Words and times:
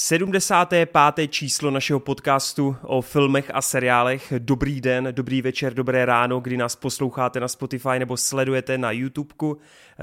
75. 0.00 1.28
číslo 1.28 1.70
našeho 1.70 2.00
podcastu 2.00 2.76
o 2.82 3.00
filmech 3.00 3.50
a 3.54 3.62
seriálech. 3.62 4.32
Dobrý 4.38 4.80
den, 4.80 5.08
dobrý 5.10 5.42
večer, 5.42 5.74
dobré 5.74 6.04
ráno, 6.04 6.40
kdy 6.40 6.56
nás 6.56 6.76
posloucháte 6.76 7.40
na 7.40 7.48
Spotify 7.48 7.98
nebo 7.98 8.16
sledujete 8.16 8.78
na 8.78 8.90
YouTubeku. 8.90 9.58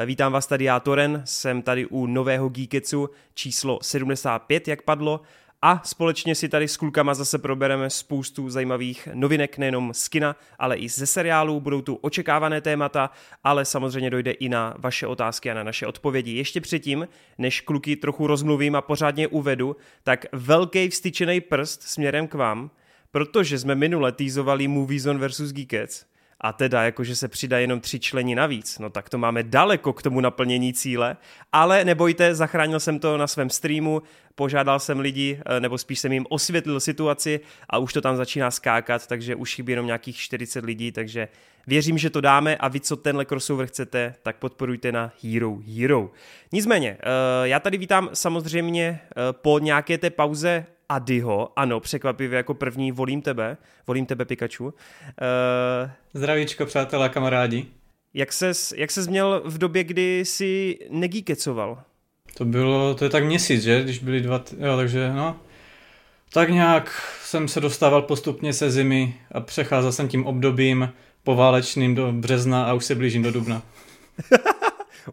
Vítám 0.05 0.31
vás 0.31 0.47
tady 0.47 0.63
já, 0.65 0.79
Toren, 0.79 1.21
jsem 1.25 1.61
tady 1.61 1.85
u 1.85 2.05
nového 2.05 2.49
Geeketsu 2.49 3.09
číslo 3.33 3.79
75, 3.81 4.67
jak 4.67 4.81
padlo 4.81 5.21
a 5.62 5.81
společně 5.83 6.35
si 6.35 6.49
tady 6.49 6.67
s 6.67 6.78
klukama 6.78 7.13
zase 7.13 7.38
probereme 7.38 7.90
spoustu 7.90 8.49
zajímavých 8.49 9.08
novinek, 9.13 9.58
nejenom 9.58 9.94
z 9.94 10.08
kina, 10.08 10.35
ale 10.60 10.78
i 10.78 10.89
ze 10.89 11.08
seriálu. 11.08 11.60
Budou 11.60 11.81
tu 11.81 11.96
očekávané 11.96 12.62
témata, 12.62 13.10
ale 13.44 13.65
samozřejmě 13.65 14.10
dojde 14.10 14.31
i 14.31 14.49
na 14.49 14.76
vaše 14.78 15.07
otázky 15.07 15.52
a 15.52 15.53
na 15.53 15.63
naše 15.63 15.88
odpovědi. 15.88 16.31
Ještě 16.31 16.62
předtím, 16.62 17.07
než 17.38 17.62
kluky 17.62 17.95
trochu 17.95 18.27
rozmluvím 18.27 18.76
a 18.76 18.81
pořádně 18.81 19.27
uvedu, 19.27 19.76
tak 20.03 20.26
velký 20.31 20.89
vstyčený 20.89 21.41
prst 21.41 21.84
směrem 21.84 22.27
k 22.27 22.34
vám, 22.34 22.71
protože 23.12 23.59
jsme 23.59 23.76
minule 23.76 24.12
týzovali 24.12 24.67
Movie 24.67 24.99
Zone 24.99 25.27
vs. 25.27 25.51
Geekets, 25.51 26.05
a 26.41 26.53
teda 26.53 26.84
jakože 26.84 27.16
se 27.16 27.27
přidá 27.27 27.59
jenom 27.59 27.80
tři 27.80 27.99
členi 27.99 28.35
navíc, 28.35 28.80
no 28.80 28.89
tak 28.89 29.09
to 29.09 29.17
máme 29.17 29.43
daleko 29.43 29.93
k 29.93 30.02
tomu 30.02 30.21
naplnění 30.21 30.73
cíle, 30.73 31.17
ale 31.52 31.85
nebojte, 31.85 32.35
zachránil 32.35 32.80
jsem 32.80 32.99
to 32.99 33.17
na 33.17 33.27
svém 33.27 33.49
streamu, 33.49 34.02
požádal 34.35 34.79
jsem 34.79 34.99
lidi, 34.99 35.40
eh, 35.45 35.59
nebo 35.59 35.77
spíš 35.77 35.99
jsem 35.99 36.12
jim 36.12 36.26
osvětlil 36.29 36.79
situaci 36.79 37.40
a 37.70 37.77
už 37.77 37.93
to 37.93 38.02
tam 38.02 38.16
začíná 38.16 38.52
skákat, 38.52 39.07
takže 39.07 39.35
už 39.35 39.55
chybí 39.55 39.71
jenom 39.71 39.85
nějakých 39.85 40.17
40 40.17 40.66
lidí, 40.66 40.91
takže 40.91 41.27
věřím, 41.67 41.98
že 41.98 42.09
to 42.09 42.21
dáme. 42.21 42.57
A 42.57 42.67
vy, 42.67 42.79
co 42.79 42.95
tenhle 42.95 43.26
crossover 43.26 43.67
chcete, 43.67 44.13
tak 44.23 44.35
podporujte 44.35 44.91
na 44.91 45.12
Hero 45.23 45.57
Hero. 45.76 46.12
Nicméně, 46.52 46.98
eh, 46.99 47.48
já 47.48 47.59
tady 47.59 47.77
vítám 47.77 48.09
samozřejmě 48.13 48.99
eh, 49.02 49.13
po 49.31 49.59
nějaké 49.59 49.98
té 49.98 50.09
pauze 50.09 50.65
Adyho, 50.89 51.49
ano, 51.55 51.80
překvapivě 51.80 52.38
jako 52.38 52.53
první 52.53 52.91
volím 52.91 53.21
tebe, 53.21 53.57
volím 53.87 54.05
tebe 54.05 54.26
Pikachu. 54.26 54.65
Uh, 54.65 54.71
Zdravíčko, 56.13 56.65
přátelé 56.65 57.05
a 57.05 57.09
kamarádi. 57.09 57.65
Jak 58.13 58.34
ses, 58.34 58.73
jak 58.77 58.91
ses 58.91 59.07
měl 59.07 59.41
v 59.46 59.57
době, 59.57 59.84
kdy 59.84 60.20
jsi 60.26 60.77
negíkecoval? 60.90 61.84
To 62.37 62.46
bylo, 62.46 62.96
to 62.96 63.04
je 63.04 63.09
tak 63.09 63.24
měsíc, 63.24 63.63
že? 63.63 63.84
Když 63.84 63.99
byly 63.99 64.22
dva, 64.22 64.40
t- 64.40 64.56
jo, 64.59 64.78
takže 64.78 65.14
no. 65.14 65.40
Tak 66.34 66.50
nějak 66.50 67.02
jsem 67.24 67.48
se 67.48 67.62
dostával 67.62 68.02
postupně 68.02 68.54
se 68.54 68.72
zimy 68.72 69.16
a 69.31 69.40
přecházel 69.40 69.92
jsem 69.92 70.08
tím 70.08 70.26
obdobím 70.26 70.94
poválečným 71.24 71.96
do 71.96 72.12
března 72.12 72.66
a 72.66 72.74
už 72.74 72.86
se 72.86 72.96
blížím 72.96 73.24
do 73.24 73.31
dubna. 73.31 73.62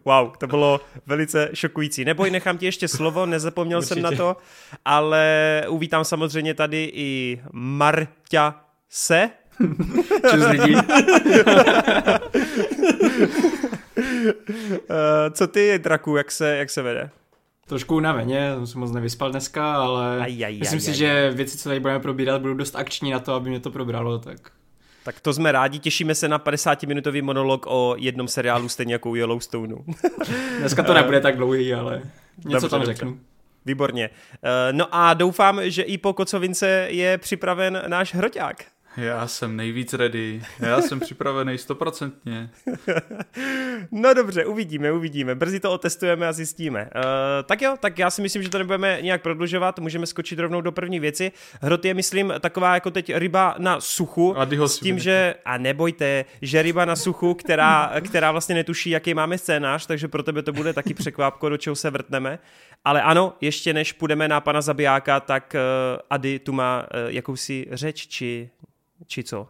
Wow, 0.05 0.31
to 0.37 0.47
bylo 0.47 0.81
velice 1.05 1.49
šokující. 1.53 2.05
Neboj, 2.05 2.31
nechám 2.31 2.57
ti 2.57 2.65
ještě 2.65 2.87
slovo, 2.87 3.25
nezapomněl 3.25 3.79
Určitě. 3.79 3.93
jsem 3.93 4.03
na 4.03 4.11
to, 4.11 4.37
ale 4.85 5.63
uvítám 5.69 6.03
samozřejmě 6.05 6.53
tady 6.53 6.91
i 6.93 7.41
Marťa 7.51 8.65
Se. 8.89 9.29
Čus 10.31 10.45
lidi. 10.47 10.75
Eh, 14.89 15.31
co 15.31 15.47
ty, 15.47 15.79
Draku, 15.79 16.15
jak 16.15 16.31
se, 16.31 16.57
jak 16.57 16.69
se 16.69 16.81
vede? 16.81 17.09
Trošku 17.67 17.95
unaveně, 17.95 18.51
jsem 18.55 18.67
se 18.67 18.77
moc 18.77 18.91
nevyspal 18.91 19.31
dneska, 19.31 19.73
ale 19.75 20.21
aj, 20.21 20.45
aj, 20.45 20.59
myslím 20.59 20.77
aj, 20.77 20.81
si, 20.81 20.89
aj. 20.89 20.95
že 20.97 21.31
věci, 21.31 21.57
co 21.57 21.69
tady 21.69 21.79
budeme 21.79 21.99
probírat, 21.99 22.41
budou 22.41 22.53
dost 22.53 22.75
akční 22.75 23.11
na 23.11 23.19
to, 23.19 23.33
aby 23.33 23.49
mě 23.49 23.59
to 23.59 23.71
probralo, 23.71 24.19
tak 24.19 24.37
tak 25.03 25.19
to 25.19 25.33
jsme 25.33 25.51
rádi, 25.51 25.79
těšíme 25.79 26.15
se 26.15 26.27
na 26.27 26.39
50-minutový 26.39 27.23
monolog 27.23 27.65
o 27.67 27.95
jednom 27.97 28.27
seriálu, 28.27 28.69
stejně 28.69 28.93
jako 28.93 29.09
u 29.09 29.15
Yellowstoneu. 29.15 29.77
Dneska 30.59 30.83
to 30.83 30.93
nebude 30.93 31.21
tak 31.21 31.37
dlouhý, 31.37 31.73
ale 31.73 32.01
něco 32.37 32.51
dobře, 32.51 32.69
tam 32.69 32.79
dobře. 32.79 32.93
řeknu. 32.93 33.19
Výborně. 33.65 34.09
Eh, 34.43 34.73
no 34.73 34.87
a 34.91 35.13
doufám, 35.13 35.59
že 35.63 35.81
i 35.81 35.97
po 35.97 36.13
Kocovince 36.13 36.87
je 36.89 37.17
připraven 37.17 37.83
náš 37.87 38.13
hroťák. 38.13 38.65
Já 38.97 39.27
jsem 39.27 39.55
nejvíc 39.55 39.93
ready. 39.93 40.41
Já 40.59 40.81
jsem 40.81 40.99
připravený 40.99 41.57
stoprocentně. 41.57 42.49
no 43.91 44.13
dobře, 44.13 44.45
uvidíme, 44.45 44.91
uvidíme. 44.91 45.35
Brzy 45.35 45.59
to 45.59 45.71
otestujeme 45.71 46.27
a 46.27 46.33
zjistíme. 46.33 46.89
Uh, 46.95 47.01
tak 47.45 47.61
jo, 47.61 47.75
tak 47.79 47.99
já 47.99 48.09
si 48.09 48.21
myslím, 48.21 48.43
že 48.43 48.49
to 48.49 48.57
nebudeme 48.57 48.97
nějak 49.01 49.21
prodlužovat. 49.21 49.79
Můžeme 49.79 50.05
skočit 50.05 50.39
rovnou 50.39 50.61
do 50.61 50.71
první 50.71 50.99
věci. 50.99 51.31
Hrot 51.61 51.85
je, 51.85 51.93
myslím, 51.93 52.33
taková 52.39 52.73
jako 52.73 52.91
teď 52.91 53.15
ryba 53.15 53.55
na 53.57 53.81
suchu. 53.81 54.39
A 54.39 54.47
s 54.67 54.79
tím, 54.79 54.99
že, 54.99 55.35
a 55.45 55.57
nebojte, 55.57 56.25
že 56.41 56.61
ryba 56.61 56.85
na 56.85 56.95
suchu, 56.95 57.33
která, 57.33 57.91
která 58.01 58.31
vlastně 58.31 58.55
netuší, 58.55 58.89
jaký 58.89 59.13
máme 59.13 59.37
scénář, 59.37 59.85
takže 59.85 60.07
pro 60.07 60.23
tebe 60.23 60.41
to 60.41 60.53
bude 60.53 60.73
taky 60.73 60.93
překvápko, 60.93 61.49
do 61.49 61.57
čeho 61.57 61.75
se 61.75 61.89
vrtneme. 61.89 62.39
Ale 62.85 63.01
ano, 63.01 63.33
ještě 63.41 63.73
než 63.73 63.93
půjdeme 63.93 64.27
na 64.27 64.41
pana 64.41 64.61
zabijáka, 64.61 65.19
tak 65.19 65.55
uh, 65.55 65.99
Ady 66.09 66.39
tu 66.39 66.53
má 66.53 66.79
uh, 66.81 67.11
jakousi 67.11 67.67
řeč, 67.71 68.07
či 68.07 68.49
či 69.07 69.23
co? 69.23 69.47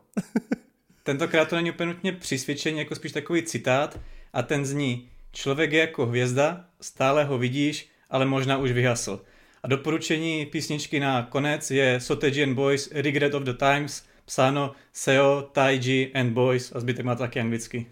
Tentokrát 1.04 1.50
to 1.50 1.56
není 1.56 1.72
úplně 1.72 1.94
nutně 1.94 2.12
přisvědčení, 2.12 2.80
jako 2.80 2.96
spíš 2.96 3.12
takový 3.12 3.44
citát 3.44 4.00
a 4.34 4.42
ten 4.42 4.66
zní 4.66 5.10
Člověk 5.34 5.72
je 5.72 5.80
jako 5.80 6.06
hvězda, 6.06 6.66
stále 6.82 7.24
ho 7.24 7.38
vidíš, 7.38 7.90
ale 8.10 8.26
možná 8.26 8.58
už 8.58 8.72
vyhasl. 8.72 9.22
A 9.64 9.68
doporučení 9.68 10.46
písničky 10.46 11.00
na 11.00 11.24
konec 11.24 11.72
je 11.72 12.00
Soteji 12.00 12.44
and 12.44 12.54
Boys 12.54 12.92
Regret 12.92 13.34
of 13.34 13.44
the 13.44 13.54
Times, 13.54 14.06
psáno 14.26 14.72
Seo, 14.92 15.42
Taiji 15.42 16.12
and 16.14 16.30
Boys 16.30 16.72
a 16.76 16.80
zbytek 16.80 17.06
má 17.06 17.16
taky 17.16 17.40
anglicky. 17.40 17.86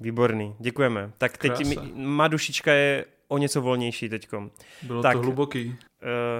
Výborný, 0.00 0.54
děkujeme. 0.60 1.10
Tak 1.18 1.38
teď 1.38 1.66
mi, 1.66 1.76
má 1.94 2.28
dušička 2.28 2.72
je 2.72 3.04
o 3.28 3.38
něco 3.38 3.60
volnější 3.60 4.08
teďkom. 4.08 4.50
Bylo 4.82 5.02
tak, 5.02 5.12
to 5.12 5.18
hluboký. 5.18 5.76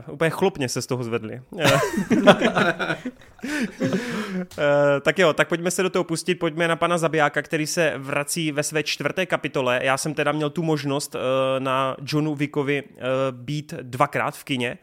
Uh, 0.07 0.15
úplně 0.15 0.31
chlupně 0.31 0.69
se 0.69 0.83
z 0.83 0.87
toho 0.87 1.05
zvedli. 1.05 1.41
uh, 1.51 1.61
tak 5.03 5.19
jo, 5.19 5.33
tak 5.33 5.49
pojďme 5.49 5.71
se 5.71 5.83
do 5.83 5.91
toho 5.91 6.05
pustit, 6.05 6.35
pojďme 6.35 6.69
na 6.69 6.77
pana 6.77 6.99
Zabijáka, 6.99 7.43
který 7.43 7.67
se 7.67 7.93
vrací 7.97 8.53
ve 8.53 8.63
své 8.63 8.83
čtvrté 8.83 9.27
kapitole. 9.27 9.81
Já 9.83 9.97
jsem 9.97 10.15
teda 10.15 10.33
měl 10.33 10.51
tu 10.51 10.63
možnost 10.63 11.15
uh, 11.15 11.21
na 11.59 11.97
Johnu 12.07 12.35
Wickovi 12.35 12.83
uh, 12.83 12.91
být 13.31 13.75
dvakrát 13.83 14.37
v 14.37 14.45
kině. 14.45 14.71
Uh, 14.71 14.77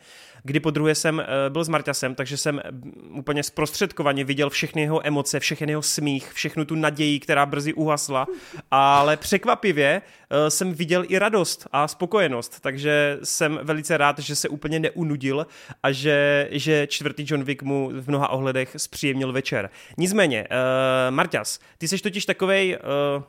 kdy 0.44 0.60
po 0.60 0.72
druhé 0.72 0.96
jsem 0.96 1.20
eh, 1.20 1.26
byl 1.50 1.64
s 1.64 1.70
Marťasem, 1.70 2.16
takže 2.16 2.38
jsem 2.38 2.62
úplně 3.10 3.44
zprostředkovaně 3.44 4.24
viděl 4.24 4.50
všechny 4.50 4.82
jeho 4.82 5.08
emoce, 5.08 5.40
všechny 5.40 5.72
jeho 5.72 5.82
smích, 5.82 6.34
všechnu 6.34 6.66
tu 6.66 6.76
naději, 6.76 7.20
která 7.20 7.46
brzy 7.46 7.74
uhasla, 7.74 8.28
ale 8.72 9.18
překvapivě 9.18 10.02
eh, 10.30 10.52
jsem 10.52 10.74
viděl 10.74 11.06
i 11.08 11.20
radost 11.20 11.68
a 11.72 11.88
spokojenost, 11.88 12.60
takže 12.60 13.20
jsem 13.24 13.60
velice 13.64 13.98
rád, 13.98 14.20
že 14.20 14.36
se 14.36 14.50
úplně 14.50 14.80
neunudil 14.80 15.48
a 15.84 15.92
že, 15.92 16.48
že 16.52 16.88
čtvrtý 16.88 17.26
John 17.28 17.44
Wick 17.44 17.64
mu 17.64 17.92
v 17.94 18.08
mnoha 18.08 18.30
ohledech 18.30 18.76
zpříjemnil 18.78 19.32
večer. 19.32 19.70
Nicméně, 19.98 20.48
uh, 20.52 21.16
Marťas, 21.16 21.60
ty 21.78 21.88
jsi 21.88 21.98
totiž 21.98 22.26
takovej 22.26 22.78
uh, 23.18 23.24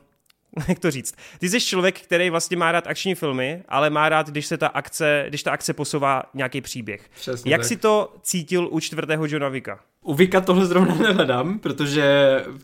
jak 0.67 0.79
to 0.79 0.91
říct, 0.91 1.15
ty 1.39 1.49
jsi 1.49 1.61
člověk, 1.61 2.01
který 2.01 2.29
vlastně 2.29 2.57
má 2.57 2.71
rád 2.71 2.87
akční 2.87 3.15
filmy, 3.15 3.63
ale 3.69 3.89
má 3.89 4.09
rád, 4.09 4.29
když 4.29 4.45
se 4.45 4.57
ta 4.57 4.67
akce, 4.67 5.25
když 5.27 5.43
ta 5.43 5.51
akce 5.51 5.73
posouvá 5.73 6.23
nějaký 6.33 6.61
příběh. 6.61 7.09
Přesně 7.15 7.51
jak 7.51 7.61
tak. 7.61 7.67
si 7.67 7.77
to 7.77 8.13
cítil 8.21 8.67
u 8.71 8.79
čtvrtého 8.79 9.25
Johna 9.25 9.49
Vicka? 9.49 9.79
U 10.01 10.13
Vika 10.13 10.41
tohle 10.41 10.65
zrovna 10.65 10.95
nehledám, 10.95 11.59
protože 11.59 12.05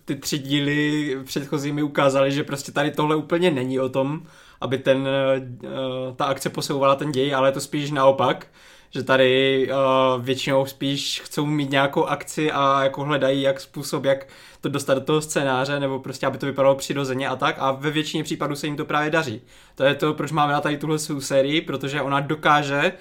ty 0.06 0.16
tři 0.16 0.38
díly 0.38 1.18
předchozí 1.24 1.72
mi 1.72 1.84
ukázaly, 1.84 2.32
že 2.32 2.44
prostě 2.44 2.72
tady 2.72 2.92
tohle 2.92 3.16
úplně 3.16 3.52
není 3.52 3.80
o 3.80 3.90
tom, 3.90 4.22
aby 4.62 4.78
ten, 4.78 4.98
uh, 4.98 6.16
ta 6.16 6.26
akce 6.26 6.50
posouvala 6.50 6.96
ten 6.96 7.12
děj, 7.12 7.36
ale 7.36 7.48
je 7.48 7.52
to 7.52 7.62
spíš 7.62 7.92
naopak 7.92 8.48
že 8.92 9.04
tady 9.04 9.70
uh, 9.72 10.24
většinou 10.24 10.66
spíš 10.66 11.22
chcou 11.26 11.46
mít 11.46 11.72
nějakou 11.72 12.06
akci 12.06 12.52
a 12.52 12.84
jako 12.84 13.04
hledají 13.04 13.42
jak 13.42 13.60
způsob, 13.60 14.06
jak 14.06 14.28
to 14.62 14.70
dostat 14.70 14.94
do 14.94 15.02
toho 15.02 15.22
scénáře, 15.22 15.80
nebo 15.80 16.00
prostě 16.00 16.28
aby 16.28 16.38
to 16.38 16.46
vypadalo 16.46 16.76
přirozeně 16.76 17.28
a 17.28 17.36
tak 17.36 17.56
a 17.60 17.72
ve 17.72 17.92
většině 17.92 18.24
případů 18.24 18.56
se 18.56 18.68
jim 18.68 18.78
to 18.78 18.86
právě 18.86 19.12
daří. 19.12 19.42
To 19.76 19.84
je 19.84 19.96
to, 19.96 20.14
proč 20.14 20.32
máme 20.32 20.54
na 20.54 20.62
tady 20.62 20.78
tuhle 20.78 21.00
sérii, 21.20 21.62
protože 21.62 22.02
ona 22.02 22.20
dokáže 22.20 22.94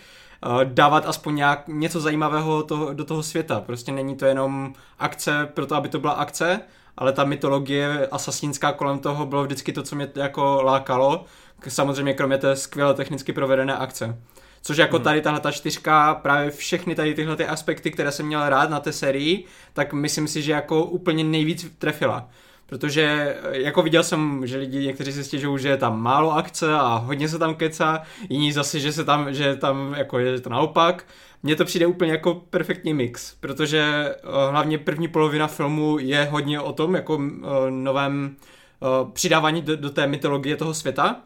uh, 0.46 0.64
dávat 0.64 1.06
aspoň 1.06 1.34
nějak 1.34 1.64
něco 1.68 2.00
zajímavého 2.00 2.62
to, 2.62 2.94
do 2.94 3.04
toho 3.04 3.22
světa. 3.22 3.60
Prostě 3.60 3.92
není 3.92 4.16
to 4.16 4.24
jenom 4.26 4.72
akce 4.98 5.48
proto, 5.54 5.74
aby 5.74 5.88
to 5.88 5.98
byla 5.98 6.12
akce, 6.12 6.60
ale 6.96 7.12
ta 7.12 7.24
mytologie 7.24 8.08
asasínská 8.10 8.72
kolem 8.72 8.98
toho 8.98 9.26
bylo 9.26 9.44
vždycky 9.44 9.72
to, 9.72 9.82
co 9.82 9.96
mě 9.96 10.08
jako 10.14 10.62
lákalo. 10.62 11.24
Samozřejmě 11.68 12.14
kromě 12.14 12.38
té 12.38 12.56
skvěle 12.56 12.94
technicky 12.94 13.32
provedené 13.32 13.76
akce. 13.76 14.18
Což 14.62 14.76
jako 14.76 14.96
hmm. 14.96 15.04
tady 15.04 15.20
tahle 15.20 15.40
ta 15.40 15.50
čtyřka, 15.50 16.14
právě 16.14 16.50
všechny 16.50 16.94
tady 16.94 17.14
tyhle 17.14 17.36
ty 17.36 17.46
aspekty, 17.46 17.90
které 17.90 18.12
jsem 18.12 18.26
měl 18.26 18.48
rád 18.48 18.70
na 18.70 18.80
té 18.80 18.92
sérii, 18.92 19.44
tak 19.72 19.92
myslím 19.92 20.28
si, 20.28 20.42
že 20.42 20.52
jako 20.52 20.84
úplně 20.84 21.24
nejvíc 21.24 21.66
trefila. 21.78 22.28
Protože 22.66 23.36
jako 23.50 23.82
viděl 23.82 24.02
jsem, 24.02 24.46
že 24.46 24.58
lidi 24.58 24.86
někteří 24.86 25.12
se 25.12 25.24
stěžují, 25.24 25.62
že 25.62 25.68
je 25.68 25.76
tam 25.76 26.02
málo 26.02 26.32
akce 26.32 26.74
a 26.74 26.96
hodně 26.96 27.28
se 27.28 27.38
tam 27.38 27.54
keca, 27.54 28.02
jiní 28.28 28.52
zase, 28.52 28.80
že 28.80 28.92
se 28.92 29.04
tam, 29.04 29.34
že 29.34 29.56
tam 29.56 29.94
jako 29.98 30.18
je 30.18 30.40
to 30.40 30.50
naopak. 30.50 31.04
Mně 31.42 31.56
to 31.56 31.64
přijde 31.64 31.86
úplně 31.86 32.12
jako 32.12 32.34
perfektní 32.34 32.94
mix, 32.94 33.34
protože 33.40 33.80
eh, 33.80 34.50
hlavně 34.50 34.78
první 34.78 35.08
polovina 35.08 35.46
filmu 35.46 35.98
je 35.98 36.24
hodně 36.24 36.60
o 36.60 36.72
tom, 36.72 36.94
jako 36.94 37.20
eh, 37.22 37.70
novém 37.70 38.36
eh, 38.36 38.86
přidávání 39.12 39.62
do, 39.62 39.76
do 39.76 39.90
té 39.90 40.06
mytologie 40.06 40.56
toho 40.56 40.74
světa 40.74 41.20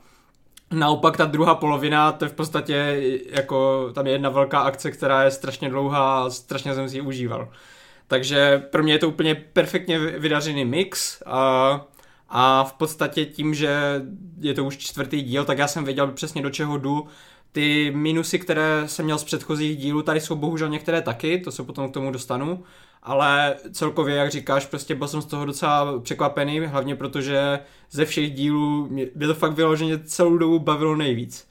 Naopak 0.72 1.16
ta 1.16 1.24
druhá 1.24 1.54
polovina, 1.54 2.12
to 2.12 2.24
je 2.24 2.28
v 2.28 2.32
podstatě 2.32 3.02
jako, 3.30 3.88
tam 3.94 4.06
je 4.06 4.12
jedna 4.12 4.30
velká 4.30 4.60
akce, 4.60 4.90
která 4.90 5.22
je 5.22 5.30
strašně 5.30 5.70
dlouhá 5.70 6.24
a 6.24 6.30
strašně 6.30 6.74
jsem 6.74 6.88
si 6.88 6.96
ji 6.96 7.00
užíval. 7.00 7.48
Takže 8.06 8.62
pro 8.70 8.82
mě 8.82 8.92
je 8.92 8.98
to 8.98 9.08
úplně 9.08 9.34
perfektně 9.34 9.98
vydařený 9.98 10.64
mix 10.64 11.22
a, 11.26 11.80
a 12.28 12.64
v 12.64 12.72
podstatě 12.72 13.24
tím, 13.24 13.54
že 13.54 14.02
je 14.40 14.54
to 14.54 14.64
už 14.64 14.76
čtvrtý 14.76 15.22
díl, 15.22 15.44
tak 15.44 15.58
já 15.58 15.68
jsem 15.68 15.84
věděl 15.84 16.06
přesně 16.06 16.42
do 16.42 16.50
čeho 16.50 16.78
jdu. 16.78 17.06
Ty 17.52 17.92
minusy, 17.94 18.38
které 18.38 18.82
jsem 18.86 19.04
měl 19.04 19.18
z 19.18 19.24
předchozích 19.24 19.76
dílů, 19.76 20.02
tady 20.02 20.20
jsou 20.20 20.36
bohužel 20.36 20.68
některé 20.68 21.02
taky, 21.02 21.38
to 21.38 21.50
se 21.50 21.62
potom 21.62 21.90
k 21.90 21.94
tomu 21.94 22.10
dostanu, 22.10 22.64
ale 23.02 23.56
celkově, 23.72 24.16
jak 24.16 24.30
říkáš, 24.30 24.66
prostě 24.66 24.94
byl 24.94 25.08
jsem 25.08 25.22
z 25.22 25.26
toho 25.26 25.44
docela 25.44 26.00
překvapený, 26.00 26.60
hlavně 26.60 26.96
protože 26.96 27.58
ze 27.90 28.04
všech 28.04 28.30
dílů 28.30 28.88
mě 28.90 29.06
to 29.26 29.34
fakt 29.34 29.52
vyloženě 29.52 29.98
celou 29.98 30.36
dobu 30.36 30.58
bavilo 30.58 30.96
nejvíc. 30.96 31.48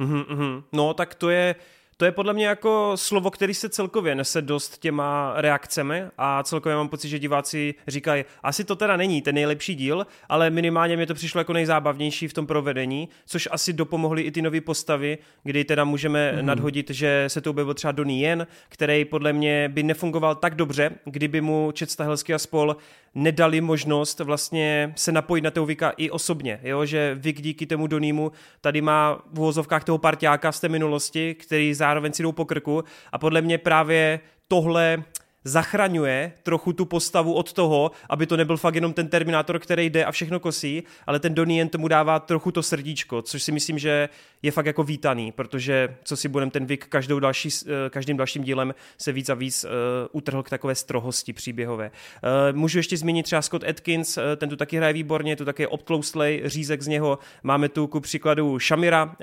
Mm-hmm. 0.00 0.62
No, 0.72 0.94
tak 0.94 1.14
to 1.14 1.30
je, 1.30 1.54
to 1.96 2.04
je 2.04 2.12
podle 2.12 2.32
mě 2.32 2.46
jako 2.46 2.92
slovo, 2.94 3.30
který 3.30 3.54
se 3.54 3.68
celkově 3.68 4.14
nese 4.14 4.42
dost 4.42 4.78
těma 4.78 5.32
reakcemi 5.36 6.04
a 6.18 6.42
celkově 6.42 6.76
mám 6.76 6.88
pocit, 6.88 7.08
že 7.08 7.18
diváci 7.18 7.74
říkají, 7.88 8.24
asi 8.42 8.64
to 8.64 8.76
teda 8.76 8.96
není 8.96 9.22
ten 9.22 9.34
nejlepší 9.34 9.74
díl, 9.74 10.06
ale 10.28 10.50
minimálně 10.50 10.96
mi 10.96 11.06
to 11.06 11.14
přišlo 11.14 11.40
jako 11.40 11.52
nejzábavnější 11.52 12.28
v 12.28 12.32
tom 12.32 12.46
provedení, 12.46 13.08
což 13.26 13.48
asi 13.50 13.72
dopomohly 13.72 14.22
i 14.22 14.30
ty 14.30 14.42
nové 14.42 14.60
postavy, 14.60 15.18
kdy 15.44 15.64
teda 15.64 15.84
můžeme 15.84 16.32
mm. 16.32 16.46
nadhodit, 16.46 16.90
že 16.90 17.24
se 17.28 17.40
to 17.40 17.50
objevil 17.50 17.74
třeba 17.74 17.92
Donnie 17.92 18.28
Yen, 18.28 18.46
který 18.68 19.04
podle 19.04 19.32
mě 19.32 19.68
by 19.68 19.82
nefungoval 19.82 20.34
tak 20.34 20.54
dobře, 20.54 20.90
kdyby 21.04 21.40
mu 21.40 21.72
Čet 21.72 21.90
Stahelský 21.90 22.34
a 22.34 22.38
spol 22.38 22.76
nedali 23.14 23.60
možnost 23.60 24.20
vlastně 24.20 24.92
se 24.96 25.12
napojit 25.12 25.44
na 25.44 25.50
toho 25.50 25.66
Vika 25.66 25.90
i 25.90 26.10
osobně, 26.10 26.60
jo? 26.62 26.84
že 26.86 27.14
Vik 27.14 27.40
díky 27.40 27.66
tomu 27.66 27.86
Donímu 27.86 28.32
tady 28.60 28.80
má 28.80 29.22
v 29.32 29.40
uvozovkách 29.40 29.84
toho 29.84 29.98
partiáka 29.98 30.52
z 30.52 30.60
té 30.60 30.68
minulosti, 30.68 31.34
který 31.34 31.74
zároveň 31.82 32.12
si 32.12 32.22
jdou 32.22 32.32
po 32.32 32.44
krku. 32.44 32.84
A 33.12 33.18
podle 33.18 33.42
mě 33.42 33.58
právě 33.58 34.20
tohle 34.48 35.02
zachraňuje 35.44 36.32
trochu 36.42 36.72
tu 36.72 36.84
postavu 36.84 37.34
od 37.34 37.52
toho, 37.52 37.90
aby 38.10 38.26
to 38.26 38.36
nebyl 38.36 38.56
fakt 38.56 38.74
jenom 38.74 38.92
ten 38.92 39.08
Terminátor, 39.08 39.58
který 39.58 39.90
jde 39.90 40.04
a 40.04 40.12
všechno 40.12 40.40
kosí, 40.40 40.82
ale 41.06 41.20
ten 41.20 41.34
Donnie 41.34 41.68
tomu 41.68 41.88
dává 41.88 42.20
trochu 42.20 42.50
to 42.50 42.62
srdíčko, 42.62 43.22
což 43.22 43.42
si 43.42 43.52
myslím, 43.52 43.78
že 43.78 44.08
je 44.42 44.50
fakt 44.50 44.66
jako 44.66 44.84
vítaný, 44.84 45.32
protože 45.32 45.96
co 46.04 46.16
si 46.16 46.28
budem 46.28 46.50
ten 46.50 46.66
Vic 46.66 46.80
každou 46.88 47.20
další, 47.20 47.48
eh, 47.48 47.90
každým 47.90 48.16
dalším 48.16 48.44
dílem 48.44 48.74
se 48.98 49.12
víc 49.12 49.28
a 49.28 49.34
víc 49.34 49.64
uh, 49.64 49.70
utrhl 50.12 50.42
k 50.42 50.50
takové 50.50 50.74
strohosti 50.74 51.32
příběhové. 51.32 51.90
Uh, 51.90 52.56
můžu 52.56 52.78
ještě 52.78 52.96
zmínit 52.96 53.22
třeba 53.22 53.42
Scott 53.42 53.64
Atkins, 53.64 54.18
ten 54.36 54.48
tu 54.48 54.56
taky 54.56 54.76
hraje 54.76 54.92
výborně, 54.92 55.36
tu 55.36 55.44
taky 55.44 55.62
je 55.62 55.68
obtloustlej 55.68 56.42
řízek 56.44 56.82
z 56.82 56.86
něho. 56.86 57.18
Máme 57.42 57.68
tu 57.68 57.86
ku 57.86 58.00
příkladu 58.00 58.58
Shamira, 58.58 59.16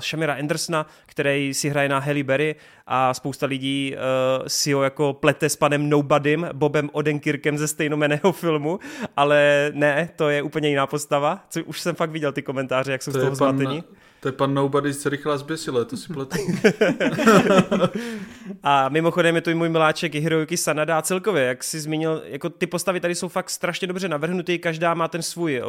Shamira 0.00 0.34
Andersona, 0.34 0.86
který 1.06 1.54
si 1.54 1.68
hraje 1.68 1.88
na 1.88 1.98
Halle 1.98 2.22
Berry 2.22 2.56
a 2.86 3.14
spousta 3.14 3.46
lidí 3.46 3.94
si 4.46 4.72
ho 4.72 4.82
jako 4.82 5.12
plete 5.12 5.48
s 5.48 5.56
panem 5.60 5.88
Nobodym, 5.88 6.48
Bobem 6.52 6.90
Odenkirkem 6.92 7.58
ze 7.58 7.68
stejnomeného 7.68 8.32
filmu, 8.32 8.78
ale 9.16 9.70
ne, 9.74 10.10
to 10.16 10.28
je 10.28 10.42
úplně 10.42 10.68
jiná 10.68 10.86
postava, 10.86 11.44
co 11.50 11.64
už 11.64 11.80
jsem 11.80 11.94
fakt 11.94 12.10
viděl 12.10 12.32
ty 12.32 12.42
komentáře, 12.42 12.92
jak 12.92 13.02
jsou 13.02 13.12
to 13.12 13.18
z 13.18 13.22
toho 13.22 13.34
zmatení. 13.34 13.84
To 14.20 14.28
je 14.28 14.32
pan 14.32 14.54
Nobody 14.54 14.92
z 14.92 15.06
rychlá 15.06 15.38
zběsile, 15.38 15.84
to 15.84 15.96
si 15.96 16.12
pletu. 16.12 16.36
a 18.62 18.88
mimochodem 18.88 19.34
je 19.34 19.40
to 19.40 19.50
i 19.50 19.54
můj 19.54 19.68
miláček 19.68 20.14
Hiroyuki 20.14 20.56
Sanada 20.56 20.98
a 20.98 21.02
celkově, 21.02 21.44
jak 21.44 21.64
jsi 21.64 21.80
zmínil, 21.80 22.22
jako 22.24 22.50
ty 22.50 22.66
postavy 22.66 23.00
tady 23.00 23.14
jsou 23.14 23.28
fakt 23.28 23.50
strašně 23.50 23.86
dobře 23.86 24.08
navrhnutý, 24.08 24.58
každá 24.58 24.94
má 24.94 25.08
ten 25.08 25.22
svůj, 25.22 25.62
uh, 25.62 25.68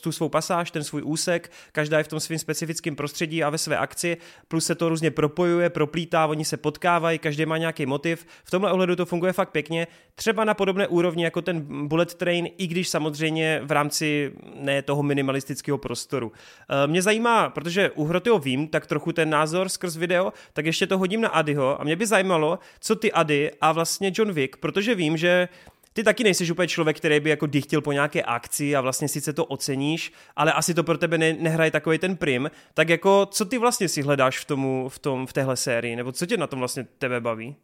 tu 0.00 0.12
svou 0.12 0.28
pasáž, 0.28 0.70
ten 0.70 0.84
svůj 0.84 1.02
úsek, 1.04 1.50
každá 1.72 1.98
je 1.98 2.04
v 2.04 2.08
tom 2.08 2.20
svým 2.20 2.38
specifickém 2.38 2.96
prostředí 2.96 3.44
a 3.44 3.50
ve 3.50 3.58
své 3.58 3.78
akci, 3.78 4.16
plus 4.48 4.64
se 4.64 4.74
to 4.74 4.88
různě 4.88 5.10
propojuje, 5.10 5.70
proplítá, 5.70 6.26
oni 6.26 6.44
se 6.44 6.56
potkávají, 6.56 7.18
každý 7.18 7.46
má 7.46 7.58
nějaký 7.58 7.86
motiv. 7.86 8.26
V 8.44 8.50
tomhle 8.50 8.72
ohledu 8.72 8.96
to 8.96 9.06
funguje 9.06 9.32
fakt 9.32 9.50
pěkně, 9.50 9.86
třeba 10.14 10.44
na 10.44 10.54
podobné 10.54 10.86
úrovni 10.86 11.24
jako 11.24 11.42
ten 11.42 11.88
Bullet 11.88 12.14
Train, 12.14 12.48
i 12.58 12.66
když 12.66 12.88
samozřejmě 12.88 13.60
v 13.64 13.70
rámci 13.70 14.32
ne 14.54 14.82
toho 14.82 15.02
minimalistického 15.02 15.78
prostoru. 15.78 16.26
Uh, 16.26 16.90
mě 16.90 17.02
zajímá, 17.02 17.50
protože 17.50 17.81
že 17.82 17.90
u 17.90 18.04
Hrotyho 18.04 18.38
vím 18.38 18.68
tak 18.68 18.86
trochu 18.86 19.12
ten 19.12 19.30
názor 19.30 19.68
skrz 19.68 19.96
video, 19.96 20.32
tak 20.52 20.66
ještě 20.66 20.86
to 20.86 20.98
hodím 20.98 21.20
na 21.20 21.28
Adyho 21.28 21.80
a 21.80 21.84
mě 21.84 21.96
by 21.96 22.06
zajímalo, 22.06 22.58
co 22.80 22.96
ty 22.96 23.12
Ady 23.12 23.50
a 23.60 23.72
vlastně 23.72 24.12
John 24.14 24.32
Wick, 24.32 24.56
protože 24.56 24.94
vím, 24.94 25.16
že 25.16 25.48
ty 25.92 26.02
taky 26.02 26.24
nejsi 26.24 26.52
úplně 26.52 26.68
člověk, 26.68 26.96
který 26.96 27.20
by 27.20 27.30
jako 27.30 27.46
dychtil 27.46 27.80
po 27.80 27.92
nějaké 27.92 28.22
akci 28.22 28.76
a 28.76 28.80
vlastně 28.80 29.08
sice 29.08 29.32
to 29.32 29.44
oceníš, 29.44 30.12
ale 30.36 30.52
asi 30.52 30.74
to 30.74 30.84
pro 30.84 30.98
tebe 30.98 31.18
ne, 31.18 31.32
nehraje 31.32 31.70
takový 31.70 31.98
ten 31.98 32.16
prim. 32.16 32.50
Tak 32.74 32.88
jako, 32.88 33.26
co 33.26 33.44
ty 33.44 33.58
vlastně 33.58 33.88
si 33.88 34.02
hledáš 34.02 34.38
v, 34.38 34.44
tomu, 34.44 34.88
v, 34.88 34.98
tom, 34.98 35.26
v 35.26 35.32
téhle 35.32 35.56
sérii, 35.56 35.96
nebo 35.96 36.12
co 36.12 36.26
tě 36.26 36.36
na 36.36 36.46
tom 36.46 36.58
vlastně 36.58 36.86
tebe 36.98 37.20
baví? 37.20 37.56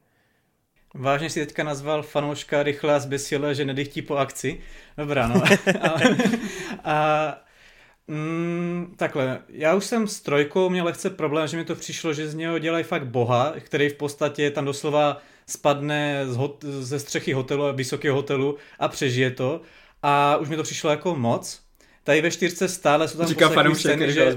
Vážně 0.95 1.31
si 1.31 1.47
teďka 1.47 1.65
nazval 1.65 2.03
fanouška 2.03 2.63
rychle 2.63 2.95
a 2.95 2.99
zbesile, 2.99 3.55
že 3.55 3.65
nedychtí 3.65 4.03
po 4.03 4.17
akci. 4.17 4.61
Dobrá, 4.97 5.29
no. 5.29 5.43
a, 5.83 5.91
a 6.85 7.48
Mm, 8.09 8.95
takhle, 8.97 9.39
já 9.49 9.75
už 9.75 9.85
jsem 9.85 10.09
s 10.09 10.21
trojkou 10.21 10.71
měl 10.71 10.85
lehce 10.85 11.11
problém, 11.11 11.49
že 11.49 11.57
mi 11.57 11.65
to 11.65 11.75
přišlo, 11.75 12.13
že 12.13 12.29
z 12.29 12.35
něho 12.35 12.59
dělají 12.59 12.85
fakt 12.85 13.07
boha, 13.07 13.55
který 13.61 13.89
v 13.89 13.95
podstatě 13.95 14.51
tam 14.51 14.65
doslova 14.65 15.23
spadne 15.47 16.25
z 16.27 16.37
hot- 16.37 16.65
ze 16.65 16.99
střechy 16.99 17.33
hotelu, 17.33 17.65
vysokého 17.73 18.17
hotelu 18.17 18.57
a 18.79 18.89
přežije 18.89 19.31
to. 19.31 19.61
A 20.03 20.37
už 20.37 20.49
mi 20.49 20.57
to 20.57 20.63
přišlo 20.63 20.91
jako 20.91 21.17
moc. 21.17 21.61
Tady 22.05 22.21
ve 22.21 22.31
čtyřce 22.31 22.69
stále 22.69 23.09
jsou 23.09 23.19
tam 23.19 23.27
Říká 23.27 23.49
fanoušek, 23.49 24.11
že... 24.11 24.37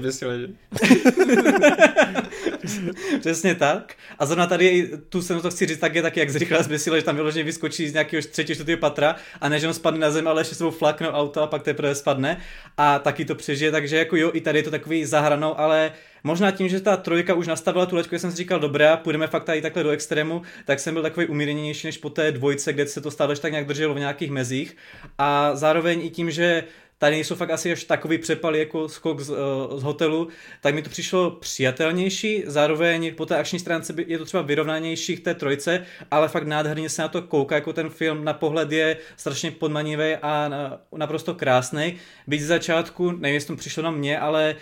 Přesně 3.20 3.54
tak. 3.54 3.94
A 4.18 4.26
zrovna 4.26 4.46
tady, 4.46 4.90
tu 5.08 5.22
se 5.22 5.40
to 5.40 5.50
chci 5.50 5.66
říct, 5.66 5.78
tak 5.78 5.94
je 5.94 6.02
taky, 6.02 6.20
jak 6.20 6.30
zrychle 6.30 6.62
zběsila, 6.62 6.96
že 6.98 7.04
tam 7.04 7.16
vyloženě 7.16 7.44
vyskočí 7.44 7.88
z 7.88 7.92
nějakého 7.92 8.22
třetího, 8.22 8.54
čtvrtého 8.54 8.78
patra 8.78 9.16
a 9.40 9.48
ne, 9.48 9.60
že 9.60 9.68
on 9.68 9.74
spadne 9.74 10.00
na 10.00 10.10
zem, 10.10 10.28
ale 10.28 10.40
ještě 10.40 10.54
svou 10.54 10.70
flaknou 10.70 11.08
auto 11.08 11.42
a 11.42 11.46
pak 11.46 11.62
teprve 11.62 11.94
spadne 11.94 12.40
a 12.76 12.98
taky 12.98 13.24
to 13.24 13.34
přežije, 13.34 13.70
takže 13.70 13.96
jako 13.96 14.16
jo, 14.16 14.30
i 14.34 14.40
tady 14.40 14.58
je 14.58 14.62
to 14.62 14.70
takový 14.70 15.04
zahranou, 15.04 15.58
ale 15.58 15.92
možná 16.24 16.50
tím, 16.50 16.68
že 16.68 16.80
ta 16.80 16.96
trojka 16.96 17.34
už 17.34 17.46
nastavila 17.46 17.86
tu 17.86 17.96
leťku, 17.96 18.18
jsem 18.18 18.30
si 18.30 18.36
říkal, 18.36 18.60
dobré, 18.60 18.96
půjdeme 18.96 19.26
fakt 19.26 19.44
tady 19.44 19.62
takhle 19.62 19.82
do 19.82 19.90
extrému, 19.90 20.42
tak 20.64 20.80
jsem 20.80 20.94
byl 20.94 21.02
takový 21.02 21.26
umírněnější 21.26 21.86
než 21.86 21.98
po 21.98 22.10
té 22.10 22.32
dvojce, 22.32 22.72
kde 22.72 22.86
se 22.86 23.00
to 23.00 23.10
stále 23.10 23.36
tak 23.36 23.52
nějak 23.52 23.66
drželo 23.66 23.94
v 23.94 23.98
nějakých 23.98 24.30
mezích. 24.30 24.76
A 25.18 25.56
zároveň 25.56 26.06
i 26.06 26.10
tím, 26.10 26.30
že 26.30 26.64
tady 27.02 27.16
nejsou 27.16 27.34
fakt 27.34 27.50
asi 27.50 27.72
až 27.72 27.84
takový 27.84 28.18
přepaly 28.18 28.58
jako 28.58 28.88
skok 28.88 29.20
z, 29.20 29.30
uh, 29.30 29.36
z 29.78 29.82
hotelu, 29.82 30.28
tak 30.60 30.74
mi 30.74 30.82
to 30.82 30.90
přišlo 30.90 31.30
přijatelnější, 31.30 32.42
zároveň 32.46 33.14
po 33.14 33.26
té 33.26 33.36
akční 33.36 33.58
stránce 33.58 33.94
je 34.06 34.18
to 34.18 34.24
třeba 34.24 34.42
vyrovnanější 34.42 35.16
k 35.16 35.24
té 35.24 35.34
trojce, 35.34 35.86
ale 36.10 36.28
fakt 36.28 36.46
nádherně 36.46 36.88
se 36.88 37.02
na 37.02 37.08
to 37.08 37.22
kouká, 37.22 37.54
jako 37.54 37.72
ten 37.72 37.90
film 37.90 38.24
na 38.24 38.32
pohled 38.32 38.72
je 38.72 38.96
strašně 39.16 39.50
podmanivý 39.50 40.16
a 40.22 40.50
naprosto 40.96 41.34
krásný. 41.34 41.94
Byť 42.26 42.40
z 42.40 42.46
začátku, 42.46 43.10
nevím, 43.10 43.34
jestli 43.34 43.54
to 43.54 43.60
přišlo 43.60 43.82
na 43.82 43.90
mě, 43.90 44.18
ale 44.18 44.56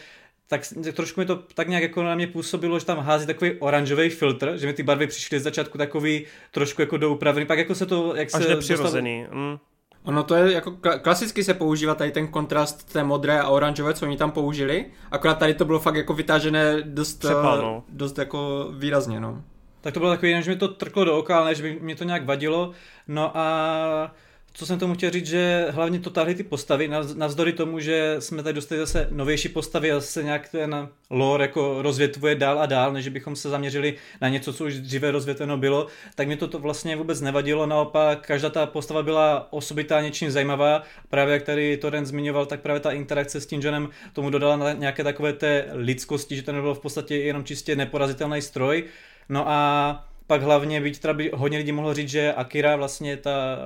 tak 0.48 0.60
trošku 0.92 1.20
mi 1.20 1.26
to 1.26 1.36
tak 1.36 1.68
nějak 1.68 1.82
jako 1.82 2.02
na 2.02 2.14
mě 2.14 2.26
působilo, 2.26 2.78
že 2.78 2.86
tam 2.86 2.98
hází 2.98 3.26
takový 3.26 3.52
oranžový 3.58 4.08
filtr, 4.08 4.56
že 4.56 4.66
mi 4.66 4.72
ty 4.72 4.82
barvy 4.82 5.06
přišly 5.06 5.40
z 5.40 5.42
začátku 5.42 5.78
takový 5.78 6.26
trošku 6.50 6.82
jako 6.82 6.96
doupravený, 6.96 7.46
pak 7.46 7.58
jako 7.58 7.74
se 7.74 7.86
to, 7.86 8.16
jak 8.16 8.28
Až 8.34 8.42
se... 8.42 8.48
nepřirozený. 8.48 9.20
Dostal... 9.20 9.38
Mm. 9.38 9.58
Ono 10.04 10.22
to 10.22 10.34
je 10.34 10.52
jako 10.52 10.76
klasicky 11.02 11.44
se 11.44 11.54
používá 11.54 11.94
tady 11.94 12.10
ten 12.10 12.28
kontrast 12.28 12.92
té 12.92 13.04
modré 13.04 13.40
a 13.40 13.48
oranžové, 13.48 13.94
co 13.94 14.06
oni 14.06 14.16
tam 14.16 14.30
použili, 14.30 14.86
akorát 15.10 15.38
tady 15.38 15.54
to 15.54 15.64
bylo 15.64 15.78
fakt 15.78 15.94
jako 15.94 16.14
vytážené 16.14 16.82
dost, 16.82 17.18
Přepal, 17.18 17.58
no. 17.62 17.84
dost 17.88 18.18
jako 18.18 18.68
výrazně, 18.78 19.20
no. 19.20 19.42
Tak 19.80 19.94
to 19.94 20.00
bylo 20.00 20.12
takový, 20.12 20.42
že 20.42 20.50
mi 20.50 20.56
to 20.56 20.68
trklo 20.68 21.04
do 21.04 21.18
oka, 21.18 21.38
ale 21.38 21.46
ne, 21.46 21.54
že 21.54 21.62
by 21.62 21.78
mě 21.80 21.96
to 21.96 22.04
nějak 22.04 22.24
vadilo. 22.24 22.70
No 23.08 23.36
a 23.36 24.14
co 24.52 24.66
jsem 24.66 24.78
tomu 24.78 24.94
chtěl 24.94 25.10
říct, 25.10 25.26
že 25.26 25.66
hlavně 25.70 25.98
to 26.00 26.10
táhly 26.10 26.34
ty 26.34 26.42
postavy, 26.42 26.90
navzdory 27.14 27.52
tomu, 27.52 27.80
že 27.80 28.16
jsme 28.18 28.42
tady 28.42 28.54
dostali 28.54 28.78
zase 28.78 29.08
novější 29.10 29.48
postavy 29.48 29.92
a 29.92 29.94
zase 29.94 30.22
nějak 30.22 30.48
ten 30.48 30.88
lore 31.10 31.44
jako 31.44 31.82
rozvětvuje 31.82 32.34
dál 32.34 32.58
a 32.58 32.66
dál, 32.66 32.92
než 32.92 33.08
bychom 33.08 33.36
se 33.36 33.48
zaměřili 33.48 33.94
na 34.20 34.28
něco, 34.28 34.52
co 34.52 34.64
už 34.64 34.74
dříve 34.74 35.10
rozvětveno 35.10 35.56
bylo, 35.56 35.86
tak 36.14 36.28
mi 36.28 36.36
to, 36.36 36.48
to 36.48 36.58
vlastně 36.58 36.96
vůbec 36.96 37.20
nevadilo, 37.20 37.66
naopak 37.66 38.26
každá 38.26 38.50
ta 38.50 38.66
postava 38.66 39.02
byla 39.02 39.52
osobitá 39.52 40.00
něčím 40.00 40.30
zajímavá, 40.30 40.82
právě 41.08 41.34
jak 41.34 41.42
tady 41.42 41.76
Toren 41.76 42.06
zmiňoval, 42.06 42.46
tak 42.46 42.60
právě 42.60 42.80
ta 42.80 42.90
interakce 42.90 43.40
s 43.40 43.46
tím 43.46 43.60
Johnem 43.62 43.88
tomu 44.12 44.30
dodala 44.30 44.72
nějaké 44.72 45.04
takové 45.04 45.32
té 45.32 45.68
lidskosti, 45.72 46.36
že 46.36 46.42
to 46.42 46.52
nebylo 46.52 46.74
v 46.74 46.80
podstatě 46.80 47.16
jenom 47.16 47.44
čistě 47.44 47.76
neporazitelný 47.76 48.42
stroj, 48.42 48.84
no 49.28 49.48
a 49.48 50.09
pak 50.30 50.42
hlavně, 50.42 50.80
byť 50.80 50.98
teda 50.98 51.14
by 51.14 51.30
hodně 51.34 51.58
lidí 51.58 51.72
mohlo 51.72 51.94
říct, 51.94 52.08
že 52.08 52.32
Akira, 52.32 52.76
vlastně 52.76 53.16
ta 53.16 53.58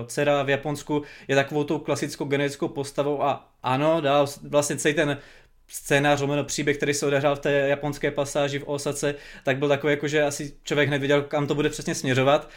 uh, 0.00 0.06
dcera 0.06 0.42
v 0.42 0.50
Japonsku, 0.50 1.02
je 1.28 1.36
takovou 1.36 1.64
tou 1.64 1.78
klasickou 1.78 2.24
genetickou 2.24 2.68
postavou 2.68 3.22
a 3.22 3.48
ano, 3.62 4.00
dál 4.00 4.26
vlastně 4.48 4.76
celý 4.76 4.94
ten 4.94 5.18
scénář, 5.68 6.20
lomeno 6.20 6.44
příběh, 6.44 6.76
který 6.76 6.94
se 6.94 7.06
odehrál 7.06 7.36
v 7.36 7.38
té 7.38 7.52
japonské 7.52 8.10
pasáži 8.10 8.58
v 8.58 8.68
Osace, 8.68 9.14
tak 9.44 9.58
byl 9.58 9.68
takový, 9.68 9.92
jako, 9.92 10.08
že 10.08 10.22
asi 10.22 10.52
člověk 10.64 10.88
hned 10.88 10.98
viděl, 10.98 11.22
kam 11.22 11.46
to 11.46 11.54
bude 11.54 11.68
přesně 11.68 11.94
směřovat. 11.94 12.48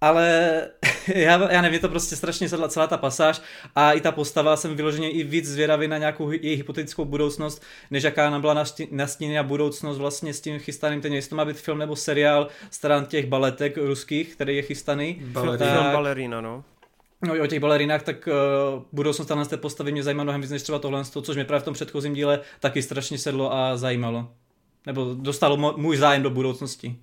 Ale 0.00 0.60
já, 1.14 1.52
já 1.52 1.62
nevím, 1.62 1.74
je 1.74 1.80
to 1.80 1.88
prostě 1.88 2.16
strašně 2.16 2.48
sedla 2.48 2.68
celá 2.68 2.86
ta 2.86 2.96
pasáž 2.96 3.42
a 3.74 3.92
i 3.92 4.00
ta 4.00 4.12
postava 4.12 4.56
jsem 4.56 4.76
vyloženě 4.76 5.10
i 5.10 5.24
víc 5.24 5.48
zvědavý 5.48 5.88
na 5.88 5.98
nějakou 5.98 6.30
její 6.30 6.56
hypotetickou 6.56 7.04
budoucnost, 7.04 7.62
než 7.90 8.02
jaká 8.02 8.30
nám 8.30 8.40
byla 8.40 8.64
nastíněna 8.90 9.42
budoucnost 9.42 9.98
vlastně 9.98 10.34
s 10.34 10.40
tím 10.40 10.58
chystaným, 10.58 11.00
ten 11.00 11.12
jestli 11.12 11.30
to 11.30 11.36
má 11.36 11.44
být 11.44 11.56
film 11.56 11.78
nebo 11.78 11.96
seriál 11.96 12.48
stran 12.70 13.06
těch 13.06 13.26
baletek 13.26 13.76
ruských, 13.76 14.34
který 14.34 14.56
je 14.56 14.62
chystaný. 14.62 15.22
Balerina. 15.24 15.72
Film 15.72 15.92
Balerina, 15.92 16.40
no. 16.40 16.64
No 17.22 17.36
i 17.36 17.40
o 17.40 17.46
těch 17.46 17.60
balerinách, 17.60 18.02
tak 18.02 18.28
uh, 18.28 18.82
budoucnost 18.92 19.30
z 19.42 19.48
té 19.48 19.56
postavy 19.56 19.92
mě 19.92 20.02
zajímá 20.02 20.22
mnohem 20.22 20.40
víc 20.40 20.50
než 20.50 20.62
třeba 20.62 20.78
tohle, 20.78 21.04
což 21.04 21.36
mě 21.36 21.44
právě 21.44 21.60
v 21.60 21.64
tom 21.64 21.74
předchozím 21.74 22.14
díle 22.14 22.40
taky 22.60 22.82
strašně 22.82 23.18
sedlo 23.18 23.52
a 23.52 23.76
zajímalo. 23.76 24.28
Nebo 24.86 25.14
dostalo 25.14 25.74
můj 25.76 25.96
zájem 25.96 26.22
do 26.22 26.30
budoucnosti. 26.30 26.96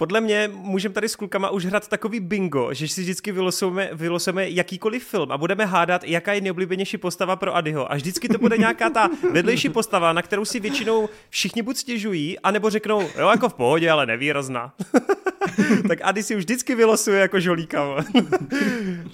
Podle 0.00 0.20
mě 0.20 0.50
můžeme 0.52 0.94
tady 0.94 1.08
s 1.08 1.16
klukama 1.16 1.50
už 1.50 1.66
hrát 1.66 1.88
takový 1.88 2.20
bingo, 2.20 2.74
že 2.74 2.88
si 2.88 3.00
vždycky 3.00 3.32
vylosujeme, 3.32 3.90
vylosujeme 3.92 4.50
jakýkoliv 4.50 5.04
film 5.04 5.32
a 5.32 5.38
budeme 5.38 5.66
hádat, 5.66 6.04
jaká 6.04 6.32
je 6.32 6.40
nejoblíbenější 6.40 6.98
postava 6.98 7.36
pro 7.36 7.56
Adyho. 7.56 7.92
A 7.92 7.94
vždycky 7.94 8.28
to 8.28 8.38
bude 8.38 8.58
nějaká 8.58 8.90
ta 8.90 9.10
vedlejší 9.32 9.68
postava, 9.68 10.12
na 10.12 10.22
kterou 10.22 10.44
si 10.44 10.60
většinou 10.60 11.08
všichni 11.30 11.62
buď 11.62 11.76
stěžují, 11.76 12.38
anebo 12.38 12.70
řeknou, 12.70 13.00
jo, 13.18 13.28
jako 13.28 13.48
v 13.48 13.54
pohodě, 13.54 13.90
ale 13.90 14.06
nevýrazná. 14.06 14.72
tak 15.88 15.98
Ady 16.02 16.22
si 16.22 16.36
už 16.36 16.42
vždycky 16.44 16.74
vylosuje 16.74 17.20
jako 17.20 17.40
žolíka. 17.40 17.84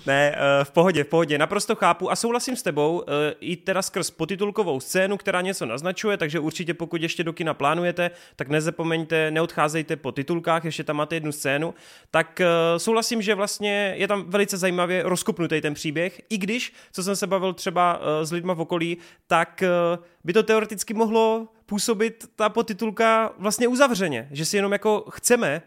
ne, 0.07 0.37
eh, 0.37 0.65
v 0.65 0.71
pohodě, 0.71 1.05
v 1.05 1.07
pohodě, 1.07 1.39
naprosto 1.39 1.75
chápu 1.75 2.11
a 2.11 2.17
souhlasím 2.17 2.57
s 2.57 2.63
tebou, 2.63 3.05
eh, 3.09 3.35
i 3.41 3.57
teda 3.57 3.83
skrz 3.83 4.11
potitulkovou 4.11 4.81
scénu, 4.81 5.17
která 5.17 5.41
něco 5.41 5.67
naznačuje, 5.67 6.17
takže 6.17 6.39
určitě 6.39 6.75
pokud 6.75 7.03
ještě 7.03 7.25
do 7.25 7.33
kina 7.33 7.55
plánujete, 7.55 8.11
tak 8.37 8.49
nezapomeňte, 8.49 9.31
neodcházejte 9.31 9.97
po 9.97 10.13
titulkách, 10.13 10.65
ještě 10.77 10.85
tam 10.85 10.97
máte 10.97 11.17
jednu 11.17 11.33
scénu, 11.33 11.75
tak 12.11 12.41
uh, 12.41 12.79
souhlasím, 12.79 13.23
že 13.23 13.35
vlastně 13.35 13.95
je 13.97 14.09
tam 14.09 14.31
velice 14.31 14.57
zajímavě 14.57 15.03
rozkopnutý 15.03 15.61
ten 15.61 15.75
příběh, 15.75 16.21
i 16.31 16.39
když, 16.39 16.73
co 16.93 17.03
jsem 17.03 17.17
se 17.17 17.27
bavil 17.27 17.53
třeba 17.53 17.99
uh, 17.99 18.05
s 18.23 18.33
lidma 18.33 18.55
v 18.55 18.61
okolí, 18.61 18.97
tak 19.27 19.63
uh, 19.97 20.05
by 20.25 20.33
to 20.33 20.43
teoreticky 20.43 20.95
mohlo 20.95 21.49
působit 21.67 22.25
ta 22.37 22.49
potitulka 22.49 23.33
vlastně 23.39 23.69
uzavřeně, 23.69 24.29
že 24.31 24.45
si 24.45 24.57
jenom 24.57 24.73
jako 24.73 25.05
chceme 25.11 25.63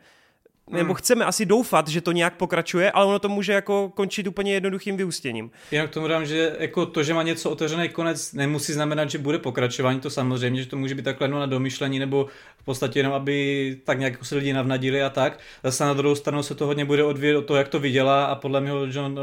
hmm. 0.71 0.93
chceme 0.93 1.25
asi 1.25 1.45
doufat, 1.45 1.87
že 1.87 2.01
to 2.01 2.11
nějak 2.11 2.33
pokračuje, 2.33 2.91
ale 2.91 3.05
ono 3.05 3.19
to 3.19 3.29
může 3.29 3.53
jako 3.53 3.91
končit 3.95 4.27
úplně 4.27 4.53
jednoduchým 4.53 4.97
vyústěním. 4.97 5.51
Jinak 5.71 5.89
tomu 5.89 6.07
dám, 6.07 6.25
že 6.25 6.55
jako 6.59 6.85
to, 6.85 7.03
že 7.03 7.13
má 7.13 7.23
něco 7.23 7.49
otevřený 7.49 7.89
konec, 7.89 8.33
nemusí 8.33 8.73
znamenat, 8.73 9.09
že 9.09 9.17
bude 9.17 9.39
pokračování, 9.39 9.99
to 9.99 10.09
samozřejmě, 10.09 10.61
že 10.61 10.69
to 10.69 10.77
může 10.77 10.95
být 10.95 11.05
takhle 11.05 11.27
na 11.27 11.45
domyšlení, 11.45 11.99
nebo 11.99 12.27
v 12.57 12.63
podstatě 12.63 12.99
jenom, 12.99 13.13
aby 13.13 13.77
tak 13.83 13.99
nějak 13.99 14.25
se 14.25 14.35
lidi 14.35 14.53
navnadili 14.53 15.03
a 15.03 15.09
tak. 15.09 15.39
Zase 15.63 15.83
na 15.83 15.93
druhou 15.93 16.15
stranu 16.15 16.43
se 16.43 16.55
to 16.55 16.65
hodně 16.65 16.85
bude 16.85 17.03
odvíjet 17.03 17.37
od 17.37 17.45
toho, 17.45 17.57
jak 17.57 17.67
to 17.67 17.79
vydělá 17.79 18.25
a 18.25 18.35
podle 18.35 18.61
mě 18.61 18.71
John 18.89 19.19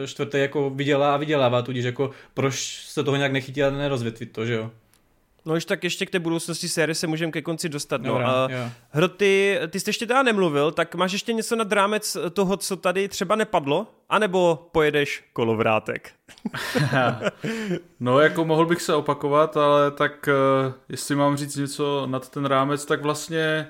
eh, 0.00 0.06
čtvrtý 0.06 0.38
jako 0.38 0.70
vydělá 0.70 1.14
a 1.14 1.16
vydělává, 1.16 1.62
tudíž 1.62 1.84
jako 1.84 2.10
proč 2.34 2.84
se 2.86 3.04
toho 3.04 3.16
nějak 3.16 3.32
nechytí 3.32 3.62
a 3.62 3.70
nerozvětvit 3.70 4.32
to, 4.32 4.46
že 4.46 4.54
jo. 4.54 4.70
No 5.44 5.54
už 5.54 5.64
tak 5.64 5.84
ještě 5.84 6.06
k 6.06 6.10
té 6.10 6.18
budoucnosti 6.18 6.68
série 6.68 6.94
se 6.94 7.06
můžeme 7.06 7.32
ke 7.32 7.42
konci 7.42 7.68
dostat. 7.68 8.02
No. 8.02 8.12
Dobrá, 8.12 8.28
a 8.28 8.48
Hro, 8.90 9.08
ty, 9.08 9.58
ty 9.70 9.80
jsi 9.80 9.88
ještě 9.88 10.06
teda 10.06 10.22
nemluvil, 10.22 10.72
tak 10.72 10.94
máš 10.94 11.12
ještě 11.12 11.32
něco 11.32 11.56
nad 11.56 11.72
rámec 11.72 12.16
toho, 12.32 12.56
co 12.56 12.76
tady 12.76 13.08
třeba 13.08 13.36
nepadlo? 13.36 13.86
A 14.08 14.18
nebo 14.18 14.68
pojedeš 14.72 15.24
kolovrátek? 15.32 16.10
no 18.00 18.20
jako 18.20 18.44
mohl 18.44 18.66
bych 18.66 18.82
se 18.82 18.94
opakovat, 18.94 19.56
ale 19.56 19.90
tak 19.90 20.28
uh, 20.28 20.72
jestli 20.88 21.14
mám 21.14 21.36
říct 21.36 21.56
něco 21.56 22.06
nad 22.06 22.28
ten 22.28 22.44
rámec, 22.44 22.84
tak 22.84 23.02
vlastně 23.02 23.68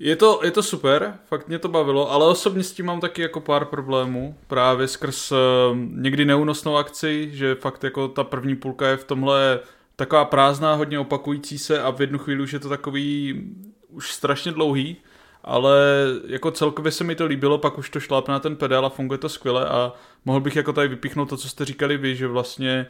je 0.00 0.16
to, 0.16 0.40
je 0.44 0.50
to 0.50 0.62
super, 0.62 1.18
fakt 1.26 1.48
mě 1.48 1.58
to 1.58 1.68
bavilo, 1.68 2.10
ale 2.12 2.26
osobně 2.26 2.62
s 2.62 2.72
tím 2.72 2.86
mám 2.86 3.00
taky 3.00 3.22
jako 3.22 3.40
pár 3.40 3.64
problémů, 3.64 4.36
právě 4.46 4.88
skrz 4.88 5.32
uh, 5.32 5.38
někdy 5.76 6.24
neúnosnou 6.24 6.76
akci, 6.76 7.30
že 7.32 7.54
fakt 7.54 7.84
jako 7.84 8.08
ta 8.08 8.24
první 8.24 8.56
půlka 8.56 8.88
je 8.88 8.96
v 8.96 9.04
tomhle 9.04 9.60
taková 9.96 10.24
prázdná, 10.24 10.74
hodně 10.74 10.98
opakující 10.98 11.58
se 11.58 11.82
a 11.82 11.90
v 11.90 12.00
jednu 12.00 12.18
chvíli 12.18 12.42
už 12.42 12.52
je 12.52 12.58
to 12.58 12.68
takový 12.68 13.42
už 13.88 14.12
strašně 14.12 14.52
dlouhý, 14.52 14.96
ale 15.44 15.78
jako 16.26 16.50
celkově 16.50 16.92
se 16.92 17.04
mi 17.04 17.14
to 17.14 17.26
líbilo, 17.26 17.58
pak 17.58 17.78
už 17.78 17.90
to 17.90 18.00
šlápne 18.00 18.32
na 18.32 18.40
ten 18.40 18.56
pedál 18.56 18.86
a 18.86 18.88
funguje 18.88 19.18
to 19.18 19.28
skvěle 19.28 19.68
a 19.68 19.92
mohl 20.24 20.40
bych 20.40 20.56
jako 20.56 20.72
tady 20.72 20.88
vypíchnout 20.88 21.28
to, 21.28 21.36
co 21.36 21.48
jste 21.48 21.64
říkali 21.64 21.96
vy, 21.96 22.16
že 22.16 22.26
vlastně 22.26 22.86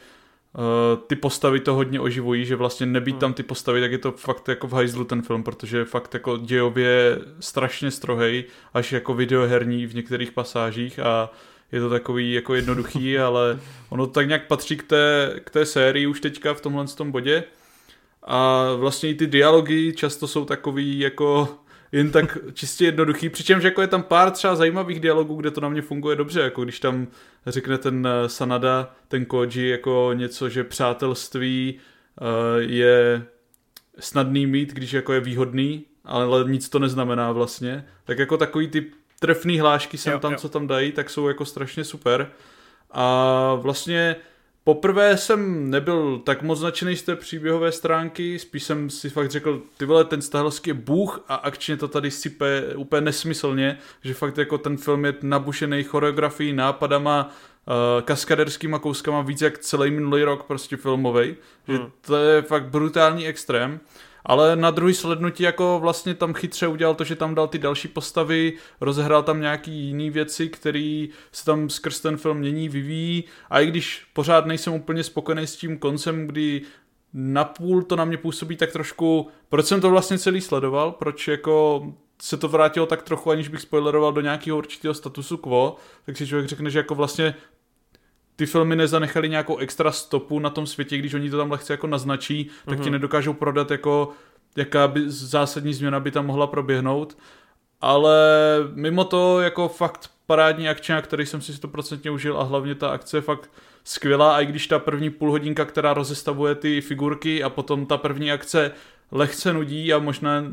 uh, 0.52 0.62
ty 1.06 1.16
postavy 1.16 1.60
to 1.60 1.74
hodně 1.74 2.00
oživují, 2.00 2.44
že 2.44 2.56
vlastně 2.56 2.86
nebýt 2.86 3.14
hmm. 3.14 3.20
tam 3.20 3.32
ty 3.34 3.42
postavy, 3.42 3.80
tak 3.80 3.92
je 3.92 3.98
to 3.98 4.12
fakt 4.12 4.48
jako 4.48 4.66
v 4.66 4.72
hajzlu 4.72 5.04
ten 5.04 5.22
film, 5.22 5.42
protože 5.42 5.78
je 5.78 5.84
fakt 5.84 6.14
jako 6.14 6.36
dějově 6.36 7.18
strašně 7.40 7.90
strohej, 7.90 8.44
až 8.74 8.92
jako 8.92 9.14
videoherní 9.14 9.86
v 9.86 9.94
některých 9.94 10.32
pasážích 10.32 10.98
a 10.98 11.30
uh, 11.30 11.38
je 11.74 11.80
to 11.80 11.90
takový 11.90 12.32
jako 12.32 12.54
jednoduchý, 12.54 13.18
ale 13.28 13.60
ono 13.88 14.06
tak 14.06 14.26
nějak 14.26 14.46
patří 14.46 14.76
k 14.76 14.82
té, 14.82 15.34
k 15.44 15.50
té 15.50 15.66
sérii 15.66 16.06
už 16.06 16.20
teďka 16.20 16.54
v 16.54 16.60
tomhle 16.60 16.86
tom 16.86 17.10
bodě. 17.10 17.44
A 18.22 18.68
vlastně 18.76 19.10
i 19.10 19.14
ty 19.14 19.26
dialogy 19.26 19.92
často 19.96 20.28
jsou 20.28 20.44
takový 20.44 20.98
jako 20.98 21.58
jen 21.92 22.10
tak 22.10 22.38
čistě 22.52 22.84
jednoduchý, 22.84 23.28
přičemž 23.28 23.64
jako 23.64 23.80
je 23.80 23.86
tam 23.86 24.02
pár 24.02 24.30
třeba 24.30 24.56
zajímavých 24.56 25.00
dialogů, 25.00 25.36
kde 25.36 25.50
to 25.50 25.60
na 25.60 25.68
mě 25.68 25.82
funguje 25.82 26.16
dobře, 26.16 26.40
jako 26.40 26.64
když 26.64 26.80
tam 26.80 27.06
řekne 27.46 27.78
ten 27.78 28.06
eh, 28.06 28.28
Sanada, 28.28 28.94
ten 29.08 29.24
Koji, 29.24 29.68
jako 29.68 30.10
něco, 30.14 30.48
že 30.48 30.64
přátelství 30.64 31.74
uh, 32.20 32.26
je 32.58 33.26
snadný 33.98 34.46
mít, 34.46 34.72
když 34.72 34.92
jako 34.92 35.12
je 35.12 35.20
výhodný, 35.20 35.84
ale 36.04 36.44
nic 36.50 36.68
to 36.68 36.78
neznamená 36.78 37.32
vlastně. 37.32 37.84
Tak 38.04 38.18
jako 38.18 38.36
takový 38.36 38.68
ty 38.68 38.86
trefný 39.24 39.58
hlášky 39.58 39.98
sem 39.98 40.12
jo, 40.12 40.18
tam, 40.18 40.32
jo. 40.32 40.38
co 40.38 40.48
tam 40.48 40.66
dají, 40.66 40.92
tak 40.92 41.10
jsou 41.10 41.28
jako 41.28 41.44
strašně 41.44 41.84
super. 41.84 42.30
A 42.90 43.54
vlastně 43.54 44.16
poprvé 44.64 45.16
jsem 45.16 45.70
nebyl 45.70 46.18
tak 46.18 46.42
moc 46.42 46.58
značený 46.58 46.96
z 46.96 47.02
té 47.02 47.16
příběhové 47.16 47.72
stránky, 47.72 48.38
spíš 48.38 48.62
jsem 48.62 48.90
si 48.90 49.10
fakt 49.10 49.30
řekl, 49.30 49.62
ty 49.76 49.84
vole, 49.84 50.04
ten 50.04 50.22
Stahelský 50.22 50.70
je 50.70 50.74
bůh 50.74 51.24
a 51.28 51.34
akčně 51.34 51.76
to 51.76 51.88
tady 51.88 52.10
sype 52.10 52.62
úplně 52.76 53.00
nesmyslně, 53.00 53.78
že 54.02 54.14
fakt 54.14 54.38
jako 54.38 54.58
ten 54.58 54.76
film 54.76 55.04
je 55.04 55.14
nabušený 55.22 55.84
choreografií, 55.84 56.52
nápadama, 56.52 57.30
uh, 57.66 58.02
kaskaderskýma 58.02 58.78
kouskama 58.78 59.22
víc 59.22 59.40
jak 59.40 59.58
celý 59.58 59.90
minulý 59.90 60.22
rok 60.22 60.42
prostě 60.42 60.76
filmový, 60.76 61.36
hmm. 61.66 61.76
že 61.76 61.82
to 62.00 62.16
je 62.16 62.42
fakt 62.42 62.64
brutální 62.64 63.26
extrém 63.26 63.80
ale 64.26 64.56
na 64.56 64.70
druhý 64.70 64.94
slednutí 64.94 65.42
jako 65.42 65.78
vlastně 65.82 66.14
tam 66.14 66.34
chytře 66.34 66.66
udělal 66.66 66.94
to, 66.94 67.04
že 67.04 67.16
tam 67.16 67.34
dal 67.34 67.48
ty 67.48 67.58
další 67.58 67.88
postavy, 67.88 68.52
rozehrál 68.80 69.22
tam 69.22 69.40
nějaký 69.40 69.72
jiný 69.72 70.10
věci, 70.10 70.48
které 70.48 71.06
se 71.32 71.44
tam 71.44 71.70
skrz 71.70 72.00
ten 72.00 72.16
film 72.16 72.38
mění, 72.38 72.68
vyvíjí. 72.68 73.24
A 73.50 73.60
i 73.60 73.66
když 73.66 74.06
pořád 74.12 74.46
nejsem 74.46 74.72
úplně 74.72 75.04
spokojený 75.04 75.46
s 75.46 75.56
tím 75.56 75.78
koncem, 75.78 76.26
kdy 76.26 76.62
napůl 77.12 77.82
to 77.82 77.96
na 77.96 78.04
mě 78.04 78.16
působí 78.16 78.56
tak 78.56 78.72
trošku, 78.72 79.28
proč 79.48 79.66
jsem 79.66 79.80
to 79.80 79.90
vlastně 79.90 80.18
celý 80.18 80.40
sledoval, 80.40 80.92
proč 80.92 81.28
jako 81.28 81.86
se 82.22 82.36
to 82.36 82.48
vrátilo 82.48 82.86
tak 82.86 83.02
trochu, 83.02 83.30
aniž 83.30 83.48
bych 83.48 83.60
spoileroval 83.60 84.12
do 84.12 84.20
nějakého 84.20 84.58
určitého 84.58 84.94
statusu 84.94 85.36
quo, 85.36 85.76
tak 86.06 86.16
si 86.16 86.26
člověk 86.26 86.48
řekne, 86.48 86.70
že 86.70 86.78
jako 86.78 86.94
vlastně 86.94 87.34
ty 88.36 88.46
filmy 88.46 88.76
nezanechali 88.76 89.28
nějakou 89.28 89.56
extra 89.56 89.92
stopu 89.92 90.38
na 90.38 90.50
tom 90.50 90.66
světě, 90.66 90.98
když 90.98 91.14
oni 91.14 91.30
to 91.30 91.36
tam 91.36 91.50
lehce 91.50 91.72
jako 91.72 91.86
naznačí, 91.86 92.44
tak 92.44 92.78
mm-hmm. 92.78 92.82
ti 92.82 92.90
mhm. 92.90 92.92
nedokážou 92.92 93.32
prodat 93.32 93.70
jako 93.70 94.12
jaká 94.56 94.88
by 94.88 95.10
zásadní 95.10 95.74
změna 95.74 96.00
by 96.00 96.10
tam 96.10 96.26
mohla 96.26 96.46
proběhnout. 96.46 97.16
Ale 97.80 98.18
mimo 98.74 99.04
to 99.04 99.40
jako 99.40 99.68
fakt 99.68 100.10
parádní 100.26 100.68
akce, 100.68 101.02
který 101.02 101.26
jsem 101.26 101.40
si 101.40 101.52
100% 101.52 102.12
užil 102.12 102.40
a 102.40 102.42
hlavně 102.42 102.74
ta 102.74 102.88
akce 102.88 103.16
je 103.16 103.20
fakt 103.20 103.50
skvělá, 103.84 104.36
a 104.36 104.40
i 104.40 104.46
když 104.46 104.66
ta 104.66 104.78
první 104.78 105.10
půlhodinka, 105.10 105.64
která 105.64 105.94
rozestavuje 105.94 106.54
ty 106.54 106.80
figurky 106.80 107.42
a 107.42 107.50
potom 107.50 107.86
ta 107.86 107.96
první 107.96 108.32
akce 108.32 108.72
lehce 109.10 109.52
nudí 109.52 109.92
a 109.92 109.98
možná 109.98 110.44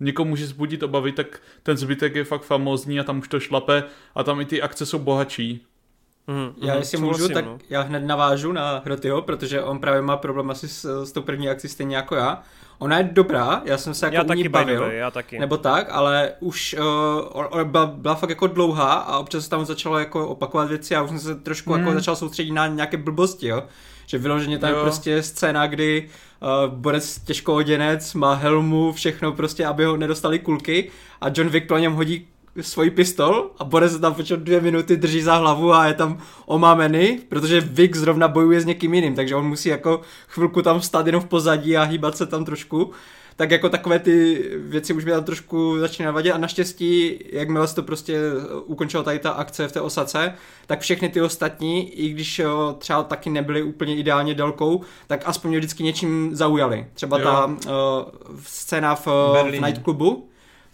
někomu 0.00 0.28
může 0.28 0.46
zbudit 0.46 0.82
obavy, 0.82 1.12
tak 1.12 1.40
ten 1.62 1.76
zbytek 1.76 2.14
je 2.14 2.24
fakt 2.24 2.42
famózní 2.42 3.00
a 3.00 3.04
tam 3.04 3.18
už 3.18 3.28
to 3.28 3.40
šlape 3.40 3.84
a 4.14 4.24
tam 4.24 4.40
i 4.40 4.44
ty 4.44 4.62
akce 4.62 4.86
jsou 4.86 4.98
bohatší. 4.98 5.66
Mm, 6.28 6.52
já 6.62 6.72
mm, 6.72 6.78
jestli 6.78 6.98
můžu, 6.98 7.28
tak 7.28 7.44
no. 7.44 7.58
já 7.70 7.80
hned 7.80 8.00
navážu 8.00 8.52
na 8.52 8.82
Hrotyho, 8.84 9.22
protože 9.22 9.62
on 9.62 9.78
právě 9.78 10.02
má 10.02 10.16
problém 10.16 10.50
asi 10.50 10.68
s, 10.68 11.04
s 11.04 11.12
tou 11.12 11.22
první 11.22 11.48
akcí 11.48 11.68
stejně 11.68 11.96
jako 11.96 12.14
já. 12.14 12.42
Ona 12.78 12.98
je 12.98 13.04
dobrá, 13.12 13.62
já 13.64 13.78
jsem 13.78 13.94
se 13.94 14.06
jako 14.06 14.16
já 14.16 14.22
u 14.22 14.32
ní 14.32 14.48
bavil, 14.48 14.80
way, 14.80 14.96
já 14.96 15.10
taky. 15.10 15.38
nebo 15.38 15.56
tak, 15.56 15.86
ale 15.90 16.32
už 16.40 16.76
uh, 17.44 17.62
byla, 17.62 17.86
byla 17.86 18.14
fakt 18.14 18.30
jako 18.30 18.46
dlouhá 18.46 18.92
a 18.92 19.18
občas 19.18 19.48
tam 19.48 19.64
začalo 19.64 19.98
jako 19.98 20.28
opakovat 20.28 20.68
věci 20.68 20.96
a 20.96 21.02
už 21.02 21.10
jsem 21.10 21.18
se 21.18 21.34
trošku 21.34 21.72
mm. 21.72 21.78
jako 21.78 21.92
začal 21.92 22.16
soustředit 22.16 22.52
na 22.52 22.66
nějaké 22.66 22.96
blbosti, 22.96 23.48
jo. 23.48 23.62
Že 24.06 24.18
vyloženě 24.18 24.58
tam 24.58 24.70
jo. 24.70 24.76
je 24.76 24.82
prostě 24.82 25.22
scéna, 25.22 25.66
kdy 25.66 26.08
uh, 26.40 26.74
borec 26.74 27.18
těžkooděnec 27.18 28.14
má 28.14 28.34
helmu, 28.34 28.92
všechno 28.92 29.32
prostě, 29.32 29.66
aby 29.66 29.84
ho 29.84 29.96
nedostali 29.96 30.38
kulky 30.38 30.90
a 31.20 31.26
John 31.34 31.48
Wick 31.48 31.68
po 31.68 31.78
něm 31.78 31.92
hodí 31.92 32.28
svoji 32.60 32.90
pistol 32.90 33.50
a 33.58 33.64
Boris 33.64 33.92
se 33.92 33.98
tam 33.98 34.14
počet 34.14 34.40
dvě 34.40 34.60
minuty 34.60 34.96
drží 34.96 35.22
za 35.22 35.34
hlavu 35.34 35.74
a 35.74 35.86
je 35.86 35.94
tam 35.94 36.18
omámený, 36.46 37.20
protože 37.28 37.60
Vic 37.60 37.96
zrovna 37.96 38.28
bojuje 38.28 38.60
s 38.60 38.64
někým 38.64 38.94
jiným, 38.94 39.14
takže 39.14 39.34
on 39.34 39.48
musí 39.48 39.68
jako 39.68 40.00
chvilku 40.28 40.62
tam 40.62 40.80
stát 40.80 41.06
jenom 41.06 41.22
v 41.22 41.26
pozadí 41.26 41.76
a 41.76 41.82
hýbat 41.82 42.16
se 42.16 42.26
tam 42.26 42.44
trošku. 42.44 42.92
tak 43.38 43.50
jako 43.50 43.68
takové 43.68 43.98
ty 43.98 44.44
věci 44.58 44.92
už 44.92 45.04
mi 45.04 45.10
tam 45.10 45.24
trošku 45.24 45.78
začínají 45.78 46.14
vadit 46.14 46.32
a 46.32 46.38
naštěstí, 46.38 47.18
jakmile 47.32 47.68
se 47.68 47.74
to 47.74 47.82
prostě 47.82 48.18
ukončilo 48.64 49.02
tady 49.02 49.18
ta 49.18 49.30
akce 49.30 49.68
v 49.68 49.72
té 49.72 49.80
osace, 49.80 50.34
tak 50.66 50.80
všechny 50.80 51.08
ty 51.08 51.22
ostatní, 51.22 51.90
i 51.90 52.08
když 52.08 52.38
jo, 52.38 52.76
třeba 52.78 53.02
taky 53.02 53.30
nebyly 53.30 53.62
úplně 53.62 53.96
ideálně 53.96 54.34
délkou, 54.34 54.80
tak 55.06 55.22
aspoň 55.24 55.48
mě 55.48 55.58
vždycky 55.58 55.82
něčím 55.82 56.30
zaujali. 56.32 56.86
Třeba 56.94 57.18
jo. 57.18 57.24
ta 57.24 57.46
uh, 57.46 57.54
scéna 58.42 58.94
v, 58.94 59.06
v 59.06 59.60
nightclubu, 59.60 60.27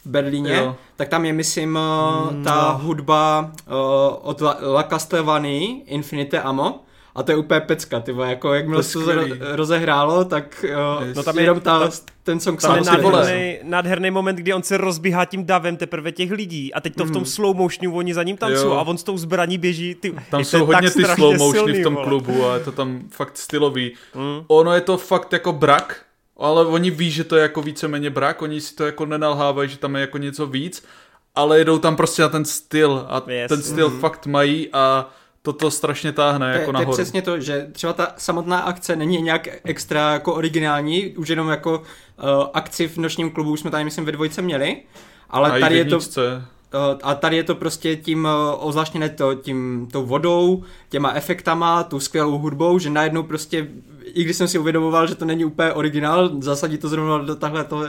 v 0.04 0.10
Berlíně, 0.10 0.54
jo. 0.54 0.76
tak 0.96 1.08
tam 1.08 1.24
je, 1.24 1.32
myslím, 1.32 1.70
mm, 1.70 2.44
ta 2.44 2.72
no. 2.72 2.86
hudba 2.86 3.52
uh, 3.66 3.74
od 4.22 4.40
La, 4.40 4.56
La 4.62 4.82
Castlevany, 4.82 5.82
Infinite 5.86 6.42
Ammo, 6.42 6.84
a 7.14 7.22
to 7.22 7.32
je 7.32 7.36
úplně 7.36 7.60
pecka, 7.60 8.00
ty 8.00 8.14
jako 8.24 8.54
jak 8.54 8.66
se 8.80 8.98
to 8.98 9.12
rozehrálo, 9.40 10.24
tak 10.24 10.64
uh, 11.00 11.14
no 11.14 11.22
tam 11.22 11.38
je 11.38 11.44
jenom 11.44 11.60
ta, 11.60 11.90
ten 12.22 12.40
song 12.40 12.60
tam 12.60 12.76
je 12.76 12.82
nádherný, 12.82 13.58
nádherný 13.62 14.10
moment, 14.10 14.36
kdy 14.36 14.52
on 14.52 14.62
se 14.62 14.76
rozbíhá 14.76 15.24
tím 15.24 15.44
davem 15.44 15.76
teprve 15.76 16.12
těch 16.12 16.30
lidí 16.30 16.74
a 16.74 16.80
teď 16.80 16.94
to 16.94 17.04
mm. 17.04 17.10
v 17.10 17.12
tom 17.12 17.22
mhm. 17.22 17.26
slow 17.26 17.56
motionu 17.56 17.96
oni 17.96 18.14
za 18.14 18.22
ním 18.22 18.36
tancují 18.36 18.72
a 18.72 18.82
on 18.82 18.98
s 18.98 19.02
tou 19.02 19.18
zbraní 19.18 19.58
běží. 19.58 19.94
Ty, 19.94 20.14
tam 20.30 20.44
jsou 20.44 20.66
hodně 20.66 20.90
ty 20.90 21.04
slow 21.04 21.38
motiony 21.38 21.72
v 21.72 21.82
tom 21.82 21.94
vole. 21.94 22.06
klubu 22.06 22.46
a 22.46 22.54
je 22.54 22.60
to 22.60 22.72
tam 22.72 23.02
fakt 23.10 23.36
stylový. 23.36 23.92
Mm. 24.14 24.44
Ono 24.46 24.72
je 24.72 24.80
to 24.80 24.96
fakt 24.96 25.32
jako 25.32 25.52
brak, 25.52 26.04
ale 26.36 26.66
oni 26.66 26.90
ví, 26.90 27.10
že 27.10 27.24
to 27.24 27.36
je 27.36 27.42
jako 27.42 27.62
víceméně 27.62 28.10
brak, 28.10 28.42
oni 28.42 28.60
si 28.60 28.74
to 28.74 28.86
jako 28.86 29.06
nenalhávají, 29.06 29.68
že 29.68 29.78
tam 29.78 29.94
je 29.94 30.00
jako 30.00 30.18
něco 30.18 30.46
víc, 30.46 30.84
ale 31.34 31.58
jedou 31.58 31.78
tam 31.78 31.96
prostě 31.96 32.22
na 32.22 32.28
ten 32.28 32.44
styl 32.44 33.06
a 33.08 33.22
yes. 33.26 33.48
ten 33.48 33.62
styl 33.62 33.90
mm. 33.90 34.00
fakt 34.00 34.26
mají 34.26 34.68
a 34.72 35.10
toto 35.42 35.70
strašně 35.70 36.12
táhne 36.12 36.52
to, 36.52 36.60
jako 36.60 36.72
nahoru. 36.72 36.92
To 36.92 37.00
je 37.00 37.04
přesně 37.04 37.22
to, 37.22 37.40
že 37.40 37.66
třeba 37.72 37.92
ta 37.92 38.14
samotná 38.16 38.58
akce 38.58 38.96
není 38.96 39.22
nějak 39.22 39.48
extra 39.64 40.12
jako 40.12 40.34
originální, 40.34 41.16
už 41.16 41.28
jenom 41.28 41.48
jako 41.48 41.78
uh, 41.78 42.46
akci 42.54 42.88
v 42.88 42.96
nočním 42.96 43.30
klubu 43.30 43.50
už 43.50 43.60
jsme 43.60 43.70
tady 43.70 43.84
myslím 43.84 44.04
ve 44.04 44.12
dvojce 44.12 44.42
měli, 44.42 44.76
ale 45.30 45.50
a 45.50 45.60
tady 45.60 45.76
je 45.76 45.84
to... 45.84 45.98
Uh, 46.74 46.98
a 47.02 47.14
tady 47.14 47.36
je 47.36 47.44
to 47.44 47.54
prostě 47.54 47.96
tím 47.96 48.24
uh, 48.24 48.66
ozvláštněné 48.68 49.08
to, 49.08 49.34
tím 49.34 49.88
tou 49.92 50.06
vodou, 50.06 50.62
těma 50.88 51.12
efektama, 51.12 51.82
tu 51.82 52.00
skvělou 52.00 52.38
hudbou, 52.38 52.78
že 52.78 52.90
najednou 52.90 53.22
prostě, 53.22 53.68
i 54.04 54.24
když 54.24 54.36
jsem 54.36 54.48
si 54.48 54.58
uvědomoval, 54.58 55.06
že 55.06 55.14
to 55.14 55.24
není 55.24 55.44
úplně 55.44 55.72
originál, 55.72 56.30
zasadit 56.38 56.80
to 56.80 56.88
zrovna 56.88 57.18
do 57.18 57.36
tahle 57.36 57.64
toho, 57.64 57.82
uh, 57.82 57.88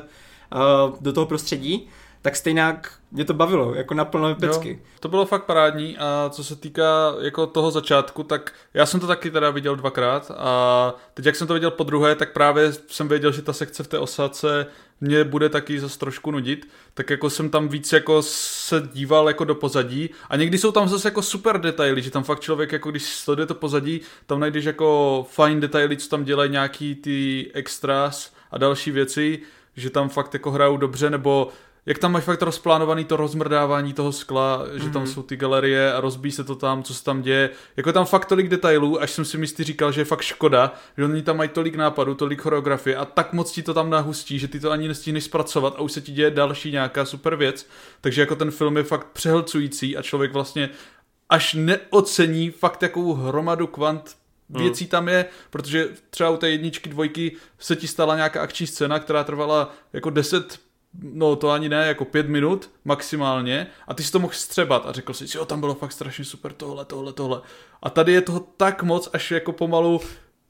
do 1.02 1.14
toho 1.14 1.26
prostředí, 1.26 1.88
tak 2.22 2.36
stejně 2.36 2.78
mě 3.12 3.26
to 3.26 3.34
bavilo, 3.34 3.74
jako 3.74 3.94
naplno 3.94 4.36
pecky. 4.36 4.70
Jo, 4.70 4.78
to 5.00 5.10
bylo 5.10 5.26
fakt 5.26 5.44
parádní 5.44 5.98
a 5.98 6.30
co 6.30 6.44
se 6.44 6.56
týká 6.56 7.14
jako 7.22 7.48
toho 7.48 7.72
začátku, 7.72 8.24
tak 8.24 8.54
já 8.74 8.86
jsem 8.86 9.00
to 9.00 9.08
taky 9.08 9.32
teda 9.32 9.50
viděl 9.50 9.76
dvakrát 9.76 10.32
a 10.38 10.94
teď 11.14 11.26
jak 11.26 11.36
jsem 11.36 11.48
to 11.48 11.54
viděl 11.54 11.72
po 11.72 11.84
druhé, 11.84 12.16
tak 12.16 12.34
právě 12.34 12.74
jsem 12.88 13.08
věděl, 13.08 13.32
že 13.32 13.42
ta 13.42 13.54
sekce 13.54 13.84
v 13.84 13.88
té 13.88 14.00
osadce 14.00 14.66
mě 15.02 15.24
bude 15.24 15.50
taky 15.50 15.80
zase 15.80 16.00
trošku 16.00 16.32
nudit, 16.32 16.70
tak 16.94 17.10
jako 17.10 17.30
jsem 17.30 17.50
tam 17.50 17.68
víc 17.68 17.92
jako 17.94 18.22
se 18.22 18.90
díval 18.94 19.28
jako 19.28 19.44
do 19.44 19.56
pozadí 19.56 20.10
a 20.30 20.36
někdy 20.36 20.58
jsou 20.58 20.72
tam 20.72 20.90
zase 20.90 21.08
jako 21.08 21.22
super 21.22 21.62
detaily, 21.62 22.02
že 22.02 22.12
tam 22.12 22.24
fakt 22.24 22.40
člověk 22.40 22.72
jako 22.72 22.92
když 22.92 23.04
sleduje 23.04 23.46
to 23.46 23.56
pozadí, 23.56 24.02
tam 24.26 24.40
najdeš 24.40 24.66
jako 24.66 25.28
fajn 25.30 25.60
detaily, 25.60 25.98
co 25.98 26.10
tam 26.10 26.24
dělají 26.24 26.52
nějaký 26.52 26.96
ty 26.96 27.52
extras 27.54 28.34
a 28.52 28.58
další 28.58 28.92
věci, 28.92 29.40
že 29.76 29.90
tam 29.90 30.10
fakt 30.10 30.34
jako 30.34 30.52
hrajou 30.52 30.78
dobře, 30.78 31.10
nebo 31.10 31.50
jak 31.86 32.00
tam 32.00 32.12
máš 32.12 32.24
fakt 32.24 32.42
rozplánovaný 32.42 33.06
to 33.06 33.18
rozmrdávání 33.18 33.94
toho 33.94 34.12
skla, 34.12 34.66
že 34.74 34.80
mm-hmm. 34.80 34.94
tam 34.94 35.02
mhm. 35.02 35.12
jsou 35.12 35.24
ty 35.24 35.38
galerie 35.38 35.94
a 35.94 36.02
rozbíjí 36.02 36.32
se 36.32 36.44
to 36.44 36.56
tam, 36.56 36.84
co 36.84 36.94
se 36.94 37.04
tam 37.04 37.22
děje. 37.22 37.50
Jako 37.78 37.94
tam 37.94 38.06
fakt 38.06 38.26
tolik 38.26 38.50
detailů, 38.50 39.02
až 39.02 39.12
jsem 39.12 39.26
si 39.26 39.38
místy 39.38 39.64
říkal, 39.64 39.92
že 39.92 40.02
je 40.02 40.06
fakt 40.06 40.22
škoda, 40.22 40.74
že 40.98 41.06
oni 41.06 41.22
tam 41.22 41.38
mají 41.38 41.50
tolik 41.50 41.76
nápadů, 41.76 42.16
tolik 42.16 42.42
choreografie 42.42 42.96
a 42.96 43.06
tak 43.06 43.34
moc 43.34 43.52
ti 43.52 43.64
to 43.64 43.74
tam 43.74 43.90
nahustí, 43.90 44.40
že 44.40 44.48
ty 44.48 44.60
to 44.60 44.72
ani 44.72 44.88
nestihneš 44.88 45.24
zpracovat 45.24 45.74
a 45.78 45.82
už 45.82 45.92
se 45.92 46.02
ti 46.02 46.12
děje 46.12 46.32
další 46.32 46.72
nějaká 46.72 47.06
super 47.06 47.36
věc. 47.36 47.68
Takže 48.02 48.22
jako 48.22 48.36
ten 48.36 48.52
film 48.52 48.78
je 48.78 48.84
fakt 48.84 49.08
přehlcující 49.14 49.98
a 49.98 50.02
člověk 50.02 50.34
vlastně 50.34 50.70
až 51.30 51.54
neocení 51.54 52.52
fakt 52.52 52.82
jakou 52.82 53.14
hromadu 53.14 53.68
kvant 53.68 54.16
hmm. 54.50 54.64
věcí 54.64 54.88
tam 54.88 55.08
je, 55.08 55.26
protože 55.50 55.90
třeba 56.10 56.30
u 56.30 56.38
té 56.38 56.50
jedničky, 56.50 56.90
dvojky 56.90 57.36
se 57.60 57.76
ti 57.76 57.88
stala 57.88 58.16
nějaká 58.16 58.42
akční 58.42 58.68
scéna, 58.68 59.00
která 59.00 59.24
trvala 59.24 59.74
jako 59.94 60.10
10 60.10 60.65
no 61.02 61.36
to 61.36 61.50
ani 61.50 61.70
ne, 61.70 61.88
jako 61.88 62.06
pět 62.06 62.30
minut 62.30 62.70
maximálně 62.86 63.68
a 63.88 63.94
ty 63.94 64.04
si 64.04 64.12
to 64.12 64.20
mohl 64.20 64.34
střebat 64.34 64.86
a 64.86 64.92
řekl 64.92 65.14
si, 65.14 65.38
jo, 65.38 65.46
tam 65.46 65.60
bylo 65.60 65.76
fakt 65.76 65.92
strašně 65.92 66.26
super 66.26 66.54
tohle, 66.54 66.86
tohle, 66.86 67.14
tohle. 67.14 67.42
A 67.84 67.90
tady 67.90 68.14
je 68.14 68.22
toho 68.22 68.48
tak 68.58 68.84
moc, 68.84 69.10
až 69.14 69.32
jako 69.32 69.52
pomalu 69.52 70.02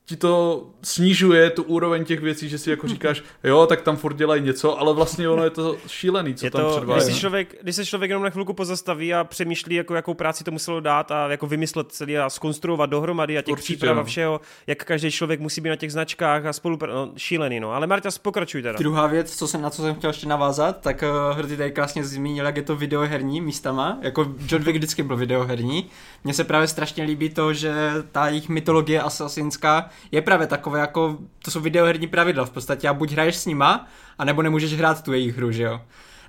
ti 0.05 0.15
to 0.15 0.63
snižuje 0.81 1.49
tu 1.49 1.63
úroveň 1.63 2.05
těch 2.05 2.19
věcí, 2.19 2.49
že 2.49 2.57
si 2.57 2.69
jako 2.69 2.87
říkáš, 2.87 3.23
jo, 3.43 3.65
tak 3.65 3.81
tam 3.81 3.97
furt 3.97 4.13
dělají 4.13 4.41
něco, 4.41 4.79
ale 4.79 4.93
vlastně 4.93 5.29
ono 5.29 5.43
je 5.43 5.49
to 5.49 5.77
šílený, 5.87 6.35
co 6.35 6.45
je 6.45 6.51
tam 6.51 6.61
to, 6.61 6.69
předvádí. 6.69 7.03
Když 7.03 7.15
se, 7.15 7.19
člověk, 7.19 7.55
když 7.61 7.75
se 7.75 7.85
člověk 7.85 8.09
jenom 8.09 8.23
na 8.23 8.29
chvilku 8.29 8.53
pozastaví 8.53 9.13
a 9.13 9.23
přemýšlí, 9.23 9.75
jako, 9.75 9.95
jakou 9.95 10.13
práci 10.13 10.43
to 10.43 10.51
muselo 10.51 10.79
dát 10.79 11.11
a 11.11 11.27
jako 11.27 11.47
vymyslet 11.47 11.91
celý 11.91 12.17
a 12.17 12.29
skonstruovat 12.29 12.89
dohromady 12.89 13.37
a 13.37 13.41
těch 13.41 13.51
Určitě, 13.51 13.77
příprav 13.77 13.97
a 13.97 14.03
všeho, 14.03 14.41
jak 14.67 14.83
každý 14.83 15.11
člověk 15.11 15.39
musí 15.39 15.61
být 15.61 15.69
na 15.69 15.75
těch 15.75 15.91
značkách 15.91 16.45
a 16.45 16.53
spolupracovat, 16.53 17.05
no, 17.05 17.13
šílený, 17.17 17.59
no. 17.59 17.71
Ale 17.71 17.87
Marta, 17.87 18.09
pokračuj 18.21 18.61
teda. 18.61 18.77
Druhá 18.79 19.07
věc, 19.07 19.35
co 19.37 19.47
jsem, 19.47 19.61
na 19.61 19.69
co 19.69 19.81
jsem 19.81 19.95
chtěl 19.95 20.09
ještě 20.09 20.27
navázat, 20.27 20.81
tak 20.81 21.03
uh, 21.03 21.37
Hrdy 21.37 21.57
tady 21.57 21.71
krásně 21.71 22.03
zmínil, 22.03 22.45
jak 22.45 22.57
je 22.57 22.63
to 22.63 22.75
videoherní 22.75 23.41
místama, 23.41 23.97
jako 24.01 24.35
John 24.49 24.63
Wick 24.63 24.75
vždycky 24.75 25.03
byl 25.03 25.17
videoherní. 25.17 25.89
Mně 26.23 26.33
se 26.33 26.43
právě 26.43 26.67
strašně 26.67 27.03
líbí 27.03 27.29
to, 27.29 27.53
že 27.53 27.73
ta 28.11 28.27
jejich 28.27 28.49
mytologie 28.49 29.01
asasinská 29.01 29.89
je 30.11 30.21
právě 30.21 30.47
takové 30.47 30.79
jako, 30.79 31.17
to 31.43 31.51
jsou 31.51 31.59
videoherní 31.59 32.07
pravidla 32.07 32.45
v 32.45 32.49
podstatě 32.49 32.89
a 32.89 32.93
buď 32.93 33.11
hraješ 33.11 33.35
s 33.35 33.45
nima, 33.45 33.87
anebo 34.17 34.41
nemůžeš 34.41 34.73
hrát 34.73 35.03
tu 35.03 35.13
jejich 35.13 35.37
hru, 35.37 35.51
že 35.51 35.63
jo. 35.63 35.81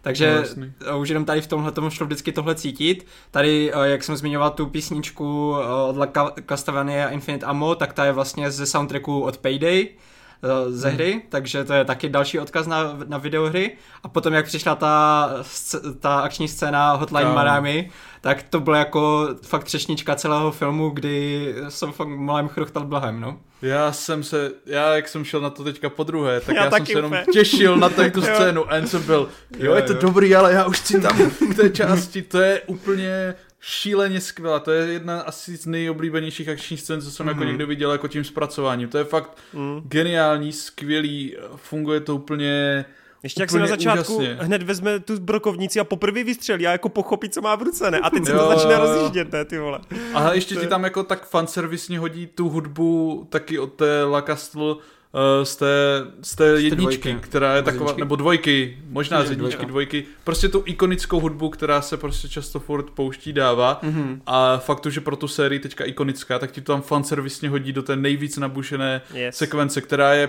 Takže 0.03 0.45
no, 0.87 0.99
už 0.99 1.09
jenom 1.09 1.25
tady 1.25 1.41
v 1.41 1.47
tomhle 1.47 1.73
tomu 1.73 1.91
šlo 1.91 2.07
vždycky 2.07 2.33
tohle 2.33 2.55
cítit. 2.55 3.07
Tady, 3.31 3.73
eh, 3.75 3.89
jak 3.89 4.05
jsem 4.05 4.17
zmiňoval 4.17 4.51
tu 4.51 4.67
písničku 4.67 5.57
eh, 5.57 5.89
od 5.89 5.97
La 5.97 6.09
Castlevania 6.49 7.09
Infinite 7.09 7.47
Ammo, 7.47 7.75
tak 7.75 7.93
ta 7.93 8.05
je 8.05 8.13
vlastně 8.13 8.51
ze 8.51 8.67
soundtracku 8.67 9.21
od 9.21 9.39
Payday, 9.39 9.89
Eh, 9.89 9.91
ze 10.69 10.89
hry, 10.89 11.13
hmm. 11.13 11.23
takže 11.29 11.65
to 11.65 11.73
je 11.73 11.85
taky 11.85 12.09
další 12.09 12.41
odkaz 12.41 12.67
na, 12.67 12.99
na 13.07 13.19
videohry. 13.19 13.73
A 14.03 14.09
potom, 14.09 14.33
jak 14.33 14.47
přišla 14.47 14.75
ta, 14.75 15.31
ta 16.01 16.21
akční 16.21 16.49
scéna 16.49 16.93
Hotline 16.93 17.29
no. 17.29 17.35
Miami, 17.35 17.91
tak 18.21 18.43
to 18.43 18.61
bylo 18.61 18.77
jako 18.77 19.29
fakt 19.43 19.65
třešnička 19.65 20.15
celého 20.15 20.53
filmu, 20.53 20.91
kdy 20.91 21.55
jsem 21.69 21.93
fakt 21.93 22.09
malém 22.09 22.49
chruchtal 22.49 22.85
blahem, 22.85 23.21
no. 23.21 23.39
Já 23.63 23.93
jsem 23.93 24.23
se, 24.23 24.53
já 24.67 24.95
jak 24.95 25.09
jsem 25.09 25.25
šel 25.25 25.41
na 25.41 25.51
to 25.51 25.65
teďka 25.65 25.91
po 25.91 26.05
druhé, 26.05 26.41
tak 26.41 26.57
já, 26.57 26.65
já 26.65 26.71
jsem 26.71 26.87
se 26.87 26.93
jenom 26.93 27.17
těšil 27.33 27.77
na 27.77 27.89
tu 27.89 28.03
scénu 28.23 28.73
a 28.73 28.77
jen 28.77 28.87
jsem 28.87 29.03
byl, 29.03 29.29
jo, 29.59 29.75
je 29.75 29.83
to 29.83 29.93
jo. 29.93 29.99
dobrý, 30.01 30.37
ale 30.37 30.53
já 30.53 30.65
už 30.65 30.81
chci 30.81 31.01
tam 31.01 31.31
k 31.53 31.57
té 31.57 31.71
části, 31.71 32.23
to 32.23 32.41
je 32.41 32.61
úplně 32.67 33.35
šíleně 33.61 34.21
skvělá. 34.21 34.61
To 34.61 34.71
je 34.71 34.93
jedna 34.93 35.21
asi 35.21 35.57
z 35.57 35.67
nejoblíbenějších 35.67 36.49
akčních 36.49 36.81
scén, 36.81 37.01
co 37.01 37.11
jsem 37.11 37.27
mm. 37.27 37.29
jako 37.29 37.41
mhm. 37.41 37.49
někdy 37.49 37.67
viděl 37.67 37.93
jako 37.93 38.09
tím 38.09 38.25
zpracováním. 38.25 38.89
To 38.89 38.99
je 38.99 39.05
fakt 39.05 39.39
mm. 39.53 39.83
geniální, 39.85 40.53
skvělý, 40.53 41.37
funguje 41.57 42.01
to 42.01 42.17
úplně 42.17 42.85
ještě 43.23 43.43
jak 43.43 43.51
si 43.51 43.59
na 43.59 43.67
začátku 43.67 44.17
úžasně. 44.17 44.39
hned 44.41 44.63
vezme 44.63 45.01
tu 45.01 45.21
brokovnici 45.21 45.81
a 45.81 45.85
poprvé 45.85 46.25
vystřelí 46.25 46.67
a 46.67 46.73
jako 46.73 46.89
pochopí, 46.89 47.29
co 47.29 47.41
má 47.41 47.55
v 47.57 47.63
ruce, 47.63 47.91
ne? 47.91 47.99
A 47.99 48.11
teď 48.11 48.25
se 48.25 48.33
to 48.33 48.49
začne 48.49 48.79
rozjíždět, 48.79 49.33
ne, 49.33 49.45
ty 49.45 49.59
vole. 49.59 49.81
A 50.15 50.33
ještě 50.33 50.57
ti 50.57 50.67
tam 50.67 50.85
jako 50.85 51.03
tak 51.03 51.27
fanservisně 51.27 51.99
hodí 51.99 52.27
tu 52.27 52.49
hudbu 52.49 53.27
taky 53.31 53.59
od 53.59 53.73
té 53.73 54.05
La 54.05 54.23
Castle, 54.23 54.75
z 55.43 55.57
té, 55.57 56.05
z 56.23 56.35
té 56.35 56.47
jedničky, 56.47 57.09
dvojky. 57.09 57.17
která 57.21 57.57
je 57.57 57.63
taková, 57.63 57.95
nebo 57.97 58.17
dvojky, 58.17 58.79
možná 58.89 59.25
z 59.25 59.31
jedničky, 59.31 59.67
dvojky, 59.67 60.05
prostě 60.25 60.49
tu 60.49 60.63
ikonickou 60.67 61.21
hudbu, 61.21 61.51
která 61.51 61.83
se 61.83 61.97
prostě 61.97 62.29
často 62.29 62.61
furt 62.61 62.91
pouští, 62.91 63.33
dává. 63.33 63.81
Mm-hmm. 63.83 64.21
a 64.27 64.59
faktu, 64.59 64.91
že 64.91 65.01
pro 65.01 65.17
tu 65.17 65.29
sérii 65.29 65.61
teďka 65.61 65.85
ikonická, 65.85 66.39
tak 66.39 66.53
ti 66.53 66.61
to 66.61 66.73
tam 66.73 66.83
fanservisně 66.83 67.49
hodí 67.49 67.73
do 67.73 67.83
té 67.83 67.97
nejvíc 67.97 68.37
nabušené 68.37 69.03
yes. 69.15 69.37
sekvence, 69.37 69.81
která 69.81 70.15
je 70.15 70.29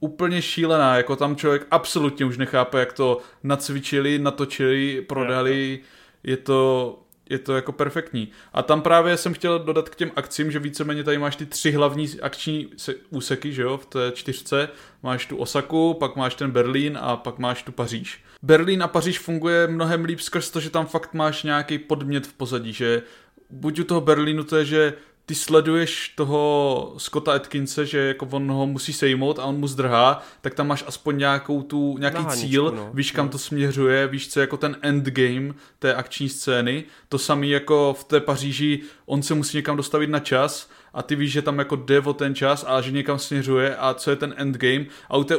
úplně 0.00 0.42
šílená, 0.42 0.96
jako 0.96 1.16
tam 1.16 1.36
člověk 1.36 1.66
absolutně 1.70 2.24
už 2.24 2.38
nechápe, 2.38 2.80
jak 2.80 2.92
to 2.92 3.18
nacvičili, 3.42 4.18
natočili, 4.18 5.04
prodali, 5.08 5.80
je 6.24 6.36
to 6.36 6.98
je 7.30 7.38
to 7.38 7.56
jako 7.56 7.72
perfektní. 7.72 8.28
A 8.52 8.62
tam 8.62 8.82
právě 8.82 9.16
jsem 9.16 9.34
chtěl 9.34 9.58
dodat 9.58 9.88
k 9.88 9.94
těm 9.94 10.10
akcím, 10.16 10.50
že 10.50 10.58
víceméně 10.58 11.04
tady 11.04 11.18
máš 11.18 11.36
ty 11.36 11.46
tři 11.46 11.70
hlavní 11.70 12.08
akční 12.22 12.68
úseky, 13.10 13.52
že 13.52 13.62
jo, 13.62 13.76
v 13.78 13.86
té 13.86 14.12
čtyřce. 14.14 14.68
Máš 15.02 15.26
tu 15.26 15.36
Osaku, 15.36 15.94
pak 15.94 16.16
máš 16.16 16.34
ten 16.34 16.50
Berlín 16.50 16.98
a 17.00 17.16
pak 17.16 17.38
máš 17.38 17.62
tu 17.62 17.72
Paříž. 17.72 18.24
Berlín 18.42 18.82
a 18.82 18.88
Paříž 18.88 19.18
funguje 19.18 19.66
mnohem 19.66 20.04
líp 20.04 20.20
skrz 20.20 20.50
to, 20.50 20.60
že 20.60 20.70
tam 20.70 20.86
fakt 20.86 21.14
máš 21.14 21.42
nějaký 21.42 21.78
podmět 21.78 22.26
v 22.26 22.32
pozadí, 22.32 22.72
že 22.72 23.02
buď 23.50 23.80
u 23.80 23.84
toho 23.84 24.00
Berlínu 24.00 24.44
to 24.44 24.56
je, 24.56 24.64
že 24.64 24.92
ty 25.28 25.34
sleduješ 25.34 26.12
toho 26.14 26.94
Scotta 26.98 27.32
Atkinse, 27.32 27.86
že 27.86 27.98
jako 27.98 28.28
on 28.30 28.50
ho 28.50 28.66
musí 28.66 28.92
sejmout 28.92 29.38
a 29.38 29.44
on 29.44 29.58
mu 29.58 29.66
zdrhá, 29.66 30.22
tak 30.40 30.54
tam 30.54 30.66
máš 30.66 30.84
aspoň 30.86 31.18
nějakou 31.18 31.62
tu, 31.62 31.98
nějaký 31.98 32.16
Nahaničku, 32.16 32.48
cíl, 32.48 32.72
no. 32.76 32.90
víš 32.94 33.12
kam 33.12 33.26
no. 33.26 33.32
to 33.32 33.38
směřuje, 33.38 34.06
víš 34.06 34.28
co 34.28 34.40
jako 34.40 34.56
ten 34.56 34.76
endgame 34.82 35.54
té 35.78 35.94
akční 35.94 36.28
scény. 36.28 36.84
To 37.08 37.18
samý 37.18 37.50
jako 37.50 37.96
v 37.98 38.04
té 38.04 38.20
Paříži, 38.20 38.80
on 39.06 39.22
se 39.22 39.34
musí 39.34 39.56
někam 39.56 39.76
dostavit 39.76 40.10
na 40.10 40.20
čas 40.20 40.70
a 40.94 41.02
ty 41.02 41.16
víš, 41.16 41.32
že 41.32 41.42
tam 41.42 41.58
jako 41.58 41.76
jde 41.76 42.00
o 42.00 42.12
ten 42.12 42.34
čas 42.34 42.64
a 42.68 42.80
že 42.80 42.90
někam 42.90 43.18
směřuje 43.18 43.76
a 43.76 43.94
co 43.94 44.10
je 44.10 44.16
ten 44.16 44.34
endgame 44.36 44.84
a 45.08 45.16
u 45.16 45.24
té 45.24 45.36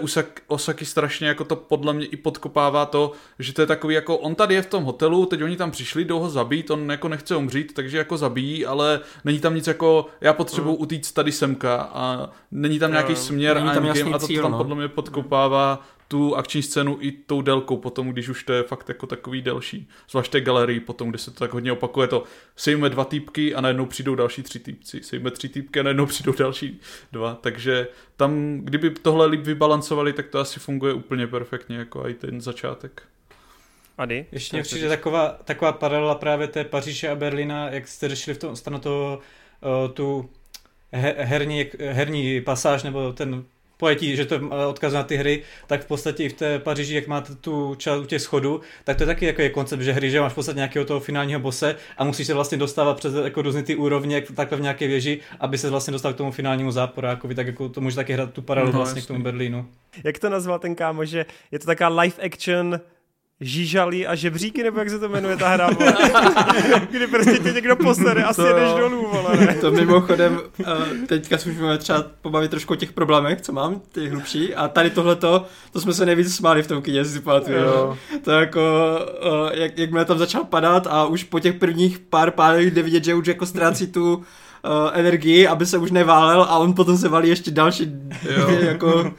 Osaki 0.48 0.86
strašně 0.86 1.28
jako 1.28 1.44
to 1.44 1.56
podle 1.56 1.94
mě 1.94 2.06
i 2.06 2.18
podkopává 2.18 2.86
to, 2.86 3.12
že 3.40 3.54
to 3.54 3.62
je 3.62 3.68
takový 3.68 3.96
jako 3.96 4.18
on 4.18 4.36
tady 4.36 4.56
je 4.56 4.62
v 4.62 4.66
tom 4.66 4.84
hotelu, 4.84 5.26
teď 5.26 5.44
oni 5.44 5.58
tam 5.58 5.72
přišli, 5.72 6.06
jdou 6.06 6.20
ho 6.20 6.30
zabít, 6.30 6.72
on 6.72 6.92
jako 6.92 7.08
nechce 7.08 7.36
umřít, 7.36 7.74
takže 7.74 7.98
jako 7.98 8.18
zabíjí, 8.18 8.66
ale 8.66 9.00
není 9.24 9.40
tam 9.40 9.56
nic 9.56 9.68
jako 9.68 10.06
já 10.22 10.34
potřebuji 10.34 10.72
mm. 10.72 10.82
utíct 10.82 11.14
tady 11.14 11.32
semka 11.32 11.76
a 11.94 12.30
není 12.52 12.80
tam 12.80 12.92
nějaký 12.92 13.16
směr 13.16 13.56
není 13.56 13.70
a 13.70 13.74
tam 13.74 13.86
endgame 13.86 14.00
jasný 14.00 14.14
a 14.14 14.20
to 14.20 14.28
cíl, 14.28 14.42
tam 14.42 14.52
no. 14.52 14.58
podle 14.58 14.76
mě 14.76 14.88
podkopává 14.88 15.82
tu 16.12 16.36
akční 16.36 16.64
scénu 16.64 16.98
i 17.02 17.12
tou 17.12 17.42
délkou 17.42 17.78
potom, 17.78 18.10
když 18.10 18.30
už 18.30 18.44
to 18.44 18.54
je 18.54 18.64
fakt 18.64 18.90
jako 18.90 19.08
takový 19.08 19.42
delší. 19.42 19.90
Zvlášť 20.10 20.32
té 20.32 20.42
galerii 20.42 20.80
potom, 20.80 21.10
kde 21.10 21.18
se 21.18 21.32
to 21.32 21.40
tak 21.40 21.54
hodně 21.54 21.72
opakuje 21.72 22.08
to 22.08 22.24
sejme 22.56 22.90
dva 22.90 23.06
týpky 23.06 23.56
a 23.56 23.62
najednou 23.62 23.86
přijdou 23.86 24.16
další 24.16 24.44
tři 24.44 24.60
týpci. 24.60 25.04
Sejme 25.04 25.32
tři 25.32 25.50
týpky 25.50 25.80
a 25.80 25.84
najednou 25.84 26.06
přijdou 26.06 26.34
další 26.34 26.80
dva. 27.12 27.36
Takže 27.42 27.88
tam, 28.18 28.60
kdyby 28.64 28.90
tohle 28.90 29.26
líp 29.26 29.42
vybalancovali, 29.42 30.14
tak 30.14 30.28
to 30.28 30.40
asi 30.40 30.60
funguje 30.60 30.94
úplně 30.94 31.28
perfektně, 31.28 31.78
jako 31.78 32.08
i 32.08 32.14
ten 32.14 32.42
začátek. 32.42 33.04
Ady? 33.98 34.26
Ještě 34.32 34.58
mě 34.58 34.64
přijde 34.64 34.90
taková, 34.90 35.40
taková 35.44 35.72
paralela 35.72 36.16
právě 36.16 36.48
té 36.48 36.64
Paříže 36.64 37.10
a 37.10 37.16
Berlína, 37.16 37.70
jak 37.70 37.88
jste 37.88 38.10
řešili 38.10 38.36
v 38.36 38.40
tom 38.40 38.56
stanu 38.56 38.80
to, 38.80 39.20
uh, 39.86 39.92
tu 39.94 40.30
he, 40.92 41.16
herní, 41.18 41.66
herní 41.80 42.42
pasáž, 42.42 42.84
nebo 42.84 43.14
ten 43.14 43.44
pojetí, 43.80 44.16
že 44.16 44.26
to 44.26 44.34
je 44.36 44.42
odkaz 44.68 44.94
na 44.94 45.04
ty 45.04 45.16
hry, 45.18 45.44
tak 45.68 45.82
v 45.84 45.88
podstatě 45.88 46.24
i 46.24 46.30
v 46.30 46.34
té 46.34 46.60
Paříži, 46.60 46.96
jak 46.96 47.08
máte 47.08 47.36
tu 47.36 47.76
část 47.76 48.00
u 48.00 48.06
těch 48.06 48.22
schodů, 48.22 48.62
tak 48.84 48.98
to 48.98 49.04
je 49.04 49.08
taky 49.08 49.26
jako 49.26 49.42
je 49.42 49.50
koncept, 49.50 49.82
že 49.82 49.92
hry, 49.92 50.12
že 50.12 50.22
máš 50.22 50.32
v 50.32 50.36
podstatě 50.36 50.56
nějakého 50.58 50.86
toho 50.86 51.00
finálního 51.00 51.40
bose 51.40 51.76
a 51.98 52.04
musíš 52.04 52.28
se 52.28 52.34
vlastně 52.34 52.58
dostávat 52.58 52.98
přes 52.98 53.14
jako 53.24 53.42
různé 53.42 53.64
ty 53.64 53.76
úrovně, 53.76 54.16
jak 54.16 54.32
takhle 54.36 54.58
v 54.58 54.62
nějaké 54.62 54.88
věži, 54.88 55.20
aby 55.40 55.58
se 55.58 55.70
vlastně 55.70 55.92
dostal 55.92 56.14
k 56.14 56.18
tomu 56.18 56.32
finálnímu 56.32 56.72
záporákovi, 56.72 57.36
tak 57.36 57.48
jako 57.48 57.70
to 57.70 57.82
může 57.82 57.96
taky 57.96 58.14
hrát 58.14 58.34
tu 58.34 58.42
paralelu 58.42 58.74
No, 58.74 58.78
vlastně 58.80 59.00
jasný. 59.00 59.06
k 59.06 59.08
tomu 59.08 59.24
Berlínu. 59.24 59.66
Jak 60.04 60.20
to 60.20 60.30
nazval 60.30 60.60
ten 60.60 60.76
kámo, 60.76 61.06
že 61.06 61.26
je 61.52 61.60
to 61.60 61.66
taková 61.66 62.02
live 62.02 62.16
action 62.26 62.80
žížalí 63.42 64.08
a 64.08 64.16
žebříky, 64.16 64.64
nebo 64.64 64.80
jak 64.80 64.90
se 64.90 65.00
to 65.00 65.10
jmenuje 65.10 65.38
ta 65.38 65.50
hra, 65.50 65.70
vole? 65.70 65.94
kdy 66.92 67.08
prostě 67.08 67.40
tě 67.40 67.52
někdo 67.52 67.76
posere 67.76 68.24
a 68.24 68.34
To 68.34 68.42
sjedeš 68.44 68.70
jo. 68.70 68.78
dolů, 68.80 69.08
vole, 69.12 69.38
ne? 69.38 69.56
To 69.56 69.72
mimochodem, 69.72 70.40
eh, 70.60 71.08
teďka 71.08 71.38
se 71.38 71.50
můžeme 71.50 71.78
třeba 71.78 72.06
pobavit 72.22 72.52
trošku 72.52 72.74
o 72.74 72.76
těch 72.76 72.94
problémech, 72.94 73.42
co 73.42 73.54
mám, 73.54 73.82
ty 73.92 74.10
hlubší. 74.10 74.56
A 74.56 74.68
tady 74.68 74.90
tohleto, 74.90 75.46
to 75.72 75.82
jsme 75.82 75.94
se 75.94 76.06
nejvíc 76.06 76.36
smáli 76.36 76.64
v 76.64 76.68
tom 76.68 76.82
kyně, 76.82 77.06
si 77.06 77.20
pamatuju. 77.20 77.58
Jo. 77.58 77.98
To 78.24 78.32
jako, 78.32 78.62
eh, 79.52 79.60
jak, 79.60 79.78
jak 79.78 79.92
mě 79.92 80.06
tam 80.06 80.18
začal 80.18 80.44
padat 80.44 80.88
a 80.88 81.06
už 81.06 81.24
po 81.24 81.40
těch 81.40 81.56
prvních 81.56 82.00
pár 82.00 82.32
pádech 82.32 82.72
jde 82.74 82.84
vidět, 82.84 83.04
že 83.04 83.16
už 83.16 83.28
jako 83.28 83.46
ztrácí 83.46 83.88
tu 83.88 84.16
uh, 84.16 84.22
energii, 84.94 85.48
aby 85.48 85.66
se 85.66 85.78
už 85.78 85.92
neválel 85.92 86.42
a 86.42 86.58
on 86.58 86.74
potom 86.74 86.98
se 86.98 87.10
valí 87.10 87.30
ještě 87.30 87.52
další 87.52 87.92
Jo. 88.38 88.50
jako 88.50 89.14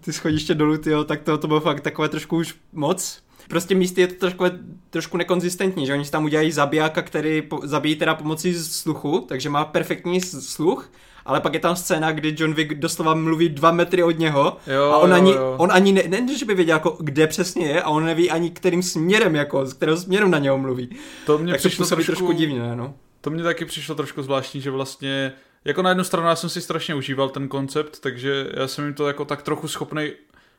ty 0.00 0.12
schodiště 0.12 0.54
dolů, 0.54 0.76
tyjo, 0.78 1.04
tak 1.04 1.22
to, 1.22 1.38
to 1.38 1.46
bylo 1.48 1.60
fakt 1.60 1.80
takové 1.80 2.08
trošku 2.08 2.36
už 2.36 2.54
moc. 2.72 3.23
Prostě 3.48 3.74
místy 3.74 4.00
je 4.00 4.06
to 4.06 4.14
trošku, 4.14 4.44
trošku 4.90 5.16
nekonzistentní, 5.16 5.86
že 5.86 5.92
oni 5.92 6.04
si 6.04 6.10
tam 6.10 6.24
udělají 6.24 6.52
zabijáka, 6.52 7.02
který 7.02 7.42
po, 7.42 7.60
zabíjí 7.62 7.96
teda 7.96 8.14
pomocí 8.14 8.54
sluchu, 8.54 9.24
takže 9.28 9.50
má 9.50 9.64
perfektní 9.64 10.20
sluch, 10.20 10.92
ale 11.24 11.40
pak 11.40 11.54
je 11.54 11.60
tam 11.60 11.76
scéna, 11.76 12.12
kdy 12.12 12.34
John 12.38 12.54
Wick 12.54 12.74
doslova 12.74 13.14
mluví 13.14 13.48
dva 13.48 13.70
metry 13.70 14.02
od 14.02 14.18
něho 14.18 14.56
Jo, 14.66 14.90
a 14.92 14.98
on 14.98 15.10
jo, 15.10 15.16
ani, 15.16 15.32
jo. 15.32 15.54
on 15.58 15.72
ani 15.72 15.92
ne, 15.92 16.02
ne, 16.08 16.38
že 16.38 16.44
by 16.44 16.54
věděl, 16.54 16.76
jako, 16.76 16.96
kde 17.00 17.26
přesně 17.26 17.66
je 17.66 17.82
a 17.82 17.88
on 17.88 18.04
neví 18.04 18.30
ani 18.30 18.50
kterým 18.50 18.82
směrem, 18.82 19.34
jako, 19.34 19.66
z 19.66 19.72
kterého 19.72 19.98
směru 19.98 20.28
na 20.28 20.38
něho 20.38 20.58
mluví. 20.58 20.96
To 21.26 21.38
mě 21.38 21.52
tak 21.52 21.62
to 21.62 21.68
přišlo 21.68 21.84
působí 21.84 22.04
trošku 22.04 22.32
divně, 22.32 22.76
no. 22.76 22.94
To 23.20 23.30
mě 23.30 23.42
taky 23.42 23.64
přišlo 23.64 23.94
trošku 23.94 24.22
zvláštní, 24.22 24.60
že 24.60 24.70
vlastně, 24.70 25.32
jako 25.64 25.82
na 25.82 25.90
jednu 25.90 26.04
stranu 26.04 26.28
já 26.28 26.36
jsem 26.36 26.50
si 26.50 26.60
strašně 26.60 26.94
užíval 26.94 27.28
ten 27.28 27.48
koncept, 27.48 28.00
takže 28.00 28.46
já 28.54 28.68
jsem 28.68 28.84
jim 28.84 28.94
to 28.94 29.06
jako 29.06 29.24
tak 29.24 29.42
trochu 29.42 29.68
schopný 29.68 30.12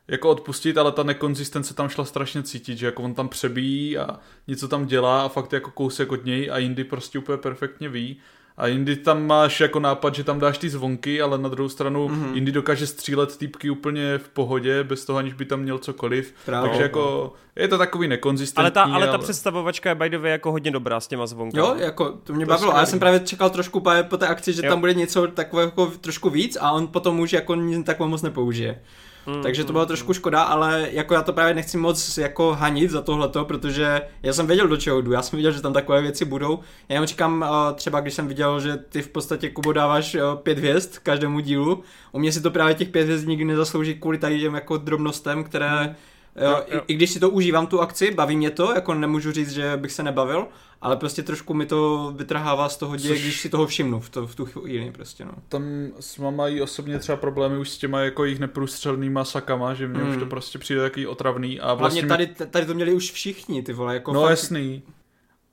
jako 0.07 0.29
odpustit, 0.29 0.77
ale 0.77 0.91
ta 0.91 1.03
nekonzistence 1.03 1.73
tam 1.73 1.89
šla 1.89 2.05
strašně 2.05 2.43
cítit, 2.43 2.77
že 2.77 2.85
jako 2.85 3.03
on 3.03 3.13
tam 3.13 3.27
přebíjí 3.29 3.97
a 3.97 4.19
něco 4.47 4.67
tam 4.67 4.85
dělá 4.85 5.21
a 5.25 5.27
fakt 5.29 5.53
jako 5.53 5.71
kousek 5.71 6.11
od 6.11 6.25
něj 6.25 6.49
a 6.51 6.57
jindy 6.57 6.83
prostě 6.83 7.19
úplně 7.19 7.37
perfektně 7.37 7.89
ví. 7.89 8.17
A 8.57 8.67
jindy 8.67 8.95
tam 8.95 9.27
máš 9.27 9.59
jako 9.61 9.79
nápad, 9.79 10.15
že 10.15 10.23
tam 10.23 10.39
dáš 10.39 10.57
ty 10.57 10.69
zvonky, 10.69 11.21
ale 11.21 11.37
na 11.37 11.49
druhou 11.49 11.69
stranu 11.69 12.07
Mhm. 12.07 12.23
mm-hmm. 12.25 12.35
jindy 12.35 12.51
dokáže 12.51 12.87
střílet 12.87 13.37
týpky 13.37 13.69
úplně 13.69 14.17
v 14.17 14.29
pohodě, 14.29 14.83
bez 14.83 15.05
toho 15.05 15.19
aniž 15.19 15.33
by 15.33 15.45
tam 15.45 15.59
měl 15.59 15.77
cokoliv. 15.77 16.33
Právě, 16.45 16.69
Takže 16.69 16.83
jako 16.83 17.33
je 17.55 17.67
to 17.67 17.77
takový 17.77 18.07
nekonzistentní. 18.07 18.61
Ale 18.61 18.71
ta, 18.71 18.83
ale 18.83 19.07
ta 19.07 19.17
představovačka 19.17 19.89
je 19.89 19.95
by 19.95 20.09
the 20.09 20.17
way 20.17 20.31
jako 20.31 20.51
hodně 20.51 20.71
dobrá 20.71 20.99
s 20.99 21.07
těma 21.07 21.27
zvonkama. 21.27 21.67
Jo, 21.67 21.75
jako 21.77 22.11
to 22.23 22.33
mě 22.33 22.45
To 22.45 22.49
bavilo. 22.49 22.75
A 22.75 22.79
já 22.79 22.85
jsem 22.85 22.99
právě 22.99 23.19
čekal 23.19 23.49
trošku 23.49 23.83
po 24.09 24.17
té 24.17 24.27
akci, 24.27 24.53
že 24.53 24.61
Jo. 24.65 24.69
tam 24.71 24.79
bude 24.79 24.93
něco 24.93 25.27
takového 25.27 25.67
jako 25.67 25.85
trošku 26.01 26.29
víc 26.29 26.57
a 26.61 26.71
on 26.71 26.87
potom 26.87 27.19
už 27.19 27.33
jako 27.33 27.55
nic 27.55 27.85
takového 27.85 28.09
moc 28.09 28.21
nepoužije. 28.21 28.81
Mm, 29.27 29.41
Takže 29.43 29.63
to 29.63 29.67
mm, 29.67 29.73
bylo 29.73 29.85
trošku 29.85 30.13
škoda, 30.13 30.41
ale 30.41 30.87
jako 30.91 31.13
já 31.13 31.21
to 31.21 31.33
právě 31.33 31.53
nechci 31.53 31.77
moc 31.77 32.17
jako 32.17 32.53
hanit 32.53 32.91
za 32.91 33.01
tohleto, 33.01 33.45
protože 33.45 34.01
já 34.23 34.33
jsem 34.33 34.47
věděl, 34.47 34.67
do 34.67 34.77
čeho 34.77 35.01
jdu, 35.01 35.11
já 35.11 35.21
jsem 35.21 35.37
věděl, 35.37 35.51
že 35.51 35.61
tam 35.61 35.73
takové 35.73 36.01
věci 36.01 36.25
budou. 36.25 36.59
Já 36.89 36.93
jenom 36.93 37.07
říkám, 37.07 37.45
eh, 37.45 37.73
třeba 37.73 37.99
když 37.99 38.13
jsem 38.13 38.27
viděl, 38.27 38.59
že 38.59 38.77
ty 38.77 39.01
v 39.01 39.09
podstatě 39.09 39.49
Kubo 39.49 39.73
dáváš 39.73 40.15
eh, 40.15 40.21
pět 40.43 40.57
hvězd 40.57 40.97
každému 40.97 41.39
dílu, 41.39 41.83
u 42.11 42.19
mě 42.19 42.31
si 42.31 42.41
to 42.41 42.51
právě 42.51 42.75
těch 42.75 42.89
pět 42.89 43.03
hvězd 43.03 43.27
nikdy 43.27 43.45
nezaslouží 43.45 43.95
kvůli 43.95 44.17
tady 44.17 44.39
těm 44.39 44.55
jako 44.55 44.77
drobnostem, 44.77 45.43
které 45.43 45.85
Jo, 45.85 45.93
Jo, 46.35 46.63
jo. 46.71 46.81
I, 46.87 46.93
I 46.93 46.95
když 46.95 47.09
si 47.09 47.19
to 47.19 47.29
užívám 47.29 47.67
tu 47.67 47.81
akci, 47.81 48.11
baví 48.11 48.37
mě 48.37 48.49
to, 48.51 48.73
jako 48.73 48.93
nemůžu 48.93 49.31
říct, 49.31 49.51
že 49.51 49.77
bych 49.77 49.91
se 49.91 50.03
nebavil, 50.03 50.47
ale 50.81 50.97
prostě 50.97 51.23
trošku 51.23 51.53
mi 51.53 51.65
to 51.65 52.13
vytrhává 52.15 52.69
z 52.69 52.77
toho 52.77 52.95
děje, 52.95 53.15
Což- 53.15 53.21
když 53.21 53.41
si 53.41 53.49
toho 53.49 53.67
všimnu 53.67 53.99
v, 53.99 54.09
to, 54.09 54.27
v 54.27 54.35
tu 54.35 54.45
chvíli 54.45 54.91
prostě, 54.91 55.25
no. 55.25 55.31
tam 55.49 55.63
s 55.99 56.17
mají 56.17 56.61
osobně 56.61 56.99
třeba 56.99 57.15
problémy 57.15 57.57
už 57.57 57.69
s 57.69 57.77
těma 57.77 57.99
jako 57.99 58.23
jejich 58.25 58.39
neprůstřelnýma 58.39 59.23
sakama, 59.25 59.73
že 59.73 59.87
mně 59.87 59.99
mm. 59.99 60.07
už 60.09 60.11
Hmm. 60.15 60.19
to 60.19 60.25
prostě 60.29 60.59
přijde 60.59 60.81
takový 60.81 61.07
otravný 61.07 61.59
a 61.59 61.65
Hlavně 61.65 61.79
vlastně 61.79 62.01
mi- 62.01 62.07
tady, 62.07 62.27
tady 62.27 62.65
to 62.65 62.73
měli 62.73 62.93
už 62.93 63.11
všichni, 63.11 63.63
ty 63.63 63.73
vole, 63.73 63.93
jako 63.93 64.13
No 64.13 64.21
fakt, 64.21 64.29
jasný. 64.29 64.83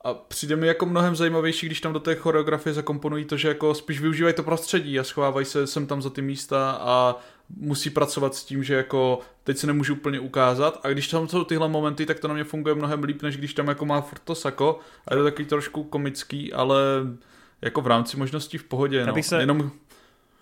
A 0.04 0.14
přijde 0.14 0.56
mi 0.56 0.66
jako 0.66 0.86
mnohem 0.86 1.16
zajímavější, 1.16 1.66
když 1.66 1.80
tam 1.80 1.92
do 1.92 2.00
té 2.00 2.14
choreografie 2.14 2.72
zakomponují 2.74 3.24
to, 3.24 3.36
že 3.36 3.48
jako 3.48 3.74
spíš 3.74 4.00
využívají 4.00 4.34
to 4.34 4.42
prostředí 4.42 4.98
a 5.00 5.04
schovávají 5.04 5.46
se 5.46 5.66
sem 5.66 5.86
tam 5.86 6.02
za 6.02 6.10
ty 6.10 6.22
místa 6.22 6.70
a 6.80 7.16
musí 7.56 7.90
pracovat 7.90 8.34
s 8.34 8.44
tím, 8.44 8.64
že 8.64 8.74
jako 8.74 9.18
teď 9.44 9.56
se 9.58 9.66
nemůžu 9.66 9.94
úplně 9.94 10.20
ukázat 10.20 10.80
a 10.82 10.88
když 10.88 11.08
tam 11.08 11.28
jsou 11.28 11.44
tyhle 11.44 11.68
momenty, 11.68 12.06
tak 12.06 12.20
to 12.20 12.28
na 12.28 12.34
mě 12.34 12.44
funguje 12.44 12.74
mnohem 12.74 13.04
líp, 13.04 13.22
než 13.22 13.36
když 13.36 13.54
tam 13.54 13.68
jako 13.68 13.84
má 13.86 14.00
furt 14.00 14.20
to 14.24 14.34
sako 14.34 14.78
a 15.08 15.14
je 15.14 15.18
to 15.18 15.24
takový 15.24 15.44
trošku 15.44 15.84
komický, 15.84 16.52
ale 16.52 16.78
jako 17.62 17.80
v 17.80 17.86
rámci 17.86 18.16
možností 18.16 18.58
v 18.58 18.64
pohodě. 18.64 19.06
No. 19.06 19.22
Se- 19.22 19.40
Jenom 19.40 19.70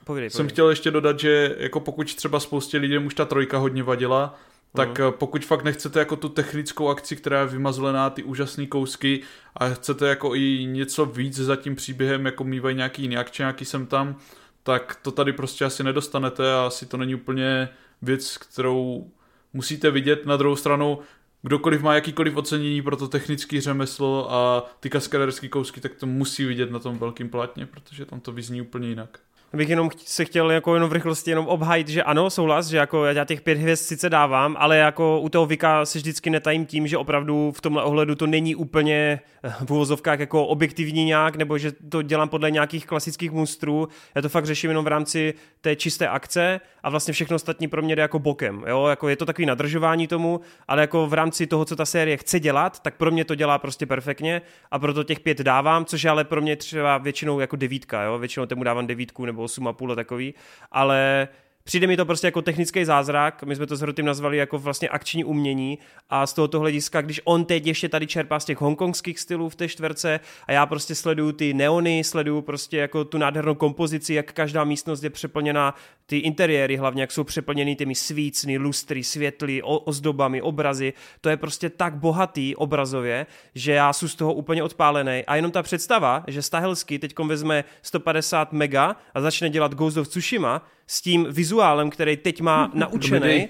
Povídej, 0.05 0.31
jsem 0.31 0.49
chtěl 0.49 0.71
ještě 0.71 0.91
dodat, 0.91 1.21
že 1.21 1.57
jako 1.59 1.81
pokud 1.81 2.15
třeba 2.15 2.41
spoustě 2.41 2.79
lidem 2.79 3.07
už 3.07 3.15
ta 3.15 3.25
trojka 3.25 3.59
hodně 3.59 3.83
vadila, 3.83 4.39
tak 4.75 4.99
mm. 4.99 5.13
pokud 5.13 5.45
fakt 5.45 5.65
nechcete 5.65 5.99
jako 5.99 6.17
tu 6.17 6.29
technickou 6.29 6.89
akci, 6.89 7.17
která 7.17 7.41
je 7.41 7.47
vymazlená, 7.47 8.11
ty 8.11 8.23
úžasné 8.23 8.67
kousky 8.67 9.21
a 9.57 9.69
chcete 9.69 10.09
jako 10.09 10.35
i 10.35 10.65
něco 10.65 11.07
víc 11.07 11.37
za 11.37 11.57
tím 11.57 11.77
příběhem, 11.77 12.27
jako 12.27 12.45
mývají 12.45 12.77
nějaký 12.77 13.03
jiný 13.03 13.17
akčňáky 13.17 13.65
sem 13.65 13.87
tam, 13.87 14.17
tak 14.63 14.99
to 15.03 15.11
tady 15.11 15.33
prostě 15.33 15.65
asi 15.65 15.85
nedostanete 15.85 16.55
a 16.55 16.67
asi 16.67 16.87
to 16.87 16.97
není 16.97 17.15
úplně 17.15 17.69
věc, 18.03 18.39
kterou 18.39 19.11
musíte 19.53 19.91
vidět. 19.91 20.27
Na 20.27 20.37
druhou 20.37 20.57
stranu, 20.57 20.99
kdokoliv 21.43 21.83
má 21.83 21.95
jakýkoliv 21.95 22.37
ocenění 22.37 22.83
pro 22.83 22.97
to 22.97 23.09
technické 23.09 23.61
řemeslo 23.61 24.33
a 24.33 24.71
ty 24.81 24.91
kaskaderské 24.91 25.49
kousky, 25.49 25.81
tak 25.81 25.95
to 25.95 26.07
musí 26.07 26.45
vidět 26.45 26.71
na 26.71 26.79
tom 26.79 26.99
velkém 26.99 27.29
plátně, 27.29 27.67
protože 27.67 28.05
tam 28.07 28.21
to 28.21 28.33
vyzní 28.33 28.63
úplně 28.63 28.89
jinak. 28.89 29.19
Bych 29.57 29.69
jenom 29.69 29.91
se 29.97 30.25
chtěl 30.25 30.51
jako 30.51 30.75
jenom 30.75 30.91
v 30.91 30.93
rychlosti 30.93 31.31
jenom 31.31 31.47
obhajit, 31.47 31.89
že 31.89 32.03
ano, 32.03 32.31
souhlas, 32.31 32.67
že 32.67 32.77
jako 32.77 33.05
já 33.05 33.25
těch 33.25 33.41
pět 33.41 33.59
hvězd 33.59 33.83
sice 33.83 34.11
dávám, 34.11 34.57
ale 34.59 34.77
jako 34.77 35.21
u 35.21 35.29
toho 35.29 35.47
Vika 35.47 35.87
se 35.87 35.99
vždycky 35.99 36.31
netajím 36.31 36.67
tím, 36.67 36.87
že 36.87 36.99
opravdu 36.99 37.53
v 37.57 37.61
tomhle 37.61 37.83
ohledu 37.83 38.15
to 38.15 38.27
není 38.27 38.55
úplně 38.55 39.21
eh, 39.43 39.55
v 39.67 39.71
uvozovkách 39.71 40.21
jako 40.21 40.47
objektivní 40.47 41.05
nějak, 41.05 41.37
nebo 41.37 41.59
že 41.59 41.73
to 41.89 42.03
dělám 42.03 42.29
podle 42.29 42.51
nějakých 42.51 42.87
klasických 42.87 43.31
mustrů. 43.31 43.89
Já 44.15 44.23
to 44.23 44.29
fakt 44.29 44.47
řeším 44.47 44.71
jenom 44.71 44.85
v 44.85 44.89
rámci 44.89 45.35
té 45.61 45.77
čisté 45.77 46.09
akce 46.09 46.61
a 46.83 46.91
vlastně 46.91 47.15
všechno 47.15 47.37
ostatní 47.37 47.69
pro 47.69 47.83
mě 47.83 47.97
jde 47.97 48.03
jako 48.03 48.19
bokem. 48.19 48.65
Jo? 48.67 48.87
Jako 48.87 49.09
je 49.09 49.17
to 49.17 49.27
takový 49.27 49.47
nadržování 49.47 50.07
tomu, 50.07 50.41
ale 50.69 50.81
jako 50.81 51.07
v 51.07 51.15
rámci 51.15 51.47
toho, 51.47 51.65
co 51.65 51.77
ta 51.77 51.87
série 51.87 52.17
chce 52.17 52.41
dělat, 52.41 52.81
tak 52.81 52.97
pro 52.97 53.11
mě 53.11 53.25
to 53.25 53.35
dělá 53.35 53.59
prostě 53.59 53.87
perfektně 53.87 54.43
a 54.71 54.79
proto 54.79 55.05
těch 55.05 55.21
pět 55.21 55.39
dávám, 55.39 55.85
což 55.85 56.05
je 56.05 56.11
ale 56.11 56.25
pro 56.25 56.41
mě 56.41 56.57
třeba 56.57 56.99
většinou 56.99 57.41
jako 57.41 57.57
devítka, 57.57 58.03
jo? 58.03 58.19
většinou 58.19 58.47
tomu 58.47 58.65
dávám 58.65 58.87
devítku 58.87 59.27
nebo 59.27 59.40
a 59.67 59.73
půl 59.73 59.93
a 59.93 59.95
takový, 59.95 60.35
ale 60.73 61.29
Přijde 61.65 61.87
mi 61.87 61.97
to 61.97 62.07
prostě 62.07 62.27
jako 62.27 62.43
technický 62.43 62.85
zázrak, 62.85 63.43
my 63.43 63.57
jsme 63.57 63.67
to 63.67 63.77
s 63.77 63.81
Hrotým 63.81 64.07
nazvali 64.07 64.37
jako 64.37 64.59
vlastně 64.59 64.89
akční 64.89 65.25
umění 65.25 65.79
a 66.11 66.27
z 66.27 66.33
tohoto 66.33 66.61
hlediska, 66.61 67.01
když 67.01 67.21
on 67.25 67.45
teď 67.45 67.67
ještě 67.67 67.89
tady 67.89 68.07
čerpá 68.07 68.41
z 68.41 68.45
těch 68.45 68.61
hongkongských 68.61 69.21
stylů 69.21 69.49
v 69.49 69.55
té 69.55 69.69
čtverce 69.69 70.21
a 70.47 70.53
já 70.53 70.67
prostě 70.67 70.95
sleduju 70.95 71.33
ty 71.33 71.55
neony, 71.55 72.05
sleduju 72.05 72.43
prostě 72.43 72.77
jako 72.77 73.05
tu 73.05 73.19
nádhernou 73.19 73.55
kompozici, 73.55 74.15
jak 74.15 74.33
každá 74.33 74.65
místnost 74.65 75.03
je 75.03 75.11
přeplněná 75.11 75.75
ty 76.11 76.19
interiéry 76.19 76.77
hlavně, 76.77 77.03
jak 77.03 77.13
jsou 77.13 77.25
přeplněný 77.25 77.77
těmi 77.77 77.95
svícny, 77.95 78.59
lustry, 78.59 79.05
světly, 79.05 79.63
o, 79.63 79.79
ozdobami, 79.79 80.43
obrazy, 80.43 80.93
to 81.21 81.29
je 81.29 81.37
prostě 81.37 81.71
tak 81.71 81.95
bohatý 81.95 82.57
obrazově, 82.57 83.27
že 83.55 83.73
já 83.73 83.93
jsem 83.93 84.09
z 84.09 84.15
toho 84.15 84.35
úplně 84.35 84.63
odpálený. 84.63 85.25
A 85.27 85.37
jenom 85.37 85.51
ta 85.53 85.63
představa, 85.63 86.25
že 86.27 86.43
Stahelsky 86.43 86.99
teď 86.99 87.19
vezme 87.19 87.65
150 87.83 88.53
mega 88.53 88.97
a 89.15 89.21
začne 89.21 89.51
dělat 89.51 89.75
Ghost 89.75 89.97
of 89.97 90.09
Tsushima 90.09 90.67
s 90.87 91.01
tím 91.03 91.27
vizuálem, 91.31 91.91
který 91.91 92.17
teď 92.17 92.41
má 92.41 92.71
naučený, 92.75 93.49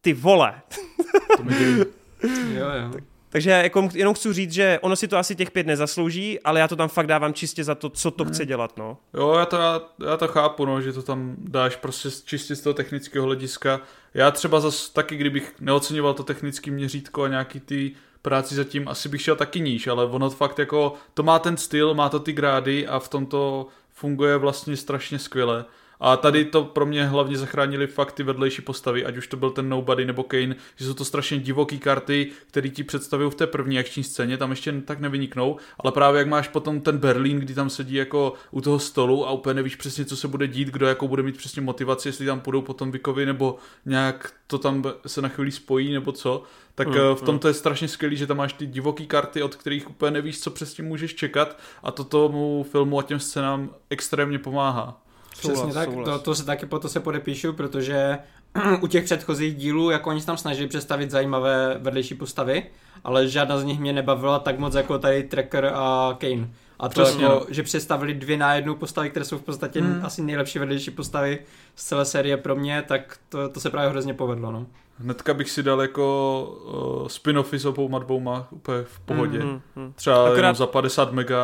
ty 0.00 0.12
vole. 0.12 0.54
jo, 2.54 2.68
jo. 2.82 3.15
Takže 3.36 3.50
jako 3.50 3.88
jenom 3.94 4.14
chci 4.14 4.32
říct, 4.32 4.52
že 4.52 4.78
ono 4.82 4.96
si 4.96 5.08
to 5.08 5.18
asi 5.18 5.36
těch 5.36 5.50
pět 5.50 5.66
nezaslouží, 5.66 6.40
ale 6.40 6.60
já 6.60 6.68
to 6.68 6.76
tam 6.76 6.88
fakt 6.88 7.06
dávám 7.06 7.34
čistě 7.34 7.64
za 7.64 7.74
to, 7.74 7.90
co 7.90 8.10
to 8.10 8.24
hmm. 8.24 8.32
chce 8.32 8.46
dělat, 8.46 8.76
no. 8.76 8.98
Jo, 9.14 9.34
já 9.38 9.46
to, 9.46 9.56
já, 9.56 9.80
já 10.06 10.16
to 10.16 10.28
chápu, 10.28 10.64
no, 10.64 10.80
že 10.80 10.92
to 10.92 11.02
tam 11.02 11.36
dáš 11.38 11.76
prostě 11.76 12.08
čistě 12.24 12.56
z 12.56 12.60
toho 12.60 12.74
technického 12.74 13.26
hlediska. 13.26 13.80
Já 14.14 14.30
třeba 14.30 14.60
zas 14.60 14.88
taky, 14.88 15.16
kdybych 15.16 15.54
neocenioval 15.60 16.14
to 16.14 16.22
technické 16.22 16.70
měřítko 16.70 17.22
a 17.22 17.28
nějaký 17.28 17.60
ty 17.60 17.92
práci 18.22 18.54
zatím, 18.54 18.88
asi 18.88 19.08
bych 19.08 19.22
šel 19.22 19.36
taky 19.36 19.60
níž, 19.60 19.86
ale 19.86 20.04
ono 20.04 20.30
fakt 20.30 20.58
jako, 20.58 20.94
to 21.14 21.22
má 21.22 21.38
ten 21.38 21.56
styl, 21.56 21.94
má 21.94 22.08
to 22.08 22.20
ty 22.20 22.32
grády 22.32 22.86
a 22.86 22.98
v 22.98 23.08
tom 23.08 23.26
to 23.26 23.66
funguje 23.94 24.36
vlastně 24.36 24.76
strašně 24.76 25.18
skvěle. 25.18 25.64
A 26.00 26.16
tady 26.16 26.44
to 26.44 26.64
pro 26.64 26.86
mě 26.86 27.06
hlavně 27.06 27.36
zachránili 27.36 27.86
fakt 27.86 28.12
ty 28.12 28.22
vedlejší 28.22 28.62
postavy, 28.62 29.04
ať 29.04 29.16
už 29.16 29.26
to 29.26 29.36
byl 29.36 29.50
ten 29.50 29.68
Nobody 29.68 30.04
nebo 30.04 30.22
Kane, 30.22 30.56
že 30.76 30.86
jsou 30.86 30.94
to 30.94 31.04
strašně 31.04 31.38
divoký 31.38 31.78
karty, 31.78 32.30
které 32.46 32.68
ti 32.68 32.84
představují 32.84 33.30
v 33.30 33.34
té 33.34 33.46
první 33.46 33.78
akční 33.78 34.04
scéně, 34.04 34.36
tam 34.36 34.50
ještě 34.50 34.72
tak 34.72 35.00
nevyniknou, 35.00 35.56
ale 35.80 35.92
právě 35.92 36.18
jak 36.18 36.28
máš 36.28 36.48
potom 36.48 36.80
ten 36.80 36.98
Berlín, 36.98 37.38
kdy 37.38 37.54
tam 37.54 37.70
sedí 37.70 37.94
jako 37.94 38.32
u 38.50 38.60
toho 38.60 38.78
stolu 38.78 39.28
a 39.28 39.32
úplně 39.32 39.54
nevíš 39.54 39.76
přesně, 39.76 40.04
co 40.04 40.16
se 40.16 40.28
bude 40.28 40.48
dít, 40.48 40.68
kdo 40.68 40.86
jako 40.86 41.08
bude 41.08 41.22
mít 41.22 41.36
přesně 41.36 41.62
motivaci, 41.62 42.08
jestli 42.08 42.26
tam 42.26 42.40
půjdou 42.40 42.62
potom 42.62 42.90
Vikovi 42.90 43.26
nebo 43.26 43.56
nějak 43.86 44.32
to 44.46 44.58
tam 44.58 44.84
se 45.06 45.22
na 45.22 45.28
chvíli 45.28 45.50
spojí 45.50 45.92
nebo 45.92 46.12
co, 46.12 46.42
tak 46.74 46.88
mm, 46.88 46.94
v 47.14 47.22
tom 47.22 47.38
to 47.38 47.48
je 47.48 47.54
strašně 47.54 47.88
skvělý, 47.88 48.16
že 48.16 48.26
tam 48.26 48.36
máš 48.36 48.52
ty 48.52 48.66
divoký 48.66 49.06
karty, 49.06 49.42
od 49.42 49.54
kterých 49.54 49.90
úplně 49.90 50.10
nevíš, 50.10 50.40
co 50.40 50.50
přesně 50.50 50.84
můžeš 50.84 51.14
čekat 51.14 51.58
a 51.82 51.90
to 51.90 52.04
tomu 52.04 52.66
filmu 52.70 52.98
a 52.98 53.02
těm 53.02 53.20
scénám 53.20 53.70
extrémně 53.90 54.38
pomáhá. 54.38 55.05
Přesně 55.38 55.56
souhlas, 55.56 55.74
tak, 55.74 55.88
souhlas. 55.88 56.08
To, 56.08 56.18
to 56.18 56.34
se 56.34 56.44
taky 56.44 56.66
po 56.66 56.78
to 56.78 56.88
se 56.88 57.00
podepíšu, 57.00 57.52
protože 57.52 58.18
u 58.80 58.86
těch 58.86 59.04
předchozích 59.04 59.54
dílů, 59.54 59.90
jako 59.90 60.10
oni 60.10 60.20
se 60.20 60.26
tam 60.26 60.36
snažili 60.36 60.68
představit 60.68 61.10
zajímavé 61.10 61.76
vedlejší 61.78 62.14
postavy, 62.14 62.66
ale 63.04 63.28
žádná 63.28 63.58
z 63.58 63.64
nich 63.64 63.80
mě 63.80 63.92
nebavila 63.92 64.38
tak 64.38 64.58
moc 64.58 64.74
jako 64.74 64.98
tady 64.98 65.22
Tracker 65.22 65.70
a 65.74 66.16
Kane. 66.20 66.48
A 66.78 66.88
to 66.88 67.02
Přesně. 67.02 67.24
jako, 67.24 67.46
že 67.48 67.62
představili 67.62 68.14
dvě 68.14 68.36
na 68.36 68.54
jednu 68.54 68.74
postavy, 68.74 69.10
které 69.10 69.24
jsou 69.24 69.38
v 69.38 69.42
podstatě 69.42 69.80
hmm. 69.80 70.04
asi 70.04 70.22
nejlepší 70.22 70.58
vedlejší 70.58 70.90
postavy 70.90 71.38
z 71.74 71.84
celé 71.84 72.04
série 72.04 72.36
pro 72.36 72.56
mě, 72.56 72.84
tak 72.88 73.18
to, 73.28 73.48
to 73.48 73.60
se 73.60 73.70
právě 73.70 73.90
hrozně 73.90 74.14
povedlo. 74.14 74.52
No. 74.52 74.66
Hnedka 74.98 75.34
bych 75.34 75.50
si 75.50 75.62
dal 75.62 75.82
jako 75.82 76.58
uh, 76.66 77.08
spin-offy 77.08 77.58
s 77.58 77.64
obou 77.64 77.98
dvouma 77.98 78.46
úplně 78.50 78.82
v 78.82 79.00
pohodě. 79.00 79.38
Mm-hmm. 79.38 79.92
Třeba 79.94 80.26
Akorát... 80.26 80.56
za 80.56 80.66
50 80.66 81.12
mega 81.12 81.36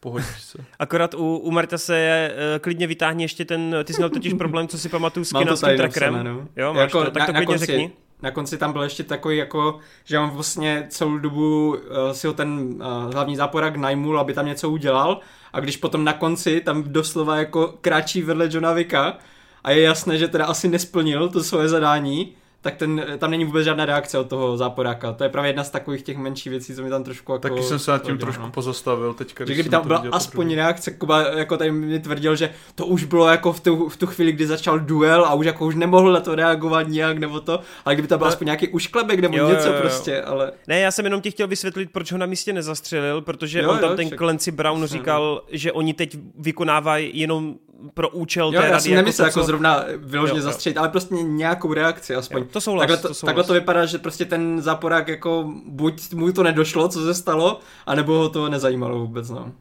pohodičce. 0.00 0.64
Akorát 0.78 1.14
u, 1.14 1.36
u 1.36 1.50
Marta 1.50 1.78
se 1.78 1.98
je, 1.98 2.32
uh, 2.34 2.58
klidně 2.62 2.86
vytáhni 2.86 3.24
ještě 3.24 3.44
ten, 3.44 3.76
ty 3.84 3.92
jsi 3.92 4.00
měl 4.00 4.10
totiž 4.10 4.34
problém, 4.34 4.68
co 4.68 4.78
si 4.78 4.88
pamatuju 4.88 5.24
s 5.24 5.32
kinovským 5.32 5.76
trackerem. 5.76 6.24
No. 6.24 6.48
Jo, 6.56 6.74
máš 6.74 6.82
jako 6.82 7.04
to, 7.04 7.10
tak 7.10 7.26
to 7.26 7.32
klidně 7.32 7.46
konci, 7.46 7.66
řekni. 7.66 7.92
Na 8.22 8.30
konci 8.30 8.58
tam 8.58 8.72
byl 8.72 8.82
ještě 8.82 9.02
takový 9.04 9.36
jako, 9.36 9.78
že 10.04 10.18
on 10.18 10.30
vlastně 10.30 10.86
celou 10.88 11.18
dobu 11.18 11.68
uh, 11.68 11.76
si 12.12 12.26
ho 12.26 12.32
ten 12.32 12.50
uh, 12.50 13.12
hlavní 13.14 13.36
záporak 13.36 13.76
najmul, 13.76 14.20
aby 14.20 14.34
tam 14.34 14.46
něco 14.46 14.70
udělal 14.70 15.20
a 15.52 15.60
když 15.60 15.76
potom 15.76 16.04
na 16.04 16.12
konci 16.12 16.60
tam 16.60 16.82
doslova 16.82 17.36
jako 17.36 17.74
kráčí 17.80 18.22
vedle 18.22 18.48
Johna 18.50 18.72
Vicka 18.72 19.18
a 19.64 19.70
je 19.70 19.82
jasné, 19.82 20.18
že 20.18 20.28
teda 20.28 20.46
asi 20.46 20.68
nesplnil 20.68 21.28
to 21.28 21.44
svoje 21.44 21.68
zadání, 21.68 22.34
tak 22.62 22.76
ten, 22.76 23.06
tam 23.18 23.30
není 23.30 23.44
vůbec 23.44 23.64
žádná 23.64 23.84
reakce 23.84 24.18
od 24.18 24.28
toho 24.28 24.56
záporáka. 24.56 25.12
To 25.12 25.24
je 25.24 25.30
právě 25.30 25.48
jedna 25.48 25.64
z 25.64 25.70
takových 25.70 26.02
těch 26.02 26.16
menších 26.16 26.50
věcí, 26.50 26.74
co 26.74 26.82
mi 26.82 26.90
tam 26.90 27.04
trošku 27.04 27.32
jako... 27.32 27.48
Taky 27.48 27.62
jsem 27.62 27.78
se 27.78 27.90
nad 27.90 27.98
tím 27.98 28.16
dělal, 28.16 28.18
trošku 28.18 28.42
no. 28.42 28.50
pozastavil 28.50 29.14
teďka. 29.14 29.44
Že 29.44 29.54
kdyby 29.54 29.68
tam 29.68 29.86
byla 29.86 30.04
aspoň 30.12 30.46
první. 30.46 30.54
reakce, 30.54 30.90
Kuba 30.90 31.22
jako 31.22 31.56
tady 31.56 31.70
mi 31.70 32.00
tvrdil, 32.00 32.36
že 32.36 32.50
to 32.74 32.86
už 32.86 33.04
bylo 33.04 33.28
jako 33.28 33.52
v 33.52 33.60
tu, 33.60 33.88
v 33.88 33.96
tu 33.96 34.06
chvíli, 34.06 34.32
kdy 34.32 34.46
začal 34.46 34.78
duel 34.78 35.24
a 35.24 35.34
už 35.34 35.46
jako 35.46 35.66
už 35.66 35.74
nemohl 35.74 36.12
na 36.12 36.20
to 36.20 36.34
reagovat 36.34 36.88
nijak 36.88 37.18
nebo 37.18 37.40
to, 37.40 37.60
ale 37.84 37.94
kdyby 37.94 38.08
tam 38.08 38.18
byl 38.18 38.28
aspoň 38.28 38.44
nějaký 38.44 38.68
ušklebek 38.68 39.20
nebo 39.20 39.36
jo, 39.36 39.48
něco 39.48 39.68
jo, 39.68 39.74
jo. 39.74 39.80
prostě, 39.80 40.22
ale... 40.22 40.52
Ne, 40.66 40.80
já 40.80 40.90
jsem 40.90 41.04
jenom 41.04 41.20
ti 41.20 41.30
chtěl 41.30 41.46
vysvětlit, 41.48 41.90
proč 41.92 42.12
ho 42.12 42.18
na 42.18 42.26
místě 42.26 42.52
nezastřelil, 42.52 43.20
protože 43.20 43.60
jo, 43.60 43.70
on 43.70 43.78
tam 43.78 43.90
jo, 43.90 43.96
ten 43.96 44.06
však... 44.06 44.18
Clancy 44.18 44.50
Brown 44.50 44.86
říkal, 44.86 45.42
že 45.50 45.72
oni 45.72 45.94
teď 45.94 46.18
vykonávají 46.38 47.10
jenom 47.14 47.54
pro 47.94 48.08
účel 48.08 48.52
jo, 48.54 48.60
té 48.60 48.68
já 48.68 48.80
si 48.80 48.94
nemyslel 48.94 49.28
jako, 49.28 49.40
co... 49.40 49.46
zrovna 49.46 49.84
vyloženě 49.96 50.40
zastřelit, 50.40 50.78
ale 50.78 50.88
prostě 50.88 51.14
nějakou 51.14 51.74
reakci 51.74 52.14
aspoň. 52.14 52.42
Jo, 52.42 52.48
to 52.52 52.60
souhlas, 52.60 52.82
takhle, 52.82 52.96
to, 52.96 53.08
to 53.08 53.14
souhlas. 53.14 53.28
takhle 53.28 53.44
to 53.44 53.52
vypadá, 53.52 53.86
že 53.86 53.98
prostě 53.98 54.24
ten 54.24 54.62
záporák 54.62 55.08
jako 55.08 55.52
buď 55.66 56.12
mu 56.12 56.32
to 56.32 56.42
nedošlo, 56.42 56.88
co 56.88 57.04
se 57.04 57.14
stalo, 57.14 57.60
anebo 57.86 58.18
ho 58.18 58.28
to 58.28 58.48
nezajímalo 58.48 58.98
vůbec, 58.98 59.30
no. 59.30 59.52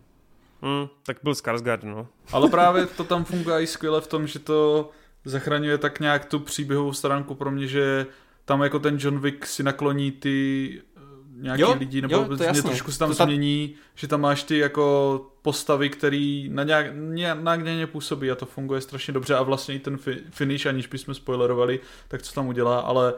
Hmm, 0.62 0.88
tak 1.06 1.18
byl 1.24 1.36
Skarsgård, 1.36 1.84
no. 1.84 2.08
Ale 2.32 2.50
právě 2.50 2.86
to 2.86 3.04
tam 3.04 3.26
funguje 3.26 3.64
i 3.64 3.68
skvěle 3.68 4.02
v 4.02 4.08
tom, 4.08 4.28
že 4.28 4.40
to 4.40 4.90
zachraňuje 5.26 5.78
tak 5.78 6.00
nějak 6.00 6.26
tu 6.26 6.40
příběhovou 6.40 6.94
stránku 6.94 7.36
pro 7.36 7.52
mě, 7.52 7.68
že 7.68 8.06
tam 8.46 8.62
jako 8.62 8.80
ten 8.80 8.98
John 9.00 9.20
Wick 9.20 9.46
si 9.46 9.64
nakloní 9.64 10.12
ty 10.12 10.82
nějaký 11.42 11.62
jo, 11.62 11.76
lidi, 11.80 12.02
nebo 12.02 12.16
jo, 12.16 12.38
to 12.38 12.44
mě 12.52 12.62
trošku 12.62 12.92
se 12.92 13.00
tam 13.00 13.10
to 13.10 13.24
změní, 13.24 13.68
ta... 13.68 13.82
že 13.96 14.08
tam 14.08 14.22
máš 14.22 14.44
ty 14.44 14.58
jako 14.58 15.26
postavy, 15.42 15.90
který 15.90 16.50
na 16.50 16.64
nějak, 16.64 16.96
na 17.42 17.56
ně 17.56 17.88
působí 17.88 18.32
a 18.32 18.36
to 18.36 18.46
funguje 18.46 18.82
strašně 18.82 19.14
dobře 19.14 19.36
a 19.36 19.44
vlastně 19.44 19.76
i 19.76 19.80
ten 19.80 19.98
fi, 19.98 20.18
finish, 20.30 20.66
aniž 20.66 20.88
bychom 20.88 21.14
spoilerovali, 21.14 21.80
tak 22.08 22.22
co 22.22 22.34
tam 22.34 22.48
udělá, 22.48 22.80
ale 22.80 23.14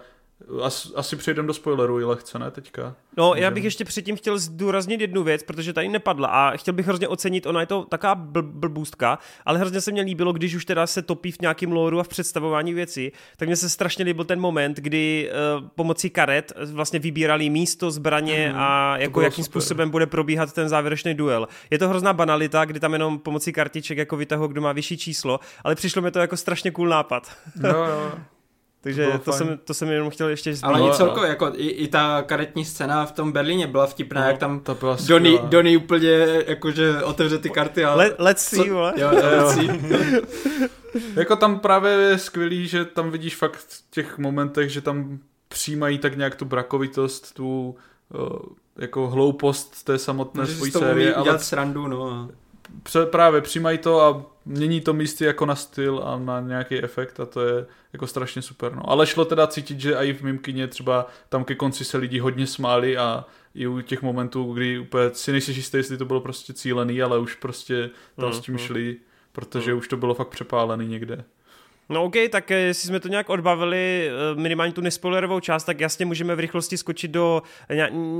As, 0.63 0.91
asi 0.95 1.15
přejdeme 1.15 1.47
do 1.47 1.53
spoileru 1.53 1.99
i 1.99 2.03
lehce, 2.03 2.39
ne 2.39 2.51
teďka? 2.51 2.95
No, 3.17 3.27
Můžeme. 3.29 3.43
já 3.45 3.51
bych 3.51 3.63
ještě 3.63 3.85
předtím 3.85 4.15
chtěl 4.15 4.37
zdůraznit 4.39 5.01
jednu 5.01 5.23
věc, 5.23 5.43
protože 5.43 5.73
tady 5.73 5.89
nepadla 5.89 6.27
a 6.27 6.57
chtěl 6.57 6.73
bych 6.73 6.87
hrozně 6.87 7.07
ocenit, 7.07 7.45
ona 7.45 7.59
je 7.59 7.65
to 7.65 7.85
taková 7.85 8.15
bl- 8.15 8.51
blbůstka, 8.51 9.19
ale 9.45 9.59
hrozně 9.59 9.81
se 9.81 9.91
mě 9.91 10.01
líbilo, 10.01 10.33
když 10.33 10.55
už 10.55 10.65
teda 10.65 10.87
se 10.87 11.01
topí 11.01 11.31
v 11.31 11.41
nějakém 11.41 11.71
lóru 11.71 11.99
a 11.99 12.03
v 12.03 12.07
představování 12.07 12.73
věcí, 12.73 13.11
tak 13.37 13.47
mně 13.47 13.55
se 13.55 13.69
strašně 13.69 14.05
líbil 14.05 14.25
ten 14.25 14.39
moment, 14.39 14.77
kdy 14.77 15.31
uh, 15.59 15.67
pomocí 15.75 16.09
karet 16.09 16.53
vlastně 16.71 16.99
vybírali 16.99 17.49
místo, 17.49 17.91
zbraně 17.91 18.49
mm, 18.53 18.59
a 18.59 18.97
jako 18.97 19.21
jakým 19.21 19.43
super. 19.43 19.61
způsobem 19.61 19.89
bude 19.89 20.05
probíhat 20.05 20.53
ten 20.53 20.69
závěrečný 20.69 21.13
duel. 21.13 21.47
Je 21.69 21.79
to 21.79 21.89
hrozná 21.89 22.13
banalita, 22.13 22.65
kdy 22.65 22.79
tam 22.79 22.93
jenom 22.93 23.19
pomocí 23.19 23.53
kartiček 23.53 23.97
jako 23.97 24.17
vytahu, 24.17 24.47
kdo 24.47 24.61
má 24.61 24.71
vyšší 24.71 24.97
číslo, 24.97 25.39
ale 25.63 25.75
přišlo 25.75 26.01
mi 26.01 26.11
to 26.11 26.19
jako 26.19 26.37
strašně 26.37 26.71
cool 26.71 26.87
nápad. 26.87 27.31
Jo, 27.63 27.83
jo. 27.83 28.11
Takže 28.81 29.11
to, 29.11 29.17
to 29.17 29.31
jsem, 29.31 29.59
to 29.63 29.73
jsem 29.73 29.89
jenom 29.89 30.09
chtěl 30.09 30.29
ještě 30.29 30.55
zmínit. 30.55 30.75
Ale 30.75 30.89
i 30.89 30.97
celkově, 30.97 31.29
jako 31.29 31.51
i, 31.55 31.67
i, 31.67 31.87
ta 31.87 32.21
karetní 32.21 32.65
scéna 32.65 33.05
v 33.05 33.11
tom 33.11 33.31
Berlíně 33.31 33.67
byla 33.67 33.87
vtipná, 33.87 34.21
no, 34.21 34.27
jak 34.27 34.37
tam 34.37 34.61
Donny, 35.07 35.39
Donny 35.43 35.77
úplně 35.77 36.09
jakože 36.47 37.03
otevře 37.03 37.37
ty 37.37 37.49
karty 37.49 37.85
a... 37.85 37.95
Let, 37.95 38.15
let's 38.19 38.43
see, 38.43 38.57
co, 38.57 38.91
jo, 38.95 39.09
let's 39.11 39.53
see. 39.53 39.81
jako 41.15 41.35
tam 41.35 41.59
právě 41.59 41.91
je 41.91 42.17
skvělý, 42.17 42.67
že 42.67 42.85
tam 42.85 43.11
vidíš 43.11 43.35
fakt 43.35 43.55
v 43.55 43.83
těch 43.91 44.17
momentech, 44.17 44.69
že 44.69 44.81
tam 44.81 45.19
přijímají 45.47 45.97
tak 45.97 46.17
nějak 46.17 46.35
tu 46.35 46.45
brakovitost, 46.45 47.33
tu 47.33 47.75
uh, 48.13 48.27
jako 48.77 49.07
hloupost 49.07 49.83
té 49.83 49.97
samotné 49.97 50.47
svojí 50.47 50.71
série. 50.71 51.15
Ale 51.15 51.39
srandu, 51.39 51.87
no. 51.87 52.29
Právě 53.05 53.41
přijímají 53.41 53.77
to 53.77 54.01
a 54.01 54.25
mění 54.45 54.81
to 54.81 54.93
místy 54.93 55.25
jako 55.25 55.45
na 55.45 55.55
styl 55.55 56.01
a 56.05 56.19
na 56.19 56.41
nějaký 56.41 56.83
efekt 56.83 57.19
a 57.19 57.25
to 57.25 57.41
je 57.41 57.65
jako 57.93 58.07
strašně 58.07 58.41
super. 58.41 58.75
No. 58.75 58.89
Ale 58.89 59.07
šlo 59.07 59.25
teda 59.25 59.47
cítit, 59.47 59.79
že 59.79 59.95
i 59.95 60.13
v 60.13 60.21
mým 60.21 60.37
kině 60.37 60.67
třeba 60.67 61.07
tam 61.29 61.43
ke 61.43 61.55
konci 61.55 61.85
se 61.85 61.97
lidi 61.97 62.19
hodně 62.19 62.47
smáli 62.47 62.97
a 62.97 63.25
i 63.55 63.67
u 63.67 63.81
těch 63.81 64.01
momentů, 64.01 64.53
kdy 64.53 64.79
úplně 64.79 65.09
si 65.13 65.31
nejsi 65.31 65.51
jistý, 65.51 65.77
jestli 65.77 65.97
to 65.97 66.05
bylo 66.05 66.21
prostě 66.21 66.53
cílený, 66.53 67.01
ale 67.01 67.19
už 67.19 67.35
prostě 67.35 67.89
tam 68.15 68.29
mm, 68.29 68.33
s 68.33 68.39
tím 68.39 68.53
mm. 68.53 68.57
šli, 68.57 68.97
protože 69.31 69.71
mm. 69.73 69.79
už 69.79 69.87
to 69.87 69.97
bylo 69.97 70.13
fakt 70.13 70.29
přepálený 70.29 70.87
někde. 70.87 71.23
No 71.91 72.03
OK, 72.03 72.15
tak 72.29 72.51
eh, 72.51 72.55
jestli 72.55 72.87
jsme 72.87 72.99
to 72.99 73.07
nějak 73.07 73.29
odbavili, 73.29 74.09
eh, 74.09 74.41
minimálně 74.41 74.73
tu 74.73 74.81
nespoilerovou 74.81 75.39
část, 75.39 75.63
tak 75.63 75.79
jasně 75.79 76.05
můžeme 76.05 76.35
v 76.35 76.39
rychlosti 76.39 76.77
skočit 76.77 77.11
do 77.11 77.43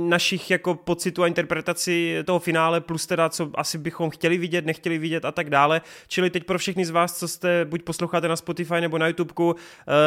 našich 0.08 0.50
jako 0.50 0.74
pocitů 0.74 1.22
a 1.22 1.26
interpretací 1.26 2.14
toho 2.24 2.38
finále, 2.38 2.80
plus 2.80 3.06
teda, 3.06 3.28
co 3.28 3.50
asi 3.54 3.78
bychom 3.78 4.10
chtěli 4.10 4.38
vidět, 4.38 4.66
nechtěli 4.66 4.98
vidět 4.98 5.24
a 5.24 5.32
tak 5.32 5.50
dále. 5.50 5.80
Čili 6.08 6.30
teď 6.30 6.44
pro 6.44 6.58
všechny 6.58 6.84
z 6.84 6.90
vás, 6.90 7.18
co 7.18 7.28
jste 7.28 7.64
buď 7.64 7.82
posloucháte 7.82 8.28
na 8.28 8.36
Spotify 8.36 8.80
nebo 8.80 8.98
na 8.98 9.06
YouTubeku, 9.06 9.54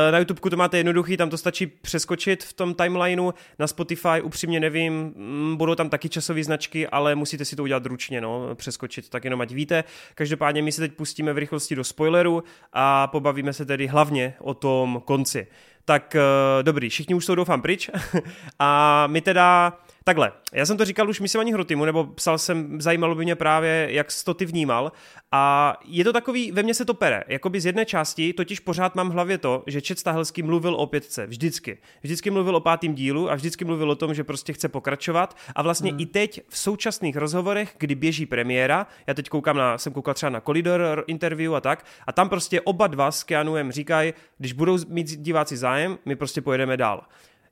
eh, 0.07 0.11
na 0.11 0.17
YouTubeku 0.17 0.49
to 0.49 0.57
máte 0.57 0.77
jednoduchý, 0.77 1.17
tam 1.17 1.29
to 1.29 1.37
stačí 1.37 1.67
přeskočit 1.67 2.43
v 2.43 2.53
tom 2.53 2.73
timelineu, 2.73 3.31
na 3.59 3.67
Spotify 3.67 4.21
upřímně 4.23 4.59
nevím, 4.59 5.13
mm, 5.15 5.57
budou 5.57 5.75
tam 5.75 5.89
taky 5.89 6.09
časové 6.09 6.43
značky, 6.43 6.87
ale 6.87 7.15
musíte 7.15 7.45
si 7.45 7.55
to 7.55 7.63
udělat 7.63 7.85
ručně, 7.85 8.21
no, 8.21 8.55
přeskočit, 8.55 9.09
tak 9.09 9.23
jenom 9.23 9.41
ať 9.41 9.51
víte. 9.51 9.83
Každopádně 10.15 10.61
my 10.61 10.71
se 10.71 10.81
teď 10.81 10.93
pustíme 10.93 11.33
v 11.33 11.37
rychlosti 11.37 11.75
do 11.75 11.83
spoileru 11.83 12.43
a 12.73 13.07
pobavíme 13.07 13.54
se 13.55 13.65
tedy 13.65 13.87
hlavně 13.87 14.33
o 14.39 14.53
tom 14.53 15.01
konci. 15.05 15.47
Tak 15.85 16.15
uh, 16.15 16.63
dobrý, 16.63 16.89
všichni 16.89 17.15
už 17.15 17.25
jsou 17.25 17.35
doufám 17.35 17.61
pryč. 17.61 17.89
a 18.59 19.07
my 19.07 19.21
teda 19.21 19.73
Takhle, 20.07 20.31
já 20.53 20.65
jsem 20.65 20.77
to 20.77 20.85
říkal 20.85 21.09
už 21.09 21.19
myslím 21.19 21.39
ani 21.39 21.53
Hrotimu, 21.53 21.85
nebo 21.85 22.03
psal 22.03 22.37
jsem, 22.37 22.81
zajímalo 22.81 23.15
by 23.15 23.23
mě 23.23 23.35
právě, 23.35 23.87
jak 23.91 24.11
jsi 24.11 24.25
to 24.25 24.33
ty 24.33 24.45
vnímal. 24.45 24.91
A 25.31 25.73
je 25.85 26.03
to 26.03 26.13
takový, 26.13 26.51
ve 26.51 26.63
mně 26.63 26.73
se 26.73 26.85
to 26.85 26.93
pere. 26.93 27.23
Jakoby 27.27 27.61
z 27.61 27.65
jedné 27.65 27.85
části, 27.85 28.33
totiž 28.33 28.59
pořád 28.59 28.95
mám 28.95 29.09
v 29.09 29.13
hlavě 29.13 29.37
to, 29.37 29.63
že 29.67 29.81
Čet 29.81 29.99
Stahelský 29.99 30.43
mluvil 30.43 30.75
o 30.75 30.85
pětce, 30.87 31.27
vždycky. 31.27 31.77
Vždycky 32.01 32.31
mluvil 32.31 32.55
o 32.55 32.59
pátém 32.59 32.95
dílu 32.95 33.31
a 33.31 33.35
vždycky 33.35 33.65
mluvil 33.65 33.91
o 33.91 33.95
tom, 33.95 34.13
že 34.13 34.23
prostě 34.23 34.53
chce 34.53 34.69
pokračovat. 34.69 35.37
A 35.55 35.61
vlastně 35.61 35.91
hmm. 35.91 35.99
i 35.99 36.05
teď 36.05 36.41
v 36.49 36.57
současných 36.57 37.17
rozhovorech, 37.17 37.75
kdy 37.77 37.95
běží 37.95 38.25
premiéra, 38.25 38.87
já 39.07 39.13
teď 39.13 39.29
koukám 39.29 39.57
na, 39.57 39.77
jsem 39.77 39.93
koukal 39.93 40.13
třeba 40.13 40.29
na 40.29 40.41
Collider 40.41 41.03
interview 41.07 41.55
a 41.55 41.61
tak, 41.61 41.85
a 42.07 42.11
tam 42.11 42.29
prostě 42.29 42.61
oba 42.61 42.87
dva 42.87 43.11
s 43.11 43.23
Keanuem 43.23 43.71
říkají, 43.71 44.13
když 44.37 44.53
budou 44.53 44.77
mít 44.87 45.07
diváci 45.07 45.57
zájem, 45.57 45.74
my 46.05 46.15
prostě 46.15 46.41
pojedeme 46.41 46.77
dál. 46.77 47.03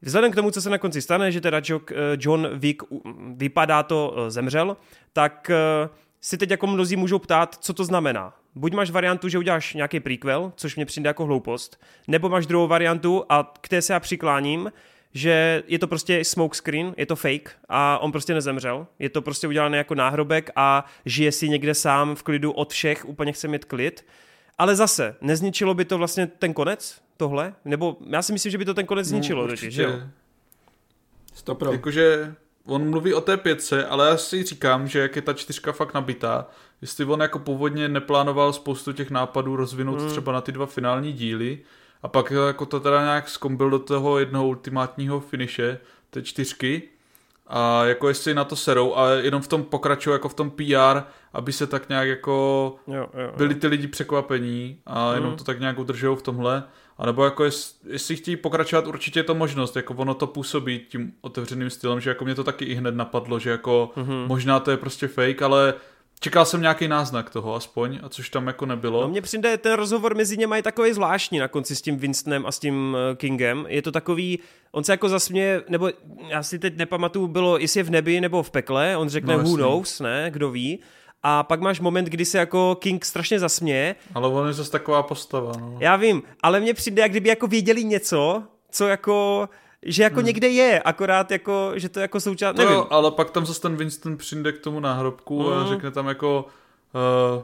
Vzhledem 0.01 0.31
k 0.31 0.35
tomu, 0.35 0.51
co 0.51 0.61
se 0.61 0.69
na 0.69 0.77
konci 0.77 1.01
stane, 1.01 1.31
že 1.31 1.41
teda 1.41 1.57
eh, 1.57 1.93
John 2.19 2.49
Wick 2.53 2.83
vypadá 3.35 3.83
to 3.83 4.15
eh, 4.17 4.31
zemřel, 4.31 4.77
tak 5.13 5.49
eh, 5.49 5.89
si 6.21 6.37
teď 6.37 6.51
jako 6.51 6.67
mnozí 6.67 6.95
můžou 6.95 7.19
ptát, 7.19 7.55
co 7.61 7.73
to 7.73 7.85
znamená. 7.85 8.33
Buď 8.55 8.73
máš 8.73 8.91
variantu, 8.91 9.29
že 9.29 9.37
uděláš 9.37 9.73
nějaký 9.73 9.99
prequel, 9.99 10.53
což 10.55 10.75
mě 10.75 10.85
přijde 10.85 11.07
jako 11.07 11.25
hloupost, 11.25 11.81
nebo 12.07 12.29
máš 12.29 12.45
druhou 12.45 12.67
variantu 12.67 13.25
a 13.29 13.53
k 13.61 13.69
té 13.69 13.81
se 13.81 13.93
já 13.93 13.99
přikláním, 13.99 14.71
že 15.13 15.63
je 15.67 15.79
to 15.79 15.87
prostě 15.87 16.23
smoke 16.23 16.57
screen, 16.57 16.93
je 16.97 17.05
to 17.05 17.15
fake 17.15 17.51
a 17.69 17.97
on 17.97 18.11
prostě 18.11 18.33
nezemřel. 18.33 18.87
Je 18.99 19.09
to 19.09 19.21
prostě 19.21 19.47
udělané 19.47 19.77
jako 19.77 19.95
náhrobek 19.95 20.49
a 20.55 20.85
žije 21.05 21.31
si 21.31 21.49
někde 21.49 21.73
sám 21.73 22.15
v 22.15 22.23
klidu 22.23 22.51
od 22.51 22.71
všech, 22.71 23.05
úplně 23.05 23.31
chce 23.31 23.47
mít 23.47 23.65
klid. 23.65 24.05
Ale 24.57 24.75
zase, 24.75 25.15
nezničilo 25.21 25.73
by 25.73 25.85
to 25.85 25.97
vlastně 25.97 26.27
ten 26.27 26.53
konec, 26.53 27.01
tohle? 27.17 27.53
Nebo 27.65 27.97
já 28.09 28.21
si 28.21 28.33
myslím, 28.33 28.51
že 28.51 28.57
by 28.57 28.65
to 28.65 28.73
ten 28.73 28.85
konec 28.85 29.07
no, 29.07 29.09
zničilo, 29.09 29.41
no, 29.41 29.47
totiž, 29.47 29.73
že 29.73 29.83
jo? 29.83 29.91
Stopro. 31.33 31.71
Jakože 31.71 32.35
on 32.65 32.89
mluví 32.89 33.13
o 33.13 33.21
té 33.21 33.37
pětce, 33.37 33.85
ale 33.85 34.07
já 34.07 34.17
si 34.17 34.43
říkám, 34.43 34.87
že 34.87 34.99
jak 34.99 35.15
je 35.15 35.21
ta 35.21 35.33
čtyřka 35.33 35.71
fakt 35.71 35.93
nabitá, 35.93 36.47
jestli 36.81 37.05
on 37.05 37.21
jako 37.21 37.39
původně 37.39 37.89
neplánoval 37.89 38.53
spoustu 38.53 38.93
těch 38.93 39.09
nápadů 39.09 39.55
rozvinout 39.55 39.99
hmm. 39.99 40.09
třeba 40.09 40.31
na 40.31 40.41
ty 40.41 40.51
dva 40.51 40.65
finální 40.65 41.13
díly 41.13 41.59
a 42.03 42.07
pak 42.07 42.31
jako 42.47 42.65
to 42.65 42.79
teda 42.79 43.01
nějak 43.01 43.29
skombil 43.29 43.69
do 43.69 43.79
toho 43.79 44.19
jednoho 44.19 44.47
ultimátního 44.47 45.19
finiše, 45.19 45.79
té 46.09 46.21
čtyřky 46.21 46.81
a 47.55 47.85
jako 47.85 48.07
jestli 48.07 48.33
na 48.33 48.43
to 48.43 48.55
serou 48.55 48.95
a 48.95 49.09
jenom 49.09 49.41
v 49.41 49.47
tom 49.47 49.63
pokračují 49.63 50.13
jako 50.13 50.29
v 50.29 50.33
tom 50.33 50.51
PR, 50.51 51.01
aby 51.33 51.53
se 51.53 51.67
tak 51.67 51.89
nějak 51.89 52.07
jako 52.07 52.75
jo, 52.87 52.95
jo, 52.95 53.07
jo. 53.13 53.31
byli 53.37 53.55
ty 53.55 53.67
lidi 53.67 53.87
překvapení 53.87 54.79
a 54.85 55.13
jenom 55.13 55.29
mm. 55.29 55.37
to 55.37 55.43
tak 55.43 55.59
nějak 55.59 55.79
udržují 55.79 56.17
v 56.17 56.21
tomhle. 56.21 56.63
A 56.97 57.05
nebo 57.05 57.25
jako 57.25 57.43
jest, 57.43 57.81
jestli 57.85 58.15
chtějí 58.15 58.37
pokračovat, 58.37 58.87
určitě 58.87 59.19
je 59.19 59.23
to 59.23 59.35
možnost, 59.35 59.75
jako 59.75 59.93
ono 59.93 60.13
to 60.13 60.27
působí 60.27 60.79
tím 60.89 61.13
otevřeným 61.21 61.69
stylem, 61.69 61.99
že 61.99 62.09
jako 62.09 62.25
mě 62.25 62.35
to 62.35 62.43
taky 62.43 62.65
i 62.65 62.73
hned 62.73 62.95
napadlo, 62.95 63.39
že 63.39 63.49
jako 63.49 63.91
mm-hmm. 63.95 64.27
možná 64.27 64.59
to 64.59 64.71
je 64.71 64.77
prostě 64.77 65.07
fake, 65.07 65.41
ale 65.41 65.73
Čekal 66.23 66.45
jsem 66.45 66.61
nějaký 66.61 66.87
náznak 66.87 67.29
toho 67.29 67.55
aspoň, 67.55 67.99
a 68.03 68.09
což 68.09 68.29
tam 68.29 68.47
jako 68.47 68.65
nebylo. 68.65 69.01
No 69.01 69.07
mně 69.07 69.21
přijde, 69.21 69.57
ten 69.57 69.73
rozhovor 69.73 70.15
mezi 70.15 70.37
něma 70.37 70.55
je 70.55 70.63
takový 70.63 70.93
zvláštní 70.93 71.39
na 71.39 71.47
konci 71.47 71.75
s 71.75 71.81
tím 71.81 71.97
Winstonem 71.97 72.45
a 72.45 72.51
s 72.51 72.59
tím 72.59 72.97
eh, 73.11 73.15
Kingem. 73.15 73.65
Je 73.69 73.81
to 73.81 73.91
takový, 73.91 74.39
on 74.71 74.83
se 74.83 74.93
jako 74.93 75.09
zasměje, 75.09 75.63
nebo 75.69 75.89
já 76.27 76.43
si 76.43 76.59
teď 76.59 76.77
nepamatuju, 76.77 77.27
bylo, 77.27 77.57
jestli 77.57 77.79
je 77.79 77.83
v 77.83 77.89
nebi 77.89 78.21
nebo 78.21 78.43
v 78.43 78.51
pekle, 78.51 78.97
on 78.97 79.09
řekne 79.09 79.37
no, 79.37 79.43
who 79.43 79.55
knows, 79.55 79.99
ne, 79.99 80.27
kdo 80.31 80.51
ví. 80.51 80.79
A 81.23 81.43
pak 81.43 81.61
máš 81.61 81.79
moment, 81.79 82.05
kdy 82.05 82.25
se 82.25 82.37
jako 82.37 82.77
King 82.79 83.05
strašně 83.05 83.39
zasměje. 83.39 83.95
Ale 84.13 84.27
on 84.27 84.47
je 84.47 84.53
zase 84.53 84.71
taková 84.71 85.03
postava, 85.03 85.51
no. 85.59 85.77
Já 85.79 85.95
vím, 85.95 86.23
ale 86.43 86.59
mně 86.59 86.73
přijde, 86.73 87.01
jak 87.01 87.11
kdyby 87.11 87.29
jako 87.29 87.47
věděli 87.47 87.83
něco, 87.83 88.43
co 88.71 88.87
jako 88.87 89.49
že 89.85 90.03
jako 90.03 90.15
hmm. 90.15 90.25
někde 90.25 90.47
je, 90.47 90.81
akorát 90.81 91.31
jako, 91.31 91.71
že 91.75 91.89
to 91.89 91.99
jako 91.99 92.19
součást, 92.19 92.55
nevím. 92.55 92.73
No, 92.73 92.93
ale 92.93 93.11
pak 93.11 93.31
tam 93.31 93.45
zase 93.45 93.61
ten 93.61 93.75
Winston 93.75 94.17
přijde 94.17 94.51
k 94.51 94.59
tomu 94.59 94.79
náhrobku 94.79 95.43
hmm. 95.43 95.59
a 95.59 95.67
řekne 95.67 95.91
tam 95.91 96.07
jako 96.07 96.45
uh, 97.35 97.43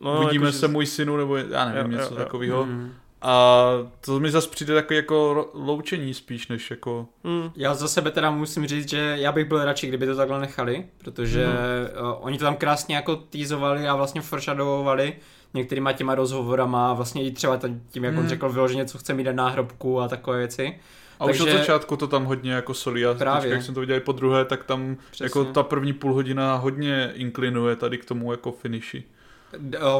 no, 0.00 0.22
uvidíme 0.22 0.46
jako, 0.46 0.58
se 0.58 0.66
že... 0.66 0.72
můj 0.72 0.86
synu, 0.86 1.16
nebo 1.16 1.36
já 1.36 1.64
nevím, 1.64 1.92
jo, 1.92 1.98
něco 1.98 2.14
jo, 2.14 2.16
takového. 2.16 2.64
Hmm. 2.64 2.92
A 3.22 3.64
to 4.00 4.20
mi 4.20 4.30
zase 4.30 4.48
přijde 4.48 4.74
takový 4.74 4.96
jako 4.96 5.50
loučení 5.54 6.14
spíš, 6.14 6.48
než 6.48 6.70
jako... 6.70 7.06
Hmm. 7.24 7.50
Já 7.56 7.74
za 7.74 7.88
sebe 7.88 8.10
teda 8.10 8.30
musím 8.30 8.66
říct, 8.66 8.88
že 8.88 9.14
já 9.18 9.32
bych 9.32 9.48
byl 9.48 9.64
radši, 9.64 9.86
kdyby 9.88 10.06
to 10.06 10.16
takhle 10.16 10.40
nechali, 10.40 10.84
protože 10.98 11.46
hmm. 11.46 11.54
uh, 11.54 12.16
oni 12.20 12.38
to 12.38 12.44
tam 12.44 12.56
krásně 12.56 12.96
jako 12.96 13.16
týzovali 13.16 13.88
a 13.88 13.96
vlastně 13.96 14.20
foreshadowovali 14.20 15.16
některýma 15.54 15.92
těma 15.92 16.14
rozhovorama, 16.14 16.92
vlastně 16.92 17.24
i 17.24 17.30
třeba 17.30 17.60
tím, 17.90 18.04
jak 18.04 18.14
hmm. 18.14 18.22
on 18.22 18.28
řekl 18.28 18.48
vyloženě, 18.48 18.84
co 18.84 18.98
chce 18.98 19.14
mít 19.14 19.24
na 19.24 19.32
náhrobku 19.32 20.00
a 20.00 20.08
takové 20.08 20.38
věci. 20.38 20.78
A 21.20 21.24
Takže... 21.26 21.42
už 21.44 21.50
od 21.50 21.58
začátku 21.58 21.96
to 21.96 22.06
tam 22.06 22.24
hodně 22.24 22.52
jako 22.52 22.74
solí 22.74 23.06
a 23.06 23.14
Právě. 23.14 23.50
jak 23.52 23.62
jsem 23.62 23.74
to 23.74 23.80
viděl 23.80 24.00
po 24.00 24.12
druhé, 24.12 24.44
tak 24.44 24.64
tam 24.64 24.96
Přesně. 25.10 25.24
jako 25.24 25.44
ta 25.44 25.62
první 25.62 25.92
půl 25.92 26.14
hodina 26.14 26.56
hodně 26.56 27.12
inklinuje 27.14 27.76
tady 27.76 27.98
k 27.98 28.04
tomu 28.04 28.30
jako 28.32 28.52
finiši. 28.52 29.04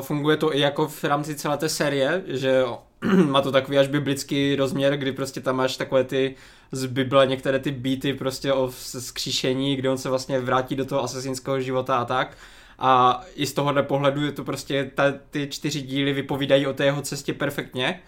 Funguje 0.01 0.37
to 0.37 0.55
i 0.57 0.61
jako 0.61 0.89
v 0.89 1.05
rámci 1.05 1.35
celé 1.35 1.57
té 1.57 1.69
série, 1.69 2.23
že 2.27 2.63
má 3.27 3.41
to 3.41 3.53
takový 3.53 3.79
až 3.79 3.89
biblický 3.89 4.57
rozměr, 4.57 4.97
kdy 4.97 5.13
prostě 5.13 5.41
tam 5.41 5.57
máš 5.57 5.77
takové 5.77 6.05
ty 6.05 6.35
z 6.73 6.87
Bible, 6.87 7.27
některé 7.27 7.59
ty 7.59 7.71
býty 7.71 8.15
prostě 8.15 8.53
o 8.53 8.71
skříšení, 8.99 9.77
kde 9.77 9.91
on 9.91 9.99
se 9.99 10.09
vlastně 10.09 10.41
vrátí 10.41 10.77
do 10.77 10.85
toho 10.85 11.03
asesinského 11.03 11.61
života 11.61 11.97
a 11.97 12.05
tak. 12.05 12.37
A 12.79 13.21
i 13.35 13.47
z 13.47 13.53
tohohle 13.53 13.83
pohledu 13.83 14.25
je 14.25 14.33
to 14.33 14.45
prostě, 14.45 14.91
ta, 14.95 15.05
ty 15.31 15.47
čtyři 15.51 15.81
díly 15.81 16.13
vypovídají 16.13 16.67
o 16.67 16.73
té 16.73 16.85
jeho 16.85 17.03
cestě 17.03 17.33
perfektně. 17.33 18.01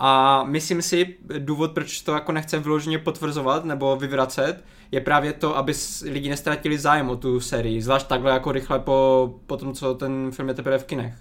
A 0.00 0.44
myslím 0.44 0.82
si, 0.82 1.16
důvod, 1.38 1.72
proč 1.72 2.00
to 2.00 2.12
jako 2.12 2.32
nechce 2.32 2.58
vyloženě 2.58 2.98
potvrzovat 2.98 3.64
nebo 3.64 3.96
vyvracet, 3.96 4.64
je 4.92 5.00
právě 5.00 5.32
to, 5.32 5.56
aby 5.56 5.72
lidi 6.04 6.28
nestratili 6.28 6.78
zájem 6.78 7.10
o 7.10 7.16
tu 7.16 7.40
sérii, 7.40 7.82
zvlášť 7.82 8.06
takhle 8.06 8.32
jako 8.32 8.52
rychle 8.52 8.78
po, 8.78 9.34
po 9.46 9.56
tom, 9.56 9.72
co 9.72 9.94
ten 9.94 10.30
film 10.32 10.48
je 10.48 10.54
teprve 10.54 10.78
v 10.78 10.84
kinech. 10.84 11.14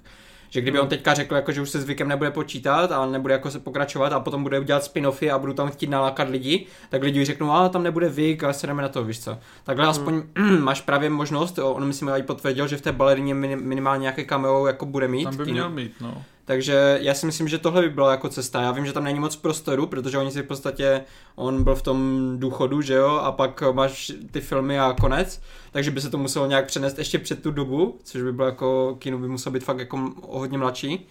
Že 0.50 0.62
kdyby 0.62 0.80
on 0.80 0.84
hmm. 0.84 0.90
teďka 0.90 1.14
řekl, 1.14 1.36
jako, 1.36 1.52
že 1.52 1.62
už 1.62 1.70
se 1.70 1.82
zvykem 1.82 2.08
nebude 2.08 2.32
počítat 2.32 2.92
a 2.92 3.06
nebude 3.06 3.34
jako 3.34 3.52
se 3.52 3.60
pokračovat 3.60 4.14
a 4.14 4.20
potom 4.20 4.44
bude 4.44 4.60
udělat 4.60 4.84
spin-offy 4.84 5.34
a 5.34 5.40
budu 5.40 5.54
tam 5.54 5.70
chtít 5.70 5.90
nalákat 5.90 6.30
lidi, 6.30 6.66
tak 6.90 7.04
lidi 7.04 7.26
řeknou, 7.26 7.52
a 7.52 7.70
tam 7.70 7.84
nebude 7.84 8.10
Vik 8.10 8.44
a 8.44 8.54
se 8.54 8.68
jdeme 8.68 8.82
na 8.82 8.90
to, 8.90 9.04
víš 9.04 9.20
co. 9.20 9.38
Takhle 9.64 9.86
hmm. 9.86 9.92
aspoň 9.92 10.24
máš 10.60 10.82
právě 10.82 11.10
možnost, 11.10 11.60
on 11.60 11.86
myslím 11.86 12.10
i 12.10 12.24
potvrdil, 12.24 12.68
že 12.68 12.78
v 12.78 12.82
té 12.82 12.92
balerině 12.92 13.34
minimálně 13.34 14.02
nějaké 14.02 14.24
cameo 14.24 14.68
jako 14.68 14.86
bude 14.86 15.08
mít. 15.08 15.24
Tam 15.24 15.38
by 15.38 15.46
měl 15.46 15.70
mít, 15.70 15.94
no. 16.02 16.24
Takže 16.48 17.00
já 17.02 17.14
si 17.14 17.26
myslím, 17.26 17.48
že 17.48 17.58
tohle 17.58 17.82
by 17.82 17.90
byla 17.90 18.12
jako 18.12 18.30
cesta. 18.30 18.62
Já 18.62 18.72
vím, 18.72 18.86
že 18.86 18.94
tam 18.94 19.04
není 19.04 19.20
moc 19.20 19.36
prostoru, 19.36 19.88
protože 19.88 20.18
oni 20.18 20.32
si 20.32 20.42
v 20.42 20.46
podstatě, 20.46 21.04
on 21.36 21.64
byl 21.64 21.76
v 21.76 21.82
tom 21.82 22.32
důchodu, 22.36 22.82
že 22.82 22.94
jo, 22.94 23.10
a 23.10 23.32
pak 23.32 23.64
máš 23.72 24.12
ty 24.32 24.42
filmy 24.42 24.80
a 24.80 24.96
konec, 25.02 25.42
takže 25.72 25.92
by 25.92 26.02
se 26.02 26.10
to 26.10 26.18
muselo 26.18 26.46
nějak 26.48 26.66
přenést 26.66 26.98
ještě 26.98 27.20
před 27.20 27.44
tu 27.44 27.52
dobu, 27.52 28.00
což 28.04 28.22
by 28.22 28.34
bylo 28.34 28.48
jako, 28.48 28.96
kino 29.00 29.18
by 29.18 29.28
muselo 29.28 29.54
být 29.54 29.64
fakt 29.64 29.80
jako 29.80 30.12
o 30.22 30.40
hodně 30.40 30.58
mladší. 30.58 31.08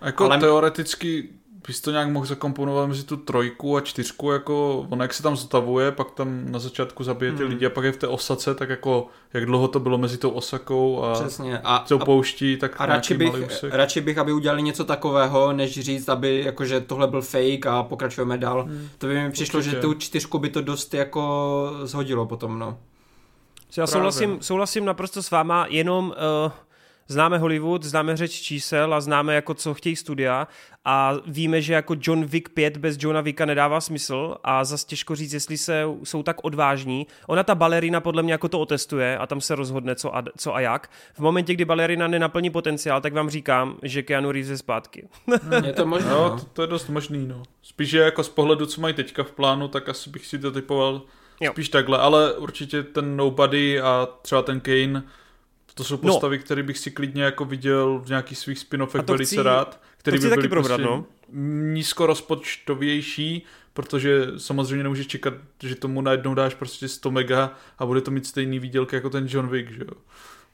Jako 0.00 0.24
Ale... 0.24 0.38
teoreticky 0.38 1.28
bys 1.66 1.80
to 1.80 1.90
nějak 1.90 2.08
mohl 2.08 2.26
zakomponovat 2.26 2.88
mezi 2.88 3.04
tu 3.04 3.16
trojku 3.16 3.76
a 3.76 3.80
čtyřku, 3.80 4.30
jako 4.30 4.86
on 4.90 5.00
jak 5.00 5.14
se 5.14 5.22
tam 5.22 5.36
zotavuje, 5.36 5.92
pak 5.92 6.10
tam 6.10 6.52
na 6.52 6.58
začátku 6.58 7.04
zabije 7.04 7.32
ty 7.32 7.42
hmm. 7.42 7.50
lidi 7.50 7.66
a 7.66 7.70
pak 7.70 7.84
je 7.84 7.92
v 7.92 7.96
té 7.96 8.08
osace, 8.08 8.54
tak 8.54 8.68
jako 8.68 9.06
jak 9.32 9.46
dlouho 9.46 9.68
to 9.68 9.80
bylo 9.80 9.98
mezi 9.98 10.18
tou 10.18 10.30
osakou 10.30 11.02
a, 11.02 11.12
Přesně. 11.12 11.58
a 11.64 11.84
tou 11.88 11.98
pouští, 11.98 12.56
tak 12.56 12.74
a 12.78 12.86
radši 12.86 13.14
bych, 13.14 13.34
radši 13.70 14.00
bych, 14.00 14.18
aby 14.18 14.32
udělali 14.32 14.62
něco 14.62 14.84
takového, 14.84 15.52
než 15.52 15.80
říct, 15.80 16.08
aby 16.08 16.42
jakože 16.44 16.80
tohle 16.80 17.06
byl 17.06 17.22
fake 17.22 17.66
a 17.66 17.82
pokračujeme 17.82 18.38
dál. 18.38 18.62
Hmm. 18.64 18.88
To 18.98 19.06
by 19.06 19.14
mi 19.14 19.30
přišlo, 19.30 19.58
Určitě. 19.58 19.76
že 19.76 19.82
tu 19.82 19.94
čtyřku 19.94 20.38
by 20.38 20.48
to 20.48 20.60
dost 20.60 20.94
jako 20.94 21.72
zhodilo 21.82 22.26
potom, 22.26 22.58
no. 22.58 22.78
Já 23.76 23.86
souhlasím, 23.86 24.38
souhlasím 24.40 24.84
naprosto 24.84 25.22
s 25.22 25.30
váma, 25.30 25.66
jenom 25.68 26.14
uh, 26.44 26.52
známe 27.08 27.38
Hollywood, 27.38 27.82
známe 27.82 28.16
řeč 28.16 28.32
čísel 28.32 28.94
a 28.94 29.00
známe 29.00 29.34
jako 29.34 29.54
co 29.54 29.74
chtějí 29.74 29.96
studia 29.96 30.48
a 30.84 31.12
víme, 31.26 31.62
že 31.62 31.72
jako 31.72 31.96
John 32.00 32.24
Wick 32.24 32.48
5 32.48 32.76
bez 32.76 32.96
Johna 33.00 33.20
Wicka 33.20 33.44
nedává 33.44 33.80
smysl 33.80 34.36
a 34.44 34.64
zas 34.64 34.84
těžko 34.84 35.14
říct, 35.14 35.32
jestli 35.32 35.58
se, 35.58 35.82
jsou 36.04 36.22
tak 36.22 36.44
odvážní. 36.44 37.06
Ona 37.26 37.42
ta 37.42 37.54
balerina 37.54 38.00
podle 38.00 38.22
mě 38.22 38.32
jako 38.32 38.48
to 38.48 38.60
otestuje 38.60 39.18
a 39.18 39.26
tam 39.26 39.40
se 39.40 39.54
rozhodne 39.54 39.94
co 39.94 40.16
a, 40.16 40.24
co 40.36 40.54
a 40.54 40.60
jak. 40.60 40.90
V 41.14 41.20
momentě, 41.20 41.54
kdy 41.54 41.64
balerina 41.64 42.08
nenaplní 42.08 42.50
potenciál, 42.50 43.00
tak 43.00 43.12
vám 43.12 43.30
říkám, 43.30 43.76
že 43.82 44.02
Keanu 44.02 44.32
Reeves 44.32 44.50
je 44.50 44.56
zpátky. 44.56 45.08
je 45.64 45.72
to 45.72 45.86
možné. 45.86 46.10
No, 46.10 46.28
no, 46.28 46.38
to, 46.38 46.44
to, 46.52 46.62
je 46.62 46.68
dost 46.68 46.88
možný, 46.88 47.26
no. 47.26 47.42
Spíš 47.62 47.92
je 47.92 48.02
jako 48.02 48.24
z 48.24 48.28
pohledu, 48.28 48.66
co 48.66 48.80
mají 48.80 48.94
teďka 48.94 49.24
v 49.24 49.30
plánu, 49.30 49.68
tak 49.68 49.88
asi 49.88 50.10
bych 50.10 50.26
si 50.26 50.38
to 50.38 50.50
typoval 50.50 51.02
jo. 51.40 51.52
spíš 51.52 51.68
takhle, 51.68 51.98
ale 51.98 52.32
určitě 52.32 52.82
ten 52.82 53.16
Nobody 53.16 53.80
a 53.80 54.08
třeba 54.22 54.42
ten 54.42 54.60
Kane 54.60 55.02
to 55.76 55.84
jsou 55.84 55.94
no. 55.94 55.98
postavy, 55.98 56.36
no. 56.36 56.44
které 56.44 56.62
bych 56.62 56.78
si 56.78 56.90
klidně 56.90 57.22
jako 57.22 57.44
viděl 57.44 57.98
v 58.04 58.08
nějakých 58.08 58.38
svých 58.38 58.58
spin-offech 58.58 59.04
velice 59.06 59.34
chci, 59.36 59.42
rád. 59.42 59.80
Který 59.98 60.18
by 60.18 60.28
byly 60.28 60.48
probrat, 60.48 60.80
prostě 60.80 60.82
no. 60.82 61.04
nízkorozpočtovější, 61.72 63.44
protože 63.72 64.26
samozřejmě 64.36 64.82
nemůžeš 64.82 65.06
čekat, 65.06 65.34
že 65.62 65.74
tomu 65.74 66.00
najednou 66.00 66.34
dáš 66.34 66.54
prostě 66.54 66.88
100 66.88 67.10
mega 67.10 67.54
a 67.78 67.86
bude 67.86 68.00
to 68.00 68.10
mít 68.10 68.26
stejný 68.26 68.58
výdělky 68.58 68.96
jako 68.96 69.10
ten 69.10 69.26
John 69.28 69.48
Wick, 69.48 69.70
že 69.70 69.80
jo. 69.80 69.92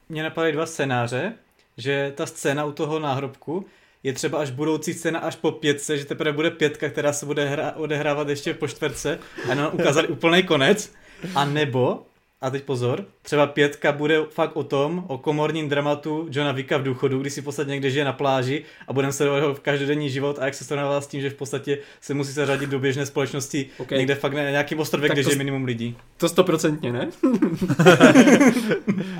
Mně 0.09 0.23
napadají 0.23 0.53
dva 0.53 0.65
scénáře, 0.65 1.33
že 1.77 2.13
ta 2.15 2.25
scéna 2.25 2.65
u 2.65 2.71
toho 2.71 2.99
náhrobku 2.99 3.65
je 4.03 4.13
třeba 4.13 4.39
až 4.39 4.51
budoucí 4.51 4.93
scéna 4.93 5.19
až 5.19 5.35
po 5.35 5.51
pětce, 5.51 5.97
že 5.97 6.05
teprve 6.05 6.33
bude 6.33 6.51
pětka, 6.51 6.89
která 6.89 7.13
se 7.13 7.25
bude 7.25 7.45
hra, 7.45 7.71
odehrávat 7.71 8.29
ještě 8.29 8.53
po 8.53 8.67
čtvrtce 8.67 9.19
a 9.51 9.53
nám 9.55 9.69
ukázali 9.73 10.07
úplný 10.07 10.43
konec. 10.43 10.93
A 11.35 11.45
nebo 11.45 12.05
a 12.43 12.49
teď 12.49 12.63
pozor, 12.63 13.05
třeba 13.21 13.47
pětka 13.47 13.91
bude 13.91 14.23
fakt 14.29 14.55
o 14.55 14.63
tom, 14.63 15.03
o 15.07 15.17
komorním 15.17 15.69
dramatu 15.69 16.27
Johna 16.31 16.51
Vicka 16.51 16.77
v 16.77 16.83
důchodu, 16.83 17.19
kdy 17.19 17.29
si 17.29 17.41
v 17.41 17.43
podstatě 17.43 17.71
někde 17.71 17.89
žije 17.89 18.05
na 18.05 18.13
pláži 18.13 18.63
a 18.87 18.93
budeme 18.93 19.13
sledovat 19.13 19.37
jeho 19.37 19.55
každodenní 19.55 20.09
život 20.09 20.39
a 20.39 20.45
jak 20.45 20.53
se 20.53 20.63
srovnává 20.63 21.01
s 21.01 21.07
tím, 21.07 21.21
že 21.21 21.29
v 21.29 21.33
podstatě 21.33 21.77
se 22.01 22.13
musí 22.13 22.31
zařadit 22.31 22.69
do 22.69 22.79
běžné 22.79 23.05
společnosti 23.05 23.69
okay. 23.77 23.97
někde 23.97 24.15
fakt 24.15 24.33
na 24.33 24.49
nějakým 24.49 24.79
ostrově, 24.79 25.09
kde 25.09 25.23
žije 25.23 25.35
minimum 25.35 25.65
lidí. 25.65 25.97
To 26.17 26.29
stoprocentně, 26.29 26.93
ne? 26.93 27.09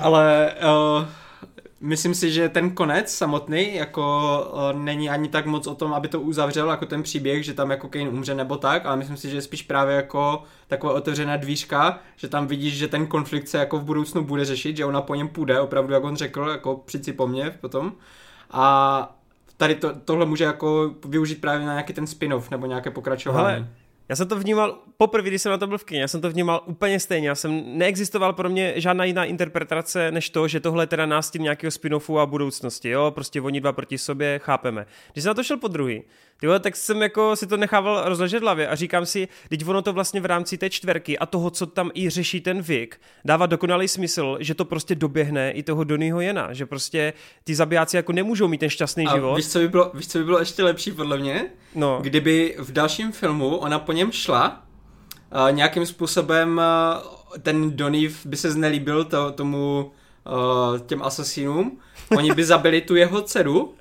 Ale 0.00 0.52
uh, 0.98 1.04
myslím 1.84 2.14
si, 2.14 2.32
že 2.32 2.48
ten 2.48 2.70
konec 2.70 3.14
samotný 3.14 3.74
jako 3.74 4.02
uh, 4.52 4.80
není 4.80 5.10
ani 5.10 5.28
tak 5.28 5.46
moc 5.46 5.66
o 5.66 5.74
tom, 5.74 5.94
aby 5.94 6.08
to 6.08 6.20
uzavřel 6.20 6.70
jako 6.70 6.86
ten 6.86 7.02
příběh, 7.02 7.44
že 7.44 7.54
tam 7.54 7.70
jako 7.70 7.88
Kane 7.88 8.08
umře 8.08 8.34
nebo 8.34 8.56
tak, 8.56 8.86
ale 8.86 8.96
myslím 8.96 9.16
si, 9.16 9.30
že 9.30 9.36
je 9.36 9.42
spíš 9.42 9.62
právě 9.62 9.96
jako 9.96 10.42
takové 10.68 10.92
otevřená 10.92 11.36
dvířka, 11.36 11.98
že 12.16 12.28
tam 12.28 12.46
vidíš, 12.46 12.74
že 12.74 12.88
ten 12.88 13.06
konflikt 13.06 13.48
se 13.48 13.58
jako 13.58 13.78
v 13.78 13.84
budoucnu 13.84 14.24
bude 14.24 14.44
řešit, 14.44 14.76
že 14.76 14.84
ona 14.84 15.02
po 15.02 15.14
něm 15.14 15.28
půjde, 15.28 15.60
opravdu 15.60 15.94
jak 15.94 16.04
on 16.04 16.16
řekl, 16.16 16.48
jako 16.48 16.76
přijď 16.76 17.04
si 17.04 17.12
po 17.12 17.26
mně 17.26 17.50
potom. 17.60 17.92
A 18.50 19.16
tady 19.56 19.74
to, 19.74 19.94
tohle 20.04 20.26
může 20.26 20.44
jako 20.44 20.94
využít 21.08 21.40
právě 21.40 21.66
na 21.66 21.72
nějaký 21.72 21.92
ten 21.92 22.06
spin-off 22.06 22.50
nebo 22.50 22.66
nějaké 22.66 22.90
pokračování. 22.90 23.54
Hele, 23.54 23.68
já 24.08 24.16
jsem 24.16 24.28
to 24.28 24.38
vnímal, 24.38 24.78
poprvé, 24.96 25.28
když 25.28 25.42
jsem 25.42 25.52
na 25.52 25.58
to 25.58 25.66
byl 25.66 25.78
v 25.78 25.84
kyně, 25.84 26.00
já 26.00 26.08
jsem 26.08 26.20
to 26.20 26.30
vnímal 26.30 26.62
úplně 26.66 27.00
stejně. 27.00 27.28
Já 27.28 27.34
jsem 27.34 27.78
neexistoval 27.78 28.32
pro 28.32 28.48
mě 28.48 28.72
žádná 28.76 29.04
jiná 29.04 29.24
interpretace, 29.24 30.10
než 30.10 30.30
to, 30.30 30.48
že 30.48 30.60
tohle 30.60 30.82
je 30.82 30.86
teda 30.86 31.06
nástin 31.06 31.42
nějakého 31.42 31.70
spin-offu 31.70 32.18
a 32.18 32.26
budoucnosti. 32.26 32.88
Jo, 32.88 33.10
prostě 33.14 33.40
oni 33.40 33.60
dva 33.60 33.72
proti 33.72 33.98
sobě, 33.98 34.40
chápeme. 34.42 34.86
Když 35.12 35.22
jsem 35.22 35.30
na 35.30 35.34
to 35.34 35.44
šel 35.44 35.56
po 35.56 35.68
druhý, 35.68 36.02
Tyhle, 36.40 36.60
tak 36.60 36.76
jsem 36.76 37.02
jako 37.02 37.36
si 37.36 37.46
to 37.46 37.56
nechával 37.56 38.02
rozležet 38.04 38.42
hlavě 38.42 38.68
a 38.68 38.74
říkám 38.74 39.06
si, 39.06 39.28
teď 39.48 39.66
ono 39.66 39.82
to 39.82 39.92
vlastně 39.92 40.20
v 40.20 40.26
rámci 40.26 40.58
té 40.58 40.70
čtverky 40.70 41.18
a 41.18 41.26
toho, 41.26 41.50
co 41.50 41.66
tam 41.66 41.90
i 41.94 42.10
řeší 42.10 42.40
ten 42.40 42.62
Vik, 42.62 43.00
dává 43.24 43.46
dokonalý 43.46 43.88
smysl, 43.88 44.36
že 44.40 44.54
to 44.54 44.64
prostě 44.64 44.94
doběhne 44.94 45.50
i 45.50 45.62
toho 45.62 45.84
Donnyho 45.84 46.20
Jena, 46.20 46.52
že 46.52 46.66
prostě 46.66 47.12
ty 47.44 47.54
zabijáci 47.54 47.96
jako 47.96 48.12
nemůžou 48.12 48.48
mít 48.48 48.58
ten 48.58 48.70
šťastný 48.70 49.06
a 49.06 49.14
život. 49.14 49.36
Víš 49.36 49.48
co, 49.48 49.58
by 49.58 49.68
bylo, 49.68 49.90
víš, 49.94 50.08
co 50.08 50.18
by 50.18 50.24
bylo 50.24 50.38
ještě 50.38 50.62
lepší 50.62 50.92
podle 50.92 51.18
mě? 51.18 51.46
No. 51.74 51.98
Kdyby 52.02 52.56
v 52.58 52.72
dalším 52.72 53.12
filmu 53.12 53.56
ona 53.56 53.78
po 53.78 53.92
něm 53.92 54.12
šla, 54.12 54.62
uh, 55.32 55.52
nějakým 55.52 55.86
způsobem 55.86 56.60
uh, 57.34 57.38
ten 57.42 57.76
Donny 57.76 58.10
by 58.24 58.36
se 58.36 58.50
znelíbil 58.50 59.04
to, 59.04 59.32
tomu 59.32 59.92
uh, 60.26 60.78
těm 60.78 61.02
asasínům, 61.02 61.78
oni 62.16 62.32
by 62.32 62.44
zabili 62.44 62.80
tu 62.80 62.96
jeho 62.96 63.22
dceru 63.22 63.74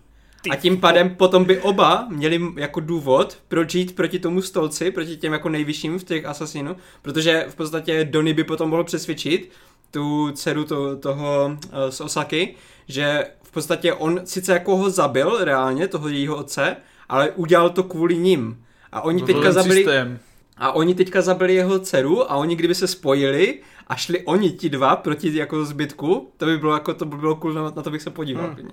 a 0.49 0.55
tím 0.55 0.77
pádem 0.77 1.15
potom 1.15 1.45
by 1.45 1.61
oba 1.61 2.07
měli 2.09 2.41
jako 2.57 2.79
důvod, 2.79 3.37
proč 3.47 3.75
jít 3.75 3.95
proti 3.95 4.19
tomu 4.19 4.41
stolci, 4.41 4.91
proti 4.91 5.17
těm 5.17 5.33
jako 5.33 5.49
nejvyšším 5.49 5.99
v 5.99 6.03
těch 6.03 6.25
asasínů, 6.25 6.75
protože 7.01 7.45
v 7.49 7.55
podstatě 7.55 8.05
Donny 8.05 8.33
by 8.33 8.43
potom 8.43 8.69
mohl 8.69 8.83
přesvědčit 8.83 9.51
tu 9.91 10.31
dceru 10.31 10.63
to, 10.63 10.97
toho 10.97 11.45
uh, 11.45 11.89
z 11.89 12.01
Osaky, 12.01 12.55
že 12.87 13.25
v 13.43 13.51
podstatě 13.51 13.93
on 13.93 14.21
sice 14.23 14.53
jako 14.53 14.77
ho 14.77 14.89
zabil 14.89 15.37
reálně, 15.43 15.87
toho 15.87 16.07
jejího 16.09 16.35
otce, 16.35 16.75
ale 17.09 17.31
udělal 17.31 17.69
to 17.69 17.83
kvůli 17.83 18.17
ním. 18.17 18.63
A 18.91 19.01
oni 19.01 19.19
to 19.19 19.25
teďka 19.25 19.51
zabili... 19.51 19.75
Systém. 19.75 20.19
A 20.57 20.71
oni 20.71 20.95
teďka 20.95 21.21
zabili 21.21 21.55
jeho 21.55 21.79
dceru 21.79 22.31
a 22.31 22.35
oni 22.35 22.55
kdyby 22.55 22.75
se 22.75 22.87
spojili 22.87 23.59
a 23.87 23.95
šli 23.95 24.21
oni 24.25 24.51
ti 24.51 24.69
dva 24.69 24.95
proti 24.95 25.37
jako 25.37 25.65
zbytku, 25.65 26.31
to 26.37 26.45
by 26.45 26.57
bylo 26.57 26.73
jako, 26.73 26.93
to 26.93 27.05
by 27.05 27.17
bylo 27.17 27.35
cool, 27.35 27.53
na 27.53 27.71
to 27.71 27.91
bych 27.91 28.01
se 28.01 28.09
podíval. 28.09 28.47
Hmm. 28.47 28.69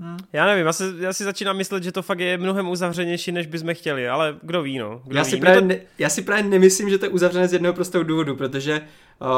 Hmm. 0.00 0.16
Já 0.32 0.46
nevím, 0.46 0.66
já 0.66 0.72
si, 0.72 0.84
já 0.98 1.12
si 1.12 1.24
začínám 1.24 1.56
myslet, 1.56 1.82
že 1.82 1.92
to 1.92 2.02
fakt 2.02 2.20
je 2.20 2.38
mnohem 2.38 2.68
uzavřenější, 2.68 3.32
než 3.32 3.46
bychom 3.46 3.74
chtěli, 3.74 4.08
ale 4.08 4.36
kdo 4.42 4.62
ví, 4.62 4.78
no. 4.78 5.02
Kdo 5.04 5.16
já, 5.16 5.22
ví. 5.22 5.30
Si 5.30 5.36
právě 5.36 5.60
to... 5.60 5.66
ne, 5.66 5.80
já 5.98 6.08
si 6.08 6.22
právě 6.22 6.44
nemyslím, 6.44 6.90
že 6.90 6.98
to 6.98 7.04
je 7.04 7.08
uzavřené 7.08 7.48
z 7.48 7.52
jednoho 7.52 7.74
prostého 7.74 8.04
důvodu, 8.04 8.36
protože 8.36 8.80
uh, 9.20 9.28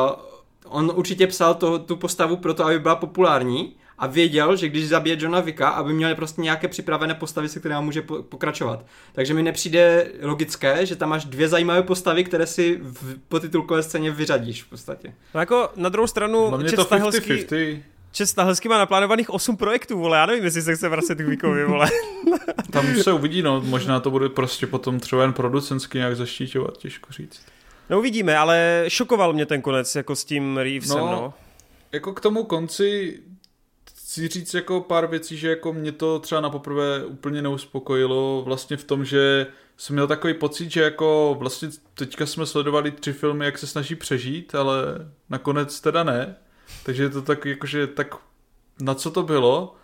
on 0.64 0.92
určitě 0.94 1.26
psal 1.26 1.54
to, 1.54 1.78
tu 1.78 1.96
postavu 1.96 2.36
proto, 2.36 2.64
aby 2.64 2.78
byla 2.78 2.96
populární 2.96 3.74
a 3.98 4.06
věděl, 4.06 4.56
že 4.56 4.68
když 4.68 4.88
zabije 4.88 5.16
Johna 5.20 5.40
Vicka, 5.40 5.68
aby 5.68 5.92
měl 5.92 6.14
prostě 6.14 6.42
nějaké 6.42 6.68
připravené 6.68 7.14
postavy, 7.14 7.48
se 7.48 7.60
kterými 7.60 7.80
může 7.84 8.02
po- 8.02 8.22
pokračovat. 8.22 8.84
Takže 9.12 9.34
mi 9.34 9.42
nepřijde 9.42 10.08
logické, 10.22 10.86
že 10.86 10.96
tam 10.96 11.08
máš 11.08 11.24
dvě 11.24 11.48
zajímavé 11.48 11.82
postavy, 11.82 12.24
které 12.24 12.46
si 12.46 12.78
v 12.82 13.18
potitulkové 13.28 13.82
scéně 13.82 14.10
vyřadíš 14.10 14.62
v 14.62 14.70
podstatě. 14.70 15.14
No 15.34 15.40
jako 15.40 15.70
na 15.76 15.88
druhou 15.88 16.06
stranu... 16.06 16.48
Hlavně 16.48 16.72
to 16.72 16.84
50-50. 16.84 17.80
Čes 18.12 18.30
Stahelský 18.30 18.68
má 18.68 18.78
naplánovaných 18.78 19.30
8 19.30 19.56
projektů, 19.56 19.98
vole, 19.98 20.18
já 20.18 20.26
nevím, 20.26 20.44
jestli 20.44 20.62
se 20.62 20.76
chce 20.76 20.88
vracet 20.88 21.18
k 21.18 21.28
Víkovi, 21.28 21.64
vole. 21.64 21.90
Tam 22.70 22.96
se 22.96 23.12
uvidí, 23.12 23.42
no, 23.42 23.60
možná 23.60 24.00
to 24.00 24.10
bude 24.10 24.28
prostě 24.28 24.66
potom 24.66 25.00
třeba 25.00 25.22
jen 25.22 25.32
producentsky 25.32 25.98
nějak 25.98 26.16
zaštíťovat, 26.16 26.76
těžko 26.76 27.12
říct. 27.12 27.40
No 27.90 27.98
uvidíme, 27.98 28.36
ale 28.36 28.84
šokoval 28.88 29.32
mě 29.32 29.46
ten 29.46 29.62
konec 29.62 29.94
jako 29.94 30.16
s 30.16 30.24
tím 30.24 30.56
Reevesem, 30.56 30.98
no. 30.98 31.06
no. 31.06 31.34
Jako 31.92 32.12
k 32.12 32.20
tomu 32.20 32.44
konci 32.44 33.18
chci 34.10 34.28
říct 34.28 34.54
jako 34.54 34.80
pár 34.80 35.06
věcí, 35.06 35.36
že 35.36 35.48
jako 35.48 35.72
mě 35.72 35.92
to 35.92 36.18
třeba 36.18 36.40
na 36.40 36.50
poprvé 36.50 37.04
úplně 37.04 37.42
neuspokojilo 37.42 38.42
vlastně 38.46 38.76
v 38.76 38.84
tom, 38.84 39.04
že 39.04 39.46
jsem 39.76 39.94
měl 39.94 40.06
takový 40.06 40.34
pocit, 40.34 40.70
že 40.70 40.82
jako 40.82 41.36
vlastně 41.38 41.68
teďka 41.94 42.26
jsme 42.26 42.46
sledovali 42.46 42.90
tři 42.90 43.12
filmy, 43.12 43.44
jak 43.44 43.58
se 43.58 43.66
snaží 43.66 43.94
přežít, 43.94 44.54
ale 44.54 44.74
nakonec 45.28 45.80
teda 45.80 46.04
ne. 46.04 46.36
Takže 46.82 47.02
je 47.02 47.10
to 47.10 47.22
tak 47.22 47.44
jakože 47.46 47.86
tak 47.86 48.14
na 48.80 48.94
co 48.94 49.10
to 49.10 49.22
bylo? 49.22 49.74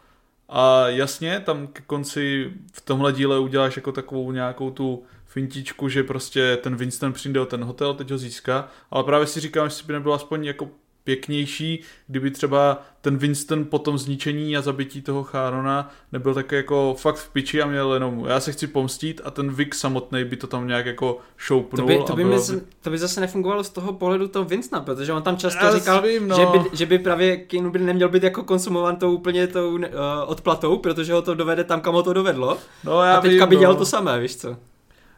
A 0.48 0.88
jasně 0.88 1.40
tam 1.40 1.66
ke 1.66 1.82
konci 1.82 2.52
v 2.72 2.80
tomhle 2.80 3.12
díle 3.12 3.38
uděláš 3.38 3.76
jako 3.76 3.92
takovou 3.92 4.32
nějakou 4.32 4.70
tu 4.70 5.02
fintičku, 5.24 5.88
že 5.88 6.04
prostě 6.04 6.56
ten 6.56 6.76
Winston 6.76 7.12
přijde 7.12 7.40
o 7.40 7.46
ten 7.46 7.64
hotel, 7.64 7.94
teď 7.94 8.10
ho 8.10 8.18
získá, 8.18 8.68
ale 8.90 9.04
právě 9.04 9.26
si 9.26 9.40
říkám, 9.40 9.64
jestli 9.64 9.86
by 9.86 9.92
nebylo 9.92 10.14
aspoň 10.14 10.44
jako 10.44 10.68
pěknější, 11.06 11.82
kdyby 12.06 12.30
třeba 12.30 12.82
ten 13.00 13.16
Winston 13.16 13.64
po 13.64 13.78
tom 13.78 13.98
zničení 13.98 14.56
a 14.56 14.62
zabití 14.62 15.02
toho 15.02 15.22
Charona 15.22 15.90
nebyl 16.12 16.34
tak 16.34 16.52
jako 16.52 16.94
fakt 16.98 17.16
v 17.16 17.28
piči 17.28 17.62
a 17.62 17.66
měl 17.66 17.94
jenom 17.94 18.24
já 18.28 18.40
se 18.40 18.52
chci 18.52 18.66
pomstít 18.66 19.20
a 19.24 19.30
ten 19.30 19.52
Vic 19.52 19.74
samotný 19.74 20.24
by 20.24 20.36
to 20.36 20.46
tam 20.46 20.68
nějak 20.68 20.86
jako 20.86 21.18
šoupnul. 21.36 21.86
To 21.86 21.92
by, 21.92 22.04
to 22.06 22.16
by, 22.16 22.24
by... 22.24 22.38
Z, 22.38 22.62
to 22.80 22.90
by 22.90 22.98
zase 22.98 23.20
nefungovalo 23.20 23.64
z 23.64 23.70
toho 23.70 23.92
pohledu 23.92 24.28
toho 24.28 24.44
Winstona, 24.44 24.82
protože 24.82 25.12
on 25.12 25.22
tam 25.22 25.36
často 25.36 25.64
já 25.64 25.74
říkal, 25.74 26.00
svým, 26.00 26.28
no. 26.28 26.36
že, 26.36 26.46
by, 26.46 26.76
že 26.76 26.86
by 26.86 26.98
právě 26.98 27.36
Keanu 27.36 27.70
by 27.70 27.78
neměl 27.78 28.08
být 28.08 28.22
jako 28.22 28.42
konsumovan 28.42 28.96
tou 28.96 29.14
úplně 29.14 29.46
tou 29.46 29.74
uh, 29.74 29.80
odplatou, 30.26 30.78
protože 30.78 31.12
ho 31.12 31.22
to 31.22 31.34
dovede 31.34 31.64
tam, 31.64 31.80
kam 31.80 31.94
ho 31.94 32.02
to 32.02 32.12
dovedlo. 32.12 32.58
No, 32.84 33.02
já 33.02 33.16
a 33.16 33.20
teďka 33.20 33.44
vím, 33.44 33.50
by 33.50 33.56
dělal 33.56 33.74
no. 33.74 33.78
to 33.78 33.86
samé, 33.86 34.20
víš 34.20 34.36
co? 34.36 34.56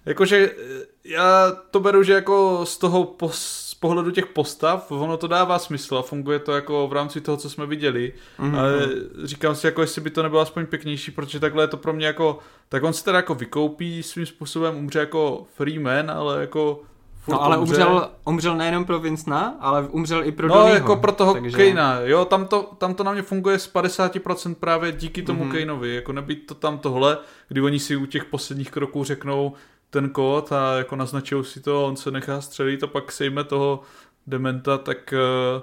Jakože 0.07 0.51
eh, 0.51 0.85
já 1.05 1.53
to 1.71 1.81
beru, 1.81 2.03
že 2.03 2.13
jako 2.13 2.61
z 2.65 2.79
toho 2.79 3.05
pos 3.05 3.68
pohledu 3.81 4.11
těch 4.11 4.27
postav, 4.27 4.93
ono 4.93 5.17
to 5.17 5.27
dává 5.27 5.59
smysl 5.59 5.99
a 5.99 6.03
funguje 6.03 6.39
to 6.39 6.53
jako 6.53 6.89
v 6.89 6.93
rámci 6.93 7.21
toho, 7.21 7.37
co 7.37 7.51
jsme 7.51 7.67
viděli. 7.67 8.13
Mm-hmm. 8.39 8.59
Ale 8.59 8.89
říkám 9.25 9.55
si, 9.55 9.67
jako 9.67 9.81
jestli 9.81 10.01
by 10.01 10.11
to 10.11 10.23
nebylo 10.23 10.41
aspoň 10.41 10.67
pěknější, 10.67 11.11
protože 11.11 11.41
takhle 11.41 11.65
je 11.65 11.69
to 11.69 11.77
pro 11.77 11.93
mě 11.93 12.07
jako, 12.07 12.39
tak 12.69 12.83
on 12.83 12.93
se 12.93 13.05
teda 13.05 13.17
jako 13.19 13.35
vykoupí 13.35 14.03
svým 14.03 14.27
způsobem, 14.27 14.77
umře 14.77 14.99
jako 14.99 15.47
Freeman, 15.57 16.11
ale 16.11 16.41
jako 16.41 16.83
No 17.29 17.43
ale 17.43 17.59
umře. 17.59 17.73
umřel, 17.73 18.11
umřel 18.25 18.57
nejenom 18.57 18.85
pro 18.85 18.99
Vincna, 18.99 19.57
ale 19.61 19.89
umřel 19.89 20.25
i 20.25 20.33
pro 20.33 20.49
No 20.49 20.55
Donnyho, 20.55 20.75
jako 20.75 20.97
pro 20.97 21.13
toho 21.13 21.35
takže... 21.35 21.57
Kanea, 21.57 22.01
jo, 22.01 22.25
tam 22.25 22.47
to, 22.47 22.71
tam 22.79 22.95
to 22.95 23.05
na 23.05 23.13
mě 23.13 23.23
funguje 23.23 23.59
z 23.59 23.75
50% 23.75 24.55
právě 24.55 24.93
díky 24.93 25.23
tomu 25.23 25.45
mm-hmm. 25.45 25.53
Kaneovi, 25.53 25.95
jako 25.95 26.13
nebýt 26.13 26.47
to 26.47 26.55
tam 26.55 26.79
tohle, 26.79 27.19
kdy 27.49 27.61
oni 27.61 27.79
si 27.79 27.97
u 27.97 28.07
těch 28.07 28.25
posledních 28.25 28.71
kroků 28.71 29.05
řeknou, 29.05 29.53
ten 29.91 30.11
kód 30.11 30.53
a 30.53 30.79
jako 30.79 30.97
naznačil 30.97 31.45
si 31.45 31.61
to, 31.61 31.87
on 31.87 31.97
se 31.97 32.11
nechá 32.11 32.41
střelit 32.41 32.83
a 32.83 32.87
pak 32.87 33.13
sejme 33.13 33.45
toho 33.45 33.81
dementa, 34.27 34.79
tak, 34.79 35.13
eh, 35.13 35.63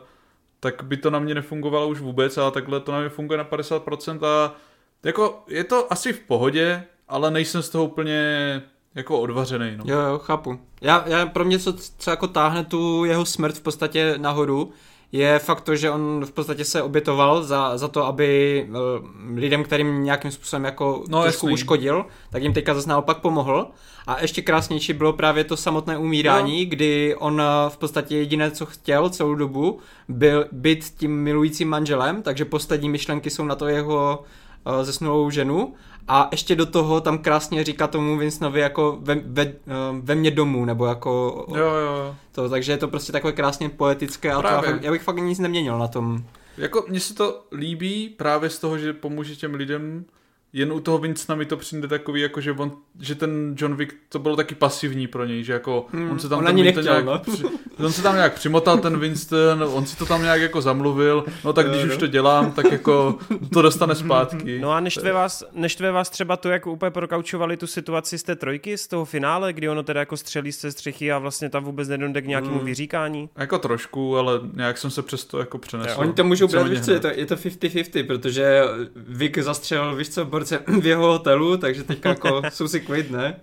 tak 0.60 0.84
by 0.84 0.98
to 0.98 1.10
na 1.10 1.20
mě 1.20 1.36
nefungovalo 1.36 1.88
už 1.88 2.00
vůbec, 2.00 2.38
ale 2.38 2.52
takhle 2.52 2.80
to 2.80 2.92
na 2.92 3.00
mě 3.00 3.10
funguje 3.10 3.38
na 3.38 3.44
50% 3.44 4.24
a 4.24 4.56
jako 5.04 5.44
je 5.48 5.64
to 5.64 5.94
asi 5.94 6.14
v 6.14 6.20
pohodě, 6.20 6.84
ale 7.08 7.32
nejsem 7.32 7.62
z 7.62 7.70
toho 7.70 7.86
úplně 7.86 8.62
jako 8.96 9.20
odvařený. 9.20 9.78
No. 9.78 9.84
Jo, 9.88 10.00
jo, 10.00 10.20
chápu. 10.20 10.60
Já, 10.82 11.04
já 11.08 11.26
pro 11.26 11.46
mě, 11.46 11.60
co, 11.60 11.74
co 11.98 12.10
jako 12.10 12.28
táhne 12.28 12.66
tu 12.66 13.06
jeho 13.06 13.26
smrt 13.26 13.56
v 13.56 13.62
podstatě 13.62 14.14
nahoru, 14.18 14.72
je 15.18 15.40
fakt 15.40 15.62
to, 15.62 15.76
že 15.76 15.92
on 15.92 16.26
v 16.26 16.32
podstatě 16.32 16.66
se 16.66 16.82
obětoval 16.82 17.44
za, 17.44 17.78
za 17.78 17.88
to, 17.88 18.06
aby 18.06 18.68
uh, 18.70 19.38
lidem, 19.38 19.64
kterým 19.64 20.04
nějakým 20.04 20.32
způsobem 20.32 20.66
jako 20.66 21.04
no, 21.08 21.22
trošku 21.22 21.48
jasný. 21.48 21.54
uškodil, 21.54 22.06
tak 22.30 22.44
jim 22.44 22.54
teďka 22.54 22.74
zase 22.74 22.90
naopak 22.90 23.18
pomohl. 23.18 23.68
A 24.08 24.22
ještě 24.22 24.42
krásnější 24.42 24.94
bylo 24.94 25.14
právě 25.14 25.44
to 25.44 25.58
samotné 25.58 25.98
umírání, 25.98 26.66
no. 26.66 26.70
kdy 26.70 27.16
on 27.16 27.34
uh, 27.34 27.70
v 27.70 27.78
podstatě 27.78 28.18
jediné, 28.18 28.52
co 28.52 28.66
chtěl 28.66 29.10
celou 29.10 29.36
dobu, 29.36 29.80
byl 30.08 30.46
být 30.52 30.84
tím 30.98 31.24
milujícím 31.24 31.70
manželem, 31.70 32.22
takže 32.22 32.46
poslední 32.46 32.90
myšlenky 32.90 33.30
jsou 33.30 33.46
na 33.46 33.56
to 33.56 33.68
jeho 33.68 34.24
uh, 34.66 34.84
zesnulou 34.84 35.30
ženu 35.30 35.74
a 36.08 36.28
ještě 36.32 36.56
do 36.56 36.66
toho 36.66 37.02
tam 37.02 37.18
krásně 37.18 37.64
říká 37.64 37.88
tomu 37.88 38.18
Vincovi 38.18 38.60
jako 38.60 38.98
ve, 39.02 39.16
ve, 39.16 39.44
eh, 39.44 39.54
ve 40.02 40.16
mně 40.16 40.32
domů, 40.32 40.66
nebo 40.66 40.86
jako 40.86 41.46
jo, 41.50 41.66
jo. 41.66 42.16
to, 42.32 42.50
takže 42.50 42.72
je 42.72 42.78
to 42.78 42.88
prostě 42.88 43.12
takové 43.12 43.34
krásně 43.34 43.70
poetické 43.70 44.32
a 44.32 44.42
to, 44.42 44.66
já 44.82 44.92
bych 44.92 45.04
fakt 45.04 45.18
nic 45.18 45.40
neměnil 45.40 45.80
na 45.80 45.88
tom. 45.88 46.24
Jako 46.58 46.86
mně 46.88 47.00
se 47.00 47.14
to 47.14 47.44
líbí 47.52 48.10
právě 48.10 48.50
z 48.50 48.60
toho, 48.60 48.78
že 48.78 48.94
pomůže 48.94 49.36
těm 49.36 49.54
lidem 49.54 50.06
jen 50.54 50.72
u 50.74 50.80
toho 50.80 50.98
Vincena 50.98 51.36
mi 51.36 51.46
to 51.46 51.58
přijde 51.58 51.88
takový, 51.88 52.22
jako 52.22 52.42
že, 52.42 52.52
on, 52.52 52.72
že 53.00 53.16
ten 53.16 53.56
John 53.58 53.76
Wick, 53.76 53.94
to 54.10 54.20
bylo 54.20 54.36
taky 54.36 54.56
pasivní 54.56 55.08
pro 55.08 55.26
něj, 55.26 55.44
že 55.44 55.54
jako 55.54 55.86
Hmm, 55.92 56.12
on 56.12 56.20
se 56.20 56.30
tam 56.30 56.40
on 56.40 56.46
ten 56.46 56.56
nechtěl, 56.56 56.84
nějak, 56.84 57.06
no. 57.06 57.20
při, 57.20 57.44
on 57.86 57.92
se 57.92 58.02
tam 58.02 58.16
nějak 58.16 58.34
přimotal 58.34 58.78
ten 58.78 59.00
Winston, 59.00 59.64
on 59.74 59.86
si 59.86 59.98
to 59.98 60.06
tam 60.06 60.22
nějak 60.22 60.42
jako 60.42 60.62
zamluvil, 60.62 61.26
no 61.44 61.54
tak 61.54 61.70
když 61.70 61.82
Jo, 61.82 61.88
už 61.88 61.94
no. 61.94 62.00
to 62.00 62.08
dělám, 62.08 62.52
tak 62.52 62.72
jako 62.72 63.18
to 63.54 63.62
dostane 63.62 63.96
zpátky. 63.96 64.60
No 64.60 64.72
a 64.72 64.80
neštve 64.80 65.12
vás, 65.12 65.44
neštve 65.54 65.92
vás 65.92 66.10
třeba 66.10 66.38
to, 66.38 66.50
jak 66.50 66.68
úplně 66.68 66.92
prokaučovali 66.92 67.58
tu 67.58 67.68
situaci 67.68 68.18
z 68.18 68.24
té 68.24 68.36
trojky, 68.36 68.78
z 68.78 68.88
toho 68.88 69.06
finále, 69.06 69.54
kdy 69.54 69.70
ono 69.70 69.84
teda 69.84 70.00
jako 70.00 70.18
střelí 70.18 70.52
se 70.52 70.72
střechy 70.72 71.12
a 71.12 71.18
vlastně 71.20 71.50
tam 71.50 71.64
vůbec 71.64 71.88
nedojde 71.88 72.22
k 72.22 72.28
nějakému 72.28 72.56
Hmm. 72.56 72.66
vyříkání? 72.66 73.30
Jako 73.38 73.60
trošku, 73.60 74.18
ale 74.18 74.40
nějak 74.54 74.78
jsem 74.78 74.92
se 74.92 75.02
přes 75.02 75.26
to 75.26 75.40
jako 75.40 75.58
přenesl. 75.58 75.94
Oni 76.00 76.14
to 76.14 76.24
můžou 76.24 76.48
brát, 76.48 76.68
víš 76.68 76.82
co, 76.82 76.92
je 76.92 77.00
to, 77.00 77.08
je 77.08 77.26
to 77.26 77.36
50-50, 77.36 78.06
protože 78.08 78.62
Vic 78.96 79.38
zastřelil, 79.38 79.96
víš 79.96 80.10
co, 80.10 80.26
borce 80.46 80.64
v 80.82 80.86
jeho 80.86 81.08
hotelu, 81.08 81.58
takže 81.58 81.84
teďka 81.84 82.10
jako 82.10 82.42
jsou 82.50 82.68
si 82.68 82.80
quid, 82.82 83.12
ne? 83.12 83.36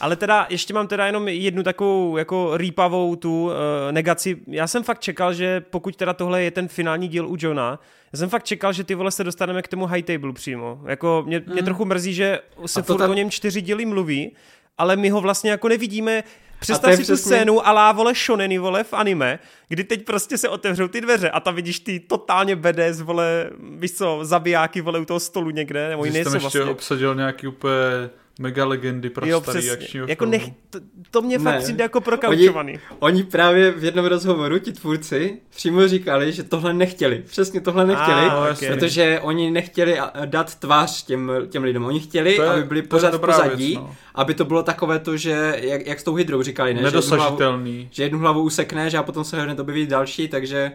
Ale 0.00 0.16
teda 0.16 0.46
ještě 0.50 0.74
mám 0.74 0.86
teda 0.86 1.06
jenom 1.06 1.28
jednu 1.28 1.62
takovou 1.62 2.16
jako 2.16 2.56
rýpavou 2.56 3.16
tu 3.16 3.44
uh, 3.44 3.52
negaci. 3.90 4.36
Já 4.46 4.66
jsem 4.66 4.82
fakt 4.82 5.00
čekal, 5.00 5.34
že 5.34 5.60
pokud 5.60 5.96
teda 5.96 6.12
tohle 6.12 6.42
je 6.42 6.50
ten 6.50 6.68
finální 6.68 7.08
díl 7.08 7.28
u 7.28 7.36
Johna, 7.38 7.78
já 8.12 8.18
jsem 8.18 8.28
fakt 8.28 8.44
čekal, 8.44 8.72
že 8.72 8.84
ty 8.84 8.94
vole 8.94 9.10
se 9.10 9.24
dostaneme 9.24 9.62
k 9.62 9.68
tomu 9.68 9.86
high 9.86 10.02
table 10.02 10.32
přímo. 10.32 10.80
Jako 10.86 11.22
mě, 11.26 11.42
mě 11.46 11.60
Mm. 11.62 11.64
trochu 11.64 11.84
mrzí, 11.84 12.14
že 12.14 12.40
se 12.66 12.82
furt 12.82 12.98
tam- 12.98 13.10
o 13.10 13.14
něm 13.14 13.30
čtyři 13.30 13.60
díly 13.62 13.86
mluví, 13.86 14.36
ale 14.78 14.96
my 14.96 15.10
ho 15.10 15.20
vlastně 15.20 15.50
jako 15.50 15.68
nevidíme. 15.68 16.22
Představ 16.64 16.90
si 16.90 16.96
tu 16.96 17.02
přesně- 17.02 17.16
scénu 17.36 17.66
alá 17.66 17.92
vole 17.92 18.12
shoneny 18.14 18.58
vole 18.58 18.84
v 18.84 18.92
anime, 18.94 19.38
kdy 19.68 19.84
teď 19.84 20.04
prostě 20.04 20.38
se 20.38 20.48
otevřou 20.48 20.88
ty 20.88 21.00
dveře 21.00 21.30
a 21.30 21.40
tam 21.40 21.54
vidíš 21.54 21.80
ty 21.80 22.00
totálně 22.00 22.56
BDS 22.56 23.00
vole, 23.00 23.50
víš 23.78 23.92
co, 23.92 24.18
zabijáky 24.22 24.80
vole 24.80 24.98
u 25.00 25.04
toho 25.04 25.20
stolu 25.20 25.50
někde, 25.50 25.88
nebo 25.88 26.04
jiné 26.04 26.24
jsou 26.24 26.34
ještě 26.34 26.38
vlastně. 26.40 26.62
obsadil 26.62 27.14
nějaký 27.14 27.46
úplně 27.46 28.10
mega 28.38 28.64
legendy 28.64 29.10
pro 29.10 29.26
Jo, 29.26 29.40
starý 29.40 29.70
akčního 29.70 30.06
Jako 30.08 30.26
nech, 30.26 30.48
to, 30.70 30.78
to 31.10 31.22
mě 31.22 31.38
Ne. 31.38 31.44
fakt 31.44 31.62
přijde 31.62 31.82
jako 31.82 32.00
prokaučovaný. 32.00 32.78
Oni 32.98 33.22
právě 33.24 33.70
v 33.70 33.84
jednom 33.84 34.04
rozhovoru, 34.06 34.58
ti 34.58 34.72
tvůrci, 34.72 35.38
přímo 35.50 35.88
říkali, 35.88 36.32
že 36.32 36.42
tohle 36.42 36.74
nechtěli. 36.74 37.22
Přesně 37.26 37.60
tohle 37.60 37.86
nechtěli, 37.86 38.20
Ah, 38.30 38.52
okay. 38.52 38.68
protože 38.68 39.20
oni 39.22 39.50
nechtěli 39.50 39.98
dát 40.24 40.54
tvář 40.54 41.04
těm, 41.04 41.32
těm 41.48 41.62
lidem. 41.64 41.84
Oni 41.84 42.00
chtěli, 42.00 42.36
To 42.36 42.42
je- 42.42 42.48
aby 42.48 42.62
byli 42.64 42.82
pořád 42.82 43.14
v 43.14 43.18
pozadí, 43.18 43.66
věc, 43.66 43.78
no. 43.80 43.94
aby 44.14 44.34
to 44.34 44.44
bylo 44.44 44.62
takové 44.62 44.98
to, 44.98 45.16
že 45.16 45.56
jak, 45.60 45.86
jak 45.86 46.00
s 46.00 46.02
tou 46.02 46.14
hydrou 46.14 46.42
říkali, 46.42 46.74
ne? 46.74 46.80
Že 46.80 46.86
jednu, 46.86 47.00
hlavu, 47.00 47.10
Nedosažitelný. 47.12 47.88
že 47.90 48.02
jednu 48.02 48.18
hlavu 48.18 48.42
usekneš 48.42 48.94
a 48.94 49.02
potom 49.02 49.24
se 49.24 49.42
hned 49.42 49.60
objeví 49.60 49.86
další, 49.86 50.28
takže 50.28 50.72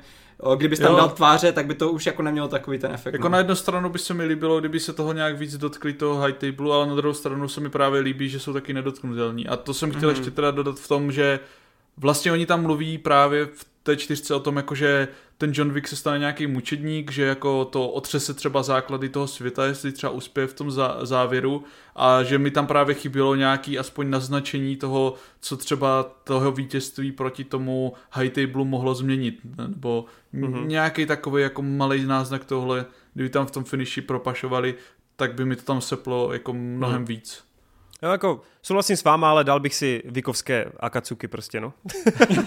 kdybys 0.56 0.80
tam 0.80 0.92
Jo. 0.92 0.98
dal 0.98 1.10
tváře, 1.10 1.52
tak 1.52 1.66
by 1.66 1.74
to 1.76 1.92
už 1.92 2.06
jako 2.06 2.22
nemělo 2.22 2.48
takový 2.48 2.80
ten 2.80 2.92
efekt. 2.92 3.14
Jako 3.14 3.24
no. 3.24 3.32
na 3.32 3.38
jednu 3.38 3.56
stranu 3.56 3.90
by 3.90 4.00
se 4.00 4.14
mi 4.14 4.26
líbilo, 4.26 4.60
kdyby 4.60 4.80
se 4.80 4.94
toho 4.94 5.14
nějak 5.14 5.38
víc 5.38 5.58
dotkli 5.58 5.94
toho 5.94 6.22
high 6.22 6.34
table, 6.34 6.76
ale 6.76 6.88
na 6.88 6.96
druhou 6.96 7.14
stranu 7.14 7.48
se 7.48 7.62
mi 7.62 7.70
právě 7.70 8.02
líbí, 8.02 8.30
že 8.30 8.40
jsou 8.40 8.54
taky 8.54 8.74
nedotknutelní. 8.74 9.48
A 9.48 9.56
to 9.56 9.74
jsem 9.74 9.92
chtěl 9.92 10.10
Mhm. 10.10 10.18
ještě 10.18 10.32
teda 10.32 10.52
dodat 10.52 10.80
v 10.80 10.88
tom, 10.88 11.12
že 11.12 11.40
vlastně 12.00 12.32
oni 12.32 12.46
tam 12.46 12.62
mluví 12.62 12.98
právě 12.98 13.46
v 13.46 13.66
té 13.84 13.98
čtyřce 13.98 14.36
o 14.36 14.40
tom, 14.40 14.58
jako 14.58 14.76
že 14.76 15.08
ten 15.38 15.52
John 15.54 15.72
Wick 15.72 15.88
se 15.88 15.96
stane 15.96 16.20
nějaký 16.20 16.48
mučedník, 16.48 17.12
že 17.12 17.24
jako 17.24 17.66
to 17.66 17.90
otřese 17.90 18.34
třeba 18.34 18.64
základy 18.64 19.10
toho 19.10 19.28
světa, 19.28 19.66
jestli 19.66 19.92
třeba 19.92 20.12
uspěje 20.12 20.48
v 20.48 20.54
tom 20.54 20.68
zá- 20.68 21.06
závěru 21.06 21.64
a 21.96 22.24
že 22.24 22.38
mi 22.38 22.52
tam 22.52 22.68
právě 22.68 22.96
chybělo 22.96 23.36
nějaký 23.36 23.80
aspoň 23.80 24.10
naznačení 24.10 24.76
toho, 24.76 25.14
co 25.42 25.58
třeba 25.58 26.04
toho 26.24 26.52
vítězství 26.52 27.12
proti 27.12 27.44
tomu 27.44 27.94
high 28.12 28.30
table 28.30 28.66
mohlo 28.66 28.96
změnit, 28.96 29.40
nebo 29.68 30.06
Mhm. 30.34 30.54
mm-hmm. 30.54 30.68
nějaký 30.68 31.06
takový 31.06 31.44
jako 31.44 31.62
malý 31.62 32.06
náznak 32.06 32.46
tohle, 32.46 32.86
kdyby 33.14 33.30
tam 33.30 33.46
v 33.46 33.52
tom 33.52 33.64
finiši 33.64 34.02
propašovali, 34.02 34.76
tak 35.16 35.34
by 35.34 35.46
mi 35.46 35.56
to 35.56 35.64
tam 35.64 35.82
seplo 35.82 36.34
jako 36.34 36.54
mnohem 36.54 36.96
Mhm. 37.02 37.06
víc. 37.06 37.44
Jo, 38.04 38.10
jako 38.10 38.42
souhlasím 38.62 38.98
s 38.98 39.04
váma, 39.04 39.30
ale 39.30 39.44
dal 39.44 39.60
bych 39.60 39.76
si 39.76 40.02
Vikovské 40.06 40.66
Akatsuki 40.80 41.28
prostě, 41.28 41.62
no. 41.62 41.74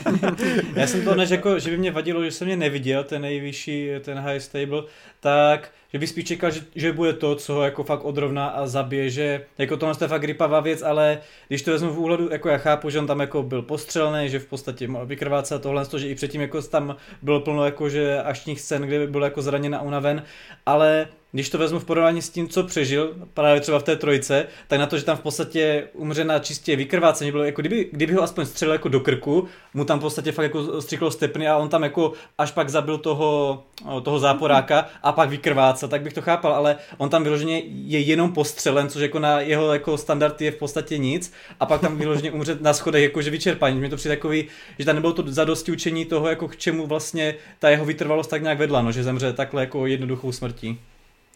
Já 0.75 0.87
jsem 0.87 1.05
to 1.05 1.15
než 1.15 1.31
jako, 1.31 1.59
že 1.59 1.71
by 1.71 1.79
mě 1.79 1.91
vadilo, 1.91 2.25
že 2.25 2.31
jsem 2.31 2.47
mě 2.47 2.57
neviděl, 2.57 3.05
ten 3.05 3.23
nejvyšší, 3.23 3.89
ten 4.01 4.19
high 4.19 4.41
stable, 4.41 4.83
tak 5.21 5.71
že 5.93 5.99
bych 5.99 6.09
spíš 6.09 6.25
čekal, 6.25 6.51
že, 6.51 6.61
že 6.75 6.93
bude 6.93 7.13
to, 7.13 7.37
co 7.37 7.55
ho 7.55 7.63
jako 7.63 7.85
fakt 7.85 8.05
odrovná 8.05 8.47
a 8.47 8.67
zabije, 8.67 9.11
že 9.11 9.45
jako 9.59 9.77
tohle 9.77 9.97
je 10.01 10.09
fakt 10.09 10.25
rypavá 10.25 10.61
věc, 10.61 10.83
ale 10.83 11.19
když 11.49 11.63
to 11.63 11.71
vezmu 11.71 11.91
v 11.91 11.99
úhledu, 11.99 12.29
jako 12.33 12.49
já 12.49 12.59
chápu, 12.59 12.91
že 12.91 12.99
on 12.99 13.07
tam 13.07 13.21
jako 13.21 13.43
byl 13.43 13.63
postřelný, 13.63 14.29
že 14.29 14.39
v 14.39 14.47
podstatě 14.47 14.89
mohl 14.89 15.07
vykrvácet 15.07 15.57
a 15.57 15.59
tohle, 15.59 15.85
že 15.97 16.09
i 16.09 16.15
předtím 16.15 16.41
jako 16.41 16.63
tam 16.63 16.97
bylo 17.23 17.41
plno 17.41 17.65
jako, 17.65 17.89
že 17.89 18.23
aštních 18.23 18.61
scén, 18.61 18.83
kde 18.83 18.99
by 18.99 19.07
byl 19.07 19.25
jako 19.25 19.43
zraněn 19.43 19.75
a 19.75 19.83
unaven, 19.83 20.23
ale 20.67 21.09
když 21.33 21.51
to 21.51 21.59
vezmu 21.59 21.79
v 21.79 21.85
porovnání 21.85 22.23
s 22.23 22.31
tím, 22.31 22.49
co 22.49 22.63
přežil, 22.63 23.15
právě 23.35 23.61
třeba 23.61 23.79
v 23.79 23.83
té 23.83 23.97
trojce, 23.97 24.47
tak 24.69 24.79
na 24.79 24.87
to, 24.87 24.99
že 24.99 25.05
tam 25.05 25.17
v 25.17 25.21
podstatě 25.21 25.89
umře 26.03 26.25
na 26.25 26.39
čistě 26.39 26.77
vykrvácení, 26.77 27.31
bylo 27.31 27.45
jako 27.45 27.63
kdyby, 27.63 27.89
kdyby 27.93 28.13
ho 28.13 28.23
aspoň 28.23 28.47
střelil 28.47 28.73
jako 28.73 28.89
do 28.89 29.01
krku, 29.01 29.49
mu 29.75 29.85
tam 29.85 29.99
v 29.99 30.03
podstatě 30.03 30.33
fakt 30.33 30.45
jako 30.45 30.83
střiklo 30.83 31.11
stepny 31.11 31.49
a 31.49 31.57
on 31.57 31.69
tam 31.69 31.83
jako 31.83 32.13
až 32.39 32.51
pak 32.51 32.69
zabil 32.69 32.99
toho, 32.99 33.63
toho 34.03 34.19
záporáka 34.19 34.87
a 35.03 35.13
pak 35.13 35.31
vykrvácel, 35.31 35.89
tak 35.89 36.03
bych 36.03 36.13
to 36.13 36.23
chápal, 36.23 36.55
ale 36.55 36.77
on 36.99 37.09
tam 37.09 37.23
vyloženě 37.23 37.63
je 37.67 38.01
jenom 38.01 38.33
postřelen, 38.33 38.89
což 38.89 39.03
jako 39.03 39.19
na 39.19 39.41
jeho 39.41 39.73
jako 39.73 39.99
standardy 39.99 40.45
je 40.45 40.51
v 40.51 40.57
podstatě 40.57 40.99
nic 40.99 41.33
a 41.61 41.67
pak 41.67 41.81
tam 41.81 41.97
vyloženě 41.97 42.31
umře 42.31 42.57
na 42.61 42.73
schodech 42.73 43.03
jakože 43.03 43.31
vyčerpání. 43.31 43.79
Mně 43.79 43.89
to 43.89 43.97
přijde 43.97 44.17
takový, 44.17 44.45
že 44.79 44.85
tam 44.85 44.95
nebylo 44.95 45.13
to 45.13 45.25
zadosti 45.27 45.73
učení 45.73 46.05
toho, 46.05 46.29
jako 46.29 46.49
k 46.49 46.57
čemu 46.57 46.87
vlastně 46.87 47.35
ta 47.59 47.71
jeho 47.71 47.85
vytrvalost 47.85 48.31
tak 48.31 48.43
nějak 48.43 48.59
vedla, 48.59 48.83
no, 48.83 48.93
že 48.93 49.03
zemře 49.03 49.33
takhle 49.33 49.63
jako 49.63 49.87
jednoduchou 49.87 50.33
smrtí. 50.33 50.79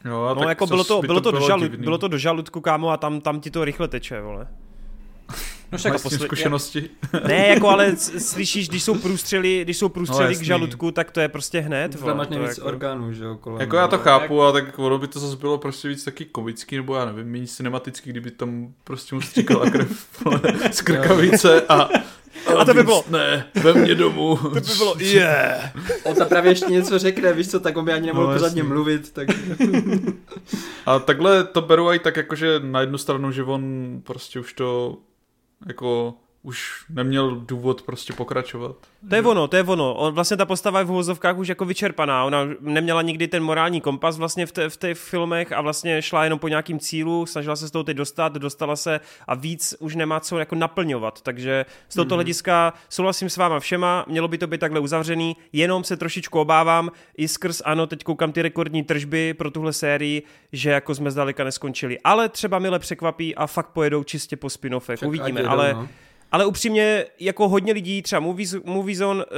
Jo, 0.07 0.23
a 0.25 0.35
No 0.35 0.41
tak 0.41 0.49
jako 0.49 0.67
bylo 0.67 0.85
to, 0.85 1.01
by 1.01 1.07
bylo, 1.07 1.21
to, 1.21 1.31
do 1.31 1.41
žalu, 1.41 1.63
divný. 1.63 1.85
bylo 1.85 1.99
to 1.99 2.09
do 2.09 2.19
žaludku, 2.19 2.61
kámo, 2.61 2.91
a 2.91 2.97
tam, 2.97 3.21
tam 3.21 3.41
ti 3.41 3.51
to 3.51 3.65
rychle 3.65 3.89
teče, 3.89 4.21
vole. 4.21 4.47
No 5.73 5.79
však 5.79 5.99
s 5.99 6.03
tím 6.03 6.11
posle- 6.11 6.27
zkušenosti? 6.27 6.91
Ne, 7.29 7.47
jako 7.55 7.69
ale 7.69 7.97
slyšíš, 8.19 8.69
když 8.69 8.83
jsou 8.83 8.95
průstřely, 8.95 9.61
když 9.65 9.77
jsou 9.79 9.89
průstřely 9.89 10.35
No, 10.35 10.41
k 10.41 10.43
žaludku, 10.45 10.91
tak 10.91 11.11
to 11.11 11.21
je 11.21 11.29
prostě 11.29 11.61
hned, 11.61 11.93
Tam 11.93 12.01
vole. 12.01 12.15
máš 12.15 12.27
to 12.27 12.35
nejvíc 12.35 12.57
jako... 12.59 12.69
orgánů, 12.69 13.13
že 13.13 13.25
jo, 13.25 13.37
kolem. 13.41 13.61
Jako 13.61 13.77
já 13.77 13.89
to 13.89 13.97
no. 13.97 14.03
chápu, 14.03 14.43
ale 14.43 14.53
tak 14.53 14.79
ono 14.79 14.99
by 14.99 15.09
to 15.09 15.19
zase 15.21 15.37
bylo 15.37 15.59
prostě 15.59 15.89
víc 15.89 16.05
taky 16.05 16.25
komický, 16.25 16.77
nebo 16.77 16.95
já 16.97 17.05
nevím, 17.05 17.27
méně 17.33 17.47
cinematický, 17.47 18.11
kdyby 18.11 18.31
tam 18.31 18.69
prostě 18.85 19.15
mu 19.15 19.21
stříkala 19.21 19.71
krev 19.71 20.07
z 20.73 20.81
krkavice 20.83 21.63
a... 21.69 21.89
A 22.59 22.65
to 22.65 22.75
by 22.75 22.83
bylo- 22.83 23.05
Ne, 23.11 23.47
ve 23.63 23.75
mně 23.75 23.95
domů. 23.95 24.37
To 24.43 24.49
by 24.51 24.61
bylo, 24.79 24.95
yeah. 24.99 25.71
On 26.05 26.15
tam 26.15 26.29
právě 26.29 26.51
ještě 26.53 26.67
něco 26.73 26.99
řekne, 26.99 27.33
víš 27.33 27.49
co, 27.51 27.61
tak 27.61 27.77
on 27.77 27.85
by 27.85 27.93
ani 27.93 28.07
nemohl 28.07 28.27
No, 28.27 28.33
pořádně 28.33 28.63
mluvit, 28.63 29.13
tak... 29.13 29.29
A 30.87 30.99
takhle 30.99 31.45
to 31.45 31.61
beru 31.63 31.93
i 31.93 31.99
tak 31.99 32.17
jakože 32.17 32.61
na 32.63 32.81
jednu 32.81 32.99
stranu, 32.99 33.33
že 33.33 33.43
on 33.43 33.65
prostě 34.05 34.41
už 34.41 34.53
to 34.53 34.97
jako 35.67 36.15
už 36.47 36.85
neměl 36.91 37.37
důvod 37.37 37.83
prostě 37.83 38.13
pokračovat. 38.13 38.77
To 39.09 39.15
je 39.15 39.23
ono, 39.23 39.49
to 39.49 39.57
je 39.57 39.63
ono. 39.63 39.95
On, 39.95 40.15
vlastně 40.15 40.37
ta 40.37 40.47
postava 40.47 40.79
je 40.79 40.85
v 40.85 40.91
uvozovkách 40.91 41.39
už 41.39 41.49
jako 41.49 41.65
vyčerpaná. 41.65 42.25
Ona 42.25 42.39
neměla 42.61 43.03
nikdy 43.03 43.29
ten 43.29 43.43
morální 43.43 43.81
kompas 43.81 44.19
vlastně 44.19 44.47
v, 44.47 44.53
te, 44.53 44.69
v 44.69 44.77
těch 44.77 44.99
filmech 44.99 45.53
a 45.53 45.61
vlastně 45.61 46.03
šla 46.03 46.25
jenom 46.25 46.39
po 46.39 46.49
nějakým 46.49 46.79
cílu, 46.79 47.27
snažila 47.27 47.57
se 47.57 47.69
z 47.69 47.71
toho 47.71 47.85
teď 47.85 47.97
dostat, 47.97 48.33
dostala 48.33 48.77
se 48.77 49.01
a 49.27 49.35
víc 49.35 49.75
už 49.79 49.95
nemá 49.95 50.21
co 50.21 50.39
jako 50.39 50.55
naplňovat. 50.55 51.21
Takže 51.21 51.67
z 51.89 51.95
tohoto 51.95 52.09
mm-hmm. 52.09 52.17
hlediska 52.17 52.73
souhlasím 52.89 53.31
s 53.31 53.37
váma 53.37 53.61
všema, 53.61 54.05
mělo 54.09 54.29
by 54.29 54.39
to 54.39 54.47
být 54.47 54.61
takhle 54.61 54.81
uzavřený, 54.81 55.37
jenom 55.53 55.85
se 55.85 55.97
trošičku 55.97 56.41
obávám, 56.41 56.91
i 57.17 57.29
skrz 57.29 57.63
ano, 57.65 57.87
teď 57.87 58.05
koukám 58.05 58.33
ty 58.33 58.43
rekordní 58.43 58.83
tržby 58.83 59.35
pro 59.35 59.51
tuhle 59.51 59.73
sérii, 59.73 60.23
že 60.53 60.71
jako 60.71 60.95
jsme 60.95 61.11
zdaleka 61.11 61.45
neskončili. 61.45 61.99
Ale 62.05 62.29
třeba 62.29 62.59
mile 62.59 62.79
překvapí 62.79 63.35
a 63.35 63.47
fakt 63.47 63.69
pojedou 63.69 64.05
čistě 64.05 64.37
po 64.37 64.47
spin-offech, 64.47 65.07
uvidíme, 65.07 65.41
jedou, 65.41 65.51
ale... 65.51 65.75
no. 65.75 65.89
Ale 66.33 66.47
upřímně, 66.47 67.05
jako 67.21 67.49
hodně 67.49 67.73
lidí, 67.73 68.03
třeba 68.03 68.21
Movies, 68.21 68.55
Moviezone 68.65 69.25
uh, 69.25 69.31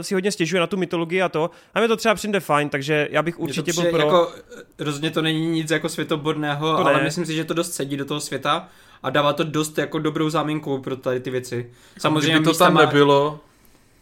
si 0.00 0.14
hodně 0.14 0.32
stěžuje 0.32 0.60
na 0.60 0.66
tu 0.66 0.76
mytologii 0.76 1.22
a 1.22 1.28
to, 1.28 1.50
a 1.74 1.78
mě 1.78 1.88
to 1.88 1.96
třeba 1.96 2.14
přijde 2.14 2.40
fajn, 2.40 2.68
takže 2.68 3.08
já 3.10 3.22
bych 3.22 3.40
určitě 3.40 3.72
byl 3.72 3.90
pro. 3.90 3.98
Jako, 3.98 4.32
rozhodně 4.78 5.10
to 5.10 5.22
není 5.22 5.46
nic 5.46 5.70
jako 5.70 5.88
světoborného, 5.88 6.66
To 6.76 6.78
ale 6.78 6.96
ne. 6.96 7.02
myslím 7.02 7.26
si, 7.26 7.34
že 7.34 7.44
to 7.44 7.54
dost 7.54 7.72
sedí 7.72 7.96
do 7.96 8.04
toho 8.04 8.20
světa 8.20 8.68
a 9.02 9.10
dává 9.10 9.32
to 9.32 9.44
dost 9.44 9.78
jako 9.78 9.98
dobrou 9.98 10.30
záminku 10.30 10.78
pro 10.78 10.96
tady 10.96 11.20
ty 11.20 11.30
věci. 11.30 11.70
Samozřejmě 11.98 12.30
Kdyby 12.30 12.44
to 12.44 12.50
tam 12.58 12.72
místama, 12.72 12.80
nebylo, 12.80 13.40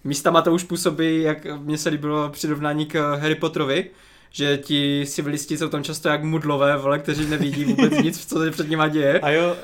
místama 0.05 0.43
to 0.43 0.53
už 0.53 0.65
působí, 0.65 1.23
jak 1.23 1.47
mně 1.59 1.79
se 1.79 1.89
líbilo 1.89 2.29
přirovnání 2.29 2.87
k 2.87 3.17
Harry 3.17 3.35
Potterovi, 3.35 3.91
že 4.31 4.59
ti 4.59 5.05
civilisti 5.09 5.59
jsou 5.59 5.69
tam 5.69 5.85
často 5.85 6.09
jak 6.09 6.25
mudlové, 6.25 6.77
vole, 6.77 6.99
kteří 6.99 7.27
nevidí 7.27 7.65
vůbec 7.65 7.93
nic, 8.03 8.27
co 8.27 8.39
se 8.39 8.51
před 8.51 8.69
nima 8.69 8.89
děje. 8.89 9.21
A 9.21 9.31
jo, 9.31 9.57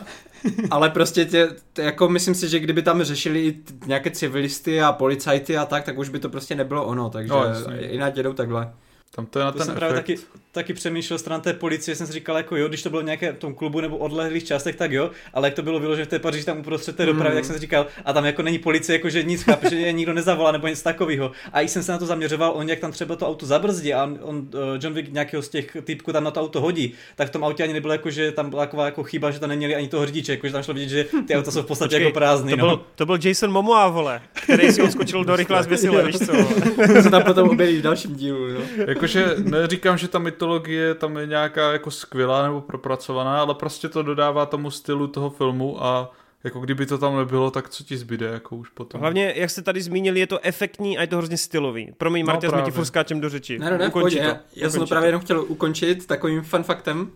Ale 0.71 0.91
prostě 0.91 1.25
tě, 1.25 1.49
tě, 1.73 1.83
jako 1.83 2.09
myslím 2.09 2.35
si, 2.35 2.49
že 2.49 2.59
kdyby 2.59 2.83
tam 2.83 3.03
řešili 3.03 3.47
i 3.47 3.57
nějaké 3.87 4.11
civilisty 4.11 4.83
a 4.83 4.93
policajty 4.93 5.57
a 5.57 5.65
tak, 5.65 5.85
tak 5.85 5.99
už 5.99 6.09
by 6.09 6.19
to 6.19 6.29
prostě 6.29 6.55
nebylo 6.55 6.85
ono, 6.85 7.11
takže 7.11 7.29
No, 7.33 7.45
jinak 7.91 8.17
jedou 8.17 8.33
takhle. 8.33 8.73
Tam 9.17 9.27
to 9.27 9.39
je 9.39 9.45
na 9.45 9.53
to 9.53 9.59
ten 9.59 9.65
jsem 9.65 9.73
efekt. 9.73 9.79
právě 9.79 9.97
taky, 9.97 10.17
taky 10.53 10.75
přemýšlel 10.75 11.19
stran 11.19 11.41
té 11.41 11.53
policie, 11.53 11.97
jsem 11.97 12.07
si 12.07 12.13
říkal, 12.13 12.37
jako 12.37 12.57
jo, 12.57 12.69
když 12.69 12.83
to 12.83 12.91
bylo 12.91 13.03
nějaké 13.03 13.33
v 13.33 13.39
tom 13.39 13.55
klubu 13.55 13.81
nebo 13.81 13.97
odlehlých 13.97 14.45
částech, 14.45 14.77
tak 14.77 14.93
jo, 14.93 15.11
ale 15.35 15.49
jak 15.49 15.55
to 15.55 15.63
bylo 15.63 15.81
vyložené 15.81 16.05
v 16.05 16.09
té 16.09 16.19
Paříži 16.19 16.45
tam 16.45 16.59
uprostřed 16.59 16.97
té 16.97 17.07
dopravy, 17.07 17.31
Mm. 17.31 17.37
tak 17.37 17.45
jsem 17.45 17.55
si 17.55 17.61
říkal, 17.61 17.87
a 18.05 18.13
tam 18.13 18.25
jako 18.25 18.43
není 18.43 18.59
policie, 18.59 18.97
jako 18.97 19.09
že 19.11 19.23
nic 19.23 19.43
chápe, 19.43 19.71
že 19.71 19.77
je 19.77 19.93
nikdo 19.93 20.13
nezavolá 20.15 20.53
nebo 20.53 20.67
nic 20.67 20.83
takového. 20.83 21.33
A 21.53 21.61
i 21.61 21.69
jsem 21.69 21.83
se 21.83 21.93
na 21.93 21.99
to 21.99 22.07
zaměřoval, 22.07 22.53
on 22.57 22.69
jak 22.69 22.79
tam 22.79 22.93
třeba 22.93 23.17
to 23.17 23.29
auto 23.29 23.47
zabrzdí 23.47 23.95
a 23.95 24.05
on, 24.05 24.19
on 24.23 24.37
uh, 24.37 24.43
John 24.83 24.95
Wick 24.95 25.13
nějakého 25.13 25.43
z 25.43 25.49
těch 25.49 25.77
typků 25.85 26.13
tam 26.13 26.25
na 26.25 26.31
to 26.31 26.41
auto 26.41 26.61
hodí, 26.61 26.95
tak 27.17 27.29
v 27.29 27.31
tom 27.31 27.45
autě 27.45 27.63
ani 27.63 27.73
nebylo 27.73 27.93
jako, 27.95 28.11
že 28.11 28.33
tam 28.33 28.51
byla 28.51 28.63
taková 28.67 28.85
jako 28.85 29.03
chyba, 29.03 29.31
že 29.31 29.41
tam 29.41 29.49
neměli 29.51 29.75
ani 29.75 29.89
toho 29.89 30.07
řidiče, 30.07 30.33
jako 30.33 30.47
že 30.47 30.53
tam 30.53 30.63
šlo 30.63 30.75
vidět, 30.75 30.89
že 30.89 31.07
ty 31.27 31.37
auta 31.37 31.51
jsou 31.51 31.63
v 31.63 31.67
podstatě 31.67 31.89
Počkej, 31.89 32.05
jako 32.05 32.15
prázdný. 32.15 32.51
To 32.51 32.57
no. 32.57 32.67
byl, 32.67 32.81
to 32.95 33.07
byl 33.07 33.19
Jason 33.25 33.51
Momoa, 33.53 33.89
vole, 33.89 34.23
který 34.43 34.73
si 34.73 34.83
odskočil 34.83 35.25
do 35.25 35.37
rychlá 35.37 35.63
zběsile, 35.63 36.07
víš 36.07 36.19
co? 36.19 36.33
se 37.03 37.11
tam 37.11 37.23
potom 37.23 37.49
objeví 37.49 37.79
v 37.79 37.83
dalším 37.83 38.15
dílu, 38.17 38.49
jo. 38.49 38.61
Jakože 39.05 39.35
neříkám, 39.39 39.99
že 39.99 40.09
ta 40.09 40.19
mytologie 40.19 40.95
tam 40.95 41.17
je 41.17 41.27
nějaká 41.27 41.73
jako 41.73 41.91
skvělá 41.91 42.43
nebo 42.43 42.61
propracovaná, 42.61 43.41
ale 43.41 43.55
prostě 43.55 43.89
to 43.89 44.03
dodává 44.03 44.47
tomu 44.47 44.71
stylu 44.71 45.07
toho 45.07 45.31
filmu 45.31 45.85
a 45.85 46.13
jako 46.45 46.61
kdyby 46.61 46.87
to 46.87 46.99
tam 46.99 47.17
nebylo, 47.17 47.51
tak 47.51 47.69
co 47.69 47.85
ti 47.85 47.97
zbyde 47.97 48.27
jako 48.27 48.57
už 48.57 48.69
potom. 48.69 49.01
Hlavně, 49.01 49.33
jak 49.37 49.51
jste 49.51 49.63
tady 49.63 49.83
zmínili, 49.83 50.21
je 50.21 50.27
to 50.27 50.39
efektní 50.43 50.99
a 50.99 51.01
je 51.01 51.07
to 51.07 51.17
hrozně 51.17 51.37
stylový. 51.37 51.93
Promiň, 51.99 52.27
No, 52.27 52.33
Marty, 52.33 52.49
jsme 52.49 52.63
ti 52.63 52.71
furt 52.71 52.85
skáčem 52.85 53.21
do 53.21 53.29
řeči. 53.29 53.59
Ne, 53.59 53.71
ne, 53.71 53.79
ne, 53.79 53.91
to. 53.91 54.09
Já, 54.09 54.37
já 54.57 54.71
jsem 54.71 54.81
to 54.81 54.87
právě 54.87 55.09
jenom 55.09 55.21
chtěl 55.21 55.45
ukončit 55.49 56.07
takovým 56.07 56.43
fun 56.43 56.63
faktem, 56.63 57.11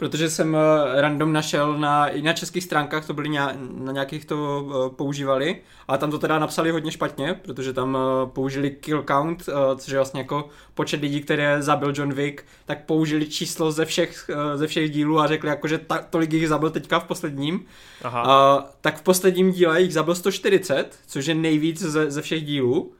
protože 0.00 0.30
jsem 0.30 0.56
eh, 0.56 1.00
random 1.00 1.32
našel 1.32 1.78
na, 1.78 2.08
i 2.08 2.22
na 2.22 2.32
českých 2.32 2.64
stránkách, 2.64 3.06
to 3.06 3.14
byly 3.14 3.28
nějak, 3.28 3.56
na 3.78 3.92
nějakých 3.92 4.24
to 4.24 4.66
eh, 4.70 4.94
používali, 4.96 5.56
ale 5.88 5.98
tam 5.98 6.10
to 6.10 6.18
teda 6.18 6.38
napsali 6.38 6.70
hodně 6.70 6.92
špatně, 6.92 7.34
protože 7.34 7.72
tam 7.72 7.96
eh, 7.96 8.26
použili 8.26 8.70
kill 8.70 9.02
count, 9.02 9.48
což 9.76 9.92
je 9.92 9.98
vlastně 9.98 10.20
jako 10.20 10.48
počet 10.74 11.00
lidí, 11.00 11.20
které 11.20 11.62
zabil 11.62 11.92
John 11.96 12.12
Wick, 12.12 12.44
tak 12.66 12.84
použili 12.84 13.26
číslo 13.26 13.72
ze 13.72 13.84
všech, 13.84 14.30
ze 14.54 14.66
všech 14.66 14.90
dílů 14.90 15.20
a 15.20 15.26
řekli 15.26 15.48
jako, 15.48 15.68
že 15.68 15.78
ta, 15.78 15.98
tolik 16.10 16.32
jich 16.32 16.48
zabil 16.48 16.70
teďka 16.70 16.98
v 16.98 17.04
posledním. 17.04 17.64
Aha. 18.02 18.22
A, 18.22 18.64
tak 18.80 18.98
v 18.98 19.02
posledním 19.02 19.52
díle 19.52 19.82
jich 19.82 19.94
zabil 19.94 20.14
140, 20.14 20.98
což 21.06 21.26
je 21.26 21.34
nejvíc 21.34 21.82
ze, 21.82 22.10
ze 22.10 22.22
všech 22.22 22.44
dílů. 22.44 22.92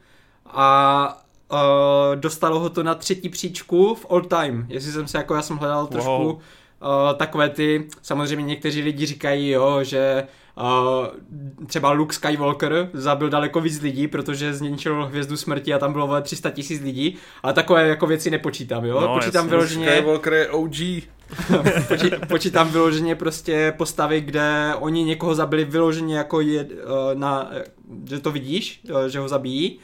A 0.46 1.22
uh, 1.53 2.16
dostalo 2.16 2.61
ho 2.61 2.70
to 2.70 2.82
na 2.82 2.94
třetí 2.94 3.28
příčku 3.28 3.94
v 3.94 4.07
all 4.11 4.20
time. 4.20 4.66
Jestli 4.68 4.92
jsem 4.92 5.09
se 5.09 5.18
jako, 5.18 5.34
já 5.34 5.42
jsem 5.42 5.57
hledal 5.57 5.86
trošku 5.86 6.11
Wow. 6.11 6.38
Uh, 6.83 7.16
takové 7.16 7.49
ty, 7.49 7.89
samozřejmě 8.03 8.45
někteří 8.45 8.83
lidi 8.83 9.07
říkají, 9.07 9.51
jo, 9.51 9.78
že 9.85 10.26
uh, 10.57 11.66
třeba 11.66 11.91
Luke 11.91 12.14
Skywalker 12.14 12.89
zabil 12.93 13.28
daleko 13.31 13.61
víc 13.61 13.81
lidí, 13.81 14.09
protože 14.09 14.55
zničil 14.55 15.07
hvězdu 15.07 15.37
smrti 15.37 15.74
a 15.74 15.78
tam 15.78 15.93
bylo 15.93 16.07
vole 16.07 16.22
300 16.22 16.51
tisíc 16.51 16.83
lidí, 16.83 17.16
ale 17.43 17.53
takové 17.53 17.89
jako 17.89 18.07
věci 18.07 18.31
nepočítám, 18.31 18.85
jo. 18.85 19.01
No, 19.01 19.14
Počítám 19.14 19.45
jasně. 19.45 19.51
vyloženě... 19.51 19.91
Skywalker 19.91 20.33
je 20.33 20.49
OG. 20.49 20.76
Poči, 21.89 22.11
počítám 22.28 22.68
vyloženě 22.68 23.14
prostě 23.14 23.74
postavy, 23.76 24.20
kde 24.20 24.74
oni 24.78 25.05
někoho 25.05 25.35
zabili 25.35 25.64
vyloženě 25.64 26.16
jako 26.16 26.41
je, 26.41 26.61
eh, 26.61 26.74
na, 27.14 27.51
že 28.05 28.18
to 28.18 28.31
vidíš, 28.31 28.81
eh, 28.89 29.09
že 29.09 29.18
ho 29.18 29.28
zabijí 29.28 29.78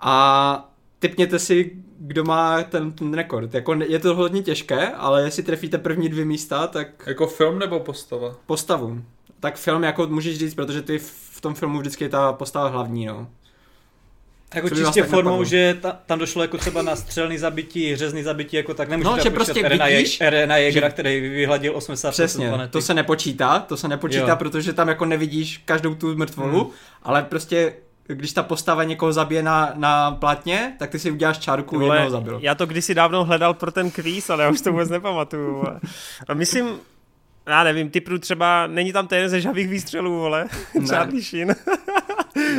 a 0.00 0.73
typněte 1.08 1.38
si, 1.38 1.70
kdo 1.98 2.24
má 2.24 2.62
ten, 2.62 2.92
ten 2.92 3.14
rekord. 3.14 3.54
Jako 3.54 3.74
je 3.88 3.98
to 3.98 4.14
hodně 4.14 4.42
těžké, 4.42 4.88
ale 4.88 5.22
jestli 5.24 5.42
trefíte 5.42 5.78
první 5.78 6.08
dvě 6.08 6.24
místa, 6.24 6.66
tak 6.66 6.88
Jako 7.06 7.26
film 7.26 7.58
nebo 7.58 7.80
postava? 7.80 8.36
postavu. 8.46 9.02
Tak 9.40 9.56
film 9.56 9.82
jako 9.82 10.06
můžeš 10.06 10.38
říct, 10.38 10.54
protože 10.54 10.82
ty 10.82 10.98
v 10.98 11.40
tom 11.40 11.54
filmu 11.54 11.78
vždycky 11.78 12.04
je 12.04 12.08
ta 12.08 12.32
postava 12.32 12.68
hlavní, 12.68 13.06
no. 13.06 13.28
Jako 14.54 14.68
Co 14.68 14.74
čistě 14.74 15.02
formou, 15.02 15.30
napadlo? 15.30 15.44
že 15.44 15.78
ta, 15.80 15.92
tam 16.06 16.18
došlo 16.18 16.42
jako 16.42 16.58
třeba 16.58 16.82
na 16.82 16.96
střelný 16.96 17.38
zabití, 17.38 17.96
řezný 17.96 18.22
zabití, 18.22 18.56
jako 18.56 18.74
tak 18.74 18.88
nemůžete 18.88 19.16
No, 19.16 19.22
že 19.22 19.30
prostě 19.30 19.60
Erena, 19.64 19.86
vidíš, 19.86 20.20
Erena 20.20 20.56
Jägera, 20.56 20.88
že- 20.88 20.92
který 20.92 21.20
vyhladil 21.20 21.76
80% 21.76 22.10
Přesně, 22.10 22.48
planety. 22.48 22.72
to 22.72 22.80
se 22.82 22.94
nepočítá, 22.94 23.58
to 23.58 23.76
se 23.76 23.88
nepočítá, 23.88 24.28
Jo. 24.28 24.36
protože 24.36 24.72
tam 24.72 24.88
jako 24.88 25.04
nevidíš 25.04 25.58
každou 25.64 25.94
tu 25.94 26.16
mrtvolu, 26.16 26.60
Hmm. 26.62 26.70
ale 27.02 27.22
prostě 27.22 27.74
když 28.06 28.32
ta 28.32 28.42
postava 28.42 28.84
někoho 28.84 29.12
zabije 29.12 29.42
na, 29.42 29.72
na 29.74 30.10
platně, 30.10 30.74
tak 30.78 30.90
ty 30.90 30.98
si 30.98 31.10
uděláš 31.10 31.38
čárku, 31.38 31.78
Vole, 31.78 31.96
jednoho 31.96 32.10
zabil. 32.10 32.38
já 32.42 32.54
to 32.54 32.66
kdysi 32.66 32.94
dávno 32.94 33.24
hledal 33.24 33.54
pro 33.54 33.72
ten 33.72 33.90
kvíz, 33.90 34.30
ale 34.30 34.44
já 34.44 34.50
už 34.50 34.60
to 34.60 34.70
vůbec 34.72 34.90
nepamatuju. 34.90 35.64
A 36.28 36.34
myslím, 36.34 36.68
já 37.46 37.64
nevím, 37.64 37.90
typu 37.90 38.18
třeba, 38.18 38.66
není 38.66 38.92
tam 38.92 39.06
ten 39.06 39.28
ze 39.28 39.40
žavých 39.40 39.68
výstřelů, 39.68 40.18
vole, 40.18 40.46
Ne. 40.80 40.86
Charlie 40.88 41.22
Sheen. 41.22 41.54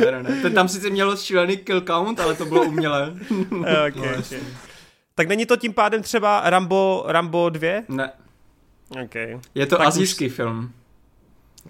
Ne, 0.00 0.10
ne, 0.10 0.22
ne. 0.22 0.42
Ten 0.42 0.54
tam 0.54 0.68
sice 0.68 0.90
měl 0.90 1.16
šílený 1.16 1.56
kill 1.56 1.80
count, 1.80 2.20
ale 2.20 2.34
to 2.34 2.44
bylo 2.44 2.62
umělé. 2.64 3.14
okay, 3.60 3.90
okay. 4.18 4.38
Tak 5.14 5.28
není 5.28 5.46
to 5.46 5.56
tím 5.56 5.72
pádem 5.72 6.02
třeba 6.02 6.42
Rambo, 6.44 7.04
Rambo 7.06 7.48
2? 7.50 7.68
Ne, 7.88 8.10
Okay. 9.04 9.38
je 9.54 9.66
to 9.66 9.76
Tak 9.76 9.80
už- 9.80 9.88
azijský 9.88 10.28
film. 10.28 10.72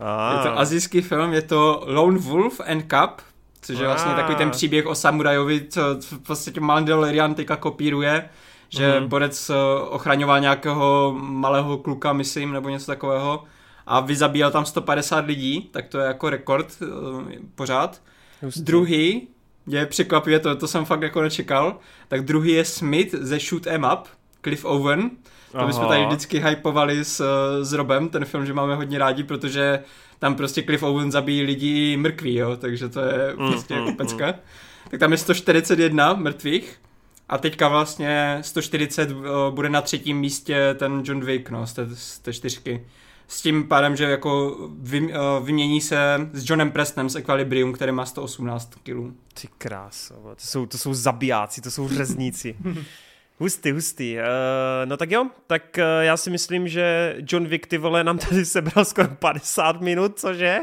Ah. 0.01 0.37
Je 0.37 0.43
to 0.51 0.59
azijský 0.59 1.01
film, 1.01 1.33
je 1.33 1.43
to 1.43 1.83
Lone 1.87 2.19
Wolf 2.19 2.61
and 2.67 2.81
Cup, 2.83 3.23
což 3.67 3.79
je 3.79 3.87
vlastně 3.87 4.13
Ah. 4.13 4.17
takový 4.17 4.37
ten 4.37 4.51
příběh 4.51 4.87
o 4.87 4.95
samurajovi, 4.95 5.67
co 5.69 5.81
v 6.01 6.19
podstatě 6.19 6.61
Mandalorian 6.61 7.35
teďka 7.35 7.57
kopíruje, 7.57 8.29
že 8.69 9.01
Mhm. 9.01 9.09
borec 9.09 9.51
eh, 9.51 9.55
ochraňoval 9.89 10.41
nějakého 10.41 11.15
malého 11.19 11.79
kluka, 11.79 12.13
myslím, 12.13 12.53
nebo 12.53 12.69
něco 12.69 12.87
takového 12.87 13.45
a 13.87 14.01
vyzabíjel 14.01 14.51
tam 14.51 14.67
150 14.67 15.27
lidí, 15.27 15.69
tak 15.73 15.89
to 15.89 15.99
je 15.99 16.07
jako 16.07 16.31
rekord 16.31 16.77
eh, 16.83 16.87
pořád. 17.55 18.03
Hustý. 18.43 18.63
Druhý 18.63 19.29
je 19.67 19.87
překvapivě, 19.87 20.39
to, 20.39 20.57
to 20.57 20.69
jsem 20.69 20.85
fakt 20.85 21.03
jako 21.03 21.23
nečekal, 21.23 21.77
tak 22.09 22.25
druhý 22.25 22.53
je 22.53 22.65
Smith 22.65 23.15
ze 23.15 23.39
Shoot 23.39 23.67
'em 23.67 23.87
Up, 23.93 24.09
Cliff 24.45 24.65
Owen, 24.65 25.11
to 25.53 25.67
bychom 25.67 25.83
Aha. 25.83 25.89
tady 25.89 26.07
vždycky 26.07 26.41
hypovali 26.41 27.05
s, 27.05 27.25
s 27.63 27.73
Robem, 27.73 28.09
ten 28.09 28.25
film, 28.25 28.47
že 28.47 28.53
máme 28.53 28.75
hodně 28.75 28.99
rádi, 28.99 29.25
protože 29.25 29.83
tam 30.19 30.35
prostě 30.35 30.63
Cliff 30.63 30.83
Owen 30.83 31.11
zabíjí 31.13 31.43
lidi 31.43 31.97
mrkví, 31.97 32.35
jo, 32.35 32.57
takže 32.57 32.89
to 32.89 33.01
je 33.01 33.35
Mm, 33.37 33.51
prostě 33.53 33.75
mm, 33.75 33.81
jako 33.81 33.97
pecka. 33.97 34.35
Tak 34.91 35.01
tam 35.01 35.13
je 35.13 35.19
141 35.19 36.13
mrtvých 36.15 36.81
a 37.29 37.39
teďka 37.39 37.69
vlastně 37.69 38.39
140 38.41 39.11
uh, 39.11 39.25
bude 39.51 39.69
na 39.69 39.81
třetím 39.81 40.19
místě 40.19 40.75
ten 40.79 41.03
John 41.05 41.25
Wick, 41.25 41.51
no, 41.51 41.67
z 41.67 41.73
té, 41.73 41.87
z 41.95 42.19
té 42.19 42.33
čtyřky. 42.33 42.87
S 43.29 43.43
tím 43.43 43.69
pádem, 43.69 43.97
že 43.97 44.05
jako 44.05 44.57
vy, 44.79 45.01
uh, 45.01 45.47
vymění 45.47 45.81
se 45.81 46.29
s 46.33 46.51
Johnem 46.51 46.71
Prestonem 46.71 47.11
z 47.11 47.17
Equilibrium, 47.17 47.73
který 47.73 47.93
má 47.93 48.07
118 48.07 48.75
kg. 48.83 49.15
Ty 49.41 49.49
kráso, 49.59 50.15
vole, 50.21 50.35
to 50.35 50.47
jsou, 50.47 50.67
to 50.67 50.79
jsou 50.79 50.95
zabijáci, 50.95 51.61
to 51.61 51.71
jsou 51.71 51.89
řezníci. 51.89 52.57
Hustý, 53.39 53.73
hustý. 53.73 54.17
Uh, 54.17 54.23
no 54.85 54.97
tak 54.97 55.11
jo, 55.11 55.27
tak 55.47 55.63
uh, 55.79 55.85
já 56.01 56.17
si 56.17 56.31
myslím, 56.31 56.69
že 56.69 57.17
John 57.33 57.47
Wick 57.47 57.67
ty 57.67 57.79
vole 57.79 58.05
nám 58.05 58.19
tady 58.19 58.45
sebral 58.45 58.85
skoro 58.85 59.09
50 59.09 59.81
minut, 59.81 60.19
cože? 60.19 60.61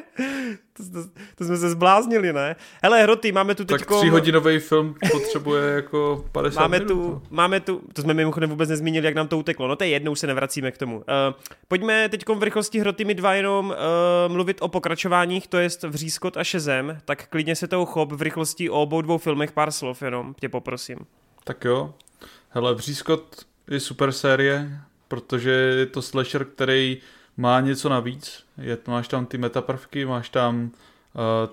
To, 0.74 0.84
to, 0.84 1.10
to 1.36 1.46
jsme 1.46 1.58
se 1.58 1.70
zbláznili, 1.70 2.34
ne? 2.34 2.56
Hele, 2.84 3.04
Hroty, 3.04 3.32
máme 3.32 3.56
tu 3.56 3.66
Tak 3.66 3.80
teďko... 3.80 3.98
tříhodinový 3.98 4.60
film 4.60 4.96
potřebuje 5.12 5.72
jako 5.72 6.26
50 6.32 6.60
Máme 6.60 6.80
minut. 6.80 6.88
tu, 6.88 7.10
no. 7.10 7.22
máme 7.30 7.60
tu, 7.60 7.82
to 7.94 8.02
jsme 8.02 8.14
mimochodem 8.14 8.50
vůbec 8.50 8.70
nezmínili, 8.70 9.06
jak 9.06 9.16
nám 9.16 9.28
to 9.28 9.38
uteklo. 9.38 9.68
No 9.68 9.76
to 9.76 9.84
je 9.84 9.90
jedno, 9.90 10.12
už 10.12 10.20
se 10.20 10.28
nevracíme 10.28 10.72
k 10.72 10.78
tomu. 10.78 10.98
Uh, 10.98 11.04
pojďme 11.68 12.10
teď 12.10 12.30
v 12.30 12.44
rychlosti 12.44 12.80
hroty 12.80 13.06
my 13.06 13.14
dva 13.14 13.34
jenom 13.34 13.70
uh, 13.70 14.34
mluvit 14.34 14.58
o 14.62 14.68
pokračováních, 14.68 15.48
to 15.48 15.58
jest 15.58 15.84
Vřískot 15.84 16.38
a 16.38 16.44
Šezem, 16.44 16.98
tak 17.06 17.28
klidně 17.28 17.56
se 17.56 17.68
toho 17.68 17.86
chop 17.86 18.12
v 18.12 18.22
rychlosti 18.22 18.70
o 18.70 18.82
obou 18.82 19.02
dvou 19.02 19.18
filmech 19.18 19.52
pár 19.52 19.72
slov 19.72 20.02
jenom, 20.02 20.36
tě 20.40 20.50
poprosím. 20.50 20.98
Tak 21.44 21.66
jo. 21.66 21.94
Hele, 22.56 22.76
Vřískot 22.76 23.46
je 23.70 23.80
super 23.80 24.12
série, 24.12 24.80
protože 25.08 25.52
je 25.52 25.86
to 25.86 26.02
slasher, 26.02 26.46
který 26.46 26.98
má 27.38 27.60
něco 27.60 27.90
navíc. 27.90 28.44
Je, 28.58 28.78
máš 28.88 29.08
tam 29.08 29.26
ty 29.26 29.38
metaprvky, 29.38 30.06
máš 30.06 30.30
tam 30.30 30.64
uh, 30.64 30.72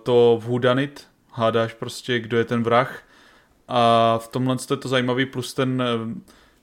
to 0.02 0.40
whodunit, 0.42 1.06
hádáš 1.32 1.74
prostě, 1.74 2.20
kdo 2.20 2.38
je 2.38 2.44
ten 2.44 2.62
vrah. 2.62 3.02
A 3.68 4.18
v 4.18 4.28
tomhle 4.28 4.56
je 4.70 4.76
to 4.76 4.88
zajímavý, 4.88 5.26
plus 5.26 5.54
ten 5.54 5.82
uh, 5.82 6.12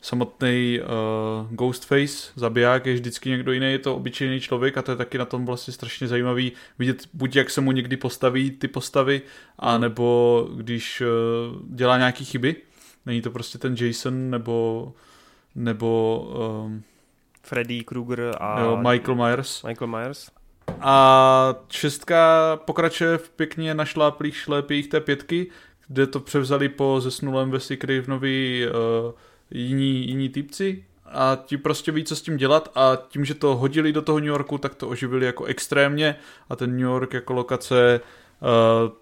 samotný 0.01 0.79
uh, 0.79 1.55
Ghostface, 1.55 2.31
zabiják, 2.35 2.85
je 2.85 2.93
vždycky 2.93 3.29
někdo 3.29 3.51
jiný, 3.51 3.71
je 3.71 3.79
to 3.79 3.95
obyčejný 3.95 4.39
člověk 4.39 4.77
a 4.77 4.81
to 4.81 4.91
je 4.91 4.97
taky 4.97 5.17
na 5.17 5.25
tom 5.25 5.45
vlastně 5.45 5.73
strašně 5.73 6.07
zajímavý 6.07 6.51
vidět, 6.79 7.03
buď 7.13 7.35
jak 7.35 7.49
se 7.49 7.61
mu 7.61 7.71
někdy 7.71 7.97
postaví 7.97 8.51
ty 8.51 8.67
postavy, 8.67 9.21
a 9.59 9.77
nebo 9.77 10.49
když 10.55 11.01
uh, 11.01 11.75
dělá 11.75 11.97
nějaký 11.97 12.25
chyby. 12.25 12.66
Není 13.07 13.21
to 13.21 13.31
prostě 13.31 13.57
ten 13.57 13.75
Jason 13.79 14.29
nebo 14.29 14.93
nebo 15.55 16.19
um, 16.65 16.83
Freddy 17.43 17.83
Krueger 17.83 18.35
a 18.39 18.59
jo, 18.59 18.77
Michael 18.77 19.15
Myers. 19.15 19.63
Michael 19.63 19.87
Myers. 19.87 20.31
A 20.79 21.55
šestka 21.69 22.59
pokračuje 22.65 23.17
v 23.17 23.29
pěkně 23.29 23.73
našláplých 23.73 24.35
šlépích 24.35 24.87
té 24.87 24.99
pětky, 24.99 25.47
kde 25.87 26.07
to 26.07 26.19
převzali 26.19 26.69
po 26.69 27.01
zesnulém 27.01 27.51
Wesy 27.51 27.77
Cravenovi 27.77 28.67
uh, 28.69 29.11
jiní, 29.51 30.07
jiní 30.07 30.29
týpci 30.29 30.85
a 31.05 31.37
ti 31.45 31.57
prostě 31.57 31.91
ví, 31.91 32.03
co 32.03 32.15
s 32.15 32.21
tím 32.21 32.37
dělat 32.37 32.71
a 32.75 32.97
tím, 33.09 33.25
že 33.25 33.33
to 33.33 33.55
hodili 33.55 33.93
do 33.93 34.01
toho 34.01 34.19
New 34.19 34.27
Yorku, 34.27 34.57
tak 34.57 34.75
to 34.75 34.89
oživili 34.89 35.25
jako 35.25 35.45
extrémně 35.45 36.15
a 36.49 36.55
ten 36.55 36.71
New 36.71 36.79
York 36.79 37.13
jako 37.13 37.33
lokace 37.33 38.01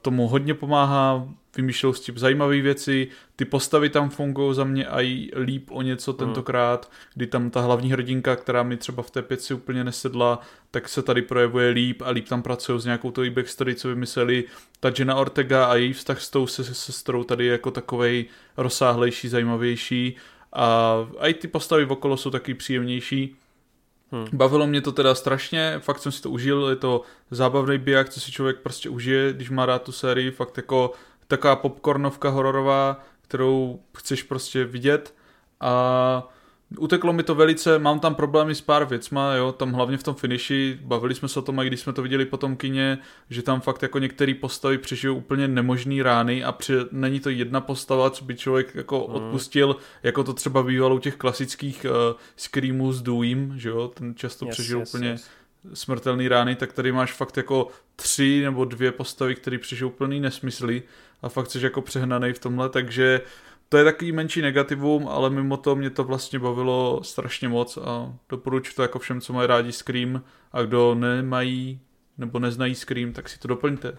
tomu 0.01 0.27
hodně 0.27 0.53
pomáhá, 0.53 1.27
vymýšlel 1.57 1.93
s 1.93 1.99
tím 1.99 2.17
zajímavé 2.17 2.61
věci, 2.61 3.07
ty 3.35 3.45
postavy 3.45 3.89
tam 3.89 4.09
fungují 4.09 4.55
za 4.55 4.63
mě 4.63 4.87
a 4.87 5.01
i 5.01 5.29
líp 5.35 5.67
o 5.71 5.81
něco 5.81 6.11
hmm. 6.11 6.17
tentokrát, 6.17 6.91
kdy 7.13 7.27
tam 7.27 7.49
ta 7.49 7.61
hlavní 7.61 7.91
hrdinka, 7.91 8.35
která 8.35 8.63
mi 8.63 8.77
třeba 8.77 9.03
v 9.03 9.11
té 9.11 9.21
pětci 9.21 9.53
úplně 9.53 9.83
nesedla, 9.83 10.39
tak 10.71 10.89
se 10.89 11.01
tady 11.01 11.21
projevuje 11.21 11.69
líp 11.69 12.01
a 12.01 12.09
líp 12.09 12.27
tam 12.27 12.41
pracují 12.41 12.81
s 12.81 12.85
nějakou 12.85 13.11
tou 13.11 13.29
backstory, 13.29 13.75
co 13.75 13.87
vymysleli. 13.87 14.43
Ta 14.79 14.91
Jenna 14.99 15.15
Ortega 15.15 15.65
a 15.65 15.75
její 15.75 15.93
vztah 15.93 16.21
s 16.21 16.29
tou 16.29 16.47
sestrou 16.47 17.23
tady 17.23 17.45
je 17.45 17.51
jako 17.51 17.71
takovej 17.71 18.25
rozsáhlejší, 18.57 19.27
zajímavější 19.27 20.15
a, 20.53 20.95
a 21.19 21.27
i 21.27 21.33
ty 21.33 21.47
postavy 21.47 21.85
okolo 21.85 22.17
jsou 22.17 22.29
taky 22.29 22.53
příjemnější. 22.53 23.35
Hmm. 24.11 24.25
Bavilo 24.33 24.67
mě 24.67 24.81
to 24.81 24.91
teda 24.91 25.15
strašně, 25.15 25.79
fakt 25.79 25.99
jsem 25.99 26.11
si 26.11 26.21
to 26.21 26.29
užil, 26.29 26.69
je 26.69 26.75
to 26.75 27.01
zábavný 27.31 27.77
biják, 27.77 28.09
co 28.09 28.19
si 28.19 28.31
člověk 28.31 28.59
prostě 28.59 28.89
užije, 28.89 29.33
když 29.33 29.49
má 29.49 29.65
rád 29.65 29.81
tu 29.81 29.91
sérii, 29.91 30.31
fakt 30.31 30.57
jako 30.57 30.91
taková 31.27 31.55
popcornovka 31.55 32.29
hororová, 32.29 33.03
kterou 33.21 33.79
chceš 33.97 34.23
prostě 34.23 34.65
vidět 34.65 35.13
a 35.59 36.34
uteklo 36.77 37.13
mi 37.13 37.23
to 37.23 37.35
velice, 37.35 37.79
mám 37.79 37.99
tam 37.99 38.15
problémy 38.15 38.55
s 38.55 38.61
pár 38.61 38.85
věcma, 38.85 39.33
jo, 39.33 39.51
tam 39.51 39.73
hlavně 39.73 39.97
v 39.97 40.03
tom 40.03 40.15
finiši, 40.15 40.79
bavili 40.81 41.15
jsme 41.15 41.27
se 41.27 41.39
o 41.39 41.41
tom, 41.41 41.59
a 41.59 41.63
když 41.63 41.79
jsme 41.79 41.93
to 41.93 42.01
viděli 42.01 42.25
po 42.25 42.37
tom 42.37 42.55
kině, 42.55 42.97
že 43.29 43.41
tam 43.41 43.61
fakt 43.61 43.81
jako 43.81 43.99
některé 43.99 44.33
postavy 44.33 44.77
přežijou 44.77 45.15
úplně 45.15 45.47
nemožný 45.47 46.01
rány 46.01 46.43
a 46.43 46.51
při, 46.51 46.73
není 46.91 47.19
to 47.19 47.29
jedna 47.29 47.61
postava, 47.61 48.09
co 48.09 48.25
by 48.25 48.35
člověk 48.35 48.75
jako 48.75 49.07
hmm. 49.07 49.15
odpustil, 49.15 49.75
jako 50.03 50.23
to 50.23 50.33
třeba 50.33 50.63
bývalo 50.63 50.95
u 50.95 50.99
těch 50.99 51.15
klasických 51.15 51.85
uh, 51.85 52.19
Screamů 52.37 52.91
s 52.91 53.01
Deweyem, 53.01 53.53
že 53.59 53.69
jo, 53.69 53.87
ten 53.87 54.15
často 54.15 54.45
yes, 54.45 54.55
přežil 54.55 54.79
yes, 54.79 54.93
úplně 54.93 55.09
yes. 55.09 55.29
smrtelný 55.73 56.27
rány, 56.27 56.55
tak 56.55 56.73
tady 56.73 56.91
máš 56.91 57.13
fakt 57.13 57.37
jako 57.37 57.67
tři 57.95 58.41
nebo 58.43 58.65
dvě 58.65 58.91
postavy, 58.91 59.35
které 59.35 59.57
přežijou 59.57 59.89
plný 59.89 60.19
nesmysly 60.19 60.83
a 61.21 61.29
fakt 61.29 61.51
jsi 61.51 61.63
jako 61.63 61.81
přehnaný 61.81 62.33
v 62.33 62.39
tomhle, 62.39 62.69
takže 62.69 63.21
to 63.69 63.77
je 63.77 63.83
takový 63.83 64.11
menší 64.11 64.41
negativum, 64.41 65.07
ale 65.07 65.29
mimo 65.29 65.57
to 65.57 65.75
mě 65.75 65.89
to 65.89 66.03
vlastně 66.03 66.39
bavilo 66.39 66.99
strašně 67.03 67.49
moc 67.49 67.77
a 67.77 68.13
doporučuji 68.29 68.75
to 68.75 68.81
jako 68.81 68.99
všem, 68.99 69.21
co 69.21 69.33
mají 69.33 69.47
rádi 69.47 69.71
Scream 69.71 70.23
a 70.51 70.61
kdo 70.61 70.95
nemají 70.95 71.79
nebo 72.17 72.39
neznají 72.39 72.75
Scream, 72.75 73.13
tak 73.13 73.29
si 73.29 73.39
to 73.39 73.47
doplňte. 73.47 73.97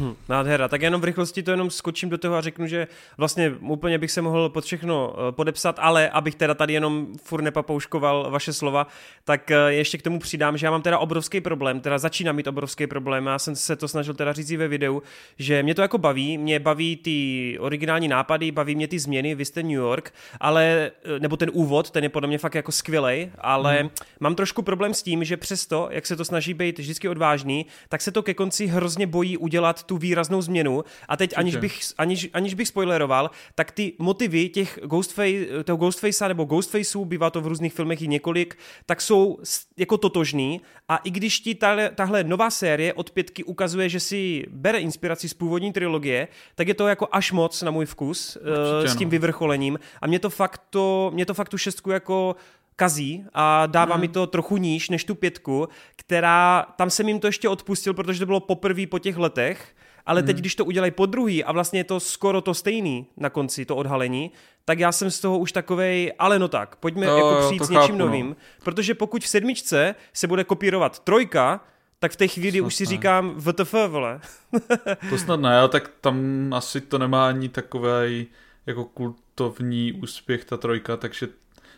Hm, 0.00 0.14
nádhera. 0.28 0.68
Tak 0.68 0.82
jenom 0.82 1.00
v 1.00 1.04
rychlosti 1.04 1.42
to 1.42 1.50
jenom 1.50 1.70
skočím 1.70 2.08
do 2.08 2.18
toho 2.18 2.36
a 2.36 2.40
řeknu, 2.40 2.66
že 2.66 2.88
vlastně 3.18 3.50
úplně 3.60 3.98
bych 3.98 4.10
se 4.10 4.22
mohl 4.22 4.48
pod 4.48 4.64
všechno 4.64 5.14
eh, 5.16 5.32
podepsat, 5.32 5.78
ale 5.80 6.10
abych 6.10 6.34
teda 6.34 6.54
tady 6.54 6.72
jenom 6.72 7.06
furt 7.22 7.42
nepapouškoval 7.42 8.30
vaše 8.30 8.52
slova, 8.52 8.86
tak 9.24 9.50
eh, 9.50 9.56
ještě 9.68 9.98
k 9.98 10.02
tomu 10.02 10.18
přidám, 10.18 10.56
že 10.56 10.66
já 10.66 10.70
mám 10.70 10.82
teda 10.82 10.98
obrovský 10.98 11.40
problém, 11.40 11.80
teda 11.80 11.98
začínám 11.98 12.36
mít 12.36 12.46
obrovský 12.46 12.86
problém. 12.86 13.26
Já 13.26 13.38
jsem 13.38 13.56
se 13.56 13.76
to 13.76 13.88
snažil 13.88 14.14
teda 14.14 14.32
říct 14.32 14.52
ve 14.52 14.68
videu, 14.68 15.02
že 15.38 15.62
mě 15.62 15.74
to 15.74 15.82
jako 15.82 15.98
baví, 15.98 16.38
mě 16.38 16.60
baví 16.60 16.96
ty 16.96 17.58
originální 17.60 18.08
nápady, 18.08 18.50
baví 18.50 18.74
mě 18.74 18.88
ty 18.88 18.98
změny, 18.98 19.34
vy 19.34 19.44
jste 19.44 19.62
New 19.62 19.72
York, 19.72 20.14
ale, 20.40 20.90
eh, 21.04 21.20
nebo 21.20 21.36
ten 21.36 21.50
úvod, 21.52 21.90
ten 21.90 22.04
je 22.04 22.10
podle 22.10 22.28
mě 22.28 22.38
fakt 22.38 22.54
jako 22.54 22.72
skvělej, 22.72 23.30
ale 23.38 23.80
hmm. 23.80 23.90
mám 24.20 24.34
trošku 24.34 24.62
problém 24.62 24.94
s 24.94 25.02
tím, 25.02 25.24
že 25.24 25.36
přesto, 25.36 25.88
jak 25.90 26.06
se 26.06 26.16
to 26.16 26.24
snaží 26.24 26.54
být 26.54 26.78
vždycky 26.78 27.08
odvážný, 27.08 27.66
tak 27.88 28.00
se 28.00 28.12
to 28.12 28.22
ke 28.22 28.34
konci 28.34 28.66
hrozně 28.66 29.06
bojí 29.06 29.36
udělat 29.36 29.83
tu 29.86 29.98
výraznou 29.98 30.42
změnu. 30.42 30.84
A 31.08 31.16
teď, 31.16 31.32
aniž 31.36 31.56
bych, 31.56 31.80
aniž, 31.98 32.30
aniž 32.32 32.54
bych 32.54 32.68
spoileroval, 32.68 33.30
tak 33.54 33.70
ty 33.70 33.92
motivy 33.98 34.48
těch 34.48 34.78
Ghostface, 34.82 35.64
toho 35.64 35.76
Ghostfacea 35.76 36.28
nebo 36.28 36.44
Ghostfaceů, 36.44 37.04
bývá 37.04 37.30
to 37.30 37.40
v 37.40 37.46
různých 37.46 37.72
filmech 37.72 38.02
i 38.02 38.08
několik, 38.08 38.58
tak 38.86 39.00
jsou 39.00 39.38
jako 39.76 39.98
totožný. 39.98 40.60
A 40.88 40.96
i 40.96 41.10
když 41.10 41.40
ti 41.40 41.54
tahle, 41.54 41.90
tahle 41.94 42.24
nová 42.24 42.50
série 42.50 42.92
od 42.92 43.10
pětky 43.10 43.44
ukazuje, 43.44 43.88
že 43.88 44.00
si 44.00 44.46
bere 44.50 44.78
inspiraci 44.78 45.28
z 45.28 45.34
původní 45.34 45.72
trilogie, 45.72 46.28
tak 46.54 46.68
je 46.68 46.74
to 46.74 46.88
jako 46.88 47.08
až 47.12 47.32
moc 47.32 47.62
na 47.62 47.70
můj 47.70 47.86
vkus 47.86 48.36
Určitě, 48.36 48.88
uh, 48.88 48.94
s 48.94 48.96
tím 48.96 49.08
no. 49.08 49.10
vyvrcholením. 49.10 49.78
A 50.00 50.06
mě 50.06 50.18
to 50.18 50.30
fakt, 50.30 50.62
to, 50.70 51.10
mě 51.14 51.26
to 51.26 51.34
fakt 51.34 51.48
tu 51.48 51.58
šestku 51.58 51.90
jako 51.90 52.36
kazí 52.76 53.24
a 53.32 53.66
dává 53.66 53.94
mm. 53.94 54.00
mi 54.00 54.08
to 54.08 54.26
trochu 54.26 54.56
níž 54.56 54.90
než 54.90 55.04
tu 55.04 55.14
pětku, 55.14 55.68
která, 55.96 56.66
tam 56.76 56.90
jsem 56.90 57.08
jim 57.08 57.20
to 57.20 57.26
ještě 57.26 57.48
odpustil, 57.48 57.94
protože 57.94 58.18
to 58.18 58.26
bylo 58.26 58.40
poprvé 58.40 58.86
po 58.86 58.98
těch 58.98 59.16
letech, 59.16 59.74
ale 60.06 60.20
mm. 60.20 60.26
teď, 60.26 60.36
když 60.36 60.54
to 60.54 60.64
udělají 60.64 60.92
po 60.92 61.06
druhý 61.06 61.44
a 61.44 61.52
vlastně 61.52 61.80
je 61.80 61.84
to 61.84 62.00
skoro 62.00 62.40
to 62.40 62.54
stejný 62.54 63.06
na 63.16 63.30
konci, 63.30 63.64
to 63.64 63.76
odhalení, 63.76 64.30
tak 64.64 64.78
já 64.78 64.92
jsem 64.92 65.10
z 65.10 65.20
toho 65.20 65.38
už 65.38 65.52
takovej, 65.52 66.12
ale 66.18 66.38
no 66.38 66.48
tak, 66.48 66.76
pojďme 66.76 67.06
no, 67.06 67.16
jako 67.16 67.46
přijít 67.46 67.62
s 67.62 67.70
něčím 67.70 67.86
chápu, 67.86 67.98
no. 67.98 68.06
novým, 68.06 68.28
no. 68.28 68.36
protože 68.64 68.94
pokud 68.94 69.24
v 69.24 69.28
sedmičce 69.28 69.94
se 70.12 70.26
bude 70.26 70.44
kopírovat 70.44 70.98
trojka, 70.98 71.60
tak 71.98 72.12
v 72.12 72.16
té 72.16 72.28
chvíli 72.28 72.58
snad 72.58 72.66
už 72.66 72.74
si 72.74 72.84
ne. 72.84 72.88
říkám 72.88 73.34
VTF, 73.40 73.74
vole. 73.88 74.20
to 75.10 75.18
snad 75.18 75.40
ne, 75.40 75.68
tak 75.68 75.90
tam 76.00 76.16
asi 76.54 76.80
to 76.80 76.98
nemá 76.98 77.28
ani 77.28 77.48
takový 77.48 78.26
jako 78.66 78.84
kultovní 78.84 79.92
úspěch 79.92 80.44
ta 80.44 80.56
trojka, 80.56 80.96
takže 80.96 81.28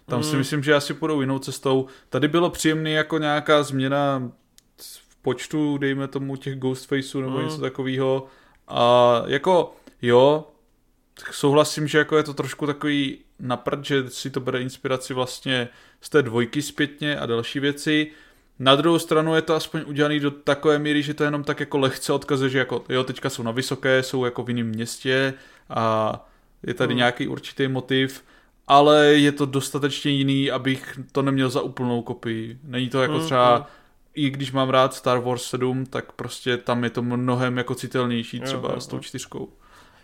tam 0.07 0.23
si 0.23 0.31
hmm. 0.31 0.39
myslím, 0.39 0.63
že 0.63 0.75
asi 0.75 0.95
půjdou 0.95 1.21
jinou 1.21 1.39
cestou. 1.39 1.87
Tady 2.09 2.29
bylo 2.29 2.51
příjemný 2.51 2.93
jako 2.93 3.19
nějaká 3.19 3.63
změna 3.63 4.31
v 5.09 5.17
počtu, 5.23 5.79
dejme 5.79 6.09
tomu, 6.09 6.37
těch 6.37 6.59
Ghostfaceů 6.59 7.21
nebo 7.21 7.39
mm. 7.39 7.45
něco 7.45 7.61
takového. 7.61 8.27
A 8.69 9.23
jako, 9.27 9.77
jo, 10.03 10.49
souhlasím, 11.31 11.89
že 11.89 11.99
jako 11.99 12.17
je 12.17 12.23
to 12.23 12.35
trošku 12.35 12.67
takový 12.67 13.19
naprd, 13.41 13.85
že 13.85 14.11
si 14.11 14.31
to 14.31 14.41
bere 14.41 14.63
inspiraci 14.63 15.15
vlastně 15.15 15.69
z 16.01 16.09
té 16.09 16.23
dvojky 16.23 16.63
zpětně 16.63 17.19
a 17.19 17.27
další 17.27 17.61
věci. 17.61 18.11
Na 18.59 18.77
druhou 18.77 18.99
stranu 18.99 19.35
je 19.35 19.43
to 19.43 19.55
aspoň 19.55 19.83
udělané 19.87 20.21
do 20.21 20.31
takové 20.31 20.79
míry, 20.79 21.03
že 21.03 21.15
to 21.15 21.25
jenom 21.25 21.45
tak 21.45 21.61
jako 21.61 21.79
lehce 21.79 22.13
odkazuje, 22.13 22.51
že 22.51 22.59
jako 22.59 22.85
jo, 22.89 23.05
teďka 23.05 23.31
jsou 23.31 23.43
na 23.43 23.51
vysoké, 23.51 24.03
jsou 24.03 24.25
jako 24.25 24.43
v 24.43 24.49
jiném 24.49 24.67
městě 24.67 25.35
a 25.71 26.29
je 26.63 26.75
tady 26.75 26.95
mm. 26.95 26.97
nějaký 26.97 27.29
určitý 27.29 27.69
motiv 27.69 28.25
ale 28.67 29.07
je 29.07 29.33
to 29.33 29.47
dostatečně 29.47 30.11
jiný, 30.11 30.51
abych 30.51 31.01
to 31.13 31.23
neměl 31.23 31.51
za 31.51 31.61
úplnou 31.61 32.03
kopii. 32.03 32.59
Není 32.65 32.89
to 32.89 33.03
jako 33.03 33.15
mm, 33.15 33.25
třeba, 33.25 33.59
mm. 33.59 33.65
i 34.15 34.31
když 34.31 34.53
mám 34.53 34.71
rád 34.71 34.95
Star 34.95 35.19
Wars 35.19 35.43
7, 35.43 35.87
tak 35.87 36.13
prostě 36.13 36.57
tam 36.57 36.85
je 36.85 36.91
to 36.91 37.03
mnohem 37.03 37.59
jako 37.59 37.75
citelnější 37.75 38.41
třeba 38.41 38.73
jo, 38.73 38.81
s 38.81 38.87
tou 38.87 38.99
čtyřkou. 38.99 39.49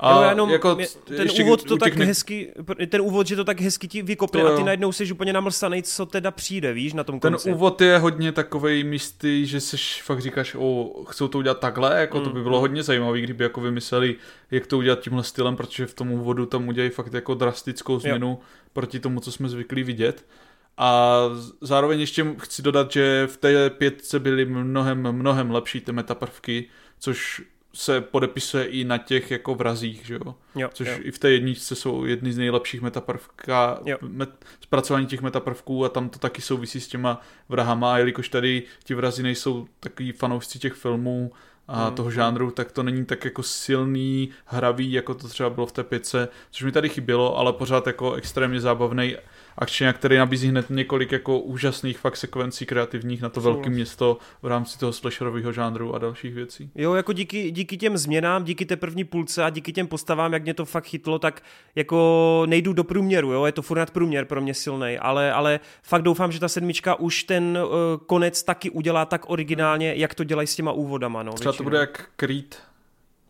A 0.02 0.22
jo, 0.22 0.28
jenom 0.28 0.50
jako 0.50 0.74
mě, 0.74 0.86
ten 1.04 1.28
úvod 1.42 1.64
to 1.64 1.76
tak 1.76 1.96
ne... 1.96 2.04
hezky, 2.04 2.52
ten 2.88 3.00
úvod, 3.00 3.26
že 3.26 3.36
to 3.36 3.44
tak 3.44 3.60
hezky 3.60 3.88
ti 3.88 4.02
vykopne 4.02 4.42
a 4.42 4.56
ty 4.56 4.64
najednou 4.64 4.92
jsi 4.92 5.12
úplně 5.12 5.32
namlsaný, 5.32 5.82
co 5.82 6.06
teda 6.06 6.30
přijde, 6.30 6.72
víš, 6.72 6.92
na 6.92 7.04
tom 7.04 7.20
konci. 7.20 7.44
Ten 7.44 7.54
úvod 7.54 7.80
je 7.80 7.98
hodně 7.98 8.32
takovej 8.32 8.84
místy, 8.84 9.46
že 9.46 9.60
jsi 9.60 9.76
fakt 10.02 10.20
říkáš, 10.20 10.56
o, 10.58 10.90
chcou 11.08 11.28
to 11.28 11.38
udělat 11.38 11.60
takhle, 11.60 12.00
jako 12.00 12.18
mm. 12.18 12.24
to 12.24 12.30
by 12.30 12.38
mm, 12.38 12.42
bylo 12.42 12.56
mm. 12.56 12.60
hodně 12.60 12.82
zajímavé, 12.82 13.20
kdyby 13.20 13.44
jako 13.44 13.60
vymysleli, 13.60 14.16
jak 14.50 14.66
to 14.66 14.78
udělat 14.78 15.00
tímhle 15.00 15.24
stylem, 15.24 15.56
protože 15.56 15.86
v 15.86 15.94
tom 15.94 16.12
úvodu 16.12 16.46
tam 16.46 16.68
udělají 16.68 16.90
fakt 16.90 17.14
jako 17.14 17.34
drastickou 17.34 17.98
změnu 17.98 18.28
jo. 18.28 18.38
proti 18.72 19.00
tomu, 19.00 19.20
co 19.20 19.32
jsme 19.32 19.48
zvyklí 19.48 19.82
vidět. 19.82 20.24
A 20.78 21.20
zároveň 21.60 22.00
ještě 22.00 22.26
chci 22.38 22.62
dodat, 22.62 22.92
že 22.92 23.26
v 23.26 23.36
té 23.36 23.70
pětce 23.70 24.20
byly 24.20 24.44
mnohem, 24.44 25.12
mnohem 25.12 25.50
lepší 25.50 25.80
ty 25.80 25.92
metaprvky, 25.92 26.68
což 26.98 27.42
se 27.74 28.00
podepisuje 28.00 28.64
i 28.64 28.84
na 28.84 28.98
těch 28.98 29.30
jako 29.30 29.54
vrazích, 29.54 30.06
že 30.06 30.14
jo? 30.14 30.34
jo 30.54 30.68
Což 30.72 30.88
jo. 30.88 30.94
i 31.00 31.10
v 31.10 31.18
té 31.18 31.30
jedničce 31.30 31.74
jsou 31.74 32.04
jedny 32.04 32.32
z 32.32 32.38
nejlepších 32.38 32.80
metaprvka, 32.80 33.80
met, 34.00 34.44
zpracování 34.60 35.06
těch 35.06 35.20
metaprvků 35.20 35.84
a 35.84 35.88
tam 35.88 36.08
to 36.08 36.18
taky 36.18 36.42
souvisí 36.42 36.80
s 36.80 36.88
těma 36.88 37.20
vrahama 37.48 37.94
a 37.94 37.98
jelikož 37.98 38.28
tady 38.28 38.62
ti 38.84 38.94
vrazy 38.94 39.22
nejsou 39.22 39.66
takový 39.80 40.12
fanoušci 40.12 40.58
těch 40.58 40.72
filmů 40.72 41.32
a 41.68 41.86
hmm. 41.86 41.94
toho 41.94 42.10
žánru, 42.10 42.50
tak 42.50 42.72
to 42.72 42.82
není 42.82 43.04
tak 43.04 43.24
jako 43.24 43.42
silný, 43.42 44.30
hravý, 44.44 44.92
jako 44.92 45.14
to 45.14 45.28
třeba 45.28 45.50
bylo 45.50 45.66
v 45.66 45.72
té 45.72 45.84
pice, 45.84 46.28
což 46.50 46.62
mi 46.62 46.72
tady 46.72 46.88
chybělo, 46.88 47.38
ale 47.38 47.52
pořád 47.52 47.86
jako 47.86 48.12
extrémně 48.12 48.60
zábavný 48.60 49.16
akčně, 49.58 49.92
který 49.92 50.16
nabízí 50.16 50.48
hned 50.48 50.70
několik 50.70 51.12
jako 51.12 51.38
úžasných 51.38 51.98
fakt 51.98 52.16
sekvencí 52.16 52.66
kreativních 52.66 53.22
na 53.22 53.28
to 53.28 53.40
velké 53.40 53.70
město 53.70 54.18
v 54.42 54.46
rámci 54.46 54.78
toho 54.78 54.92
slasherového 54.92 55.52
žánru 55.52 55.94
a 55.94 55.98
dalších 55.98 56.34
věcí. 56.34 56.70
Jo, 56.74 56.94
jako 56.94 57.12
díky, 57.12 57.50
díky 57.50 57.76
těm 57.76 57.96
změnám, 57.96 58.44
díky 58.44 58.64
té 58.64 58.76
první 58.76 59.04
půlce 59.04 59.44
a 59.44 59.50
díky 59.50 59.72
těm 59.72 59.86
postavám, 59.86 60.32
jak 60.32 60.42
mě 60.42 60.54
to 60.54 60.64
fakt 60.64 60.86
chytlo, 60.86 61.18
tak 61.18 61.42
jako 61.74 62.42
nejdu 62.46 62.72
do 62.72 62.84
průměru, 62.84 63.32
jo, 63.32 63.46
je 63.46 63.52
to 63.52 63.62
furt 63.62 63.90
průměr 63.90 64.24
pro 64.24 64.40
mě 64.40 64.54
silný, 64.54 64.98
ale, 64.98 65.32
ale 65.32 65.60
fakt 65.82 66.02
doufám, 66.02 66.32
že 66.32 66.40
ta 66.40 66.48
sedmička 66.48 66.94
už 66.94 67.24
ten 67.24 67.58
uh, 67.64 67.72
konec 68.06 68.42
taky 68.42 68.70
udělá 68.70 69.04
tak 69.04 69.30
originálně, 69.30 69.94
jak 69.96 70.14
to 70.14 70.24
dělají 70.24 70.48
s 70.48 70.56
těma 70.56 70.72
úvodama, 70.72 71.22
no. 71.22 71.32
Třeba 71.32 71.50
většinou. 71.50 71.64
to 71.64 71.70
bude 71.70 71.78
jak 71.78 72.08
Creed. 72.16 72.62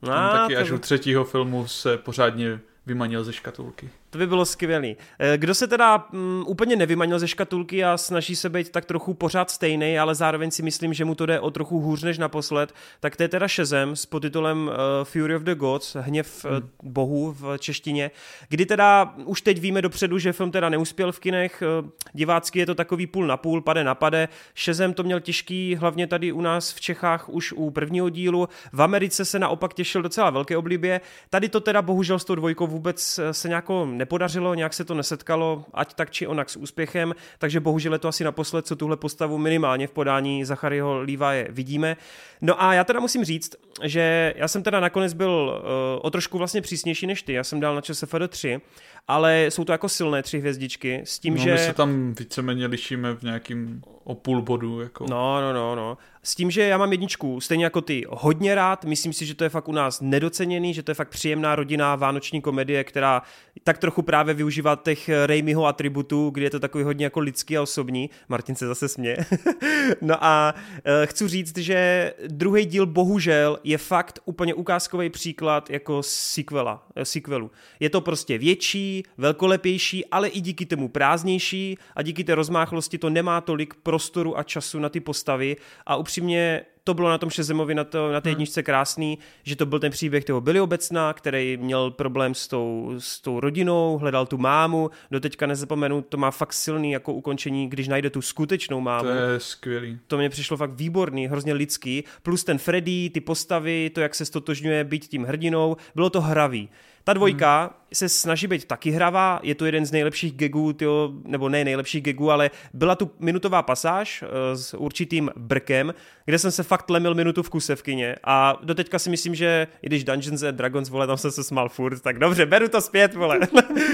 No, 0.02 0.12
taky 0.12 0.56
až 0.56 0.70
u 0.70 0.78
třetího 0.78 1.24
filmu 1.24 1.66
se 1.66 1.98
pořádně 1.98 2.60
vymanil 2.86 3.24
ze 3.24 3.32
škatulky. 3.32 3.90
To 4.12 4.18
by 4.18 4.26
bylo 4.26 4.44
skvělý. 4.44 4.96
Eh, 5.18 5.38
kdo 5.38 5.54
se 5.54 5.66
teda 5.66 6.06
um, 6.12 6.44
úplně 6.46 6.76
nevymanil 6.76 7.18
ze 7.18 7.28
škatulky 7.28 7.84
a 7.84 7.96
snaží 7.96 8.36
se 8.36 8.48
být 8.48 8.70
tak 8.70 8.84
trochu 8.84 9.14
pořád 9.14 9.50
stejný, 9.50 9.98
ale 9.98 10.14
zároveň 10.14 10.50
si 10.50 10.62
myslím, 10.62 10.94
že 10.94 11.04
mu 11.04 11.14
to 11.14 11.26
jde 11.26 11.40
o 11.40 11.50
trochu 11.50 11.80
hůř 11.80 12.02
než 12.02 12.18
naposled, 12.18 12.74
tak 13.00 13.16
to 13.16 13.22
je 13.22 13.28
teda 13.28 13.48
Shazam 13.48 13.96
s 13.96 14.06
podtitulem 14.06 14.68
uh, 14.68 14.74
Fury 15.04 15.36
of 15.36 15.42
the 15.42 15.54
Gods, 15.54 15.96
hněv 16.00 16.44
hmm. 16.44 16.56
uh, 16.56 16.62
bohů 16.82 17.32
v 17.32 17.58
češtině, 17.58 18.10
kdy 18.48 18.66
teda 18.66 19.14
už 19.24 19.42
teď 19.42 19.60
víme 19.60 19.82
dopředu, 19.82 20.18
že 20.18 20.32
film 20.32 20.50
teda 20.50 20.68
neuspěl 20.68 21.12
v 21.12 21.20
kinech, 21.20 21.62
uh, 21.80 21.88
divácky 22.12 22.58
je 22.58 22.66
to 22.66 22.74
takový 22.74 23.06
půl 23.06 23.26
na 23.26 23.36
půl, 23.36 23.62
pade 23.62 23.84
na 23.84 23.94
pade. 23.94 24.28
Shazam 24.64 24.94
to 24.94 25.02
měl 25.02 25.20
těžký, 25.20 25.74
hlavně 25.74 26.06
tady 26.06 26.32
u 26.32 26.40
nás 26.40 26.72
v 26.72 26.80
Čechách 26.80 27.28
už 27.28 27.52
u 27.52 27.70
prvního 27.70 28.08
dílu, 28.08 28.48
v 28.72 28.82
Americe 28.82 29.24
se 29.24 29.38
naopak 29.38 29.74
těšil 29.74 30.02
docela 30.02 30.30
velké 30.30 30.56
oblibě, 30.56 31.00
tady 31.30 31.48
to 31.48 31.60
teda 31.60 31.82
bohužel 31.82 32.18
s 32.18 32.24
tou 32.24 32.34
dvojkou 32.34 32.66
vůbec 32.66 33.20
se 33.32 33.48
nějako 33.48 33.86
nepodařilo, 34.02 34.54
nějak 34.54 34.74
se 34.74 34.84
to 34.84 34.94
nesetkalo, 34.94 35.64
ať 35.74 35.94
tak 35.94 36.10
či 36.10 36.26
onak 36.26 36.50
s 36.50 36.56
úspěchem, 36.56 37.14
takže 37.38 37.60
bohužel 37.60 37.92
je 37.92 37.98
to 37.98 38.08
asi 38.08 38.24
naposled, 38.24 38.66
co 38.66 38.76
tuhle 38.76 38.96
postavu 38.96 39.38
minimálně 39.38 39.86
v 39.86 39.90
podání 39.90 40.44
Zacharyho 40.44 40.98
Leviye 40.98 41.46
vidíme. 41.50 41.96
No 42.40 42.62
a 42.62 42.74
já 42.74 42.84
teda 42.84 43.00
musím 43.00 43.24
říct, 43.24 43.54
že 43.82 44.34
já 44.36 44.48
jsem 44.48 44.62
teda 44.62 44.80
nakonec 44.80 45.12
byl 45.12 45.30
uh, 45.30 46.00
o 46.02 46.10
trošku 46.10 46.38
vlastně 46.38 46.60
přísnější 46.60 47.06
než 47.06 47.22
ty, 47.22 47.32
já 47.32 47.44
jsem 47.44 47.60
dal 47.60 47.74
na 47.74 47.80
ČSFD 47.80 48.28
3, 48.28 48.60
ale 49.08 49.46
jsou 49.48 49.64
to 49.64 49.72
jako 49.72 49.88
silné 49.88 50.22
tři 50.22 50.38
hvězdičky 50.38 51.02
s 51.04 51.18
tím, 51.18 51.34
no, 51.34 51.42
že... 51.42 51.52
my 51.52 51.58
se 51.58 51.72
tam 51.72 52.14
víceméně 52.14 52.66
lišíme 52.66 53.14
v 53.14 53.22
nějakým 53.22 53.82
o 54.04 54.14
půl 54.14 54.42
bodu. 54.42 54.80
Jako. 54.80 55.06
No, 55.10 55.40
no, 55.40 55.52
no, 55.52 55.74
no. 55.74 55.98
S 56.22 56.34
tím, 56.34 56.50
že 56.50 56.62
já 56.62 56.78
mám 56.78 56.92
jedničku 56.92 57.40
stejně 57.40 57.64
jako 57.64 57.80
ty 57.80 58.04
hodně 58.08 58.54
rád, 58.54 58.84
myslím 58.84 59.12
si, 59.12 59.26
že 59.26 59.34
to 59.34 59.44
je 59.44 59.50
fakt 59.50 59.68
u 59.68 59.72
nás 59.72 60.00
nedoceněný, 60.00 60.74
že 60.74 60.82
to 60.82 60.90
je 60.90 60.94
fakt 60.94 61.08
příjemná 61.08 61.56
rodinná 61.56 61.96
vánoční 61.96 62.40
komedie, 62.40 62.84
která 62.84 63.22
tak 63.64 63.78
trochu 63.78 64.02
právě 64.02 64.34
využívá 64.34 64.76
těch 64.76 65.10
Raimiho 65.26 65.66
atributů, 65.66 66.30
kdy 66.30 66.44
je 66.44 66.50
to 66.50 66.60
takový 66.60 66.84
hodně 66.84 67.06
jako 67.06 67.20
lidský 67.20 67.58
a 67.58 67.62
osobní. 67.62 68.10
Martin 68.28 68.54
se 68.54 68.66
zase 68.66 68.88
směje. 68.88 69.16
no 70.00 70.24
a 70.24 70.54
e, 70.84 71.06
chci 71.06 71.28
říct, 71.28 71.58
že 71.58 72.12
druhý 72.28 72.64
díl 72.64 72.86
bohužel 72.86 73.58
je 73.64 73.78
fakt 73.78 74.18
úplně 74.24 74.54
ukázkový 74.54 75.10
příklad 75.10 75.70
jako 75.70 76.02
sequela, 76.02 76.86
e, 76.96 77.04
sequelu. 77.04 77.50
Je 77.80 77.90
to 77.90 78.00
prostě 78.00 78.38
větší, 78.38 78.91
velkolepější, 79.18 80.06
ale 80.06 80.28
i 80.28 80.40
díky 80.40 80.66
tomu 80.66 80.88
prázdnější 80.88 81.78
a 81.96 82.02
díky 82.02 82.24
té 82.24 82.34
rozmáchlosti 82.34 82.98
to 82.98 83.10
nemá 83.10 83.40
tolik 83.40 83.74
prostoru 83.74 84.38
a 84.38 84.42
času 84.42 84.78
na 84.78 84.88
ty 84.88 85.00
postavy 85.00 85.56
a 85.86 85.96
upřímně 85.96 86.64
to 86.84 86.94
bylo 86.94 87.08
na 87.08 87.18
tom 87.18 87.30
Šezemovi 87.30 87.74
na, 87.74 87.84
to, 87.84 88.12
na 88.12 88.20
té 88.20 88.28
hmm. 88.28 88.32
jedničce 88.32 88.62
krásný, 88.62 89.18
že 89.42 89.56
to 89.56 89.66
byl 89.66 89.78
ten 89.78 89.92
příběh 89.92 90.24
toho 90.24 90.40
Billy 90.40 90.60
Obecna, 90.60 91.12
který 91.12 91.56
měl 91.56 91.90
problém 91.90 92.34
s 92.34 92.48
tou, 92.48 92.94
s 92.98 93.20
tou 93.20 93.40
rodinou, 93.40 93.98
hledal 93.98 94.26
tu 94.26 94.38
mámu, 94.38 94.90
doteďka 95.10 95.46
nezapomenu, 95.46 96.02
to 96.02 96.16
má 96.16 96.30
fakt 96.30 96.52
silný 96.52 96.92
jako 96.92 97.12
ukončení, 97.12 97.68
když 97.68 97.88
najde 97.88 98.10
tu 98.10 98.22
skutečnou 98.22 98.80
mámu. 98.80 99.08
To 99.08 99.14
je 99.14 99.40
skvělý. 99.40 99.98
To 100.06 100.18
mě 100.18 100.28
přišlo 100.28 100.56
fakt 100.56 100.72
výborný, 100.72 101.26
hrozně 101.26 101.52
lidský, 101.52 102.04
plus 102.22 102.44
ten 102.44 102.58
Freddy, 102.58 103.10
ty 103.10 103.20
postavy, 103.20 103.90
to, 103.94 104.00
jak 104.00 104.14
se 104.14 104.24
stotožňuje 104.24 104.84
být 104.84 105.08
tím 105.08 105.24
hrdinou, 105.24 105.76
bylo 105.94 106.10
to 106.10 106.20
hravý. 106.20 106.68
Ta 107.04 107.12
dvojka 107.12 107.60
hmm. 107.60 107.70
se 107.92 108.08
snaží 108.08 108.46
být 108.46 108.64
taky 108.64 108.90
hravá, 108.90 109.40
je 109.42 109.54
to 109.54 109.66
jeden 109.66 109.86
z 109.86 109.92
nejlepších 109.92 110.36
gagů, 110.36 110.72
tyjo, 110.72 111.12
nebo 111.24 111.48
ne 111.48 111.64
nejlepších 111.64 112.02
gagů, 112.02 112.30
ale 112.30 112.50
byla 112.74 112.94
tu 112.94 113.10
minutová 113.18 113.62
pasáž 113.62 114.22
uh, 114.22 114.28
s 114.54 114.74
určitým 114.74 115.30
brkem, 115.36 115.94
kde 116.24 116.38
jsem 116.38 116.50
se 116.50 116.62
fakt 116.62 116.90
lemil 116.90 117.14
minutu 117.14 117.42
v 117.42 117.50
kuse 117.50 117.76
v 117.76 117.82
kině 117.82 118.16
a 118.24 118.58
doteďka 118.62 118.98
si 118.98 119.10
myslím, 119.10 119.34
že 119.34 119.66
i 119.82 119.86
když 119.86 120.04
Dungeons 120.04 120.42
and 120.42 120.54
Dragons, 120.54 120.88
vole, 120.88 121.06
tam 121.06 121.16
jsem 121.16 121.30
se 121.30 121.44
smál 121.44 121.68
furt, 121.68 122.00
tak 122.00 122.18
dobře, 122.18 122.46
beru 122.46 122.68
to 122.68 122.80
zpět, 122.80 123.14
vole. 123.14 123.38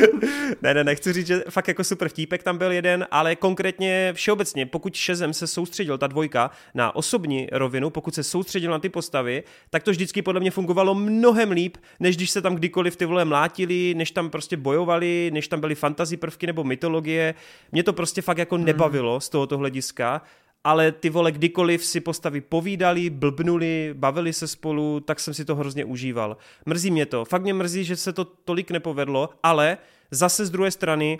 ne, 0.62 0.74
ne, 0.74 0.84
nechci 0.84 1.12
říct, 1.12 1.26
že 1.26 1.44
fakt 1.50 1.68
jako 1.68 1.84
super 1.84 2.08
vtípek 2.08 2.42
tam 2.42 2.58
byl 2.58 2.72
jeden, 2.72 3.06
ale 3.10 3.36
konkrétně 3.36 4.12
všeobecně, 4.14 4.66
pokud 4.66 4.94
Šezem 4.94 5.32
se 5.32 5.46
soustředil, 5.46 5.98
ta 5.98 6.06
dvojka, 6.06 6.50
na 6.74 6.96
osobní 6.96 7.48
rovinu, 7.52 7.90
pokud 7.90 8.14
se 8.14 8.22
soustředil 8.22 8.70
na 8.70 8.78
ty 8.78 8.88
postavy, 8.88 9.42
tak 9.70 9.82
to 9.82 9.90
vždycky 9.90 10.22
podle 10.22 10.40
mě 10.40 10.50
fungovalo 10.50 10.94
mnohem 10.94 11.50
líp, 11.50 11.76
než 12.00 12.16
když 12.16 12.30
se 12.30 12.42
tam 12.42 12.54
kdykoliv 12.54 12.96
ty 12.98 13.04
vole 13.04 13.24
mlátili, 13.24 13.94
než 13.94 14.10
tam 14.10 14.30
prostě 14.30 14.56
bojovali, 14.56 15.30
než 15.34 15.48
tam 15.48 15.60
byly 15.60 15.74
fantasy 15.74 16.16
prvky 16.16 16.46
nebo 16.46 16.64
mytologie. 16.64 17.34
Mě 17.72 17.82
to 17.82 17.92
prostě 17.92 18.22
fakt 18.22 18.38
jako 18.38 18.54
hmm. 18.54 18.64
nebavilo 18.64 19.20
z 19.20 19.28
tohoto 19.28 19.58
hlediska 19.58 20.22
ale 20.64 20.92
ty 20.92 21.10
vole, 21.10 21.32
kdykoliv 21.32 21.84
si 21.84 22.00
postavy 22.00 22.40
povídali, 22.40 23.10
blbnuli, 23.10 23.90
bavili 23.92 24.32
se 24.32 24.48
spolu, 24.48 25.00
tak 25.00 25.20
jsem 25.20 25.34
si 25.34 25.44
to 25.44 25.56
hrozně 25.56 25.84
užíval. 25.84 26.36
Mrzí 26.66 26.90
mě 26.90 27.06
to. 27.06 27.24
Fakt 27.24 27.42
mě 27.42 27.54
mrzí, 27.54 27.84
že 27.84 27.96
se 27.96 28.12
to 28.12 28.24
tolik 28.24 28.70
nepovedlo, 28.70 29.30
ale 29.42 29.78
zase 30.10 30.46
z 30.46 30.50
druhé 30.50 30.70
strany 30.70 31.18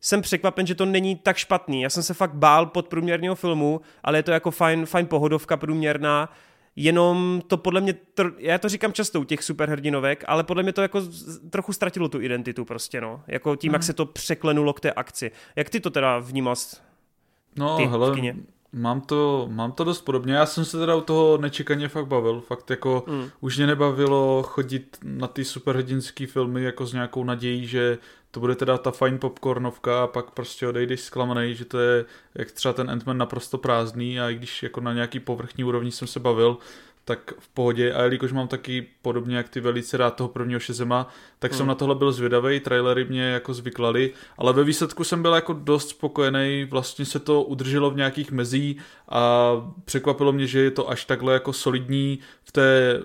jsem 0.00 0.22
překvapen, 0.22 0.66
že 0.66 0.74
to 0.74 0.86
není 0.86 1.16
tak 1.16 1.36
špatný. 1.36 1.82
Já 1.82 1.90
jsem 1.90 2.02
se 2.02 2.14
fakt 2.14 2.34
bál 2.34 2.66
podprůměrného 2.66 3.34
filmu, 3.34 3.80
ale 4.02 4.18
je 4.18 4.22
to 4.22 4.30
jako 4.30 4.50
fajn, 4.50 4.86
fajn 4.86 5.06
pohodovka 5.06 5.56
průměrná 5.56 6.32
jenom 6.78 7.42
to 7.46 7.56
podle 7.56 7.80
mě, 7.80 7.94
tr- 8.16 8.34
já 8.38 8.58
to 8.58 8.68
říkám 8.68 8.92
často 8.92 9.20
u 9.20 9.24
těch 9.24 9.44
superhrdinovek, 9.44 10.24
ale 10.26 10.44
podle 10.44 10.62
mě 10.62 10.72
to 10.72 10.82
jako 10.82 11.02
trochu 11.50 11.72
ztratilo 11.72 12.08
tu 12.08 12.20
identitu 12.20 12.64
prostě, 12.64 13.00
no. 13.00 13.22
Jako 13.26 13.56
tím, 13.56 13.68
hmm. 13.68 13.74
jak 13.74 13.82
mhm. 13.82 13.86
se 13.86 13.92
to 13.92 14.06
překlenulo 14.06 14.72
k 14.72 14.80
té 14.80 14.92
akci. 14.92 15.30
Jak 15.56 15.70
ty 15.70 15.80
to 15.80 15.90
teda 15.90 16.18
vnímal? 16.18 16.54
No, 17.56 17.76
ty 17.76 17.86
hele, 17.86 18.16
Mám 18.72 19.00
to, 19.00 19.48
mám 19.50 19.72
to 19.72 19.84
dost 19.84 20.00
podobně, 20.00 20.34
já 20.34 20.46
jsem 20.46 20.64
se 20.64 20.78
teda 20.78 20.96
u 20.96 21.00
toho 21.00 21.38
nečekaně 21.38 21.88
fakt 21.88 22.06
bavil, 22.06 22.40
fakt 22.40 22.70
jako 22.70 23.04
mm. 23.06 23.30
už 23.40 23.56
mě 23.56 23.66
nebavilo 23.66 24.42
chodit 24.42 24.98
na 25.02 25.26
ty 25.26 25.44
superhrdinský 25.44 26.26
filmy 26.26 26.62
jako 26.62 26.86
s 26.86 26.92
nějakou 26.92 27.24
nadějí, 27.24 27.66
že 27.66 27.98
to 28.30 28.40
bude 28.40 28.54
teda 28.54 28.78
ta 28.78 28.90
fajn 28.90 29.18
popcornovka 29.18 30.04
a 30.04 30.06
pak 30.06 30.30
prostě 30.30 30.68
odejdeš 30.68 31.00
zklamaný, 31.00 31.54
že 31.54 31.64
to 31.64 31.78
je 31.78 32.04
jak 32.34 32.50
třeba 32.50 32.72
ten 32.72 32.90
ant 32.90 33.06
naprosto 33.06 33.58
prázdný 33.58 34.20
a 34.20 34.30
i 34.30 34.34
když 34.34 34.62
jako 34.62 34.80
na 34.80 34.92
nějaký 34.92 35.20
povrchní 35.20 35.64
úrovni 35.64 35.92
jsem 35.92 36.08
se 36.08 36.20
bavil, 36.20 36.58
tak 37.08 37.32
v 37.38 37.48
pohodě. 37.48 37.92
A 37.92 38.02
jelikož 38.02 38.32
mám 38.32 38.48
taky 38.48 38.86
podobně 39.02 39.36
jak 39.36 39.48
ty 39.48 39.60
velice 39.60 39.96
rád 39.96 40.16
toho 40.16 40.28
prvního 40.28 40.60
šezema, 40.60 41.08
tak 41.38 41.50
hmm. 41.50 41.58
jsem 41.58 41.66
na 41.66 41.74
tohle 41.74 41.94
byl 41.94 42.12
zvědavý, 42.12 42.60
trailery 42.60 43.04
mě 43.04 43.22
jako 43.22 43.54
zvyklali, 43.54 44.12
ale 44.38 44.52
ve 44.52 44.64
výsledku 44.64 45.04
jsem 45.04 45.22
byl 45.22 45.34
jako 45.34 45.52
dost 45.52 45.88
spokojený, 45.88 46.66
vlastně 46.70 47.04
se 47.04 47.18
to 47.18 47.42
udrželo 47.42 47.90
v 47.90 47.96
nějakých 47.96 48.32
mezí 48.32 48.76
a 49.08 49.52
překvapilo 49.84 50.32
mě, 50.32 50.46
že 50.46 50.60
je 50.60 50.70
to 50.70 50.90
až 50.90 51.04
takhle 51.04 51.32
jako 51.32 51.52
solidní 51.52 52.18
v 52.44 52.52
té 52.52 53.02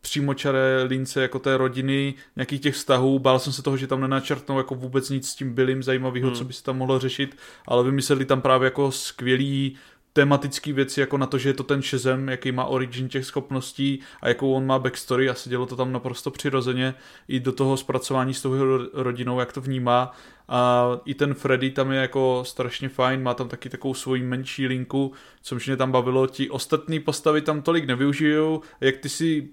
přímočaré 0.00 0.82
lince 0.82 1.22
jako 1.22 1.38
té 1.38 1.56
rodiny, 1.56 2.14
nějakých 2.36 2.60
těch 2.60 2.74
vztahů. 2.74 3.18
Bál 3.18 3.38
jsem 3.38 3.52
se 3.52 3.62
toho, 3.62 3.76
že 3.76 3.86
tam 3.86 4.00
nenačrtnou 4.00 4.58
jako 4.58 4.74
vůbec 4.74 5.10
nic 5.10 5.28
s 5.28 5.34
tím 5.34 5.54
bylým 5.54 5.82
zajímavého, 5.82 6.26
hmm. 6.26 6.36
co 6.36 6.44
by 6.44 6.52
se 6.52 6.64
tam 6.64 6.78
mohlo 6.78 6.98
řešit, 6.98 7.36
ale 7.66 7.84
vymysleli 7.84 8.24
tam 8.24 8.40
právě 8.40 8.66
jako 8.66 8.92
skvělý 8.92 9.76
tematické 10.12 10.72
věci, 10.72 11.00
jako 11.00 11.18
na 11.18 11.26
to, 11.26 11.38
že 11.38 11.48
je 11.48 11.54
to 11.54 11.62
ten 11.62 11.82
Shazam, 11.82 12.28
jaký 12.28 12.52
má 12.52 12.64
origin 12.64 13.08
těch 13.08 13.24
schopností 13.24 14.00
a 14.22 14.28
jakou 14.28 14.52
on 14.52 14.66
má 14.66 14.78
backstory 14.78 15.28
a 15.28 15.34
sedělo 15.34 15.66
to 15.66 15.76
tam 15.76 15.92
naprosto 15.92 16.30
přirozeně 16.30 16.94
i 17.28 17.40
do 17.40 17.52
toho 17.52 17.76
zpracování 17.76 18.34
s 18.34 18.42
tou 18.42 18.54
rodinou, 18.92 19.40
jak 19.40 19.52
to 19.52 19.60
vnímá 19.60 20.12
a 20.48 20.90
i 21.04 21.14
ten 21.14 21.34
Freddy 21.34 21.70
tam 21.70 21.92
je 21.92 22.00
jako 22.00 22.42
strašně 22.46 22.88
fajn, 22.88 23.22
má 23.22 23.34
tam 23.34 23.48
taky 23.48 23.68
takovou 23.68 23.94
svoji 23.94 24.22
menší 24.22 24.66
linku, 24.66 25.12
co 25.42 25.56
mě 25.66 25.76
tam 25.76 25.92
bavilo, 25.92 26.26
ti 26.26 26.50
ostatní 26.50 27.00
postavy 27.00 27.40
tam 27.40 27.62
tolik 27.62 27.86
nevyužijou, 27.86 28.62
jak 28.80 28.96
ty 28.96 29.08
si 29.08 29.48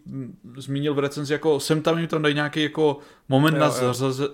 zmínil 0.57 0.93
v 0.93 0.99
recenzi, 0.99 1.33
jako 1.33 1.59
sem 1.59 1.81
tam 1.81 1.99
jim 1.99 2.07
tam 2.07 2.21
dají 2.21 2.35
nějaký 2.35 2.63
jako 2.63 2.97
moment 3.29 3.53
jo, 3.53 3.59
na 3.59 3.65
jo. 3.65 3.93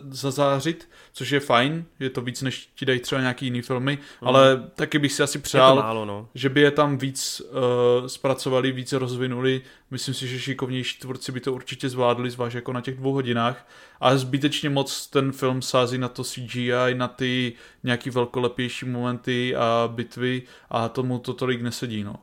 zazářit, 0.09 0.89
což 1.13 1.31
je 1.31 1.39
fajn, 1.39 1.85
je 1.99 2.09
to 2.09 2.21
víc 2.21 2.41
než 2.41 2.69
ti 2.75 2.85
dají 2.85 2.99
třeba 2.99 3.21
nějaký 3.21 3.45
jiný 3.45 3.61
filmy, 3.61 3.97
mm. 4.21 4.27
ale 4.27 4.69
taky 4.75 4.99
bych 4.99 5.11
si 5.11 5.23
asi 5.23 5.39
přál, 5.39 5.75
málo, 5.75 6.05
no. 6.05 6.27
že 6.35 6.49
by 6.49 6.61
je 6.61 6.71
tam 6.71 6.97
víc 6.97 7.41
uh, 7.41 8.07
zpracovali, 8.07 8.71
víc 8.71 8.93
rozvinuli, 8.93 9.61
myslím 9.91 10.13
si, 10.15 10.27
že 10.27 10.39
šikovnější 10.39 10.99
tvůrci 10.99 11.31
by 11.31 11.39
to 11.39 11.53
určitě 11.53 11.89
zvládli, 11.89 12.29
zvlášť 12.29 12.55
jako 12.55 12.73
na 12.73 12.81
těch 12.81 12.95
dvou 12.95 13.13
hodinách, 13.13 13.67
ale 14.01 14.17
zbytečně 14.17 14.69
moc 14.69 15.07
ten 15.07 15.31
film 15.31 15.61
sází 15.61 15.97
na 15.97 16.07
to 16.07 16.23
CGI, 16.23 16.93
na 16.93 17.07
ty 17.07 17.53
nějaký 17.83 18.09
velkolepější 18.09 18.85
momenty 18.85 19.55
a 19.55 19.89
bitvy 19.95 20.41
a 20.69 20.89
tomu 20.89 21.19
to 21.19 21.33
tolik 21.33 21.61
nesedí, 21.61 22.03
no. 22.03 22.15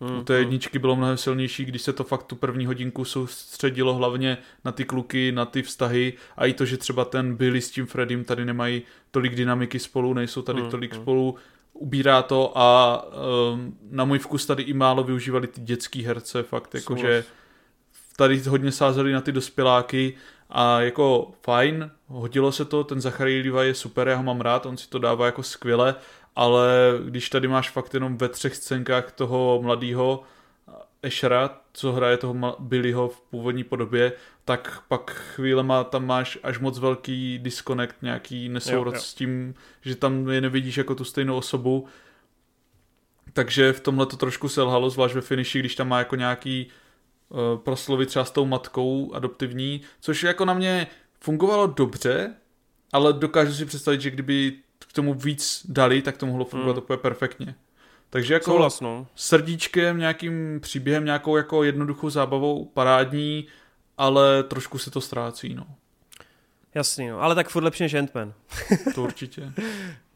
Mm, 0.00 0.18
U 0.18 0.24
té 0.24 0.34
jedničky 0.34 0.78
bylo 0.78 0.96
mnohem 0.96 1.16
silnější, 1.16 1.64
když 1.64 1.82
se 1.82 1.92
to 1.92 2.04
fakt 2.04 2.22
tu 2.22 2.36
první 2.36 2.66
hodinku 2.66 3.04
soustředilo 3.04 3.94
hlavně 3.94 4.38
na 4.64 4.72
ty 4.72 4.84
kluky, 4.84 5.32
na 5.32 5.46
ty 5.46 5.62
vztahy 5.62 6.12
a 6.36 6.46
i 6.46 6.52
to, 6.52 6.64
že 6.64 6.76
třeba 6.76 7.04
ten 7.04 7.36
Billy 7.36 7.60
s 7.60 7.70
tím 7.70 7.86
Freddym 7.86 8.24
tady 8.24 8.44
nemají 8.44 8.82
tolik 9.10 9.34
dynamiky 9.34 9.78
spolu, 9.78 10.14
nejsou 10.14 10.42
tady 10.42 10.62
mm, 10.62 10.70
tolik 10.70 10.94
spolu, 10.94 11.34
ubírá 11.72 12.22
to 12.22 12.58
a 12.58 13.02
um, 13.52 13.78
na 13.90 14.04
můj 14.04 14.18
vkus 14.18 14.46
tady 14.46 14.62
i 14.62 14.72
málo 14.72 15.04
využívali 15.04 15.46
ty 15.46 15.60
dětský 15.60 16.02
herce, 16.02 16.42
fakt 16.42 16.74
jakože 16.74 17.24
tady 18.16 18.38
hodně 18.38 18.72
sázeli 18.72 19.12
na 19.12 19.20
ty 19.20 19.32
dospěláky 19.32 20.14
a 20.54 20.80
jako 20.80 21.32
fajn, 21.42 21.90
hodilo 22.06 22.52
se 22.52 22.64
to, 22.64 22.84
ten 22.84 23.00
Zachary 23.00 23.50
Levi 23.50 23.66
je 23.68 23.74
super, 23.74 24.08
já 24.08 24.16
ho 24.16 24.22
mám 24.22 24.40
rád, 24.40 24.66
on 24.66 24.76
si 24.76 24.88
to 24.88 24.98
dává 24.98 25.26
jako 25.26 25.42
skvěle, 25.42 25.94
ale 26.36 26.68
když 27.04 27.30
tady 27.30 27.48
máš 27.48 27.70
fakt 27.70 27.94
jenom 27.94 28.16
ve 28.16 28.28
třech 28.28 28.56
scénkách 28.56 29.12
toho 29.12 29.60
mladého, 29.62 30.22
Ashera, 31.02 31.60
co 31.72 31.92
hraje 31.92 32.16
toho 32.16 32.56
Billyho 32.58 33.08
v 33.08 33.20
původní 33.20 33.64
podobě, 33.64 34.12
tak 34.44 34.82
pak 34.88 35.10
chvílema 35.10 35.84
tam 35.84 36.06
máš 36.06 36.38
až 36.42 36.58
moc 36.58 36.78
velký 36.78 37.38
disconnect, 37.38 37.96
nějaký 38.02 38.48
nesourod 38.48 38.96
s 38.96 39.14
tím, 39.14 39.54
že 39.80 39.96
tam 39.96 40.28
je 40.28 40.40
nevidíš 40.40 40.76
jako 40.76 40.94
tu 40.94 41.04
stejnou 41.04 41.36
osobu. 41.36 41.86
Takže 43.32 43.72
v 43.72 43.80
tomhle 43.80 44.06
to 44.06 44.16
trošku 44.16 44.48
selhalo, 44.48 44.90
zvlášť 44.90 45.14
ve 45.14 45.20
finiši, 45.20 45.58
když 45.58 45.74
tam 45.74 45.88
má 45.88 45.98
jako 45.98 46.16
nějaký 46.16 46.70
uh, 47.28 47.38
proslovy 47.58 48.06
třeba 48.06 48.24
s 48.24 48.30
tou 48.30 48.46
matkou 48.46 49.12
adoptivní, 49.14 49.80
což 50.00 50.22
jako 50.22 50.44
na 50.44 50.54
mě 50.54 50.86
fungovalo 51.20 51.66
dobře, 51.66 52.34
ale 52.92 53.12
dokážu 53.12 53.54
si 53.54 53.66
představit, 53.66 54.00
že 54.00 54.10
kdyby 54.10 54.52
k 54.78 54.92
tomu 54.92 55.14
víc 55.14 55.66
dali, 55.68 56.02
tak 56.02 56.16
to 56.16 56.26
mohlo 56.26 56.44
fungovat 56.44 56.76
hmm. 56.76 56.82
úplně 56.82 56.96
perfektně. 56.96 57.54
Takže 58.10 58.34
jako 58.34 58.50
Souhlas, 58.50 58.80
no. 58.80 59.06
srdíčkem, 59.14 59.98
nějakým 59.98 60.60
příběhem, 60.60 61.04
nějakou 61.04 61.36
jako 61.36 61.64
jednoduchou 61.64 62.10
zábavou, 62.10 62.64
parádní, 62.64 63.46
ale 63.98 64.42
trošku 64.42 64.78
se 64.78 64.90
to 64.90 65.00
ztrácí, 65.00 65.54
no. 65.54 65.66
Jasný, 66.74 67.08
no. 67.08 67.20
Ale 67.20 67.34
tak 67.34 67.48
furt 67.48 67.64
lepší 67.64 67.82
než 67.82 67.94
Ant-Man. 67.94 68.32
to 68.94 69.02
určitě. 69.02 69.52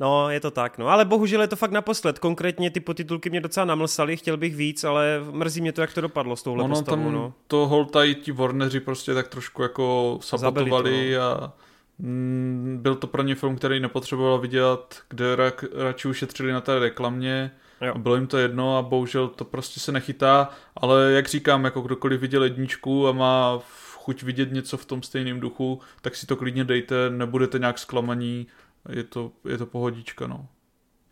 No, 0.00 0.30
je 0.30 0.40
to 0.40 0.50
tak, 0.50 0.78
no. 0.78 0.88
Ale 0.88 1.04
bohužel 1.04 1.40
je 1.40 1.48
to 1.48 1.56
fakt 1.56 1.70
naposled. 1.70 2.18
Konkrétně 2.18 2.70
ty 2.70 2.80
potitulky 2.80 3.30
mě 3.30 3.40
docela 3.40 3.66
namlsaly, 3.66 4.16
chtěl 4.16 4.36
bych 4.36 4.56
víc, 4.56 4.84
ale 4.84 5.20
mrzí 5.30 5.60
mě 5.60 5.72
to, 5.72 5.80
jak 5.80 5.94
to 5.94 6.00
dopadlo 6.00 6.36
s 6.36 6.42
touhle 6.42 6.64
ono 6.64 6.74
postavou, 6.74 7.02
tam 7.02 7.12
no. 7.12 7.32
to 7.46 7.66
holtají 7.68 8.14
ti 8.14 8.32
Warneri 8.32 8.80
prostě 8.80 9.14
tak 9.14 9.28
trošku 9.28 9.62
jako 9.62 10.18
sabotovali 10.22 11.14
to, 11.14 11.18
no. 11.18 11.24
a 11.24 11.52
mm, 11.98 12.78
byl 12.82 12.94
to 12.94 13.06
pro 13.06 13.22
ně 13.22 13.34
film, 13.34 13.56
který 13.56 13.80
nepotřeboval 13.80 14.38
vidět, 14.38 15.02
kde 15.08 15.36
ra, 15.36 15.52
radši 15.74 16.08
ušetřili 16.08 16.52
na 16.52 16.60
té 16.60 16.78
reklamě. 16.78 17.50
Jo. 17.80 17.98
Bylo 17.98 18.14
jim 18.14 18.26
to 18.26 18.38
jedno 18.38 18.78
a 18.78 18.82
bohužel 18.82 19.28
to 19.28 19.44
prostě 19.44 19.80
se 19.80 19.92
nechytá, 19.92 20.50
ale 20.76 21.12
jak 21.12 21.28
říkám, 21.28 21.64
jako 21.64 21.80
kdokoliv 21.80 22.20
viděl 22.20 22.44
jedničku 22.44 23.08
a 23.08 23.12
má 23.12 23.60
chuť 24.04 24.22
vidět 24.22 24.52
něco 24.52 24.76
v 24.76 24.84
tom 24.84 25.02
stejném 25.02 25.40
duchu, 25.40 25.80
tak 26.00 26.16
si 26.16 26.26
to 26.26 26.36
klidně 26.36 26.64
dejte, 26.64 26.94
nebudete 27.10 27.58
nějak 27.58 27.78
zklamaní, 27.78 28.46
je 28.88 29.04
to, 29.04 29.32
je 29.48 29.58
to 29.58 29.66
pohodička, 29.66 30.26
no. 30.26 30.48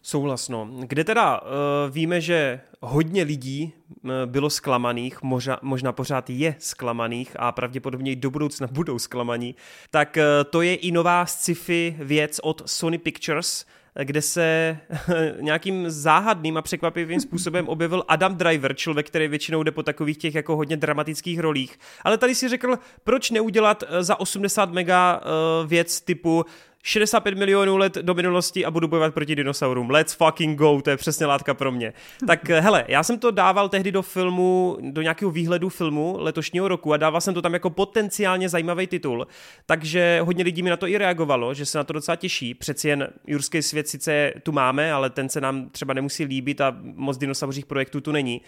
Souhlasno. 0.03 0.69
Kde 0.81 1.05
teda 1.05 1.41
uh, 1.41 1.49
víme, 1.91 2.21
že 2.21 2.61
hodně 2.81 3.23
lidí 3.23 3.73
uh, 3.89 4.11
bylo 4.27 4.51
zklamaných, 4.51 5.23
možná, 5.23 5.59
možná 5.63 5.93
pořád 5.93 6.31
je 6.31 6.57
zklamaných 6.59 7.37
a 7.39 7.53
pravděpodobně 7.53 8.13
i 8.13 8.17
do 8.17 8.31
budoucna 8.31 8.67
budou 8.73 8.99
zklamaní, 8.99 9.55
tak 9.91 10.19
uh, 10.19 10.51
to 10.51 10.63
je 10.63 10.75
i 10.75 10.91
nová 10.91 11.27
sci-fi 11.27 11.97
věc 11.99 12.41
od 12.43 12.63
Sony 12.67 12.99
Pictures, 12.99 13.67
kde 14.05 14.23
se 14.23 14.79
nějakým 15.41 15.91
záhadným 15.91 16.57
a 16.57 16.63
překvapivým 16.63 17.21
způsobem 17.21 17.69
objevil 17.69 18.05
Adam 18.09 18.37
Driver, 18.37 18.75
člověk, 18.75 19.07
který 19.07 19.29
většinou 19.29 19.63
jde 19.63 19.71
po 19.71 19.83
takových 19.83 20.17
těch 20.17 20.35
jako 20.35 20.57
hodně 20.57 20.77
dramatických 20.77 21.41
rolích. 21.41 21.79
Ale 22.03 22.19
tady 22.19 22.35
si 22.35 22.49
řekl, 22.49 22.79
proč 23.05 23.31
neudělat 23.31 23.85
za 24.01 24.21
80 24.21 24.71
mega 24.73 25.21
věc 25.67 26.01
typu 26.01 26.45
65 26.83 27.39
milionů 27.39 27.77
let 27.77 27.95
do 27.95 28.15
minulosti 28.15 28.65
a 28.65 28.71
budu 28.71 28.89
bojovat 28.89 29.15
proti 29.15 29.37
dinosaurům. 29.37 29.91
Let's 29.91 30.15
fucking 30.15 30.59
go, 30.59 30.83
to 30.83 30.91
je 30.91 30.97
přesně 30.97 31.27
látka 31.27 31.55
pro 31.55 31.73
mě. 31.73 31.93
Tak 32.27 32.51
eh, 32.51 32.61
hele, 32.61 32.85
já 32.89 33.03
jsem 33.03 33.19
to 33.19 33.31
dával 33.31 33.69
tehdy 33.69 33.93
do 33.93 34.03
filmu, 34.03 34.79
do 34.81 35.03
nějakého 35.03 35.31
výhledu 35.31 35.69
filmu 35.69 36.17
letošního 36.19 36.69
roku 36.69 36.93
a 36.93 36.97
dával 36.97 37.21
jsem 37.21 37.35
to 37.35 37.43
tam 37.43 37.53
jako 37.53 37.71
potenciálně 37.71 38.49
zajímavý 38.49 38.87
titul, 38.87 39.27
takže 39.67 40.21
hodně 40.23 40.45
lidí 40.45 40.63
mi 40.63 40.71
na 40.71 40.77
to 40.77 40.87
i 40.87 40.99
reagovalo, 40.99 41.55
že 41.55 41.67
se 41.67 41.79
na 41.79 41.85
to 41.85 41.93
docela 41.93 42.17
těší. 42.17 42.55
Přeci 42.55 42.89
jen 42.89 43.09
Jurský 43.27 43.63
svět 43.63 43.89
sice 43.89 44.33
tu 44.43 44.53
máme, 44.53 44.93
ale 44.93 45.11
ten 45.11 45.29
se 45.29 45.41
nám 45.41 45.69
třeba 45.71 45.95
nemusí 45.95 46.25
líbit 46.25 46.61
a 46.61 46.77
moc 46.83 47.19
dinosauřích 47.19 47.67
projektů 47.67 48.01
tu 48.01 48.13
není. 48.13 48.41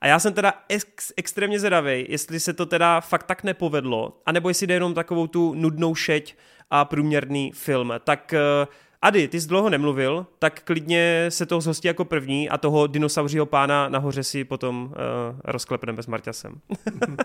A 0.00 0.06
já 0.06 0.18
jsem 0.18 0.32
teda 0.32 0.54
ex- 0.68 1.12
extrémně 1.16 1.58
zvědavý, 1.58 2.06
jestli 2.08 2.40
se 2.40 2.52
to 2.52 2.66
teda 2.66 3.00
fakt 3.00 3.24
tak 3.24 3.44
nepovedlo, 3.44 4.20
anebo 4.26 4.48
jestli 4.48 4.66
jde 4.66 4.74
jenom 4.74 4.94
takovou 4.94 5.26
tu 5.26 5.54
nudnou 5.54 5.94
šeť 5.94 6.34
a 6.74 6.84
průměrný 6.84 7.52
film. 7.54 7.92
Tak 8.04 8.34
uh, 8.34 8.68
Ady, 9.02 9.28
ty 9.28 9.40
jsi 9.40 9.48
dlouho 9.48 9.70
nemluvil, 9.70 10.26
tak 10.38 10.62
klidně 10.62 11.26
se 11.28 11.46
toho 11.46 11.60
zhostí 11.60 11.88
jako 11.88 12.04
první 12.04 12.48
a 12.48 12.58
toho 12.58 12.86
dinosauřího 12.86 13.46
pána 13.46 13.88
nahoře 13.88 14.22
si 14.22 14.44
potom 14.44 14.84
uh, 14.84 15.40
rozklepneme 15.44 16.02
s 16.02 16.06
Marťasem. 16.06 16.60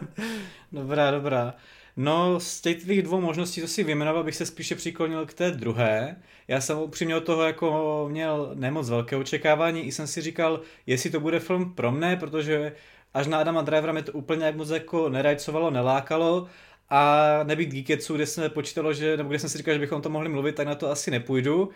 dobrá, 0.72 1.12
dobrá. 1.12 1.54
No, 1.98 2.40
z 2.40 2.62
těch 2.62 2.78
tvých 2.82 3.02
dvou 3.02 3.22
možností, 3.22 3.62
co 3.62 3.68
si 3.68 3.84
vyjmenoval, 3.84 4.24
bych 4.24 4.36
se 4.36 4.46
spíše 4.46 4.76
přiklonil 4.76 5.26
k 5.26 5.34
té 5.34 5.52
druhé. 5.52 6.16
Já 6.48 6.62
jsem 6.62 6.78
upřímně 6.78 7.16
od 7.16 7.24
toho 7.24 7.44
jako 7.44 8.06
měl 8.12 8.52
nemoc 8.54 8.90
velké 8.90 9.16
očekávání 9.16 9.82
i 9.82 9.92
jsem 9.92 10.08
si 10.08 10.22
říkal, 10.22 10.62
jestli 10.86 11.10
to 11.10 11.20
bude 11.20 11.40
film 11.40 11.74
pro 11.74 11.92
mne, 11.92 12.16
protože 12.16 12.74
až 13.14 13.28
na 13.28 13.40
Adama 13.40 13.62
Drivera 13.62 13.94
mě 13.94 14.04
to 14.04 14.12
úplně 14.12 14.46
jak 14.46 14.56
moc 14.56 14.70
jako 14.70 15.10
nerajcovalo, 15.10 15.72
nelákalo 15.72 16.48
a 16.90 17.40
nebýt 17.44 17.70
Geeketsu, 17.72 18.16
kde 18.16 18.26
jsme 18.26 18.50
počítalo, 18.50 18.94
že, 18.94 19.18
nebo 19.18 19.30
kde 19.30 19.40
jsem 19.40 19.50
si 19.50 19.58
říkal, 19.58 19.74
že 19.74 19.80
bychom 19.80 20.02
to 20.02 20.10
mohli 20.10 20.30
mluvit, 20.30 20.56
tak 20.56 20.68
na 20.68 20.76
to 20.76 20.92
asi 20.92 21.12
nepůjdu. 21.12 21.70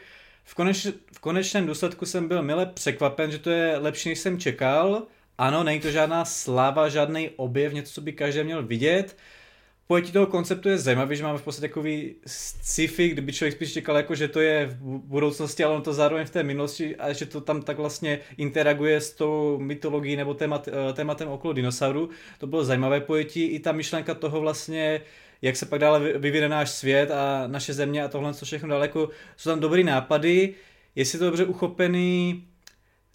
V, 0.43 0.55
koneč, 0.55 0.87
v 1.13 1.19
konečném 1.19 1.65
důsledku 1.65 2.05
jsem 2.05 2.27
byl 2.27 2.43
mile 2.43 2.65
překvapen, 2.65 3.31
že 3.31 3.39
to 3.39 3.49
je 3.49 3.77
lepší, 3.77 4.09
než 4.09 4.19
jsem 4.19 4.39
čekal. 4.39 5.07
Ano, 5.37 5.63
není 5.63 5.79
to 5.79 5.91
žádná 5.91 6.25
sláva, 6.25 6.89
žádný 6.89 7.29
objev, 7.29 7.73
něco, 7.73 7.93
co 7.93 8.01
by 8.01 8.13
každý 8.13 8.43
měl 8.43 8.63
vidět 8.63 9.17
pojetí 9.91 10.11
toho 10.11 10.27
konceptu 10.27 10.69
je 10.69 10.77
zajímavý, 10.77 11.15
že 11.15 11.23
máme 11.23 11.37
v 11.37 11.41
podstatě 11.41 11.67
takový 11.67 12.15
sci-fi, 12.25 13.09
kdyby 13.09 13.33
člověk 13.33 13.53
spíš 13.53 13.73
čekal, 13.73 13.97
jako, 13.97 14.15
že 14.15 14.27
to 14.27 14.39
je 14.39 14.65
v 14.65 14.77
budoucnosti, 14.83 15.63
ale 15.63 15.75
on 15.75 15.81
to 15.81 15.93
zároveň 15.93 16.25
v 16.25 16.29
té 16.29 16.43
minulosti 16.43 16.95
a 16.95 17.13
že 17.13 17.25
to 17.25 17.41
tam 17.41 17.61
tak 17.61 17.77
vlastně 17.77 18.19
interaguje 18.37 19.01
s 19.01 19.11
tou 19.11 19.57
mytologií 19.59 20.15
nebo 20.15 20.33
témat, 20.33 20.67
eh, 20.67 20.93
tématem 20.93 21.27
okolo 21.27 21.53
dinosaurů. 21.53 22.09
To 22.37 22.47
bylo 22.47 22.63
zajímavé 22.63 22.99
pojetí. 22.99 23.43
I 23.43 23.59
ta 23.59 23.71
myšlenka 23.71 24.13
toho 24.13 24.41
vlastně, 24.41 25.01
jak 25.41 25.55
se 25.55 25.65
pak 25.65 25.79
dále 25.79 25.99
vyvine 25.99 26.49
náš 26.49 26.69
svět 26.69 27.11
a 27.11 27.47
naše 27.47 27.73
země 27.73 28.03
a 28.03 28.07
tohle, 28.07 28.33
co 28.33 28.45
všechno 28.45 28.69
daleko, 28.69 29.09
jsou 29.37 29.49
tam 29.49 29.59
dobrý 29.59 29.83
nápady. 29.83 30.53
Jestli 30.95 31.19
to 31.19 31.25
dobře 31.25 31.45
uchopený, 31.45 32.47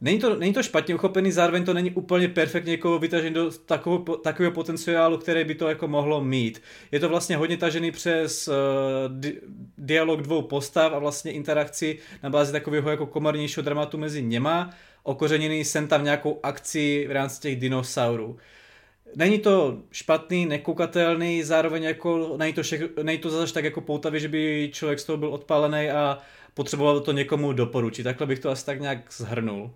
Není 0.01 0.19
to, 0.19 0.37
není 0.37 0.53
to 0.53 0.63
špatně 0.63 0.95
uchopený, 0.95 1.33
zároveň 1.33 1.65
to 1.65 1.75
není 1.75 1.91
úplně 1.91 2.29
perfektně 2.29 2.73
jako 2.73 2.99
vytažený 2.99 3.35
do 3.35 3.51
takového, 3.51 4.17
takového 4.17 4.53
potenciálu, 4.53 5.19
který 5.19 5.45
by 5.45 5.55
to 5.55 5.69
jako 5.69 5.89
mohlo 5.89 6.25
mít. 6.25 6.63
Je 6.93 7.01
to 7.01 7.09
vlastně 7.09 7.37
hodně 7.37 7.57
tažený 7.57 7.91
přes 7.91 8.49
uh, 8.49 8.55
di- 9.09 9.41
dialog 9.79 10.23
dvou 10.23 10.43
postav 10.43 10.93
a 10.93 10.99
vlastně 10.99 11.33
interakci 11.33 11.99
na 12.23 12.31
bázi 12.31 12.53
takového 12.53 12.91
jako 12.91 13.07
komornějšího 13.07 13.65
dramatu 13.65 13.99
mezi 13.99 14.23
něma, 14.23 14.71
okořeněný 15.03 15.65
sem 15.65 15.89
tam 15.89 16.05
nějakou 16.05 16.41
akci 16.43 17.07
v 17.09 17.13
rámci 17.13 17.41
těch 17.41 17.57
dinosaurů. 17.57 18.37
Není 19.17 19.39
to 19.39 19.79
špatný, 19.93 20.47
nekoukatelný, 20.47 21.43
zároveň 21.43 21.83
jako 21.83 22.35
není 22.37 22.53
to, 22.53 22.63
všech, 22.63 22.83
není 23.03 23.19
to 23.19 23.31
zase 23.31 23.55
tak 23.55 23.65
jako 23.65 23.81
poutavě, 23.81 24.21
že 24.21 24.29
by 24.29 24.71
člověk 24.73 25.01
z 25.01 25.05
toho 25.05 25.17
byl 25.17 25.35
odpálený 25.35 25.91
a 25.91 26.19
potřeboval 26.55 27.01
to 27.01 27.13
někomu 27.13 27.53
doporučit. 27.53 28.03
Takhle 28.03 28.27
bych 28.27 28.39
to 28.39 28.51
asi 28.51 28.67
tak 28.67 28.81
nějak 28.81 29.13
zhrnul. 29.13 29.71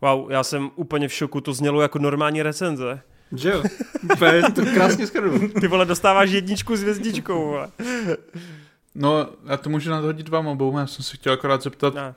Wow, 0.00 0.30
já 0.30 0.44
jsem 0.44 0.70
úplně 0.74 1.08
v 1.08 1.12
šoku, 1.12 1.40
to 1.40 1.52
znělo 1.52 1.80
jako 1.80 1.98
normální 1.98 2.42
recenze. 2.42 3.02
Že 3.32 3.50
jo? 3.50 3.62
to 4.54 4.62
krásně 4.74 5.06
skrnu. 5.06 5.48
Ty 5.48 5.68
vole, 5.68 5.84
dostáváš 5.84 6.30
jedničku 6.30 6.76
s 6.76 6.80
hvězdičkou, 6.80 7.46
vole. 7.46 7.70
No, 8.94 9.28
já 9.46 9.56
to 9.56 9.70
můžu 9.70 9.90
nadhodit 9.90 10.28
vám 10.28 10.46
obou, 10.46 10.78
já 10.78 10.86
jsem 10.86 11.04
se 11.04 11.16
chtěl 11.16 11.32
akorát 11.32 11.62
zeptat, 11.62 11.94
no. 11.94 12.14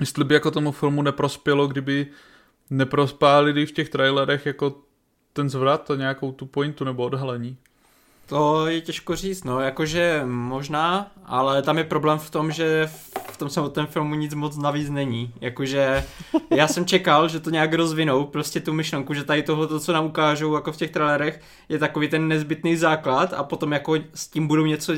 jestli 0.00 0.24
by 0.24 0.34
jako 0.34 0.50
tomu 0.50 0.72
filmu 0.72 1.02
neprospělo, 1.02 1.66
kdyby 1.66 2.06
neprospálili 2.70 3.66
v 3.66 3.72
těch 3.72 3.88
trailerech 3.88 4.46
jako 4.46 4.76
ten 5.32 5.50
zvrat 5.50 5.90
a 5.90 5.96
nějakou 5.96 6.32
tu 6.32 6.46
pointu 6.46 6.84
nebo 6.84 7.04
odhalení. 7.04 7.56
To 8.26 8.66
je 8.66 8.80
těžko 8.80 9.16
říct, 9.16 9.44
no, 9.44 9.60
jakože 9.60 10.22
možná, 10.24 11.10
ale 11.24 11.62
tam 11.62 11.78
je 11.78 11.84
problém 11.84 12.18
v 12.18 12.30
tom, 12.30 12.52
že 12.52 12.90
v 13.30 13.36
tom 13.36 13.48
samotném 13.48 13.86
filmu 13.86 14.14
nic 14.14 14.34
moc 14.34 14.56
navíc 14.56 14.90
není. 14.90 15.32
Jakože 15.40 16.04
já 16.50 16.68
jsem 16.68 16.86
čekal, 16.86 17.28
že 17.28 17.40
to 17.40 17.50
nějak 17.50 17.74
rozvinou, 17.74 18.24
prostě 18.24 18.60
tu 18.60 18.72
myšlenku, 18.72 19.14
že 19.14 19.24
tady 19.24 19.42
tohle, 19.42 19.80
co 19.80 19.92
nám 19.92 20.04
ukážou 20.06 20.54
jako 20.54 20.72
v 20.72 20.76
těch 20.76 20.90
trailerech, 20.90 21.40
je 21.68 21.78
takový 21.78 22.08
ten 22.08 22.28
nezbytný 22.28 22.76
základ 22.76 23.32
a 23.32 23.42
potom 23.42 23.72
jako 23.72 23.94
s 24.14 24.28
tím 24.28 24.46
budou 24.46 24.66
něco 24.66 24.92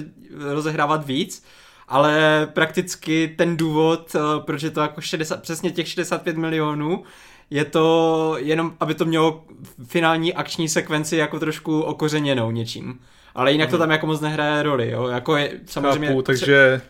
rozehrávat 0.52 1.06
víc. 1.06 1.44
Ale 1.88 2.48
prakticky 2.52 3.34
ten 3.38 3.56
důvod, 3.56 4.14
eh, 4.14 4.18
proč 4.40 4.62
je 4.62 4.70
to 4.70 4.80
jako 4.80 5.00
60, 5.00 5.42
přesně 5.42 5.70
těch 5.70 5.88
65 5.88 6.36
milionů, 6.36 7.04
je 7.50 7.64
to 7.64 8.36
jenom, 8.38 8.72
aby 8.80 8.94
to 8.94 9.04
mělo 9.04 9.44
finální 9.86 10.34
akční 10.34 10.68
sekvenci 10.68 11.16
jako 11.16 11.38
trošku 11.38 11.80
okořeněnou 11.80 12.50
něčím. 12.50 13.00
Ale 13.36 13.52
jinak 13.52 13.70
to 13.70 13.76
mhm. 13.76 13.80
tam 13.80 13.90
jako 13.90 14.06
moc 14.06 14.20
nehraje 14.20 14.62
roli, 14.62 14.90
jo. 14.90 15.06
Jako 15.06 15.36
je 15.36 15.50
samozřejmě... 15.66 16.08
Chápu, 16.08 16.22
takže 16.22 16.80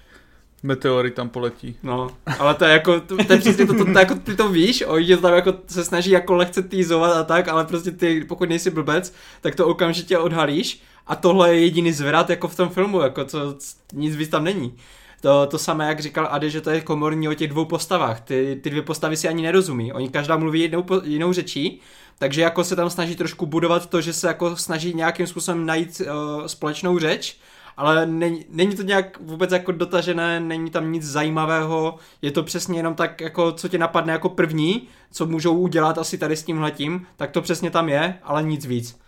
meteory 0.63 1.11
tam 1.11 1.29
poletí. 1.29 1.77
No, 1.83 2.11
ale 2.39 2.55
to 2.55 2.65
je 2.65 2.73
jako, 2.73 3.01
to, 3.01 3.17
to 3.25 3.33
je 3.33 3.39
přesně 3.39 3.67
to, 3.67 3.75
to, 3.75 3.85
to, 3.85 3.99
jako 3.99 4.15
ty 4.15 4.37
to 4.37 4.49
víš, 4.49 4.85
oni 4.87 5.17
to 5.17 5.23
tam 5.23 5.35
jako 5.35 5.55
se 5.67 5.85
snaží 5.85 6.11
jako 6.11 6.35
lehce 6.35 6.63
týzovat 6.63 7.17
a 7.17 7.25
tak, 7.25 7.49
ale 7.49 7.65
prostě 7.65 7.91
ty, 7.91 8.25
pokud 8.25 8.49
nejsi 8.49 8.71
blbec, 8.71 9.15
tak 9.41 9.55
to 9.55 9.67
okamžitě 9.67 10.19
odhalíš 10.19 10.83
a 11.07 11.17
tohle 11.17 11.55
je 11.55 11.61
jediný 11.61 11.93
zvrat 11.93 12.31
jako 12.31 12.49
v 12.49 12.57
tom 12.57 12.69
filmu, 12.69 13.01
jako 13.01 13.25
co, 13.25 13.57
nic 13.93 14.17
víc 14.17 14.29
tam 14.29 14.45
není. 14.45 14.77
to, 15.21 15.47
to 15.47 15.59
samé, 15.59 15.89
jak 15.89 16.01
říkal 16.01 16.29
Ade, 16.31 16.51
že 16.51 16.61
to 16.61 16.71
je 16.71 16.81
komorní 16.81 17.29
o 17.29 17.35
těch 17.35 17.51
dvou 17.51 17.65
postavách. 17.65 18.21
Ty, 18.21 18.61
ty 18.63 18.71
dvě 18.71 18.83
postavy 18.83 19.17
si 19.17 19.29
ani 19.29 19.43
nerozumí. 19.43 19.93
Oni 19.93 20.09
každá 20.09 20.37
mluví 20.37 20.61
jinou, 20.61 20.85
jinou 21.05 21.33
řečí, 21.33 21.81
takže 22.19 22.43
jako 22.43 22.65
se 22.65 22.77
tam 22.77 22.91
snaží 22.91 23.17
trošku 23.17 23.47
budovat 23.47 23.87
to, 23.87 24.01
že 24.01 24.13
se 24.13 24.27
jako 24.27 24.57
snaží 24.57 24.95
nějakým 24.95 25.27
způsobem 25.27 25.67
najít 25.67 26.01
uh, 26.01 26.47
společnou 26.47 26.99
řeč, 26.99 27.37
ale 27.77 28.07
není, 28.07 28.45
není 28.49 28.77
to 28.77 28.83
nějak 28.83 29.21
vůbec 29.21 29.53
jako 29.53 29.73
dotažené, 29.73 30.41
není 30.41 30.71
tam 30.71 30.93
nic 30.93 31.05
zajímavého, 31.05 31.97
je 32.23 32.31
to 32.31 32.43
přesně 32.43 32.79
jenom 32.79 32.95
tak, 32.95 33.21
jako 33.21 33.53
co 33.53 33.69
tě 33.69 33.79
napadne 33.79 34.13
jako 34.13 34.29
první, 34.29 34.89
co 35.13 35.27
můžou 35.27 35.59
udělat 35.59 35.99
asi 35.99 36.19
tady 36.19 36.37
s 36.37 36.43
tímhletím, 36.43 37.07
tak 37.17 37.31
to 37.31 37.43
přesně 37.43 37.71
tam 37.71 37.89
je, 37.89 38.19
ale 38.23 38.43
nic 38.43 38.67
víc. 38.67 38.99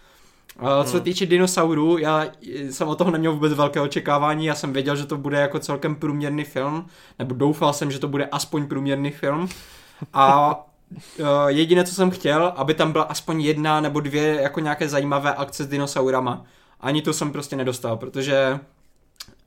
Uh, 0.63 0.85
co 0.85 0.91
se 0.91 1.01
týče 1.01 1.27
dinosaurů, 1.27 1.99
já 1.99 2.27
jsem 2.71 2.89
od 2.89 2.99
toho 2.99 3.11
neměl 3.11 3.33
vůbec 3.33 3.53
velké 3.53 3.81
očekávání, 3.81 4.47
já 4.47 4.55
jsem 4.55 4.73
věděl, 4.73 4.97
že 4.97 5.07
to 5.07 5.17
bude 5.17 5.41
jako 5.41 5.59
celkem 5.59 5.95
průměrný 5.95 6.45
film, 6.45 6.87
nebo 7.19 7.35
doufal 7.35 7.73
jsem, 7.73 7.91
že 7.91 7.99
to 7.99 8.09
bude 8.09 8.27
aspoň 8.27 8.67
průměrný 8.67 9.11
film. 9.11 9.49
A 10.13 10.55
jediné, 11.47 11.85
co 11.85 11.95
jsem 11.95 12.11
chtěl, 12.11 12.53
aby 12.57 12.75
tam 12.75 12.93
byla 12.93 13.05
aspoň 13.05 13.41
jedna 13.41 13.81
nebo 13.81 14.01
dvě 14.01 14.41
jako 14.43 14.61
nějaké 14.61 14.89
zajímavé 14.89 15.35
akce 15.35 15.65
s 15.65 15.69
dinosaurama. 15.69 16.45
Ani 16.81 17.03
to 17.03 17.13
jsem 17.13 17.33
prostě 17.33 17.57
nedostal, 17.57 17.97
protože 17.97 18.61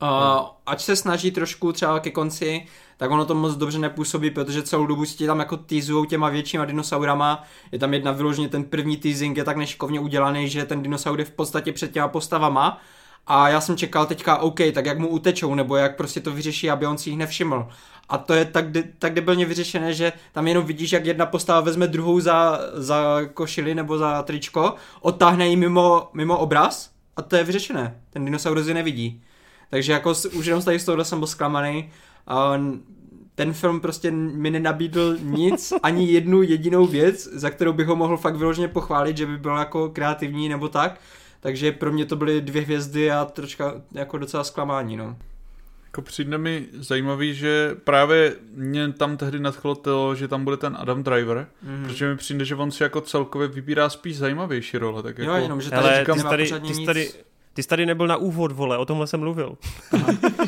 Uh, 0.02 0.48
ať 0.66 0.82
se 0.82 0.96
snaží 0.96 1.32
trošku 1.32 1.72
třeba 1.72 2.00
ke 2.00 2.12
konci, 2.12 2.66
tak 2.98 3.12
ono 3.12 3.26
to 3.26 3.36
moc 3.36 3.56
dobře 3.56 3.80
nepůsobí, 3.80 4.32
protože 4.32 4.64
celou 4.64 4.86
dobu 4.86 5.06
si 5.06 5.18
tě 5.18 5.28
tam 5.28 5.40
jako 5.40 5.58
teasujou 5.58 6.06
těma 6.06 6.30
většíma 6.30 6.66
dinosaurama. 6.66 7.44
Je 7.72 7.80
tam 7.80 7.94
jedna 7.94 8.12
vyloženě, 8.12 8.50
ten 8.50 8.64
první 8.64 8.98
teasing 8.98 9.38
je 9.38 9.44
tak 9.44 9.58
nešikovně 9.58 10.00
udělaný, 10.00 10.50
že 10.50 10.66
ten 10.66 10.82
dinosaur 10.84 11.20
je 11.20 11.26
v 11.26 11.32
podstatě 11.32 11.74
před 11.74 11.92
těma 11.92 12.08
postavama. 12.08 12.82
A 13.28 13.50
já 13.50 13.62
jsem 13.62 13.78
čekal 13.78 14.06
teďka, 14.06 14.38
OK, 14.38 14.60
tak 14.74 14.86
jak 14.86 15.00
mu 15.00 15.08
utečou, 15.08 15.56
nebo 15.56 15.76
jak 15.76 15.96
prostě 15.98 16.20
to 16.20 16.32
vyřeší, 16.32 16.70
aby 16.70 16.86
on 16.86 16.98
si 16.98 17.10
jich 17.10 17.20
nevšiml. 17.20 17.68
A 18.10 18.18
to 18.18 18.34
je 18.34 18.46
tak, 18.46 18.66
tak 19.00 19.14
debilně 19.14 19.46
vyřešené, 19.46 19.94
že 19.94 20.14
tam 20.32 20.48
jenom 20.48 20.66
vidíš, 20.66 20.92
jak 20.92 21.06
jedna 21.06 21.26
postava 21.26 21.62
vezme 21.62 21.88
druhou 21.88 22.20
za, 22.20 22.60
za 22.74 23.22
košili 23.34 23.76
nebo 23.76 23.98
za 23.98 24.24
tričko, 24.24 24.76
odtáhne 25.02 25.48
ji 25.48 25.56
mimo, 25.56 26.10
mimo 26.14 26.38
obraz 26.38 26.90
a 27.18 27.22
to 27.22 27.36
je 27.36 27.44
vyřešené. 27.44 28.02
Ten 28.10 28.26
dinosaurus 28.26 28.68
ji 28.68 28.74
nevidí. 28.74 29.24
Takže 29.70 29.92
jako 29.92 30.14
už 30.34 30.46
jenom 30.46 30.64
tady 30.64 30.80
z 30.80 30.86
toho 30.86 31.04
jsem 31.04 31.20
byl 31.20 31.28
zklamaný. 31.28 31.90
A 32.28 32.58
ten 33.36 33.54
film 33.54 33.80
prostě 33.80 34.12
mi 34.12 34.50
nenabídl 34.50 35.18
nic, 35.22 35.74
ani 35.84 36.12
jednu 36.12 36.42
jedinou 36.42 36.86
věc, 36.86 37.28
za 37.34 37.50
kterou 37.50 37.74
bych 37.74 37.88
ho 37.88 37.96
mohl 37.96 38.18
fakt 38.18 38.36
vyloženě 38.36 38.68
pochválit, 38.68 39.18
že 39.18 39.26
by 39.26 39.38
byl 39.38 39.58
jako 39.58 39.90
kreativní 39.90 40.50
nebo 40.50 40.70
tak. 40.70 41.00
Takže 41.42 41.72
pro 41.72 41.92
mě 41.92 42.06
to 42.06 42.16
byly 42.16 42.42
dvě 42.42 42.62
hvězdy 42.62 43.12
a 43.12 43.26
troška 43.26 43.74
jako 43.92 44.18
docela 44.18 44.44
zklamání, 44.44 44.98
no. 44.98 45.18
Jako 45.86 46.02
přijde 46.02 46.38
mi 46.38 46.66
zajímavý, 46.74 47.36
že 47.36 47.76
právě 47.84 48.36
mě 48.54 48.94
tam 48.94 49.18
tehdy 49.18 49.40
nadchlo 49.40 49.76
to, 49.76 50.16
že 50.16 50.28
tam 50.28 50.44
bude 50.44 50.58
ten 50.58 50.78
Adam 50.80 51.04
Driver, 51.04 51.48
mm. 51.64 51.86
protože 51.86 52.10
mi 52.10 52.18
přijde, 52.18 52.46
že 52.46 52.56
on 52.56 52.72
si 52.72 52.84
jako 52.84 53.02
celkově 53.02 53.48
vybírá 53.48 53.90
spíš 53.90 54.18
zajímavější 54.18 54.78
role. 54.78 55.04
Tak 55.04 55.18
jako... 55.18 55.32
Jo, 55.32 55.38
jenom, 55.38 55.62
že 55.62 55.70
tady, 55.70 55.82
Ale 55.82 56.00
říkám, 56.00 56.18
ty, 56.18 56.24
tady, 56.24 56.52
ty, 56.68 56.74
jsi 56.74 56.86
tady, 56.86 57.10
ty 57.54 57.64
jsi 57.64 57.70
tady 57.70 57.86
nebyl 57.86 58.08
na 58.08 58.18
úvod, 58.18 58.52
vole, 58.52 58.78
o 58.78 58.86
tomhle 58.86 59.08
jsem 59.08 59.20
mluvil. 59.20 59.58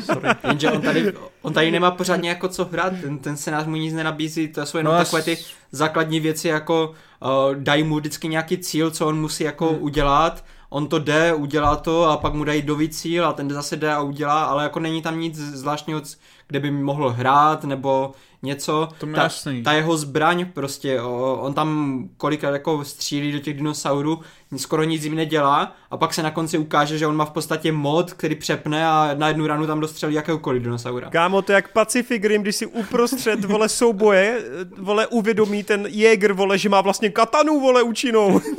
Sorry. 0.04 0.28
Jenže 0.48 0.70
on 0.70 0.80
tady, 0.82 1.12
on 1.42 1.52
tady 1.52 1.70
nemá 1.70 1.90
pořádně 1.90 2.28
jako 2.28 2.48
co 2.48 2.64
hrát, 2.64 2.92
ten, 3.00 3.18
ten 3.18 3.36
scénář 3.36 3.66
mu 3.66 3.76
nic 3.76 3.94
nenabízí, 3.94 4.48
to 4.48 4.66
jsou 4.66 4.78
jenom 4.78 4.94
no 4.94 5.04
takové 5.04 5.22
ty 5.22 5.38
základní 5.72 6.20
věci, 6.20 6.48
jako 6.48 6.94
uh, 7.20 7.54
dají 7.54 7.82
mu 7.82 7.96
vždycky 7.96 8.28
nějaký 8.28 8.58
cíl, 8.58 8.90
co 8.90 9.06
on 9.06 9.20
musí 9.20 9.44
jako 9.44 9.68
hmm. 9.68 9.82
udělat, 9.82 10.44
on 10.74 10.86
to 10.86 10.98
jde, 10.98 11.34
udělá 11.34 11.76
to 11.76 12.04
a 12.04 12.16
pak 12.16 12.34
mu 12.34 12.44
dají 12.44 12.62
nový 12.66 12.88
cíl 12.88 13.26
a 13.26 13.32
ten 13.32 13.50
zase 13.50 13.76
jde 13.76 13.92
a 13.92 14.00
udělá, 14.00 14.44
ale 14.44 14.62
jako 14.62 14.80
není 14.80 15.02
tam 15.02 15.20
nic 15.20 15.36
zvláštního, 15.36 16.02
kde 16.46 16.60
by 16.60 16.70
mohl 16.70 17.10
hrát, 17.10 17.64
nebo 17.64 18.12
něco. 18.42 18.88
To 18.98 19.06
ta, 19.06 19.28
ta 19.64 19.72
jeho 19.72 19.96
zbraň 19.96 20.46
prostě, 20.52 21.00
o, 21.00 21.38
on 21.40 21.54
tam 21.54 22.00
kolikrát 22.16 22.50
jako 22.50 22.84
střílí 22.84 23.32
do 23.32 23.38
těch 23.38 23.56
dinosaurů, 23.56 24.20
skoro 24.56 24.84
nic 24.84 25.04
jim 25.04 25.14
nedělá 25.14 25.72
a 25.90 25.96
pak 25.96 26.14
se 26.14 26.22
na 26.22 26.30
konci 26.30 26.58
ukáže, 26.58 26.98
že 26.98 27.06
on 27.06 27.16
má 27.16 27.24
v 27.24 27.30
podstatě 27.30 27.72
mod, 27.72 28.12
který 28.12 28.34
přepne 28.34 28.88
a 28.88 29.10
na 29.14 29.28
jednu 29.28 29.46
ranu 29.46 29.66
tam 29.66 29.80
dostřelí 29.80 30.14
jakéhokoliv 30.14 30.62
dinosaura. 30.62 31.10
Kámo, 31.10 31.42
to 31.42 31.52
je 31.52 31.54
jak 31.54 31.72
Pacific 31.72 32.24
Rim, 32.24 32.42
když 32.42 32.56
si 32.56 32.66
uprostřed, 32.66 33.44
vole, 33.44 33.68
souboje, 33.68 34.42
vole, 34.78 35.06
uvědomí 35.06 35.64
ten 35.64 35.86
Jäger, 35.86 36.32
vole, 36.32 36.58
že 36.58 36.68
má 36.68 36.80
vlastně 36.80 37.10
katanu, 37.10 37.60
vole, 37.60 37.82
účinnou. 37.82 38.40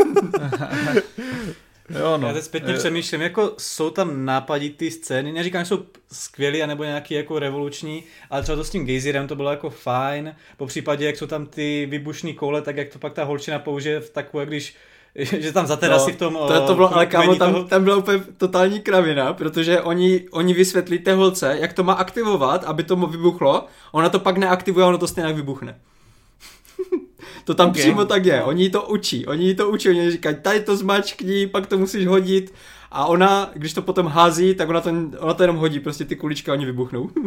Jo, 1.90 2.18
no. 2.18 2.28
Já 2.28 2.34
teď 2.34 2.44
zpětně 2.44 2.74
je... 2.74 2.78
přemýšlím, 2.78 3.22
jako 3.22 3.54
jsou 3.58 3.90
tam 3.90 4.26
nápaditý 4.26 4.92
scény, 4.92 5.32
neříkám, 5.32 5.62
že 5.62 5.70
jsou 5.70 5.86
skvělý 6.12 6.68
nebo 6.68 6.84
nějaký 6.84 7.14
jako 7.14 7.40
revoluční, 7.40 8.04
ale 8.30 8.44
třeba 8.44 8.56
to 8.56 8.64
s 8.64 8.70
tím 8.70 8.86
gejzirem 8.86 9.28
to 9.28 9.36
bylo 9.36 9.50
jako 9.50 9.70
fajn, 9.70 10.36
po 10.58 10.66
případě, 10.66 11.06
jak 11.06 11.18
jsou 11.18 11.28
tam 11.28 11.46
ty 11.46 11.88
vybušný 11.90 12.34
koule, 12.34 12.62
tak 12.62 12.78
jak 12.78 12.90
to 12.90 13.00
pak 13.00 13.14
ta 13.14 13.24
holčina 13.24 13.60
použije 13.60 14.00
v 14.00 14.10
takové, 14.10 14.46
když 14.46 14.76
že 15.40 15.52
tam 15.52 15.68
za 15.68 15.80
no, 15.90 16.00
v 16.00 16.16
tom... 16.16 16.34
To, 16.34 16.68
to 16.68 16.76
bylo, 16.76 16.94
ale 16.94 17.06
kámo, 17.06 17.36
tam, 17.36 17.68
tam 17.68 17.84
byla 17.84 17.96
úplně 17.96 18.24
totální 18.38 18.80
kravina, 18.80 19.34
protože 19.34 19.82
oni, 19.82 20.26
oni 20.32 20.54
vysvětlí 20.54 21.00
té 21.00 21.14
holce, 21.14 21.58
jak 21.60 21.74
to 21.74 21.84
má 21.84 21.94
aktivovat, 21.94 22.64
aby 22.64 22.84
to 22.84 22.96
vybuchlo, 22.96 23.66
ona 23.92 24.10
to 24.10 24.20
pak 24.20 24.38
neaktivuje, 24.38 24.86
ono 24.86 24.98
to 24.98 25.08
stejně 25.08 25.34
vybuchne. 25.34 25.80
To 27.46 27.54
tam 27.54 27.70
okay. 27.70 27.82
přímo 27.82 28.06
tak 28.06 28.26
je, 28.26 28.44
oni 28.44 28.70
to 28.70 28.82
učí, 28.84 29.26
oni 29.26 29.56
to 29.56 29.70
učí, 29.70 29.90
oni 29.90 30.12
říkají, 30.12 30.36
tady 30.42 30.60
to 30.60 30.78
zmačkni, 30.78 31.48
pak 31.48 31.68
to 31.68 31.78
musíš 31.78 32.08
hodit. 32.08 32.54
A 32.92 33.06
ona, 33.06 33.52
když 33.54 33.74
to 33.74 33.82
potom 33.82 34.08
hází, 34.08 34.56
tak 34.56 34.70
ona 34.70 34.82
to, 34.82 34.90
ona 35.20 35.34
to 35.34 35.44
jenom 35.44 35.56
hodí, 35.56 35.80
prostě 35.80 36.06
ty 36.06 36.16
kuličky 36.16 36.52
oni 36.52 36.66
vybuchnou. 36.66 37.10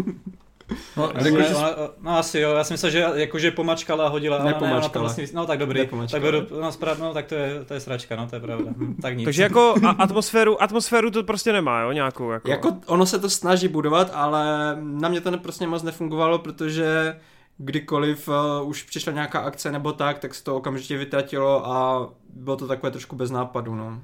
No, 0.97 1.13
řekl, 1.19 1.43
že... 1.43 1.55
ona, 1.55 1.71
no 2.01 2.19
asi 2.19 2.41
jo, 2.41 2.53
já 2.53 2.65
jsem 2.65 2.75
myslel, 2.75 2.91
že 2.91 3.07
jakože 3.15 3.51
pomačkala 3.51 4.07
a 4.07 4.09
hodila, 4.09 4.37
ale 4.37 4.51
ne, 4.51 4.55
ona 4.55 4.89
to 4.89 5.01
vlastně, 5.01 5.27
no 5.35 5.47
tak 5.47 5.59
dobrý, 5.59 5.89
tak, 6.11 6.23
beru, 6.23 6.47
no, 6.61 6.73
správ, 6.73 6.99
no, 6.99 7.15
tak 7.15 7.27
to 7.27 7.35
je, 7.35 7.65
to 7.65 7.75
je 7.75 7.81
sračka, 7.81 8.17
no 8.17 8.27
to 8.27 8.37
je 8.37 8.41
pravda, 8.41 8.71
hm, 8.77 8.95
tak 9.03 9.17
nic. 9.17 9.25
Takže 9.25 9.43
jako 9.43 9.75
a, 9.87 9.91
atmosféru, 9.91 10.63
atmosféru 10.63 11.11
to 11.11 11.23
prostě 11.25 11.53
nemá, 11.53 11.81
jo, 11.81 11.93
nějakou 11.93 12.31
jako... 12.31 12.51
jako... 12.51 12.77
ono 12.87 13.07
se 13.07 13.19
to 13.19 13.31
snaží 13.31 13.69
budovat, 13.69 14.11
ale 14.15 14.77
na 14.81 15.09
mě 15.09 15.21
to 15.21 15.31
ne, 15.31 15.37
prostě 15.39 15.67
moc 15.67 15.83
nefungovalo, 15.83 16.39
protože 16.39 17.17
kdykoliv 17.59 18.29
uh, 18.29 18.69
už 18.69 18.83
přišla 18.83 19.13
nějaká 19.13 19.41
akce 19.41 19.73
nebo 19.73 19.93
tak, 19.93 20.19
tak 20.19 20.35
se 20.35 20.45
to 20.45 20.57
okamžitě 20.57 20.99
vytratilo 20.99 21.67
a 21.67 22.09
bylo 22.35 22.57
to 22.57 22.67
takové 22.67 22.91
trošku 22.91 23.17
bez 23.17 23.31
nápadu, 23.31 23.75
no. 23.75 24.01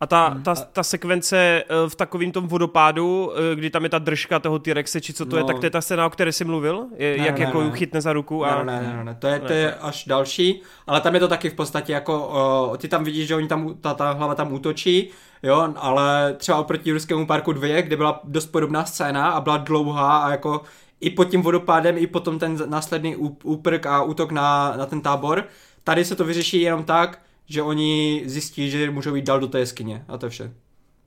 A 0.00 0.06
ta, 0.06 0.28
hmm. 0.28 0.42
ta, 0.42 0.54
ta 0.54 0.82
sekvence 0.82 1.36
eh, 1.38 1.64
v 1.88 1.94
takovým 1.94 2.32
tom 2.32 2.48
vodopádu, 2.48 3.32
eh, 3.52 3.56
kdy 3.56 3.70
tam 3.70 3.84
je 3.84 3.88
ta 3.88 3.98
držka 3.98 4.38
toho 4.38 4.58
T-Rexe, 4.58 5.00
či 5.00 5.12
co 5.12 5.26
to 5.26 5.36
no. 5.36 5.38
je, 5.38 5.44
tak 5.44 5.58
to 5.58 5.66
je 5.66 5.70
ta 5.70 5.80
scéna, 5.80 6.06
o 6.06 6.10
které 6.10 6.32
jsi 6.32 6.44
mluvil? 6.44 6.86
Je, 6.96 7.18
ne, 7.18 7.26
jak 7.26 7.38
ne, 7.38 7.44
jako 7.44 7.62
ne. 7.62 7.70
chytne 7.70 8.00
za 8.00 8.12
ruku? 8.12 8.44
A... 8.44 8.64
Ne, 8.64 8.82
ne, 8.82 8.96
ne, 8.96 9.04
ne, 9.04 9.14
to 9.14 9.26
je, 9.26 9.40
to 9.40 9.52
je 9.52 9.74
až 9.74 10.04
další, 10.04 10.62
ale 10.86 11.00
tam 11.00 11.14
je 11.14 11.20
to 11.20 11.28
taky 11.28 11.50
v 11.50 11.54
podstatě 11.54 11.92
jako, 11.92 12.28
uh, 12.70 12.76
ty 12.76 12.88
tam 12.88 13.04
vidíš, 13.04 13.28
že 13.28 13.36
oni 13.36 13.48
tam, 13.48 13.74
ta, 13.80 13.94
ta 13.94 14.12
hlava 14.12 14.34
tam 14.34 14.52
útočí, 14.52 15.10
jo, 15.42 15.68
ale 15.76 16.34
třeba 16.38 16.58
oproti 16.58 16.92
Ruskému 16.92 17.26
parku 17.26 17.52
2, 17.52 17.82
kde 17.82 17.96
byla 17.96 18.20
dost 18.24 18.46
podobná 18.46 18.84
scéna 18.84 19.30
a 19.30 19.40
byla 19.40 19.56
dlouhá 19.56 20.18
a 20.18 20.30
jako 20.30 20.60
i 21.00 21.10
pod 21.10 21.24
tím 21.24 21.42
vodopádem, 21.42 21.98
i 21.98 22.06
potom 22.06 22.38
ten 22.38 22.58
následný 22.66 23.16
úprk 23.44 23.86
a 23.86 24.02
útok 24.02 24.32
na, 24.32 24.76
na 24.76 24.86
ten 24.86 25.00
tábor. 25.00 25.44
Tady 25.84 26.04
se 26.04 26.16
to 26.16 26.24
vyřeší 26.24 26.60
jenom 26.60 26.84
tak, 26.84 27.22
že 27.46 27.62
oni 27.62 28.22
zjistí, 28.26 28.70
že 28.70 28.90
můžou 28.90 29.14
jít 29.14 29.24
dál 29.24 29.40
do 29.40 29.48
té 29.48 29.58
jeskyně 29.58 30.04
a 30.08 30.18
to 30.18 30.26
je 30.26 30.30
vše. 30.30 30.52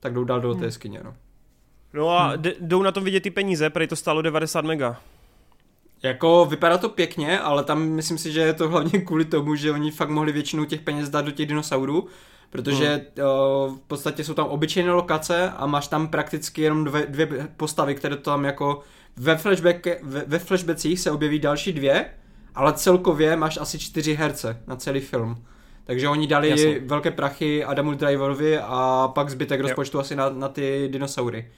Tak 0.00 0.14
jdou 0.14 0.24
dál 0.24 0.40
do 0.40 0.52
té 0.52 0.56
hmm. 0.56 0.64
jeskyně, 0.64 1.00
no. 1.04 1.14
No 1.94 2.08
a 2.08 2.26
hmm. 2.28 2.42
jdou 2.60 2.82
na 2.82 2.92
to 2.92 3.00
vidět 3.00 3.20
ty 3.20 3.30
peníze, 3.30 3.70
protože 3.70 3.86
to 3.86 3.96
stálo 3.96 4.22
90 4.22 4.64
mega. 4.64 5.00
Jako 6.02 6.46
vypadá 6.50 6.78
to 6.78 6.88
pěkně, 6.88 7.40
ale 7.40 7.64
tam 7.64 7.82
myslím 7.82 8.18
si, 8.18 8.32
že 8.32 8.40
je 8.40 8.52
to 8.52 8.68
hlavně 8.68 9.00
kvůli 9.00 9.24
tomu, 9.24 9.54
že 9.54 9.72
oni 9.72 9.90
fakt 9.90 10.10
mohli 10.10 10.32
většinu 10.32 10.64
těch 10.64 10.80
peněz 10.80 11.08
dát 11.08 11.24
do 11.24 11.30
těch 11.30 11.46
dinosaurů, 11.46 12.06
protože 12.50 12.86
hmm. 12.86 13.26
uh, 13.26 13.76
v 13.76 13.80
podstatě 13.80 14.24
jsou 14.24 14.34
tam 14.34 14.46
obyčejné 14.46 14.92
lokace 14.92 15.50
a 15.50 15.66
máš 15.66 15.88
tam 15.88 16.08
prakticky 16.08 16.62
jenom 16.62 16.84
dvě, 16.84 17.06
dvě 17.06 17.48
postavy, 17.56 17.94
které 17.94 18.16
to 18.16 18.22
tam 18.22 18.44
jako 18.44 18.82
ve, 19.20 19.36
flashback, 19.36 19.86
ve, 20.02 20.24
ve 20.26 20.38
flashbackích 20.38 21.00
se 21.00 21.10
objeví 21.10 21.38
další 21.38 21.72
dvě, 21.72 22.06
ale 22.54 22.72
celkově 22.72 23.36
máš 23.36 23.58
asi 23.60 23.78
čtyři 23.78 24.14
herce 24.14 24.62
na 24.66 24.76
celý 24.76 25.00
film. 25.00 25.44
Takže 25.84 26.08
oni 26.08 26.26
dali 26.26 26.48
Jasně. 26.48 26.78
velké 26.78 27.10
prachy 27.10 27.64
Adamu 27.64 27.94
Driverovi 27.94 28.58
a 28.58 29.10
pak 29.14 29.30
zbytek 29.30 29.60
rozpočtu 29.60 29.98
asi 29.98 30.16
na, 30.16 30.30
na 30.30 30.48
ty 30.48 30.88
dinosaury. 30.92 31.48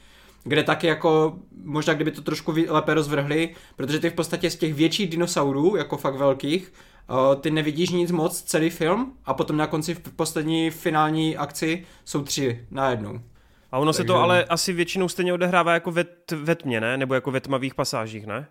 Kde 0.44 0.62
taky 0.62 0.86
jako, 0.86 1.38
možná 1.64 1.94
kdyby 1.94 2.10
to 2.10 2.22
trošku 2.22 2.54
lépe 2.68 2.94
rozvrhli, 2.94 3.54
protože 3.76 3.98
ty 3.98 4.10
v 4.10 4.14
podstatě 4.14 4.50
z 4.50 4.56
těch 4.56 4.74
větších 4.74 5.10
dinosaurů, 5.10 5.76
jako 5.76 5.96
fakt 5.96 6.16
velkých, 6.16 6.72
uh, 7.10 7.40
ty 7.40 7.50
nevidíš 7.50 7.90
nic 7.90 8.10
moc 8.10 8.42
celý 8.42 8.70
film 8.70 9.12
a 9.24 9.34
potom 9.34 9.56
na 9.56 9.66
konci 9.66 9.94
v 9.94 10.00
poslední 10.16 10.70
finální 10.70 11.36
akci 11.36 11.84
jsou 12.04 12.22
tři 12.22 12.66
najednou. 12.70 13.20
A 13.72 13.78
ono 13.78 13.92
Takže... 13.92 14.02
se 14.02 14.04
to 14.04 14.16
ale 14.16 14.44
asi 14.44 14.72
většinou 14.72 15.08
stejně 15.08 15.32
odehrává 15.32 15.74
jako 15.74 15.90
ve, 15.90 16.04
ve 16.36 16.54
tmě, 16.54 16.80
ne? 16.80 16.96
Nebo 16.96 17.14
jako 17.14 17.30
ve 17.30 17.40
tmavých 17.40 17.74
pasážích, 17.74 18.26
ne? 18.26 18.46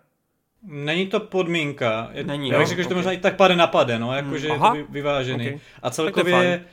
Není 0.62 1.06
to 1.06 1.20
podmínka. 1.20 2.10
Není, 2.22 2.48
Já 2.48 2.58
bych 2.58 2.68
řekl, 2.68 2.82
že 2.82 2.88
to 2.88 2.94
možná 2.94 3.12
i 3.12 3.18
tak 3.18 3.36
pade 3.36 3.56
na 3.56 3.66
pade, 3.66 3.98
no, 3.98 4.14
jakože 4.14 4.52
hmm. 4.52 4.76
je 4.76 4.84
to 4.84 4.92
vyvážený. 4.92 5.46
Okay. 5.46 5.58
A 5.82 5.90
celkově 5.90 6.64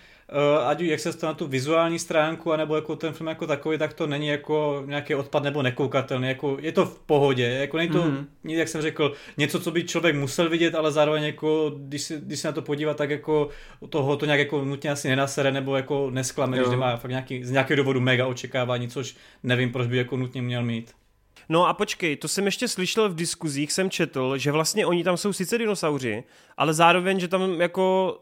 ať 0.65 0.79
jak 0.81 0.99
se 0.99 1.17
to 1.17 1.25
na 1.25 1.33
tu 1.33 1.47
vizuální 1.47 1.99
stránku, 1.99 2.53
anebo 2.53 2.75
jako 2.75 2.95
ten 2.95 3.13
film 3.13 3.27
jako 3.27 3.47
takový, 3.47 3.77
tak 3.77 3.93
to 3.93 4.07
není 4.07 4.27
jako 4.27 4.83
nějaký 4.85 5.15
odpad 5.15 5.43
nebo 5.43 5.61
nekoukatelný, 5.61 6.27
jako 6.27 6.57
je 6.61 6.71
to 6.71 6.85
v 6.85 6.99
pohodě, 6.99 7.45
jako 7.45 7.77
není 7.77 7.89
to, 7.89 8.03
mm-hmm. 8.03 8.25
jak 8.43 8.67
jsem 8.67 8.81
řekl, 8.81 9.13
něco, 9.37 9.59
co 9.59 9.71
by 9.71 9.83
člověk 9.83 10.15
musel 10.15 10.49
vidět, 10.49 10.75
ale 10.75 10.91
zároveň 10.91 11.23
jako, 11.23 11.71
když 11.77 12.01
se, 12.01 12.17
když 12.17 12.39
se 12.39 12.47
na 12.47 12.51
to 12.51 12.61
podívá, 12.61 12.93
tak 12.93 13.09
jako 13.09 13.49
toho 13.89 14.17
to 14.17 14.25
nějak 14.25 14.39
jako 14.39 14.65
nutně 14.65 14.91
asi 14.91 15.07
nenasere, 15.07 15.51
nebo 15.51 15.75
jako 15.75 16.09
nesklame, 16.09 16.57
jo. 16.57 16.63
když 16.63 16.79
má 16.79 16.97
fakt 16.97 17.11
nějaký, 17.11 17.43
z 17.43 17.51
nějakého 17.51 17.77
důvodu 17.77 17.99
mega 17.99 18.27
očekávání, 18.27 18.87
což 18.87 19.15
nevím, 19.43 19.71
proč 19.71 19.87
by 19.87 19.97
jako 19.97 20.17
nutně 20.17 20.41
měl 20.41 20.63
mít. 20.63 20.91
No 21.49 21.67
a 21.67 21.73
počkej, 21.73 22.15
to 22.15 22.27
jsem 22.27 22.45
ještě 22.45 22.67
slyšel 22.67 23.09
v 23.09 23.15
diskuzích, 23.15 23.73
jsem 23.73 23.89
četl, 23.89 24.37
že 24.37 24.51
vlastně 24.51 24.85
oni 24.85 25.03
tam 25.03 25.17
jsou 25.17 25.33
sice 25.33 25.57
dinosauři, 25.57 26.23
ale 26.57 26.73
zároveň, 26.73 27.19
že 27.19 27.27
tam 27.27 27.61
jako 27.61 28.17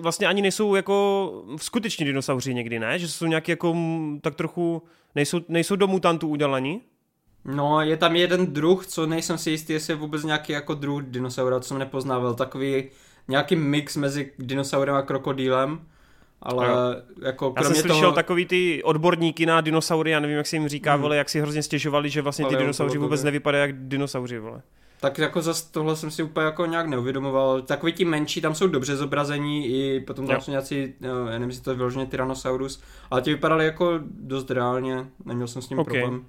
vlastně 0.00 0.26
ani 0.26 0.42
nejsou 0.42 0.74
jako 0.74 1.32
skuteční 1.56 2.06
dinosauři 2.06 2.54
někdy, 2.54 2.78
ne? 2.78 2.98
Že 2.98 3.08
jsou 3.08 3.26
nějaký 3.26 3.50
jako 3.50 3.76
tak 4.20 4.34
trochu, 4.34 4.82
nejsou, 5.14 5.40
nejsou 5.48 5.76
do 5.76 5.86
mutantů 5.86 6.28
udělaní? 6.28 6.80
No, 7.44 7.80
je 7.80 7.96
tam 7.96 8.16
jeden 8.16 8.46
druh, 8.46 8.86
co 8.86 9.06
nejsem 9.06 9.38
si 9.38 9.50
jistý, 9.50 9.72
jestli 9.72 9.92
je 9.92 9.96
vůbec 9.96 10.24
nějaký 10.24 10.52
jako 10.52 10.74
druh 10.74 11.02
dinosaura, 11.02 11.60
co 11.60 11.68
jsem 11.68 11.78
nepoznával, 11.78 12.34
takový 12.34 12.84
nějaký 13.28 13.56
mix 13.56 13.96
mezi 13.96 14.32
dinosaurem 14.38 14.94
a 14.94 15.02
krokodýlem, 15.02 15.80
ale 16.42 16.68
jo. 16.68 16.74
jako 17.22 17.52
kromě 17.52 17.68
Já 17.68 17.74
jsem 17.74 17.82
slyšel 17.82 18.00
toho... 18.00 18.12
takový 18.12 18.46
ty 18.46 18.82
odborníky 18.82 19.46
na 19.46 19.60
dinosaury, 19.60 20.10
já 20.10 20.20
nevím, 20.20 20.36
jak 20.36 20.46
se 20.46 20.56
jim 20.56 20.68
říká, 20.68 20.92
hmm. 20.92 21.02
vole, 21.02 21.16
jak 21.16 21.28
si 21.28 21.40
hrozně 21.40 21.62
stěžovali, 21.62 22.10
že 22.10 22.22
vlastně 22.22 22.46
ty 22.46 22.56
dinosauři 22.56 22.98
vůbec 22.98 23.22
nevypadají 23.22 23.60
jak 23.62 23.88
dinosauři, 23.88 24.38
vole. 24.38 24.62
Tak 25.00 25.18
jako 25.18 25.42
zase 25.42 25.64
tohle 25.70 25.96
jsem 25.96 26.10
si 26.10 26.22
úplně 26.22 26.46
jako 26.46 26.66
nějak 26.66 26.86
neuvědomoval. 26.86 27.62
Takový 27.62 27.92
ti 27.92 28.04
menší, 28.04 28.40
tam 28.40 28.54
jsou 28.54 28.66
dobře 28.66 28.96
zobrazení, 28.96 29.66
i 29.66 30.00
potom 30.00 30.26
tam 30.26 30.34
jo. 30.34 30.40
jsou 30.40 30.50
nějací, 30.50 30.94
no, 31.00 31.26
já 31.26 31.32
nevím, 31.32 31.48
jestli 31.48 31.64
to 31.64 31.70
je 31.70 31.76
vyloženě 31.76 32.06
Tyrannosaurus, 32.06 32.82
ale 33.10 33.22
ti 33.22 33.30
vypadali 33.30 33.64
jako 33.64 34.00
dost 34.02 34.50
reálně, 34.50 35.06
neměl 35.24 35.48
jsem 35.48 35.62
s 35.62 35.68
ním 35.70 35.78
okay. 35.78 36.00
problém. 36.00 36.26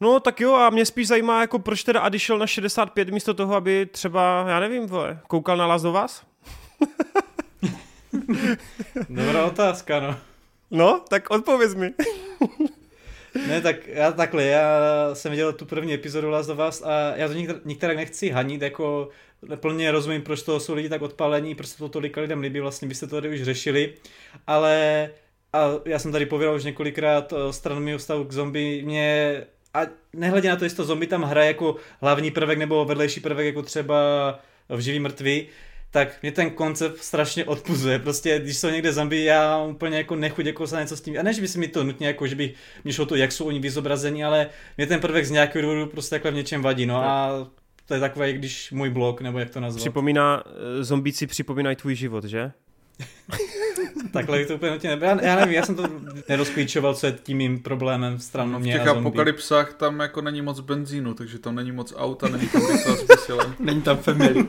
No 0.00 0.20
tak 0.20 0.40
jo, 0.40 0.54
a 0.54 0.70
mě 0.70 0.86
spíš 0.86 1.08
zajímá, 1.08 1.40
jako 1.40 1.58
proč 1.58 1.82
teda 1.82 2.00
Adi 2.00 2.18
šel 2.18 2.38
na 2.38 2.46
65 2.46 3.08
místo 3.08 3.34
toho, 3.34 3.54
aby 3.54 3.86
třeba, 3.86 4.44
já 4.48 4.60
nevím, 4.60 4.86
vole, 4.86 5.20
koukal 5.28 5.56
na 5.56 5.66
Last 5.66 5.84
of 5.84 5.96
Us? 6.04 6.22
Dobrá 9.08 9.46
otázka, 9.46 10.00
no. 10.00 10.16
No, 10.70 11.00
tak 11.08 11.30
odpověz 11.30 11.74
mi. 11.74 11.94
ne, 13.46 13.60
tak 13.60 13.86
já 13.86 14.12
takhle, 14.12 14.44
já 14.44 14.70
jsem 15.12 15.30
viděl 15.30 15.52
tu 15.52 15.64
první 15.64 15.94
epizodu 15.94 16.30
Last 16.30 16.50
of 16.50 16.58
Us 16.68 16.82
a 16.82 17.12
já 17.16 17.28
to 17.28 17.34
některé 17.64 17.94
nechci 17.94 18.30
hanit, 18.30 18.62
jako 18.62 19.08
plně 19.56 19.90
rozumím, 19.90 20.22
proč 20.22 20.42
to 20.42 20.60
jsou 20.60 20.74
lidi 20.74 20.88
tak 20.88 21.02
odpálení, 21.02 21.54
proč 21.54 21.68
se 21.68 21.78
to 21.78 21.88
tolika 21.88 22.20
lidem 22.20 22.40
líbí, 22.40 22.60
vlastně 22.60 22.88
byste 22.88 23.06
to 23.06 23.16
tady 23.16 23.28
už 23.28 23.42
řešili, 23.42 23.94
ale 24.46 25.10
a 25.52 25.70
já 25.84 25.98
jsem 25.98 26.12
tady 26.12 26.26
pověděl 26.26 26.54
už 26.54 26.64
několikrát 26.64 27.32
stranu 27.50 27.80
mého 27.80 27.98
vztahu 27.98 28.24
k 28.24 28.32
zombie, 28.32 28.82
mě 28.82 29.44
a 29.74 29.80
nehledě 30.12 30.48
na 30.48 30.56
to, 30.56 30.64
jestli 30.64 30.76
to 30.76 30.84
zombie 30.84 31.08
tam 31.08 31.22
hraje 31.22 31.48
jako 31.48 31.76
hlavní 32.00 32.30
prvek 32.30 32.58
nebo 32.58 32.84
vedlejší 32.84 33.20
prvek, 33.20 33.46
jako 33.46 33.62
třeba 33.62 33.96
v 34.68 34.80
živý 34.80 35.00
mrtví, 35.00 35.46
tak 35.90 36.22
mě 36.22 36.32
ten 36.32 36.50
koncept 36.50 36.98
strašně 36.98 37.44
odpuzuje. 37.44 37.98
Prostě, 37.98 38.38
když 38.38 38.58
jsou 38.58 38.68
někde 38.68 38.92
zombie, 38.92 39.24
já 39.24 39.62
úplně 39.62 39.96
jako 39.96 40.16
nechuť 40.16 40.46
jako 40.46 40.66
se 40.66 40.80
něco 40.80 40.96
s 40.96 41.00
tím. 41.00 41.18
A 41.18 41.22
ne, 41.22 41.32
že 41.34 41.40
by 41.40 41.48
se 41.48 41.58
mi 41.58 41.68
to 41.68 41.84
nutně 41.84 42.06
jako, 42.06 42.26
že 42.26 42.34
by 42.34 42.54
mi 42.84 42.92
šlo 42.92 43.06
to, 43.06 43.16
jak 43.16 43.32
jsou 43.32 43.44
oni 43.44 43.58
vyzobrazeni, 43.58 44.24
ale 44.24 44.46
mě 44.76 44.86
ten 44.86 45.00
prvek 45.00 45.26
z 45.26 45.30
nějakého 45.30 45.62
důvodu 45.62 45.86
prostě 45.86 46.10
takhle 46.10 46.30
v 46.30 46.34
něčem 46.34 46.62
vadí. 46.62 46.86
No 46.86 46.96
a 46.96 47.30
to 47.86 47.94
je 47.94 48.00
takové, 48.00 48.32
když 48.32 48.70
můj 48.70 48.90
blog, 48.90 49.20
nebo 49.20 49.38
jak 49.38 49.50
to 49.50 49.60
nazvat. 49.60 49.80
Připomíná, 49.80 50.42
eh, 50.46 50.84
zombíci 50.84 51.26
připomínají 51.26 51.76
tvůj 51.76 51.94
život, 51.94 52.24
že? 52.24 52.52
Takhle 54.12 54.44
to 54.44 54.54
úplně 54.54 54.72
nutně 54.72 54.90
nebyl. 54.90 55.08
Já, 55.08 55.36
nevím, 55.36 55.54
já 55.54 55.66
jsem 55.66 55.74
to 55.74 55.82
nerozklíčoval, 56.28 56.94
co 56.94 57.06
je 57.06 57.12
tím 57.22 57.38
mým 57.38 57.62
problémem 57.62 58.18
stranou 58.18 58.58
mě 58.58 58.74
V 58.74 58.78
těch 58.78 58.88
a 58.88 58.90
apokalypsách 58.90 59.74
tam 59.74 60.00
jako 60.00 60.20
není 60.20 60.42
moc 60.42 60.60
benzínu, 60.60 61.14
takže 61.14 61.38
tam 61.38 61.54
není 61.54 61.72
moc 61.72 61.94
auta, 61.96 62.28
není 62.28 62.48
tam 62.48 62.62
vysílat 63.08 63.48
Není 63.60 63.82
tam 63.82 63.96
family. 63.96 64.46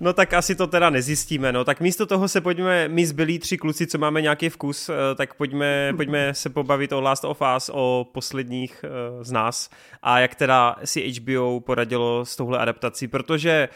No 0.00 0.12
tak 0.12 0.32
asi 0.32 0.54
to 0.54 0.66
teda 0.66 0.90
nezjistíme, 0.90 1.52
no. 1.52 1.64
Tak 1.64 1.80
místo 1.80 2.06
toho 2.06 2.28
se 2.28 2.40
pojďme, 2.40 2.88
my 2.88 3.06
zbylí 3.06 3.38
tři 3.38 3.58
kluci, 3.58 3.86
co 3.86 3.98
máme 3.98 4.22
nějaký 4.22 4.48
vkus, 4.48 4.88
eh, 4.88 4.94
tak 5.14 5.34
pojďme, 5.34 5.92
pojďme 5.96 6.34
se 6.34 6.50
pobavit 6.50 6.92
o 6.92 7.00
Last 7.00 7.24
of 7.24 7.42
Us, 7.56 7.70
o 7.72 8.06
posledních 8.12 8.84
uh, 8.84 9.22
z 9.24 9.32
nás 9.32 9.70
a 10.02 10.18
jak 10.20 10.34
teda 10.34 10.76
si 10.84 11.12
HBO 11.12 11.60
poradilo 11.60 12.24
s 12.24 12.36
touhle 12.36 12.58
adaptací, 12.58 13.08
protože 13.08 13.68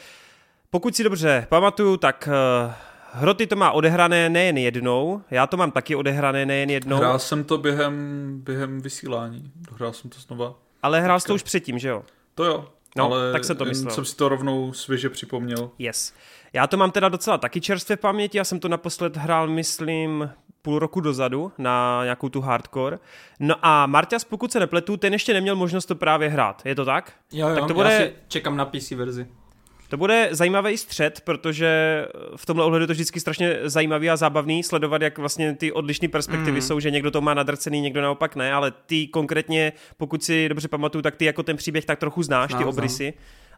pokud 0.74 0.96
si 0.96 1.04
dobře 1.04 1.46
pamatuju, 1.48 1.96
tak 1.96 2.28
uh, 2.66 2.72
Hroty 3.12 3.46
to 3.46 3.56
má 3.56 3.70
odehrané 3.70 4.28
nejen 4.28 4.58
jednou, 4.58 5.22
já 5.30 5.46
to 5.46 5.56
mám 5.56 5.70
taky 5.70 5.96
odehrané 5.96 6.46
nejen 6.46 6.70
jednou. 6.70 6.96
Hrál 6.96 7.18
jsem 7.18 7.44
to 7.44 7.58
během, 7.58 7.94
během 8.44 8.80
vysílání, 8.80 9.52
dohrál 9.70 9.92
jsem 9.92 10.10
to 10.10 10.18
znova. 10.20 10.54
Ale 10.82 11.00
hrál 11.00 11.20
jsi 11.20 11.26
to 11.26 11.34
už 11.34 11.42
předtím, 11.42 11.78
že 11.78 11.88
jo? 11.88 12.02
To 12.34 12.44
jo, 12.44 12.68
no, 12.96 13.04
ale 13.04 13.32
tak 13.32 13.44
se 13.44 13.54
to 13.54 13.64
myslel. 13.64 13.94
jsem 13.94 14.04
si 14.04 14.16
to 14.16 14.28
rovnou 14.28 14.72
svěže 14.72 15.10
připomněl. 15.10 15.70
Yes. 15.78 16.12
Já 16.52 16.66
to 16.66 16.76
mám 16.76 16.90
teda 16.90 17.08
docela 17.08 17.38
taky 17.38 17.60
čerstvě 17.60 17.96
v 17.96 18.00
paměti, 18.00 18.38
já 18.38 18.44
jsem 18.44 18.60
to 18.60 18.68
naposled 18.68 19.16
hrál, 19.16 19.48
myslím, 19.48 20.30
půl 20.62 20.78
roku 20.78 21.00
dozadu 21.00 21.52
na 21.58 22.00
nějakou 22.04 22.28
tu 22.28 22.40
hardcore. 22.40 22.98
No 23.40 23.54
a 23.62 23.86
Martias, 23.86 24.24
pokud 24.24 24.52
se 24.52 24.60
nepletu, 24.60 24.96
ten 24.96 25.12
ještě 25.12 25.32
neměl 25.32 25.56
možnost 25.56 25.86
to 25.86 25.94
právě 25.94 26.28
hrát, 26.28 26.62
je 26.64 26.74
to 26.74 26.84
tak? 26.84 27.12
Jo, 27.32 27.48
jo, 27.48 27.54
tak 27.54 27.66
to 27.68 27.74
bude... 27.74 27.92
já 27.92 27.98
si 27.98 28.12
čekám 28.28 28.56
na 28.56 28.64
PC 28.64 28.90
verzi. 28.90 29.26
To 29.94 29.98
bude 29.98 30.28
zajímavý 30.30 30.76
střed, 30.76 31.20
protože 31.20 32.04
v 32.36 32.46
tomhle 32.46 32.64
ohledu 32.64 32.82
je 32.82 32.86
to 32.86 32.92
vždycky 32.92 33.20
strašně 33.20 33.58
zajímavý 33.62 34.10
a 34.10 34.16
zábavný 34.16 34.62
sledovat, 34.62 35.02
jak 35.02 35.18
vlastně 35.18 35.54
ty 35.54 35.72
odlišné 35.72 36.08
perspektivy 36.08 36.52
mm. 36.52 36.62
jsou, 36.62 36.80
že 36.80 36.90
někdo 36.90 37.10
to 37.10 37.20
má 37.20 37.34
nadrcený, 37.34 37.80
někdo 37.80 38.02
naopak 38.02 38.36
ne, 38.36 38.52
ale 38.52 38.72
ty 38.86 39.06
konkrétně, 39.06 39.72
pokud 39.96 40.24
si 40.24 40.48
dobře 40.48 40.68
pamatuju, 40.68 41.02
tak 41.02 41.16
ty 41.16 41.24
jako 41.24 41.42
ten 41.42 41.56
příběh 41.56 41.84
tak 41.84 41.98
trochu 41.98 42.22
znáš, 42.22 42.50
znám, 42.50 42.62
ty 42.62 42.68
obrysy. 42.68 43.14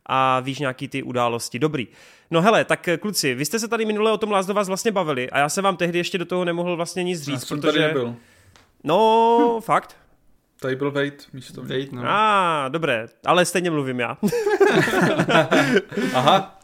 a 0.06 0.40
víš 0.40 0.58
nějaký 0.58 0.88
ty 0.88 1.02
události. 1.02 1.58
Dobrý. 1.58 1.88
No 2.30 2.42
hele, 2.42 2.64
tak 2.64 2.88
kluci, 3.00 3.34
vy 3.34 3.44
jste 3.44 3.58
se 3.58 3.68
tady 3.68 3.84
minule 3.84 4.12
o 4.12 4.18
tom 4.18 4.30
vás 4.30 4.68
vlastně 4.68 4.92
bavili 4.92 5.30
a 5.30 5.38
já 5.38 5.48
jsem 5.48 5.64
vám 5.64 5.76
tehdy 5.76 5.98
ještě 5.98 6.18
do 6.18 6.24
toho 6.24 6.44
nemohl 6.44 6.76
vlastně 6.76 7.02
nic 7.02 7.22
říct, 7.22 7.50
já 7.50 7.56
protože... 7.56 7.72
Tady 7.72 7.78
nebyl. 7.78 8.14
No, 8.84 9.60
fakt. 9.64 9.96
Tady 10.61 10.77
byl 10.77 10.91
Wade 10.91 11.16
místo 11.33 11.62
mě. 11.62 11.78
Wade, 11.78 11.89
no. 11.93 12.03
A, 12.05 12.66
ah, 12.66 12.69
dobré, 12.69 13.07
ale 13.27 13.45
stejně 13.45 13.70
mluvím 13.70 14.01
já. 14.01 14.16
Aha. 16.15 16.59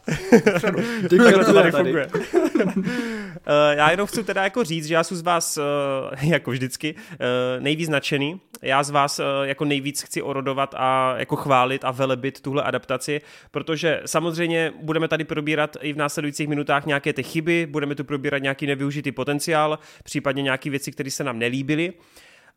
Takhle 1.09 1.45
to 1.45 1.53
tady 1.53 1.71
funguje. 1.71 2.07
Eh, 3.45 3.75
já 3.75 3.91
jenom 3.91 4.07
chci 4.07 4.23
teda 4.23 4.43
jako 4.43 4.63
říct, 4.63 4.85
že 4.85 4.93
já 4.93 5.03
jsem 5.03 5.17
z 5.17 5.21
vás, 5.21 5.57
eh, 5.57 5.61
jako 6.27 6.51
vždycky, 6.51 6.95
eh, 7.11 7.17
nejvíc 7.59 7.89
nadšený. 7.89 8.41
Já 8.61 8.83
z 8.83 8.89
vás 8.89 9.21
jako 9.43 9.65
nejvíc 9.65 10.01
chci 10.01 10.21
orodovat 10.21 10.75
a 10.77 11.15
jako 11.17 11.35
chválit 11.35 11.85
a 11.85 11.91
velebit 11.91 12.41
tuhle 12.41 12.63
adaptaci, 12.63 13.21
protože 13.51 14.01
samozřejmě 14.05 14.73
budeme 14.81 15.07
tady 15.07 15.23
probírat 15.23 15.77
i 15.81 15.93
v 15.93 15.97
následujících 15.97 16.47
minutách 16.47 16.85
nějaké 16.85 17.13
ty 17.13 17.23
chyby, 17.23 17.67
budeme 17.69 17.95
tu 17.95 18.03
probírat 18.03 18.41
nějaký 18.41 18.67
nevyužitý 18.67 19.11
potenciál, 19.11 19.79
případně 20.03 20.43
nějaké 20.43 20.69
věci, 20.69 20.91
které 20.91 21.11
se 21.11 21.23
nám 21.23 21.39
nelíbily 21.39 21.93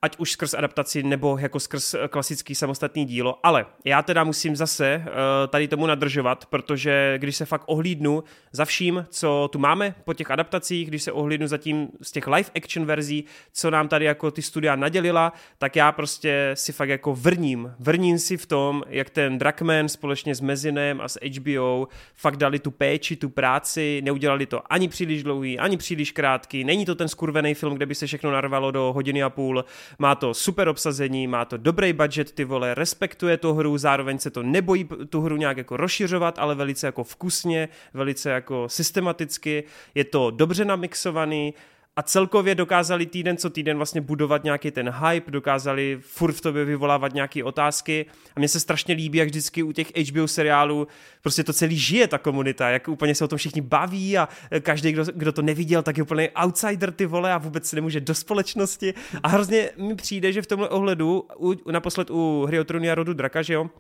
ať 0.02 0.16
už 0.18 0.32
skrz 0.32 0.55
adaptaci 0.55 1.02
nebo 1.02 1.39
jako 1.39 1.60
skrz 1.60 1.94
eh, 1.94 2.09
klasický 2.09 2.55
samostatný 2.55 3.05
dílo, 3.05 3.39
ale 3.43 3.66
já 3.85 4.02
teda 4.02 4.24
musím 4.24 4.56
zase 4.56 5.05
uh, 5.06 5.12
tady 5.48 5.68
tomu 5.68 5.86
nadržovat, 5.86 6.47
protože 6.47 7.14
když 7.18 7.36
se 7.36 7.44
fakt 7.44 7.62
ohlídnu 7.66 8.24
za 8.52 8.64
vším, 8.64 9.06
co 9.10 9.48
tu 9.52 9.59
máme 9.59 9.94
po 10.05 10.14
těch 10.14 10.31
adaptacích, 10.31 10.89
když 10.89 11.02
se 11.02 11.12
ohlídnu 11.12 11.47
zatím 11.47 11.89
z 12.02 12.12
těch 12.12 12.27
live 12.27 12.51
action 12.56 12.86
verzí, 12.86 13.24
co 13.52 13.70
nám 13.70 13.89
tady 13.89 14.05
jako 14.05 14.31
ty 14.31 14.43
studia 14.43 14.77
nadělila, 14.77 15.32
tak 15.59 15.77
já 15.77 15.93
prostě 15.93 16.51
si 16.55 16.73
fakt 16.73 16.89
jako 16.89 17.14
vrním, 17.14 17.74
vrním 17.78 18.18
si 18.18 18.36
v 18.36 18.47
tom, 18.47 18.82
jak 18.89 19.10
ten 19.10 19.39
Drakman 19.39 19.89
společně 19.89 20.35
s 20.35 20.40
Mezinem 20.40 21.01
a 21.01 21.09
s 21.09 21.18
HBO 21.36 21.89
fakt 22.14 22.36
dali 22.36 22.59
tu 22.59 22.70
péči, 22.70 23.16
tu 23.16 23.28
práci, 23.28 24.02
neudělali 24.05 24.47
to 24.47 24.73
ani 24.73 24.89
příliš 24.89 25.23
dlouhý, 25.23 25.59
ani 25.59 25.77
příliš 25.77 26.12
krátký, 26.12 26.64
není 26.64 26.85
to 26.85 26.94
ten 26.94 27.09
skurvený 27.09 27.55
film, 27.55 27.74
kde 27.74 27.86
by 27.86 27.94
se 27.94 28.06
všechno 28.06 28.31
narvalo 28.31 28.70
do 28.70 28.93
hodiny 28.93 29.23
a 29.23 29.31
půl, 29.31 29.64
má 29.99 30.15
to 30.15 30.35
super 30.35 30.69
obsazení, 30.69 31.27
má 31.27 31.45
to 31.45 31.57
dobrý 31.57 31.93
budget, 31.93 32.33
ty 32.33 32.45
vole, 32.45 32.75
respektuje 32.75 33.37
tu 33.37 33.53
hru, 33.53 33.79
zároveň 33.79 34.19
se 34.19 34.31
to 34.31 34.43
nebojí 34.43 34.89
tu 35.09 35.21
hru 35.21 35.37
nějak 35.37 35.57
jako 35.57 35.77
rozšiřovat, 35.77 36.39
ale 36.39 36.55
velice 36.55 36.87
jako 36.87 37.05
vkusně, 37.05 37.69
velice 37.95 38.31
jako 38.31 38.69
systematicky, 38.69 39.65
je 39.95 40.05
to 40.05 40.31
dobře 40.31 40.65
namixovaný, 40.65 41.55
a 41.97 42.02
celkově 42.02 42.55
dokázali 42.55 43.06
týden 43.06 43.36
co 43.36 43.51
týden 43.51 43.77
vlastně 43.77 44.01
budovat 44.01 44.44
nějaký 44.44 44.70
ten 44.70 44.90
hype, 44.90 45.31
dokázali 45.31 45.98
furt 46.01 46.32
v 46.32 46.40
tobě 46.40 46.64
vyvolávat 46.64 47.14
nějaké 47.14 47.44
otázky. 47.44 48.06
A 48.36 48.40
mně 48.40 48.48
se 48.48 48.60
strašně 48.60 48.94
líbí, 48.94 49.18
jak 49.18 49.28
vždycky 49.28 49.62
u 49.62 49.73
těch 49.73 49.93
HBO 50.10 50.28
seriálů 50.28 50.89
prostě 51.23 51.44
to 51.44 51.52
celý 51.52 51.78
žije 51.78 52.09
ta 52.09 52.18
komunita, 52.18 52.70
jak 52.70 52.89
úplně 52.89 53.14
se 53.14 53.24
o 53.24 53.28
tom 53.28 53.39
všichni 53.39 53.60
baví 53.60 54.18
a 54.18 54.28
každý, 54.60 54.93
kdo, 54.93 55.05
kdo 55.14 55.32
to 55.32 55.43
neviděl, 55.43 55.82
tak 55.82 55.97
je 55.97 56.02
úplně 56.02 56.31
outsider 56.44 56.93
ty 56.93 57.06
vole 57.06 57.32
a 57.32 57.39
vůbec 57.39 57.66
se 57.68 57.77
nemůže 57.77 58.01
do 58.01 58.14
společnosti. 58.14 58.94
A 59.23 59.28
hrozně 59.28 59.70
mi 59.77 59.94
přijde, 59.94 60.32
že 60.32 60.43
v 60.43 60.47
tomhle 60.47 60.68
ohledu, 60.68 61.27
u, 61.39 61.70
naposled 61.70 62.10
u 62.10 62.44
Hry 62.47 62.60
o 62.60 62.64
a 62.93 62.94
rodu 62.94 63.14
draka, 63.14 63.43
že 63.43 63.55
jo, 63.55 63.70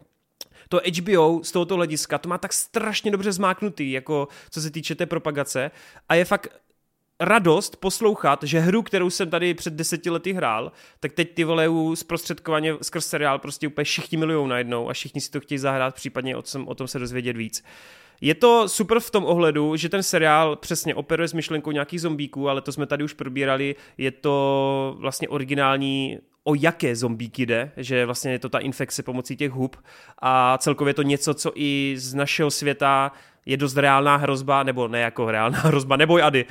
to 0.68 0.80
HBO 1.00 1.40
z 1.44 1.52
tohoto 1.52 1.76
hlediska, 1.76 2.18
to 2.18 2.28
má 2.28 2.38
tak 2.38 2.52
strašně 2.52 3.10
dobře 3.10 3.32
zmáknutý, 3.32 3.92
jako 3.92 4.28
co 4.50 4.60
se 4.60 4.70
týče 4.70 4.94
té 4.94 5.06
propagace. 5.06 5.70
A 6.08 6.14
je 6.14 6.24
fakt 6.24 6.65
radost 7.20 7.76
poslouchat, 7.76 8.42
že 8.42 8.60
hru, 8.60 8.82
kterou 8.82 9.10
jsem 9.10 9.30
tady 9.30 9.54
před 9.54 9.74
deseti 9.74 10.10
lety 10.10 10.32
hrál, 10.32 10.72
tak 11.00 11.12
teď 11.12 11.34
ty 11.34 11.44
vole 11.44 11.68
zprostředkovaně 11.94 12.74
skrz 12.82 13.06
seriál 13.06 13.38
prostě 13.38 13.68
úplně 13.68 13.84
všichni 13.84 14.18
milují 14.18 14.48
najednou 14.48 14.90
a 14.90 14.92
všichni 14.92 15.20
si 15.20 15.30
to 15.30 15.40
chtějí 15.40 15.58
zahrát, 15.58 15.94
případně 15.94 16.36
o 16.36 16.42
tom, 16.42 16.68
o 16.68 16.74
tom 16.74 16.88
se 16.88 16.98
dozvědět 16.98 17.36
víc. 17.36 17.64
Je 18.20 18.34
to 18.34 18.68
super 18.68 19.00
v 19.00 19.10
tom 19.10 19.24
ohledu, 19.24 19.76
že 19.76 19.88
ten 19.88 20.02
seriál 20.02 20.56
přesně 20.56 20.94
operuje 20.94 21.28
s 21.28 21.32
myšlenkou 21.32 21.70
nějakých 21.70 22.00
zombíků, 22.00 22.48
ale 22.48 22.60
to 22.60 22.72
jsme 22.72 22.86
tady 22.86 23.04
už 23.04 23.12
probírali, 23.12 23.74
je 23.98 24.10
to 24.10 24.96
vlastně 24.98 25.28
originální 25.28 26.18
o 26.44 26.54
jaké 26.54 26.96
zombíky 26.96 27.46
jde, 27.46 27.72
že 27.76 28.06
vlastně 28.06 28.32
je 28.32 28.38
to 28.38 28.48
ta 28.48 28.58
infekce 28.58 29.02
pomocí 29.02 29.36
těch 29.36 29.50
hub 29.50 29.76
a 30.22 30.58
celkově 30.58 30.90
je 30.90 30.94
to 30.94 31.02
něco, 31.02 31.34
co 31.34 31.52
i 31.54 31.94
z 31.98 32.14
našeho 32.14 32.50
světa 32.50 33.12
je 33.46 33.56
dost 33.56 33.76
reálná 33.76 34.16
hrozba, 34.16 34.62
nebo 34.62 34.88
ne 34.88 35.00
jako 35.00 35.30
reálná 35.30 35.58
hrozba, 35.64 35.96
neboj 35.96 36.22
Ady, 36.22 36.44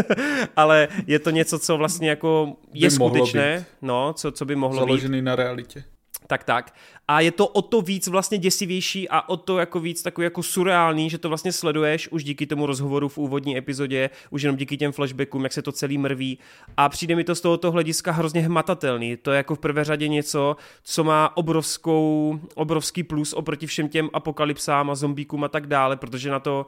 ale 0.56 0.88
je 1.06 1.18
to 1.18 1.30
něco, 1.30 1.58
co 1.58 1.76
vlastně 1.76 2.08
jako 2.10 2.56
je 2.72 2.86
by 2.86 2.90
skutečné, 2.90 3.64
no, 3.82 4.12
co, 4.12 4.32
co 4.32 4.44
by 4.44 4.56
mohlo 4.56 4.78
Založený 4.80 5.18
být. 5.18 5.22
na 5.24 5.36
realitě. 5.36 5.84
Tak, 6.26 6.44
tak. 6.44 6.74
A 7.08 7.20
je 7.20 7.32
to 7.32 7.46
o 7.46 7.62
to 7.62 7.80
víc 7.80 8.08
vlastně 8.08 8.38
děsivější 8.38 9.08
a 9.08 9.28
o 9.28 9.36
to 9.36 9.58
jako 9.58 9.80
víc 9.80 10.02
takový 10.02 10.24
jako 10.24 10.42
surreální, 10.42 11.10
že 11.10 11.18
to 11.18 11.28
vlastně 11.28 11.52
sleduješ 11.52 12.08
už 12.08 12.24
díky 12.24 12.46
tomu 12.46 12.66
rozhovoru 12.66 13.08
v 13.08 13.18
úvodní 13.18 13.58
epizodě, 13.58 14.10
už 14.30 14.42
jenom 14.42 14.56
díky 14.56 14.76
těm 14.76 14.92
flashbackům, 14.92 15.44
jak 15.44 15.52
se 15.52 15.62
to 15.62 15.72
celý 15.72 15.98
mrví. 15.98 16.38
A 16.76 16.88
přijde 16.88 17.16
mi 17.16 17.24
to 17.24 17.34
z 17.34 17.40
tohoto 17.40 17.70
hlediska 17.70 18.12
hrozně 18.12 18.40
hmatatelný. 18.40 19.16
To 19.16 19.30
je 19.30 19.36
jako 19.36 19.54
v 19.54 19.58
prvé 19.58 19.84
řadě 19.84 20.08
něco, 20.08 20.56
co 20.82 21.04
má 21.04 21.36
obrovskou, 21.36 22.40
obrovský 22.54 23.02
plus 23.02 23.32
oproti 23.32 23.66
všem 23.66 23.88
těm 23.88 24.10
apokalypsám 24.12 24.90
a 24.90 24.94
zombíkům 24.94 25.44
a 25.44 25.48
tak 25.48 25.66
dále, 25.66 25.96
protože 25.96 26.30
na 26.30 26.40
to 26.40 26.66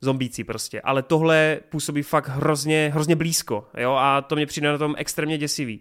zombíci 0.00 0.44
prostě. 0.44 0.80
Ale 0.80 1.02
tohle 1.02 1.60
působí 1.68 2.02
fakt 2.02 2.28
hrozně, 2.28 2.90
hrozně 2.94 3.16
blízko, 3.16 3.66
jo, 3.76 3.92
a 3.92 4.20
to 4.20 4.36
mě 4.36 4.46
přijde 4.46 4.72
na 4.72 4.78
tom 4.78 4.94
extrémně 4.98 5.38
děsivý. 5.38 5.80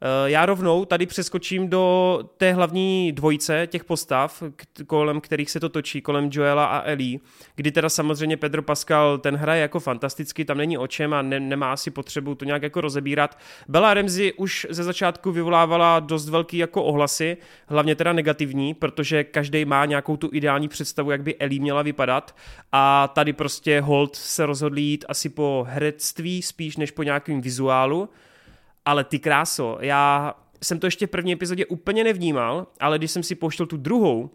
Eh, 0.00 0.30
já 0.30 0.46
rovnou 0.46 0.84
tady 0.84 1.06
přeskočím 1.06 1.68
do 1.68 2.18
té 2.36 2.52
hlavní 2.52 3.12
dvojice 3.12 3.66
těch 3.66 3.84
postav, 3.84 4.42
kolem 4.86 5.20
kterých 5.20 5.50
se 5.50 5.60
to 5.60 5.68
točí, 5.68 6.00
kolem 6.00 6.30
Joela 6.32 6.66
a 6.66 6.82
Ellie, 6.82 7.18
kdy 7.54 7.72
teda 7.72 7.88
samozřejmě 7.88 8.36
Pedro 8.36 8.62
Pascal 8.62 9.18
ten 9.18 9.36
hraje 9.36 9.62
jako 9.62 9.80
fantasticky, 9.80 10.44
tam 10.44 10.58
není 10.58 10.78
o 10.78 10.86
čem 10.86 11.14
a 11.14 11.22
ne, 11.22 11.40
nemá 11.40 11.72
asi 11.72 11.90
potřebu 11.90 12.34
to 12.34 12.44
nějak 12.44 12.62
jako 12.62 12.80
rozebírat. 12.80 13.38
Bella 13.68 13.94
Ramsey 13.94 14.32
už 14.36 14.66
ze 14.70 14.84
začátku 14.84 15.32
vyvolávala 15.32 16.00
dost 16.00 16.28
velký 16.28 16.58
jako 16.58 16.84
ohlasy, 16.84 17.36
hlavně 17.66 17.94
teda 17.94 18.12
negativní, 18.12 18.74
protože 18.74 19.24
každý 19.24 19.64
má 19.64 19.84
nějakou 19.84 20.16
tu 20.16 20.30
ideální 20.32 20.68
představu, 20.68 21.10
jak 21.10 21.22
by 21.22 21.36
Ellie 21.36 21.60
měla 21.60 21.82
vypadat 21.82 22.36
a 22.72 23.08
tady 23.08 23.32
prostě 23.32 23.80
Holt 23.80 24.16
se 24.16 24.46
rozhodl 24.46 24.78
jít 24.78 25.04
asi 25.08 25.28
po 25.28 25.66
herectví 25.68 26.42
spíš 26.42 26.76
než 26.76 26.90
po 26.90 27.02
nějakým 27.02 27.40
vizuálu 27.40 28.08
ale 28.86 29.04
ty 29.04 29.18
kráso, 29.18 29.78
já 29.80 30.34
jsem 30.62 30.80
to 30.80 30.86
ještě 30.86 31.06
v 31.06 31.10
první 31.10 31.32
epizodě 31.32 31.66
úplně 31.66 32.04
nevnímal, 32.04 32.66
ale 32.80 32.98
když 32.98 33.10
jsem 33.10 33.22
si 33.22 33.34
poštěl 33.34 33.66
tu 33.66 33.76
druhou, 33.76 34.30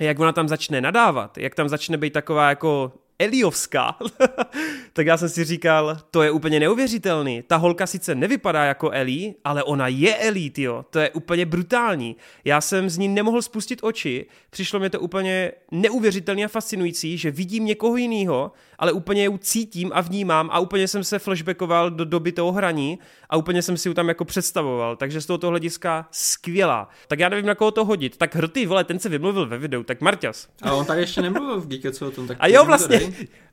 jak 0.00 0.18
ona 0.18 0.32
tam 0.32 0.48
začne 0.48 0.80
nadávat, 0.80 1.38
jak 1.38 1.54
tam 1.54 1.68
začne 1.68 1.96
být 1.96 2.12
taková 2.12 2.48
jako 2.48 2.92
Eliovská, 3.18 3.96
tak 4.92 5.06
já 5.06 5.16
jsem 5.16 5.28
si 5.28 5.44
říkal, 5.44 5.98
to 6.10 6.22
je 6.22 6.30
úplně 6.30 6.60
neuvěřitelný. 6.60 7.42
Ta 7.42 7.56
holka 7.56 7.86
sice 7.86 8.14
nevypadá 8.14 8.64
jako 8.64 8.90
Eli, 8.90 9.34
ale 9.44 9.62
ona 9.62 9.88
je 9.88 10.16
Eli, 10.16 10.52
jo. 10.56 10.84
To 10.90 10.98
je 10.98 11.10
úplně 11.10 11.46
brutální. 11.46 12.16
Já 12.44 12.60
jsem 12.60 12.90
z 12.90 12.98
ní 12.98 13.08
nemohl 13.08 13.42
spustit 13.42 13.78
oči, 13.82 14.26
přišlo 14.50 14.80
mi 14.80 14.90
to 14.90 15.00
úplně 15.00 15.52
neuvěřitelně 15.70 16.44
a 16.44 16.48
fascinující, 16.48 17.18
že 17.18 17.30
vidím 17.30 17.64
někoho 17.64 17.96
jiného, 17.96 18.52
ale 18.78 18.92
úplně 18.92 19.22
ji 19.22 19.38
cítím 19.38 19.90
a 19.94 20.00
vnímám 20.00 20.50
a 20.52 20.58
úplně 20.58 20.88
jsem 20.88 21.04
se 21.04 21.18
flashbackoval 21.18 21.90
do 21.90 22.04
doby 22.04 22.32
toho 22.32 22.52
hraní 22.52 22.98
a 23.30 23.36
úplně 23.36 23.62
jsem 23.62 23.76
si 23.76 23.88
ji 23.88 23.94
tam 23.94 24.08
jako 24.08 24.24
představoval, 24.24 24.96
takže 24.96 25.20
z 25.20 25.26
tohoto 25.26 25.48
hlediska 25.48 26.08
skvělá. 26.10 26.88
Tak 27.08 27.18
já 27.18 27.28
nevím, 27.28 27.46
na 27.46 27.54
koho 27.54 27.70
to 27.70 27.84
hodit. 27.84 28.16
Tak 28.16 28.34
hrty, 28.34 28.66
vole, 28.66 28.84
ten 28.84 28.98
se 28.98 29.08
vymluvil 29.08 29.46
ve 29.46 29.58
videu, 29.58 29.82
tak 29.82 30.00
Marťas. 30.00 30.48
A 30.62 30.72
on 30.72 30.86
tady 30.86 31.00
ještě 31.00 31.22
nemluvil 31.22 31.60
v 31.60 31.66
Geeketsu 31.66 32.06
o 32.06 32.10
tom, 32.10 32.26
tak 32.26 32.36
A 32.40 32.48
jo, 32.48 32.64
vlastně, 32.64 33.00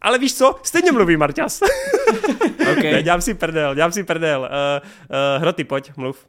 ale 0.02 0.20
víš 0.20 0.36
co, 0.36 0.56
stejně 0.64 0.92
mluví 0.92 1.18
Marťas. 1.18 1.62
okay. 2.72 2.92
ne, 2.92 3.04
dělám 3.04 3.22
si 3.22 3.34
prdel, 3.34 3.76
dělám 3.76 3.92
si 3.92 4.04
prdel. 4.04 4.42
Uh, 4.42 4.88
uh, 4.88 5.42
hroty, 5.42 5.64
pojď, 5.64 5.92
mluv. 5.98 6.28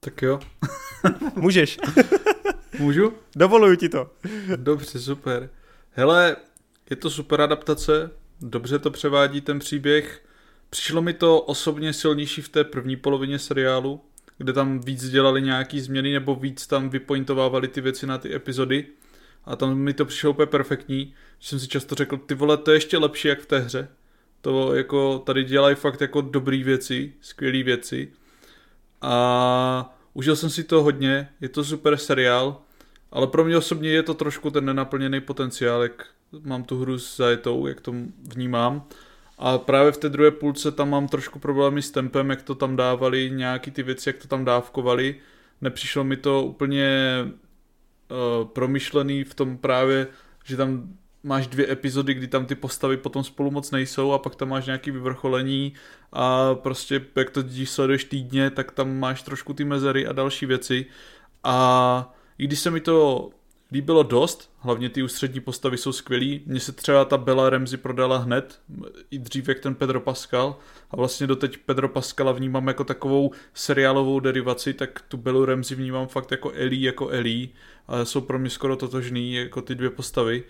Tak 0.00 0.22
jo. 0.22 0.40
Můžeš. 1.36 1.78
Můžu? 2.78 3.12
Dovoluju 3.36 3.76
ti 3.76 3.88
to. 3.88 4.10
Dobře, 4.56 4.98
super. 4.98 5.50
Hele, 5.90 6.36
je 6.90 6.96
to 6.96 7.10
super 7.10 7.40
adaptace, 7.40 8.10
dobře 8.40 8.78
to 8.78 8.90
převádí 8.90 9.40
ten 9.40 9.58
příběh. 9.58 10.22
Přišlo 10.70 11.02
mi 11.02 11.12
to 11.12 11.40
osobně 11.40 11.92
silnější 11.92 12.42
v 12.42 12.48
té 12.48 12.64
první 12.64 12.96
polovině 12.96 13.38
seriálu, 13.38 14.00
kde 14.38 14.52
tam 14.52 14.80
víc 14.80 15.08
dělali 15.08 15.42
nějaký 15.42 15.80
změny 15.80 16.12
nebo 16.12 16.34
víc 16.34 16.66
tam 16.66 16.90
vypointovávali 16.90 17.68
ty 17.68 17.80
věci 17.80 18.06
na 18.06 18.18
ty 18.18 18.34
epizody. 18.34 18.86
A 19.44 19.56
tam 19.56 19.78
mi 19.78 19.94
to 19.94 20.04
přišlo 20.04 20.30
úplně 20.30 20.46
perfektní, 20.46 21.14
že 21.38 21.48
jsem 21.48 21.60
si 21.60 21.68
často 21.68 21.94
řekl, 21.94 22.16
ty 22.16 22.34
vole, 22.34 22.56
to 22.56 22.70
je 22.70 22.76
ještě 22.76 22.98
lepší 22.98 23.28
jak 23.28 23.40
v 23.40 23.46
té 23.46 23.58
hře. 23.58 23.88
To 24.40 24.74
jako 24.74 25.18
tady 25.18 25.44
dělají 25.44 25.76
fakt 25.76 26.00
jako 26.00 26.20
dobrý 26.20 26.62
věci, 26.62 27.12
skvělé 27.20 27.62
věci. 27.62 28.12
A 29.02 29.98
užil 30.14 30.36
jsem 30.36 30.50
si 30.50 30.64
to 30.64 30.82
hodně, 30.82 31.28
je 31.40 31.48
to 31.48 31.64
super 31.64 31.96
seriál, 31.96 32.60
ale 33.10 33.26
pro 33.26 33.44
mě 33.44 33.56
osobně 33.56 33.90
je 33.90 34.02
to 34.02 34.14
trošku 34.14 34.50
ten 34.50 34.64
nenaplněný 34.64 35.20
potenciál, 35.20 35.82
jak 35.82 36.06
mám 36.42 36.64
tu 36.64 36.80
hru 36.80 36.98
s 36.98 37.16
zajetou, 37.16 37.66
jak 37.66 37.80
to 37.80 37.94
vnímám. 38.22 38.84
A 39.38 39.58
právě 39.58 39.92
v 39.92 39.96
té 39.96 40.08
druhé 40.08 40.30
půlce 40.30 40.72
tam 40.72 40.90
mám 40.90 41.08
trošku 41.08 41.38
problémy 41.38 41.82
s 41.82 41.90
tempem, 41.90 42.30
jak 42.30 42.42
to 42.42 42.54
tam 42.54 42.76
dávali, 42.76 43.30
nějaký 43.30 43.70
ty 43.70 43.82
věci, 43.82 44.08
jak 44.08 44.16
to 44.16 44.28
tam 44.28 44.44
dávkovali. 44.44 45.16
Nepřišlo 45.60 46.04
mi 46.04 46.16
to 46.16 46.42
úplně 46.42 46.88
uh, 47.20 48.48
promyšlený 48.48 49.24
v 49.24 49.34
tom 49.34 49.58
právě, 49.58 50.06
že 50.44 50.56
tam 50.56 50.88
máš 51.22 51.46
dvě 51.46 51.72
epizody, 51.72 52.14
kdy 52.14 52.28
tam 52.28 52.46
ty 52.46 52.54
postavy 52.54 52.96
potom 52.96 53.24
spolu 53.24 53.50
moc 53.50 53.70
nejsou 53.70 54.12
a 54.12 54.18
pak 54.18 54.34
tam 54.34 54.48
máš 54.48 54.66
nějaký 54.66 54.90
vyvrcholení 54.90 55.72
a 56.12 56.54
prostě 56.54 57.04
jak 57.16 57.30
to 57.30 57.42
díš 57.42 57.70
sleduješ 57.70 58.04
týdně, 58.04 58.50
tak 58.50 58.72
tam 58.72 58.98
máš 58.98 59.22
trošku 59.22 59.54
ty 59.54 59.64
mezery 59.64 60.06
a 60.06 60.12
další 60.12 60.46
věci. 60.46 60.86
A 61.44 62.14
i 62.38 62.46
když 62.46 62.60
se 62.60 62.70
mi 62.70 62.80
to 62.80 63.30
líbilo 63.72 64.02
dost, 64.02 64.52
hlavně 64.58 64.88
ty 64.88 65.02
ústřední 65.02 65.40
postavy 65.40 65.78
jsou 65.78 65.92
skvělý. 65.92 66.42
Mně 66.46 66.60
se 66.60 66.72
třeba 66.72 67.04
ta 67.04 67.16
Bella 67.16 67.50
Ramsey 67.50 67.78
prodala 67.78 68.18
hned, 68.18 68.60
i 69.10 69.18
dřív 69.18 69.48
jak 69.48 69.60
ten 69.60 69.74
Pedro 69.74 70.00
Pascal. 70.00 70.58
A 70.90 70.96
vlastně 70.96 71.26
doteď 71.26 71.56
Pedro 71.56 71.88
Pascala 71.88 72.32
vnímám 72.32 72.68
jako 72.68 72.84
takovou 72.84 73.30
seriálovou 73.54 74.20
derivaci, 74.20 74.74
tak 74.74 75.02
tu 75.08 75.16
Bellu 75.16 75.44
Ramsey 75.44 75.76
vnímám 75.76 76.08
fakt 76.08 76.30
jako 76.30 76.52
Ellie, 76.54 76.86
jako 76.86 77.08
Ellie. 77.08 77.48
A 77.88 78.04
jsou 78.04 78.20
pro 78.20 78.38
mě 78.38 78.50
skoro 78.50 78.76
totožný 78.76 79.34
jako 79.34 79.62
ty 79.62 79.74
dvě 79.74 79.90
postavy. 79.90 80.44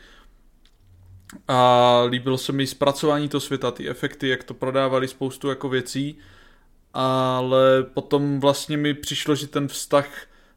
A 1.48 2.02
líbilo 2.08 2.38
se 2.38 2.52
mi 2.52 2.66
zpracování 2.66 3.28
toho 3.28 3.40
světa, 3.40 3.70
ty 3.70 3.88
efekty, 3.88 4.28
jak 4.28 4.44
to 4.44 4.54
prodávali 4.54 5.08
spoustu 5.08 5.48
jako 5.48 5.68
věcí. 5.68 6.18
Ale 6.94 7.82
potom 7.82 8.40
vlastně 8.40 8.76
mi 8.76 8.94
přišlo, 8.94 9.34
že 9.34 9.46
ten 9.46 9.68
vztah 9.68 10.08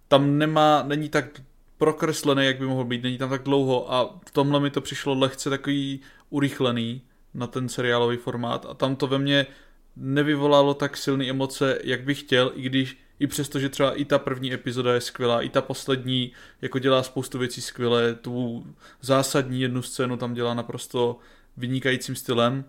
tam 0.07 0.38
nemá, 0.38 0.84
není 0.88 1.10
tak 1.10 1.41
prokreslený, 1.80 2.45
jak 2.45 2.60
by 2.60 2.65
mohl 2.65 2.84
být, 2.84 3.03
není 3.03 3.18
tam 3.18 3.30
tak 3.30 3.43
dlouho 3.43 3.93
a 3.93 4.19
v 4.26 4.31
tomhle 4.31 4.60
mi 4.60 4.69
to 4.69 4.81
přišlo 4.81 5.14
lehce 5.14 5.49
takový 5.49 5.99
urychlený 6.30 7.01
na 7.34 7.47
ten 7.47 7.69
seriálový 7.69 8.18
formát 8.18 8.65
a 8.69 8.73
tam 8.73 8.95
to 8.95 9.07
ve 9.07 9.18
mně 9.18 9.45
nevyvolalo 9.95 10.73
tak 10.73 10.97
silné 10.97 11.30
emoce, 11.30 11.80
jak 11.84 12.03
bych 12.03 12.19
chtěl, 12.19 12.51
i 12.56 12.61
když 12.61 12.97
i 13.19 13.27
přesto, 13.27 13.60
že 13.60 13.69
třeba 13.69 13.93
i 13.93 14.06
ta 14.06 14.19
první 14.19 14.53
epizoda 14.53 14.93
je 14.93 15.01
skvělá, 15.01 15.41
i 15.41 15.49
ta 15.49 15.61
poslední 15.61 16.31
jako 16.61 16.80
dělá 16.80 17.03
spoustu 17.03 17.39
věcí 17.39 17.61
skvěle, 17.61 18.15
tu 18.15 18.65
zásadní 19.01 19.61
jednu 19.61 19.81
scénu 19.81 20.18
tam 20.18 20.34
dělá 20.34 20.53
naprosto 20.53 21.18
vynikajícím 21.57 22.15
stylem, 22.15 22.65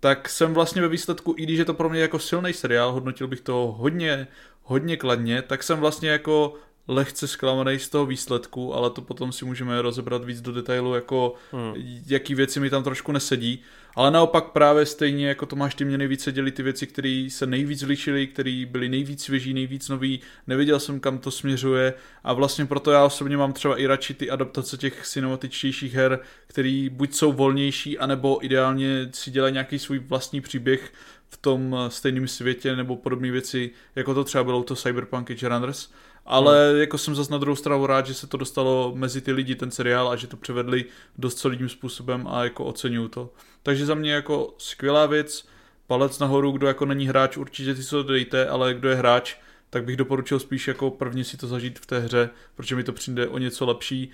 tak 0.00 0.28
jsem 0.28 0.54
vlastně 0.54 0.82
ve 0.82 0.88
výsledku, 0.88 1.34
i 1.38 1.42
když 1.42 1.58
je 1.58 1.64
to 1.64 1.74
pro 1.74 1.88
mě 1.88 2.00
jako 2.00 2.18
silný 2.18 2.52
seriál, 2.52 2.92
hodnotil 2.92 3.28
bych 3.28 3.40
to 3.40 3.74
hodně, 3.78 4.28
hodně 4.62 4.96
kladně, 4.96 5.42
tak 5.42 5.62
jsem 5.62 5.78
vlastně 5.78 6.08
jako 6.08 6.54
lehce 6.88 7.28
zklamaný 7.28 7.78
z 7.78 7.88
toho 7.88 8.06
výsledku, 8.06 8.74
ale 8.74 8.90
to 8.90 9.02
potom 9.02 9.32
si 9.32 9.44
můžeme 9.44 9.82
rozebrat 9.82 10.24
víc 10.24 10.40
do 10.40 10.52
detailu, 10.52 10.94
jako 10.94 11.34
hmm. 11.52 11.74
jaký 12.06 12.34
věci 12.34 12.60
mi 12.60 12.70
tam 12.70 12.82
trošku 12.82 13.12
nesedí. 13.12 13.62
Ale 13.96 14.10
naopak 14.10 14.44
právě 14.44 14.86
stejně 14.86 15.28
jako 15.28 15.46
Tomáš, 15.46 15.74
ty 15.74 15.84
mě 15.84 15.98
nejvíce 15.98 16.32
dělí 16.32 16.50
ty 16.50 16.62
věci, 16.62 16.86
které 16.86 17.28
se 17.30 17.46
nejvíc 17.46 17.82
lišily, 17.82 18.26
které 18.26 18.64
byly 18.70 18.88
nejvíc 18.88 19.24
svěží, 19.24 19.54
nejvíc 19.54 19.88
nový, 19.88 20.20
nevěděl 20.46 20.80
jsem, 20.80 21.00
kam 21.00 21.18
to 21.18 21.30
směřuje 21.30 21.94
a 22.24 22.32
vlastně 22.32 22.66
proto 22.66 22.90
já 22.90 23.04
osobně 23.04 23.36
mám 23.36 23.52
třeba 23.52 23.80
i 23.80 23.86
radši 23.86 24.14
ty 24.14 24.30
adaptace 24.30 24.76
těch 24.76 25.06
cinematičtějších 25.06 25.94
her, 25.94 26.18
které 26.46 26.88
buď 26.90 27.14
jsou 27.14 27.32
volnější, 27.32 27.98
anebo 27.98 28.44
ideálně 28.44 29.08
si 29.12 29.30
dělají 29.30 29.52
nějaký 29.52 29.78
svůj 29.78 29.98
vlastní 29.98 30.40
příběh 30.40 30.92
v 31.28 31.36
tom 31.36 31.76
stejném 31.88 32.28
světě 32.28 32.76
nebo 32.76 32.96
podobné 32.96 33.30
věci, 33.30 33.70
jako 33.96 34.14
to 34.14 34.24
třeba 34.24 34.44
bylo 34.44 34.62
to 34.62 34.76
Cyberpunk 34.76 35.30
Edge 35.30 35.48
Runners 35.48 35.88
ale 36.26 36.70
hmm. 36.70 36.80
jako 36.80 36.98
jsem 36.98 37.14
zase 37.14 37.32
na 37.32 37.38
druhou 37.38 37.56
stranu 37.56 37.86
rád, 37.86 38.06
že 38.06 38.14
se 38.14 38.26
to 38.26 38.36
dostalo 38.36 38.92
mezi 38.94 39.20
ty 39.20 39.32
lidi, 39.32 39.54
ten 39.54 39.70
seriál, 39.70 40.08
a 40.08 40.16
že 40.16 40.26
to 40.26 40.36
převedli 40.36 40.84
dost 41.18 41.38
solidním 41.38 41.68
způsobem 41.68 42.26
a 42.30 42.44
jako 42.44 42.64
oceňuju 42.64 43.08
to. 43.08 43.30
Takže 43.62 43.86
za 43.86 43.94
mě 43.94 44.12
jako 44.12 44.54
skvělá 44.58 45.06
věc, 45.06 45.46
palec 45.86 46.18
nahoru, 46.18 46.50
kdo 46.50 46.66
jako 46.66 46.86
není 46.86 47.08
hráč, 47.08 47.36
určitě 47.36 47.76
si 47.76 47.90
to 47.90 48.02
dejte, 48.02 48.48
ale 48.48 48.74
kdo 48.74 48.88
je 48.88 48.94
hráč, 48.94 49.36
tak 49.70 49.84
bych 49.84 49.96
doporučil 49.96 50.38
spíš 50.38 50.68
jako 50.68 50.90
první 50.90 51.24
si 51.24 51.36
to 51.36 51.46
zažít 51.46 51.78
v 51.78 51.86
té 51.86 51.98
hře, 51.98 52.30
protože 52.54 52.76
mi 52.76 52.84
to 52.84 52.92
přijde 52.92 53.28
o 53.28 53.38
něco 53.38 53.66
lepší. 53.66 54.10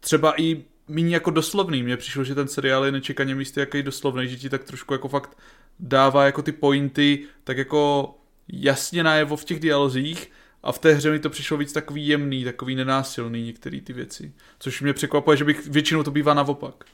Třeba 0.00 0.40
i 0.40 0.64
méně 0.88 1.14
jako 1.14 1.30
doslovný. 1.30 1.82
Mně 1.82 1.96
přišlo, 1.96 2.24
že 2.24 2.34
ten 2.34 2.48
seriál 2.48 2.84
je 2.84 2.92
nečekaně 2.92 3.34
místy 3.34 3.60
jaký 3.60 3.82
doslovný, 3.82 4.28
že 4.28 4.36
ti 4.36 4.48
tak 4.48 4.64
trošku 4.64 4.94
jako 4.94 5.08
fakt 5.08 5.38
dává 5.78 6.24
jako 6.24 6.42
ty 6.42 6.52
pointy 6.52 7.24
tak 7.44 7.58
jako 7.58 8.14
jasně 8.48 9.02
najevo 9.02 9.36
v 9.36 9.44
těch 9.44 9.60
dialozích 9.60 10.30
a 10.62 10.72
v 10.72 10.78
té 10.78 10.92
hře 10.92 11.10
mi 11.10 11.18
to 11.18 11.30
přišlo 11.30 11.56
víc 11.56 11.72
takový 11.72 12.06
jemný, 12.06 12.44
takový 12.44 12.74
nenásilný 12.74 13.44
některé 13.44 13.80
ty 13.80 13.92
věci. 13.92 14.32
Což 14.58 14.80
mě 14.82 14.92
překvapuje, 14.92 15.36
že 15.36 15.44
bych 15.44 15.66
většinou 15.66 16.02
to 16.02 16.10
bývá 16.10 16.34
naopak. 16.34 16.84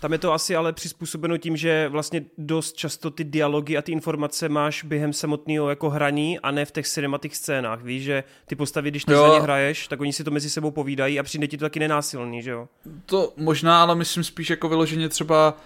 Tam 0.00 0.12
je 0.12 0.18
to 0.18 0.32
asi 0.32 0.56
ale 0.56 0.72
přizpůsobeno 0.72 1.38
tím, 1.38 1.56
že 1.56 1.88
vlastně 1.88 2.24
dost 2.38 2.76
často 2.76 3.10
ty 3.10 3.24
dialogy 3.24 3.76
a 3.76 3.82
ty 3.82 3.92
informace 3.92 4.48
máš 4.48 4.84
během 4.84 5.12
samotného 5.12 5.68
jako 5.68 5.90
hraní 5.90 6.38
a 6.38 6.50
ne 6.50 6.64
v 6.64 6.70
těch 6.70 6.88
cinematic 6.88 7.34
scénách. 7.34 7.82
Víš, 7.82 8.02
že 8.02 8.24
ty 8.46 8.56
postavy, 8.56 8.90
když 8.90 9.04
ty 9.04 9.12
jo. 9.12 9.28
za 9.28 9.34
ně 9.34 9.40
hraješ, 9.40 9.88
tak 9.88 10.00
oni 10.00 10.12
si 10.12 10.24
to 10.24 10.30
mezi 10.30 10.50
sebou 10.50 10.70
povídají 10.70 11.20
a 11.20 11.22
přijde 11.22 11.46
ti 11.46 11.58
to 11.58 11.64
taky 11.64 11.78
nenásilný, 11.78 12.42
že 12.42 12.50
jo? 12.50 12.68
To 13.06 13.32
možná, 13.36 13.82
ale 13.82 13.94
myslím 13.94 14.24
spíš 14.24 14.50
jako 14.50 14.68
vyloženě 14.68 15.08
třeba 15.08 15.56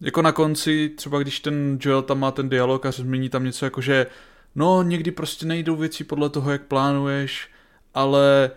jako 0.00 0.22
na 0.22 0.32
konci, 0.32 0.88
třeba 0.88 1.18
když 1.18 1.40
ten 1.40 1.78
Joel 1.80 2.02
tam 2.02 2.18
má 2.18 2.30
ten 2.30 2.48
dialog 2.48 2.86
a 2.86 2.90
změní 2.90 3.28
tam 3.28 3.44
něco 3.44 3.66
jako, 3.66 3.80
že 3.80 4.06
no 4.56 4.82
někdy 4.82 5.10
prostě 5.10 5.46
nejdou 5.46 5.76
věci 5.76 6.04
podle 6.04 6.30
toho, 6.30 6.50
jak 6.50 6.62
plánuješ, 6.62 7.50
ale 7.94 8.50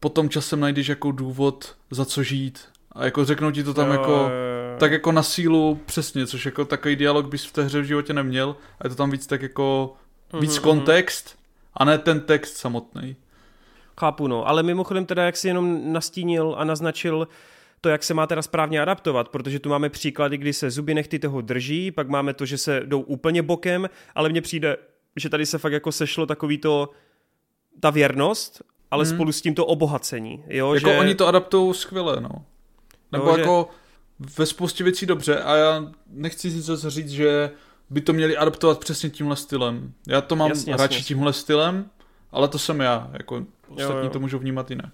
potom 0.00 0.28
časem 0.28 0.60
najdeš 0.60 0.88
jako 0.88 1.12
důvod, 1.12 1.76
za 1.90 2.04
co 2.04 2.22
žít. 2.22 2.60
A 2.92 3.04
jako 3.04 3.24
řeknou 3.24 3.50
ti 3.50 3.64
to 3.64 3.74
tam 3.74 3.86
jo, 3.86 3.92
jako, 3.92 4.10
jo, 4.10 4.18
jo. 4.18 4.78
tak 4.78 4.92
jako 4.92 5.12
na 5.12 5.22
sílu 5.22 5.80
přesně, 5.86 6.26
což 6.26 6.46
jako 6.46 6.64
takový 6.64 6.96
dialog 6.96 7.26
bys 7.26 7.44
v 7.44 7.52
té 7.52 7.62
hře 7.62 7.80
v 7.80 7.84
životě 7.84 8.12
neměl. 8.12 8.56
A 8.80 8.86
je 8.86 8.90
to 8.90 8.96
tam 8.96 9.10
víc 9.10 9.26
tak 9.26 9.42
jako, 9.42 9.94
víc 10.40 10.58
mm-hmm. 10.58 10.62
kontext, 10.62 11.38
a 11.74 11.84
ne 11.84 11.98
ten 11.98 12.20
text 12.20 12.56
samotný. 12.56 13.16
Chápu, 14.00 14.28
no. 14.28 14.48
Ale 14.48 14.62
mimochodem 14.62 15.06
teda, 15.06 15.24
jak 15.24 15.36
si 15.36 15.48
jenom 15.48 15.92
nastínil 15.92 16.54
a 16.58 16.64
naznačil, 16.64 17.28
to, 17.80 17.88
jak 17.88 18.02
se 18.02 18.14
má 18.14 18.26
teda 18.26 18.42
správně 18.42 18.82
adaptovat, 18.82 19.28
protože 19.28 19.58
tu 19.58 19.68
máme 19.68 19.88
příklady, 19.88 20.36
kdy 20.36 20.52
se 20.52 20.70
zuby 20.70 20.94
nechty 20.94 21.18
toho 21.18 21.40
drží, 21.40 21.90
pak 21.90 22.08
máme 22.08 22.34
to, 22.34 22.46
že 22.46 22.58
se 22.58 22.80
jdou 22.84 23.00
úplně 23.00 23.42
bokem, 23.42 23.90
ale 24.14 24.28
mně 24.28 24.40
přijde, 24.40 24.76
že 25.16 25.28
tady 25.28 25.46
se 25.46 25.58
fakt 25.58 25.72
jako 25.72 25.92
sešlo 25.92 26.26
takový 26.26 26.58
to, 26.58 26.90
ta 27.80 27.90
věrnost, 27.90 28.62
ale 28.90 29.04
hmm. 29.04 29.14
spolu 29.14 29.32
s 29.32 29.42
tím 29.42 29.54
to 29.54 29.66
obohacení. 29.66 30.44
Jo, 30.48 30.74
jako 30.74 30.88
že... 30.88 30.98
oni 30.98 31.14
to 31.14 31.26
adaptují 31.26 31.74
skvěle, 31.74 32.20
no. 32.20 32.44
Nebo 33.12 33.28
jo, 33.28 33.36
jako 33.36 33.68
že... 34.20 34.26
ve 34.38 34.46
spoustě 34.46 34.84
věcí 34.84 35.06
dobře 35.06 35.42
a 35.42 35.56
já 35.56 35.92
nechci 36.10 36.50
si 36.50 36.60
zase 36.60 36.90
říct, 36.90 37.10
že 37.10 37.50
by 37.90 38.00
to 38.00 38.12
měli 38.12 38.36
adaptovat 38.36 38.78
přesně 38.78 39.10
tímhle 39.10 39.36
stylem. 39.36 39.92
Já 40.08 40.20
to 40.20 40.36
mám 40.36 40.48
jasně, 40.48 40.76
radši 40.76 40.94
jasně. 40.94 41.06
tímhle 41.06 41.32
stylem, 41.32 41.90
ale 42.32 42.48
to 42.48 42.58
jsem 42.58 42.80
já, 42.80 43.10
jako 43.12 43.34
ostatní 43.68 43.96
jo, 43.96 44.04
jo. 44.04 44.10
to 44.10 44.20
můžou 44.20 44.38
vnímat 44.38 44.70
jinak. 44.70 44.92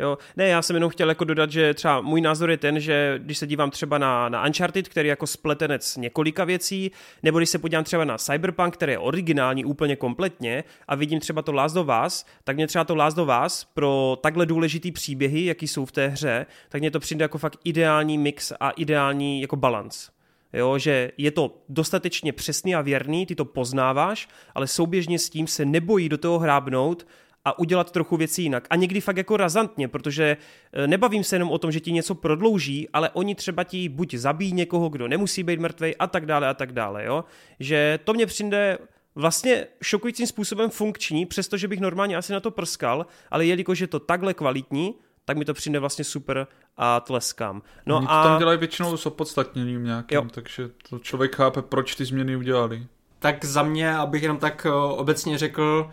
Jo. 0.00 0.18
Ne, 0.36 0.48
já 0.48 0.62
jsem 0.62 0.76
jenom 0.76 0.90
chtěl 0.90 1.08
jako 1.08 1.24
dodat, 1.24 1.50
že 1.50 1.74
třeba 1.74 2.00
můj 2.00 2.20
názor 2.20 2.50
je 2.50 2.56
ten, 2.56 2.80
že 2.80 3.14
když 3.18 3.38
se 3.38 3.46
dívám 3.46 3.70
třeba 3.70 3.98
na, 3.98 4.28
na 4.28 4.46
Uncharted, 4.46 4.88
který 4.88 5.06
je 5.06 5.10
jako 5.10 5.26
spletenec 5.26 5.96
několika 5.96 6.44
věcí, 6.44 6.90
nebo 7.22 7.38
když 7.38 7.50
se 7.50 7.58
podívám 7.58 7.84
třeba 7.84 8.04
na 8.04 8.18
Cyberpunk, 8.18 8.74
který 8.74 8.92
je 8.92 8.98
originální 8.98 9.64
úplně 9.64 9.96
kompletně 9.96 10.64
a 10.88 10.94
vidím 10.94 11.20
třeba 11.20 11.42
to 11.42 11.52
Last 11.52 11.76
of 11.76 11.88
Us, 12.06 12.24
tak 12.44 12.56
mě 12.56 12.66
třeba 12.66 12.84
to 12.84 12.94
Last 12.94 13.18
of 13.18 13.28
Us 13.46 13.66
pro 13.74 14.18
takhle 14.22 14.46
důležitý 14.46 14.92
příběhy, 14.92 15.44
jaký 15.44 15.68
jsou 15.68 15.84
v 15.84 15.92
té 15.92 16.08
hře, 16.08 16.46
tak 16.68 16.80
mě 16.80 16.90
to 16.90 17.00
přijde 17.00 17.22
jako 17.22 17.38
fakt 17.38 17.58
ideální 17.64 18.18
mix 18.18 18.52
a 18.60 18.70
ideální 18.70 19.40
jako 19.40 19.56
balance. 19.56 20.10
Jo, 20.52 20.78
že 20.78 21.12
je 21.18 21.30
to 21.30 21.62
dostatečně 21.68 22.32
přesný 22.32 22.74
a 22.74 22.80
věrný, 22.80 23.26
ty 23.26 23.34
to 23.34 23.44
poznáváš, 23.44 24.28
ale 24.54 24.66
souběžně 24.66 25.18
s 25.18 25.30
tím 25.30 25.46
se 25.46 25.64
nebojí 25.64 26.08
do 26.08 26.18
toho 26.18 26.38
hrábnout 26.38 27.06
a 27.44 27.58
udělat 27.58 27.90
trochu 27.90 28.16
věcí 28.16 28.42
jinak. 28.42 28.66
A 28.70 28.76
někdy 28.76 29.00
fakt 29.00 29.16
jako 29.16 29.36
razantně, 29.36 29.88
protože 29.88 30.36
e, 30.72 30.86
nebavím 30.86 31.24
se 31.24 31.36
jenom 31.36 31.50
o 31.50 31.58
tom, 31.58 31.72
že 31.72 31.80
ti 31.80 31.92
něco 31.92 32.14
prodlouží, 32.14 32.88
ale 32.92 33.10
oni 33.10 33.34
třeba 33.34 33.64
ti 33.64 33.88
buď 33.88 34.14
zabíjí 34.14 34.52
někoho, 34.52 34.88
kdo 34.88 35.08
nemusí 35.08 35.42
být 35.42 35.60
mrtvý 35.60 35.96
a 35.96 36.06
tak 36.06 36.26
dále 36.26 36.48
a 36.48 36.54
tak 36.54 36.72
dále, 36.72 37.04
jo. 37.04 37.24
Že 37.60 37.98
to 38.04 38.14
mě 38.14 38.26
přijde 38.26 38.78
vlastně 39.14 39.66
šokujícím 39.82 40.26
způsobem 40.26 40.70
funkční, 40.70 41.26
přestože 41.26 41.68
bych 41.68 41.80
normálně 41.80 42.16
asi 42.16 42.32
na 42.32 42.40
to 42.40 42.50
prskal, 42.50 43.06
ale 43.30 43.46
jelikož 43.46 43.78
je 43.78 43.86
to 43.86 43.98
takhle 43.98 44.34
kvalitní, 44.34 44.94
tak 45.24 45.36
mi 45.36 45.44
to 45.44 45.54
přijde 45.54 45.78
vlastně 45.78 46.04
super 46.04 46.46
a 46.76 47.00
tleskám. 47.00 47.62
No 47.86 47.96
Oni 47.96 48.06
a... 48.10 48.22
to 48.22 48.28
tam 48.28 48.38
dělají 48.38 48.58
většinou 48.58 48.96
s 48.96 49.06
opodstatněním 49.06 49.84
nějakým, 49.84 50.16
jo. 50.16 50.26
takže 50.30 50.70
to 50.90 50.98
člověk 50.98 51.36
chápe, 51.36 51.62
proč 51.62 51.94
ty 51.94 52.04
změny 52.04 52.36
udělali. 52.36 52.86
Tak 53.18 53.44
za 53.44 53.62
mě, 53.62 53.96
abych 53.96 54.22
jenom 54.22 54.38
tak 54.38 54.66
e, 54.66 54.72
obecně 54.72 55.38
řekl, 55.38 55.90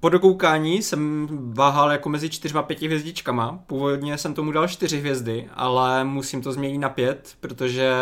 po 0.00 0.08
dokoukání 0.08 0.82
jsem 0.82 1.28
váhal 1.52 1.92
jako 1.92 2.08
mezi 2.08 2.30
čtyřma 2.30 2.62
pěti 2.62 2.86
hvězdičkama. 2.86 3.58
Původně 3.66 4.18
jsem 4.18 4.34
tomu 4.34 4.52
dal 4.52 4.68
čtyři 4.68 4.98
hvězdy, 4.98 5.48
ale 5.54 6.04
musím 6.04 6.42
to 6.42 6.52
změnit 6.52 6.78
na 6.78 6.88
pět, 6.88 7.34
protože 7.40 7.92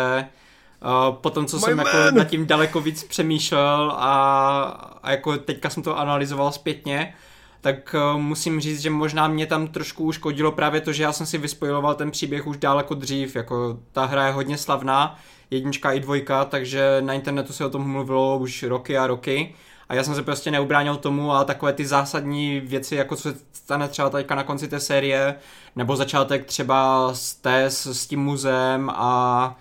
uh, 0.83 1.15
potom, 1.15 1.45
co 1.45 1.57
My 1.57 1.61
jsem 1.61 1.77
jako 1.77 1.97
man. 1.97 2.05
jako 2.05 2.17
nad 2.17 2.23
tím 2.23 2.47
daleko 2.47 2.81
víc 2.81 3.03
přemýšlel 3.03 3.93
a, 3.97 4.63
a 5.03 5.11
jako 5.11 5.37
teďka 5.37 5.69
jsem 5.69 5.83
to 5.83 5.99
analyzoval 5.99 6.51
zpětně, 6.51 7.13
tak 7.61 7.95
uh, 8.13 8.21
musím 8.21 8.59
říct, 8.59 8.81
že 8.81 8.89
možná 8.89 9.27
mě 9.27 9.45
tam 9.45 9.67
trošku 9.67 10.03
uškodilo 10.03 10.51
právě 10.51 10.81
to, 10.81 10.93
že 10.93 11.03
já 11.03 11.11
jsem 11.11 11.25
si 11.25 11.37
vyspojiloval 11.37 11.95
ten 11.95 12.11
příběh 12.11 12.47
už 12.47 12.57
daleko 12.57 12.93
dřív, 12.93 13.35
jako 13.35 13.79
ta 13.91 14.05
hra 14.05 14.27
je 14.27 14.33
hodně 14.33 14.57
slavná, 14.57 15.19
jednička 15.51 15.91
i 15.91 15.99
dvojka, 15.99 16.45
takže 16.45 16.97
na 16.99 17.13
internetu 17.13 17.53
se 17.53 17.65
o 17.65 17.69
tom 17.69 17.91
mluvilo 17.91 18.37
už 18.37 18.63
roky 18.63 18.97
a 18.97 19.07
roky 19.07 19.55
a 19.89 19.95
já 19.95 20.03
jsem 20.03 20.15
se 20.15 20.23
prostě 20.23 20.51
neubránil 20.51 20.95
tomu 20.95 21.31
a 21.31 21.43
takové 21.43 21.73
ty 21.73 21.85
zásadní 21.85 22.59
věci, 22.59 22.95
jako 22.95 23.15
co 23.15 23.21
se 23.21 23.37
stane 23.53 23.87
třeba 23.87 24.09
teďka 24.09 24.35
na 24.35 24.43
konci 24.43 24.67
té 24.67 24.79
série, 24.79 25.35
nebo 25.75 25.95
začátek 25.95 26.45
třeba 26.45 27.09
s 27.13 27.33
TES, 27.33 27.85
s 27.85 28.07
tím 28.07 28.19
muzeem 28.19 28.89
a 28.93 29.55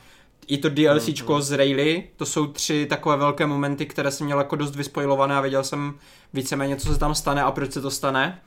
i 0.47 0.59
to 0.59 0.69
DLCčko 0.69 1.33
mm-hmm. 1.33 1.41
z 1.41 1.53
Rayleigh, 1.53 2.05
to 2.17 2.27
jsou 2.27 2.47
tři 2.47 2.87
takové 2.87 3.17
velké 3.17 3.47
momenty, 3.47 3.87
které 3.87 4.11
jsem 4.11 4.25
měl 4.25 4.39
jako 4.39 4.57
dost 4.57 4.77
vyspojilované 4.77 5.37
a 5.37 5.41
věděl 5.41 5.65
jsem 5.65 5.95
víceméně, 6.33 6.77
co 6.77 6.93
se 6.93 6.99
tam 6.99 7.15
stane 7.15 7.43
a 7.43 7.51
proč 7.51 7.73
se 7.73 7.81
to 7.81 7.91
stane. 7.91 8.41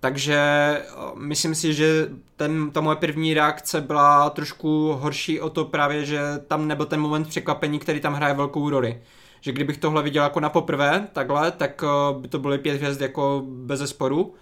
Takže 0.00 0.34
eh, 0.34 0.84
myslím 1.14 1.54
si, 1.54 1.74
že 1.74 2.08
ten, 2.36 2.70
ta 2.70 2.80
moje 2.80 2.96
první 2.96 3.34
reakce 3.34 3.80
byla 3.80 4.30
trošku 4.30 4.92
horší 5.00 5.40
o 5.40 5.50
to 5.50 5.64
právě, 5.64 6.04
že 6.04 6.20
tam 6.48 6.68
nebyl 6.68 6.86
ten 6.86 7.00
moment 7.00 7.28
překvapení, 7.28 7.78
který 7.78 8.00
tam 8.00 8.14
hraje 8.14 8.34
velkou 8.34 8.70
roli 8.70 9.00
že 9.42 9.52
kdybych 9.52 9.78
tohle 9.78 10.02
viděl 10.02 10.24
jako 10.24 10.40
na 10.40 10.48
poprvé, 10.48 11.08
takhle, 11.12 11.50
tak 11.50 11.84
eh, 11.84 12.20
by 12.20 12.28
to 12.28 12.38
byly 12.38 12.58
pět 12.58 12.76
hvězd 12.76 13.00
jako 13.00 13.42
bez 13.46 13.78
zesporu. 13.80 14.34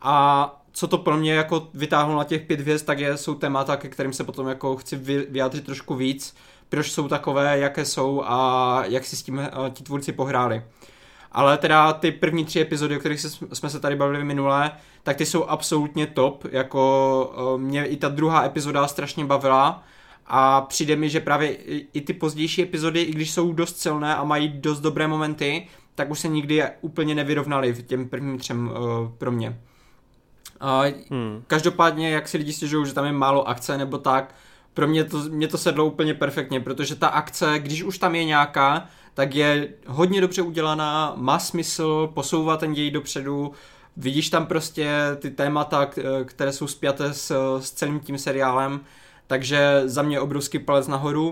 A 0.00 0.54
co 0.72 0.88
to 0.88 0.98
pro 0.98 1.16
mě 1.16 1.34
jako 1.34 1.68
vytáhlo 1.74 2.16
na 2.16 2.24
těch 2.24 2.42
pět 2.42 2.60
hvězd, 2.60 2.86
tak 2.86 2.98
je, 2.98 3.16
jsou 3.16 3.34
témata, 3.34 3.76
ke 3.76 3.88
kterým 3.88 4.12
se 4.12 4.24
potom 4.24 4.48
jako 4.48 4.76
chci 4.76 4.96
vyjádřit 5.30 5.64
trošku 5.66 5.94
víc, 5.94 6.36
proč 6.68 6.92
jsou 6.92 7.08
takové, 7.08 7.58
jaké 7.58 7.84
jsou 7.84 8.22
a 8.24 8.82
jak 8.86 9.04
si 9.04 9.16
s 9.16 9.22
tím 9.22 9.38
uh, 9.38 9.68
ti 9.68 9.84
tvůrci 9.84 10.12
pohráli. 10.12 10.62
Ale 11.32 11.58
teda 11.58 11.92
ty 11.92 12.12
první 12.12 12.44
tři 12.44 12.60
epizody, 12.60 12.96
o 12.96 12.98
kterých 12.98 13.20
jsme 13.52 13.70
se 13.70 13.80
tady 13.80 13.96
bavili 13.96 14.24
minule, 14.24 14.70
tak 15.02 15.16
ty 15.16 15.26
jsou 15.26 15.44
absolutně 15.44 16.06
top, 16.06 16.44
jako 16.52 17.34
uh, 17.54 17.60
mě 17.60 17.86
i 17.86 17.96
ta 17.96 18.08
druhá 18.08 18.44
epizoda 18.44 18.88
strašně 18.88 19.24
bavila, 19.24 19.82
a 20.28 20.60
přijde 20.60 20.96
mi, 20.96 21.10
že 21.10 21.20
právě 21.20 21.52
i 21.92 22.00
ty 22.00 22.12
pozdější 22.12 22.62
epizody, 22.62 23.02
i 23.02 23.12
když 23.12 23.30
jsou 23.30 23.52
dost 23.52 23.80
silné 23.80 24.16
a 24.16 24.24
mají 24.24 24.48
dost 24.48 24.80
dobré 24.80 25.08
momenty, 25.08 25.66
tak 25.94 26.10
už 26.10 26.20
se 26.20 26.28
nikdy 26.28 26.62
úplně 26.80 27.14
nevyrovnaly 27.14 27.72
v 27.72 27.82
těm 27.82 28.08
prvním 28.08 28.38
třem 28.38 28.68
uh, 28.68 28.76
pro 29.18 29.32
mě. 29.32 29.60
Uh, 30.62 31.00
hmm. 31.10 31.42
Každopádně, 31.46 32.10
jak 32.10 32.28
si 32.28 32.38
lidi 32.38 32.52
stěžují, 32.52 32.86
že 32.86 32.94
tam 32.94 33.04
je 33.04 33.12
málo 33.12 33.48
akce 33.48 33.78
nebo 33.78 33.98
tak, 33.98 34.34
pro 34.74 34.86
mě 34.86 35.04
to, 35.04 35.18
mě 35.18 35.48
to 35.48 35.58
sedlo 35.58 35.84
úplně 35.84 36.14
perfektně, 36.14 36.60
protože 36.60 36.94
ta 36.94 37.08
akce, 37.08 37.58
když 37.58 37.82
už 37.82 37.98
tam 37.98 38.14
je 38.14 38.24
nějaká, 38.24 38.86
tak 39.14 39.34
je 39.34 39.68
hodně 39.86 40.20
dobře 40.20 40.42
udělaná, 40.42 41.12
má 41.16 41.38
smysl, 41.38 42.10
posouvá 42.14 42.56
ten 42.56 42.72
děj 42.72 42.90
dopředu, 42.90 43.52
vidíš 43.96 44.30
tam 44.30 44.46
prostě 44.46 44.90
ty 45.18 45.30
témata, 45.30 45.90
které 46.24 46.52
jsou 46.52 46.66
spjaté 46.66 47.14
s, 47.14 47.58
s 47.60 47.70
celým 47.70 48.00
tím 48.00 48.18
seriálem, 48.18 48.80
takže 49.28 49.82
za 49.84 50.02
mě 50.02 50.20
obrovský 50.20 50.58
palec 50.58 50.88
nahoru. 50.88 51.28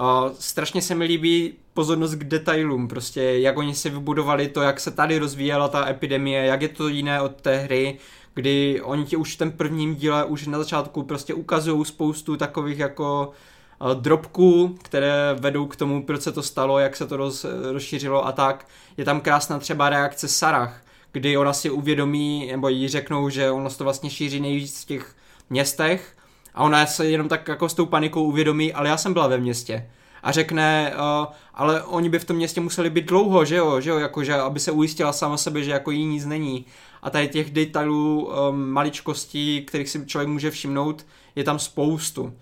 Uh, 0.00 0.30
strašně 0.38 0.82
se 0.82 0.94
mi 0.94 1.04
líbí 1.04 1.54
pozornost 1.74 2.14
k 2.14 2.24
detailům, 2.24 2.88
prostě 2.88 3.22
jak 3.22 3.56
oni 3.56 3.74
si 3.74 3.90
vybudovali 3.90 4.48
to, 4.48 4.62
jak 4.62 4.80
se 4.80 4.90
tady 4.90 5.18
rozvíjela 5.18 5.68
ta 5.68 5.88
epidemie, 5.88 6.44
jak 6.44 6.62
je 6.62 6.68
to 6.68 6.88
jiné 6.88 7.20
od 7.20 7.40
té 7.40 7.56
hry, 7.56 7.98
kdy 8.34 8.80
oni 8.84 9.04
ti 9.04 9.16
už 9.16 9.34
v 9.34 9.38
ten 9.38 9.52
prvním 9.52 9.94
díle 9.94 10.24
už 10.24 10.46
na 10.46 10.58
začátku 10.58 11.02
prostě 11.02 11.34
ukazují 11.34 11.84
spoustu 11.84 12.36
takových 12.36 12.78
jako 12.78 13.32
uh, 13.80 13.90
drobků, 13.94 14.76
které 14.82 15.34
vedou 15.38 15.66
k 15.66 15.76
tomu, 15.76 16.02
proč 16.02 16.22
se 16.22 16.32
to 16.32 16.42
stalo, 16.42 16.78
jak 16.78 16.96
se 16.96 17.06
to 17.06 17.16
roz, 17.16 17.46
rozšířilo 17.72 18.26
a 18.26 18.32
tak. 18.32 18.66
Je 18.96 19.04
tam 19.04 19.20
krásná 19.20 19.58
třeba 19.58 19.88
reakce 19.88 20.28
Sarah, 20.28 20.82
kdy 21.12 21.36
ona 21.36 21.52
si 21.52 21.70
uvědomí, 21.70 22.48
nebo 22.50 22.68
jí 22.68 22.88
řeknou, 22.88 23.28
že 23.28 23.50
ono 23.50 23.70
se 23.70 23.78
to 23.78 23.84
vlastně 23.84 24.10
šíří 24.10 24.40
nejvíc 24.40 24.82
v 24.82 24.86
těch 24.86 25.16
městech 25.50 26.15
a 26.56 26.64
ona 26.64 26.86
se 26.86 27.06
jenom 27.06 27.28
tak 27.28 27.48
jako 27.48 27.68
s 27.68 27.74
tou 27.74 27.86
panikou 27.86 28.22
uvědomí, 28.22 28.72
ale 28.72 28.88
já 28.88 28.96
jsem 28.96 29.12
byla 29.12 29.26
ve 29.26 29.38
městě. 29.38 29.90
a 30.22 30.32
řekne, 30.32 30.94
uh, 30.94 31.26
ale 31.54 31.82
oni 31.82 32.08
by 32.08 32.18
v 32.18 32.24
tom 32.24 32.36
městě 32.36 32.60
museli 32.60 32.90
být 32.90 33.06
dlouho, 33.06 33.44
že 33.44 33.56
jo, 33.56 33.80
že 33.80 33.90
jo, 33.90 33.98
jakože 33.98 34.34
aby 34.34 34.60
se 34.60 34.72
ujistila 34.72 35.12
sama 35.12 35.36
sebe, 35.36 35.62
že 35.62 35.70
jako 35.70 35.90
jí 35.90 36.04
nic 36.04 36.26
není. 36.26 36.66
A 37.02 37.10
tady 37.10 37.28
těch 37.28 37.50
detailů, 37.50 38.32
um, 38.50 38.70
maličkostí, 38.70 39.64
kterých 39.66 39.88
si 39.88 40.06
člověk 40.06 40.28
může 40.28 40.50
všimnout, 40.50 41.06
je 41.36 41.44
tam 41.44 41.58
spoustu. 41.58 42.22
Uh, 42.22 42.32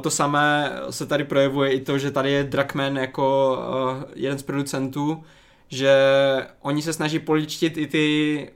to 0.00 0.10
samé 0.10 0.72
se 0.90 1.06
tady 1.06 1.24
projevuje 1.24 1.72
i 1.72 1.80
to, 1.80 1.98
že 1.98 2.10
tady 2.10 2.30
je 2.32 2.44
Drakman 2.44 2.96
jako 2.96 3.58
uh, 3.58 4.04
jeden 4.14 4.38
z 4.38 4.42
producentů, 4.42 5.24
že 5.68 5.94
oni 6.60 6.82
se 6.82 6.92
snaží 6.92 7.18
poličtit 7.18 7.76
i 7.78 7.86
ty 7.86 8.48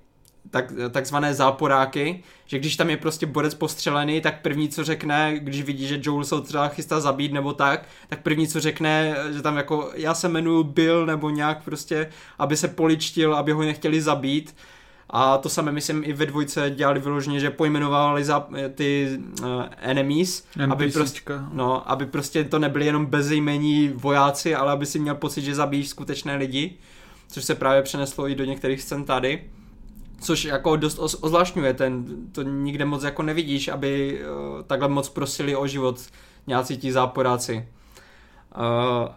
tak, 0.51 0.73
takzvané 0.91 1.35
záporáky, 1.35 2.23
že 2.47 2.59
když 2.59 2.77
tam 2.77 2.91
je 2.91 2.97
prostě 2.97 3.27
borec 3.27 3.55
postřelený, 3.55 4.21
tak 4.21 4.43
první, 4.43 4.69
co 4.69 4.85
řekne, 4.85 5.39
když 5.39 5.63
vidí, 5.63 5.87
že 5.87 6.01
Joel 6.03 6.25
se 6.25 6.41
třeba 6.41 6.69
chystá 6.69 7.01
zabít 7.01 7.33
nebo 7.33 7.53
tak, 7.53 7.89
tak 8.09 8.23
první, 8.23 8.49
co 8.49 8.61
řekne, 8.61 9.17
že 9.33 9.43
tam 9.43 9.57
jako 9.57 9.91
já 9.95 10.15
se 10.15 10.29
jmenuji 10.29 10.65
Bill 10.65 11.07
nebo 11.07 11.31
nějak 11.31 11.65
prostě, 11.65 12.11
aby 12.39 12.57
se 12.57 12.69
poličtil, 12.69 13.35
aby 13.35 13.53
ho 13.53 13.63
nechtěli 13.63 14.03
zabít. 14.03 14.55
A 15.11 15.39
to 15.39 15.49
samé, 15.49 15.73
myslím, 15.73 16.03
i 16.05 16.13
ve 16.13 16.27
dvojce 16.27 16.71
dělali 16.71 17.01
vyloženě, 17.01 17.41
že 17.41 17.51
pojmenovali 17.51 18.25
za 18.25 18.47
ty 18.75 19.19
uh, 19.43 19.47
enemies, 19.81 20.47
aby 20.71 20.91
prostě, 20.91 21.21
no, 21.53 21.91
aby 21.91 22.07
prostě 22.07 22.45
to 22.45 22.59
nebyly 22.59 22.87
jenom 22.87 23.07
bezejmení 23.07 23.89
vojáci, 23.95 24.55
ale 24.55 24.73
aby 24.73 24.87
si 24.87 24.99
měl 24.99 25.15
pocit, 25.15 25.43
že 25.43 25.55
zabíjíš 25.55 25.89
skutečné 25.89 26.37
lidi, 26.37 26.77
což 27.29 27.45
se 27.45 27.55
právě 27.55 27.83
přeneslo 27.83 28.29
i 28.29 28.35
do 28.35 28.45
některých 28.45 28.83
scén 28.83 29.05
tady 29.05 29.43
což 30.21 30.45
jako 30.45 30.77
dost 30.77 30.99
ozvláštňuje, 30.99 31.75
ten, 31.75 32.05
to 32.33 32.43
nikde 32.43 32.85
moc 32.85 33.03
jako 33.03 33.23
nevidíš, 33.23 33.69
aby 33.69 34.21
uh, 34.21 34.63
takhle 34.63 34.89
moc 34.89 35.09
prosili 35.09 35.57
o 35.57 35.67
život 35.67 36.01
nějací 36.47 36.77
ti 36.77 36.93
záporáci. 36.93 37.69
Uh, 38.57 39.09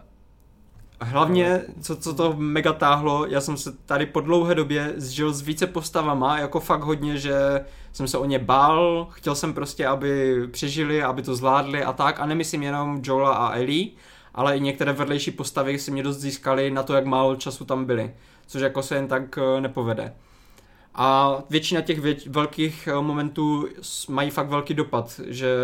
hlavně, 1.00 1.62
co, 1.82 1.96
co 1.96 2.14
to 2.14 2.34
mega 2.36 2.72
táhlo, 2.72 3.26
já 3.26 3.40
jsem 3.40 3.56
se 3.56 3.72
tady 3.72 4.06
po 4.06 4.20
dlouhé 4.20 4.54
době 4.54 4.92
zžil 4.96 5.32
s 5.32 5.42
více 5.42 5.66
postavama, 5.66 6.38
jako 6.38 6.60
fakt 6.60 6.82
hodně, 6.82 7.18
že 7.18 7.64
jsem 7.92 8.08
se 8.08 8.18
o 8.18 8.24
ně 8.24 8.38
bál, 8.38 9.08
chtěl 9.10 9.34
jsem 9.34 9.54
prostě, 9.54 9.86
aby 9.86 10.40
přežili, 10.50 11.02
aby 11.02 11.22
to 11.22 11.36
zvládli 11.36 11.84
a 11.84 11.92
tak, 11.92 12.20
a 12.20 12.26
nemyslím 12.26 12.62
jenom 12.62 13.00
Joela 13.04 13.34
a 13.34 13.56
Ellie, 13.56 13.90
ale 14.34 14.56
i 14.56 14.60
některé 14.60 14.92
vedlejší 14.92 15.30
postavy 15.30 15.78
si 15.78 15.90
mě 15.90 16.02
dost 16.02 16.16
získali 16.16 16.70
na 16.70 16.82
to, 16.82 16.94
jak 16.94 17.04
málo 17.04 17.36
času 17.36 17.64
tam 17.64 17.84
byli, 17.84 18.14
což 18.46 18.62
jako 18.62 18.82
se 18.82 18.94
jen 18.94 19.08
tak 19.08 19.36
uh, 19.36 19.60
nepovede. 19.60 20.14
A 21.00 21.38
většina 21.50 21.80
těch 21.80 22.00
věť, 22.00 22.28
velkých 22.28 22.88
eh, 22.88 22.94
momentů 22.94 23.68
mají 24.08 24.30
fakt 24.30 24.48
velký 24.48 24.74
dopad, 24.74 25.20
že 25.26 25.56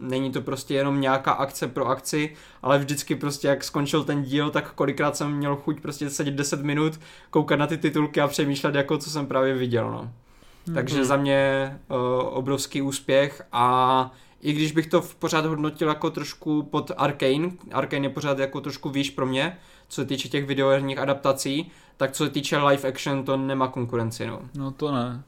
není 0.00 0.32
to 0.32 0.40
prostě 0.40 0.74
jenom 0.74 1.00
nějaká 1.00 1.32
akce 1.32 1.68
pro 1.68 1.86
akci, 1.86 2.34
ale 2.62 2.78
vždycky 2.78 3.14
prostě 3.14 3.48
jak 3.48 3.64
skončil 3.64 4.04
ten 4.04 4.22
díl, 4.22 4.50
tak 4.50 4.72
kolikrát 4.72 5.16
jsem 5.16 5.32
měl 5.32 5.56
chuť 5.56 5.80
prostě 5.80 6.10
sedět 6.10 6.34
10 6.34 6.62
minut, 6.62 7.00
koukat 7.30 7.58
na 7.58 7.66
ty 7.66 7.78
titulky 7.78 8.20
a 8.20 8.28
přemýšlet 8.28 8.74
jako 8.74 8.98
co 8.98 9.10
jsem 9.10 9.26
právě 9.26 9.54
viděl, 9.54 9.90
no. 9.90 10.02
Mm-hmm. 10.02 10.74
Takže 10.74 11.04
za 11.04 11.16
mě 11.16 11.78
uh, 11.88 11.96
obrovský 12.28 12.82
úspěch 12.82 13.42
a 13.52 14.12
i 14.40 14.52
když 14.52 14.72
bych 14.72 14.86
to 14.86 15.02
pořád 15.18 15.46
hodnotil 15.46 15.88
jako 15.88 16.10
trošku 16.10 16.62
pod 16.62 16.90
Arkane, 16.96 17.50
Arkane 17.72 18.06
je 18.06 18.10
pořád 18.10 18.38
jako 18.38 18.60
trošku 18.60 18.90
výš 18.90 19.10
pro 19.10 19.26
mě, 19.26 19.56
co 19.90 20.00
se 20.00 20.06
týče 20.06 20.28
těch 20.28 20.46
videoherních 20.46 20.98
adaptací, 20.98 21.70
tak 21.96 22.12
co 22.12 22.24
se 22.24 22.30
týče 22.30 22.58
live 22.58 22.88
action, 22.88 23.24
to 23.24 23.36
nemá 23.36 23.68
konkurenci, 23.68 24.26
no. 24.26 24.42
No 24.54 24.70
to 24.70 24.92
ne. 24.92 25.22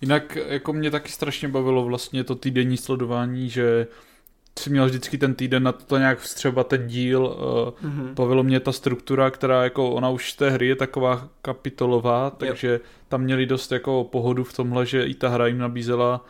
Jinak 0.00 0.38
jako 0.48 0.72
mě 0.72 0.90
taky 0.90 1.12
strašně 1.12 1.48
bavilo 1.48 1.84
vlastně 1.84 2.24
to 2.24 2.34
týdenní 2.34 2.76
sledování, 2.76 3.50
že 3.50 3.86
si 4.58 4.70
měl 4.70 4.86
vždycky 4.86 5.18
ten 5.18 5.34
týden 5.34 5.62
na 5.62 5.72
to 5.72 5.98
nějak 5.98 6.18
vstřebat 6.18 6.66
ten 6.66 6.86
díl. 6.86 7.36
Mm-hmm. 7.84 8.14
Bavilo 8.14 8.42
mě 8.42 8.60
ta 8.60 8.72
struktura, 8.72 9.30
která 9.30 9.64
jako 9.64 9.90
ona 9.90 10.08
už 10.08 10.32
z 10.32 10.36
té 10.36 10.50
hry 10.50 10.66
je 10.66 10.76
taková 10.76 11.28
kapitolová, 11.42 12.30
takže 12.30 12.68
yep. 12.68 12.82
tam 13.08 13.20
měli 13.20 13.46
dost 13.46 13.72
jako 13.72 14.04
pohodu 14.04 14.44
v 14.44 14.52
tomhle, 14.52 14.86
že 14.86 15.04
i 15.04 15.14
ta 15.14 15.28
hra 15.28 15.46
jim 15.46 15.58
nabízela 15.58 16.24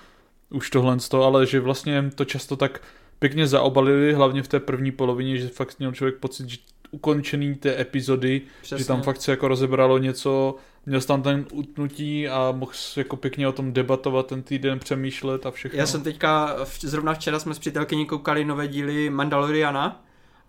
už 0.51 0.71
tohle 0.71 1.01
z 1.01 1.09
toho, 1.09 1.25
ale 1.25 1.47
že 1.47 1.61
vlastně 1.61 2.11
to 2.15 2.25
často 2.25 2.57
tak 2.57 2.81
pěkně 3.19 3.47
zaobalili, 3.47 4.15
hlavně 4.15 4.43
v 4.43 4.49
té 4.49 4.61
první 4.61 4.93
polovině, 4.93 5.37
že 5.37 5.49
fakt 5.49 5.79
měl 5.79 5.93
člověk 5.93 6.17
pocit, 6.17 6.49
že 6.49 6.57
ukončený 6.93 7.55
té 7.55 7.81
epizody, 7.81 8.43
Přesně. 8.63 8.79
že 8.79 8.87
tam 8.87 9.03
fakt 9.03 9.21
se 9.23 9.31
jako 9.31 9.49
rozebralo 9.49 9.99
něco, 9.99 10.57
měl 10.87 11.01
jsi 11.01 11.07
tam 11.07 11.23
ten 11.23 11.47
utnutí 11.53 12.29
a 12.29 12.53
mohl 12.53 12.73
jako 12.97 13.17
pěkně 13.17 13.49
o 13.49 13.53
tom 13.53 13.73
debatovat 13.73 14.27
ten 14.27 14.43
týden, 14.43 14.79
přemýšlet 14.79 15.47
a 15.47 15.51
všechno. 15.51 15.79
Já 15.79 15.87
jsem 15.87 16.03
teďka, 16.03 16.57
zrovna 16.81 17.15
včera 17.15 17.39
jsme 17.39 17.55
s 17.55 17.59
přítelkyní 17.59 18.07
koukali 18.07 18.45
nové 18.45 18.69
díly 18.69 19.11
Mandaloriana 19.11 20.05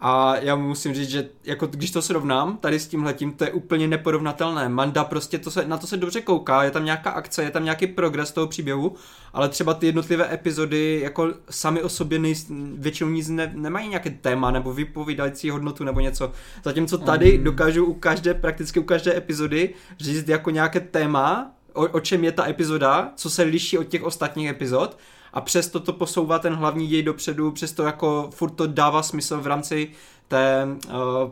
a 0.06 0.36
já 0.38 0.56
musím 0.56 0.94
říct, 0.94 1.10
že 1.10 1.30
jako 1.44 1.68
když 1.68 1.92
to 1.92 2.02
srovnám 2.02 2.58
tady 2.58 2.80
s 2.80 2.88
tímhletím, 2.88 3.32
to 3.32 3.44
je 3.44 3.52
úplně 3.52 3.88
neporovnatelné. 3.88 4.70
Manda 4.70 5.04
prostě 5.04 5.38
to 5.38 5.52
se, 5.52 5.68
na 5.68 5.78
to 5.78 5.88
se 5.88 5.98
dobře 5.98 6.22
kouká, 6.22 6.64
je 6.64 6.72
tam 6.72 6.86
nějaká 6.86 7.10
akce, 7.10 7.44
je 7.44 7.52
tam 7.52 7.64
nějaký 7.64 7.88
progres 7.88 8.32
toho 8.32 8.48
příběhu, 8.48 8.96
ale 9.34 9.50
třeba 9.50 9.74
ty 9.74 9.86
jednotlivé 9.86 10.34
epizody 10.34 11.00
jako 11.04 11.34
sami 11.50 11.82
o 11.82 11.90
sobě 11.90 12.20
nej, 12.20 12.36
většinou 12.74 13.10
nic 13.10 13.30
ne, 13.30 13.52
nemají 13.56 13.90
nějaké 13.90 14.10
téma 14.10 14.52
nebo 14.52 14.74
vypovídající 14.74 15.50
hodnotu 15.50 15.84
nebo 15.84 16.00
něco. 16.00 16.32
Zatímco 16.64 16.98
tady 16.98 17.38
mm. 17.38 17.44
dokážu 17.44 17.86
u 17.86 17.94
každé, 17.94 18.34
prakticky 18.34 18.80
u 18.80 18.84
každé 18.84 19.18
epizody 19.18 19.74
říct 20.00 20.28
jako 20.28 20.50
nějaké 20.50 20.80
téma, 20.80 21.52
o, 21.74 21.82
o 21.82 22.00
čem 22.00 22.24
je 22.24 22.32
ta 22.32 22.50
epizoda, 22.50 23.12
co 23.16 23.30
se 23.30 23.44
liší 23.44 23.78
od 23.78 23.84
těch 23.84 24.04
ostatních 24.04 24.50
epizod 24.50 24.98
a 25.34 25.41
přesto 25.41 25.80
to 25.80 25.93
posouvá 25.93 26.39
ten 26.39 26.53
hlavní 26.53 26.88
děj 26.88 27.03
dopředu, 27.03 27.51
přesto 27.51 27.84
jako 27.84 28.30
furt 28.34 28.51
to 28.51 28.68
dává 28.68 29.03
smysl 29.03 29.41
v 29.41 29.47
rámci 29.47 29.91
té, 30.27 30.68
uh, 30.88 31.31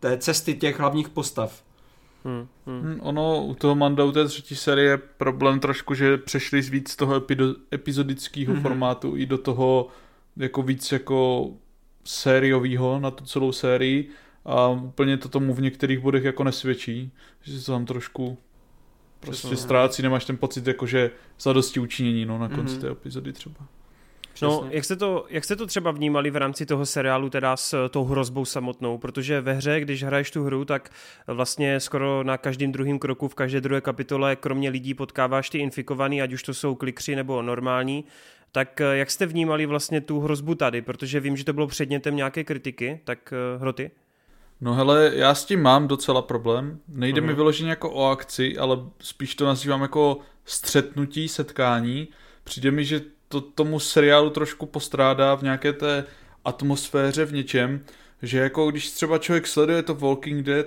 té 0.00 0.18
cesty 0.18 0.54
těch 0.54 0.80
hlavních 0.80 1.08
postav. 1.08 1.62
Hmm, 2.24 2.46
hmm. 2.66 3.00
Ono 3.02 3.44
u 3.44 3.54
toho 3.54 3.74
Mandou 3.74 4.12
té 4.12 4.28
třetí 4.28 4.56
série 4.56 4.90
je 4.90 4.96
problém 4.96 5.60
trošku, 5.60 5.94
že 5.94 6.18
přešli 6.18 6.62
z 6.62 6.68
víc 6.68 6.96
toho 6.96 7.20
epido- 7.20 7.54
epizodického 7.74 8.52
hmm. 8.52 8.62
formátu 8.62 9.16
i 9.16 9.26
do 9.26 9.38
toho 9.38 9.86
jako 10.36 10.62
víc 10.62 10.92
jako 10.92 11.50
sériového 12.04 13.00
na 13.00 13.10
tu 13.10 13.24
celou 13.24 13.52
sérii 13.52 14.08
a 14.44 14.68
úplně 14.68 15.16
to 15.16 15.28
tomu 15.28 15.54
v 15.54 15.60
některých 15.60 15.98
bodech 15.98 16.24
jako 16.24 16.44
nesvědčí, 16.44 17.12
že 17.42 17.60
se 17.60 17.66
tam 17.66 17.86
trošku 17.86 18.38
prostě 19.26 19.46
Přesně. 19.46 19.64
ztrácí, 19.64 20.02
nemáš 20.02 20.24
ten 20.24 20.36
pocit 20.36 20.66
jako, 20.66 20.86
že 20.86 21.10
zadosti 21.40 21.80
učinění 21.80 22.24
no, 22.24 22.38
na 22.38 22.48
konci 22.48 22.76
mm-hmm. 22.76 22.80
té 22.80 22.90
epizody 22.90 23.32
třeba. 23.32 23.66
No, 24.42 24.68
jak 24.70 24.84
jste, 24.84 24.96
to, 24.96 25.26
jak 25.30 25.44
jste 25.44 25.56
to 25.56 25.66
třeba 25.66 25.90
vnímali 25.90 26.30
v 26.30 26.36
rámci 26.36 26.66
toho 26.66 26.86
seriálu 26.86 27.30
teda 27.30 27.56
s 27.56 27.88
tou 27.88 28.04
hrozbou 28.04 28.44
samotnou? 28.44 28.98
Protože 28.98 29.40
ve 29.40 29.52
hře, 29.52 29.80
když 29.80 30.02
hraješ 30.04 30.30
tu 30.30 30.44
hru, 30.44 30.64
tak 30.64 30.90
vlastně 31.26 31.80
skoro 31.80 32.24
na 32.24 32.38
každém 32.38 32.72
druhém 32.72 32.98
kroku, 32.98 33.28
v 33.28 33.34
každé 33.34 33.60
druhé 33.60 33.80
kapitole, 33.80 34.36
kromě 34.36 34.70
lidí 34.70 34.94
potkáváš 34.94 35.50
ty 35.50 35.58
infikovaný, 35.58 36.22
ať 36.22 36.32
už 36.32 36.42
to 36.42 36.54
jsou 36.54 36.74
klikři 36.74 37.16
nebo 37.16 37.42
normální. 37.42 38.04
Tak 38.52 38.80
jak 38.92 39.10
jste 39.10 39.26
vnímali 39.26 39.66
vlastně 39.66 40.00
tu 40.00 40.20
hrozbu 40.20 40.54
tady? 40.54 40.82
Protože 40.82 41.20
vím, 41.20 41.36
že 41.36 41.44
to 41.44 41.52
bylo 41.52 41.66
předmětem 41.66 42.16
nějaké 42.16 42.44
kritiky, 42.44 43.00
tak 43.04 43.32
eh, 43.32 43.58
hroty? 43.58 43.90
No 44.64 44.74
hele, 44.74 45.12
já 45.14 45.34
s 45.34 45.44
tím 45.44 45.62
mám 45.62 45.88
docela 45.88 46.22
problém. 46.22 46.78
Nejde 46.88 47.20
uh-huh. 47.20 47.26
mi 47.26 47.34
vyloženě 47.34 47.70
jako 47.70 47.90
o 47.90 48.10
akci, 48.10 48.58
ale 48.58 48.78
spíš 49.00 49.34
to 49.34 49.46
nazývám 49.46 49.82
jako 49.82 50.18
střetnutí, 50.44 51.28
setkání. 51.28 52.08
Přijde 52.44 52.70
mi, 52.70 52.84
že 52.84 53.00
to 53.28 53.40
tomu 53.40 53.80
seriálu 53.80 54.30
trošku 54.30 54.66
postrádá 54.66 55.34
v 55.34 55.42
nějaké 55.42 55.72
té 55.72 56.04
atmosféře 56.44 57.24
v 57.24 57.32
něčem, 57.32 57.84
že 58.22 58.38
jako 58.38 58.70
když 58.70 58.90
třeba 58.90 59.18
člověk 59.18 59.46
sleduje 59.46 59.82
to 59.82 59.94
Walking 59.94 60.46
Dead, 60.46 60.66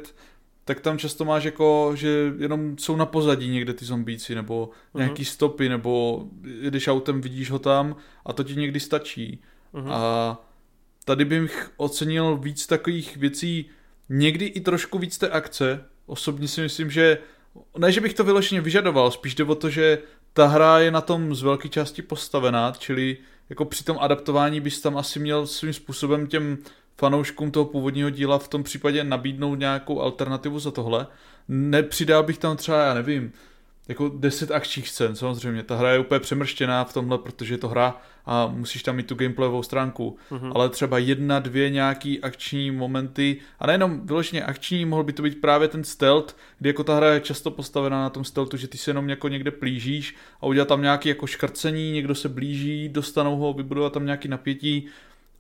tak 0.66 0.80
tam 0.80 0.98
často 0.98 1.26
máš 1.26 1.44
jako, 1.44 1.92
že 1.96 2.34
jenom 2.38 2.78
jsou 2.78 2.96
na 2.96 3.06
pozadí 3.06 3.50
někde 3.50 3.74
ty 3.74 3.86
zombíci, 3.86 4.36
nebo 4.36 4.66
uh-huh. 4.66 4.98
nějaký 5.00 5.26
stopy, 5.26 5.70
nebo 5.70 6.24
když 6.42 6.88
autem 6.88 7.22
vidíš 7.22 7.52
ho 7.52 7.60
tam 7.60 7.96
a 8.26 8.34
to 8.34 8.44
ti 8.44 8.56
někdy 8.56 8.80
stačí. 8.80 9.42
Uh-huh. 9.74 9.92
A 9.92 10.38
tady 11.06 11.26
bych 11.26 11.72
ocenil 11.78 12.38
víc 12.38 12.68
takových 12.68 13.18
věcí, 13.18 13.70
někdy 14.10 14.46
i 14.46 14.62
trošku 14.62 15.00
víc 15.00 15.18
té 15.18 15.30
akce. 15.30 15.86
Osobně 16.06 16.48
si 16.48 16.62
myslím, 16.62 16.92
že 16.92 17.18
ne, 17.78 17.92
že 17.92 18.02
bych 18.02 18.14
to 18.14 18.24
vyloženě 18.24 18.62
vyžadoval, 18.62 19.12
spíš 19.12 19.36
jde 19.36 19.44
o 19.44 19.56
to, 19.56 19.70
že 19.70 19.98
ta 20.34 20.48
hra 20.48 20.80
je 20.80 20.92
na 20.92 21.02
tom 21.02 21.36
z 21.36 21.42
velké 21.42 21.70
části 21.70 22.02
postavená, 22.02 22.74
čili 22.78 23.18
jako 23.50 23.66
při 23.66 23.84
tom 23.84 23.98
adaptování 24.00 24.62
bys 24.62 24.82
tam 24.82 24.98
asi 24.98 25.20
měl 25.20 25.48
svým 25.48 25.74
způsobem 25.74 26.28
těm 26.28 26.58
fanouškům 26.98 27.52
toho 27.52 27.66
původního 27.66 28.10
díla 28.10 28.40
v 28.40 28.48
tom 28.48 28.64
případě 28.64 29.04
nabídnout 29.04 29.56
nějakou 29.56 30.02
alternativu 30.02 30.60
za 30.60 30.72
tohle. 30.72 31.08
Nepřidal 31.48 32.24
bych 32.24 32.38
tam 32.38 32.58
třeba, 32.58 32.86
já 32.86 32.94
nevím, 32.94 33.32
jako 33.88 34.10
10 34.10 34.52
akčních 34.52 34.90
scén, 34.90 35.16
samozřejmě. 35.16 35.64
Ta 35.64 35.76
hra 35.76 35.92
je 35.92 36.00
úplně 36.00 36.20
přemrštěná 36.20 36.84
v 36.84 36.94
tomhle, 36.94 37.18
protože 37.18 37.54
je 37.54 37.58
to 37.58 37.68
hra 37.68 38.02
a 38.26 38.48
musíš 38.48 38.84
tam 38.84 38.96
mít 38.96 39.08
tu 39.08 39.16
gameplayovou 39.16 39.64
stránku. 39.64 40.18
Uh-huh. 40.32 40.52
Ale 40.56 40.70
třeba 40.70 40.98
jedna, 40.98 41.40
dvě 41.40 41.70
nějaký 41.70 42.22
akční 42.22 42.72
momenty, 42.72 43.38
a 43.60 43.68
nejenom 43.68 44.08
vyloženě 44.08 44.44
akční, 44.44 44.86
mohl 44.86 45.04
by 45.04 45.14
to 45.14 45.24
být 45.24 45.42
právě 45.42 45.68
ten 45.68 45.84
stealth, 45.84 46.36
kdy 46.60 46.70
jako 46.70 46.84
ta 46.84 46.96
hra 46.96 47.14
je 47.14 47.20
často 47.20 47.52
postavená 47.52 48.02
na 48.02 48.10
tom 48.10 48.24
stealthu, 48.24 48.58
že 48.58 48.68
ty 48.68 48.78
se 48.78 48.90
jenom 48.90 49.10
jako 49.10 49.28
někde 49.28 49.52
plížíš 49.52 50.16
a 50.42 50.46
udělat 50.46 50.68
tam 50.68 50.82
nějaký 50.82 51.10
jako 51.10 51.28
škrcení, 51.28 51.92
někdo 51.92 52.16
se 52.16 52.30
blíží, 52.30 52.90
dostanou 52.90 53.38
ho, 53.38 53.54
vybudovat 53.54 53.94
tam 53.94 54.06
nějaký 54.06 54.28
napětí 54.28 54.86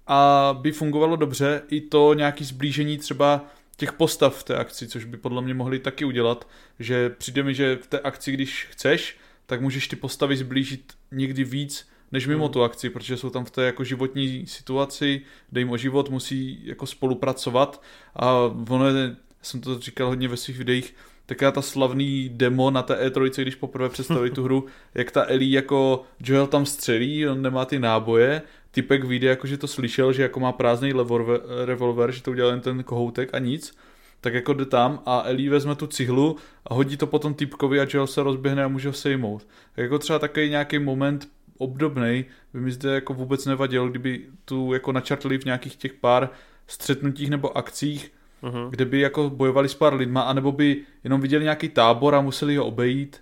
a 0.07 0.49
by 0.61 0.71
fungovalo 0.71 1.15
dobře 1.15 1.61
i 1.69 1.81
to 1.81 2.13
nějaký 2.13 2.43
zblížení 2.43 2.97
třeba 2.97 3.45
těch 3.77 3.93
postav 3.93 4.39
v 4.39 4.43
té 4.43 4.55
akci, 4.55 4.87
což 4.87 5.05
by 5.05 5.17
podle 5.17 5.41
mě 5.41 5.53
mohli 5.53 5.79
taky 5.79 6.05
udělat, 6.05 6.47
že 6.79 7.09
přijde 7.09 7.43
mi, 7.43 7.53
že 7.53 7.75
v 7.75 7.87
té 7.87 7.99
akci, 7.99 8.31
když 8.31 8.67
chceš, 8.71 9.17
tak 9.45 9.61
můžeš 9.61 9.87
ty 9.87 9.95
postavy 9.95 10.37
zblížit 10.37 10.93
někdy 11.11 11.43
víc, 11.43 11.89
než 12.11 12.27
mimo 12.27 12.45
hmm. 12.45 12.53
tu 12.53 12.63
akci, 12.63 12.89
protože 12.89 13.17
jsou 13.17 13.29
tam 13.29 13.45
v 13.45 13.51
té 13.51 13.65
jako 13.65 13.83
životní 13.83 14.47
situaci, 14.47 15.21
kde 15.49 15.61
jim 15.61 15.71
o 15.71 15.77
život 15.77 16.09
musí 16.09 16.61
jako 16.63 16.85
spolupracovat 16.85 17.81
a 18.15 18.31
ono 18.69 18.87
je, 18.87 19.15
jsem 19.41 19.61
to 19.61 19.79
říkal 19.79 20.07
hodně 20.07 20.27
ve 20.27 20.37
svých 20.37 20.57
videích, 20.57 20.95
taká 21.25 21.51
ta 21.51 21.61
slavný 21.61 22.29
demo 22.29 22.71
na 22.71 22.81
té 22.81 23.09
E3, 23.09 23.41
když 23.41 23.55
poprvé 23.55 23.89
představili 23.89 24.31
tu 24.31 24.43
hru, 24.43 24.65
jak 24.93 25.11
ta 25.11 25.25
Ellie 25.27 25.55
jako 25.55 26.03
Joel 26.19 26.47
tam 26.47 26.65
střelí, 26.65 27.27
on 27.27 27.41
nemá 27.41 27.65
ty 27.65 27.79
náboje, 27.79 28.41
typek 28.75 29.03
vyjde 29.03 29.27
jako, 29.27 29.47
že 29.47 29.57
to 29.57 29.67
slyšel, 29.67 30.13
že 30.13 30.21
jako 30.21 30.39
má 30.39 30.51
prázdný 30.51 30.91
revolver, 30.91 31.41
revolver 31.65 32.11
že 32.11 32.23
to 32.23 32.31
udělal 32.31 32.51
jen 32.51 32.61
ten 32.61 32.83
kohoutek 32.83 33.29
a 33.33 33.39
nic, 33.39 33.77
tak 34.21 34.33
jako 34.33 34.53
jde 34.53 34.65
tam 34.65 35.01
a 35.05 35.23
Ellie 35.25 35.49
vezme 35.49 35.75
tu 35.75 35.87
cihlu 35.87 36.35
a 36.65 36.73
hodí 36.73 36.97
to 36.97 37.07
potom 37.07 37.33
typkovi 37.33 37.79
a 37.79 37.87
Joel 37.89 38.07
se 38.07 38.23
rozběhne 38.23 38.63
a 38.63 38.67
může 38.67 38.87
ho 38.87 38.93
sejmout. 38.93 39.47
Tak 39.75 39.83
jako 39.83 39.99
třeba 39.99 40.19
takový 40.19 40.49
nějaký 40.49 40.79
moment 40.79 41.27
obdobný 41.57 42.25
by 42.53 42.61
mi 42.61 42.71
zde 42.71 42.93
jako 42.93 43.13
vůbec 43.13 43.45
nevadil, 43.45 43.89
kdyby 43.89 44.21
tu 44.45 44.73
jako 44.73 44.91
načrtli 44.91 45.37
v 45.37 45.45
nějakých 45.45 45.75
těch 45.75 45.93
pár 45.93 46.29
střetnutích 46.67 47.29
nebo 47.29 47.57
akcích, 47.57 48.11
uh-huh. 48.43 48.69
kde 48.69 48.85
by 48.85 48.99
jako 48.99 49.29
bojovali 49.29 49.69
s 49.69 49.75
pár 49.75 49.93
lidma, 49.93 50.21
anebo 50.21 50.51
by 50.51 50.81
jenom 51.03 51.21
viděli 51.21 51.43
nějaký 51.43 51.69
tábor 51.69 52.15
a 52.15 52.21
museli 52.21 52.55
ho 52.55 52.65
obejít. 52.65 53.21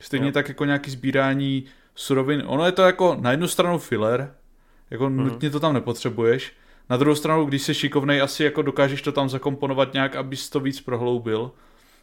Stejně 0.00 0.30
uh-huh. 0.30 0.32
tak 0.32 0.48
jako 0.48 0.64
nějaký 0.64 0.90
sbírání 0.90 1.64
surovin. 1.94 2.42
Ono 2.46 2.66
je 2.66 2.72
to 2.72 2.82
jako 2.82 3.16
na 3.20 3.30
jednu 3.30 3.48
stranu 3.48 3.78
filler, 3.78 4.34
jako 4.94 5.04
uh-huh. 5.04 5.24
nutně 5.24 5.50
to 5.50 5.60
tam 5.60 5.74
nepotřebuješ. 5.74 6.52
Na 6.90 6.96
druhou 6.96 7.14
stranu, 7.16 7.44
když 7.44 7.62
jsi 7.62 7.74
šikovnej, 7.74 8.22
asi 8.22 8.44
jako 8.44 8.62
dokážeš 8.62 9.02
to 9.02 9.12
tam 9.12 9.28
zakomponovat 9.28 9.92
nějak, 9.92 10.16
abys 10.16 10.50
to 10.50 10.60
víc 10.60 10.80
prohloubil. 10.80 11.50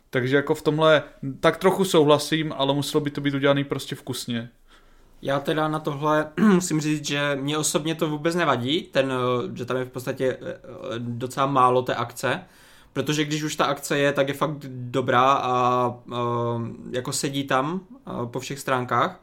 Takže 0.10 0.36
jako 0.36 0.56
v 0.56 0.62
tomhle 0.62 1.04
tak 1.40 1.58
trochu 1.58 1.86
souhlasím, 1.86 2.54
ale 2.58 2.74
muselo 2.74 3.02
by 3.02 3.12
to 3.12 3.22
být 3.22 3.34
udělané 3.34 3.64
prostě 3.64 3.96
vkusně. 3.96 4.50
Já 5.22 5.40
teda 5.40 5.68
na 5.68 5.80
tohle 5.80 6.32
musím 6.40 6.82
říct, 6.82 7.08
že 7.08 7.38
mě 7.42 7.58
osobně 7.58 7.96
to 7.96 8.10
vůbec 8.10 8.36
nevadí, 8.36 8.82
ten, 8.82 9.12
eh, 9.12 9.58
že 9.58 9.66
tam 9.66 9.78
je 9.78 9.86
v 9.86 9.90
podstatě 9.90 10.38
eh, 10.42 10.60
docela 10.98 11.46
málo 11.46 11.82
té 11.82 11.96
akce, 11.96 12.44
protože 12.94 13.26
když 13.26 13.44
už 13.44 13.56
ta 13.56 13.66
akce 13.66 14.00
je, 14.00 14.14
tak 14.14 14.28
je 14.28 14.34
fakt 14.34 14.58
dobrá 14.68 15.34
a, 15.34 15.52
a 15.52 15.96
jako 16.92 17.14
sedí 17.14 17.44
tam 17.44 17.82
po 18.26 18.40
všech 18.40 18.60
stránkách, 18.60 19.22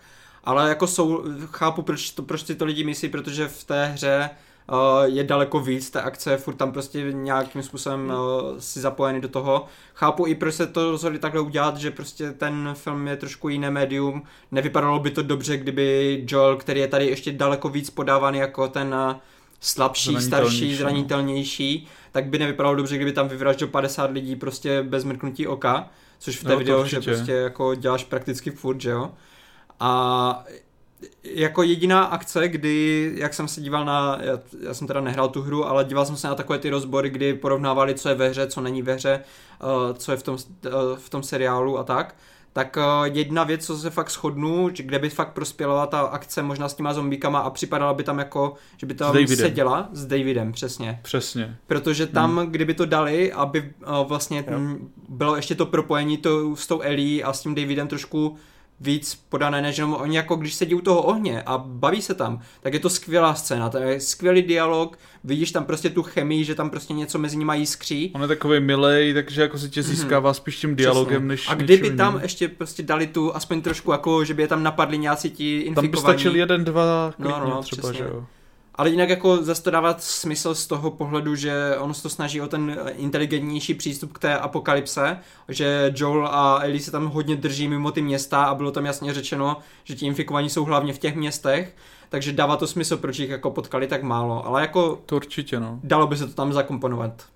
ale 0.48 0.68
jako 0.68 0.86
jsou, 0.86 1.24
chápu, 1.46 1.82
proč, 1.82 2.10
to, 2.10 2.22
proč 2.22 2.46
si 2.46 2.54
to 2.54 2.64
lidi 2.64 2.84
myslí, 2.84 3.08
protože 3.08 3.48
v 3.48 3.64
té 3.64 3.86
hře 3.86 4.30
uh, 4.72 4.78
je 5.04 5.24
daleko 5.24 5.60
víc 5.60 5.90
té 5.90 6.02
akce, 6.02 6.36
furt 6.36 6.54
tam 6.54 6.72
prostě 6.72 7.12
nějakým 7.12 7.62
způsobem 7.62 8.10
uh, 8.10 8.58
si 8.58 8.80
zapojený 8.80 9.20
do 9.20 9.28
toho. 9.28 9.66
Chápu 9.94 10.26
i, 10.26 10.34
proč 10.34 10.54
se 10.54 10.66
to 10.66 10.90
rozhodli 10.90 11.18
takhle 11.18 11.40
udělat, 11.40 11.76
že 11.76 11.90
prostě 11.90 12.32
ten 12.32 12.70
film 12.74 13.08
je 13.08 13.16
trošku 13.16 13.48
jiné 13.48 13.70
médium. 13.70 14.22
Nevypadalo 14.50 14.98
by 14.98 15.10
to 15.10 15.22
dobře, 15.22 15.56
kdyby 15.56 16.24
Joel, 16.28 16.56
který 16.56 16.80
je 16.80 16.88
tady 16.88 17.06
ještě 17.06 17.32
daleko 17.32 17.68
víc 17.68 17.90
podávaný 17.90 18.38
jako 18.38 18.68
ten 18.68 18.94
uh, 18.94 19.16
slabší, 19.60 20.20
starší, 20.20 20.70
no. 20.70 20.76
zranitelnější, 20.76 21.88
tak 22.12 22.26
by 22.26 22.38
nevypadalo 22.38 22.74
dobře, 22.74 22.96
kdyby 22.96 23.12
tam 23.12 23.28
vyvraždil 23.28 23.68
50 23.68 24.10
lidí 24.10 24.36
prostě 24.36 24.82
bez 24.82 25.04
mrknutí 25.04 25.46
oka, 25.46 25.90
což 26.18 26.36
v 26.36 26.44
té 26.44 26.50
no, 26.50 26.58
videu, 26.58 26.84
že 26.84 27.00
prostě 27.00 27.32
jako 27.32 27.74
děláš 27.74 28.04
prakticky 28.04 28.50
furt, 28.50 28.80
že 28.80 28.90
jo. 28.90 29.10
A 29.80 30.44
jako 31.24 31.62
jediná 31.62 32.04
akce, 32.04 32.48
kdy, 32.48 33.12
jak 33.16 33.34
jsem 33.34 33.48
se 33.48 33.60
díval 33.60 33.84
na, 33.84 34.18
já, 34.20 34.38
já 34.60 34.74
jsem 34.74 34.86
teda 34.86 35.00
nehrál 35.00 35.28
tu 35.28 35.42
hru, 35.42 35.66
ale 35.66 35.84
díval 35.84 36.06
jsem 36.06 36.16
se 36.16 36.28
na 36.28 36.34
takové 36.34 36.58
ty 36.58 36.70
rozbory, 36.70 37.10
kdy 37.10 37.34
porovnávali, 37.34 37.94
co 37.94 38.08
je 38.08 38.14
ve 38.14 38.28
hře, 38.28 38.46
co 38.46 38.60
není 38.60 38.82
ve 38.82 38.94
hře, 38.94 39.20
uh, 39.62 39.96
co 39.96 40.12
je 40.12 40.16
v 40.16 40.22
tom, 40.22 40.34
uh, 40.34 40.72
v 40.96 41.10
tom 41.10 41.22
seriálu 41.22 41.78
a 41.78 41.84
tak, 41.84 42.14
tak 42.52 42.76
uh, 42.76 43.16
jedna 43.16 43.44
věc, 43.44 43.66
co 43.66 43.76
se 43.76 43.90
fakt 43.90 44.10
shodnu, 44.10 44.70
kde 44.76 44.98
by 44.98 45.10
fakt 45.10 45.32
prospěla 45.32 45.86
ta 45.86 46.00
akce 46.00 46.42
možná 46.42 46.68
s 46.68 46.74
těma 46.74 46.94
zombíkama 46.94 47.38
a 47.38 47.50
připadala 47.50 47.94
by 47.94 48.04
tam 48.04 48.18
jako, 48.18 48.54
že 48.76 48.86
by 48.86 48.94
tam 48.94 49.26
seděla 49.26 49.88
s 49.92 50.06
Davidem, 50.06 50.52
přesně. 50.52 51.00
Přesně. 51.02 51.56
Protože 51.66 52.06
tam, 52.06 52.38
hmm. 52.38 52.50
kdyby 52.50 52.74
to 52.74 52.86
dali, 52.86 53.32
aby 53.32 53.60
uh, 53.60 54.08
vlastně 54.08 54.44
m, 54.46 54.88
bylo 55.08 55.36
ještě 55.36 55.54
to 55.54 55.66
propojení 55.66 56.16
to, 56.16 56.56
s 56.56 56.66
tou 56.66 56.80
Ellie 56.80 57.24
a 57.24 57.32
s 57.32 57.40
tím 57.42 57.54
Davidem 57.54 57.88
trošku 57.88 58.36
víc 58.80 59.14
podané, 59.28 59.62
než 59.62 59.78
jenom 59.78 59.94
oni 59.94 60.16
jako 60.16 60.36
když 60.36 60.54
sedí 60.54 60.74
u 60.74 60.80
toho 60.80 61.02
ohně 61.02 61.42
a 61.42 61.58
baví 61.58 62.02
se 62.02 62.14
tam, 62.14 62.40
tak 62.60 62.74
je 62.74 62.80
to 62.80 62.90
skvělá 62.90 63.34
scéna, 63.34 63.68
to 63.68 63.78
je 63.78 64.00
skvělý 64.00 64.42
dialog, 64.42 64.98
vidíš 65.24 65.52
tam 65.52 65.64
prostě 65.64 65.90
tu 65.90 66.02
chemii, 66.02 66.44
že 66.44 66.54
tam 66.54 66.70
prostě 66.70 66.92
něco 66.92 67.18
mezi 67.18 67.36
nimi 67.36 67.52
jiskří. 67.56 68.10
On 68.14 68.22
je 68.22 68.28
takový 68.28 68.60
milej, 68.60 69.14
takže 69.14 69.42
jako 69.42 69.58
se 69.58 69.68
tě 69.68 69.80
mhm. 69.80 69.90
získává 69.90 70.30
mm-hmm. 70.30 70.34
spíš 70.34 70.56
tím 70.56 70.76
dialogem, 70.76 71.28
než 71.28 71.48
A 71.48 71.54
kdyby 71.54 71.90
tam 71.90 72.12
jiným. 72.12 72.22
ještě 72.22 72.48
prostě 72.48 72.82
dali 72.82 73.06
tu 73.06 73.36
aspoň 73.36 73.62
trošku 73.62 73.92
jako, 73.92 74.24
že 74.24 74.34
by 74.34 74.42
je 74.42 74.48
tam 74.48 74.62
napadli 74.62 74.98
nějací 74.98 75.30
ti 75.30 75.58
infikovaní. 75.58 75.88
Tam 75.88 75.90
by 75.90 75.96
stačil 75.96 76.36
jeden, 76.36 76.64
dva 76.64 77.12
klidně 77.16 77.40
no, 77.40 77.50
no, 77.50 77.62
třeba, 77.62 77.82
přesně. 77.82 77.98
že 77.98 78.04
jo. 78.04 78.26
Ale 78.78 78.90
jinak 78.90 79.08
jako 79.08 79.36
zase 79.36 79.62
to 79.62 79.70
dávat 79.70 80.02
smysl 80.02 80.54
z 80.54 80.66
toho 80.66 80.90
pohledu, 80.90 81.34
že 81.34 81.76
ono 81.78 81.94
se 81.94 82.02
to 82.02 82.08
snaží 82.08 82.40
o 82.40 82.48
ten 82.48 82.78
inteligentnější 82.96 83.74
přístup 83.74 84.12
k 84.12 84.18
té 84.18 84.38
apokalypse, 84.38 85.18
že 85.48 85.92
Joel 85.96 86.26
a 86.26 86.60
Ellie 86.62 86.80
se 86.80 86.90
tam 86.90 87.06
hodně 87.06 87.36
drží 87.36 87.68
mimo 87.68 87.90
ty 87.90 88.02
města 88.02 88.44
a 88.44 88.54
bylo 88.54 88.70
tam 88.70 88.86
jasně 88.86 89.14
řečeno, 89.14 89.56
že 89.84 89.94
ti 89.94 90.06
infikovaní 90.06 90.50
jsou 90.50 90.64
hlavně 90.64 90.92
v 90.92 90.98
těch 90.98 91.16
městech, 91.16 91.76
takže 92.08 92.32
dává 92.32 92.56
to 92.56 92.66
smysl, 92.66 92.96
proč 92.96 93.18
jich 93.18 93.30
jako 93.30 93.50
potkali 93.50 93.86
tak 93.86 94.02
málo, 94.02 94.46
ale 94.46 94.60
jako... 94.60 95.02
To 95.06 95.16
určitě, 95.16 95.60
no. 95.60 95.80
Dalo 95.84 96.06
by 96.06 96.16
se 96.16 96.26
to 96.26 96.32
tam 96.32 96.52
zakomponovat. 96.52 97.26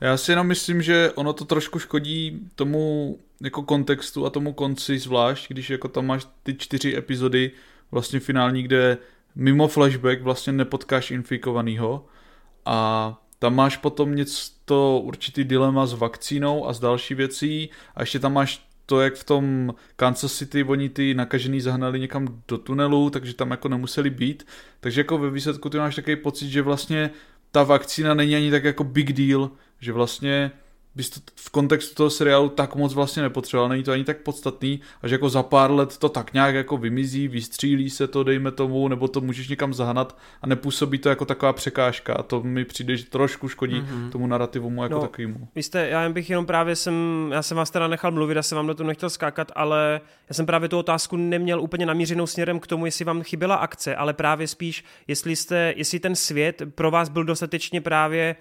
Já 0.00 0.16
si 0.16 0.32
jenom 0.32 0.46
myslím, 0.46 0.82
že 0.82 1.12
ono 1.14 1.32
to 1.32 1.44
trošku 1.44 1.78
škodí 1.78 2.40
tomu 2.54 3.18
jako 3.40 3.62
kontextu 3.62 4.26
a 4.26 4.30
tomu 4.30 4.52
konci 4.52 4.98
zvlášť, 4.98 5.48
když 5.48 5.70
jako 5.70 5.88
tam 5.88 6.06
máš 6.06 6.26
ty 6.42 6.54
čtyři 6.54 6.96
epizody 6.96 7.50
vlastně 7.90 8.20
finální, 8.20 8.62
kde 8.62 8.98
mimo 9.36 9.68
flashback 9.68 10.22
vlastně 10.22 10.52
nepotkáš 10.52 11.10
infikovanýho 11.10 12.06
a 12.64 13.22
tam 13.38 13.54
máš 13.54 13.76
potom 13.76 14.14
něco, 14.14 15.00
určitý 15.04 15.44
dilema 15.44 15.86
s 15.86 15.92
vakcínou 15.92 16.68
a 16.68 16.72
s 16.72 16.80
další 16.80 17.14
věcí 17.14 17.70
a 17.94 18.02
ještě 18.02 18.18
tam 18.18 18.32
máš 18.32 18.66
to, 18.86 19.00
jak 19.00 19.14
v 19.14 19.24
tom 19.24 19.74
Kansas 19.96 20.32
City 20.32 20.64
oni 20.64 20.88
ty 20.88 21.14
nakažený 21.14 21.60
zahnali 21.60 22.00
někam 22.00 22.42
do 22.48 22.58
tunelu, 22.58 23.10
takže 23.10 23.34
tam 23.34 23.50
jako 23.50 23.68
nemuseli 23.68 24.10
být. 24.10 24.46
Takže 24.80 25.00
jako 25.00 25.18
ve 25.18 25.30
výsledku 25.30 25.70
ty 25.70 25.78
máš 25.78 25.94
takový 25.96 26.16
pocit, 26.16 26.48
že 26.48 26.62
vlastně 26.62 27.10
ta 27.50 27.62
vakcína 27.62 28.14
není 28.14 28.36
ani 28.36 28.50
tak 28.50 28.64
jako 28.64 28.84
big 28.84 29.12
deal, 29.12 29.50
že 29.80 29.92
vlastně 29.92 30.50
bys 30.96 31.10
to 31.10 31.20
v 31.34 31.50
kontextu 31.50 31.94
toho 31.94 32.10
seriálu 32.10 32.48
tak 32.48 32.74
moc 32.74 32.94
vlastně 32.94 33.22
nepotřeboval, 33.22 33.68
není 33.68 33.82
to 33.82 33.92
ani 33.92 34.04
tak 34.04 34.18
podstatný 34.18 34.80
a 35.02 35.08
že 35.08 35.14
jako 35.14 35.28
za 35.28 35.42
pár 35.42 35.70
let 35.70 35.96
to 35.96 36.08
tak 36.08 36.32
nějak 36.32 36.54
jako 36.54 36.76
vymizí, 36.76 37.28
vystřílí 37.28 37.90
se 37.90 38.06
to, 38.06 38.24
dejme 38.24 38.50
tomu, 38.50 38.88
nebo 38.88 39.08
to 39.08 39.20
můžeš 39.20 39.48
někam 39.48 39.74
zahnat 39.74 40.18
a 40.42 40.46
nepůsobí 40.46 40.98
to 40.98 41.08
jako 41.08 41.24
taková 41.24 41.52
překážka 41.52 42.14
a 42.14 42.22
to 42.22 42.42
mi 42.42 42.64
přijde, 42.64 42.96
že 42.96 43.04
trošku 43.04 43.48
škodí 43.48 43.80
mm-hmm. 43.80 44.10
tomu 44.10 44.26
narrativu 44.26 44.82
jako 44.82 44.94
no, 44.94 45.00
takovému. 45.00 45.48
Vy 45.54 45.62
jste, 45.62 45.88
já 45.88 46.02
jen 46.02 46.12
bych 46.12 46.30
jenom 46.30 46.46
právě 46.46 46.76
jsem, 46.76 47.28
já 47.32 47.42
jsem 47.42 47.56
vás 47.56 47.70
teda 47.70 47.88
nechal 47.88 48.10
mluvit, 48.10 48.36
já 48.36 48.42
jsem 48.42 48.56
vám 48.56 48.66
do 48.66 48.74
toho 48.74 48.88
nechtěl 48.88 49.10
skákat, 49.10 49.52
ale 49.54 50.00
já 50.28 50.34
jsem 50.34 50.46
právě 50.46 50.68
tu 50.68 50.78
otázku 50.78 51.16
neměl 51.16 51.60
úplně 51.60 51.86
namířenou 51.86 52.26
směrem 52.26 52.60
k 52.60 52.66
tomu, 52.66 52.86
jestli 52.86 53.04
vám 53.04 53.22
chyběla 53.22 53.54
akce, 53.54 53.96
ale 53.96 54.12
právě 54.12 54.48
spíš, 54.48 54.84
jestli 55.08 55.36
jste, 55.36 55.74
jestli 55.76 56.00
ten 56.00 56.16
svět 56.16 56.62
pro 56.74 56.90
vás 56.90 57.08
byl 57.08 57.24
dostatečně 57.24 57.80
právě 57.80 58.36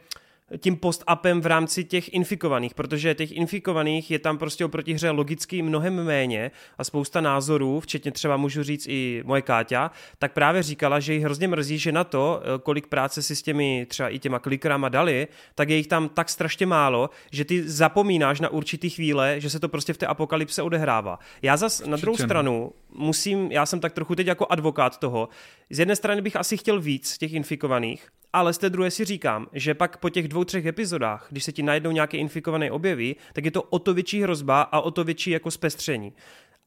tím 0.58 0.78
post-upem 0.78 1.42
v 1.42 1.46
rámci 1.46 1.84
těch 1.84 2.14
infikovaných, 2.14 2.74
protože 2.74 3.16
těch 3.16 3.32
infikovaných 3.32 4.12
je 4.12 4.20
tam 4.20 4.38
prostě 4.38 4.66
oproti 4.66 4.94
hře 4.94 5.10
logicky 5.10 5.62
mnohem 5.62 6.04
méně 6.04 6.52
a 6.78 6.84
spousta 6.84 7.22
názorů, 7.22 7.80
včetně 7.80 8.12
třeba 8.12 8.38
můžu 8.38 8.64
říct 8.64 8.88
i 8.88 9.24
moje 9.26 9.42
Káťa, 9.42 9.92
tak 10.20 10.34
právě 10.34 10.64
říkala, 10.64 11.00
že 11.00 11.14
jí 11.14 11.20
hrozně 11.20 11.48
mrzí, 11.48 11.78
že 11.78 11.92
na 11.92 12.04
to, 12.04 12.42
eh, 12.42 12.60
kolik 12.60 12.88
práce 12.88 13.22
si 13.22 13.36
s 13.36 13.42
těmi 13.42 13.86
třeba 13.90 14.10
i 14.10 14.20
těma 14.20 14.40
klikrama 14.40 14.90
dali, 14.90 15.28
tak 15.56 15.70
je 15.70 15.76
jich 15.76 15.88
tam 15.88 16.10
tak 16.10 16.30
strašně 16.30 16.66
málo, 16.66 17.10
že 17.32 17.46
ty 17.46 17.70
zapomínáš 17.70 18.40
na 18.40 18.50
určitý 18.50 18.90
chvíle, 18.90 19.42
že 19.42 19.50
se 19.50 19.60
to 19.60 19.70
prostě 19.70 19.94
v 19.94 19.98
té 19.98 20.08
apokalypse 20.08 20.62
odehrává. 20.62 21.20
Já 21.42 21.58
zas 21.58 21.86
na 21.86 21.98
druhou 21.98 22.18
stranu 22.18 22.72
musím, 22.94 23.52
já 23.52 23.66
jsem 23.66 23.80
tak 23.80 23.94
trochu 23.94 24.16
teď 24.16 24.28
jako 24.28 24.48
advokát 24.50 24.98
toho, 24.98 25.30
z 25.70 25.80
jedné 25.80 25.96
strany 25.96 26.22
bych 26.22 26.36
asi 26.36 26.58
chtěl 26.58 26.82
víc 26.82 27.18
těch 27.18 27.34
infikovaných, 27.34 28.08
ale 28.36 28.54
z 28.54 28.58
té 28.58 28.70
druhé 28.70 28.92
si 28.92 29.06
říkám, 29.06 29.48
že 29.54 29.74
pak 29.74 29.98
po 29.98 30.10
těch 30.10 30.28
dvou, 30.28 30.44
třech 30.44 30.66
epizodách, 30.66 31.28
když 31.30 31.44
se 31.44 31.52
ti 31.52 31.64
najednou 31.64 31.92
nějaký 31.92 32.18
infikovaný 32.18 32.72
objeví, 32.72 33.16
tak 33.34 33.46
je 33.46 33.52
to 33.52 33.62
o 33.62 33.80
to 33.80 33.94
větší 33.94 34.22
hrozba 34.22 34.62
a 34.62 34.80
o 34.80 34.92
to 34.92 35.04
větší 35.04 35.32
jako 35.32 35.52
zpestření. 35.52 36.14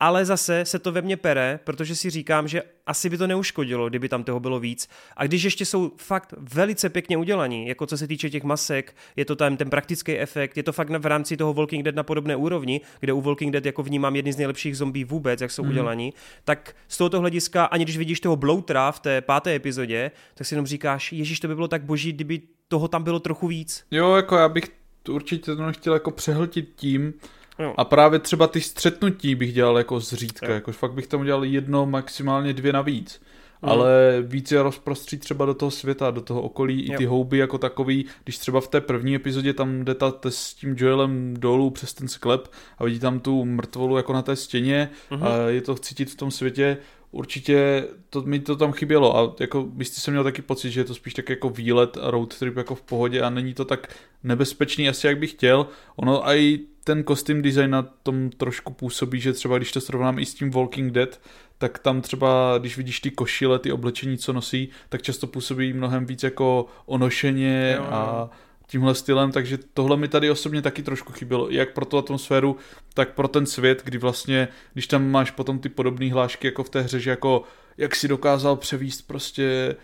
Ale 0.00 0.24
zase 0.24 0.64
se 0.64 0.78
to 0.78 0.92
ve 0.92 1.02
mně 1.02 1.16
pere, 1.16 1.60
protože 1.64 1.96
si 1.96 2.10
říkám, 2.10 2.48
že 2.48 2.62
asi 2.86 3.10
by 3.10 3.18
to 3.18 3.26
neuškodilo, 3.26 3.88
kdyby 3.88 4.08
tam 4.08 4.24
toho 4.24 4.40
bylo 4.40 4.60
víc. 4.60 4.88
A 5.16 5.26
když 5.26 5.42
ještě 5.42 5.66
jsou 5.66 5.92
fakt 5.96 6.34
velice 6.38 6.88
pěkně 6.88 7.16
udělaní, 7.16 7.68
jako 7.68 7.86
co 7.86 7.98
se 7.98 8.06
týče 8.06 8.30
těch 8.30 8.42
masek, 8.42 8.96
je 9.16 9.24
to 9.24 9.36
tam 9.36 9.56
ten 9.56 9.70
praktický 9.70 10.18
efekt, 10.18 10.56
je 10.56 10.62
to 10.62 10.72
fakt 10.72 10.90
v 10.90 11.06
rámci 11.06 11.36
toho 11.36 11.54
Walking 11.54 11.84
Dead 11.84 11.94
na 11.94 12.02
podobné 12.02 12.36
úrovni, 12.36 12.80
kde 13.00 13.12
u 13.12 13.20
Walking 13.20 13.52
Dead 13.52 13.66
jako 13.66 13.82
vnímám 13.82 14.16
jedny 14.16 14.32
z 14.32 14.36
nejlepších 14.36 14.76
zombí 14.76 15.04
vůbec, 15.04 15.40
jak 15.40 15.50
jsou 15.50 15.62
mm. 15.62 15.70
udělaní, 15.70 16.12
tak 16.44 16.76
z 16.88 16.98
tohoto 16.98 17.20
hlediska, 17.20 17.64
ani 17.64 17.84
když 17.84 17.98
vidíš 17.98 18.20
toho 18.20 18.36
Bloutra 18.36 18.92
v 18.92 19.00
té 19.00 19.20
páté 19.20 19.54
epizodě, 19.54 20.10
tak 20.34 20.46
si 20.46 20.54
jenom 20.54 20.66
říkáš, 20.66 21.12
ježíš, 21.12 21.40
to 21.40 21.48
by 21.48 21.54
bylo 21.54 21.68
tak 21.68 21.82
boží, 21.82 22.12
kdyby 22.12 22.40
toho 22.68 22.88
tam 22.88 23.02
bylo 23.02 23.20
trochu 23.20 23.46
víc. 23.46 23.84
Jo, 23.90 24.16
jako 24.16 24.36
já 24.36 24.48
bych 24.48 24.64
určitě 25.08 25.56
to 25.56 25.72
chtěl 25.72 25.94
jako 25.94 26.10
přehltit 26.10 26.68
tím, 26.76 27.14
Jo. 27.58 27.74
A 27.76 27.84
právě 27.84 28.18
třeba 28.18 28.46
ty 28.46 28.60
střetnutí 28.60 29.34
bych 29.34 29.52
dělal 29.52 29.78
jako 29.78 30.00
zřídka, 30.00 30.52
jako 30.52 30.72
fakt 30.72 30.92
bych 30.92 31.06
tam 31.06 31.20
udělal 31.20 31.44
jedno, 31.44 31.86
maximálně 31.86 32.52
dvě 32.52 32.72
navíc. 32.72 33.20
Mm. 33.62 33.68
Ale 33.68 34.22
víc 34.22 34.52
je 34.52 34.62
rozprostřít 34.62 35.20
třeba 35.20 35.46
do 35.46 35.54
toho 35.54 35.70
světa, 35.70 36.10
do 36.10 36.20
toho 36.20 36.42
okolí, 36.42 36.86
jo. 36.86 36.94
i 36.94 36.96
ty 36.96 37.04
houby 37.04 37.38
jako 37.38 37.58
takový, 37.58 38.04
když 38.24 38.38
třeba 38.38 38.60
v 38.60 38.68
té 38.68 38.80
první 38.80 39.14
epizodě 39.14 39.52
tam 39.52 39.84
jde 39.84 39.94
ta, 39.94 40.12
s 40.28 40.54
tím 40.54 40.74
Joelem 40.78 41.34
dolů 41.34 41.70
přes 41.70 41.94
ten 41.94 42.08
sklep 42.08 42.48
a 42.78 42.84
vidí 42.84 42.98
tam 42.98 43.20
tu 43.20 43.44
mrtvolu 43.44 43.96
jako 43.96 44.12
na 44.12 44.22
té 44.22 44.36
stěně 44.36 44.90
mm. 45.10 45.22
a 45.22 45.36
je 45.48 45.60
to 45.60 45.74
cítit 45.74 46.10
v 46.10 46.16
tom 46.16 46.30
světě, 46.30 46.76
určitě 47.10 47.84
to, 48.10 48.22
mi 48.22 48.40
to 48.40 48.56
tam 48.56 48.72
chybělo 48.72 49.16
a 49.16 49.34
jako 49.40 49.62
byste 49.62 50.00
jsem 50.00 50.14
měl 50.14 50.24
taky 50.24 50.42
pocit, 50.42 50.70
že 50.70 50.80
je 50.80 50.84
to 50.84 50.94
spíš 50.94 51.14
tak 51.14 51.28
jako 51.28 51.50
výlet 51.50 51.98
a 52.00 52.10
road 52.10 52.38
trip 52.38 52.56
jako 52.56 52.74
v 52.74 52.82
pohodě 52.82 53.22
a 53.22 53.30
není 53.30 53.54
to 53.54 53.64
tak 53.64 53.96
nebezpečný 54.24 54.88
asi 54.88 55.06
jak 55.06 55.18
bych 55.18 55.30
chtěl. 55.30 55.66
Ono 55.96 56.26
a 56.26 56.34
i 56.34 56.60
ten 56.84 57.04
kostým 57.04 57.42
design 57.42 57.70
na 57.70 57.82
tom 57.82 58.30
trošku 58.30 58.72
působí, 58.72 59.20
že 59.20 59.32
třeba 59.32 59.56
když 59.56 59.72
to 59.72 59.80
srovnám 59.80 60.18
i 60.18 60.26
s 60.26 60.34
tím 60.34 60.50
Walking 60.50 60.92
Dead, 60.92 61.20
tak 61.58 61.78
tam 61.78 62.00
třeba, 62.00 62.58
když 62.58 62.76
vidíš 62.76 63.00
ty 63.00 63.10
košile, 63.10 63.58
ty 63.58 63.72
oblečení, 63.72 64.18
co 64.18 64.32
nosí, 64.32 64.68
tak 64.88 65.02
často 65.02 65.26
působí 65.26 65.72
mnohem 65.72 66.06
víc 66.06 66.22
jako 66.22 66.66
onošeně 66.86 67.74
jo, 67.76 67.84
a 67.90 68.30
tímhle 68.68 68.94
stylem, 68.94 69.32
takže 69.32 69.58
tohle 69.74 69.96
mi 69.96 70.08
tady 70.08 70.30
osobně 70.30 70.62
taky 70.62 70.82
trošku 70.82 71.12
chybělo, 71.12 71.48
jak 71.50 71.72
pro 71.72 71.84
tu 71.84 71.98
atmosféru, 71.98 72.56
tak 72.94 73.14
pro 73.14 73.28
ten 73.28 73.46
svět, 73.46 73.82
kdy 73.84 73.98
vlastně, 73.98 74.48
když 74.72 74.86
tam 74.86 75.10
máš 75.10 75.30
potom 75.30 75.58
ty 75.58 75.68
podobné 75.68 76.12
hlášky 76.12 76.46
jako 76.46 76.64
v 76.64 76.70
té 76.70 76.80
hře, 76.80 77.00
že 77.00 77.10
jako 77.10 77.42
jak 77.78 77.96
si 77.96 78.08
dokázal 78.08 78.56
převíst 78.56 79.06
prostě 79.06 79.76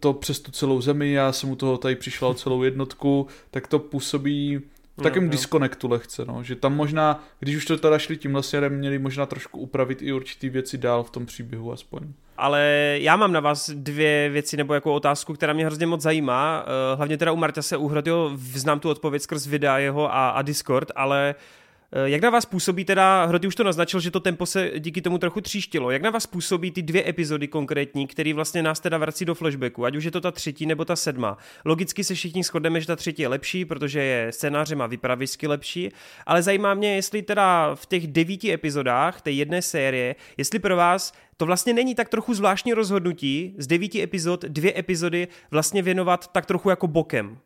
to 0.00 0.12
přes 0.12 0.40
tu 0.40 0.52
celou 0.52 0.80
zemi, 0.80 1.12
já 1.12 1.32
jsem 1.32 1.50
u 1.50 1.56
toho 1.56 1.78
tady 1.78 1.96
přišla 1.96 2.34
celou 2.34 2.62
jednotku, 2.62 3.26
tak 3.50 3.66
to 3.66 3.78
působí 3.78 4.60
v 4.96 5.02
takovém 5.02 5.24
no, 5.24 5.30
disconnectu 5.30 5.88
lehce, 5.88 6.24
no, 6.24 6.42
že 6.42 6.56
tam 6.56 6.76
možná, 6.76 7.24
když 7.40 7.56
už 7.56 7.64
to 7.64 7.78
teda 7.78 7.98
šli 7.98 8.16
tímhle 8.16 8.42
směrem, 8.42 8.78
měli 8.78 8.98
možná 8.98 9.26
trošku 9.26 9.58
upravit 9.58 10.02
i 10.02 10.12
určitý 10.12 10.48
věci 10.48 10.78
dál 10.78 11.04
v 11.04 11.10
tom 11.10 11.26
příběhu 11.26 11.72
aspoň. 11.72 12.02
Ale 12.36 12.96
já 13.00 13.16
mám 13.16 13.32
na 13.32 13.40
vás 13.40 13.70
dvě 13.70 14.28
věci 14.28 14.56
nebo 14.56 14.74
jako 14.74 14.94
otázku, 14.94 15.34
která 15.34 15.52
mě 15.52 15.66
hrozně 15.66 15.86
moc 15.86 16.00
zajímá. 16.00 16.64
Eh, 16.66 16.96
hlavně 16.96 17.18
teda 17.18 17.32
u 17.32 17.36
Marta 17.36 17.62
se 17.62 17.76
Uhrad, 17.76 18.06
jo, 18.06 18.30
znám 18.34 18.80
tu 18.80 18.90
odpověď 18.90 19.22
skrz 19.22 19.46
videa 19.46 19.78
jeho 19.78 20.14
a, 20.14 20.30
a 20.30 20.42
Discord, 20.42 20.92
ale 20.96 21.34
uh, 21.38 21.63
jak 22.04 22.22
na 22.22 22.30
vás 22.30 22.46
působí 22.46 22.84
teda, 22.84 23.24
Hroty 23.24 23.46
už 23.46 23.54
to 23.54 23.64
naznačil, 23.64 24.00
že 24.00 24.10
to 24.10 24.20
tempo 24.20 24.46
se 24.46 24.70
díky 24.78 25.02
tomu 25.02 25.18
trochu 25.18 25.40
tříštilo. 25.40 25.90
Jak 25.90 26.02
na 26.02 26.10
vás 26.10 26.26
působí 26.26 26.70
ty 26.70 26.82
dvě 26.82 27.08
epizody 27.08 27.48
konkrétní, 27.48 28.06
které 28.06 28.34
vlastně 28.34 28.62
nás 28.62 28.80
teda 28.80 28.98
vrací 28.98 29.24
do 29.24 29.34
flashbacku, 29.34 29.84
ať 29.84 29.96
už 29.96 30.04
je 30.04 30.10
to 30.10 30.20
ta 30.20 30.30
třetí 30.30 30.66
nebo 30.66 30.84
ta 30.84 30.96
sedma. 30.96 31.38
Logicky 31.64 32.04
se 32.04 32.14
všichni 32.14 32.42
shodneme, 32.42 32.80
že 32.80 32.86
ta 32.86 32.96
třetí 32.96 33.22
je 33.22 33.28
lepší, 33.28 33.64
protože 33.64 34.02
je 34.02 34.32
scénářem 34.32 34.82
a 34.82 34.86
vypravisky 34.86 35.46
lepší, 35.46 35.88
ale 36.26 36.42
zajímá 36.42 36.74
mě, 36.74 36.94
jestli 36.94 37.22
teda 37.22 37.74
v 37.74 37.86
těch 37.86 38.06
devíti 38.06 38.52
epizodách 38.52 39.20
té 39.20 39.30
jedné 39.30 39.62
série, 39.62 40.16
jestli 40.36 40.58
pro 40.58 40.76
vás 40.76 41.12
to 41.36 41.46
vlastně 41.46 41.72
není 41.72 41.94
tak 41.94 42.08
trochu 42.08 42.34
zvláštní 42.34 42.72
rozhodnutí 42.72 43.54
z 43.58 43.66
devíti 43.66 44.02
epizod 44.02 44.44
dvě 44.44 44.78
epizody 44.78 45.28
vlastně 45.50 45.82
věnovat 45.82 46.32
tak 46.32 46.46
trochu 46.46 46.70
jako 46.70 46.86
bokem 46.86 47.38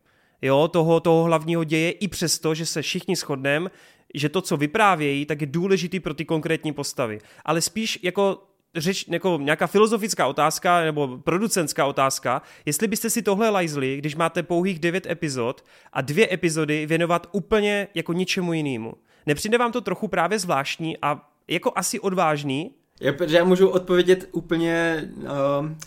jo, 0.42 0.68
toho, 0.68 1.00
toho 1.00 1.24
hlavního 1.24 1.64
děje, 1.64 1.90
i 1.90 2.08
přesto, 2.08 2.54
že 2.54 2.66
se 2.66 2.82
všichni 2.82 3.16
shodneme, 3.16 3.70
že 4.14 4.28
to, 4.28 4.40
co 4.40 4.56
vyprávějí, 4.56 5.26
tak 5.26 5.40
je 5.40 5.46
důležitý 5.46 6.00
pro 6.00 6.14
ty 6.14 6.24
konkrétní 6.24 6.72
postavy. 6.72 7.18
Ale 7.44 7.60
spíš 7.60 7.98
jako 8.02 8.42
řeč, 8.76 9.04
jako 9.08 9.38
nějaká 9.42 9.66
filozofická 9.66 10.26
otázka 10.26 10.80
nebo 10.80 11.18
producentská 11.18 11.86
otázka, 11.86 12.42
jestli 12.66 12.88
byste 12.88 13.10
si 13.10 13.22
tohle 13.22 13.50
lajzli, 13.50 13.96
když 13.98 14.16
máte 14.16 14.42
pouhých 14.42 14.78
devět 14.78 15.06
epizod 15.06 15.64
a 15.92 16.00
dvě 16.00 16.28
epizody 16.32 16.86
věnovat 16.86 17.26
úplně 17.32 17.88
jako 17.94 18.12
ničemu 18.12 18.52
jinému. 18.52 18.94
Nepřijde 19.26 19.58
vám 19.58 19.72
to 19.72 19.80
trochu 19.80 20.08
právě 20.08 20.38
zvláštní 20.38 20.96
a 21.02 21.28
jako 21.48 21.72
asi 21.76 22.00
odvážný, 22.00 22.70
já, 23.00 23.12
já 23.28 23.44
můžu 23.44 23.68
odpovědět 23.68 24.28
úplně 24.32 25.04
uh, 25.16 25.28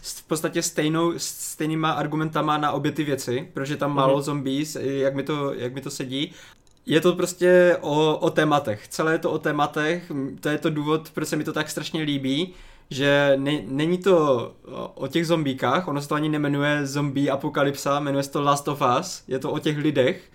v 0.02 0.27
podstatě 0.27 0.61
stejnou, 0.61 1.14
stejnýma 1.18 1.91
argumentama 1.91 2.57
na 2.57 2.72
obě 2.72 2.91
ty 2.91 3.03
věci, 3.03 3.49
protože 3.53 3.77
tam 3.77 3.95
málo 3.95 4.19
mm-hmm. 4.19 4.22
zombies, 4.22 4.77
jak 4.81 5.15
mi, 5.15 5.23
to, 5.23 5.53
jak 5.53 5.73
mi 5.73 5.81
to 5.81 5.89
sedí. 5.89 6.34
Je 6.91 7.01
to 7.01 7.13
prostě 7.13 7.77
o, 7.81 8.18
o 8.18 8.30
tématech. 8.30 8.88
Celé 8.88 9.11
je 9.11 9.18
to 9.18 9.31
o 9.31 9.39
tématech, 9.39 10.11
to 10.39 10.49
je 10.49 10.57
to 10.57 10.69
důvod, 10.69 11.11
proč 11.13 11.27
se 11.27 11.35
mi 11.35 11.43
to 11.43 11.53
tak 11.53 11.69
strašně 11.69 12.01
líbí, 12.01 12.53
že 12.89 13.34
ne, 13.35 13.61
není 13.68 13.97
to 13.97 14.51
o, 14.95 15.07
těch 15.07 15.27
zombíkách, 15.27 15.88
ono 15.88 16.01
se 16.01 16.07
to 16.07 16.15
ani 16.15 16.30
nemenuje 16.30 16.85
zombie 16.85 17.31
apokalypsa, 17.31 17.99
jmenuje 17.99 18.23
se 18.23 18.31
to 18.31 18.41
Last 18.41 18.68
of 18.68 18.81
Us, 18.99 19.23
je 19.27 19.39
to 19.39 19.51
o 19.51 19.59
těch 19.59 19.77
lidech. 19.77 20.31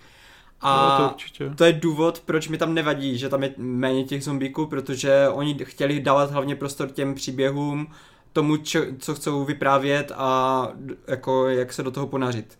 A 0.61 0.97
no, 0.99 1.05
to, 1.05 1.13
určitě. 1.13 1.49
to 1.55 1.65
je 1.65 1.73
důvod, 1.73 2.21
proč 2.25 2.47
mi 2.47 2.57
tam 2.57 2.73
nevadí, 2.73 3.17
že 3.17 3.29
tam 3.29 3.43
je 3.43 3.53
méně 3.57 4.03
těch 4.03 4.23
zombíků, 4.23 4.65
protože 4.65 5.29
oni 5.29 5.57
chtěli 5.63 5.99
dávat 5.99 6.31
hlavně 6.31 6.55
prostor 6.55 6.89
těm 6.89 7.15
příběhům, 7.15 7.87
tomu, 8.33 8.57
čo, 8.57 8.81
co 8.99 9.15
chcou 9.15 9.45
vyprávět 9.45 10.11
a 10.15 10.67
jako 11.07 11.47
jak 11.47 11.73
se 11.73 11.83
do 11.83 11.91
toho 11.91 12.07
ponařit. 12.07 12.57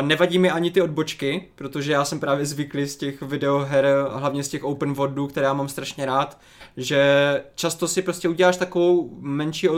Nevadí 0.00 0.38
mi 0.38 0.50
ani 0.50 0.70
ty 0.70 0.82
odbočky, 0.82 1.48
protože 1.54 1.92
já 1.92 2.04
jsem 2.04 2.20
právě 2.20 2.46
zvyklý 2.46 2.86
z 2.86 2.96
těch 2.96 3.22
videoher, 3.22 3.86
hlavně 4.10 4.44
z 4.44 4.48
těch 4.48 4.64
open 4.64 4.92
worldů, 4.92 5.26
které 5.26 5.46
já 5.46 5.52
mám 5.52 5.68
strašně 5.68 6.06
rád, 6.06 6.40
že 6.76 7.42
často 7.54 7.88
si 7.88 8.02
prostě 8.02 8.28
uděláš 8.28 8.56
takovou 8.56 9.16
menší 9.20 9.68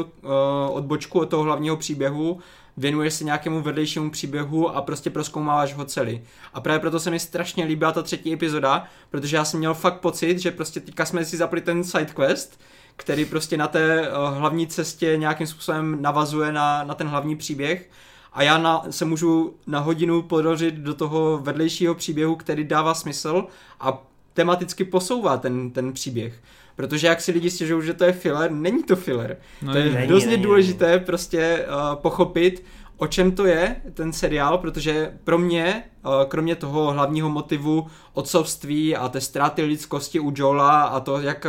odbočku 0.71 1.21
od 1.21 1.31
toho 1.31 1.43
hlavního 1.43 1.77
příběhu, 1.77 2.39
věnuješ 2.77 3.15
se 3.15 3.25
nějakému 3.25 3.63
vedlejšímu 3.63 4.11
příběhu 4.11 4.77
a 4.77 4.83
prostě 4.83 5.11
proskoumáváš 5.11 5.75
ho 5.75 5.85
celý. 5.85 6.23
A 6.55 6.61
právě 6.61 6.81
proto 6.81 7.01
se 7.01 7.11
mi 7.11 7.21
strašně 7.21 7.65
líbila 7.65 7.93
ta 7.93 8.03
třetí 8.03 8.33
epizoda, 8.33 8.85
protože 9.11 9.37
já 9.37 9.45
jsem 9.45 9.59
měl 9.59 9.75
fakt 9.75 10.01
pocit, 10.01 10.39
že 10.39 10.51
prostě 10.51 10.81
teďka 10.81 11.05
jsme 11.05 11.25
si 11.25 11.37
zapli 11.37 11.61
ten 11.61 11.85
side 11.85 12.13
quest, 12.15 12.61
který 12.97 13.25
prostě 13.25 13.57
na 13.57 13.69
té 13.69 14.11
hlavní 14.35 14.67
cestě 14.67 15.17
nějakým 15.17 15.47
způsobem 15.47 16.03
navazuje 16.03 16.53
na, 16.53 16.85
na 16.85 16.95
ten 16.95 17.09
hlavní 17.09 17.37
příběh 17.37 17.91
a 18.33 18.43
já 18.43 18.59
na, 18.59 18.83
se 18.91 19.05
můžu 19.05 19.55
na 19.67 19.81
hodinu 19.81 20.23
podořit 20.23 20.75
do 20.75 20.95
toho 20.95 21.39
vedlejšího 21.39 21.95
příběhu, 21.95 22.37
který 22.37 22.65
dává 22.65 22.95
smysl 22.95 23.45
a 23.81 24.03
tematicky 24.35 24.85
posouvá 24.85 25.37
ten, 25.37 25.71
ten 25.71 25.93
příběh. 25.93 26.43
Protože 26.77 27.07
jak 27.07 27.21
si 27.21 27.33
lidi 27.33 27.51
stěžují, 27.51 27.87
že 27.87 27.95
to 27.95 28.05
je 28.05 28.13
filler, 28.13 28.51
není 28.51 28.83
to 28.83 28.97
filler. 28.97 29.37
No, 29.63 29.73
to 29.73 29.79
je 29.79 29.85
není, 29.85 30.07
hrozně 30.07 30.31
není, 30.31 30.43
důležité 30.43 30.91
není. 30.91 31.05
prostě 31.05 31.67
uh, 31.67 31.95
pochopit, 31.95 32.65
o 32.97 33.07
čem 33.07 33.33
to 33.33 33.47
je 33.47 33.77
ten 33.95 34.13
seriál, 34.13 34.59
protože 34.59 35.13
pro 35.25 35.39
mě, 35.39 35.83
uh, 36.05 36.13
kromě 36.29 36.57
toho 36.57 36.93
hlavního 36.93 37.29
motivu 37.29 37.87
otcovství 38.13 38.97
a 38.97 39.09
té 39.09 39.21
ztráty 39.21 39.63
lidskosti 39.63 40.21
u 40.21 40.33
Joela 40.37 40.83
a 40.83 41.01
to, 41.01 41.21
jak 41.21 41.47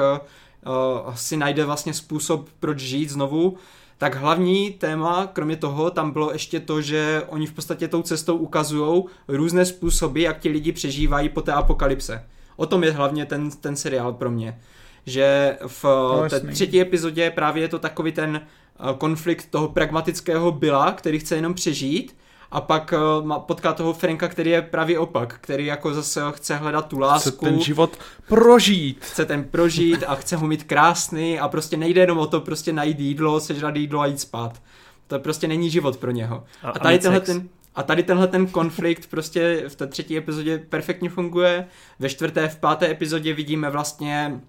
uh, 1.06 1.14
si 1.14 1.38
najde 1.38 1.66
vlastně 1.66 1.94
způsob, 1.94 2.50
proč 2.60 2.80
žít 2.80 3.10
znovu, 3.10 3.58
tak 4.00 4.16
hlavní 4.16 4.72
téma, 4.72 5.28
kromě 5.34 5.56
toho, 5.56 5.92
tam 5.92 6.12
bylo 6.12 6.32
ještě 6.34 6.60
to, 6.60 6.82
že 6.82 7.24
oni 7.28 7.48
v 7.48 7.54
podstatě 7.54 7.88
tou 7.88 8.02
cestou 8.02 8.38
ukazují 8.38 9.04
různé 9.28 9.66
způsoby, 9.66 10.24
jak 10.24 10.40
ti 10.40 10.50
lidi 10.50 10.72
přežívají 10.72 11.30
po 11.30 11.42
té 11.42 11.54
apokalypse. 11.54 12.26
O 12.56 12.66
tom 12.66 12.84
je 12.84 12.92
hlavně 12.92 13.26
ten, 13.26 13.52
ten 13.52 13.76
seriál 13.76 14.14
pro 14.14 14.32
mě. 14.32 14.60
Že 15.06 15.58
v 15.68 15.84
no, 15.84 16.30
té 16.30 16.40
třetí 16.40 16.82
epizodě 16.82 17.32
právě 17.32 17.64
je 17.64 17.68
to 17.68 17.80
takový 17.80 18.12
ten 18.12 18.42
eh, 18.42 18.94
konflikt 18.98 19.50
toho 19.50 19.68
pragmatického 19.68 20.52
byla, 20.52 20.92
který 20.92 21.20
chce 21.20 21.36
jenom 21.36 21.54
přežít 21.54 22.16
a 22.52 22.62
pak 22.62 22.94
uh, 23.22 23.40
potká 23.40 23.74
toho 23.74 23.94
Franka, 23.94 24.28
který 24.28 24.50
je 24.50 24.62
pravý 24.62 24.98
opak, 24.98 25.38
který 25.42 25.66
jako 25.66 25.94
zase 25.94 26.22
chce 26.32 26.56
hledat 26.56 26.88
tu 26.88 27.00
lásku. 27.00 27.30
Chce 27.30 27.46
ten 27.46 27.60
život 27.60 28.00
prožít. 28.28 29.06
Chce 29.06 29.26
ten 29.26 29.44
prožít 29.44 30.04
a 30.08 30.16
chce 30.16 30.36
ho 30.36 30.48
mít 30.48 30.64
krásný 30.64 31.40
a 31.40 31.48
prostě 31.48 31.78
nejde 31.78 32.02
jenom 32.02 32.18
o 32.18 32.28
to 32.28 32.42
prostě 32.42 32.74
najít 32.74 33.00
jídlo, 33.00 33.40
sežrat 33.40 33.76
jídlo 33.76 34.02
a 34.02 34.06
jít 34.06 34.20
spát. 34.20 34.62
To 35.08 35.20
prostě 35.20 35.48
není 35.48 35.70
život 35.70 35.98
pro 35.98 36.12
něho. 36.12 36.44
A, 36.64 36.70
a 36.70 36.80
tady 36.80 37.00
tenhle 37.00 37.22
ten, 37.22 37.50
a 37.76 37.84
tady 37.84 38.04
tenhle 38.04 38.28
ten 38.28 38.48
konflikt 38.48 39.10
prostě 39.10 39.64
v 39.68 39.76
té 39.76 39.88
třetí 39.88 40.18
epizodě 40.18 40.58
perfektně 40.58 41.10
funguje. 41.10 41.66
Ve 42.00 42.10
čtvrté, 42.10 42.48
v 42.48 42.58
páté 42.58 42.92
epizodě 42.92 43.34
vidíme 43.34 43.70
vlastně 43.70 44.42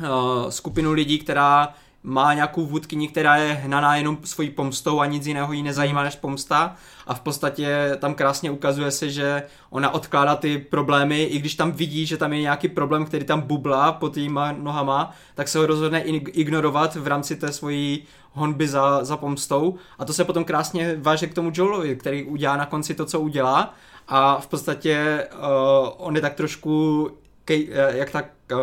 uh, 0.00 0.06
skupinu 0.48 0.92
lidí, 0.92 1.18
která 1.18 1.74
má 2.02 2.34
nějakou 2.34 2.66
vůdkyni, 2.66 3.08
která 3.08 3.36
je 3.36 3.52
hnaná 3.52 3.96
jenom 3.96 4.18
svojí 4.24 4.50
pomstou 4.50 5.00
a 5.00 5.06
nic 5.06 5.26
jiného 5.26 5.52
jí 5.52 5.62
nezajímá 5.62 6.02
než 6.02 6.16
pomsta. 6.16 6.76
A 7.06 7.14
v 7.14 7.20
podstatě 7.20 7.96
tam 7.98 8.14
krásně 8.14 8.50
ukazuje 8.50 8.90
se, 8.90 9.10
že 9.10 9.42
ona 9.70 9.94
odkládá 9.94 10.36
ty 10.36 10.58
problémy, 10.58 11.22
i 11.22 11.38
když 11.38 11.54
tam 11.54 11.72
vidí, 11.72 12.06
že 12.06 12.16
tam 12.16 12.32
je 12.32 12.40
nějaký 12.40 12.68
problém, 12.68 13.04
který 13.04 13.24
tam 13.24 13.40
bublá 13.40 13.92
pod 13.92 14.16
jejíma 14.16 14.52
nohama, 14.52 15.12
tak 15.34 15.48
se 15.48 15.58
ho 15.58 15.66
rozhodne 15.66 16.00
ignorovat 16.02 16.94
v 16.94 17.06
rámci 17.06 17.36
té 17.36 17.52
svojí 17.52 18.04
honby 18.32 18.68
za, 18.68 19.04
za 19.04 19.16
pomstou. 19.16 19.74
A 19.98 20.04
to 20.04 20.12
se 20.12 20.24
potom 20.24 20.44
krásně 20.44 20.96
váže 20.98 21.26
k 21.26 21.34
tomu 21.34 21.52
Joelovi, 21.54 21.96
který 21.96 22.24
udělá 22.24 22.56
na 22.56 22.66
konci 22.66 22.94
to, 22.94 23.06
co 23.06 23.20
udělá. 23.20 23.74
A 24.08 24.40
v 24.40 24.46
podstatě 24.46 25.26
uh, 25.32 25.88
on 25.96 26.16
je 26.16 26.22
tak 26.22 26.34
trošku, 26.34 27.10
Kay, 27.44 27.68
uh, 27.68 27.96
jak 27.96 28.10
tak, 28.10 28.30
uh, 28.52 28.58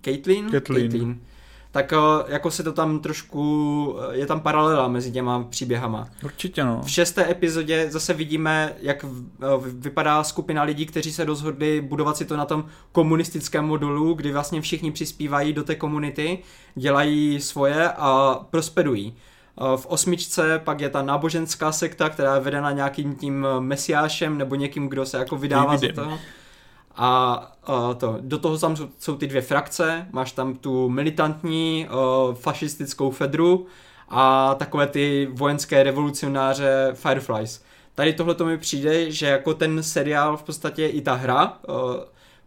Caitlyn? 0.00 0.50
Caitlyn. 0.50 0.90
Caitlyn 0.90 1.20
tak 1.74 1.92
eh, 1.92 1.96
jako 2.26 2.50
se 2.50 2.62
to 2.62 2.72
tam 2.72 2.98
trošku, 2.98 3.96
eh, 4.12 4.16
je 4.16 4.26
tam 4.26 4.40
paralela 4.40 4.88
mezi 4.88 5.12
těma 5.12 5.42
příběhama. 5.42 6.08
Určitě 6.24 6.64
no. 6.64 6.82
V 6.84 6.90
šesté 6.90 7.30
epizodě 7.30 7.90
zase 7.90 8.12
vidíme, 8.12 8.74
jak 8.80 9.04
eh, 9.04 9.46
vypadá 9.62 10.24
skupina 10.24 10.62
lidí, 10.62 10.86
kteří 10.86 11.12
se 11.12 11.24
rozhodli 11.24 11.80
budovat 11.80 12.16
si 12.16 12.24
to 12.24 12.36
na 12.36 12.44
tom 12.44 12.64
komunistickém 12.92 13.64
modulu, 13.64 14.14
kdy 14.14 14.32
vlastně 14.32 14.60
všichni 14.60 14.92
přispívají 14.92 15.52
do 15.52 15.64
té 15.64 15.74
komunity, 15.74 16.38
dělají 16.74 17.40
svoje 17.40 17.90
a 17.90 18.40
prosperují. 18.50 19.16
V 19.76 19.86
osmičce 19.86 20.58
pak 20.64 20.80
je 20.80 20.88
ta 20.88 21.02
náboženská 21.02 21.72
sekta, 21.72 22.08
která 22.08 22.34
je 22.34 22.40
vedena 22.40 22.72
nějakým 22.72 23.14
tím 23.14 23.46
mesiášem 23.58 24.38
nebo 24.38 24.54
někým, 24.54 24.88
kdo 24.88 25.06
se 25.06 25.18
jako 25.18 25.36
vydává 25.36 25.76
za 25.76 25.86
to. 25.94 26.18
A 26.96 27.50
a 27.66 27.94
to, 27.94 28.16
do 28.20 28.38
toho 28.38 28.58
tam 28.58 28.76
jsou 28.98 29.16
ty 29.16 29.26
dvě 29.26 29.42
frakce, 29.42 30.06
máš 30.12 30.32
tam 30.32 30.54
tu 30.54 30.88
militantní 30.88 31.88
uh, 31.88 32.34
fašistickou 32.34 33.10
Fedru 33.10 33.66
a 34.08 34.54
takové 34.54 34.86
ty 34.86 35.28
vojenské 35.32 35.82
revolucionáře 35.82 36.90
Fireflies. 36.94 37.64
Tady 37.94 38.12
tohle 38.12 38.34
to 38.34 38.44
mi 38.44 38.58
přijde, 38.58 39.10
že 39.10 39.26
jako 39.26 39.54
ten 39.54 39.82
seriál 39.82 40.36
v 40.36 40.42
podstatě 40.42 40.86
i 40.86 41.00
ta 41.00 41.14
hra 41.14 41.58
uh, 41.68 41.74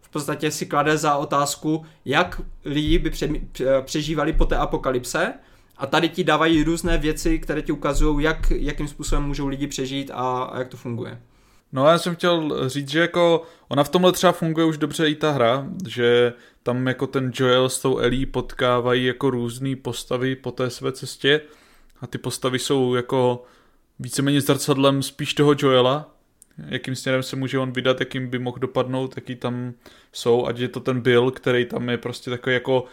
v 0.00 0.08
podstatě 0.10 0.50
si 0.50 0.66
klade 0.66 0.98
za 0.98 1.16
otázku, 1.16 1.84
jak 2.04 2.40
lidi 2.64 2.98
by 2.98 3.12
přežívali 3.84 4.32
po 4.32 4.44
té 4.44 4.56
apokalypse 4.56 5.34
a 5.76 5.86
tady 5.86 6.08
ti 6.08 6.24
dávají 6.24 6.62
různé 6.62 6.98
věci, 6.98 7.38
které 7.38 7.62
ti 7.62 7.72
ukazují, 7.72 8.24
jak, 8.24 8.50
jakým 8.50 8.88
způsobem 8.88 9.24
můžou 9.24 9.46
lidi 9.46 9.66
přežít 9.66 10.10
a, 10.14 10.42
a 10.42 10.58
jak 10.58 10.68
to 10.68 10.76
funguje. 10.76 11.20
No 11.72 11.86
já 11.86 11.98
jsem 11.98 12.14
chtěl 12.14 12.68
říct, 12.68 12.88
že 12.88 13.00
jako 13.00 13.42
ona 13.68 13.84
v 13.84 13.88
tomhle 13.88 14.12
třeba 14.12 14.32
funguje 14.32 14.66
už 14.66 14.78
dobře 14.78 15.08
i 15.08 15.14
ta 15.14 15.30
hra, 15.30 15.66
že 15.88 16.32
tam 16.62 16.86
jako 16.86 17.06
ten 17.06 17.32
Joel 17.34 17.68
s 17.68 17.80
tou 17.80 17.98
Ellie 17.98 18.26
potkávají 18.26 19.04
jako 19.04 19.30
různé 19.30 19.76
postavy 19.76 20.36
po 20.36 20.50
té 20.50 20.70
své 20.70 20.92
cestě. 20.92 21.40
A 22.00 22.06
ty 22.06 22.18
postavy 22.18 22.58
jsou 22.58 22.94
jako 22.94 23.44
víceméně 23.98 24.40
zrcadlem 24.40 25.02
spíš 25.02 25.34
toho 25.34 25.54
Joela, 25.58 26.14
jakým 26.66 26.96
směrem 26.96 27.22
se 27.22 27.36
může 27.36 27.58
on 27.58 27.72
vydat, 27.72 28.00
jakým 28.00 28.28
by 28.28 28.38
mohl 28.38 28.58
dopadnout, 28.58 29.16
jaký 29.16 29.36
tam 29.36 29.72
jsou, 30.12 30.46
ať 30.46 30.58
je 30.58 30.68
to 30.68 30.80
ten 30.80 31.00
Bill, 31.00 31.30
který 31.30 31.64
tam 31.64 31.88
je 31.88 31.98
prostě 31.98 32.30
takový 32.30 32.54
jako 32.54 32.84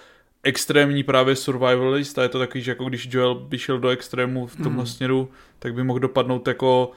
extrémní 0.43 1.03
právě 1.03 1.35
survivalist. 1.35 2.19
A 2.19 2.23
je 2.23 2.29
to 2.29 2.39
takový, 2.39 2.63
že 2.63 2.71
jako 2.71 2.85
když 2.85 3.07
Joel 3.11 3.35
by 3.35 3.57
šel 3.57 3.79
do 3.79 3.89
extrému 3.89 4.47
v 4.47 4.55
tomhle 4.55 4.83
mm. 4.83 4.87
směru, 4.87 5.29
tak 5.59 5.73
by 5.73 5.83
mohl 5.83 5.99
dopadnout 5.99 6.47
jako 6.47 6.91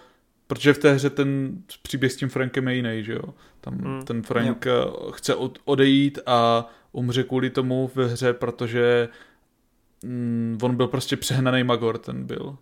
Protože 0.48 0.72
v 0.72 0.78
té 0.78 0.92
hře 0.92 1.10
ten 1.10 1.50
příběh 1.82 2.12
s 2.12 2.16
tím 2.16 2.28
Frankem 2.28 2.68
je 2.68 2.74
jiný, 2.74 3.04
že 3.04 3.12
jo? 3.12 3.34
Tam 3.60 3.78
hmm. 3.78 4.04
ten 4.04 4.22
Frank 4.22 4.66
jo. 4.66 5.10
chce 5.12 5.34
od, 5.34 5.58
odejít 5.64 6.18
a 6.26 6.68
umře 6.92 7.22
kvůli 7.22 7.50
tomu 7.50 7.90
ve 7.94 8.06
hře, 8.06 8.32
protože 8.32 9.08
mm, 10.04 10.58
on 10.62 10.76
byl 10.76 10.88
prostě 10.88 11.16
přehnaný 11.16 11.64
magor, 11.64 11.98
ten 11.98 12.24
byl. 12.24 12.56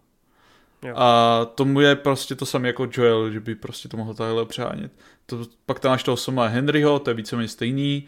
Jo. 0.83 0.95
A 0.97 1.45
tomu 1.55 1.81
je 1.81 1.97
prostě 1.97 2.35
to 2.35 2.47
samé 2.47 2.69
jako 2.69 2.89
Joel, 2.93 3.31
že 3.31 3.41
by 3.41 3.55
prostě 3.55 3.89
to 3.89 3.97
mohl 3.97 4.15
takhle 4.15 4.47
přehánět. 4.47 4.93
To, 5.27 5.45
pak 5.67 5.81
tam 5.81 5.91
máš 5.91 6.03
toho 6.03 6.17
sama 6.17 6.47
Henryho, 6.47 6.99
to 6.99 7.11
je 7.11 7.15
víceméně 7.15 7.49
stejný, 7.49 8.07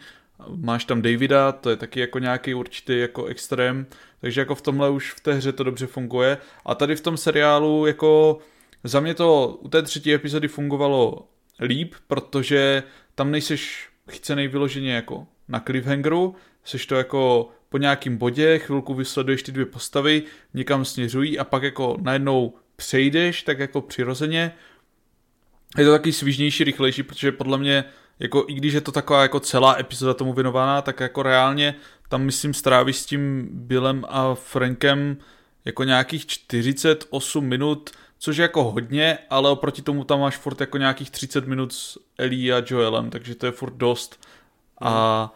máš 0.55 0.85
tam 0.85 1.01
Davida, 1.01 1.51
to 1.51 1.69
je 1.69 1.75
taky 1.75 1.99
jako 1.99 2.19
nějaký 2.19 2.53
určitý 2.53 2.99
jako 2.99 3.25
extrém, 3.25 3.85
takže 4.21 4.41
jako 4.41 4.55
v 4.55 4.61
tomhle 4.61 4.89
už 4.89 5.13
v 5.13 5.19
té 5.19 5.33
hře 5.33 5.51
to 5.51 5.63
dobře 5.63 5.87
funguje. 5.87 6.37
A 6.65 6.75
tady 6.75 6.95
v 6.95 7.01
tom 7.01 7.17
seriálu 7.17 7.85
jako 7.85 8.39
za 8.83 8.99
mě 8.99 9.13
to 9.13 9.57
u 9.61 9.67
té 9.67 9.81
třetí 9.81 10.13
epizody 10.13 10.47
fungovalo 10.47 11.27
líp, 11.59 11.93
protože 12.07 12.83
tam 13.15 13.31
nejseš 13.31 13.89
chycený 14.09 14.47
vyloženě 14.47 14.93
jako 14.93 15.27
na 15.47 15.59
cliffhangeru, 15.59 16.35
seš 16.63 16.85
to 16.85 16.95
jako 16.95 17.49
po 17.69 17.77
nějakým 17.77 18.17
bodě, 18.17 18.59
chvilku 18.59 18.93
vysleduješ 18.93 19.43
ty 19.43 19.51
dvě 19.51 19.65
postavy, 19.65 20.23
někam 20.53 20.85
směřují 20.85 21.39
a 21.39 21.43
pak 21.43 21.63
jako 21.63 21.97
najednou 22.01 22.53
přejdeš 22.75 23.43
tak 23.43 23.59
jako 23.59 23.81
přirozeně. 23.81 24.51
Je 25.77 25.85
to 25.85 25.91
taky 25.91 26.13
svížnější, 26.13 26.63
rychlejší, 26.63 27.03
protože 27.03 27.31
podle 27.31 27.57
mě 27.57 27.83
jako 28.19 28.45
i 28.47 28.53
když 28.53 28.73
je 28.73 28.81
to 28.81 28.91
taková 28.91 29.21
jako 29.21 29.39
celá 29.39 29.79
epizoda 29.79 30.13
tomu 30.13 30.33
věnovaná, 30.33 30.81
tak 30.81 30.99
jako 30.99 31.23
reálně 31.23 31.75
tam 32.09 32.21
myslím 32.21 32.53
strávíš 32.53 32.97
s 32.97 33.05
tím 33.05 33.49
Billem 33.51 34.05
a 34.09 34.35
Frankem 34.35 35.17
jako 35.65 35.83
nějakých 35.83 36.25
48 36.25 37.45
minut 37.45 37.89
což 38.19 38.37
je 38.37 38.41
jako 38.41 38.63
hodně, 38.63 39.17
ale 39.29 39.49
oproti 39.49 39.81
tomu 39.81 40.03
tam 40.03 40.19
máš 40.19 40.37
furt 40.37 40.61
jako 40.61 40.77
nějakých 40.77 41.11
30 41.11 41.47
minut 41.47 41.73
s 41.73 41.99
Ellie 42.17 42.53
a 42.53 42.63
Joelem, 42.65 43.09
takže 43.09 43.35
to 43.35 43.45
je 43.45 43.51
furt 43.51 43.73
dost. 43.73 44.25
A 44.81 45.33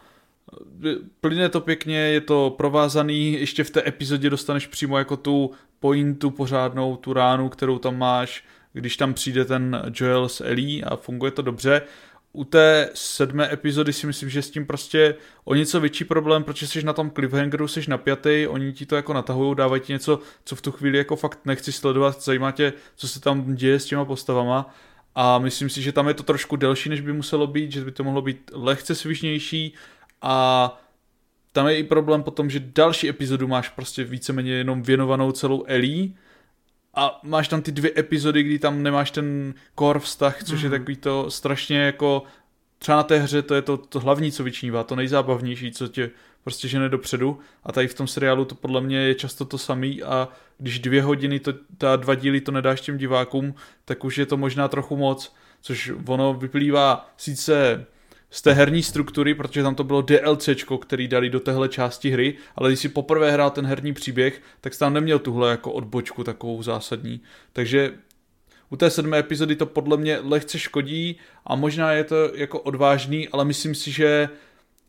plyne 1.22 1.50
to 1.50 1.62
pěkně, 1.62 1.98
je 1.98 2.22
to 2.22 2.56
provázaný, 2.58 3.34
ještě 3.34 3.64
v 3.64 3.70
té 3.70 3.88
epizodě 3.88 4.30
dostaneš 4.30 4.68
přímo 4.68 4.98
jako 4.98 5.18
tu 5.18 5.52
pointu 5.80 6.32
pořádnou, 6.32 6.96
tu 6.96 7.14
ránu, 7.14 7.50
kterou 7.50 7.80
tam 7.80 7.98
máš, 7.98 8.44
když 8.74 8.98
tam 8.98 9.14
přijde 9.14 9.46
ten 9.46 9.82
Joel 9.94 10.30
s 10.30 10.42
Ellie 10.42 10.84
a 10.84 10.96
funguje 10.96 11.32
to 11.32 11.42
dobře 11.42 11.82
u 12.34 12.44
té 12.44 12.90
sedmé 12.94 13.54
epizody 13.54 13.94
si 13.94 14.08
myslím, 14.08 14.30
že 14.30 14.42
s 14.42 14.50
tím 14.50 14.66
prostě 14.66 15.16
o 15.44 15.56
něco 15.56 15.80
větší 15.80 16.04
problém, 16.04 16.44
protože 16.44 16.68
jsi 16.68 16.84
na 16.84 16.94
tom 16.94 17.12
cliffhangeru, 17.12 17.68
jsi 17.68 17.82
napjatý, 17.88 18.48
oni 18.48 18.74
ti 18.74 18.86
to 18.86 18.96
jako 18.96 19.14
natahují, 19.14 19.56
dávají 19.56 19.82
ti 19.82 19.94
něco, 19.94 20.20
co 20.46 20.56
v 20.56 20.62
tu 20.62 20.72
chvíli 20.72 20.98
jako 20.98 21.16
fakt 21.16 21.40
nechci 21.46 21.72
sledovat, 21.72 22.24
zajímá 22.24 22.52
tě, 22.52 22.74
co 22.96 23.08
se 23.08 23.20
tam 23.20 23.56
děje 23.56 23.80
s 23.80 23.86
těma 23.86 24.06
postavama. 24.06 24.76
A 25.16 25.40
myslím 25.40 25.70
si, 25.70 25.82
že 25.82 25.92
tam 25.92 26.08
je 26.08 26.14
to 26.14 26.24
trošku 26.24 26.56
delší, 26.56 26.90
než 26.90 27.02
by 27.02 27.14
muselo 27.14 27.48
být, 27.48 27.72
že 27.72 27.86
by 27.86 27.92
to 27.92 28.04
mohlo 28.04 28.22
být 28.22 28.52
lehce 28.54 28.96
svižnější. 28.96 29.74
A 30.22 30.84
tam 31.52 31.68
je 31.68 31.78
i 31.78 31.84
problém 31.84 32.24
potom, 32.24 32.50
že 32.50 32.60
další 32.60 33.10
epizodu 33.10 33.48
máš 33.48 33.70
prostě 33.70 34.04
víceméně 34.04 34.54
jenom 34.54 34.82
věnovanou 34.82 35.32
celou 35.32 35.64
Ellie, 35.68 36.10
a 36.94 37.20
máš 37.24 37.48
tam 37.48 37.62
ty 37.62 37.72
dvě 37.72 37.92
epizody, 37.98 38.44
kdy 38.44 38.60
tam 38.60 38.84
nemáš 38.84 39.12
ten 39.12 39.54
core 39.80 40.00
vztah, 40.00 40.44
což 40.44 40.60
mm. 40.60 40.64
je 40.64 40.70
mhm. 40.70 40.80
takový 40.80 40.96
to 40.96 41.32
strašně 41.32 41.78
jako 41.78 42.24
třeba 42.78 42.98
na 42.98 43.04
té 43.04 43.20
hře 43.20 43.42
to 43.42 43.56
je 43.56 43.62
to, 43.62 43.78
to 43.78 44.00
hlavní, 44.00 44.32
co 44.32 44.44
vyčnívá, 44.44 44.84
to 44.84 44.96
nejzábavnější, 44.96 45.72
co 45.72 45.88
tě 45.88 46.12
prostě 46.44 46.68
žene 46.68 46.90
dopředu 46.90 47.40
a 47.64 47.72
tady 47.72 47.88
v 47.88 47.94
tom 47.94 48.08
seriálu 48.08 48.46
to 48.46 48.56
podle 48.56 48.82
mě 48.82 48.98
je 48.98 49.16
často 49.16 49.46
to 49.46 49.58
samý 49.58 50.04
a 50.04 50.28
když 50.58 50.80
dvě 50.80 51.02
hodiny, 51.02 51.40
to, 51.40 51.54
ta 51.78 51.96
dva 51.96 52.16
díly 52.16 52.42
to 52.42 52.52
nedáš 52.52 52.82
těm 52.82 52.98
divákům, 52.98 53.56
tak 53.86 54.04
už 54.04 54.18
je 54.18 54.26
to 54.26 54.38
možná 54.38 54.68
trochu 54.68 54.98
moc, 54.98 55.36
což 55.62 55.92
ono 56.06 56.34
vyplývá 56.34 57.14
sice 57.18 57.86
z 58.34 58.42
té 58.42 58.54
herní 58.54 58.84
struktury, 58.84 59.34
protože 59.34 59.64
tam 59.64 59.76
to 59.76 59.84
bylo 59.84 60.02
DLCčko, 60.02 60.78
který 60.78 61.08
dali 61.08 61.30
do 61.30 61.40
téhle 61.40 61.70
části 61.70 62.10
hry, 62.10 62.36
ale 62.56 62.70
když 62.70 62.80
si 62.80 62.90
poprvé 62.90 63.32
hrál 63.32 63.50
ten 63.50 63.66
herní 63.66 63.94
příběh, 63.94 64.42
tak 64.62 64.74
jsi 64.74 64.80
tam 64.80 64.94
neměl 64.94 65.20
tuhle 65.20 65.52
jako 65.52 65.72
odbočku 65.72 66.24
takovou 66.24 66.64
zásadní. 66.64 67.22
Takže 67.54 67.94
u 68.70 68.76
té 68.76 68.90
sedmé 68.90 69.20
epizody 69.20 69.56
to 69.56 69.66
podle 69.66 69.98
mě 69.98 70.20
lehce 70.24 70.60
škodí 70.60 71.16
a 71.46 71.56
možná 71.56 71.92
je 71.92 72.04
to 72.04 72.16
jako 72.36 72.60
odvážný, 72.60 73.30
ale 73.30 73.46
myslím 73.46 73.76
si, 73.76 73.92
že 73.92 74.30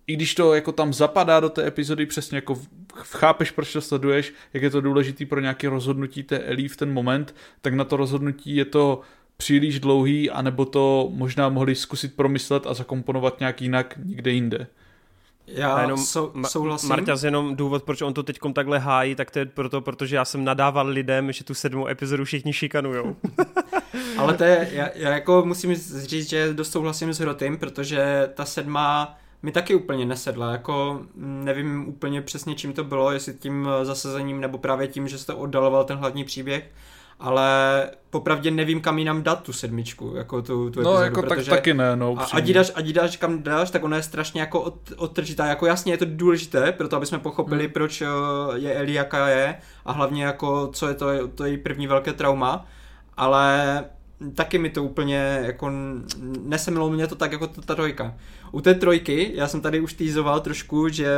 i 0.06 0.16
když 0.16 0.34
to 0.34 0.54
jako 0.54 0.72
tam 0.72 0.92
zapadá 0.92 1.40
do 1.40 1.48
té 1.48 1.66
epizody, 1.66 2.06
přesně 2.06 2.38
jako 2.38 2.60
chápeš, 2.94 3.50
proč 3.50 3.72
to 3.72 3.80
sleduješ, 3.80 4.32
jak 4.54 4.62
je 4.62 4.70
to 4.70 4.80
důležitý 4.80 5.26
pro 5.26 5.40
nějaké 5.40 5.68
rozhodnutí 5.68 6.22
té 6.22 6.38
Ellie 6.38 6.68
v 6.68 6.76
ten 6.76 6.92
moment, 6.92 7.34
tak 7.60 7.74
na 7.74 7.84
to 7.84 7.96
rozhodnutí 7.96 8.56
je 8.56 8.64
to 8.64 9.00
příliš 9.36 9.80
dlouhý, 9.80 10.30
anebo 10.30 10.64
to 10.64 11.08
možná 11.12 11.48
mohli 11.48 11.74
zkusit 11.74 12.16
promyslet 12.16 12.66
a 12.66 12.74
zakomponovat 12.74 13.40
nějak 13.40 13.62
jinak 13.62 13.98
někde 14.04 14.30
jinde. 14.30 14.66
Já 15.46 15.80
jenom 15.80 15.98
sou, 15.98 16.32
souhlasím. 16.46 16.88
Marťas, 16.88 17.22
jenom 17.22 17.56
důvod, 17.56 17.82
proč 17.82 18.02
on 18.02 18.14
to 18.14 18.22
teď 18.22 18.38
takhle 18.54 18.78
hájí, 18.78 19.14
tak 19.14 19.30
to 19.30 19.38
je 19.38 19.46
proto, 19.46 19.80
protože 19.80 20.16
já 20.16 20.24
jsem 20.24 20.44
nadával 20.44 20.86
lidem, 20.86 21.32
že 21.32 21.44
tu 21.44 21.54
sedmou 21.54 21.88
epizodu 21.88 22.24
všichni 22.24 22.52
šikanujou. 22.52 23.16
Ale 24.18 24.34
to 24.34 24.44
je, 24.44 24.68
já, 24.72 24.88
já 24.94 25.10
jako 25.10 25.42
musím 25.46 25.74
říct, 25.74 26.28
že 26.28 26.54
dost 26.54 26.72
souhlasím 26.72 27.12
s 27.14 27.20
Rotym, 27.20 27.56
protože 27.58 28.30
ta 28.34 28.44
sedma 28.44 29.18
mi 29.42 29.52
taky 29.52 29.74
úplně 29.74 30.06
nesedla, 30.06 30.52
jako 30.52 31.02
nevím 31.16 31.88
úplně 31.88 32.22
přesně 32.22 32.54
čím 32.54 32.72
to 32.72 32.84
bylo, 32.84 33.12
jestli 33.12 33.34
tím 33.34 33.68
zasazením 33.82 34.40
nebo 34.40 34.58
právě 34.58 34.88
tím, 34.88 35.08
že 35.08 35.18
jste 35.18 35.34
oddaloval 35.34 35.84
ten 35.84 35.98
hlavní 35.98 36.24
příběh, 36.24 36.70
ale 37.20 37.90
popravdě 38.10 38.50
nevím, 38.50 38.80
kam 38.80 38.98
jinam 38.98 39.22
dát 39.22 39.42
tu 39.42 39.52
sedmičku, 39.52 40.12
jako 40.16 40.42
tu, 40.42 40.70
tu 40.70 40.82
No 40.82 40.90
epizodu, 40.90 41.04
jako 41.04 41.22
tak, 41.22 41.44
taky 41.44 41.74
ne, 41.74 41.96
no 41.96 42.06
a, 42.06 42.10
upřímně. 42.10 42.42
ať, 42.42 42.48
jí 42.48 42.54
dáš, 42.54 42.72
ať 42.74 42.86
jí 42.86 42.92
dáš 42.92 43.16
kam 43.16 43.42
dáš, 43.42 43.70
tak 43.70 43.84
ona 43.84 43.96
je 43.96 44.02
strašně 44.02 44.40
jako 44.40 44.60
od, 44.60 44.74
odtržitá. 44.96 45.46
Jako 45.46 45.66
jasně 45.66 45.92
je 45.92 45.96
to 45.98 46.04
důležité, 46.08 46.72
proto 46.72 46.96
aby 46.96 47.06
jsme 47.06 47.18
pochopili, 47.18 47.64
Hmm. 47.64 47.72
proč 47.72 48.02
eh, 48.02 48.06
je 48.54 48.74
Ellie 48.74 48.96
jaká 48.96 49.28
je 49.28 49.56
a 49.84 49.92
hlavně 49.92 50.24
jako 50.24 50.70
co 50.72 50.88
je 50.88 50.94
to, 50.94 51.28
to 51.34 51.44
její 51.44 51.56
první 51.58 51.86
velké 51.86 52.12
trauma, 52.12 52.66
ale 53.16 53.84
taky 54.34 54.58
mi 54.58 54.70
to 54.70 54.84
úplně 54.84 55.38
jako 55.42 55.70
nesemilo 56.42 56.90
mě 56.90 57.06
to 57.06 57.14
tak 57.14 57.32
jako 57.32 57.46
ta 57.46 57.74
trojka. 57.74 58.14
U 58.52 58.60
té 58.60 58.74
trojky, 58.74 59.30
já 59.34 59.48
jsem 59.48 59.60
tady 59.60 59.80
už 59.80 59.92
týzoval 59.94 60.40
trošku, 60.40 60.88
že 60.88 61.08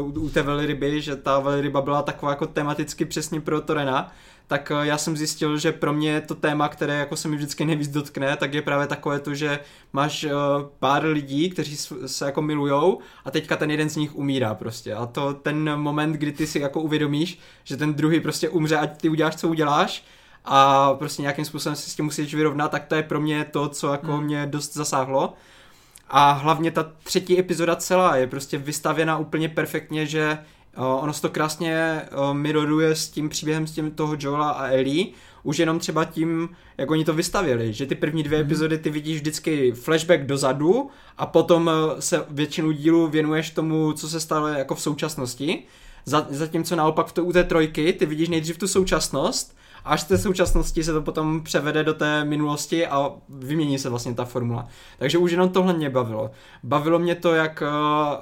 u, 0.00 0.04
u 0.04 0.28
té 0.28 0.42
velryby, 0.42 1.00
že 1.00 1.16
ta 1.16 1.38
velryba 1.38 1.80
byla 1.82 2.02
taková 2.02 2.32
jako 2.32 2.46
tematicky 2.46 3.04
přesně 3.04 3.40
pro 3.40 3.60
Torena, 3.60 4.12
tak 4.46 4.70
eh, 4.70 4.86
já 4.86 4.98
jsem 4.98 5.16
zjistil, 5.16 5.58
že 5.58 5.72
pro 5.72 5.92
mě 5.92 6.20
to 6.20 6.34
téma, 6.34 6.68
které 6.68 6.94
jako 6.98 7.16
se 7.16 7.28
mi 7.28 7.36
vždycky 7.36 7.64
nejvíc 7.64 7.88
dotkne, 7.88 8.36
tak 8.36 8.54
je 8.54 8.62
právě 8.62 8.86
takové 8.86 9.20
to, 9.20 9.34
že 9.34 9.58
máš 9.92 10.24
uh, 10.24 10.30
pár 10.78 11.04
lidí, 11.04 11.50
kteří 11.50 11.76
se 12.06 12.26
jako 12.26 12.42
milujou 12.42 12.98
a 13.24 13.30
teďka 13.30 13.56
ten 13.56 13.70
jeden 13.70 13.90
z 13.90 13.96
nich 13.96 14.14
umírá 14.14 14.54
prostě. 14.54 14.94
A 14.94 15.06
to 15.06 15.34
ten 15.34 15.76
moment, 15.76 16.12
kdy 16.12 16.32
ty 16.32 16.46
si 16.46 16.58
jako 16.58 16.80
uvědomíš, 16.80 17.38
že 17.64 17.76
ten 17.76 17.94
druhý 17.94 18.20
prostě 18.20 18.48
umře, 18.48 18.76
ať 18.76 19.00
ty 19.00 19.08
uděláš, 19.08 19.36
co 19.36 19.48
uděláš, 19.48 20.04
a 20.44 20.94
prostě 20.94 21.22
nějakým 21.22 21.44
způsobem 21.44 21.76
se 21.76 21.90
s 21.90 21.94
tím 21.94 22.04
musíš 22.04 22.34
vyrovnat, 22.34 22.70
tak 22.70 22.84
to 22.84 22.94
je 22.94 23.02
pro 23.02 23.20
mě 23.20 23.44
to, 23.44 23.68
co 23.68 23.92
jako 23.92 24.12
Hmm. 24.12 24.24
mě 24.24 24.46
dost 24.46 24.74
zasáhlo. 24.74 25.34
A 26.08 26.32
hlavně 26.32 26.70
ta 26.70 26.92
třetí 27.02 27.38
epizoda 27.38 27.76
celá 27.76 28.16
je 28.16 28.26
prostě 28.26 28.58
vystavěna 28.58 29.18
úplně 29.18 29.48
perfektně, 29.48 30.06
že 30.06 30.38
ono 30.76 31.12
se 31.12 31.22
to 31.22 31.28
krásně 31.28 32.02
miroruje 32.32 32.94
s 32.94 33.08
tím 33.08 33.28
příběhem 33.28 33.66
s 33.66 33.72
tím 33.72 33.90
toho 33.90 34.16
Joela 34.18 34.50
a 34.50 34.66
Ellie, 34.68 35.06
už 35.42 35.58
jenom 35.58 35.78
třeba 35.78 36.04
tím, 36.04 36.48
jak 36.78 36.90
oni 36.90 37.04
to 37.04 37.14
vystavili, 37.14 37.72
že 37.72 37.86
ty 37.86 37.94
první 37.94 38.22
dvě 38.22 38.40
epizody 38.40 38.78
ty 38.78 38.90
vidíš 38.90 39.16
vždycky 39.16 39.72
flashback 39.72 40.22
dozadu 40.22 40.90
a 41.18 41.26
potom 41.26 41.70
se 41.98 42.24
většinu 42.30 42.72
dílu 42.72 43.08
věnuješ 43.08 43.50
tomu, 43.50 43.92
co 43.92 44.08
se 44.08 44.20
stalo 44.20 44.48
jako 44.48 44.74
v 44.74 44.80
současnosti. 44.80 45.62
Za- 46.04 46.26
Zatímco 46.30 46.76
naopak 46.76 47.06
v 47.06 47.12
to, 47.12 47.24
u 47.24 47.32
té 47.32 47.44
trojky 47.44 47.92
ty 47.92 48.06
vidíš 48.06 48.28
nejdřív 48.28 48.58
tu 48.58 48.68
současnost 48.68 49.56
až 49.84 50.00
z 50.00 50.04
té 50.04 50.18
současnosti 50.18 50.84
se 50.84 50.92
to 50.92 51.02
potom 51.02 51.42
převede 51.42 51.84
do 51.84 51.94
té 51.94 52.24
minulosti 52.24 52.86
a 52.86 53.10
vymění 53.28 53.78
se 53.78 53.88
vlastně 53.88 54.14
ta 54.14 54.24
formula. 54.24 54.66
Takže 54.98 55.18
už 55.18 55.30
jenom 55.30 55.48
tohle 55.48 55.72
mě 55.72 55.90
bavilo. 55.90 56.30
Bavilo 56.62 56.98
mě 56.98 57.14
to, 57.14 57.34
jak 57.34 57.62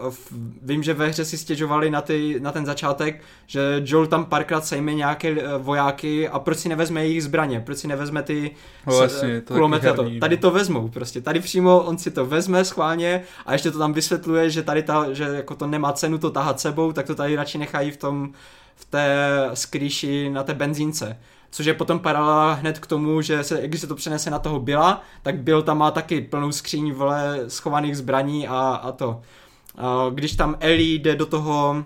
uh, 0.07 0.15
vím, 0.63 0.83
že 0.83 0.95
ve 0.95 1.09
hře 1.09 1.25
si 1.25 1.39
stěžovali 1.39 1.91
na, 1.91 2.01
ty, 2.01 2.41
na 2.41 2.53
ten 2.53 2.67
začátek, 2.67 3.23
že 3.47 3.83
Joel 3.85 4.07
tam 4.07 4.25
párkrát 4.25 4.67
sejme 4.67 4.95
nějaké 4.95 5.33
uh, 5.33 5.39
vojáky 5.59 6.29
a 6.29 6.39
proč 6.39 6.59
si 6.59 6.69
nevezme 6.69 7.05
jejich 7.05 7.25
zbraně, 7.25 7.61
proč 7.61 7.79
si 7.79 7.89
nevezme 7.89 8.23
ty 8.23 8.51
No, 8.87 9.03
jasně, 9.03 9.21
to 9.21 9.55
je 9.55 9.59
kulomety 9.59 9.89
a 9.89 9.95
to. 9.95 10.03
no. 10.03 10.11
Tady 10.21 10.37
to 10.37 10.51
vezmou 10.51 10.89
prostě. 10.89 11.21
Tady 11.21 11.41
přímo 11.41 11.81
on 11.81 11.99
si 11.99 12.11
to 12.11 12.27
vezme 12.27 12.65
schválně 12.65 13.23
a 13.47 13.53
ještě 13.53 13.71
to 13.71 13.79
tam 13.79 13.93
vysvětluje, 13.93 14.51
že 14.51 14.63
tady 14.63 14.83
ta, 14.83 15.13
že 15.13 15.25
jako 15.25 15.55
to 15.55 15.67
nemá 15.67 15.93
cenu 15.93 16.19
to 16.19 16.31
tahat 16.31 16.61
sebou, 16.61 16.93
tak 16.93 17.07
to 17.07 17.15
tady 17.15 17.37
radši 17.37 17.59
nechají 17.59 17.91
v 17.91 17.97
tom 17.97 18.33
v 18.75 18.85
té 18.85 19.17
skrýši 19.55 20.31
na 20.31 20.43
té 20.43 20.55
benzínce. 20.55 21.19
Což 21.55 21.67
je 21.67 21.75
potom 21.75 21.99
paralela 21.99 22.53
hned 22.53 22.79
k 22.79 22.87
tomu, 22.87 23.23
že 23.23 23.45
se, 23.45 23.69
když 23.69 23.81
se 23.81 23.87
to 23.87 23.95
přenese 23.95 24.31
na 24.31 24.39
toho 24.39 24.61
Billa, 24.61 25.03
tak 25.23 25.39
Bill 25.39 25.63
tam 25.63 25.79
má 25.79 25.91
taky 25.91 26.21
plnou 26.21 26.53
skříň 26.53 26.93
vole 26.93 27.41
schovaných 27.49 27.97
zbraní 27.97 28.49
a, 28.49 28.59
a 28.59 28.93
to. 28.93 29.21
A 29.77 30.07
když 30.11 30.37
tam 30.37 30.57
Ellie 30.61 30.99
jde 30.99 31.17
do 31.17 31.27
toho, 31.27 31.85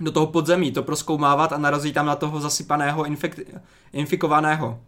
do 0.00 0.12
toho 0.12 0.26
podzemí 0.26 0.72
to 0.72 0.82
proskoumávat 0.82 1.52
a 1.52 1.58
narazí 1.58 1.92
tam 1.92 2.06
na 2.06 2.16
toho 2.16 2.40
zasypaného 2.40 3.04
infek, 3.04 3.38
infikovaného. 3.92 4.80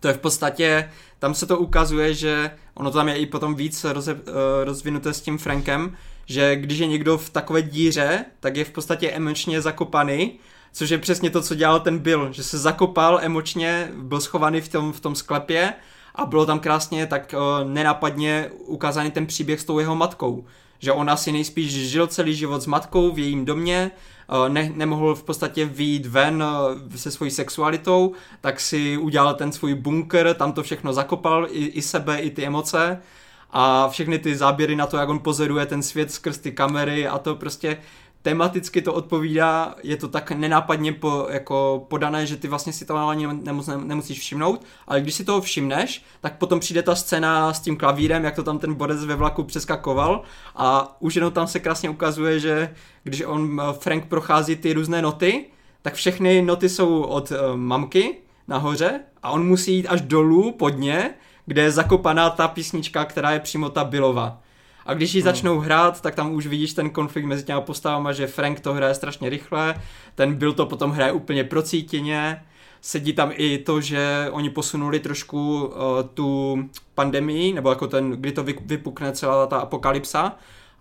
To 0.00 0.08
je 0.08 0.14
v 0.14 0.18
podstatě, 0.18 0.90
tam 1.18 1.34
se 1.34 1.46
to 1.46 1.58
ukazuje, 1.58 2.14
že 2.14 2.50
ono 2.74 2.90
tam 2.90 3.08
je 3.08 3.16
i 3.16 3.26
potom 3.26 3.54
víc 3.54 3.84
roze, 3.84 4.20
eh, 4.20 4.64
rozvinuté 4.64 5.12
s 5.12 5.20
tím 5.20 5.38
Frankem, 5.38 5.96
že 6.26 6.56
když 6.56 6.78
je 6.78 6.86
někdo 6.86 7.18
v 7.18 7.30
takové 7.30 7.62
díře, 7.62 8.24
tak 8.40 8.56
je 8.56 8.64
v 8.64 8.70
podstatě 8.70 9.10
emočně 9.10 9.60
zakopaný, 9.60 10.38
což 10.72 10.90
je 10.90 10.98
přesně 10.98 11.30
to, 11.30 11.42
co 11.42 11.54
dělal 11.54 11.80
ten 11.80 11.98
Bill, 11.98 12.32
že 12.32 12.42
se 12.42 12.58
zakopal 12.58 13.18
emočně, 13.22 13.90
byl 13.96 14.20
schovaný 14.20 14.60
v 14.60 14.68
tom, 14.68 14.92
v 14.92 15.00
tom 15.00 15.14
sklepě 15.14 15.72
a 16.14 16.26
bylo 16.26 16.46
tam 16.46 16.60
krásně 16.60 17.06
tak 17.06 17.34
uh, 17.36 17.70
nenápadně 17.70 18.50
ukázaný 18.66 19.10
ten 19.10 19.26
příběh 19.26 19.60
s 19.60 19.64
tou 19.64 19.78
jeho 19.78 19.96
matkou. 19.96 20.44
Že 20.78 20.92
on 20.92 21.10
asi 21.10 21.32
nejspíš 21.32 21.72
žil 21.72 22.06
celý 22.06 22.34
život 22.34 22.62
s 22.62 22.66
matkou 22.66 23.12
v 23.12 23.18
jejím 23.18 23.44
domě, 23.44 23.90
uh, 24.30 24.48
ne, 24.48 24.72
nemohl 24.74 25.14
v 25.14 25.22
podstatě 25.22 25.64
vyjít 25.64 26.06
ven 26.06 26.42
uh, 26.42 26.96
se 26.96 27.10
svojí 27.10 27.30
sexualitou, 27.30 28.12
tak 28.40 28.60
si 28.60 28.96
udělal 28.96 29.34
ten 29.34 29.52
svůj 29.52 29.74
bunker, 29.74 30.34
tam 30.34 30.52
to 30.52 30.62
všechno 30.62 30.92
zakopal, 30.92 31.46
i, 31.50 31.66
i 31.66 31.82
sebe, 31.82 32.18
i 32.18 32.30
ty 32.30 32.46
emoce 32.46 33.02
a 33.50 33.88
všechny 33.88 34.18
ty 34.18 34.36
záběry 34.36 34.76
na 34.76 34.86
to, 34.86 34.96
jak 34.96 35.08
on 35.08 35.18
pozoruje 35.18 35.66
ten 35.66 35.82
svět 35.82 36.12
skrz 36.12 36.38
ty 36.38 36.52
kamery 36.52 37.08
a 37.08 37.18
to 37.18 37.34
prostě 37.34 37.78
tematicky 38.22 38.82
to 38.82 38.94
odpovídá, 38.94 39.74
je 39.82 39.96
to 39.96 40.08
tak 40.08 40.32
nenápadně 40.32 40.92
po, 40.92 41.26
jako 41.30 41.86
podané, 41.88 42.26
že 42.26 42.36
ty 42.36 42.48
vlastně 42.48 42.72
si 42.72 42.84
to 42.84 42.96
ani 42.96 43.26
nemus, 43.26 43.68
nemusíš 43.84 44.20
všimnout, 44.20 44.64
ale 44.86 45.00
když 45.00 45.14
si 45.14 45.24
toho 45.24 45.40
všimneš, 45.40 46.04
tak 46.20 46.38
potom 46.38 46.60
přijde 46.60 46.82
ta 46.82 46.94
scéna 46.94 47.52
s 47.52 47.60
tím 47.60 47.76
klavírem, 47.76 48.24
jak 48.24 48.34
to 48.34 48.42
tam 48.42 48.58
ten 48.58 48.74
bodec 48.74 49.04
ve 49.04 49.16
vlaku 49.16 49.44
přeskakoval 49.44 50.22
a 50.56 50.96
už 51.00 51.14
jenom 51.14 51.32
tam 51.32 51.46
se 51.46 51.60
krásně 51.60 51.90
ukazuje, 51.90 52.40
že 52.40 52.74
když 53.02 53.22
on, 53.26 53.60
eh, 53.60 53.72
Frank 53.72 54.06
prochází 54.06 54.56
ty 54.56 54.72
různé 54.72 55.02
noty, 55.02 55.44
tak 55.82 55.94
všechny 55.94 56.42
noty 56.42 56.68
jsou 56.68 57.02
od 57.02 57.30
uh, 57.30 57.36
mamky 57.54 58.14
nahoře 58.48 59.00
a 59.22 59.30
on 59.30 59.46
musí 59.46 59.74
jít 59.74 59.86
až 59.86 60.00
dolů 60.00 60.52
pod 60.52 60.68
ně, 60.68 61.10
kde 61.46 61.62
je 61.62 61.70
zakopaná 61.70 62.30
ta 62.30 62.48
písnička, 62.48 63.04
která 63.04 63.30
je 63.30 63.40
přímo 63.40 63.70
ta 63.70 63.84
Billova. 63.84 64.40
A 64.88 64.94
když 64.94 65.14
ji 65.14 65.22
začnou 65.22 65.58
hrát, 65.58 66.00
tak 66.00 66.14
tam 66.14 66.32
už 66.32 66.46
vidíš 66.46 66.72
ten 66.72 66.90
konflikt 66.90 67.24
mezi 67.24 67.44
těma 67.44 67.60
postavama, 67.60 68.12
že 68.12 68.26
Frank 68.26 68.60
to 68.60 68.74
hraje 68.74 68.94
strašně 68.94 69.28
rychle, 69.28 69.74
ten 70.14 70.34
Bill 70.34 70.52
to 70.52 70.66
potom 70.66 70.90
hraje 70.90 71.12
úplně 71.12 71.44
procítěně, 71.44 72.44
sedí 72.80 73.12
tam 73.12 73.30
i 73.34 73.58
to, 73.58 73.80
že 73.80 74.28
oni 74.30 74.50
posunuli 74.50 75.00
trošku 75.00 75.64
uh, 75.64 75.72
tu 76.14 76.58
pandemii, 76.94 77.52
nebo 77.52 77.70
jako 77.70 77.86
ten, 77.86 78.10
kdy 78.10 78.32
to 78.32 78.42
vy- 78.42 78.58
vypukne 78.66 79.12
celá 79.12 79.46
ta 79.46 79.58
apokalypsa. 79.58 80.36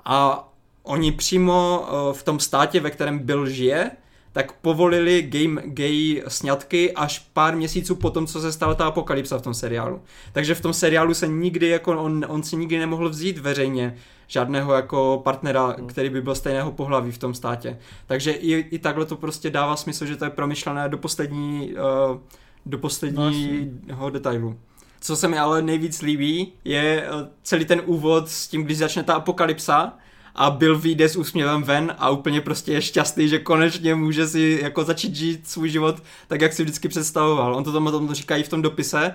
A 0.05 0.49
oni 0.83 1.11
přímo 1.11 1.79
uh, 1.81 2.13
v 2.13 2.23
tom 2.23 2.39
státě, 2.39 2.79
ve 2.79 2.91
kterém 2.91 3.19
Bill 3.19 3.47
žije, 3.47 3.91
tak 4.37 4.51
povolili 4.51 5.21
gay, 5.21 5.47
gay 5.65 6.23
sňatky 6.27 6.93
až 6.93 7.19
pár 7.33 7.55
měsíců 7.55 7.95
po 7.95 8.09
tom, 8.09 8.27
co 8.27 8.41
se 8.41 8.51
stala 8.51 8.75
ta 8.75 8.87
apokalypsa 8.87 9.37
v 9.37 9.41
tom 9.41 9.53
seriálu. 9.53 10.01
Takže 10.31 10.55
v 10.55 10.61
tom 10.61 10.73
seriálu 10.73 11.13
se 11.13 11.27
nikdy, 11.27 11.67
jako 11.67 12.03
on, 12.03 12.25
on 12.29 12.43
si 12.43 12.55
nikdy 12.55 12.79
nemohl 12.79 13.09
vzít 13.09 13.37
veřejně 13.37 13.95
žádného 14.27 14.73
jako 14.73 15.21
partnera, 15.23 15.75
který 15.87 16.09
by 16.09 16.21
byl 16.21 16.35
stejného 16.35 16.71
pohlaví 16.71 17.11
v 17.11 17.17
tom 17.17 17.33
státě. 17.33 17.79
Takže 18.07 18.31
i, 18.31 18.53
i 18.53 18.79
takhle 18.79 19.05
to 19.05 19.15
prostě 19.15 19.49
dává 19.49 19.75
smysl, 19.75 20.05
že 20.05 20.15
to 20.15 20.25
je 20.25 20.31
promyšlené 20.31 20.89
do 20.89 20.97
poslední, 20.97 21.73
uh, 21.73 22.17
do 22.65 22.77
posledního 22.77 24.09
detailu. 24.09 24.59
Co 25.01 25.15
se 25.15 25.27
mi 25.27 25.37
ale 25.37 25.61
nejvíc 25.61 26.01
líbí, 26.01 26.53
je 26.63 27.03
eh, 27.03 27.29
celý 27.43 27.65
ten 27.65 27.81
úvod 27.85 28.29
s 28.29 28.47
tím, 28.47 28.63
když 28.63 28.77
začne 28.77 29.03
ta 29.03 29.13
apokalypsa 29.13 29.93
a 30.37 30.49
Bill 30.49 30.79
vyjde 30.79 31.09
s 31.09 31.15
úsměvem 31.15 31.63
ven 31.63 31.95
a 31.97 32.09
úplně 32.09 32.41
prostě 32.41 32.73
je 32.73 32.81
šťastný, 32.81 33.29
že 33.29 33.39
konečně 33.39 33.95
může 33.95 34.27
si 34.27 34.59
jako 34.63 34.83
začít 34.83 35.15
žít 35.15 35.47
svůj 35.47 35.69
život 35.69 36.03
tak, 36.27 36.41
jak 36.41 36.53
si 36.53 36.63
vždycky 36.63 36.87
představoval. 36.87 37.55
On 37.55 37.63
to 37.63 37.71
tam, 37.71 38.07
to 38.07 38.13
říká 38.13 38.35
i 38.35 38.43
v 38.43 38.49
tom 38.49 38.61
dopise, 38.61 39.13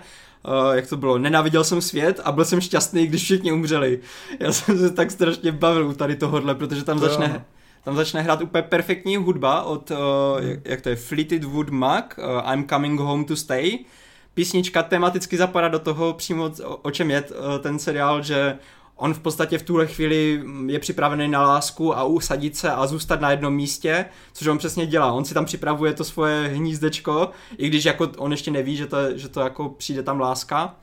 Uh, 0.49 0.73
jak 0.73 0.87
to 0.87 0.97
bylo, 0.97 1.19
nenáviděl 1.19 1.65
jsem 1.65 1.81
svět 1.81 2.21
a 2.25 2.33
byl 2.33 2.45
jsem 2.45 2.61
šťastný, 2.61 3.07
když 3.07 3.23
všichni 3.23 3.53
umřeli. 3.53 4.01
Já 4.41 4.53
jsem 4.53 4.79
se 4.79 4.91
tak 4.91 5.11
strašně 5.11 5.53
bavil 5.53 5.89
u 5.89 5.93
tady 5.93 6.17
tohohle, 6.17 6.55
protože 6.55 6.85
tam 6.85 7.01
To 7.01 7.09
začne, 7.09 7.31
jo. 7.35 7.43
tam 7.85 7.97
začne 7.97 8.23
hrát 8.23 8.43
úplně 8.43 8.63
perfektní 8.63 9.17
hudba 9.17 9.63
od, 9.63 9.91
uh, 9.91 9.97
jak, 10.39 10.61
jak 10.65 10.81
to 10.81 10.89
je, 10.89 10.97
Fleetwood 10.97 11.71
Mac, 11.71 12.05
uh, 12.19 12.53
I'm 12.53 12.69
Coming 12.69 13.01
Home 13.01 13.25
to 13.25 13.37
Stay. 13.37 13.79
Písnička 14.35 14.83
tematicky 14.83 15.37
zapadá 15.37 15.69
do 15.69 15.79
toho 15.79 16.13
přímo, 16.13 16.51
o, 16.65 16.77
o 16.77 16.91
čem 16.91 17.11
je 17.11 17.23
uh, 17.23 17.59
ten 17.61 17.79
seriál, 17.79 18.23
že 18.23 18.59
on 18.97 19.15
v 19.15 19.19
podstatě 19.19 19.59
v 19.59 19.63
tuhle 19.63 19.87
chvíli 19.87 20.43
je 20.67 20.79
připravený 20.79 21.29
na 21.29 21.43
lásku 21.43 21.97
a 21.97 22.05
usadit 22.05 22.57
se 22.57 22.71
a 22.71 22.87
zůstat 22.87 23.21
na 23.21 23.31
jednom 23.31 23.55
místě, 23.55 24.05
což 24.33 24.47
on 24.47 24.59
přesně 24.59 24.87
dělá. 24.87 25.13
On 25.13 25.25
si 25.25 25.35
tam 25.35 25.45
připravuje 25.45 25.93
to 25.93 26.05
svoje 26.05 26.49
hnízdečko, 26.49 27.31
i 27.59 27.69
když 27.69 27.85
jako 27.85 28.09
on 28.19 28.31
ještě 28.31 28.51
neví, 28.51 28.77
že 28.77 28.87
to, 28.87 29.19
že 29.19 29.29
to 29.29 29.41
jako 29.41 29.69
přijde 29.69 30.03
tam 30.03 30.21
láska. 30.21 30.75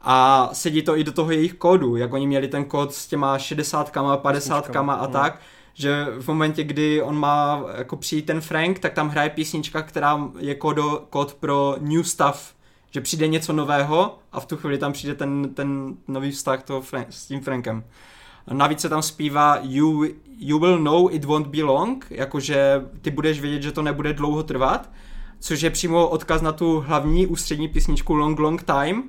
A 0.00 0.48
sedí 0.52 0.82
to 0.82 0.96
i 0.96 1.04
do 1.04 1.12
toho 1.12 1.30
jejich 1.30 1.54
kódu, 1.54 1.96
jak 1.96 2.12
oni 2.12 2.26
měli 2.26 2.48
ten 2.48 2.64
kód 2.64 2.94
s 2.94 3.06
těma 3.06 3.38
60 3.38 3.92
50 4.16 4.76
a 4.76 5.06
tak, 5.06 5.40
že 5.74 6.06
v 6.20 6.28
momentě, 6.28 6.64
kdy 6.64 7.02
on 7.02 7.18
má 7.18 7.64
jako 7.76 7.96
přijít 7.96 8.26
ten 8.26 8.40
Frank, 8.40 8.78
tak 8.78 8.92
tam 8.92 9.08
hraje 9.08 9.30
písnička, 9.30 9.82
která 9.82 10.20
je 10.38 10.54
kódo, 10.54 11.06
kód 11.10 11.34
pro 11.34 11.76
new 11.80 12.02
stuff, 12.02 12.54
že 12.94 13.00
přijde 13.00 13.28
něco 13.28 13.52
nového 13.52 14.18
a 14.32 14.40
v 14.40 14.46
tu 14.46 14.56
chvíli 14.56 14.78
tam 14.78 14.92
přijde 14.92 15.14
ten, 15.14 15.54
ten 15.54 15.94
nový 16.08 16.30
vztah 16.30 16.62
toho 16.62 16.80
Frank, 16.80 17.06
s 17.10 17.26
tím 17.26 17.40
Frankem. 17.40 17.84
Navíc 18.52 18.80
se 18.80 18.88
tam 18.88 19.02
zpívá 19.02 19.58
you, 19.62 20.04
you 20.38 20.58
will 20.58 20.78
know 20.78 21.08
it 21.12 21.24
won't 21.24 21.46
be 21.46 21.62
long, 21.62 22.06
jakože 22.10 22.86
ty 23.02 23.10
budeš 23.10 23.40
vědět, 23.40 23.62
že 23.62 23.72
to 23.72 23.82
nebude 23.82 24.12
dlouho 24.12 24.42
trvat, 24.42 24.90
což 25.40 25.60
je 25.60 25.70
přímo 25.70 26.08
odkaz 26.08 26.42
na 26.42 26.52
tu 26.52 26.84
hlavní 26.86 27.26
ústřední 27.26 27.68
písničku 27.68 28.14
Long 28.14 28.38
Long 28.38 28.62
Time, 28.62 29.02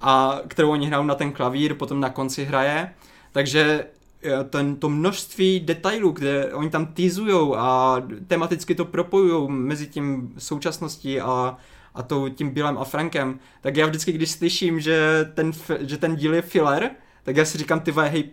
a 0.00 0.40
kterou 0.48 0.70
oni 0.70 0.86
hrajou 0.86 1.04
na 1.04 1.14
ten 1.14 1.32
klavír, 1.32 1.74
potom 1.74 2.00
na 2.00 2.10
konci 2.10 2.44
hraje. 2.44 2.94
Takže 3.32 3.86
eh, 4.22 4.44
ten, 4.44 4.76
to 4.76 4.88
množství 4.88 5.60
detailů, 5.60 6.10
kde 6.10 6.54
oni 6.54 6.70
tam 6.70 6.86
týzujou 6.86 7.56
a 7.56 8.02
tematicky 8.26 8.74
to 8.74 8.84
propojují 8.84 9.50
mezi 9.50 9.86
tím 9.86 10.34
současností 10.38 11.20
a, 11.20 11.56
a 11.98 12.02
tou, 12.02 12.28
tím 12.28 12.50
Billem 12.50 12.78
a 12.78 12.84
Frankem, 12.84 13.38
tak 13.60 13.76
já 13.76 13.86
vždycky, 13.86 14.12
když 14.12 14.30
slyším, 14.30 14.80
že 14.80 15.30
ten, 15.34 15.52
že 15.80 15.96
ten 15.96 16.16
díl 16.16 16.34
je 16.34 16.42
filler, 16.42 16.90
tak 17.22 17.36
já 17.36 17.44
si 17.44 17.58
říkám, 17.58 17.80
ty 17.80 17.92
hej, 17.96 18.30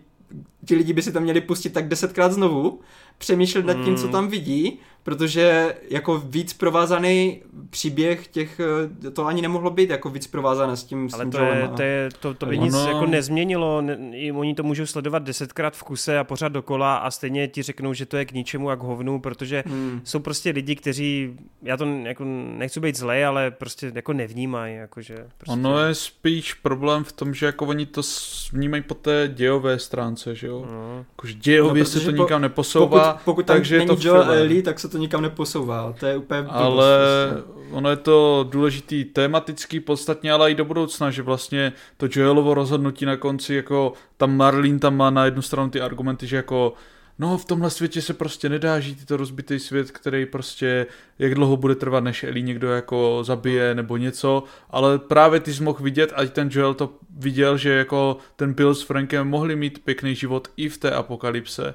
ti 0.64 0.74
lidi 0.74 0.92
by 0.92 1.02
si 1.02 1.12
to 1.12 1.20
měli 1.20 1.40
pustit 1.40 1.70
tak 1.70 1.88
desetkrát 1.88 2.32
znovu, 2.32 2.80
přemýšlet 3.18 3.66
nad 3.66 3.84
tím, 3.84 3.96
co 3.96 4.08
tam 4.08 4.28
vidí, 4.28 4.78
protože 5.06 5.74
jako 5.90 6.18
víc 6.18 6.52
provázaný 6.52 7.42
příběh 7.70 8.26
těch, 8.26 8.60
eh, 9.06 9.10
to 9.10 9.26
ani 9.26 9.42
nemohlo 9.42 9.70
být 9.70 9.90
jako 9.90 10.10
víc 10.10 10.26
provázané 10.26 10.76
s 10.76 10.84
tím, 10.84 11.08
Ale 11.12 11.22
s 11.22 11.24
tím 11.24 11.30
to, 11.30 11.38
je, 11.38 11.70
to, 11.76 11.82
je, 11.82 12.08
to, 12.20 12.34
to 12.34 12.46
by 12.46 12.56
ono... 12.56 12.66
nic 12.66 12.74
jako 12.74 13.06
nezměnilo, 13.06 13.82
ne, 13.82 13.96
oni 14.34 14.54
to 14.54 14.62
můžou 14.62 14.86
sledovat 14.86 15.22
desetkrát 15.22 15.76
v 15.76 15.82
kuse 15.82 16.18
a 16.18 16.24
pořád 16.24 16.48
dokola 16.48 16.96
a 16.96 17.10
stejně 17.10 17.48
ti 17.48 17.62
řeknou, 17.62 17.92
že 17.92 18.06
to 18.06 18.16
je 18.16 18.24
k 18.24 18.32
ničemu 18.32 18.70
a 18.70 18.76
k 18.76 18.80
hovnu, 18.80 19.20
protože 19.20 19.64
hmm. 19.66 20.00
jsou 20.04 20.18
prostě 20.18 20.50
lidi, 20.50 20.76
kteří, 20.76 21.36
já 21.62 21.76
to 21.76 21.84
jako 21.84 22.24
nechci 22.56 22.80
být 22.80 22.96
zlej, 22.96 23.24
ale 23.24 23.50
prostě 23.50 23.92
jako 23.94 24.12
nevnímají. 24.12 24.76
Jakože 24.76 25.26
prostě... 25.38 25.52
Ono 25.52 25.78
je 25.78 25.94
spíš 25.94 26.54
problém 26.54 27.04
v 27.04 27.12
tom, 27.12 27.34
že 27.34 27.46
jako 27.46 27.66
oni 27.66 27.86
to 27.86 28.02
vnímají 28.52 28.82
po 28.82 28.94
té 28.94 29.30
dějové 29.34 29.78
stránce, 29.78 30.34
že 30.34 30.46
jo? 30.46 30.66
No. 30.70 31.04
Jakože 31.10 31.34
dějově 31.34 31.82
no, 31.82 31.86
se 31.86 32.00
to 32.00 32.10
po, 32.10 32.22
nikam 32.22 32.42
neposouvá, 32.42 32.86
pokud, 32.86 33.05
pokud 33.12 33.46
takže 33.46 33.78
není 33.78 33.88
to 33.88 33.96
Joel 34.00 34.32
Ellie, 34.32 34.62
tak 34.62 34.80
se 34.80 34.88
to 34.88 34.98
nikam 34.98 35.22
neposouvá. 35.22 35.94
To 36.00 36.06
je 36.06 36.16
úplně 36.16 36.44
Ale 36.48 36.98
prostě. 37.32 37.52
ono 37.70 37.90
je 37.90 37.96
to 37.96 38.48
důležitý 38.50 39.04
tematický 39.04 39.80
podstatně, 39.80 40.32
ale 40.32 40.50
i 40.50 40.54
do 40.54 40.64
budoucna, 40.64 41.10
že 41.10 41.22
vlastně 41.22 41.72
to 41.96 42.08
Joelovo 42.10 42.54
rozhodnutí 42.54 43.04
na 43.04 43.16
konci, 43.16 43.54
jako 43.54 43.92
tam 44.16 44.36
Marlene 44.36 44.78
tam 44.78 44.96
má 44.96 45.10
na 45.10 45.24
jednu 45.24 45.42
stranu 45.42 45.70
ty 45.70 45.80
argumenty, 45.80 46.26
že 46.26 46.36
jako 46.36 46.72
no 47.18 47.38
v 47.38 47.44
tomhle 47.44 47.70
světě 47.70 48.02
se 48.02 48.14
prostě 48.14 48.48
nedá 48.48 48.80
žít, 48.80 49.06
to 49.06 49.16
rozbitý 49.16 49.58
svět, 49.58 49.90
který 49.90 50.26
prostě 50.26 50.86
jak 51.18 51.34
dlouho 51.34 51.56
bude 51.56 51.74
trvat, 51.74 52.04
než 52.04 52.24
Ellie 52.24 52.42
někdo 52.42 52.68
jako 52.68 53.18
zabije 53.24 53.74
nebo 53.74 53.96
něco, 53.96 54.42
ale 54.70 54.98
právě 54.98 55.40
ty 55.40 55.54
jsi 55.54 55.62
mohl 55.62 55.82
vidět, 55.82 56.12
ať 56.16 56.32
ten 56.32 56.48
Joel 56.52 56.74
to 56.74 56.90
viděl, 57.18 57.58
že 57.58 57.70
jako 57.70 58.16
ten 58.36 58.52
Bill 58.52 58.74
s 58.74 58.82
Frankem 58.82 59.28
mohli 59.28 59.56
mít 59.56 59.84
pěkný 59.84 60.14
život 60.14 60.48
i 60.56 60.68
v 60.68 60.78
té 60.78 60.90
apokalypse 60.90 61.74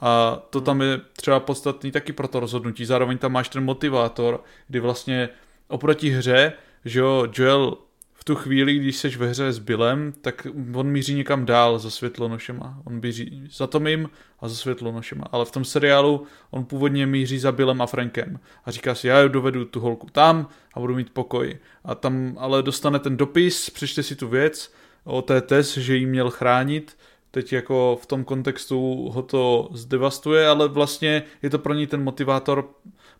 a 0.00 0.42
to 0.50 0.60
tam 0.60 0.80
je 0.80 1.00
třeba 1.16 1.40
podstatný 1.40 1.90
taky 1.90 2.12
pro 2.12 2.28
to 2.28 2.40
rozhodnutí. 2.40 2.84
Zároveň 2.84 3.18
tam 3.18 3.32
máš 3.32 3.48
ten 3.48 3.64
motivátor, 3.64 4.44
kdy 4.68 4.80
vlastně 4.80 5.28
oproti 5.68 6.10
hře, 6.10 6.52
že 6.84 7.00
jo, 7.00 7.26
Joel 7.32 7.76
v 8.22 8.24
tu 8.24 8.34
chvíli, 8.34 8.78
když 8.78 8.96
seš 8.96 9.16
ve 9.16 9.26
hře 9.26 9.52
s 9.52 9.58
Billem, 9.58 10.12
tak 10.20 10.46
on 10.74 10.86
míří 10.86 11.14
někam 11.14 11.46
dál 11.46 11.78
za 11.78 11.90
světlonošema. 11.90 12.78
On 12.84 13.00
míří 13.02 13.48
za 13.52 13.66
Tomím 13.66 14.10
a 14.40 14.48
za 14.48 14.54
světlonošema. 14.54 15.24
Ale 15.32 15.44
v 15.44 15.50
tom 15.50 15.64
seriálu 15.64 16.26
on 16.50 16.64
původně 16.64 17.06
míří 17.06 17.38
za 17.38 17.52
Billem 17.52 17.82
a 17.82 17.86
Frankem. 17.86 18.38
A 18.64 18.70
říká 18.70 18.94
si, 18.94 19.06
já 19.06 19.28
dovedu 19.28 19.64
tu 19.64 19.80
holku 19.80 20.06
tam 20.12 20.48
a 20.74 20.80
budu 20.80 20.94
mít 20.94 21.10
pokoj. 21.10 21.58
A 21.84 21.94
tam 21.94 22.36
ale 22.38 22.62
dostane 22.62 22.98
ten 22.98 23.16
dopis, 23.16 23.70
přečte 23.70 24.02
si 24.02 24.16
tu 24.16 24.28
věc 24.28 24.72
o 25.04 25.22
té 25.22 25.40
test, 25.40 25.76
že 25.76 25.96
jí 25.96 26.06
měl 26.06 26.30
chránit 26.30 26.96
teď 27.32 27.52
jako 27.52 27.98
v 28.02 28.06
tom 28.06 28.24
kontextu 28.24 29.08
ho 29.08 29.22
to 29.22 29.68
zdevastuje, 29.72 30.48
ale 30.48 30.68
vlastně 30.68 31.22
je 31.42 31.50
to 31.50 31.58
pro 31.58 31.74
ní 31.74 31.86
ten 31.86 32.02
motivátor, 32.02 32.70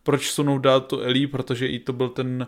proč 0.02 0.30
sunou 0.30 0.58
dát 0.58 0.86
tu 0.86 1.00
Ellie, 1.00 1.28
protože 1.28 1.66
i 1.66 1.78
to 1.78 1.92
byl 1.92 2.08
ten 2.08 2.46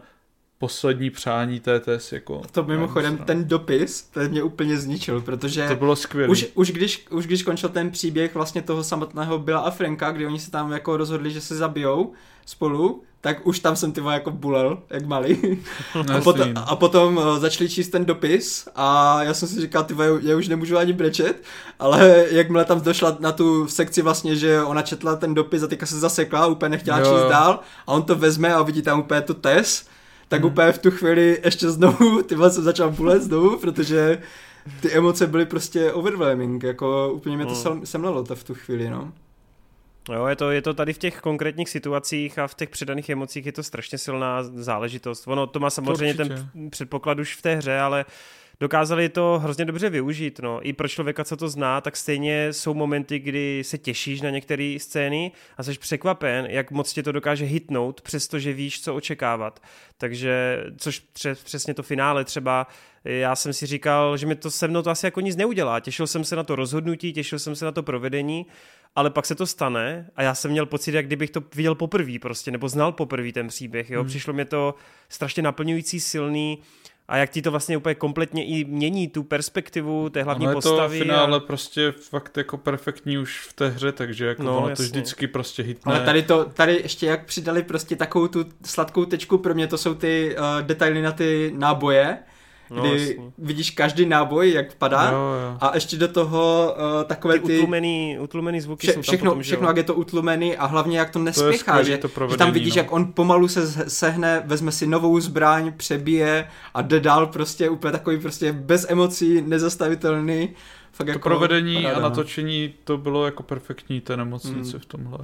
poslední 0.64 1.10
přání 1.10 1.60
TTS. 1.60 2.12
Jako, 2.12 2.42
to 2.52 2.64
mimochodem 2.64 3.18
ten 3.18 3.44
dopis, 3.44 4.02
ten 4.02 4.30
mě 4.30 4.42
úplně 4.42 4.78
zničil, 4.78 5.20
protože 5.20 5.68
to 5.68 5.76
bylo 5.76 5.96
skvělé. 5.96 6.28
Už, 6.28 6.46
už, 6.54 6.72
když, 6.72 7.06
už 7.10 7.26
když 7.26 7.42
končil 7.42 7.68
ten 7.68 7.90
příběh 7.90 8.34
vlastně 8.34 8.62
toho 8.62 8.84
samotného 8.84 9.38
Billa 9.38 9.60
a 9.60 9.70
Franka, 9.70 10.12
kdy 10.12 10.26
oni 10.26 10.38
se 10.38 10.50
tam 10.50 10.72
jako 10.72 10.96
rozhodli, 10.96 11.30
že 11.30 11.40
se 11.40 11.56
zabijou 11.56 12.12
spolu, 12.46 13.02
tak 13.20 13.46
už 13.46 13.58
tam 13.58 13.76
jsem 13.76 13.92
ty 13.92 14.00
jako 14.10 14.30
bulel, 14.30 14.78
jak 14.90 15.06
malý. 15.06 15.60
a, 16.16 16.20
potom, 16.20 16.48
a 16.56 16.76
potom 16.76 17.16
uh, 17.16 17.38
začali 17.38 17.70
číst 17.70 17.88
ten 17.88 18.04
dopis 18.04 18.68
a 18.74 19.18
já 19.22 19.34
jsem 19.34 19.48
si 19.48 19.60
říkal, 19.60 19.84
ty 19.84 19.94
já 20.20 20.36
už 20.36 20.48
nemůžu 20.48 20.78
ani 20.78 20.92
brečet, 20.92 21.42
ale 21.78 22.26
jakmile 22.30 22.64
tam 22.64 22.80
došla 22.80 23.16
na 23.20 23.32
tu 23.32 23.68
sekci 23.68 24.02
vlastně, 24.02 24.36
že 24.36 24.62
ona 24.62 24.82
četla 24.82 25.16
ten 25.16 25.34
dopis 25.34 25.62
a 25.62 25.66
teďka 25.66 25.86
se 25.86 25.98
zasekla, 25.98 26.46
úplně 26.46 26.68
nechtěla 26.68 26.98
jo. 26.98 27.04
číst 27.04 27.30
dál 27.30 27.60
a 27.86 27.92
on 27.92 28.02
to 28.02 28.14
vezme 28.14 28.54
a 28.54 28.62
vidí 28.62 28.82
tam 28.82 29.00
úplně 29.00 29.20
tu 29.20 29.34
test, 29.34 29.93
tak 30.34 30.42
hmm. 30.42 30.52
úplně 30.52 30.72
v 30.72 30.78
tu 30.78 30.90
chvíli 30.90 31.40
ještě 31.44 31.70
znovu, 31.70 32.22
ty 32.28 32.34
jsem 32.34 32.64
začal 32.64 32.90
bulet 32.90 33.22
znovu, 33.22 33.58
protože 33.58 34.22
ty 34.80 34.92
emoce 34.92 35.26
byly 35.26 35.46
prostě 35.46 35.92
overwhelming, 35.92 36.62
jako 36.62 37.12
úplně 37.14 37.36
mě 37.36 37.46
to 37.46 37.54
hmm. 37.54 37.86
semlelo 37.86 38.24
to 38.24 38.36
v 38.36 38.44
tu 38.44 38.54
chvíli, 38.54 38.90
no. 38.90 39.12
Jo, 40.12 40.26
je 40.26 40.36
to, 40.36 40.50
je 40.50 40.62
to 40.62 40.74
tady 40.74 40.92
v 40.92 40.98
těch 40.98 41.20
konkrétních 41.20 41.68
situacích 41.68 42.38
a 42.38 42.46
v 42.46 42.54
těch 42.54 42.68
předaných 42.68 43.08
emocích 43.08 43.46
je 43.46 43.52
to 43.52 43.62
strašně 43.62 43.98
silná 43.98 44.42
záležitost. 44.42 45.28
Ono 45.28 45.46
to 45.46 45.60
má 45.60 45.70
samozřejmě 45.70 46.14
to 46.14 46.24
ten 46.24 46.50
předpoklad 46.70 47.18
už 47.18 47.36
v 47.36 47.42
té 47.42 47.56
hře, 47.56 47.78
ale 47.78 48.04
dokázali 48.60 49.08
to 49.08 49.40
hrozně 49.42 49.64
dobře 49.64 49.90
využít. 49.90 50.40
No. 50.42 50.68
I 50.68 50.72
pro 50.72 50.88
člověka, 50.88 51.24
co 51.24 51.36
to 51.36 51.48
zná, 51.48 51.80
tak 51.80 51.96
stejně 51.96 52.52
jsou 52.52 52.74
momenty, 52.74 53.18
kdy 53.18 53.62
se 53.64 53.78
těšíš 53.78 54.20
na 54.20 54.30
některé 54.30 54.76
scény 54.80 55.32
a 55.56 55.62
jsi 55.62 55.78
překvapen, 55.78 56.46
jak 56.46 56.70
moc 56.70 56.92
tě 56.92 57.02
to 57.02 57.12
dokáže 57.12 57.44
hitnout, 57.44 58.00
přestože 58.00 58.52
víš, 58.52 58.82
co 58.82 58.94
očekávat. 58.94 59.62
Takže, 59.98 60.64
což 60.76 61.02
tře, 61.12 61.34
přesně 61.34 61.74
to 61.74 61.82
finále 61.82 62.24
třeba, 62.24 62.66
já 63.04 63.36
jsem 63.36 63.52
si 63.52 63.66
říkal, 63.66 64.16
že 64.16 64.26
mi 64.26 64.34
to 64.34 64.50
se 64.50 64.68
mnou 64.68 64.82
to 64.82 64.90
asi 64.90 65.06
jako 65.06 65.20
nic 65.20 65.36
neudělá. 65.36 65.80
Těšil 65.80 66.06
jsem 66.06 66.24
se 66.24 66.36
na 66.36 66.42
to 66.42 66.56
rozhodnutí, 66.56 67.12
těšil 67.12 67.38
jsem 67.38 67.56
se 67.56 67.64
na 67.64 67.72
to 67.72 67.82
provedení 67.82 68.46
ale 68.96 69.10
pak 69.10 69.26
se 69.26 69.34
to 69.34 69.46
stane 69.46 70.10
a 70.16 70.22
já 70.22 70.34
jsem 70.34 70.50
měl 70.50 70.66
pocit, 70.66 70.94
jak 70.94 71.06
kdybych 71.06 71.30
to 71.30 71.42
viděl 71.54 71.74
poprvé 71.74 72.18
prostě, 72.18 72.50
nebo 72.50 72.68
znal 72.68 72.92
poprvé 72.92 73.32
ten 73.32 73.48
příběh, 73.48 73.90
jo. 73.90 74.00
Hmm. 74.00 74.08
Přišlo 74.08 74.32
mi 74.32 74.44
to 74.44 74.74
strašně 75.08 75.42
naplňující, 75.42 76.00
silný 76.00 76.58
a 77.08 77.16
jak 77.16 77.30
ti 77.30 77.42
to 77.42 77.50
vlastně 77.50 77.76
úplně 77.76 77.94
kompletně 77.94 78.46
i 78.46 78.64
mění 78.64 79.08
tu 79.08 79.22
perspektivu 79.22 80.10
té 80.10 80.22
hlavní 80.22 80.46
ono 80.46 80.54
postavy. 80.54 80.96
je 80.96 81.04
to 81.04 81.04
finále 81.04 81.36
a... 81.36 81.40
prostě 81.40 81.92
fakt 81.92 82.36
jako 82.36 82.56
perfektní 82.58 83.18
už 83.18 83.40
v 83.40 83.52
té 83.52 83.68
hře, 83.68 83.92
takže 83.92 84.26
jako 84.26 84.42
no, 84.42 84.58
ono 84.58 84.68
jasně. 84.68 84.84
to 84.84 84.88
vždycky 84.88 85.26
prostě 85.26 85.62
hitne. 85.62 85.92
Ale 85.92 86.04
tady 86.04 86.22
to, 86.22 86.44
tady 86.44 86.80
ještě 86.82 87.06
jak 87.06 87.24
přidali 87.24 87.62
prostě 87.62 87.96
takovou 87.96 88.28
tu 88.28 88.44
sladkou 88.64 89.04
tečku, 89.04 89.38
pro 89.38 89.54
mě 89.54 89.66
to 89.66 89.78
jsou 89.78 89.94
ty 89.94 90.36
uh, 90.38 90.66
detaily 90.66 91.02
na 91.02 91.12
ty 91.12 91.52
náboje, 91.56 92.18
No, 92.74 92.82
kdy 92.82 93.08
jasný. 93.08 93.32
vidíš 93.38 93.70
každý 93.70 94.06
náboj, 94.06 94.52
jak 94.52 94.74
padá 94.74 95.10
jo, 95.10 95.16
jo. 95.16 95.58
a 95.60 95.74
ještě 95.74 95.96
do 95.96 96.08
toho 96.08 96.74
uh, 96.76 97.04
takové 97.04 97.38
ty... 97.38 97.46
ty 97.46 97.58
utlumený, 97.58 98.18
utlumený 98.20 98.60
zvuky 98.60 98.86
vše, 98.86 98.94
jsou 98.94 99.02
všechno, 99.02 99.30
potom, 99.30 99.42
všechno, 99.42 99.68
jak 99.68 99.76
je 99.76 99.82
to 99.82 99.94
utlumený 99.94 100.56
a 100.56 100.66
hlavně 100.66 100.98
jak 100.98 101.10
to 101.10 101.18
nespěchá, 101.18 101.78
to 101.78 101.84
že, 101.84 102.00
že 102.30 102.36
tam 102.36 102.52
vidíš, 102.52 102.74
no. 102.74 102.80
jak 102.80 102.92
on 102.92 103.12
pomalu 103.12 103.48
se 103.48 103.90
sehne, 103.90 104.42
vezme 104.46 104.72
si 104.72 104.86
novou 104.86 105.20
zbraň, 105.20 105.72
přebije 105.76 106.48
a 106.74 106.82
jde 106.82 107.00
dál 107.00 107.26
prostě 107.26 107.68
úplně 107.68 107.92
takový 107.92 108.18
prostě 108.18 108.52
bez 108.52 108.86
emocí, 108.90 109.42
nezastavitelný. 109.46 110.50
Fakt 110.92 111.06
to 111.06 111.10
jako 111.10 111.28
provedení 111.28 111.74
paráda, 111.74 111.96
a 111.96 112.00
no. 112.00 112.08
natočení 112.08 112.74
to 112.84 112.98
bylo 112.98 113.24
jako 113.24 113.42
perfektní 113.42 114.00
té 114.00 114.16
nemocnice 114.16 114.70
hmm. 114.70 114.80
v 114.80 114.86
tomhle. 114.86 115.18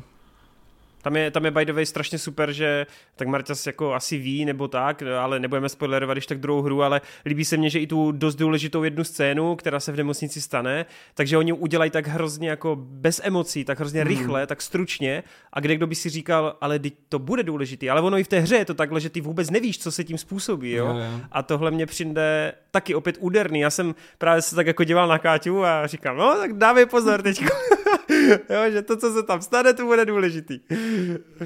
Tam 1.03 1.17
je, 1.17 1.31
tam 1.31 1.45
je 1.45 1.51
by 1.51 1.65
the 1.65 1.73
way 1.73 1.87
strašně 1.87 2.19
super, 2.19 2.53
že 2.53 2.87
tak 3.17 3.29
Marťas 3.29 3.67
jako 3.67 3.95
asi 3.95 4.19
ví 4.19 4.45
nebo 4.45 4.69
tak, 4.69 5.03
ale 5.03 5.41
nebudeme 5.41 5.69
spoilerovat 5.69 6.15
když 6.15 6.27
tak 6.27 6.39
druhou 6.39 6.63
hru, 6.63 6.83
ale 6.83 7.01
líbí 7.27 7.45
se 7.45 7.57
mně, 7.57 7.71
že 7.71 7.81
i 7.81 7.87
tu 7.87 8.13
dost 8.13 8.35
důležitou 8.35 8.83
jednu 8.83 9.05
scénu, 9.05 9.57
která 9.57 9.81
se 9.81 9.93
v 9.93 9.97
nemocnici 9.97 10.41
stane, 10.41 10.87
takže 11.15 11.39
oni 11.39 11.53
udělají 11.53 11.91
tak 11.91 12.07
hrozně 12.07 12.51
jako 12.51 12.77
bez 12.81 13.21
emocí, 13.25 13.65
tak 13.65 13.79
hrozně 13.79 14.01
hmm. 14.01 14.09
rychle, 14.09 14.47
tak 14.47 14.63
stručně 14.63 15.23
a 15.53 15.61
kde 15.61 15.77
kdo 15.77 15.87
by 15.87 15.95
si 15.95 16.09
říkal, 16.09 16.57
ale 16.61 16.81
to 17.09 17.19
bude 17.19 17.43
důležitý, 17.43 17.91
ale 17.91 18.01
ono 18.01 18.19
i 18.19 18.25
v 18.25 18.29
té 18.29 18.41
hře 18.41 18.57
je 18.57 18.65
to 18.65 18.75
takhle, 18.75 19.01
že 19.01 19.11
ty 19.11 19.21
vůbec 19.21 19.51
nevíš, 19.51 19.79
co 19.79 19.93
se 19.93 20.05
tím 20.05 20.19
způsobí, 20.19 20.73
jo? 20.73 20.87
Jo, 20.87 20.97
jo. 20.97 21.21
A 21.33 21.43
tohle 21.43 21.71
mě 21.71 21.87
přijde 21.87 22.53
taky 22.71 22.95
opět 22.95 23.17
úderný. 23.21 23.61
Já 23.61 23.71
jsem 23.71 23.95
právě 24.19 24.43
se 24.43 24.57
tak 24.57 24.67
jako 24.67 24.85
díval 24.85 25.09
na 25.09 25.19
Káťu 25.19 25.65
a 25.65 25.87
říkám, 25.87 26.17
no 26.17 26.35
tak 26.35 26.53
dávej 26.53 26.87
pozor 26.87 27.23
teď. 27.23 27.45
jo, 28.51 28.71
že 28.71 28.83
to, 28.83 28.97
co 28.97 29.13
se 29.13 29.23
tam 29.23 29.43
stane, 29.43 29.75
to 29.75 29.85
bude 29.85 30.05
důležitý. 30.05 30.61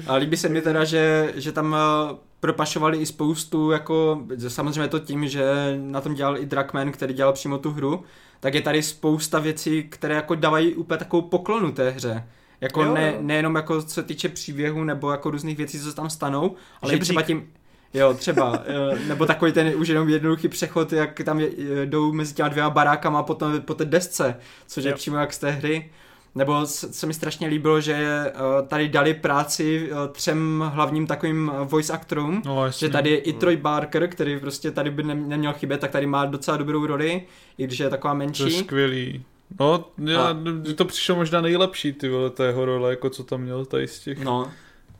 A 0.07 0.15
líbí 0.15 0.37
se 0.37 0.49
mi 0.49 0.61
teda, 0.61 0.83
že, 0.83 1.33
že 1.35 1.51
tam 1.51 1.75
eh, 1.75 2.15
propašovali 2.39 2.97
i 2.97 3.05
spoustu, 3.05 3.71
jako 3.71 4.25
samozřejmě 4.47 4.87
to 4.87 4.99
tím, 4.99 5.27
že 5.27 5.45
na 5.77 6.01
tom 6.01 6.13
dělal 6.13 6.37
i 6.37 6.45
Drakman, 6.45 6.91
který 6.91 7.13
dělal 7.13 7.33
přímo 7.33 7.57
tu 7.57 7.71
hru, 7.71 8.03
tak 8.39 8.53
je 8.53 8.61
tady 8.61 8.83
spousta 8.83 9.39
věcí, 9.39 9.83
které 9.83 10.15
jako 10.15 10.35
dávají 10.35 10.75
úplně 10.75 10.97
takovou 10.97 11.21
poklonu 11.21 11.71
té 11.71 11.89
hře. 11.89 12.23
Jako 12.61 12.83
jo, 12.83 12.93
ne, 12.93 13.15
nejenom 13.19 13.55
jako 13.55 13.81
co 13.81 13.89
se 13.89 14.03
týče 14.03 14.29
příběhu 14.29 14.83
nebo 14.83 15.11
jako 15.11 15.31
různých 15.31 15.57
věcí, 15.57 15.79
co 15.79 15.89
se 15.89 15.95
tam 15.95 16.09
stanou, 16.09 16.55
ale 16.81 16.91
že 16.91 16.97
i 16.97 16.99
třeba 16.99 17.21
tím, 17.21 17.47
Jo, 17.95 18.13
třeba. 18.13 18.63
Eh, 18.65 18.99
nebo 19.07 19.25
takový 19.25 19.51
ten 19.51 19.73
už 19.75 19.87
jenom 19.87 20.09
jednoduchý 20.09 20.47
přechod, 20.47 20.93
jak 20.93 21.21
tam 21.25 21.39
jdou 21.85 22.13
mezi 22.13 22.33
těma 22.33 22.49
dvěma 22.49 22.69
barákama 22.69 23.19
a 23.19 23.23
potom 23.23 23.61
po 23.61 23.73
té 23.73 23.85
desce, 23.85 24.35
což 24.67 24.83
je 24.83 24.91
jo. 24.91 24.97
přímo 24.97 25.17
jak 25.17 25.33
z 25.33 25.37
té 25.37 25.51
hry. 25.51 25.91
Nebo 26.35 26.65
se 26.65 27.07
mi 27.07 27.13
strašně 27.13 27.47
líbilo, 27.47 27.81
že 27.81 28.25
uh, 28.35 28.67
tady 28.67 28.89
dali 28.89 29.13
práci 29.13 29.89
uh, 29.91 29.97
třem 30.11 30.63
hlavním 30.73 31.07
takovým 31.07 31.51
voice 31.63 31.93
actorům, 31.93 32.41
No, 32.45 32.65
jasně. 32.65 32.87
že 32.87 32.91
tady 32.91 33.09
je 33.09 33.17
i 33.17 33.33
Troy 33.33 33.57
Barker, 33.57 34.07
který 34.07 34.39
prostě 34.39 34.71
tady 34.71 34.91
by 34.91 35.03
nem- 35.03 35.29
neměl 35.29 35.53
chybět, 35.53 35.77
tak 35.77 35.91
tady 35.91 36.05
má 36.05 36.25
docela 36.25 36.57
dobrou 36.57 36.85
roli, 36.85 37.21
i 37.57 37.63
když 37.63 37.79
je 37.79 37.89
taková 37.89 38.13
To 38.13 38.21
je 38.21 38.25
menší. 38.27 38.51
skvělý. 38.51 39.23
No, 39.59 39.85
já, 40.05 40.21
A- 40.21 40.35
to 40.75 40.85
přišlo 40.85 41.15
možná 41.15 41.41
nejlepší, 41.41 41.93
ty 41.93 42.09
vole, 42.09 42.29
té 42.29 42.45
jeho 42.45 42.65
role, 42.65 42.89
jako 42.89 43.09
co 43.09 43.23
tam 43.23 43.41
měl 43.41 43.65
tady 43.65 43.87
z 43.87 43.99
těch. 43.99 44.19
No. 44.23 44.51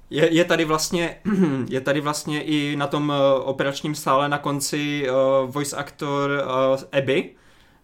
Je, 0.10 0.34
je 0.34 0.46
tady 0.46 0.66
vlastně 0.66 1.18
je 1.70 1.82
tady 1.82 2.02
vlastně 2.02 2.42
i 2.44 2.76
na 2.76 2.88
tom 2.88 3.14
operačním 3.44 3.96
sále 3.96 4.30
na 4.30 4.38
konci 4.38 5.08
uh, 5.10 5.52
voice 5.52 5.76
actor 5.76 6.44
uh, 6.76 7.00
Abby, 7.00 7.30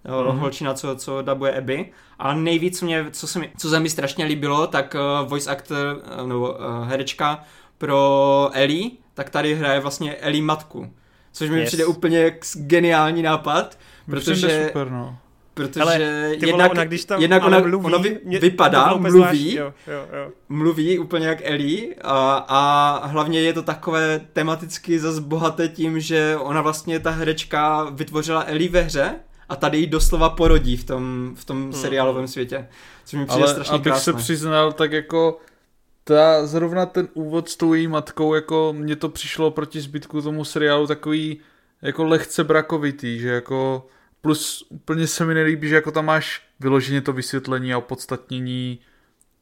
Mhm. 0.05 0.39
holčina, 0.39 0.73
co, 0.73 0.95
co 0.95 1.21
dabuje 1.21 1.57
Abby. 1.57 1.91
A 2.19 2.33
nejvíc 2.33 2.81
mě, 2.81 3.05
co 3.11 3.27
se 3.27 3.39
mi, 3.39 3.51
co 3.57 3.69
se 3.69 3.79
mi 3.79 3.89
strašně 3.89 4.25
líbilo, 4.25 4.67
tak 4.67 4.95
uh, 5.21 5.29
voice 5.29 5.51
actor, 5.51 6.01
uh, 6.21 6.27
nebo 6.27 6.51
uh, 6.51 6.87
herečka 6.87 7.43
pro 7.77 8.49
Ellie, 8.53 8.89
tak 9.13 9.29
tady 9.29 9.55
hraje 9.55 9.79
vlastně 9.79 10.15
Ellie 10.15 10.43
matku. 10.43 10.93
Což 11.33 11.49
mi 11.49 11.59
Yes. 11.59 11.67
přijde 11.67 11.85
úplně 11.85 12.37
geniální 12.55 13.21
nápad, 13.21 13.77
Protože... 14.09 14.31
protože, 14.31 14.65
super, 14.67 14.91
no. 14.91 15.17
protože 15.53 15.81
Ale 15.81 15.97
ty 15.97 16.03
vole, 16.03 16.47
jednak, 16.47 16.71
ona, 16.71 16.83
když 16.85 17.05
tam 17.05 17.21
jednak 17.21 17.43
ona, 17.43 17.59
mluví, 17.59 17.85
ona 17.85 17.97
vy, 17.97 18.19
mě- 18.23 18.39
vypadá, 18.39 18.93
mluví, 18.97 19.55
Jo, 19.55 19.73
jo, 19.87 20.05
jo. 20.23 20.31
mluví 20.49 20.99
úplně 20.99 21.27
jak 21.27 21.37
Ellie 21.43 21.95
a, 22.01 22.45
a 22.47 23.07
hlavně 23.07 23.41
je 23.41 23.53
to 23.53 23.61
takové 23.63 24.21
tematicky 24.33 24.99
zase 24.99 25.21
bohaté 25.21 25.67
tím, 25.67 25.99
že 25.99 26.37
ona 26.39 26.61
vlastně 26.61 26.99
ta 26.99 27.09
herečka 27.11 27.87
vytvořila 27.91 28.43
Ellie 28.47 28.69
ve 28.69 28.81
hře 28.81 29.15
a 29.51 29.55
tady 29.55 29.77
ji 29.77 29.87
doslova 29.87 30.29
porodí 30.29 30.77
v 30.77 30.83
tom, 30.83 31.31
v 31.35 31.45
tom 31.45 31.73
seriálovém 31.73 32.27
světě. 32.27 32.67
Což 33.05 33.19
mi 33.19 33.25
přijde 33.25 33.43
Ale 33.43 33.53
strašně 33.53 33.73
abych 33.75 33.83
krásné. 33.83 34.13
se 34.13 34.17
přiznal, 34.17 34.71
tak 34.71 34.91
jako 34.91 35.37
ta, 36.03 36.45
zrovna 36.47 36.85
ten 36.85 37.07
úvod 37.13 37.49
s 37.49 37.55
tou 37.57 37.73
její 37.73 37.87
matkou, 37.87 38.33
jako 38.33 38.73
mně 38.77 38.95
to 38.95 39.09
přišlo 39.09 39.51
proti 39.51 39.81
zbytku 39.81 40.21
tomu 40.21 40.45
seriálu 40.45 40.87
takový 40.87 41.39
jako 41.81 42.03
lehce 42.03 42.43
brakovitý, 42.43 43.19
že 43.19 43.29
jako 43.29 43.87
plus 44.21 44.65
úplně 44.69 45.07
se 45.07 45.25
mi 45.25 45.33
nelíbí, 45.33 45.69
že 45.69 45.75
jako 45.75 45.91
tam 45.91 46.05
máš 46.05 46.41
vyloženě 46.59 47.01
to 47.01 47.13
vysvětlení 47.13 47.73
a 47.73 47.77
opodstatnění 47.77 48.79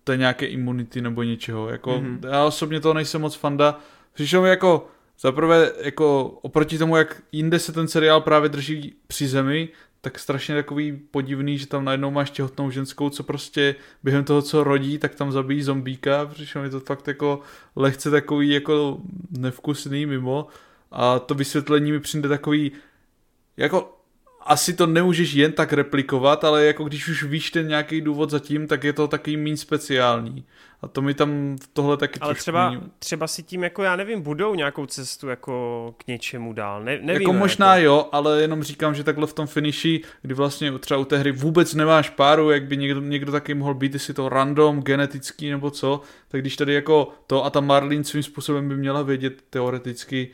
té 0.03 0.17
nějaké 0.17 0.45
imunity 0.45 1.01
nebo 1.01 1.23
něčeho, 1.23 1.69
jako 1.69 1.97
Mhm. 2.01 2.17
mm-hmm. 2.21 2.29
já 2.31 2.43
osobně 2.45 2.79
to 2.79 2.93
nejsem 2.93 3.21
moc 3.21 3.35
fanda, 3.35 3.79
přišlo 4.13 4.41
mi 4.41 4.49
jako 4.49 4.87
zaprvé 5.21 5.71
jako 5.81 6.23
oproti 6.41 6.77
tomu, 6.77 6.95
jak 6.95 7.21
jinde 7.31 7.59
se 7.59 7.71
ten 7.71 7.87
seriál 7.87 8.21
právě 8.21 8.49
drží 8.49 8.95
při 9.07 9.27
zemi, 9.27 9.69
tak 10.01 10.19
strašně 10.19 10.55
takový 10.55 10.99
podivný, 11.11 11.57
že 11.57 11.67
tam 11.67 11.85
najednou 11.85 12.11
máš 12.11 12.31
těhotnou 12.31 12.71
ženskou, 12.71 13.09
co 13.09 13.23
prostě 13.23 13.75
během 14.03 14.23
toho, 14.23 14.41
co 14.41 14.63
rodí, 14.63 14.97
tak 14.97 15.15
tam 15.15 15.31
zabíjí 15.31 15.61
zombíka, 15.61 16.25
přišlo 16.25 16.61
mi 16.61 16.69
to 16.69 16.79
fakt 16.79 17.07
jako 17.07 17.41
lehce 17.75 18.11
takový 18.11 18.49
jako 18.49 18.97
nevkusný 19.37 20.05
mimo 20.05 20.47
a 20.91 21.19
to 21.19 21.35
vysvětlení 21.35 21.91
mi 21.91 21.99
přijde 21.99 22.29
takový 22.29 22.71
jako 23.57 23.99
asi 24.41 24.73
to 24.73 24.87
nemůžeš 24.87 25.33
jen 25.33 25.51
tak 25.51 25.73
replikovat, 25.73 26.43
ale 26.43 26.65
jako 26.65 26.83
když 26.83 27.07
už 27.07 27.23
víš 27.23 27.51
ten 27.51 27.67
nějaký 27.67 28.01
důvod 28.01 28.29
zatím, 28.29 28.67
tak 28.67 28.83
je 28.83 28.93
to 28.93 29.07
takový 29.07 29.37
méně 29.37 29.57
speciální. 29.57 30.45
A 30.81 30.87
to 30.87 31.01
mi 31.01 31.13
tam 31.13 31.57
v 31.61 31.67
tohle 31.73 31.97
taky 31.97 32.19
Ale 32.19 32.33
trošku 32.33 32.43
třeba, 32.43 32.73
třeba 32.99 33.27
si 33.27 33.43
tím, 33.43 33.63
jako 33.63 33.83
já 33.83 33.95
nevím, 33.95 34.21
budou 34.21 34.55
nějakou 34.55 34.85
cestu 34.85 35.27
jako 35.27 35.95
k 35.97 36.07
něčemu 36.07 36.53
dál. 36.53 36.83
Ne, 36.83 36.91
nevíme, 36.91 37.13
jako 37.13 37.33
možná 37.33 37.75
jo, 37.75 38.09
ale 38.11 38.41
jenom 38.41 38.63
říkám, 38.63 38.95
že 38.95 39.03
takhle 39.03 39.27
v 39.27 39.33
tom 39.33 39.47
finiši, 39.47 40.01
kdy 40.21 40.33
vlastně 40.33 40.79
třeba 40.79 40.99
u 40.99 41.05
té 41.05 41.17
hry 41.17 41.31
vůbec 41.31 41.73
nemáš 41.73 42.09
páru, 42.09 42.49
jak 42.49 42.63
by 42.63 42.77
někdo, 42.77 43.01
někdo 43.01 43.31
taky 43.31 43.53
mohl 43.53 43.73
být, 43.73 43.93
jestli 43.93 44.13
to 44.13 44.29
random, 44.29 44.81
genetický 44.81 45.49
nebo 45.49 45.71
co, 45.71 46.01
tak 46.27 46.41
když 46.41 46.55
tady 46.55 46.73
jako 46.73 47.11
to 47.27 47.45
a 47.45 47.49
ta 47.49 47.59
Marlin 47.59 48.03
svým 48.03 48.23
způsobem 48.23 48.69
by 48.69 48.77
měla 48.77 49.01
vědět 49.01 49.41
teoreticky, 49.49 50.29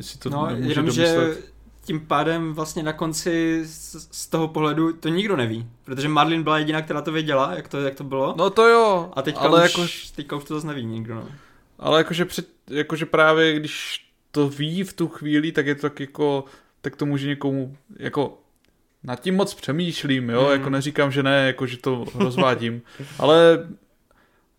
si 0.00 0.18
to 0.18 0.30
No, 0.30 0.46
nemůže 0.46 0.70
jenom, 0.70 0.86
domyslet. 0.86 1.36
že 1.36 1.42
tím 1.84 2.00
pádem 2.06 2.52
vlastně 2.54 2.82
na 2.82 2.92
konci 2.92 3.62
z, 3.64 4.08
z 4.10 4.26
toho 4.26 4.48
pohledu 4.48 4.92
to 4.92 5.08
nikdo 5.08 5.36
neví, 5.36 5.66
protože 5.84 6.08
Marlin 6.08 6.42
byla 6.42 6.58
jediná, 6.58 6.82
která 6.82 7.00
to 7.02 7.12
věděla, 7.12 7.52
jak 7.56 7.68
to, 7.68 7.80
jak 7.80 7.94
to 7.94 8.04
bylo. 8.04 8.34
No 8.38 8.50
to 8.50 8.68
jo, 8.68 9.10
a 9.16 9.22
teďka, 9.22 9.40
ale 9.40 9.64
už, 9.64 9.72
jako, 9.78 9.88
teďka 10.16 10.36
už 10.36 10.44
to 10.44 10.54
zase 10.54 10.66
neví 10.66 10.84
nikdo. 10.84 11.14
No. 11.14 11.28
ale 11.78 11.98
jakože, 12.00 12.24
před, 12.24 12.48
jakože 12.70 13.06
právě 13.06 13.52
když 13.54 14.06
to 14.30 14.48
ví 14.48 14.82
v 14.82 14.92
tu 14.92 15.08
chvíli, 15.08 15.52
tak 15.52 15.66
je 15.66 15.74
to 15.74 15.80
tak 15.80 16.00
jako, 16.00 16.44
tak 16.80 16.96
to 16.96 17.06
může 17.06 17.26
někomu, 17.28 17.76
jako 17.96 18.38
nad 19.02 19.20
tím 19.20 19.34
moc 19.36 19.54
přemýšlím, 19.54 20.30
jo, 20.30 20.44
Mm. 20.46 20.50
jako 20.52 20.70
neříkám, 20.70 21.10
že 21.12 21.22
ne, 21.22 21.46
jako 21.46 21.66
že 21.66 21.76
to 21.76 22.04
rozvádím, 22.14 22.82
ale 23.18 23.68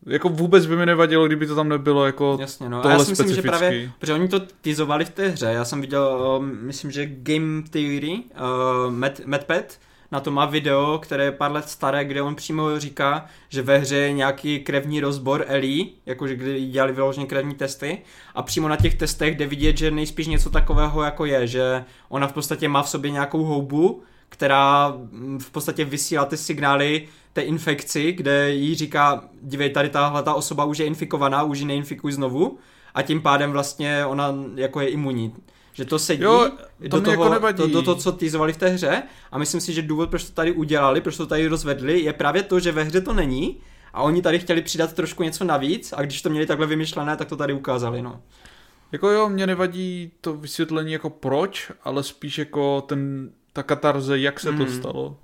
jako 0.06 0.30
vůbec 0.30 0.66
by 0.66 0.76
mi 0.76 0.86
nevadilo, 0.86 1.28
kdyby 1.28 1.48
to 1.48 1.56
tam 1.56 1.70
nebylo 1.70 2.06
jako 2.06 2.38
Jasně, 2.42 2.70
no. 2.70 2.86
A 2.86 2.92
já 2.92 3.00
si 3.00 3.12
myslím, 3.12 3.36
že 3.36 3.42
právě, 3.42 3.92
protože 4.00 4.14
oni 4.14 4.28
to 4.28 4.40
teasovali 4.40 5.06
v 5.06 5.10
té 5.10 5.28
hře, 5.28 5.46
já 5.46 5.66
jsem 5.66 5.82
viděl, 5.82 6.38
um, 6.40 6.58
myslím, 6.62 6.92
že 6.92 7.06
Game 7.06 7.62
Theory, 7.70 8.14
uh, 8.14 8.94
Matt, 8.94 9.22
MadPad, 9.26 9.80
na 10.12 10.20
to 10.20 10.32
má 10.32 10.46
video, 10.46 11.00
které 11.02 11.24
je 11.24 11.32
pár 11.32 11.52
let 11.52 11.70
staré, 11.70 12.06
kde 12.06 12.22
on 12.22 12.36
přímo 12.36 12.80
říká, 12.80 13.26
že 13.50 13.62
ve 13.62 13.78
hře 13.78 13.96
je 13.96 14.14
nějaký 14.14 14.60
krevní 14.60 15.00
rozbor 15.00 15.46
Ellie, 15.48 15.86
jakože 16.06 16.36
kdy 16.36 16.66
dělali 16.66 16.94
vyloženě 16.94 17.26
krevní 17.26 17.56
testy. 17.56 18.02
A 18.36 18.42
přímo 18.42 18.68
na 18.68 18.76
těch 18.76 18.96
testech 18.96 19.36
jde 19.36 19.48
vidět, 19.48 19.78
že 19.78 19.92
nejspíš 19.92 20.28
něco 20.28 20.50
takového 20.50 21.04
jako 21.04 21.26
je, 21.26 21.48
že 21.48 21.84
ona 22.10 22.28
v 22.28 22.34
podstatě 22.34 22.68
má 22.68 22.84
v 22.84 22.90
sobě 22.90 23.12
nějakou 23.12 23.44
houbu, 23.44 24.04
která 24.30 24.94
mm, 25.12 25.40
v 25.40 25.52
podstatě 25.52 25.86
vysílá 25.86 26.26
ty 26.26 26.38
signály 26.38 27.08
té 27.34 27.42
infekci, 27.42 28.12
kde 28.12 28.52
jí 28.52 28.76
říká, 28.76 29.24
dívej, 29.42 29.70
tady 29.70 29.90
tahle 29.90 30.24
ta 30.24 30.34
osoba 30.34 30.66
už 30.66 30.78
je 30.78 30.86
infikovaná, 30.86 31.44
už 31.44 31.60
ji 31.60 31.66
neinfikuj 31.66 32.12
znovu 32.12 32.58
a 32.94 33.02
tím 33.02 33.22
pádem 33.22 33.52
vlastně 33.52 34.06
ona 34.06 34.36
jako 34.56 34.82
je 34.82 34.88
imunní. 34.88 35.34
Že 35.74 35.86
to 35.86 36.00
sedí 36.00 36.24
Jo, 36.24 36.50
to 36.82 36.88
do, 36.88 36.98
mi 36.98 37.04
toho, 37.04 37.12
jako 37.24 37.30
nevadí. 37.34 37.58
do, 37.58 37.68
do 37.68 37.82
toho, 37.82 37.96
co 37.96 38.12
teasovali 38.12 38.54
v 38.54 38.58
té 38.58 38.68
hře 38.70 39.04
a 39.32 39.38
myslím 39.38 39.62
si, 39.62 39.74
že 39.74 39.82
důvod, 39.82 40.10
proč 40.10 40.24
to 40.24 40.32
tady 40.32 40.52
udělali, 40.52 41.02
proč 41.02 41.18
to 41.18 41.26
tady 41.28 41.48
rozvedli, 41.48 42.00
je 42.02 42.14
právě 42.14 42.44
to, 42.44 42.60
že 42.60 42.72
ve 42.72 42.84
hře 42.84 43.02
to 43.02 43.14
není 43.14 43.58
a 43.94 44.02
oni 44.02 44.22
tady 44.22 44.40
chtěli 44.40 44.62
přidat 44.62 44.94
trošku 44.94 45.24
něco 45.24 45.44
navíc 45.44 45.94
a 45.98 46.02
když 46.02 46.22
to 46.22 46.30
měli 46.30 46.46
takhle 46.46 46.68
vymyšlené, 46.68 47.18
tak 47.18 47.28
to 47.28 47.36
tady 47.36 47.54
ukázali, 47.54 48.02
no. 48.02 48.22
Jako 48.92 49.10
jo, 49.10 49.30
mě 49.30 49.48
nevadí 49.48 50.12
to 50.22 50.34
vysvětlení 50.34 50.92
jako 50.94 51.10
proč, 51.10 51.72
ale 51.84 52.04
spíš 52.04 52.38
jako 52.38 52.82
ten, 52.82 53.30
ta 53.54 53.64
katarze, 53.64 54.20
jak 54.20 54.40
se 54.40 54.48
to 54.48 54.54
Mhm. 54.64 54.72
stalo. 54.80 55.18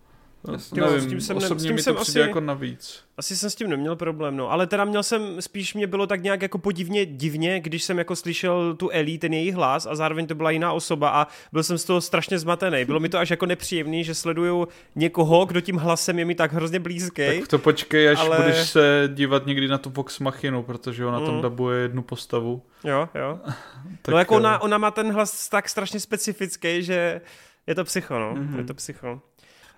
Jasně. 0.51 0.81
Jo, 0.81 0.85
Nevím, 0.87 1.01
s 1.01 1.07
tím 1.07 1.21
jsem 1.21 1.37
osobně 1.37 1.59
s 1.59 1.63
tím 1.63 1.71
mi 1.75 1.77
to 1.77 1.83
jsem 1.83 1.95
přijde 1.95 2.21
asi- 2.21 2.29
jako 2.29 2.39
navíc. 2.39 3.03
Asi 3.17 3.37
jsem 3.37 3.49
s 3.49 3.55
tím 3.55 3.69
neměl 3.69 3.95
problém, 3.95 4.37
no. 4.37 4.51
Ale 4.51 4.67
teda 4.67 4.85
měl 4.85 5.03
jsem, 5.03 5.41
spíš 5.41 5.73
mě 5.73 5.87
bylo 5.87 6.07
tak 6.07 6.23
nějak 6.23 6.41
jako 6.41 6.57
podivně 6.57 7.05
divně, 7.05 7.59
když 7.59 7.83
jsem 7.83 7.97
jako 7.97 8.15
slyšel 8.15 8.75
tu 8.75 8.89
Ellie, 8.89 9.19
ten 9.19 9.33
její 9.33 9.51
hlas 9.51 9.85
a 9.85 9.95
zároveň 9.95 10.27
to 10.27 10.35
byla 10.35 10.51
jiná 10.51 10.73
osoba 10.73 11.09
a 11.09 11.27
byl 11.53 11.63
jsem 11.63 11.77
z 11.77 11.83
toho 11.83 12.01
strašně 12.01 12.39
zmatený. 12.39 12.85
Bylo 12.85 12.99
mi 12.99 13.09
to 13.09 13.17
až 13.17 13.29
jako 13.29 13.45
nepříjemný, 13.45 14.03
že 14.03 14.15
sleduju 14.15 14.67
někoho, 14.95 15.45
kdo 15.45 15.61
tím 15.61 15.75
hlasem 15.75 16.19
je 16.19 16.25
mi 16.25 16.35
tak 16.35 16.53
hrozně 16.53 16.79
blízký. 16.79 17.39
Tak 17.39 17.47
to 17.47 17.59
počkej, 17.59 18.09
až 18.09 18.19
ale- 18.19 18.37
budeš 18.37 18.69
se 18.69 19.09
dívat 19.13 19.45
někdy 19.45 19.67
na 19.67 19.77
tu 19.77 19.89
Vox 19.89 20.19
Machinu, 20.19 20.63
protože 20.63 21.05
ona 21.05 21.19
tam 21.19 21.35
Mm. 21.35 21.41
dabuje 21.41 21.79
jednu 21.81 22.01
postavu. 22.01 22.61
Jo, 22.83 23.09
jo. 23.15 23.39
Tak, 24.01 24.11
no 24.13 24.17
jako 24.17 24.33
eh, 24.33 24.37
ona, 24.37 24.61
ona 24.61 24.77
má 24.77 24.91
ten 24.91 25.11
hlas 25.11 25.49
tak 25.49 25.69
strašně 25.69 25.99
specifický, 25.99 26.83
že 26.83 27.21
je 27.67 27.75
to 27.75 27.83
psycho, 27.83 28.19
no. 28.19 28.33
Mhm. 28.35 28.53
Mm-hmm. 28.53 28.57
Je 28.57 28.63
to 28.63 28.73
psycho. 28.73 29.21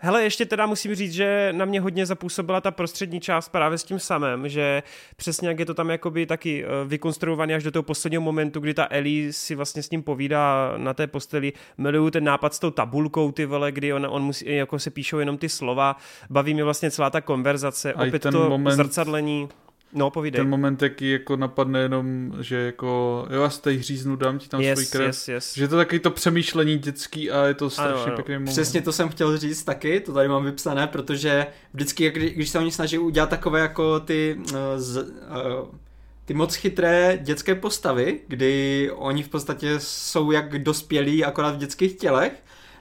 Hele, 0.02 0.24
ještě 0.24 0.46
teda 0.46 0.66
musím 0.66 0.96
říct, 0.96 1.14
že 1.14 1.50
na 1.52 1.66
mě 1.66 1.82
hodně 1.82 2.06
zapůsobila 2.06 2.62
ta 2.62 2.72
prostřední 2.72 3.20
část 3.20 3.50
právě 3.50 3.78
s 3.78 3.84
tím 3.84 4.00
samým, 4.00 4.50
že 4.50 4.84
přesně 5.16 5.48
jak 5.48 5.60
je 5.60 5.66
to 5.66 5.74
tam 5.74 5.90
jakoby 5.90 6.26
taky 6.26 6.66
eh, 6.66 6.68
vykonstruovaný 6.86 7.54
až 7.54 7.64
do 7.64 7.72
toho 7.72 7.84
posledního 7.84 8.22
momentu, 8.22 8.60
kdy 8.60 8.74
ta 8.74 8.88
Ellie 8.90 9.34
si 9.34 9.56
vlastně 9.56 9.84
s 9.84 9.90
ním 9.90 10.04
povídá 10.04 10.74
na 10.78 10.94
té 10.94 11.08
posteli. 11.08 11.54
Miluju 11.78 12.10
ten 12.10 12.24
nápad 12.24 12.54
s 12.54 12.60
tou 12.60 12.72
tabulkou, 12.72 13.32
ty 13.32 13.46
vole, 13.46 13.72
kdy 13.72 13.94
on, 13.94 14.08
on 14.10 14.24
musí, 14.24 14.56
jako 14.56 14.80
se 14.80 14.90
píšou 14.90 15.20
jenom 15.20 15.38
ty 15.38 15.50
slova. 15.50 15.96
Baví 16.30 16.54
mě 16.54 16.64
vlastně 16.64 16.92
celá 16.92 17.10
ta 17.10 17.22
konverzace, 17.22 17.94
opět 17.94 18.22
ten 18.22 18.34
to 18.34 18.50
moment- 18.50 18.76
zrcadlení. 18.76 19.50
No, 19.94 20.10
povídej. 20.12 20.40
Ten 20.40 20.50
moment, 20.50 20.82
jaký 20.82 21.12
jako 21.12 21.36
napadne 21.36 21.80
jenom, 21.80 22.34
že 22.40 22.56
jako, 22.56 23.28
jo, 23.30 23.42
já 23.42 23.50
si 23.50 23.62
tady 23.62 23.78
hříznu, 23.78 24.16
dám 24.16 24.40
ti 24.40 24.50
tam 24.50 24.60
svůj 24.60 24.68
yes, 24.70 24.90
krev. 24.90 25.08
yes, 25.08 25.28
yes. 25.28 25.54
Že 25.56 25.64
je 25.64 25.68
to 25.68 25.76
taky 25.76 26.00
to 26.00 26.12
přemýšlení 26.12 26.78
dětský 26.78 27.32
a 27.32 27.46
je 27.46 27.54
to 27.54 27.70
strašně 27.70 28.06
ano. 28.06 28.16
pěkný 28.16 28.34
moment. 28.34 28.46
Přesně 28.46 28.82
to 28.82 28.92
jsem 28.92 29.10
chtěl 29.10 29.38
říct 29.38 29.64
taky, 29.64 30.00
to 30.00 30.14
tady 30.14 30.28
mám 30.28 30.46
vypsané, 30.46 30.88
protože 30.88 31.48
vždycky, 31.74 32.04
jak- 32.04 32.14
když 32.14 32.50
se 32.50 32.60
oni 32.60 32.72
snaží 32.72 32.98
udělat 32.98 33.30
takové 33.30 33.60
jako 33.60 34.00
ty, 34.00 34.38
uh, 34.40 34.56
z, 34.76 34.98
uh, 34.98 35.06
ty 36.26 36.34
moc 36.34 36.56
chytré 36.56 37.20
dětské 37.22 37.56
postavy, 37.56 38.20
kdy 38.28 38.90
oni 38.96 39.24
v 39.24 39.30
podstatě 39.30 39.76
jsou 39.78 40.32
jak 40.32 40.60
dospělí, 40.60 41.26
akorát 41.26 41.56
v 41.56 41.58
dětských 41.58 41.98
tělech, 41.98 42.32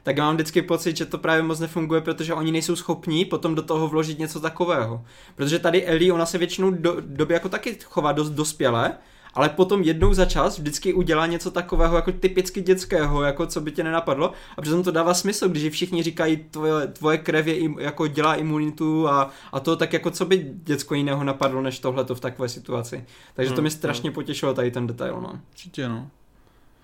tak 0.03 0.17
já 0.17 0.25
mám 0.25 0.35
vždycky 0.35 0.63
pocit, 0.63 0.97
že 0.97 1.07
to 1.07 1.19
právě 1.19 1.43
moc 1.43 1.61
nefunguje, 1.61 2.01
protože 2.01 2.35
oni 2.35 2.53
nejsou 2.53 2.77
schopní 2.77 3.25
potom 3.25 3.55
do 3.55 3.63
toho 3.63 3.89
vložit 3.89 4.19
něco 4.19 4.41
takového. 4.41 5.05
Protože 5.35 5.59
tady 5.59 5.85
Ellie, 5.85 6.13
ona 6.13 6.27
se 6.27 6.39
většinou 6.39 6.71
do, 6.71 6.97
době 7.01 7.35
jako 7.35 7.49
taky 7.49 7.79
chová 7.85 8.13
dost 8.13 8.31
dospěle, 8.31 8.93
ale 9.35 9.49
potom 9.49 9.83
jednou 9.83 10.15
za 10.15 10.25
čas 10.25 10.59
vždycky 10.59 10.93
udělá 10.93 11.27
něco 11.27 11.51
takového 11.51 11.97
jako 11.97 12.13
typicky 12.13 12.61
dětského, 12.61 13.23
jako 13.23 13.47
co 13.47 13.61
by 13.61 13.73
tě 13.73 13.85
nenapadlo 13.85 14.33
a 14.57 14.63
přitom 14.63 14.83
to 14.83 14.91
dává 14.91 15.15
smysl, 15.15 15.49
když 15.49 15.73
všichni 15.73 16.03
říkají 16.03 16.37
tvoje, 16.37 16.87
tvoje 16.87 17.19
krev 17.19 17.47
je 17.47 17.59
im, 17.59 17.77
jako 17.79 18.07
dělá 18.07 18.35
imunitu 18.35 19.09
a, 19.09 19.31
a 19.53 19.61
to 19.61 19.77
tak 19.77 19.93
jako 19.93 20.11
co 20.11 20.25
by 20.25 20.51
děcko 20.65 20.95
jiného 20.95 21.25
napadlo 21.25 21.63
než 21.63 21.79
tohleto 21.79 22.15
v 22.15 22.21
takové 22.21 22.49
situaci. 22.49 23.05
Takže 23.35 23.53
to 23.53 23.57
Hmm, 23.57 23.65
mi 23.65 23.71
strašně 23.71 24.11
potěšilo 24.11 24.55
tady 24.55 24.71
ten 24.71 24.87
detail, 24.87 25.21
no. 25.21 25.41
Určitě, 25.51 25.89
no. 25.89 26.11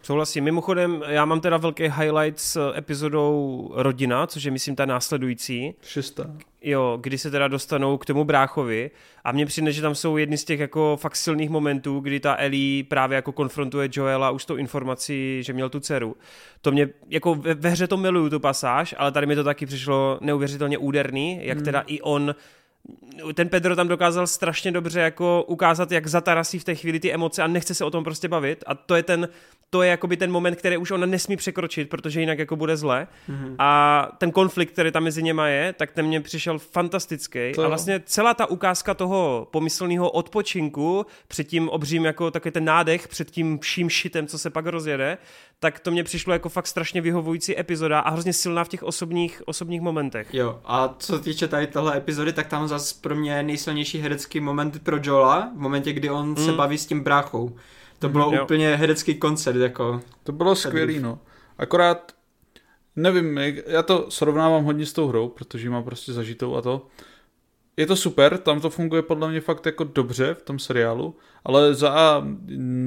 Souhlasím. 0.05 0.45
Mimochodem, 0.45 1.03
já 1.09 1.25
mám 1.25 1.41
teda 1.41 1.57
velký 1.57 1.83
highlight 1.83 2.41
s 2.41 2.73
epizodou 2.77 3.71
Rodina, 3.75 4.27
což 4.27 4.45
je 4.45 4.51
myslím 4.51 4.77
ta 4.77 4.87
následující. 4.87 5.75
Šestá. 5.83 6.31
Jo, 6.63 6.99
kdy 7.01 7.19
se 7.19 7.31
teda 7.31 7.49
dostanou 7.49 7.99
k 7.99 8.07
tomu 8.07 8.25
bráchovi 8.25 8.91
a 9.25 9.33
mně 9.33 9.47
přijde, 9.47 9.73
že 9.73 9.83
tam 9.83 9.95
jsou 9.95 10.17
jedny 10.17 10.39
z 10.39 10.45
těch 10.45 10.61
jako 10.61 10.99
fakt 11.01 11.17
silných 11.17 11.51
momentů, 11.51 12.01
kdy 12.01 12.21
ta 12.21 12.35
Ellie 12.35 12.85
právě 12.85 13.17
jako 13.17 13.33
konfrontuje 13.33 13.89
Joela 13.93 14.31
už 14.31 14.43
s 14.43 14.47
tou 14.47 14.57
informací, 14.57 15.43
že 15.43 15.53
měl 15.53 15.69
tu 15.69 15.81
dceru. 15.81 16.17
To 16.61 16.73
mě, 16.73 16.89
jako 17.09 17.35
ve, 17.35 17.55
ve 17.55 17.69
hře 17.69 17.87
to 17.87 17.97
miluju 17.97 18.31
tu 18.31 18.41
pasáž, 18.41 18.95
ale 18.99 19.13
tady 19.13 19.27
mi 19.27 19.35
to 19.35 19.45
taky 19.45 19.67
přišlo 19.67 20.19
neuvěřitelně 20.21 20.79
úderný, 20.79 21.39
jak 21.43 21.63
teda 21.63 21.81
i 21.87 22.01
on 22.01 22.35
ten 23.35 23.49
Pedro 23.49 23.77
tam 23.77 23.89
dokázal 23.89 24.27
strašně 24.27 24.73
dobře 24.73 25.01
jako 25.01 25.45
ukázat, 25.49 25.93
jak 25.93 26.07
zatarasí 26.07 26.59
v 26.59 26.65
té 26.65 26.75
chvíli 26.75 27.01
ty 27.01 27.13
emoce 27.13 27.43
a 27.43 27.47
nechce 27.47 27.75
se 27.75 27.85
o 27.85 27.91
tom 27.91 28.05
prostě 28.05 28.29
bavit. 28.29 28.65
A 28.67 28.75
to 28.75 28.95
je 28.95 29.03
ten, 29.03 29.29
to 29.71 29.83
je 29.83 29.91
jakoby 29.91 30.17
ten 30.17 30.33
moment, 30.33 30.57
který 30.57 30.77
už 30.77 30.91
ona 30.91 31.07
nesmí 31.07 31.37
překročit, 31.37 31.89
protože 31.89 32.21
jinak 32.21 32.39
jako 32.39 32.57
bude 32.57 32.77
zle. 32.77 33.07
Mm-hmm. 33.29 33.55
a 33.59 34.09
ten 34.19 34.31
konflikt, 34.31 34.73
který 34.73 34.91
tam 34.91 35.03
mezi 35.03 35.23
něma 35.23 35.49
je, 35.49 35.73
tak 35.73 35.93
ten 35.93 36.07
mě 36.07 36.21
přišel 36.21 36.59
fantastický. 36.59 37.53
To 37.55 37.65
a 37.65 37.69
vlastně 37.69 38.03
celá 38.07 38.35
ta 38.35 38.47
ukázka 38.47 38.95
toho 38.95 39.49
pomyslného 39.51 40.11
odpočinku 40.11 41.07
před 41.29 41.45
tím 41.45 41.69
obřím 41.69 42.05
jako 42.05 42.31
takový 42.31 42.53
ten 42.53 42.65
nádech 42.65 43.09
před 43.09 43.31
tím 43.31 43.59
vším 43.59 43.91
šitem, 43.91 44.27
co 44.27 44.39
se 44.39 44.51
pak 44.51 44.67
rozjede, 44.67 45.19
tak 45.65 45.81
to 45.81 45.91
mě 45.91 46.05
přišlo 46.05 46.33
jako 46.33 46.49
fakt 46.49 46.67
strašně 46.67 47.01
vyhovující 47.01 47.59
epizoda 47.59 48.01
a 48.01 48.11
hrozně 48.11 48.33
silná 48.33 48.65
v 48.65 48.69
těch 48.69 48.83
osobních, 48.83 49.43
osobních 49.47 49.81
momentech. 49.81 50.35
Jo, 50.35 50.61
a 50.65 50.95
co 50.99 51.17
se 51.17 51.23
týče 51.23 51.49
tady 51.49 51.67
téhle 51.67 51.97
epizody, 51.97 52.33
tak 52.33 52.47
tam 52.47 52.69
zase 52.69 52.95
pro 53.01 53.15
mě 53.15 53.43
nejsilnější 53.43 53.99
herecký 53.99 54.41
moment 54.41 54.83
pro 54.83 54.99
Joela, 55.03 55.53
v 55.57 55.61
momentě, 55.61 55.93
kdy 55.93 56.11
on 56.11 56.29
mm. 56.29 56.37
se 56.37 56.53
baví 56.53 56.79
s 56.79 56.87
tím 56.87 57.01
bráchou. 57.01 57.57
To 57.99 58.09
bylo 58.09 58.35
Jo. 58.35 58.45
úplně 58.45 58.77
herecký 58.77 59.15
koncert, 59.15 59.57
jako. 59.57 60.01
To 60.23 60.33
bylo 60.33 60.55
skvělý, 60.55 61.01
no. 61.01 61.19
Akorát, 61.59 62.13
nevím, 62.97 63.39
já 63.67 63.83
to 63.83 64.07
srovnávám 64.11 64.65
hodně 64.65 64.87
s 64.87 64.93
tou 64.93 65.09
hrou, 65.09 65.29
protože 65.29 65.71
mám 65.71 65.85
prostě 65.85 66.13
zažitou 66.13 66.57
a 66.57 66.63
to. 66.63 66.87
Je 67.77 67.87
to 67.87 67.97
super, 67.97 68.39
tam 68.39 68.61
to 68.61 68.71
funguje 68.71 69.03
podle 69.03 69.31
mě 69.31 69.41
fakt 69.41 69.67
jako 69.67 69.85
dobře 69.85 70.35
v 70.35 70.43
tom 70.43 70.59
seriálu, 70.59 71.17
ale 71.45 71.75
za 71.75 71.91
A, 71.91 72.25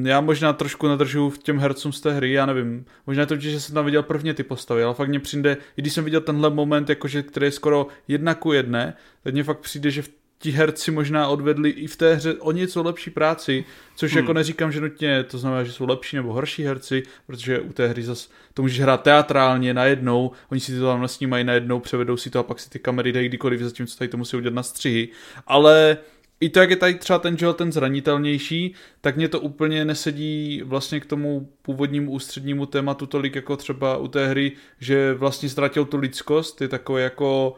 já 0.03 0.21
možná 0.21 0.53
trošku 0.53 0.87
nadržu 0.87 1.29
v 1.29 1.37
těm 1.37 1.59
hercům 1.59 1.91
z 1.91 2.01
té 2.01 2.13
hry, 2.13 2.31
já 2.31 2.45
nevím, 2.45 2.85
možná 3.07 3.21
je 3.21 3.27
to, 3.27 3.35
že 3.35 3.59
jsem 3.59 3.75
tam 3.75 3.85
viděl 3.85 4.03
prvně 4.03 4.33
ty 4.33 4.43
postavy, 4.43 4.83
ale 4.83 4.93
fakt 4.93 5.09
mně 5.09 5.19
přijde, 5.19 5.57
i 5.77 5.81
když 5.81 5.93
jsem 5.93 6.03
viděl 6.03 6.21
tenhle 6.21 6.49
moment, 6.49 6.89
jakože, 6.89 7.23
který 7.23 7.45
je 7.45 7.51
skoro 7.51 7.87
jedna 8.07 8.35
ku 8.35 8.53
jedné, 8.53 8.93
tak 9.23 9.33
mně 9.33 9.43
fakt 9.43 9.59
přijde, 9.59 9.91
že 9.91 10.01
v 10.01 10.09
ti 10.39 10.51
herci 10.51 10.91
možná 10.91 11.27
odvedli 11.27 11.69
i 11.69 11.87
v 11.87 11.95
té 11.95 12.15
hře 12.15 12.33
o 12.33 12.51
něco 12.51 12.83
lepší 12.83 13.09
práci, 13.09 13.65
což 13.95 14.11
hmm. 14.11 14.17
jako 14.17 14.33
neříkám, 14.33 14.71
že 14.71 14.81
nutně 14.81 15.23
to 15.23 15.37
znamená, 15.37 15.63
že 15.63 15.71
jsou 15.71 15.85
lepší 15.85 16.15
nebo 16.15 16.33
horší 16.33 16.63
herci, 16.63 17.03
protože 17.27 17.59
u 17.59 17.73
té 17.73 17.87
hry 17.87 18.03
zas 18.03 18.29
to 18.53 18.61
můžeš 18.61 18.79
hrát 18.79 19.03
teatrálně 19.03 19.73
najednou, 19.73 20.31
oni 20.51 20.59
si 20.59 20.79
to 20.79 20.85
tam 20.85 21.01
nasnímají 21.01 21.43
najednou, 21.43 21.79
převedou 21.79 22.17
si 22.17 22.29
to 22.29 22.39
a 22.39 22.43
pak 22.43 22.59
si 22.59 22.69
ty 22.69 22.79
kamery 22.79 23.11
dají 23.11 23.27
kdykoliv, 23.27 23.61
zatímco 23.61 23.97
tady 23.97 24.07
to 24.07 24.17
musí 24.17 24.37
udělat 24.37 24.55
na 24.55 24.63
střihy, 24.63 25.09
ale 25.47 25.97
i 26.39 26.49
to, 26.49 26.59
jak 26.59 26.69
je 26.69 26.75
tady 26.75 26.95
třeba 26.95 27.19
ten 27.19 27.35
Joel 27.39 27.53
ten 27.53 27.71
zranitelnější, 27.71 28.73
tak 29.01 29.15
mě 29.15 29.29
to 29.29 29.39
úplně 29.39 29.85
nesedí 29.85 30.61
vlastně 30.65 30.99
k 30.99 31.05
tomu 31.05 31.49
původnímu 31.61 32.11
ústřednímu 32.11 32.65
tématu 32.65 33.05
tolik 33.05 33.35
jako 33.35 33.57
třeba 33.57 33.97
u 33.97 34.07
té 34.07 34.27
hry, 34.27 34.51
že 34.79 35.13
vlastně 35.13 35.49
ztratil 35.49 35.85
tu 35.85 35.97
lidskost, 35.97 36.61
je 36.61 36.67
takové 36.67 37.01
jako 37.01 37.55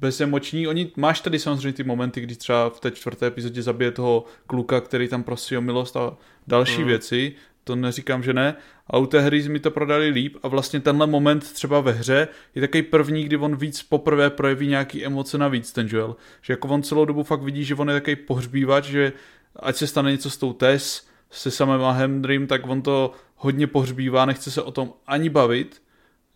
bezemoční. 0.00 0.66
Oni, 0.66 0.92
máš 0.96 1.20
tady 1.20 1.38
samozřejmě 1.38 1.72
ty 1.72 1.84
momenty, 1.84 2.20
kdy 2.20 2.36
třeba 2.36 2.70
v 2.70 2.80
té 2.80 2.90
čtvrté 2.90 3.26
epizodě 3.26 3.62
zabije 3.62 3.90
toho 3.90 4.24
kluka, 4.46 4.80
který 4.80 5.08
tam 5.08 5.22
prosí 5.22 5.56
o 5.56 5.60
milost 5.60 5.96
a 5.96 6.16
další 6.46 6.80
mm. 6.80 6.86
věci, 6.86 7.34
to 7.64 7.76
neříkám, 7.76 8.22
že 8.22 8.32
ne, 8.32 8.54
a 8.86 8.98
u 8.98 9.06
té 9.06 9.20
hry 9.20 9.48
mi 9.48 9.60
to 9.60 9.70
prodali 9.70 10.08
líp 10.08 10.36
a 10.42 10.48
vlastně 10.48 10.80
tenhle 10.80 11.06
moment 11.06 11.52
třeba 11.52 11.80
ve 11.80 11.92
hře 11.92 12.28
je 12.54 12.60
takový 12.60 12.82
první, 12.82 13.24
kdy 13.24 13.36
on 13.36 13.56
víc 13.56 13.82
poprvé 13.82 14.30
projeví 14.30 14.66
nějaký 14.66 15.04
emoce 15.04 15.38
navíc, 15.38 15.72
ten 15.72 15.88
Joel. 15.90 16.16
Že 16.42 16.52
jako 16.52 16.68
on 16.68 16.82
celou 16.82 17.04
dobu 17.04 17.22
fakt 17.22 17.42
vidí, 17.42 17.64
že 17.64 17.74
on 17.74 17.88
je 17.88 17.94
takový 17.94 18.16
pohřbívač, 18.16 18.84
že 18.84 19.12
ať 19.56 19.76
se 19.76 19.86
stane 19.86 20.12
něco 20.12 20.30
s 20.30 20.36
tou 20.36 20.52
Tess, 20.52 21.06
se 21.30 21.50
samým 21.50 21.80
Hendrym, 21.90 22.46
tak 22.46 22.66
on 22.66 22.82
to 22.82 23.12
hodně 23.36 23.66
pohřbívá, 23.66 24.26
nechce 24.26 24.50
se 24.50 24.62
o 24.62 24.70
tom 24.70 24.92
ani 25.06 25.28
bavit, 25.28 25.82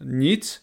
nic 0.01 0.62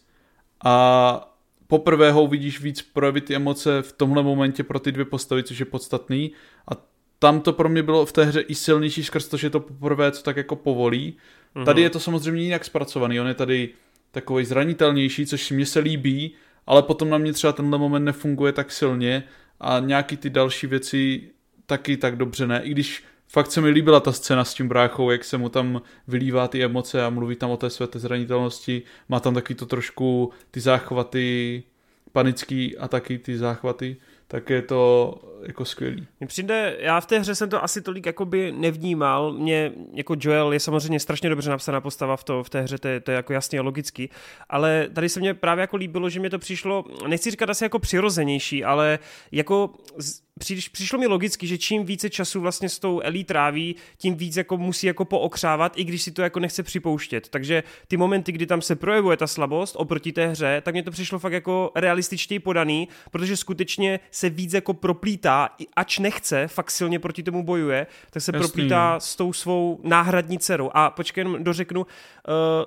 a 0.65 1.34
poprvé 1.67 2.11
ho 2.11 2.27
vidíš 2.27 2.61
víc 2.61 2.81
projevit 2.81 3.25
ty 3.25 3.35
emoce 3.35 3.81
v 3.81 3.91
tomhle 3.91 4.23
momentě 4.23 4.63
pro 4.63 4.79
ty 4.79 4.91
dvě 4.91 5.05
postavy, 5.05 5.43
což 5.43 5.59
je 5.59 5.65
podstatný 5.65 6.31
a 6.71 6.85
tam 7.19 7.41
to 7.41 7.53
pro 7.53 7.69
mě 7.69 7.83
bylo 7.83 8.05
v 8.05 8.11
té 8.11 8.25
hře 8.25 8.41
i 8.41 8.55
silnější 8.55 9.03
skrz 9.03 9.27
to, 9.27 9.37
že 9.37 9.49
to 9.49 9.59
poprvé, 9.59 10.11
co 10.11 10.23
tak 10.23 10.37
jako 10.37 10.55
povolí. 10.55 11.17
Mm-hmm. 11.55 11.65
Tady 11.65 11.81
je 11.81 11.89
to 11.89 11.99
samozřejmě 11.99 12.43
jinak 12.43 12.65
zpracovaný, 12.65 13.19
on 13.19 13.27
je 13.27 13.33
tady 13.33 13.69
takový 14.11 14.45
zranitelnější, 14.45 15.25
což 15.25 15.51
mně 15.51 15.65
se 15.65 15.79
líbí, 15.79 16.33
ale 16.67 16.83
potom 16.83 17.09
na 17.09 17.17
mě 17.17 17.33
třeba 17.33 17.53
tenhle 17.53 17.77
moment 17.77 18.05
nefunguje 18.05 18.51
tak 18.51 18.71
silně 18.71 19.23
a 19.59 19.79
nějaký 19.79 20.17
ty 20.17 20.29
další 20.29 20.67
věci 20.67 21.29
taky 21.65 21.97
tak 21.97 22.15
dobře 22.15 22.47
ne, 22.47 22.61
i 22.63 22.69
když 22.69 23.03
fakt 23.27 23.51
se 23.51 23.61
mi 23.61 23.69
líbila 23.69 23.99
ta 23.99 24.11
scéna 24.11 24.43
s 24.43 24.53
tím 24.53 24.67
bráchou, 24.67 25.11
jak 25.11 25.23
se 25.23 25.37
mu 25.37 25.49
tam 25.49 25.81
vylívá 26.07 26.47
ty 26.47 26.63
emoce 26.63 27.05
a 27.05 27.09
mluví 27.09 27.35
tam 27.35 27.49
o 27.49 27.57
té 27.57 27.69
své 27.69 27.87
té 27.87 27.99
zranitelnosti, 27.99 28.81
má 29.09 29.19
tam 29.19 29.33
taky 29.33 29.55
to 29.55 29.65
trošku 29.65 30.31
ty 30.51 30.59
záchvaty 30.59 31.63
panický 32.11 32.77
a 32.77 32.87
taky 32.87 33.17
ty 33.17 33.37
záchvaty, 33.37 33.97
tak 34.27 34.49
je 34.49 34.61
to 34.61 35.13
jako 35.47 35.65
skvělý. 35.65 36.07
Mně 36.19 36.27
přijde, 36.27 36.77
já 36.79 37.01
v 37.01 37.05
té 37.05 37.19
hře 37.19 37.35
jsem 37.35 37.49
to 37.49 37.63
asi 37.63 37.81
tolik 37.81 38.05
jakoby 38.05 38.51
nevnímal, 38.51 39.33
mě 39.33 39.71
jako 39.93 40.15
Joel 40.19 40.53
je 40.53 40.59
samozřejmě 40.59 40.99
strašně 40.99 41.29
dobře 41.29 41.49
napsaná 41.49 41.81
postava 41.81 42.17
v, 42.17 42.23
to, 42.23 42.43
v 42.43 42.49
té 42.49 42.61
hře, 42.61 42.77
to 42.77 42.87
je, 42.87 42.99
to 42.99 43.11
je 43.11 43.15
jako 43.15 43.33
jasný 43.33 43.59
a 43.59 43.61
logický, 43.61 44.09
ale 44.49 44.89
tady 44.93 45.09
se 45.09 45.19
mně 45.19 45.33
právě 45.33 45.61
jako 45.61 45.77
líbilo, 45.77 46.09
že 46.09 46.19
mě 46.19 46.29
to 46.29 46.39
přišlo, 46.39 46.85
nechci 47.07 47.31
říkat 47.31 47.49
asi 47.49 47.63
jako 47.63 47.79
přirozenější, 47.79 48.63
ale 48.63 48.99
jako 49.31 49.69
z, 49.97 50.24
Přiš, 50.39 50.69
přišlo 50.69 50.99
mi 50.99 51.07
logicky, 51.07 51.47
že 51.47 51.57
čím 51.57 51.85
více 51.85 52.09
času 52.09 52.41
vlastně 52.41 52.69
s 52.69 52.79
tou 52.79 53.01
Elí 53.03 53.23
tráví, 53.23 53.75
tím 53.97 54.15
víc 54.15 54.37
jako 54.37 54.57
musí 54.57 54.87
jako 54.87 55.05
pookřávat, 55.05 55.73
i 55.77 55.83
když 55.83 56.01
si 56.01 56.11
to 56.11 56.21
jako 56.21 56.39
nechce 56.39 56.63
připouštět. 56.63 57.29
Takže 57.29 57.63
ty 57.87 57.97
momenty, 57.97 58.31
kdy 58.31 58.45
tam 58.45 58.61
se 58.61 58.75
projevuje 58.75 59.17
ta 59.17 59.27
slabost 59.27 59.75
oproti 59.77 60.11
té 60.11 60.27
hře, 60.27 60.61
tak 60.65 60.73
mě 60.73 60.83
to 60.83 60.91
přišlo 60.91 61.19
fakt 61.19 61.33
jako 61.33 61.71
realističtěji 61.75 62.39
podaný, 62.39 62.87
protože 63.11 63.37
skutečně 63.37 63.99
se 64.11 64.29
víc 64.29 64.53
jako 64.53 64.73
proplítá, 64.73 65.49
i 65.59 65.67
ač 65.75 65.99
nechce, 65.99 66.47
fakt 66.47 66.71
silně 66.71 66.99
proti 66.99 67.23
tomu 67.23 67.43
bojuje, 67.43 67.87
tak 68.09 68.23
se 68.23 68.31
Jasný, 68.33 68.39
proplítá 68.39 68.93
no. 68.93 68.99
s 68.99 69.15
tou 69.15 69.33
svou 69.33 69.79
náhradní 69.83 70.39
dcerou. 70.39 70.71
A 70.73 70.89
počkej, 70.89 71.21
jenom 71.21 71.43
dořeknu, 71.43 71.81
uh, 71.81 71.87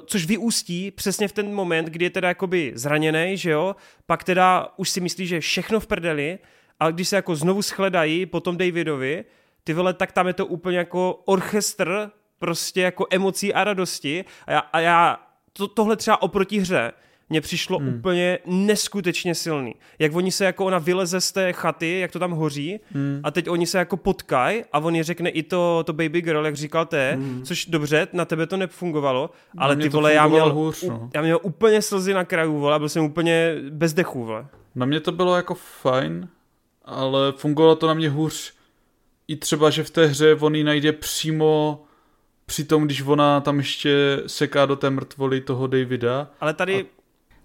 což 0.06 0.26
vyústí 0.26 0.90
přesně 0.90 1.28
v 1.28 1.32
ten 1.32 1.54
moment, 1.54 1.88
kdy 1.88 2.04
je 2.04 2.10
teda 2.10 2.28
jakoby 2.28 2.72
zraněný, 2.74 3.36
že 3.36 3.50
jo, 3.50 3.76
pak 4.06 4.24
teda 4.24 4.68
už 4.76 4.90
si 4.90 5.00
myslí, 5.00 5.26
že 5.26 5.40
všechno 5.40 5.80
v 5.80 5.86
prdeli, 5.86 6.38
a 6.80 6.90
když 6.90 7.08
se 7.08 7.16
jako 7.16 7.36
znovu 7.36 7.62
shledají 7.62 8.26
po 8.26 8.40
tom 8.40 8.56
Davidovi, 8.56 9.24
ty 9.64 9.74
vole, 9.74 9.94
tak 9.94 10.12
tam 10.12 10.26
je 10.26 10.32
to 10.32 10.46
úplně 10.46 10.78
jako 10.78 11.22
orchestr 11.24 12.10
prostě 12.38 12.80
jako 12.80 13.06
emocí 13.10 13.54
a 13.54 13.64
radosti 13.64 14.24
a 14.46 14.52
já, 14.52 14.58
a 14.58 14.80
já 14.80 15.20
to, 15.52 15.68
tohle 15.68 15.96
třeba 15.96 16.22
oproti 16.22 16.58
hře 16.58 16.92
mně 17.30 17.40
přišlo 17.40 17.78
hmm. 17.78 17.94
úplně 17.94 18.38
neskutečně 18.46 19.34
silný. 19.34 19.74
Jak 19.98 20.14
oni 20.14 20.32
se 20.32 20.44
jako 20.44 20.64
ona 20.64 20.78
vyleze 20.78 21.20
z 21.20 21.32
té 21.32 21.52
chaty, 21.52 21.98
jak 21.98 22.12
to 22.12 22.18
tam 22.18 22.30
hoří 22.30 22.80
hmm. 22.92 23.20
a 23.24 23.30
teď 23.30 23.48
oni 23.48 23.66
se 23.66 23.78
jako 23.78 23.96
potkají 23.96 24.64
a 24.72 24.78
on 24.78 24.94
je 24.94 25.04
řekne 25.04 25.30
i 25.30 25.42
to, 25.42 25.82
to 25.86 25.92
baby 25.92 26.22
girl, 26.22 26.46
jak 26.46 26.56
říkal 26.56 26.86
té, 26.86 27.12
hmm. 27.12 27.42
což 27.44 27.66
dobře, 27.66 28.08
na 28.12 28.24
tebe 28.24 28.46
to 28.46 28.56
nefungovalo, 28.56 29.30
ale 29.58 29.76
ty 29.76 29.88
vole, 29.88 30.14
já 30.14 30.28
měl, 30.28 30.52
hůř, 30.52 30.82
no. 30.82 31.10
já 31.14 31.22
měl 31.22 31.40
úplně 31.42 31.82
slzy 31.82 32.14
na 32.14 32.24
kraju, 32.24 32.58
vole, 32.58 32.74
a 32.74 32.78
byl 32.78 32.88
jsem 32.88 33.04
úplně 33.04 33.54
bez 33.70 33.92
dechu, 33.92 34.24
vole. 34.24 34.46
Na 34.74 34.86
mě 34.86 35.00
to 35.00 35.12
bylo 35.12 35.36
jako 35.36 35.54
fajn, 35.54 36.28
ale 36.88 37.32
fungovalo 37.32 37.76
to 37.76 37.86
na 37.86 37.94
mě 37.94 38.08
hůř 38.10 38.52
i 39.28 39.36
třeba, 39.36 39.70
že 39.70 39.84
v 39.84 39.90
té 39.90 40.06
hře 40.06 40.34
on 40.34 40.54
ji 40.54 40.64
najde 40.64 40.92
přímo 40.92 41.84
při 42.46 42.64
tom, 42.64 42.84
když 42.84 43.02
ona 43.02 43.40
tam 43.40 43.58
ještě 43.58 44.22
seká 44.26 44.66
do 44.66 44.76
té 44.76 44.90
mrtvoly 44.90 45.40
toho 45.40 45.66
Davida. 45.66 46.30
Ale 46.40 46.54
tady... 46.54 46.80
A 46.80 46.97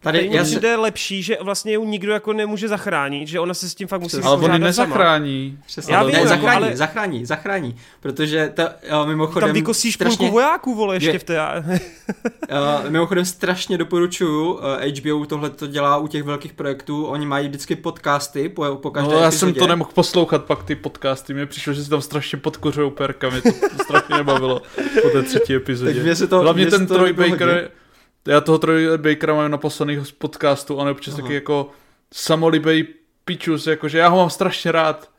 Tady, 0.03 0.29
je 0.61 0.75
lepší, 0.75 1.23
že 1.23 1.37
vlastně 1.41 1.73
ju 1.73 1.85
nikdo 1.85 2.13
jako 2.13 2.33
nemůže 2.33 2.67
zachránit, 2.67 3.27
že 3.27 3.39
ona 3.39 3.53
se 3.53 3.69
s 3.69 3.75
tím 3.75 3.87
fakt 3.87 4.01
musí 4.01 4.17
Ale 4.17 4.37
on 4.37 4.61
nezachrání. 4.61 5.59
Přesně. 5.65 5.93
Já 5.93 6.03
vím, 6.03 6.15
ne, 6.15 6.27
zachrání, 6.27 6.65
ale... 6.65 6.77
zachrání, 6.77 7.25
zachrání, 7.25 7.75
protože 7.99 8.51
ta, 8.53 8.73
uh, 9.01 9.07
mimochodem... 9.07 9.49
Tam 9.49 9.53
vykosíš 9.53 9.93
strašně... 9.93 10.17
půlku 10.17 10.33
vojáků, 10.33 10.75
vole, 10.75 10.95
ještě 10.95 11.09
je... 11.09 11.19
v 11.19 11.23
té... 11.23 11.39
uh, 11.47 12.89
mimochodem 12.89 13.25
strašně 13.25 13.77
doporučuju, 13.77 14.53
uh, 14.53 14.59
HBO 14.99 15.25
tohle 15.25 15.49
to 15.49 15.67
dělá 15.67 15.97
u 15.97 16.07
těch 16.07 16.23
velkých 16.23 16.53
projektů, 16.53 17.05
oni 17.05 17.25
mají 17.25 17.47
vždycky 17.47 17.75
podcasty 17.75 18.49
po, 18.49 18.75
po 18.75 18.91
každé 18.91 19.13
No 19.13 19.19
já 19.19 19.27
epizodě. 19.27 19.53
jsem 19.53 19.59
to 19.59 19.67
nemohl 19.67 19.89
poslouchat 19.93 20.43
pak 20.43 20.63
ty 20.63 20.75
podcasty, 20.75 21.33
mně 21.33 21.45
přišlo, 21.45 21.73
že 21.73 21.83
se 21.83 21.89
tam 21.89 22.01
strašně 22.01 22.37
podkořou 22.37 22.89
perka, 22.89 23.29
mě 23.29 23.41
to, 23.41 23.49
to 23.77 23.83
strašně 23.83 24.15
nebavilo 24.15 24.61
po 25.01 25.09
té 25.09 25.23
třetí 25.23 25.55
epizodě. 25.55 25.93
Tak 25.93 26.03
mě 26.03 26.15
se 26.15 26.27
to, 26.27 26.39
Hlavně 26.39 26.65
ten 26.65 26.87
Troy 26.87 27.13
Baker, 27.13 27.49
hodně 27.49 27.82
já 28.27 28.41
toho 28.41 28.57
Troy 28.57 28.97
Bakera 28.97 29.33
mám 29.33 29.51
na 29.51 29.57
posledních 29.57 30.13
podcastů, 30.13 30.75
on 30.75 30.87
je 30.87 30.91
občas 30.91 31.13
Aha. 31.13 31.21
taky 31.21 31.33
jako 31.33 31.69
samolibej 32.13 32.87
pičus, 33.25 33.67
jakože 33.67 33.97
já 33.97 34.07
ho 34.07 34.17
mám 34.17 34.29
strašně 34.29 34.71
rád, 34.71 35.09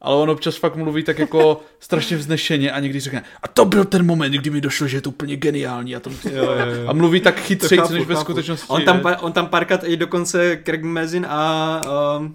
ale 0.00 0.16
on 0.16 0.30
občas 0.30 0.56
fakt 0.56 0.76
mluví 0.76 1.02
tak 1.02 1.18
jako 1.18 1.60
strašně 1.80 2.16
vznešeně 2.16 2.72
a 2.72 2.80
někdy 2.80 3.00
řekne, 3.00 3.22
a 3.42 3.48
to 3.48 3.64
byl 3.64 3.84
ten 3.84 4.06
moment, 4.06 4.32
kdy 4.32 4.50
mi 4.50 4.60
došlo, 4.60 4.86
že 4.86 4.96
je 4.96 5.00
to 5.00 5.10
úplně 5.10 5.36
geniální 5.36 5.96
a, 5.96 6.00
to, 6.00 6.10
jo, 6.24 6.34
jo, 6.34 6.42
jo. 6.42 6.88
a 6.88 6.92
mluví 6.92 7.20
tak 7.20 7.40
chytřejc, 7.40 7.90
než 7.90 8.00
chápu. 8.00 8.04
ve 8.04 8.16
skutečnosti 8.16 8.66
on 8.68 8.82
tam, 8.84 9.02
on 9.20 9.32
tam 9.32 9.46
párkrát 9.46 9.84
i 9.84 9.96
dokonce 9.96 10.60
Craig 10.64 10.82
Mazin 10.82 11.26
a 11.28 11.80
uh, 12.18 12.26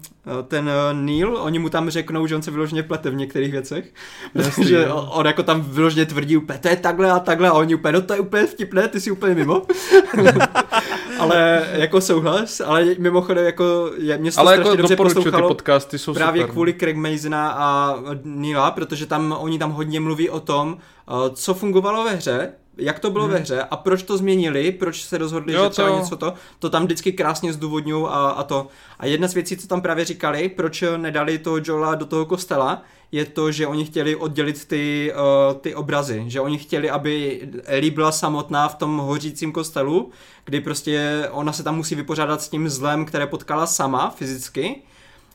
ten 0.48 0.64
uh, 0.64 0.98
Neil, 1.00 1.36
oni 1.36 1.58
mu 1.58 1.68
tam 1.68 1.90
řeknou, 1.90 2.26
že 2.26 2.36
on 2.36 2.42
se 2.42 2.50
vyloženě 2.50 2.82
plete 2.82 3.10
v 3.10 3.14
některých 3.14 3.52
věcech, 3.52 3.92
protože 4.32 4.88
on, 4.88 5.08
on 5.12 5.26
jako 5.26 5.42
tam 5.42 5.62
vyloženě 5.62 6.06
tvrdí 6.06 6.36
úplně, 6.36 6.58
to 6.58 6.68
je 6.68 6.76
takhle 6.76 7.10
a 7.10 7.18
takhle 7.18 7.48
a 7.48 7.52
oni 7.52 7.74
úplně, 7.74 7.92
no 7.92 8.00
to 8.00 8.14
je 8.14 8.20
úplně 8.20 8.46
vtipné, 8.46 8.88
ty 8.88 9.00
jsi 9.00 9.10
úplně 9.10 9.34
mimo. 9.34 9.62
ale 11.20 11.66
jako 11.72 12.00
souhlas, 12.00 12.60
ale 12.60 12.86
mimochodem 12.98 13.44
jako 13.44 13.90
je, 13.98 14.18
mě 14.18 14.32
se 14.32 14.40
ale 14.40 14.56
jako 14.56 14.76
dobře 14.76 14.96
poslouchalo 14.96 15.48
ty 15.48 15.54
podcasty 15.54 15.98
jsou 15.98 16.14
právě 16.14 16.42
super. 16.42 16.52
kvůli 16.52 16.74
Craig 16.74 16.96
Mazina 16.96 17.50
a 17.50 17.96
Neila, 18.24 18.70
protože 18.70 19.06
tam 19.06 19.36
oni 19.40 19.58
tam 19.58 19.70
hodně 19.70 20.00
mluví 20.00 20.30
o 20.30 20.40
tom, 20.40 20.76
uh, 21.10 21.34
co 21.34 21.54
fungovalo 21.54 22.04
ve 22.04 22.10
hře, 22.10 22.52
jak 22.80 22.98
to 22.98 23.10
bylo 23.10 23.24
hmm. 23.24 23.32
ve 23.32 23.38
hře 23.38 23.62
a 23.62 23.76
proč 23.76 24.02
to 24.02 24.18
změnili, 24.18 24.72
proč 24.72 25.02
se 25.02 25.18
rozhodli, 25.18 25.52
jo, 25.52 25.64
že 25.64 25.70
třeba 25.70 25.88
to... 25.88 25.98
něco 25.98 26.16
to, 26.16 26.34
to 26.58 26.70
tam 26.70 26.84
vždycky 26.84 27.12
krásně 27.12 27.52
zdůvodňují 27.52 28.06
a, 28.08 28.28
a 28.28 28.42
to. 28.42 28.66
A 28.98 29.06
jedna 29.06 29.28
z 29.28 29.34
věcí, 29.34 29.56
co 29.56 29.66
tam 29.66 29.80
právě 29.80 30.04
říkali, 30.04 30.48
proč 30.48 30.84
nedali 30.96 31.38
toho 31.38 31.60
Joela 31.64 31.94
do 31.94 32.06
toho 32.06 32.26
kostela, 32.26 32.82
je 33.12 33.24
to, 33.24 33.52
že 33.52 33.66
oni 33.66 33.84
chtěli 33.84 34.16
oddělit 34.16 34.64
ty, 34.64 35.12
uh, 35.14 35.58
ty 35.60 35.74
obrazy, 35.74 36.24
že 36.26 36.40
oni 36.40 36.58
chtěli, 36.58 36.90
aby 36.90 37.40
Ellie 37.64 37.90
byla 37.90 38.12
samotná 38.12 38.68
v 38.68 38.74
tom 38.74 38.98
hořícím 38.98 39.52
kostelu, 39.52 40.10
kdy 40.44 40.60
prostě 40.60 41.28
ona 41.30 41.52
se 41.52 41.62
tam 41.62 41.76
musí 41.76 41.94
vypořádat 41.94 42.42
s 42.42 42.48
tím 42.48 42.68
zlem, 42.68 43.04
které 43.04 43.26
potkala 43.26 43.66
sama 43.66 44.10
fyzicky, 44.10 44.82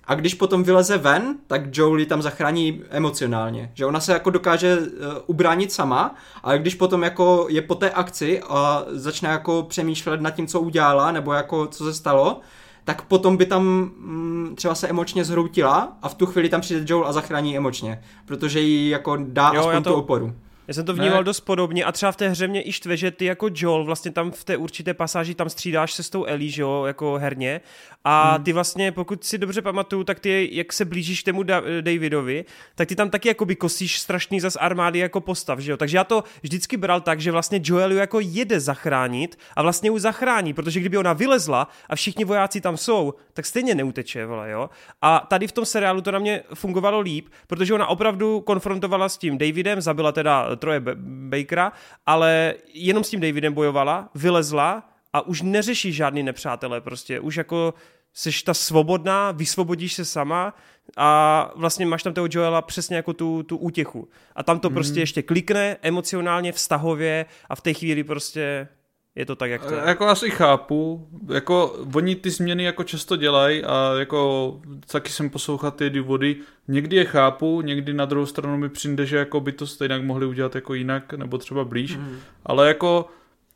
a 0.07 0.15
když 0.15 0.33
potom 0.33 0.63
vyleze 0.63 0.97
ven, 0.97 1.35
tak 1.47 1.77
Jolie 1.77 2.05
tam 2.05 2.21
zachrání 2.21 2.81
emocionálně. 2.89 3.71
Že 3.73 3.85
ona 3.85 3.99
se 3.99 4.13
jako 4.13 4.29
dokáže 4.29 4.77
uh, 4.77 4.85
ubránit 5.27 5.71
sama, 5.71 6.15
ale 6.43 6.59
když 6.59 6.75
potom 6.75 7.03
jako 7.03 7.45
je 7.49 7.61
po 7.61 7.75
té 7.75 7.89
akci 7.89 8.41
a 8.41 8.83
začne 8.87 9.29
jako 9.29 9.63
přemýšlet 9.63 10.21
nad 10.21 10.31
tím, 10.31 10.47
co 10.47 10.59
udělala, 10.59 11.11
nebo 11.11 11.33
jako 11.33 11.67
co 11.67 11.83
se 11.83 11.93
stalo, 11.93 12.39
tak 12.83 13.01
potom 13.01 13.37
by 13.37 13.45
tam 13.45 13.63
mm, 13.63 14.53
třeba 14.55 14.75
se 14.75 14.87
emočně 14.87 15.25
zhroutila 15.25 15.97
a 16.01 16.09
v 16.09 16.13
tu 16.13 16.25
chvíli 16.25 16.49
tam 16.49 16.61
přijde 16.61 16.85
Joel 16.87 17.07
a 17.07 17.13
zachrání 17.13 17.57
emočně, 17.57 18.01
protože 18.25 18.59
jí 18.59 18.89
jako 18.89 19.17
dá 19.19 19.51
jo, 19.55 19.61
aspoň 19.61 19.83
to... 19.83 19.89
tu 19.89 19.95
oporu. 19.95 20.33
Já 20.67 20.73
jsem 20.73 20.85
to 20.85 20.93
vnímal 20.93 21.17
ne. 21.17 21.23
dost 21.23 21.39
podobně 21.39 21.85
a 21.85 21.91
třeba 21.91 22.11
v 22.11 22.15
té 22.15 22.29
hře 22.29 22.47
mě 22.47 22.67
i 22.67 22.71
štve, 22.71 22.97
že 22.97 23.11
ty 23.11 23.25
jako 23.25 23.49
Joel 23.53 23.83
vlastně 23.83 24.11
tam 24.11 24.31
v 24.31 24.43
té 24.43 24.57
určité 24.57 24.93
pasáži 24.93 25.35
tam 25.35 25.49
střídáš 25.49 25.93
se 25.93 26.03
s 26.03 26.09
tou 26.09 26.25
Ellie, 26.25 26.51
že 26.51 26.61
jo, 26.61 26.83
jako 26.85 27.17
herně 27.17 27.61
a 28.03 28.35
hmm. 28.35 28.43
ty 28.43 28.53
vlastně, 28.53 28.91
pokud 28.91 29.23
si 29.23 29.37
dobře 29.37 29.61
pamatuju, 29.61 30.03
tak 30.03 30.19
ty, 30.19 30.49
jak 30.51 30.73
se 30.73 30.85
blížíš 30.85 31.21
k 31.21 31.25
tomu 31.25 31.43
da- 31.43 31.81
Davidovi, 31.81 32.45
tak 32.75 32.87
ty 32.87 32.95
tam 32.95 33.09
taky 33.09 33.27
jakoby 33.27 33.55
kosíš 33.55 33.99
strašný 33.99 34.39
zas 34.39 34.57
armády 34.59 34.99
jako 34.99 35.21
postav, 35.21 35.59
že 35.59 35.71
jo, 35.71 35.77
takže 35.77 35.97
já 35.97 36.03
to 36.03 36.23
vždycky 36.41 36.77
bral 36.77 37.01
tak, 37.01 37.19
že 37.19 37.31
vlastně 37.31 37.59
Joel 37.63 37.91
ju 37.91 37.97
jako 37.97 38.19
jede 38.19 38.59
zachránit 38.59 39.37
a 39.55 39.61
vlastně 39.61 39.87
ju 39.89 39.99
zachrání, 39.99 40.53
protože 40.53 40.79
kdyby 40.79 40.97
ona 40.97 41.13
vylezla 41.13 41.67
a 41.89 41.95
všichni 41.95 42.25
vojáci 42.25 42.61
tam 42.61 42.77
jsou, 42.77 43.13
tak 43.33 43.45
stejně 43.45 43.75
neuteče, 43.75 44.25
vole, 44.25 44.51
jo. 44.51 44.69
A 45.01 45.25
tady 45.29 45.47
v 45.47 45.51
tom 45.51 45.65
seriálu 45.65 46.01
to 46.01 46.11
na 46.11 46.19
mě 46.19 46.43
fungovalo 46.53 46.99
líp, 46.99 47.27
protože 47.47 47.73
ona 47.73 47.87
opravdu 47.87 48.41
konfrontovala 48.41 49.09
s 49.09 49.17
tím 49.17 49.37
Davidem, 49.37 49.81
zabila 49.81 50.11
teda 50.11 50.54
Troje 50.55 50.81
Bakera, 51.29 51.71
ale 52.05 52.55
jenom 52.73 53.03
s 53.03 53.09
tím 53.09 53.19
Davidem 53.19 53.53
bojovala, 53.53 54.09
vylezla 54.15 54.89
a 55.13 55.21
už 55.21 55.41
neřeší 55.41 55.93
žádný 55.93 56.23
nepřátelé 56.23 56.81
prostě, 56.81 57.19
už 57.19 57.35
jako 57.35 57.73
seš 58.13 58.43
ta 58.43 58.53
svobodná, 58.53 59.31
vysvobodíš 59.31 59.93
se 59.93 60.05
sama 60.05 60.53
a 60.97 61.51
vlastně 61.55 61.85
máš 61.85 62.03
tam 62.03 62.13
toho 62.13 62.27
Joela 62.31 62.61
přesně 62.61 62.95
jako 62.95 63.13
tu, 63.13 63.43
tu 63.43 63.57
útěchu. 63.57 64.07
A 64.35 64.43
tam 64.43 64.59
to 64.59 64.69
mm. 64.69 64.73
prostě 64.73 64.99
ještě 64.99 65.21
klikne 65.21 65.77
emocionálně, 65.81 66.51
vztahově 66.51 67.25
a 67.49 67.55
v 67.55 67.61
té 67.61 67.73
chvíli 67.73 68.03
prostě 68.03 68.67
je 69.15 69.25
to 69.25 69.35
tak, 69.35 69.51
jak 69.51 69.65
to 69.65 69.73
je. 69.73 69.81
Jako 69.85 70.07
asi 70.07 70.29
chápu, 70.29 71.07
jako 71.33 71.75
oni 71.95 72.15
ty 72.15 72.29
změny 72.29 72.63
jako 72.63 72.83
často 72.83 73.15
dělají 73.15 73.63
a 73.63 73.93
jako 73.99 74.53
taky 74.91 75.09
jsem 75.09 75.29
poslouchal 75.29 75.71
ty 75.71 75.89
důvody, 75.89 76.35
někdy 76.67 76.95
je 76.95 77.05
chápu, 77.05 77.61
někdy 77.61 77.93
na 77.93 78.05
druhou 78.05 78.25
stranu 78.25 78.57
mi 78.57 78.69
přijde, 78.69 79.05
že 79.05 79.17
jako 79.17 79.39
by 79.39 79.51
to 79.51 79.67
stejně 79.67 79.99
mohli 79.99 80.25
udělat 80.25 80.55
jako 80.55 80.73
jinak, 80.73 81.13
nebo 81.13 81.37
třeba 81.37 81.63
blíž, 81.63 81.95
mm. 81.95 82.17
ale 82.45 82.67
jako 82.67 83.07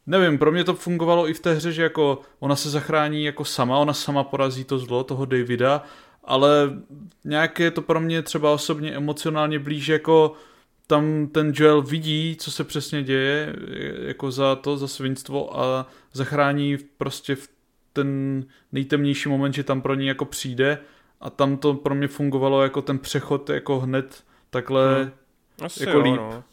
nevím, 0.08 0.38
pro 0.38 0.52
mě 0.52 0.64
to 0.64 0.74
fungovalo 0.74 1.30
i 1.30 1.34
v 1.34 1.40
té 1.40 1.54
hře, 1.54 1.72
že 1.72 1.84
jako 1.84 2.22
ona 2.40 2.56
se 2.56 2.70
zachrání 2.70 3.24
jako 3.24 3.46
sama, 3.46 3.78
ona 3.78 3.94
sama 3.94 4.24
porazí 4.24 4.64
to 4.64 4.80
zlo 4.80 5.04
toho 5.04 5.26
Davida, 5.26 5.84
ale 6.24 6.50
nějaké 7.26 7.64
je 7.64 7.72
to 7.72 7.82
pro 7.82 8.00
mě 8.00 8.22
třeba 8.22 8.52
osobně 8.52 8.92
emocionálně 8.92 9.60
blíž 9.60 9.88
jako 9.88 10.34
tam 10.90 11.28
ten 11.28 11.52
Joel 11.56 11.82
vidí, 11.82 12.36
co 12.40 12.52
se 12.52 12.64
přesně 12.64 13.04
děje, 13.04 13.56
jako 14.02 14.32
za 14.32 14.56
to, 14.56 14.78
za 14.78 14.88
svinstvo 14.88 15.60
a 15.60 15.88
zachrání 16.14 16.78
prostě 16.98 17.36
v 17.36 17.50
ten 17.94 18.44
nejtemnější 18.72 19.30
moment, 19.30 19.54
že 19.54 19.64
tam 19.64 19.82
pro 19.82 19.96
ní 19.96 20.08
jako 20.08 20.26
přijde 20.26 20.80
a 21.22 21.30
tam 21.30 21.58
to 21.58 21.74
pro 21.74 21.96
mě 21.96 22.08
fungovalo 22.08 22.64
jako 22.64 22.82
ten 22.82 23.00
přechod 23.00 23.50
jako 23.50 23.80
hned 23.80 24.24
takhle. 24.50 25.12
Asi 25.62 25.84
jako 25.84 25.98
jo, 25.98 26.04
líp. 26.04 26.16
No. 26.16 26.44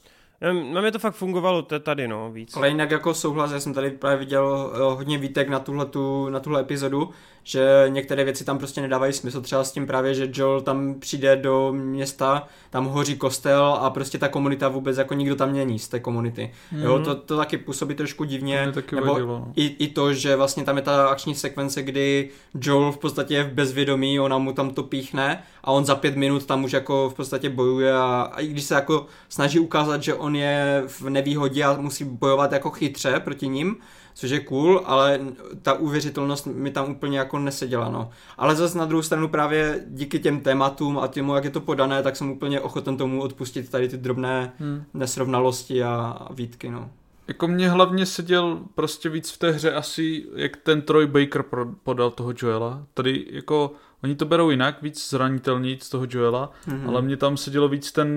Na 0.72 0.80
mě 0.80 0.92
to 0.92 0.98
fakt 0.98 1.14
fungovalo 1.14 1.62
tady, 1.62 2.08
no, 2.08 2.32
víc. 2.32 2.56
Ale 2.56 2.68
jinak 2.68 2.90
jako 2.90 3.14
souhlas, 3.14 3.52
já 3.52 3.60
jsem 3.60 3.74
tady 3.74 3.90
právě 3.90 4.18
viděl 4.18 4.72
eh, 4.74 4.78
hodně 4.78 5.18
výtek 5.18 5.48
na 5.48 5.58
tuhle, 5.58 5.86
tu, 5.86 6.28
na 6.28 6.40
tuhle 6.40 6.60
epizodu, 6.60 7.10
že 7.48 7.84
některé 7.88 8.24
věci 8.24 8.44
tam 8.44 8.58
prostě 8.58 8.80
nedávají 8.80 9.12
smysl, 9.12 9.40
třeba 9.40 9.64
s 9.64 9.72
tím 9.72 9.86
právě, 9.86 10.14
že 10.14 10.30
Joel 10.32 10.60
tam 10.60 10.94
přijde 10.94 11.36
do 11.36 11.72
města, 11.72 12.46
tam 12.70 12.86
hoří 12.86 13.16
kostel 13.16 13.64
a 13.80 13.90
prostě 13.90 14.18
ta 14.18 14.28
komunita 14.28 14.68
vůbec 14.68 14.98
jako 14.98 15.14
nikdo 15.14 15.36
tam 15.36 15.52
není 15.52 15.78
z 15.78 15.88
té 15.88 16.00
komunity. 16.00 16.50
Mm-hmm. 16.72 16.84
Jo, 16.84 16.98
to, 16.98 17.14
to 17.14 17.36
taky 17.36 17.58
působí 17.58 17.94
trošku 17.94 18.24
divně, 18.24 18.72
taky 18.74 18.94
nebo 18.94 19.06
vadilo. 19.06 19.38
No. 19.38 19.52
i, 19.56 19.66
i 19.78 19.88
to, 19.88 20.12
že 20.12 20.36
vlastně 20.36 20.64
tam 20.64 20.76
je 20.76 20.82
ta 20.82 21.08
akční 21.08 21.34
sekvence, 21.34 21.82
kdy 21.82 22.30
Joel 22.60 22.92
v 22.92 22.98
podstatě 22.98 23.34
je 23.34 23.44
v 23.44 23.52
bezvědomí, 23.52 24.20
ona 24.20 24.38
mu 24.38 24.52
tam 24.52 24.70
to 24.70 24.82
píchne 24.82 25.42
a 25.64 25.72
on 25.72 25.84
za 25.84 25.94
pět 25.94 26.16
minut 26.16 26.46
tam 26.46 26.64
už 26.64 26.72
jako 26.72 27.10
v 27.10 27.14
podstatě 27.14 27.48
bojuje 27.48 27.94
a, 27.94 28.30
a 28.32 28.40
i 28.40 28.46
když 28.46 28.64
se 28.64 28.74
jako 28.74 29.06
snaží 29.28 29.58
ukázat, 29.58 30.02
že 30.02 30.14
on 30.14 30.25
je 30.34 30.82
v 30.86 31.02
nevýhodě 31.02 31.64
a 31.64 31.76
musí 31.80 32.04
bojovat 32.04 32.52
jako 32.52 32.70
chytře 32.70 33.20
proti 33.20 33.48
ním, 33.48 33.76
což 34.14 34.30
je 34.30 34.40
cool, 34.40 34.82
ale 34.84 35.20
ta 35.62 35.72
uvěřitelnost 35.72 36.46
mi 36.46 36.70
tam 36.70 36.90
úplně 36.90 37.18
jako 37.18 37.38
neseděla, 37.38 37.88
no. 37.88 38.10
Ale 38.38 38.56
zase 38.56 38.78
na 38.78 38.84
druhou 38.84 39.02
stranu 39.02 39.28
právě 39.28 39.84
díky 39.86 40.18
těm 40.18 40.40
tématům 40.40 40.98
a 40.98 41.06
těmu, 41.06 41.34
jak 41.34 41.44
je 41.44 41.50
to 41.50 41.60
podané, 41.60 42.02
tak 42.02 42.16
jsem 42.16 42.30
úplně 42.30 42.60
ochoten 42.60 42.96
tomu 42.96 43.22
odpustit 43.22 43.70
tady 43.70 43.88
ty 43.88 43.96
drobné 43.96 44.52
hmm. 44.58 44.84
nesrovnalosti 44.94 45.82
a 45.82 46.18
výtky, 46.30 46.70
no. 46.70 46.90
Jako 47.28 47.48
mě 47.48 47.70
hlavně 47.70 48.06
seděl 48.06 48.60
prostě 48.74 49.08
víc 49.08 49.30
v 49.30 49.38
té 49.38 49.50
hře 49.50 49.72
asi, 49.72 50.26
jak 50.34 50.56
ten 50.56 50.82
Troy 50.82 51.06
Baker 51.06 51.44
podal 51.82 52.10
toho 52.10 52.32
Joela. 52.42 52.86
Tady 52.94 53.26
jako 53.30 53.72
Oni 54.04 54.14
to 54.14 54.24
berou 54.24 54.50
jinak, 54.50 54.82
víc 54.82 55.10
zranitelný 55.10 55.78
z 55.80 55.88
toho 55.88 56.06
Joela, 56.10 56.52
mm-hmm. 56.68 56.88
ale 56.88 57.02
mě 57.02 57.16
tam 57.16 57.36
sedělo 57.36 57.68
víc 57.68 57.92
ten 57.92 58.08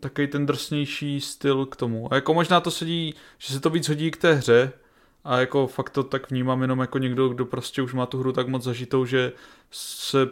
takový 0.00 0.26
ten 0.26 0.46
drsnější 0.46 1.20
styl 1.20 1.66
k 1.66 1.76
tomu. 1.76 2.12
A 2.12 2.14
jako 2.14 2.34
možná 2.34 2.60
to 2.60 2.70
sedí, 2.70 3.14
že 3.38 3.54
se 3.54 3.60
to 3.60 3.70
víc 3.70 3.88
hodí 3.88 4.10
k 4.10 4.16
té 4.16 4.34
hře, 4.34 4.72
a 5.24 5.38
jako 5.38 5.66
fakt 5.66 5.90
to 5.90 6.02
tak 6.02 6.30
vnímám 6.30 6.62
jenom 6.62 6.78
jako 6.78 6.98
někdo, 6.98 7.28
kdo 7.28 7.46
prostě 7.46 7.82
už 7.82 7.94
má 7.94 8.06
tu 8.06 8.18
hru 8.18 8.32
tak 8.32 8.48
moc 8.48 8.62
zažitou, 8.62 9.04
že 9.04 9.32
se 9.70 10.28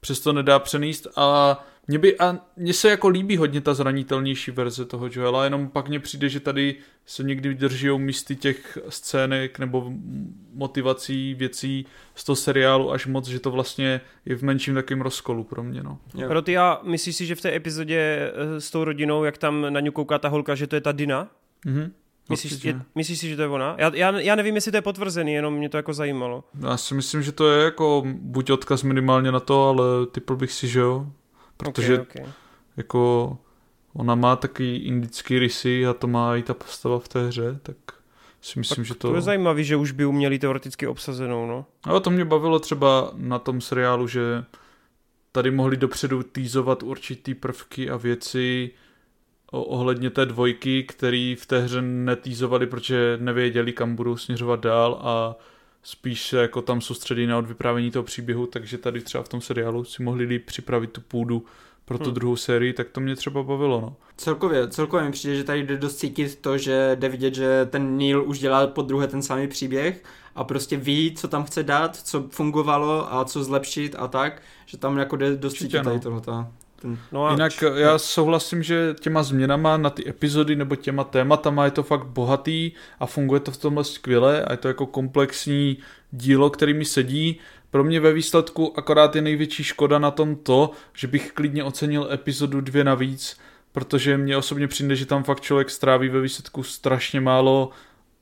přesto 0.00 0.32
nedá 0.32 0.58
přenést 0.58 1.06
a 1.16 1.58
mě 1.86 1.98
by, 1.98 2.18
a 2.18 2.38
mně 2.56 2.72
se 2.72 2.90
jako 2.90 3.08
líbí 3.08 3.36
hodně 3.36 3.60
ta 3.60 3.74
zranitelnější 3.74 4.50
verze 4.50 4.84
toho 4.84 5.08
Joela, 5.12 5.44
jenom 5.44 5.68
pak 5.68 5.88
mně 5.88 6.00
přijde, 6.00 6.28
že 6.28 6.40
tady 6.40 6.76
se 7.06 7.22
někdy 7.22 7.54
drží 7.54 7.98
místy 7.98 8.36
těch 8.36 8.78
scének 8.88 9.58
nebo 9.58 9.92
motivací 10.52 11.34
věcí 11.34 11.86
z 12.14 12.24
toho 12.24 12.36
seriálu 12.36 12.92
až 12.92 13.06
moc, 13.06 13.28
že 13.28 13.40
to 13.40 13.50
vlastně 13.50 14.00
je 14.24 14.36
v 14.36 14.42
menším 14.42 14.74
takým 14.74 15.00
rozkolu 15.00 15.44
pro 15.44 15.62
mě. 15.62 15.82
No. 15.82 15.98
Proto 16.28 16.50
já 16.50 16.80
myslíš 16.82 17.16
si, 17.16 17.26
že 17.26 17.34
v 17.34 17.40
té 17.40 17.56
epizodě 17.56 18.32
eh, 18.34 18.60
s 18.60 18.70
tou 18.70 18.84
rodinou, 18.84 19.24
jak 19.24 19.38
tam 19.38 19.66
na 19.68 19.80
ňu 19.80 19.92
kouká 19.92 20.18
ta 20.18 20.28
holka, 20.28 20.54
že 20.54 20.66
to 20.66 20.74
je 20.74 20.80
ta 20.80 20.92
Dina? 20.92 21.28
Mhm. 21.66 21.92
Myslíš, 22.30 22.64
je, 22.64 22.80
myslíš 22.94 23.18
si, 23.18 23.28
že 23.28 23.36
to 23.36 23.42
je 23.42 23.48
ona? 23.48 23.76
Já, 23.78 23.90
já, 23.94 24.20
já 24.20 24.34
nevím, 24.34 24.54
jestli 24.54 24.70
to 24.70 24.76
je 24.76 24.82
potvrzený, 24.82 25.32
jenom 25.32 25.54
mě 25.54 25.68
to 25.68 25.76
jako 25.76 25.92
zajímalo. 25.92 26.44
Já 26.60 26.76
si 26.76 26.94
myslím, 26.94 27.22
že 27.22 27.32
to 27.32 27.50
je 27.50 27.64
jako 27.64 28.02
buď 28.06 28.50
odkaz 28.50 28.82
minimálně 28.82 29.32
na 29.32 29.40
to, 29.40 29.68
ale 29.68 29.84
typl 30.06 30.36
bych 30.36 30.52
si, 30.52 30.68
že 30.68 30.80
jo. 30.80 31.06
Protože 31.56 32.00
okay, 32.00 32.22
okay. 32.22 32.32
jako 32.76 33.38
ona 33.92 34.14
má 34.14 34.36
taky 34.36 34.76
indický 34.76 35.38
rysy 35.38 35.86
a 35.86 35.92
to 35.92 36.06
má 36.06 36.36
i 36.36 36.42
ta 36.42 36.54
postava 36.54 36.98
v 36.98 37.08
té 37.08 37.26
hře, 37.26 37.58
tak 37.62 37.76
si 38.40 38.58
myslím, 38.58 38.76
tak 38.76 38.84
že 38.84 38.94
to... 38.94 39.08
To 39.08 39.14
je 39.14 39.20
zajímavé, 39.20 39.64
že 39.64 39.76
už 39.76 39.90
by 39.90 40.04
uměli 40.04 40.38
teoreticky 40.38 40.86
obsazenou, 40.86 41.46
no. 41.46 41.66
Ale 41.84 42.00
to 42.00 42.10
mě 42.10 42.24
bavilo 42.24 42.58
třeba 42.58 43.10
na 43.14 43.38
tom 43.38 43.60
seriálu, 43.60 44.06
že 44.08 44.44
tady 45.32 45.50
mohli 45.50 45.76
dopředu 45.76 46.22
týzovat 46.22 46.82
určitý 46.82 47.34
prvky 47.34 47.90
a 47.90 47.96
věci 47.96 48.70
ohledně 49.50 50.10
té 50.10 50.26
dvojky, 50.26 50.82
který 50.82 51.34
v 51.34 51.46
té 51.46 51.60
hře 51.60 51.82
netýzovali, 51.82 52.66
protože 52.66 53.18
nevěděli, 53.20 53.72
kam 53.72 53.96
budou 53.96 54.16
směřovat 54.16 54.60
dál 54.60 54.98
a 55.02 55.36
spíš 55.84 56.26
se 56.26 56.36
jako 56.36 56.62
tam 56.62 56.80
soustředí 56.80 57.26
na 57.26 57.38
odvyprávění 57.38 57.90
toho 57.90 58.02
příběhu, 58.02 58.46
takže 58.46 58.78
tady 58.78 59.00
třeba 59.00 59.24
v 59.24 59.28
tom 59.28 59.40
seriálu 59.40 59.84
si 59.84 60.02
mohli 60.02 60.24
líp 60.24 60.46
připravit 60.46 60.90
tu 60.90 61.00
půdu 61.00 61.44
pro 61.84 61.98
tu 61.98 62.04
hmm. 62.04 62.14
druhou 62.14 62.36
sérii, 62.36 62.72
tak 62.72 62.88
to 62.88 63.00
mě 63.00 63.16
třeba 63.16 63.42
bavilo, 63.42 63.80
no. 63.80 63.96
Celkově, 64.16 64.68
celkově 64.68 65.06
mi 65.06 65.12
přijde, 65.12 65.36
že 65.36 65.44
tady 65.44 65.62
jde 65.62 65.76
dost 65.76 65.96
cítit 65.96 66.38
to, 66.40 66.58
že 66.58 66.96
jde 67.00 67.08
vidět, 67.08 67.34
že 67.34 67.68
ten 67.70 67.96
Neil 67.96 68.24
už 68.26 68.38
dělá 68.38 68.66
po 68.66 68.82
druhé 68.82 69.06
ten 69.06 69.22
samý 69.22 69.48
příběh 69.48 70.04
a 70.34 70.44
prostě 70.44 70.76
ví, 70.76 71.14
co 71.16 71.28
tam 71.28 71.44
chce 71.44 71.62
dát, 71.62 71.96
co 71.96 72.24
fungovalo 72.30 73.14
a 73.14 73.24
co 73.24 73.44
zlepšit 73.44 73.96
a 73.98 74.08
tak, 74.08 74.42
že 74.66 74.78
tam 74.78 74.98
jako 74.98 75.16
jde 75.16 75.36
dost 75.36 75.54
cítit 75.54 75.76
no. 75.76 75.84
tady 75.84 76.00
tohoto. 76.00 76.46
No 77.12 77.26
a 77.26 77.30
Jinak 77.30 77.52
já 77.74 77.98
souhlasím, 77.98 78.62
že 78.62 78.94
těma 79.00 79.22
změnama 79.22 79.76
na 79.76 79.90
ty 79.90 80.08
epizody 80.08 80.56
nebo 80.56 80.76
těma 80.76 81.04
tématama 81.04 81.64
je 81.64 81.70
to 81.70 81.82
fakt 81.82 82.06
bohatý 82.06 82.72
a 83.00 83.06
funguje 83.06 83.40
to 83.40 83.50
v 83.50 83.56
tomhle 83.56 83.84
skvěle 83.84 84.44
a 84.44 84.52
je 84.52 84.56
to 84.56 84.68
jako 84.68 84.86
komplexní 84.86 85.78
dílo, 86.10 86.50
který 86.50 86.74
mi 86.74 86.84
sedí. 86.84 87.40
Pro 87.70 87.84
mě 87.84 88.00
ve 88.00 88.12
výsledku 88.12 88.78
akorát 88.78 89.16
je 89.16 89.22
největší 89.22 89.64
škoda 89.64 89.98
na 89.98 90.10
tom 90.10 90.36
to, 90.36 90.70
že 90.92 91.06
bych 91.06 91.32
klidně 91.32 91.64
ocenil 91.64 92.08
epizodu 92.12 92.60
dvě 92.60 92.84
navíc, 92.84 93.38
protože 93.72 94.18
mě 94.18 94.36
osobně 94.36 94.68
přijde, 94.68 94.96
že 94.96 95.06
tam 95.06 95.24
fakt 95.24 95.40
člověk 95.40 95.70
stráví 95.70 96.08
ve 96.08 96.20
výsledku 96.20 96.62
strašně 96.62 97.20
málo 97.20 97.70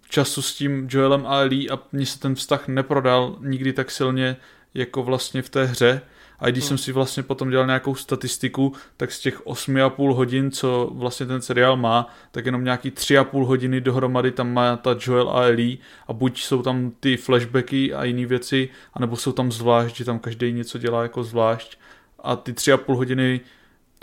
času 0.09 0.43
s 0.43 0.55
tím 0.55 0.89
Joelem 0.91 1.27
a 1.27 1.41
Ellie 1.41 1.71
a 1.71 1.79
mně 1.93 2.07
se 2.07 2.19
ten 2.19 2.35
vztah 2.35 2.69
neprodal 2.69 3.37
nikdy 3.41 3.73
tak 3.73 3.91
silně 3.91 4.37
jako 4.75 5.03
vlastně 5.03 5.43
v 5.43 5.49
té 5.49 5.65
hře. 5.65 6.01
A 6.43 6.51
když 6.51 6.65
hmm. 6.65 6.69
jsem 6.69 6.79
si 6.79 6.93
vlastně 6.93 7.23
potom 7.23 7.51
dělal 7.51 7.67
nějakou 7.67 7.95
statistiku, 7.95 8.73
tak 8.97 9.13
z 9.13 9.21
těch 9.21 9.47
8,5 9.47 10.15
hodin, 10.15 10.51
co 10.51 10.91
vlastně 10.95 11.27
ten 11.27 11.43
seriál 11.43 11.77
má, 11.77 12.15
tak 12.31 12.47
jenom 12.47 12.65
nějaký 12.65 12.91
3,5 12.91 13.47
hodiny 13.47 13.81
dohromady 13.81 14.33
tam 14.33 14.53
má 14.53 14.77
ta 14.77 14.97
Joel 15.01 15.31
a 15.31 15.43
Ellie 15.43 15.79
a 16.07 16.13
buď 16.13 16.43
jsou 16.43 16.63
tam 16.63 16.93
ty 17.01 17.17
flashbacky 17.17 17.95
a 17.95 18.05
jiné 18.05 18.27
věci, 18.27 18.69
anebo 18.95 19.17
jsou 19.17 19.33
tam 19.33 19.53
zvlášť, 19.53 19.97
že 19.97 20.05
tam 20.05 20.19
každý 20.19 20.53
něco 20.53 20.79
dělá 20.79 21.03
jako 21.03 21.25
zvlášť 21.25 21.79
a 22.19 22.37
ty 22.37 22.53
3,5 22.53 22.97
hodiny 22.97 23.41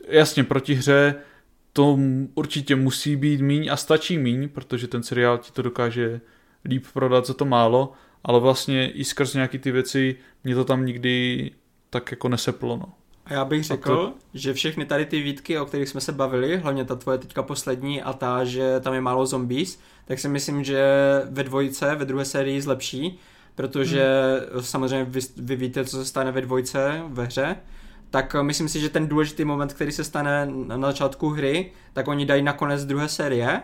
jasně 0.07 0.43
proti 0.43 0.73
hře 0.73 1.15
to 1.73 1.99
určitě 2.35 2.75
musí 2.75 3.15
být 3.15 3.41
míň 3.41 3.69
a 3.71 3.77
stačí 3.77 4.17
míň, 4.17 4.49
protože 4.49 4.87
ten 4.87 5.03
seriál 5.03 5.37
ti 5.37 5.51
to 5.51 5.61
dokáže 5.61 6.21
líp 6.65 6.85
prodat 6.93 7.25
za 7.25 7.33
to 7.33 7.45
málo, 7.45 7.93
ale 8.23 8.39
vlastně 8.39 8.91
i 8.91 9.03
skrz 9.03 9.33
nějaký 9.33 9.59
ty 9.59 9.71
věci 9.71 10.15
mě 10.43 10.55
to 10.55 10.65
tam 10.65 10.85
nikdy 10.85 11.51
tak 11.89 12.11
jako 12.11 12.29
neseplo. 12.29 12.77
No. 12.77 12.85
A 13.25 13.33
já 13.33 13.45
bych 13.45 13.63
řekl, 13.63 13.95
to... 13.95 14.13
že 14.33 14.53
všechny 14.53 14.85
tady 14.85 15.05
ty 15.05 15.21
výtky, 15.21 15.59
o 15.59 15.65
kterých 15.65 15.89
jsme 15.89 16.01
se 16.01 16.11
bavili, 16.11 16.57
hlavně 16.57 16.85
ta 16.85 16.95
tvoje 16.95 17.17
teďka 17.17 17.43
poslední 17.43 18.01
a 18.01 18.13
ta, 18.13 18.43
že 18.43 18.79
tam 18.79 18.93
je 18.93 19.01
málo 19.01 19.25
zombies, 19.25 19.79
tak 20.05 20.19
si 20.19 20.27
myslím, 20.27 20.63
že 20.63 20.83
ve 21.29 21.43
dvojce, 21.43 21.95
ve 21.95 22.05
druhé 22.05 22.25
sérii 22.25 22.61
zlepší, 22.61 23.19
protože 23.55 24.05
hmm. 24.53 24.63
samozřejmě 24.63 25.05
vy, 25.05 25.19
vy 25.37 25.55
víte, 25.55 25.85
co 25.85 25.97
se 25.97 26.05
stane 26.05 26.31
ve 26.31 26.41
dvojce 26.41 27.01
ve 27.07 27.23
hře, 27.23 27.55
tak 28.09 28.35
myslím 28.41 28.69
si, 28.69 28.79
že 28.79 28.89
ten 28.89 29.07
důležitý 29.07 29.45
moment, 29.45 29.73
který 29.73 29.91
se 29.91 30.03
stane 30.03 30.47
na 30.67 30.87
začátku 30.87 31.29
hry, 31.29 31.71
tak 31.93 32.07
oni 32.07 32.25
dají 32.25 32.41
na 32.41 32.53
konec 32.53 32.85
druhé 32.85 33.09
série 33.09 33.61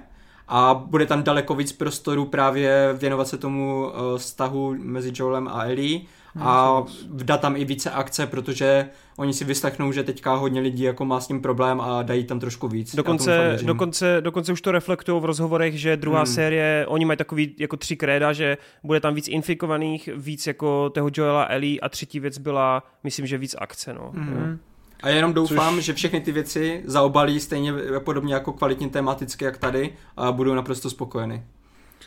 a 0.47 0.73
bude 0.73 1.05
tam 1.05 1.23
daleko 1.23 1.55
víc 1.55 1.71
prostoru 1.71 2.25
právě 2.25 2.93
věnovat 2.93 3.27
se 3.27 3.37
tomu 3.37 3.87
uh, 3.87 4.17
vztahu 4.17 4.75
mezi 4.79 5.11
Joelem 5.15 5.47
a 5.47 5.63
Ellie 5.63 6.01
a 6.39 6.83
dá 7.07 7.37
tam 7.37 7.55
i 7.55 7.65
více 7.65 7.91
akce, 7.91 8.27
protože 8.27 8.89
oni 9.17 9.33
si 9.33 9.45
vyslechnou, 9.45 9.91
že 9.91 10.03
teďka 10.03 10.35
hodně 10.35 10.61
lidí 10.61 10.83
jako 10.83 11.05
má 11.05 11.19
s 11.19 11.27
tím 11.27 11.41
problém 11.41 11.81
a 11.81 12.03
dají 12.03 12.23
tam 12.23 12.39
trošku 12.39 12.67
víc. 12.67 12.95
Dokonce, 12.95 13.57
dokonce, 13.63 14.17
dokonce 14.21 14.53
už 14.53 14.61
to 14.61 14.71
reflektují 14.71 15.21
v 15.21 15.25
rozhovorech, 15.25 15.79
že 15.79 15.97
druhá 15.97 16.19
hmm. 16.19 16.25
série, 16.25 16.85
oni 16.87 17.05
mají 17.05 17.17
takový 17.17 17.55
jako 17.59 17.77
tři 17.77 17.95
kréda, 17.95 18.33
že 18.33 18.57
bude 18.83 18.99
tam 18.99 19.15
víc 19.15 19.27
infikovaných, 19.27 20.09
víc 20.15 20.47
jako 20.47 20.89
toho 20.89 21.09
Joela 21.13 21.43
Ellie 21.43 21.79
a 21.79 21.89
třetí 21.89 22.19
věc 22.19 22.37
byla, 22.37 22.83
myslím, 23.03 23.27
že 23.27 23.37
víc 23.37 23.55
akce. 23.59 23.93
No. 23.93 24.11
Hmm. 24.13 24.59
A 25.03 25.09
jenom 25.09 25.33
doufám, 25.33 25.75
Což... 25.75 25.85
že 25.85 25.93
všechny 25.93 26.21
ty 26.21 26.31
věci 26.31 26.83
zaobalí 26.85 27.39
stejně 27.39 27.73
podobně 27.99 28.33
jako 28.33 28.53
kvalitně 28.53 28.89
tematicky 28.89 29.45
jak 29.45 29.57
tady 29.57 29.93
a 30.17 30.31
budou 30.31 30.53
naprosto 30.53 30.89
spokojeny. 30.89 31.43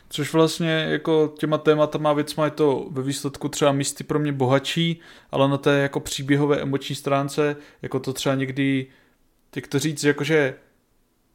Což 0.09 0.33
vlastně 0.33 0.71
jako 0.71 1.35
těma 1.39 1.59
tématama 1.59 2.13
věcma 2.13 2.45
je 2.45 2.51
to 2.51 2.89
ve 2.91 3.03
výsledku 3.03 3.49
třeba 3.49 3.73
místy 3.73 4.05
pro 4.05 4.19
mě 4.19 4.33
bohatší, 4.33 5.01
ale 5.31 5.49
na 5.49 5.59
té 5.59 5.79
jako 5.79 6.01
příběhové 6.01 6.61
emoční 6.61 6.95
stránce, 6.95 7.57
jako 7.83 8.01
to 8.01 8.13
třeba 8.13 8.35
někdy, 8.35 8.87
jak 9.57 9.67
to 9.67 9.79
říct, 9.79 10.05
jakože 10.05 10.55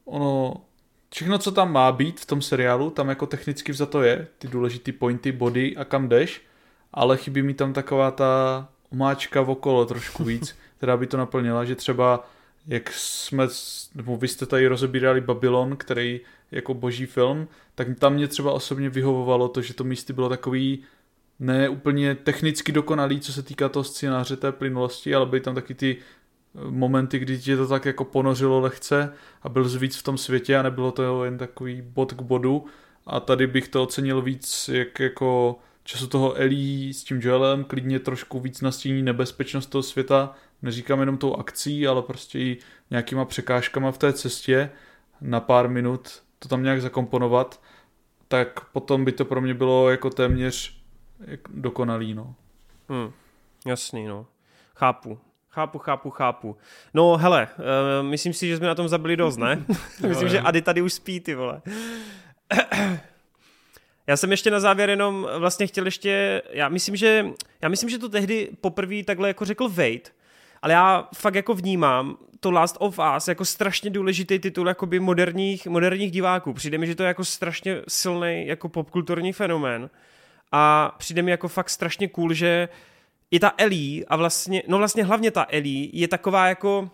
ono, 0.06 0.54
všechno, 1.14 1.38
co 1.38 1.52
tam 1.52 1.72
má 1.72 1.92
být 1.92 2.20
v 2.20 2.26
tom 2.26 2.42
seriálu, 2.42 2.90
tam 2.90 3.10
jako 3.10 3.26
technicky 3.26 3.72
vzato 3.72 4.02
je, 4.02 4.28
ty 4.38 4.48
důležitý 4.48 4.92
pointy, 4.92 5.32
body 5.32 5.78
a 5.78 5.86
kam 5.86 6.10
jdeš, 6.10 6.42
ale 6.94 7.18
chybí 7.18 7.42
mi 7.42 7.54
tam 7.54 7.74
taková 7.74 8.12
ta 8.12 8.68
omáčka 8.92 9.42
v 9.42 9.50
okolo 9.50 9.86
trošku 9.86 10.24
víc, 10.34 10.56
která 10.78 10.98
by 10.98 11.08
to 11.08 11.18
naplnila, 11.18 11.66
že 11.66 11.76
třeba 11.76 12.28
jak 12.68 12.92
jsme, 12.94 13.48
nebo 13.96 14.18
vy 14.18 14.28
jste 14.28 14.46
tady 14.46 14.68
rozebírali 14.68 15.22
Babylon, 15.22 15.78
který 15.78 16.22
jako 16.56 16.74
boží 16.74 17.06
film, 17.06 17.48
tak 17.76 17.88
tam 18.00 18.14
mě 18.14 18.28
třeba 18.28 18.52
osobně 18.52 18.90
vyhovovalo 18.90 19.48
to, 19.48 19.62
že 19.62 19.74
to 19.74 19.84
místy 19.84 20.14
bylo 20.14 20.30
takový 20.30 20.84
ne 21.40 21.70
úplně 21.70 22.16
technicky 22.16 22.72
dokonalý, 22.72 23.20
co 23.20 23.34
se 23.34 23.44
týká 23.44 23.70
toho 23.70 23.84
scénáře 23.84 24.36
té 24.36 24.52
plynulosti, 24.52 25.16
ale 25.16 25.26
byly 25.26 25.42
tam 25.42 25.56
taky 25.56 25.74
ty 25.74 25.98
eh, 25.98 26.72
momenty, 26.72 27.20
kdy 27.20 27.40
tě 27.40 27.58
to 27.58 27.68
tak 27.68 27.86
jako 27.86 28.06
ponořilo 28.06 28.60
lehce 28.60 29.14
a 29.42 29.50
byl 29.50 29.80
víc 29.80 29.98
v 29.98 30.04
tom 30.04 30.18
světě 30.18 30.58
a 30.58 30.62
nebylo 30.62 30.92
to 30.92 31.24
jen 31.26 31.38
takový 31.38 31.82
bod 31.82 32.14
k 32.14 32.22
bodu. 32.22 32.66
A 33.08 33.20
tady 33.20 33.48
bych 33.48 33.68
to 33.68 33.84
ocenil 33.84 34.22
víc 34.22 34.70
jak 34.74 35.00
jako 35.00 35.60
času 35.84 36.08
toho 36.08 36.34
Ellie 36.34 36.94
s 36.94 37.04
tím 37.04 37.20
Joelem, 37.22 37.64
klidně 37.64 38.00
trošku 38.00 38.40
víc 38.40 38.62
nastíní 38.62 39.04
nebezpečnost 39.04 39.66
toho 39.66 39.84
světa, 39.84 40.36
neříkám 40.62 41.00
jenom 41.00 41.18
tou 41.18 41.36
akcí, 41.36 41.88
ale 41.88 42.02
prostě 42.02 42.40
i 42.40 42.58
nějakýma 42.92 43.26
překážkama 43.26 43.92
v 43.92 43.98
té 43.98 44.14
cestě. 44.14 44.70
Na 45.22 45.40
pár 45.40 45.70
minut 45.70 46.22
to 46.44 46.50
tam 46.50 46.64
nějak 46.64 46.82
zakomponovat, 46.82 47.62
tak 48.28 48.66
potom 48.66 49.06
by 49.06 49.12
to 49.12 49.26
pro 49.26 49.42
mě 49.42 49.54
bylo 49.54 49.90
jako 49.90 50.10
téměř 50.10 50.78
dokonalý, 51.50 52.14
no. 52.14 52.36
Hmm, 52.90 53.12
jasný, 53.66 54.06
no. 54.06 54.26
Chápu. 54.76 55.20
Chápu, 55.50 55.78
chápu, 55.78 56.10
chápu. 56.10 56.58
No 56.94 57.18
hele, 57.18 57.48
uh, 57.58 58.08
myslím 58.08 58.34
si, 58.34 58.48
že 58.48 58.58
jsme 58.58 58.68
na 58.68 58.76
tom 58.76 58.88
zabili 58.88 59.18
dost, 59.18 59.38
ne? 59.38 59.66
myslím, 60.08 60.30
že 60.30 60.40
Ady 60.40 60.62
tady 60.62 60.82
už 60.82 60.94
spí, 60.94 61.20
ty 61.20 61.36
vole. 61.36 61.62
Já 64.08 64.18
jsem 64.18 64.32
ještě 64.32 64.52
na 64.52 64.60
závěr 64.60 64.90
jenom 64.90 65.28
vlastně 65.38 65.68
chtěl 65.68 65.86
ještě, 65.86 66.42
já 66.50 66.70
myslím, 66.70 66.96
že, 66.96 67.26
já 67.62 67.70
myslím, 67.70 67.90
že 67.90 67.98
to 67.98 68.10
tehdy 68.10 68.50
poprvé 68.62 69.04
takhle 69.04 69.28
jako 69.28 69.46
řekl 69.46 69.70
Wade, 69.70 70.12
ale 70.62 70.74
já 70.74 71.10
fakt 71.16 71.36
jako 71.36 71.54
vnímám 71.54 72.18
to 72.44 72.52
Last 72.52 72.76
of 72.80 73.00
Us 73.18 73.28
jako 73.28 73.46
strašně 73.46 73.90
důležitý 73.90 74.40
titul 74.40 74.68
jakoby 74.68 75.00
moderních, 75.00 75.68
moderních 75.68 76.12
diváků. 76.12 76.54
Přijde 76.54 76.78
mi, 76.78 76.88
že 76.88 76.96
to 76.96 77.04
je 77.04 77.08
jako 77.08 77.26
strašně 77.26 77.82
silný 77.88 78.48
jako 78.48 78.70
popkulturní 78.70 79.34
fenomén 79.34 79.90
a 80.52 80.96
přijde 80.98 81.22
mi 81.22 81.32
jako 81.32 81.48
fakt 81.48 81.70
strašně 81.70 82.08
cool, 82.08 82.34
že 82.34 82.70
i 83.32 83.40
ta 83.40 83.54
Ellie 83.58 84.06
a 84.08 84.16
vlastně, 84.16 84.64
no 84.68 84.78
vlastně 84.78 85.04
hlavně 85.04 85.32
ta 85.32 85.46
Ellie 85.50 85.90
je 85.94 86.08
taková 86.08 86.48
jako 86.48 86.90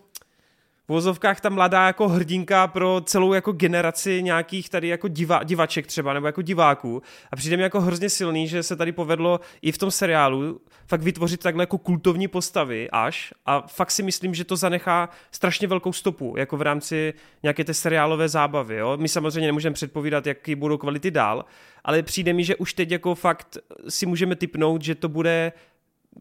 vozovkách 0.90 1.40
ta 1.40 1.48
mladá 1.48 1.86
jako 1.86 2.08
hrdinka 2.08 2.66
pro 2.66 3.00
celou 3.04 3.32
jako 3.32 3.52
generaci 3.52 4.22
nějakých 4.22 4.68
tady 4.68 4.88
jako 4.88 5.08
diva, 5.08 5.42
divaček 5.42 5.86
třeba, 5.86 6.12
nebo 6.14 6.26
jako 6.26 6.42
diváků. 6.42 7.02
A 7.32 7.36
přijde 7.36 7.56
mi 7.56 7.62
jako 7.62 7.80
hrozně 7.80 8.10
silný, 8.10 8.48
že 8.48 8.62
se 8.62 8.76
tady 8.76 8.92
povedlo 8.92 9.40
i 9.62 9.72
v 9.72 9.78
tom 9.78 9.90
seriálu 9.90 10.60
fakt 10.86 11.02
vytvořit 11.02 11.40
takhle 11.40 11.62
jako 11.62 11.78
kultovní 11.78 12.28
postavy 12.28 12.88
až 12.92 13.34
a 13.46 13.60
fakt 13.66 13.90
si 13.90 14.02
myslím, 14.02 14.34
že 14.34 14.44
to 14.44 14.56
zanechá 14.56 15.08
strašně 15.30 15.68
velkou 15.68 15.92
stopu, 15.92 16.34
jako 16.36 16.56
v 16.56 16.62
rámci 16.62 17.14
nějaké 17.42 17.64
té 17.64 17.74
seriálové 17.74 18.28
zábavy. 18.28 18.76
Jo? 18.76 18.96
My 18.96 19.08
samozřejmě 19.08 19.46
nemůžeme 19.46 19.74
předpovídat, 19.74 20.26
jaký 20.26 20.54
budou 20.54 20.78
kvality 20.78 21.10
dál, 21.10 21.44
ale 21.84 22.02
přijde 22.02 22.32
mi, 22.32 22.44
že 22.44 22.56
už 22.56 22.74
teď 22.74 22.90
jako 22.90 23.14
fakt 23.14 23.58
si 23.88 24.06
můžeme 24.06 24.36
typnout, 24.36 24.82
že 24.82 24.94
to 24.94 25.08
bude 25.08 25.52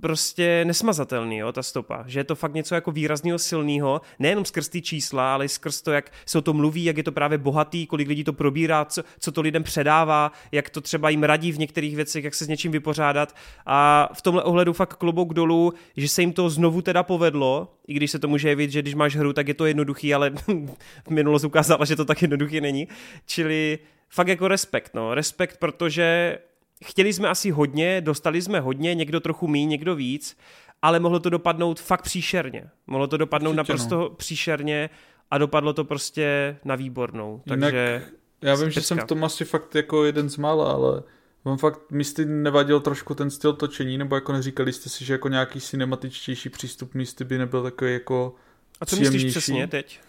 prostě 0.02 0.66
nesmazatelný, 0.66 1.38
jo, 1.38 1.52
ta 1.52 1.64
stopa. 1.64 2.04
Že 2.08 2.20
je 2.20 2.24
to 2.24 2.36
fakt 2.36 2.54
něco 2.54 2.76
jako 2.76 2.92
výrazného 2.92 3.40
silného, 3.40 4.02
nejenom 4.20 4.46
skrz 4.46 4.70
ty 4.70 4.82
čísla, 4.82 5.34
ale 5.34 5.46
i 5.46 5.50
skrz 5.50 5.82
to, 5.82 5.92
jak 5.92 6.12
se 6.26 6.38
o 6.38 6.42
tom 6.42 6.58
mluví, 6.58 6.84
jak 6.84 6.98
je 6.98 7.04
to 7.04 7.12
právě 7.12 7.38
bohatý, 7.38 7.88
kolik 7.88 8.08
lidí 8.08 8.24
to 8.24 8.34
probírá, 8.34 8.86
co, 8.86 9.04
co 9.20 9.32
to 9.32 9.42
lidem 9.42 9.64
předává, 9.64 10.32
jak 10.52 10.70
to 10.70 10.82
třeba 10.82 11.10
jim 11.10 11.24
radí 11.24 11.52
v 11.52 11.60
některých 11.60 11.96
věcech, 11.96 12.24
jak 12.24 12.36
se 12.36 12.46
s 12.46 12.48
něčím 12.48 12.72
vypořádat. 12.72 13.36
A 13.66 14.10
v 14.14 14.22
tomhle 14.22 14.44
ohledu 14.44 14.74
fakt 14.74 14.96
klobouk 14.96 15.34
dolů, 15.34 15.74
že 15.98 16.08
se 16.08 16.22
jim 16.22 16.34
to 16.34 16.50
znovu 16.50 16.82
teda 16.82 17.04
povedlo, 17.04 17.74
i 17.88 17.94
když 17.94 18.12
se 18.12 18.20
to 18.20 18.28
může 18.28 18.50
jevit, 18.50 18.72
že 18.72 18.82
když 18.82 18.94
máš 18.94 19.16
hru, 19.16 19.34
tak 19.34 19.48
je 19.48 19.54
to 19.54 19.66
jednoduchý, 19.66 20.14
ale 20.14 20.30
v 21.08 21.10
minulosti 21.10 21.48
ukázala, 21.48 21.86
že 21.86 21.96
to 21.96 22.06
tak 22.06 22.22
jednoduchý 22.22 22.62
není. 22.62 22.88
Čili 23.26 23.80
fakt 24.10 24.28
jako 24.28 24.48
respekt, 24.48 24.94
no. 24.94 25.16
Respekt, 25.16 25.58
protože 25.58 26.38
chtěli 26.86 27.14
jsme 27.14 27.30
asi 27.30 27.52
hodně, 27.52 28.02
dostali 28.02 28.42
jsme 28.42 28.60
hodně, 28.60 28.96
někdo 28.96 29.20
trochu 29.20 29.48
mí, 29.48 29.66
někdo 29.66 29.96
víc, 29.96 30.38
ale 30.82 31.00
mohlo 31.00 31.20
to 31.20 31.30
dopadnout 31.30 31.80
fakt 31.80 32.02
příšerně. 32.02 32.70
Mohlo 32.88 33.08
to 33.08 33.18
dopadnout 33.18 33.50
Určitě, 33.50 33.58
naprosto 33.58 33.96
no. 33.96 34.10
příšerně 34.10 34.90
a 35.32 35.38
dopadlo 35.38 35.74
to 35.74 35.84
prostě 35.86 36.58
na 36.66 36.76
výbornou. 36.76 37.42
Takže 37.48 38.04
já 38.42 38.56
vím, 38.56 38.70
že 38.70 38.82
jsem 38.82 39.00
v 39.00 39.04
tom 39.04 39.24
asi 39.24 39.46
fakt 39.46 39.76
jako 39.76 40.06
jeden 40.06 40.30
z 40.30 40.38
mála, 40.38 40.72
ale 40.72 41.04
vám 41.46 41.58
fakt 41.58 41.92
místy 41.92 42.26
nevadil 42.26 42.80
trošku 42.80 43.16
ten 43.16 43.30
styl 43.30 43.54
točení, 43.54 43.98
nebo 43.98 44.16
jako 44.16 44.34
neříkali 44.34 44.74
jste 44.74 44.90
si, 44.90 45.06
že 45.06 45.14
jako 45.14 45.28
nějaký 45.28 45.62
cinematičtější 45.62 46.50
přístup 46.50 46.94
místy 46.94 47.24
by 47.24 47.38
nebyl 47.38 47.64
takový 47.64 47.94
jako 47.94 48.36
A 48.82 48.86
co 48.86 48.96
myslíš 48.96 49.32
přesně 49.32 49.68
teď? 49.68 50.00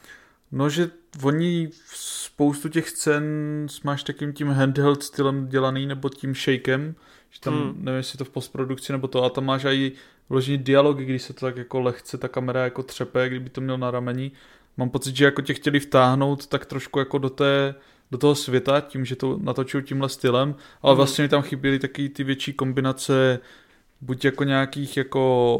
No, 0.52 0.68
že 0.68 0.90
oni 1.22 1.70
spoustu 1.94 2.68
těch 2.68 2.88
scén 2.88 3.24
máš 3.84 4.02
takým 4.02 4.32
tím 4.32 4.48
handheld 4.48 5.02
stylem 5.02 5.48
dělaný, 5.48 5.86
nebo 5.86 6.08
tím 6.08 6.34
shakem, 6.34 6.94
že 7.30 7.40
tam, 7.40 7.54
hmm. 7.54 7.74
nevím, 7.84 7.96
jestli 7.96 8.18
to 8.18 8.24
v 8.24 8.30
postprodukci 8.30 8.92
nebo 8.92 9.08
to, 9.08 9.24
a 9.24 9.30
tam 9.30 9.44
máš 9.44 9.64
i 9.64 9.92
vložený 10.28 10.58
dialogy, 10.58 11.04
když 11.04 11.22
se 11.22 11.32
to 11.32 11.46
tak 11.46 11.56
jako 11.56 11.80
lehce 11.80 12.18
ta 12.18 12.28
kamera 12.28 12.64
jako 12.64 12.82
třepe, 12.82 13.28
kdyby 13.28 13.50
to 13.50 13.60
měl 13.60 13.78
na 13.78 13.90
rameni. 13.90 14.30
Mám 14.76 14.90
pocit, 14.90 15.16
že 15.16 15.24
jako 15.24 15.42
tě 15.42 15.54
chtěli 15.54 15.80
vtáhnout 15.80 16.46
tak 16.46 16.66
trošku 16.66 16.98
jako 16.98 17.18
do 17.18 17.30
té 17.30 17.74
do 18.10 18.18
toho 18.18 18.34
světa, 18.34 18.80
tím, 18.80 19.04
že 19.04 19.16
to 19.16 19.38
natočil 19.42 19.82
tímhle 19.82 20.08
stylem, 20.08 20.54
ale 20.82 20.92
hmm. 20.92 20.96
vlastně 20.96 21.22
mi 21.22 21.28
tam 21.28 21.42
chyběly 21.42 21.78
taky 21.78 22.08
ty 22.08 22.24
větší 22.24 22.52
kombinace 22.52 23.38
buď 24.00 24.24
jako 24.24 24.44
nějakých 24.44 24.96
jako 24.96 25.58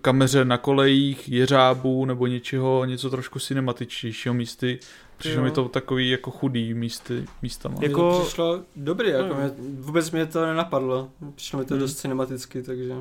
kameře 0.00 0.44
na 0.44 0.58
kolejích, 0.58 1.28
jeřábů 1.28 2.04
nebo 2.04 2.26
něčeho, 2.26 2.84
něco 2.84 3.10
trošku 3.10 3.38
cinematičtějšího 3.38 4.34
místy. 4.34 4.78
Přišlo 5.16 5.42
mi 5.42 5.50
to 5.50 5.68
takový 5.68 6.10
jako 6.10 6.30
chudý 6.30 6.74
místy, 6.74 7.24
místama. 7.42 7.76
Jako... 7.80 8.18
To 8.18 8.24
přišlo 8.24 8.60
dobrý, 8.76 9.08
jako 9.08 9.28
no. 9.28 9.34
mě, 9.34 9.50
vůbec 9.78 10.10
mě 10.10 10.26
to 10.26 10.46
nenapadlo. 10.46 11.10
Přišlo 11.34 11.58
mi 11.58 11.64
to 11.64 11.74
hmm. 11.74 11.80
dost 11.80 11.96
cinematicky, 11.96 12.62
takže... 12.62 12.94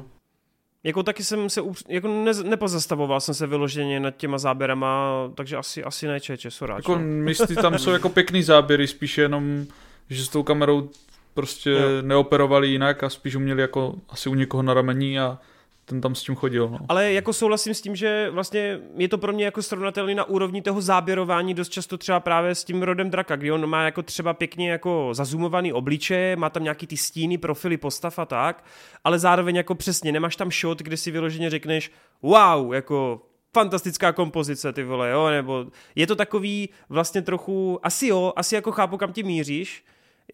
Jako 0.84 1.04
taky 1.04 1.24
jsem 1.24 1.50
se 1.50 1.62
jako 1.88 2.08
ne, 2.08 2.32
nepozastavoval 2.44 3.22
jsem 3.22 3.36
se 3.36 3.48
vyloženě 3.48 4.00
nad 4.00 4.12
těma 4.18 4.38
záběrama, 4.38 5.12
takže 5.36 5.58
asi, 5.58 5.84
asi 5.84 6.08
ne 6.08 6.20
čeče, 6.20 6.52
soráč. 6.52 6.78
Jako 6.78 7.00
místy 7.00 7.56
tam 7.56 7.78
jsou 7.78 7.90
jako 7.90 8.10
pěkný 8.10 8.44
záběry, 8.44 8.88
spíš 8.88 9.18
jenom, 9.18 9.66
že 10.10 10.26
s 10.26 10.30
tou 10.30 10.44
kamerou 10.44 10.90
prostě 11.34 11.70
jo. 11.70 11.80
neoperovali 12.02 12.68
jinak 12.68 13.04
a 13.04 13.10
spíš 13.10 13.36
uměli 13.36 13.62
jako 13.62 13.96
asi 14.10 14.30
u 14.30 14.34
někoho 14.34 14.64
na 14.64 14.74
ramení 14.74 15.20
a 15.20 15.40
ten 15.86 16.02
tam 16.02 16.16
s 16.16 16.24
tím 16.24 16.36
chodil. 16.36 16.70
No. 16.70 16.80
Ale 16.90 17.14
jako 17.14 17.34
souhlasím 17.34 17.74
s 17.74 17.82
tím, 17.82 17.96
že 17.96 18.30
vlastně 18.32 18.80
je 18.98 19.10
to 19.10 19.18
pro 19.18 19.34
mě 19.34 19.46
jako 19.46 19.62
srovnatelný 19.62 20.16
na 20.16 20.24
úrovni 20.24 20.62
toho 20.62 20.82
záběrování 20.82 21.54
dost 21.54 21.70
často 21.70 21.98
třeba 21.98 22.20
právě 22.20 22.56
s 22.56 22.64
tím 22.64 22.84
rodem 22.84 23.10
draka, 23.10 23.36
kdy 23.36 23.52
on 23.52 23.68
má 23.68 23.84
jako 23.84 24.04
třeba 24.04 24.34
pěkně 24.34 24.72
jako 24.72 25.10
zazumovaný 25.14 25.74
obličeje, 25.74 26.36
má 26.36 26.50
tam 26.50 26.64
nějaký 26.64 26.88
ty 26.88 26.98
stíny, 26.98 27.38
profily 27.38 27.78
postav 27.78 28.20
a 28.20 28.26
tak, 28.26 28.66
ale 29.04 29.20
zároveň 29.20 29.56
jako 29.56 29.76
přesně 29.76 30.12
nemáš 30.12 30.36
tam 30.36 30.52
shot, 30.52 30.82
kde 30.82 30.98
si 30.98 31.12
vyloženě 31.12 31.50
řekneš 31.50 31.92
wow, 32.22 32.74
jako 32.74 33.22
fantastická 33.54 34.12
kompozice, 34.12 34.74
ty 34.74 34.84
vole, 34.84 35.10
jo, 35.10 35.30
nebo 35.30 35.66
je 35.96 36.08
to 36.08 36.16
takový 36.16 36.70
vlastně 36.90 37.22
trochu, 37.22 37.80
asi 37.84 38.08
jo, 38.08 38.34
asi 38.36 38.56
jako 38.56 38.72
chápu, 38.72 38.98
kam 38.98 39.14
ti 39.14 39.24
míříš, 39.24 39.84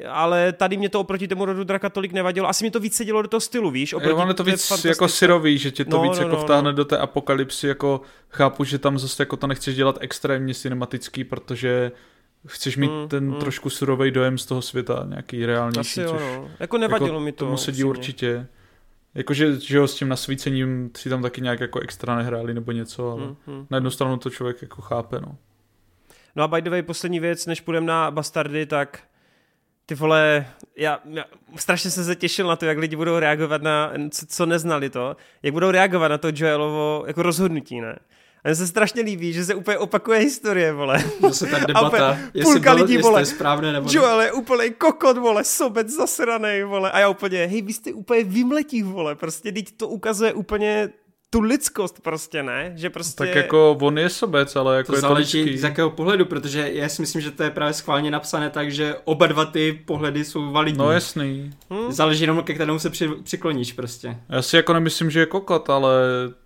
ale 0.07 0.53
tady 0.53 0.77
mě 0.77 0.89
to 0.89 0.99
oproti 0.99 1.27
tomu 1.27 1.45
rodu 1.45 1.63
draka 1.63 1.89
tolik 1.89 2.13
nevadilo. 2.13 2.49
Asi 2.49 2.63
mi 2.63 2.71
to 2.71 2.79
víc 2.79 2.95
sedělo 2.95 3.21
do 3.21 3.27
toho 3.27 3.41
stylu, 3.41 3.71
víš? 3.71 3.93
Oproti 3.93 4.21
jo, 4.21 4.27
je 4.27 4.33
to 4.33 4.43
víc 4.43 4.85
jako 4.85 5.07
syrový, 5.07 5.57
že 5.57 5.71
tě 5.71 5.85
to 5.85 5.97
no, 5.97 6.03
víc 6.03 6.17
no, 6.17 6.23
jako 6.23 6.35
no, 6.35 6.41
vtáhne 6.41 6.71
no. 6.71 6.75
do 6.75 6.85
té 6.85 6.97
apokalypsy, 6.97 7.67
jako 7.67 8.01
chápu, 8.29 8.63
že 8.63 8.79
tam 8.79 8.99
zase 8.99 9.21
jako 9.21 9.37
to 9.37 9.47
nechceš 9.47 9.75
dělat 9.75 9.97
extrémně 10.01 10.53
cinematický, 10.53 11.23
protože 11.23 11.91
chceš 12.47 12.77
mít 12.77 12.91
mm, 12.91 13.07
ten 13.07 13.27
mm. 13.27 13.39
trošku 13.39 13.69
surový 13.69 14.11
dojem 14.11 14.37
z 14.37 14.45
toho 14.45 14.61
světa, 14.61 15.05
nějaký 15.07 15.45
reálnější, 15.45 16.03
Asi 16.03 16.13
jo, 16.13 16.19
no. 16.19 16.49
Jako 16.59 16.77
nevadilo 16.77 17.09
jako 17.09 17.19
mi 17.19 17.31
to. 17.31 17.45
Tomu 17.45 17.57
sedí 17.57 17.83
určitě. 17.83 18.47
Jakože 19.15 19.59
že 19.59 19.77
jo, 19.77 19.87
s 19.87 19.95
tím 19.95 20.09
nasvícením 20.09 20.91
si 20.97 21.09
tam 21.09 21.21
taky 21.21 21.41
nějak 21.41 21.59
jako 21.59 21.79
extra 21.79 22.15
nehráli 22.15 22.53
nebo 22.53 22.71
něco, 22.71 23.11
ale 23.11 23.21
mm, 23.25 23.35
mm. 23.47 23.67
na 23.69 23.77
jednu 23.77 23.89
stranu 23.89 24.17
to 24.17 24.29
člověk 24.29 24.61
jako 24.61 24.81
chápe, 24.81 25.19
no. 25.21 25.37
No 26.35 26.43
a 26.43 26.47
by 26.47 26.61
the 26.61 26.69
way, 26.69 26.81
poslední 26.81 27.19
věc, 27.19 27.45
než 27.45 27.61
půjdeme 27.61 27.87
na 27.87 28.11
Bastardy, 28.11 28.65
tak 28.65 28.99
ty 29.91 29.95
vole, 29.95 30.47
já, 30.77 30.99
já 31.09 31.25
strašně 31.55 31.91
jsem 31.91 32.05
se 32.05 32.15
těšil 32.15 32.47
na 32.47 32.55
to, 32.55 32.65
jak 32.65 32.77
lidi 32.77 32.95
budou 32.95 33.19
reagovat 33.19 33.61
na, 33.61 33.93
co, 34.11 34.25
co 34.25 34.45
neznali 34.45 34.89
to, 34.89 35.15
jak 35.43 35.53
budou 35.53 35.71
reagovat 35.71 36.07
na 36.07 36.17
to 36.17 36.27
Joelovo 36.35 37.03
jako 37.07 37.23
rozhodnutí, 37.23 37.81
ne? 37.81 37.99
A 38.43 38.47
mně 38.47 38.55
se 38.55 38.67
strašně 38.67 39.01
líbí, 39.01 39.33
že 39.33 39.45
se 39.45 39.55
úplně 39.55 39.77
opakuje 39.77 40.19
historie, 40.19 40.73
vole. 40.73 41.03
Zase 41.21 41.45
ta 41.45 41.59
debata, 41.67 42.17
jestli, 42.33 42.53
půlka 42.53 42.73
lidí, 42.73 42.93
jestli 42.93 43.03
vole, 43.03 43.21
je 43.21 43.25
správné 43.25 43.73
nebo 43.73 43.89
Joel 43.91 44.21
je 44.21 44.31
úplně 44.31 44.69
kokot, 44.69 45.17
vole, 45.17 45.43
sobec 45.43 45.89
zasranej, 45.89 46.63
vole. 46.63 46.91
A 46.91 46.99
já 46.99 47.09
úplně, 47.09 47.45
hej, 47.45 47.61
vy 47.61 47.73
jste 47.73 47.93
úplně 47.93 48.23
vymletí, 48.23 48.83
vole. 48.83 49.15
Prostě 49.15 49.51
teď 49.51 49.71
to 49.77 49.87
ukazuje 49.87 50.33
úplně 50.33 50.89
tu 51.33 51.41
lidskost 51.41 52.01
prostě, 52.01 52.43
ne? 52.43 52.73
Že 52.75 52.89
prostě... 52.89 53.17
Tak 53.17 53.35
jako 53.35 53.77
on 53.81 53.97
je 53.97 54.09
sobec, 54.09 54.55
ale 54.55 54.77
jako 54.77 54.91
to 54.91 54.97
je 54.97 55.01
záleží 55.01 55.39
to 55.39 55.45
lidský. 55.45 55.57
z 55.57 55.63
jakého 55.63 55.89
pohledu, 55.89 56.25
protože 56.25 56.69
já 56.73 56.89
si 56.89 57.01
myslím, 57.01 57.21
že 57.21 57.31
to 57.31 57.43
je 57.43 57.49
právě 57.49 57.73
schválně 57.73 58.11
napsané 58.11 58.49
tak, 58.49 58.71
že 58.71 58.95
oba 59.03 59.27
dva 59.27 59.45
ty 59.45 59.81
pohledy 59.85 60.25
jsou 60.25 60.51
validní. 60.51 60.79
No 60.79 60.91
jasný. 60.91 61.51
Hmm? 61.69 61.91
Záleží 61.91 62.23
jenom, 62.23 62.43
ke 62.43 62.53
kterému 62.53 62.79
se 62.79 62.89
při, 62.89 63.09
přikloníš 63.23 63.73
prostě. 63.73 64.17
Já 64.29 64.41
si 64.41 64.55
jako 64.55 64.73
nemyslím, 64.73 65.11
že 65.11 65.19
je 65.19 65.25
kokot, 65.25 65.69
ale 65.69 65.91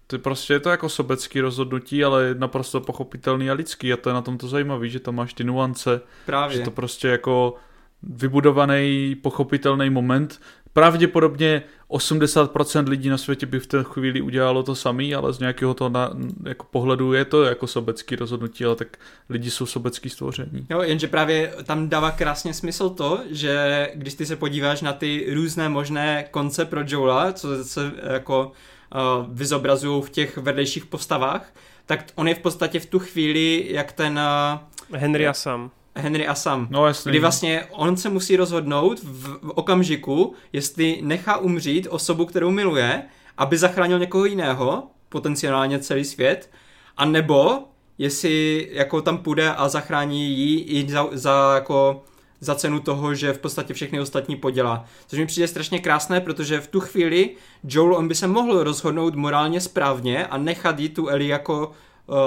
ty 0.07 0.17
prostě 0.17 0.53
je 0.53 0.59
to 0.59 0.69
jako 0.69 0.89
sobecký 0.89 1.41
rozhodnutí, 1.41 2.03
ale 2.03 2.23
je 2.23 2.35
naprosto 2.35 2.81
pochopitelný 2.81 3.49
a 3.49 3.53
lidský 3.53 3.93
a 3.93 3.97
to 3.97 4.09
je 4.09 4.13
na 4.13 4.21
tom 4.21 4.37
to 4.37 4.47
zajímavé, 4.47 4.89
že 4.89 4.99
tam 4.99 5.15
máš 5.15 5.33
ty 5.33 5.43
nuance. 5.43 6.01
Právě. 6.25 6.57
Že 6.57 6.63
to 6.63 6.71
prostě 6.71 7.07
jako 7.07 7.55
vybudovaný, 8.03 9.15
pochopitelný 9.15 9.89
moment, 9.89 10.39
Pravděpodobně 10.75 11.63
80% 11.89 12.89
lidí 12.89 13.09
na 13.09 13.17
světě 13.17 13.45
by 13.45 13.59
v 13.59 13.67
té 13.67 13.83
chvíli 13.83 14.21
udělalo 14.21 14.63
to 14.63 14.75
samý, 14.75 15.15
ale 15.15 15.33
z 15.33 15.39
nějakého 15.39 15.73
toho 15.73 15.89
na, 15.89 16.11
jako 16.43 16.65
pohledu 16.71 17.13
je 17.13 17.25
to 17.25 17.43
jako 17.43 17.67
sobecký 17.67 18.15
rozhodnutí, 18.15 18.65
ale 18.65 18.75
tak 18.75 18.97
lidi 19.29 19.51
jsou 19.51 19.65
sobecký 19.65 20.09
stvoření. 20.09 20.65
Jo, 20.69 20.81
jenže 20.81 21.07
právě 21.07 21.53
tam 21.63 21.89
dává 21.89 22.11
krásně 22.11 22.53
smysl 22.53 22.89
to, 22.89 23.19
že 23.29 23.87
když 23.95 24.13
ty 24.13 24.25
se 24.25 24.35
podíváš 24.35 24.81
na 24.81 24.93
ty 24.93 25.27
různé 25.33 25.69
možné 25.69 26.25
konce 26.31 26.65
pro 26.65 26.81
Joela, 26.87 27.33
co 27.33 27.63
se 27.63 27.91
jako 28.13 28.51
uh, 28.95 29.35
vyzobrazují 29.35 30.03
v 30.03 30.09
těch 30.09 30.37
vedlejších 30.37 30.85
postavách, 30.85 31.53
tak 31.85 32.05
on 32.15 32.27
je 32.27 32.35
v 32.35 32.39
podstatě 32.39 32.79
v 32.79 32.85
tu 32.85 32.99
chvíli, 32.99 33.67
jak 33.69 33.91
ten... 33.91 34.19
Uh, 34.91 34.97
Henry 34.97 35.27
a 35.27 35.33
Sam 35.33 35.71
Henry 35.95 36.27
a 36.27 36.35
Sam. 36.35 36.67
No 36.69 36.87
jasný. 36.87 37.09
Kdy 37.09 37.19
vlastně 37.19 37.65
on 37.71 37.97
se 37.97 38.09
musí 38.09 38.35
rozhodnout 38.35 38.99
v, 39.03 39.39
v 39.41 39.51
okamžiku, 39.55 40.33
jestli 40.53 40.99
nechá 41.01 41.37
umřít 41.37 41.87
osobu, 41.89 42.25
kterou 42.25 42.51
miluje, 42.51 43.03
aby 43.37 43.57
zachránil 43.57 43.99
někoho 43.99 44.25
jiného, 44.25 44.83
potenciálně 45.09 45.79
celý 45.79 46.03
svět, 46.03 46.49
a 46.97 47.05
nebo 47.05 47.59
jestli 47.97 48.67
jako 48.71 49.01
tam 49.01 49.17
půjde 49.17 49.53
a 49.53 49.69
zachrání 49.69 50.37
ji 50.37 50.59
i 50.59 50.91
za, 50.91 51.07
za 51.11 51.51
jako 51.55 52.03
za 52.39 52.55
cenu 52.55 52.79
toho, 52.79 53.15
že 53.15 53.33
v 53.33 53.39
podstatě 53.39 53.73
všechny 53.73 53.99
ostatní 53.99 54.35
podělá. 54.35 54.85
Což 55.07 55.19
mi 55.19 55.25
přijde 55.25 55.47
strašně 55.47 55.79
krásné, 55.79 56.21
protože 56.21 56.61
v 56.61 56.67
tu 56.67 56.79
chvíli 56.79 57.29
Joel 57.63 57.95
on 57.95 58.07
by 58.07 58.15
se 58.15 58.27
mohl 58.27 58.63
rozhodnout 58.63 59.15
morálně 59.15 59.61
správně 59.61 60.27
a 60.27 60.37
nechat 60.37 60.79
jí 60.79 60.89
tu 60.89 61.07
Ellie 61.07 61.29
jako 61.29 61.71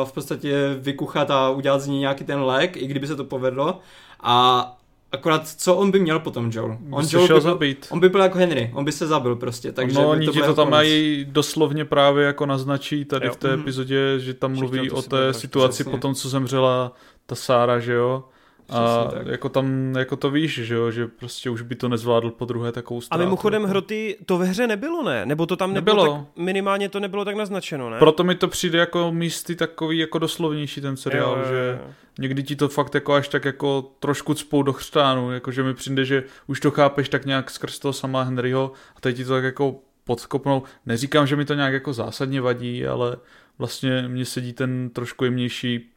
v 0.04 0.12
podstatě 0.12 0.76
vykuchat 0.78 1.30
a 1.30 1.50
udělat 1.50 1.80
z 1.80 1.86
ní 1.86 1.98
nějaký 1.98 2.24
ten 2.24 2.40
lék, 2.40 2.76
i 2.76 2.86
kdyby 2.86 3.06
se 3.06 3.16
to 3.16 3.24
povedlo. 3.24 3.80
A 4.22 4.74
Akorát, 5.12 5.48
co 5.48 5.74
on 5.74 5.90
by 5.90 5.98
měl 6.00 6.18
potom, 6.18 6.50
Joel? 6.52 6.78
On, 6.90 7.04
Joel 7.10 7.34
by, 7.34 7.40
zabít. 7.40 7.86
on 7.90 8.00
by 8.00 8.08
byl 8.08 8.20
jako 8.20 8.38
Henry, 8.38 8.70
on 8.74 8.84
by 8.84 8.92
se 8.92 9.06
zabil 9.06 9.36
prostě. 9.36 9.72
Takže 9.72 9.94
no, 9.94 10.10
oni 10.10 10.26
to, 10.26 10.32
to 10.32 10.54
tam 10.54 10.70
mají 10.70 11.26
doslovně 11.28 11.84
právě 11.84 12.26
jako 12.26 12.46
naznačí 12.46 13.04
tady 13.04 13.26
jo. 13.26 13.32
v 13.32 13.36
té 13.36 13.48
mm-hmm. 13.48 13.60
epizodě, 13.60 14.14
že 14.18 14.34
tam 14.34 14.52
Všichni 14.52 14.76
mluví 14.76 14.90
o 14.90 15.02
té 15.02 15.32
situaci 15.32 15.84
po 15.84 15.98
tom, 15.98 16.14
co 16.14 16.28
zemřela 16.28 16.92
ta 17.26 17.34
Sára, 17.34 17.78
že 17.78 17.92
jo? 17.92 18.24
A 18.68 19.04
tak. 19.04 19.26
jako 19.26 19.48
tam, 19.48 19.94
jako 19.98 20.16
to 20.16 20.30
víš, 20.30 20.54
že 20.54 20.74
jo, 20.74 20.90
že 20.90 21.06
prostě 21.06 21.50
už 21.50 21.62
by 21.62 21.74
to 21.74 21.88
nezvládl 21.88 22.30
po 22.30 22.44
druhé 22.44 22.72
takovou 22.72 23.00
ztrátu. 23.00 23.22
A 23.22 23.24
mimochodem 23.24 23.64
hroty 23.64 24.16
to 24.26 24.38
ve 24.38 24.46
hře 24.46 24.66
nebylo, 24.66 25.02
ne? 25.02 25.26
Nebo 25.26 25.46
to 25.46 25.56
tam 25.56 25.74
nebylo, 25.74 26.04
nebylo. 26.04 26.16
tak, 26.16 26.36
minimálně 26.36 26.88
to 26.88 27.00
nebylo 27.00 27.24
tak 27.24 27.36
naznačeno, 27.36 27.90
ne? 27.90 27.98
Proto 27.98 28.24
mi 28.24 28.34
to 28.34 28.48
přijde 28.48 28.78
jako 28.78 29.12
místy 29.12 29.56
takový 29.56 29.98
jako 29.98 30.18
doslovnější 30.18 30.80
ten 30.80 30.96
seriál, 30.96 31.30
jo, 31.30 31.36
jo, 31.36 31.42
jo. 31.42 31.48
že 31.50 31.78
někdy 32.18 32.42
ti 32.42 32.56
to 32.56 32.68
fakt 32.68 32.94
jako 32.94 33.14
až 33.14 33.28
tak 33.28 33.44
jako 33.44 33.90
trošku 34.00 34.34
cpou 34.34 34.62
do 34.62 34.72
chřtánu, 34.72 35.32
jako 35.32 35.52
že 35.52 35.62
mi 35.62 35.74
přijde, 35.74 36.04
že 36.04 36.24
už 36.46 36.60
to 36.60 36.70
chápeš 36.70 37.08
tak 37.08 37.26
nějak 37.26 37.50
skrz 37.50 37.78
toho 37.78 37.92
sama 37.92 38.22
Henryho 38.22 38.72
a 38.96 39.00
teď 39.00 39.16
ti 39.16 39.24
to 39.24 39.32
tak 39.32 39.44
jako 39.44 39.76
podkopnou. 40.04 40.62
Neříkám, 40.86 41.26
že 41.26 41.36
mi 41.36 41.44
to 41.44 41.54
nějak 41.54 41.72
jako 41.72 41.92
zásadně 41.92 42.40
vadí, 42.40 42.86
ale 42.86 43.16
vlastně 43.58 44.04
mně 44.08 44.24
sedí 44.24 44.52
ten 44.52 44.90
trošku 44.90 45.24
jemnější 45.24 45.90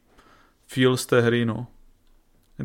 feel 0.66 0.96
z 0.96 1.06
té 1.06 1.20
hry, 1.20 1.44
no. 1.44 1.66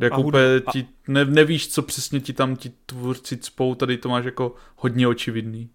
Jako 0.01 0.21
úplně 0.21 0.43
ti, 0.71 0.87
ne, 1.07 1.25
nevíš, 1.25 1.67
co 1.67 1.81
přesně 1.81 2.19
ti 2.19 2.33
tam 2.33 2.55
ti 2.55 2.71
tvůrci 2.85 3.37
cpou, 3.37 3.75
tady 3.75 3.97
to 3.97 4.09
máš 4.09 4.25
jako 4.25 4.55
hodně 4.75 5.07
očividný. 5.07 5.69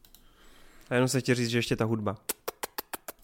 A 0.91 0.95
jenom 0.95 1.09
se 1.09 1.21
chtěl 1.21 1.35
říct, 1.35 1.49
že 1.49 1.59
ještě 1.59 1.77
ta 1.77 1.85
hudba. 1.85 2.17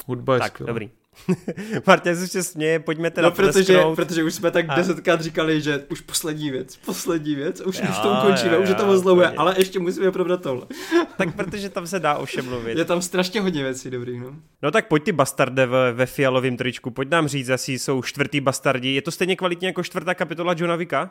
Hudba 0.07 0.35
je 0.35 0.41
tak, 0.41 0.53
skvělá. 0.53 0.69
dobrý. 0.69 0.91
Martin 1.87 2.17
se 2.17 2.23
ještě 2.23 2.43
směje, 2.43 2.79
pojďme 2.79 3.11
teda 3.11 3.29
no, 3.29 3.35
protože, 3.35 3.81
protože 3.95 4.25
už 4.25 4.35
jsme 4.35 4.51
tak 4.51 4.67
a... 4.69 4.75
desetkrát 4.75 5.21
říkali, 5.21 5.61
že 5.61 5.85
už 5.91 6.01
poslední 6.01 6.51
věc, 6.51 6.77
poslední 6.77 7.35
věc, 7.35 7.61
už, 7.61 7.79
jo, 7.79 7.87
už 7.91 7.99
to 7.99 8.11
ukončíme, 8.11 8.55
jo, 8.55 8.63
už 8.63 8.69
je 8.69 8.75
to 8.75 8.87
moc 8.87 9.03
dlouhé, 9.03 9.29
ale 9.29 9.55
ještě 9.59 9.79
musíme 9.79 10.13
probrat 10.13 10.43
tohle. 10.43 10.67
tak 11.17 11.37
protože 11.37 11.69
tam 11.69 11.87
se 11.87 12.01
dá 12.01 12.17
o 12.17 12.25
všem 12.25 12.45
mluvit. 12.45 12.79
Je 12.79 12.85
tam 12.85 13.03
strašně 13.03 13.41
hodně 13.41 13.63
věcí 13.63 13.91
dobrých, 13.91 14.21
no. 14.21 14.37
No 14.63 14.71
tak 14.71 14.89
pojď 14.89 15.05
ty 15.05 15.13
bastarde 15.13 15.67
ve, 15.67 15.93
ve 15.93 16.07
fialovém 16.07 16.57
tričku, 16.57 16.91
pojď 16.91 17.09
nám 17.09 17.29
říct, 17.29 17.51
asi 17.51 17.79
jsou 17.79 18.03
čtvrtý 18.03 18.41
bastardi. 18.41 18.89
Je 18.89 19.03
to 19.03 19.11
stejně 19.11 19.37
kvalitně 19.37 19.69
jako 19.69 19.83
čtvrtá 19.83 20.15
kapitola 20.15 20.55
Johna 20.59 20.77
Vika? 20.77 21.11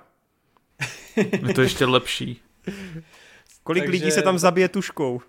je 1.16 1.54
to 1.54 1.62
ještě 1.62 1.86
lepší. 1.86 2.42
Kolik 3.64 3.84
Takže... 3.84 3.92
lidí 3.92 4.12
se 4.12 4.22
tam 4.22 4.38
zabije 4.38 4.68
tuškou? 4.68 5.22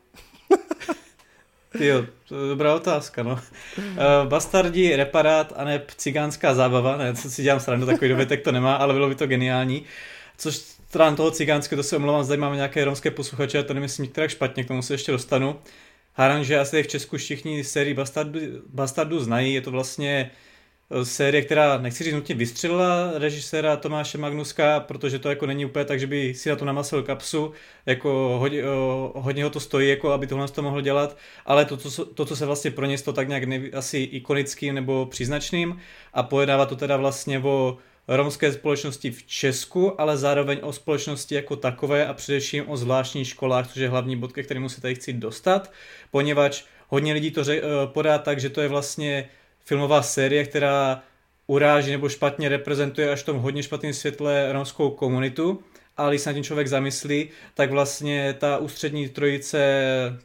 Jo, 1.81 2.05
to 2.29 2.43
je 2.43 2.49
dobrá 2.49 2.75
otázka, 2.75 3.23
no. 3.23 3.33
Uh, 3.79 3.85
bastardi, 4.25 4.97
reparát 4.97 5.53
a 5.57 5.65
ne 5.65 5.83
cigánská 5.97 6.55
zábava, 6.55 6.97
ne, 6.97 7.15
co 7.15 7.31
si 7.31 7.43
dělám 7.43 7.61
srandu, 7.61 7.87
takový 7.87 8.09
dovětek 8.09 8.45
to 8.45 8.53
nemá, 8.53 8.75
ale 8.75 8.95
bylo 8.95 9.09
by 9.09 9.15
to 9.15 9.27
geniální. 9.27 9.85
Což 10.39 10.57
stran 10.57 11.17
toho 11.17 11.31
cigánského, 11.31 11.83
to 11.83 11.89
se 11.89 11.97
omlouvám, 11.97 12.25
zde 12.25 12.37
máme 12.37 12.57
nějaké 12.57 12.85
romské 12.85 13.11
posluchače, 13.11 13.59
a 13.59 13.63
to 13.63 13.75
nemyslím 13.75 14.05
některé 14.05 14.29
špatně, 14.29 14.65
k 14.65 14.69
tomu 14.69 14.83
se 14.83 14.95
ještě 14.95 15.13
dostanu. 15.13 15.59
Háram, 16.15 16.45
že 16.45 16.59
asi 16.59 16.83
v 16.83 16.89
Česku 16.89 17.17
všichni 17.17 17.65
sérii 17.65 17.95
Bastardu, 17.95 18.41
Bastardu 18.67 19.21
znají, 19.21 19.55
je 19.55 19.61
to 19.61 19.71
vlastně 19.71 20.31
Eh, 20.31 20.48
série, 21.03 21.43
která 21.43 21.79
nechci 21.79 22.05
říct 22.05 22.15
nutně 22.15 22.35
vystřelila 22.35 23.13
režiséra 23.15 23.77
Tomáše 23.77 24.19
Magnuska, 24.19 24.81
protože 24.81 25.19
to 25.19 25.29
jako 25.29 25.47
není 25.47 25.65
úplně 25.65 25.85
tak, 25.85 26.01
že 26.01 26.07
by 26.07 26.35
si 26.35 26.49
na 26.49 26.57
to 26.57 26.65
namasil 26.65 27.03
kapsu, 27.03 27.53
jako 27.87 28.37
hodně, 28.39 28.63
hodně 29.15 29.45
ho 29.45 29.51
to 29.51 29.61
stojí, 29.61 29.89
jako 29.89 30.13
aby 30.13 30.27
tohle 30.27 30.49
to 30.49 30.63
mohl 30.63 30.81
dělat, 30.81 31.17
ale 31.47 31.65
to, 31.65 31.77
co, 31.77 32.05
to, 32.05 32.25
co 32.25 32.37
se 32.37 32.47
vlastně 32.47 32.71
pro 32.71 32.87
ně 32.87 32.99
to 32.99 33.13
tak 33.13 33.29
nějak 33.29 33.45
neví, 33.45 33.73
asi 33.73 33.99
ikonickým 33.99 34.75
nebo 34.75 35.07
příznačným 35.07 35.81
a 36.15 36.23
pojednává 36.23 36.67
to 36.67 36.77
teda 36.77 36.97
vlastně 36.97 37.39
o 37.39 37.79
romské 38.09 38.53
společnosti 38.53 39.11
v 39.11 39.27
Česku, 39.27 40.01
ale 40.01 40.17
zároveň 40.17 40.59
o 40.63 40.73
společnosti 40.73 41.35
jako 41.35 41.57
takové 41.57 42.07
a 42.07 42.15
především 42.15 42.65
o 42.71 42.77
zvláštních 42.77 43.29
školách, 43.29 43.69
což 43.69 43.77
je 43.77 43.89
hlavní 43.89 44.17
bod, 44.17 44.33
ke 44.33 44.43
kterému 44.43 44.69
se 44.69 44.81
tady 44.81 44.95
chci 44.95 45.13
dostat, 45.13 45.73
poněvadž 46.11 46.65
hodně 46.89 47.13
lidí 47.13 47.31
to 47.31 47.43
eh, 47.49 47.61
podá 47.87 48.19
tak, 48.19 48.41
že 48.41 48.51
to 48.51 48.61
je 48.61 48.69
vlastně 48.69 49.29
filmová 49.69 50.03
série, 50.03 50.45
která 50.45 51.03
uráží 51.47 51.91
nebo 51.91 52.09
špatně 52.09 52.49
reprezentuje 52.49 53.11
až 53.11 53.23
v 53.23 53.27
tom 53.27 53.37
hodně 53.37 53.63
špatném 53.63 53.93
světle 53.93 54.53
romskou 54.53 54.91
komunitu, 54.91 55.63
ale 55.97 56.11
když 56.11 56.21
se 56.21 56.31
na 56.31 56.35
tím 56.35 56.45
člověk 56.45 56.69
zamyslí, 56.69 57.29
tak 57.55 57.71
vlastně 57.71 58.35
ta 58.39 58.59
ústřední 58.59 59.09
trojice 59.09 59.59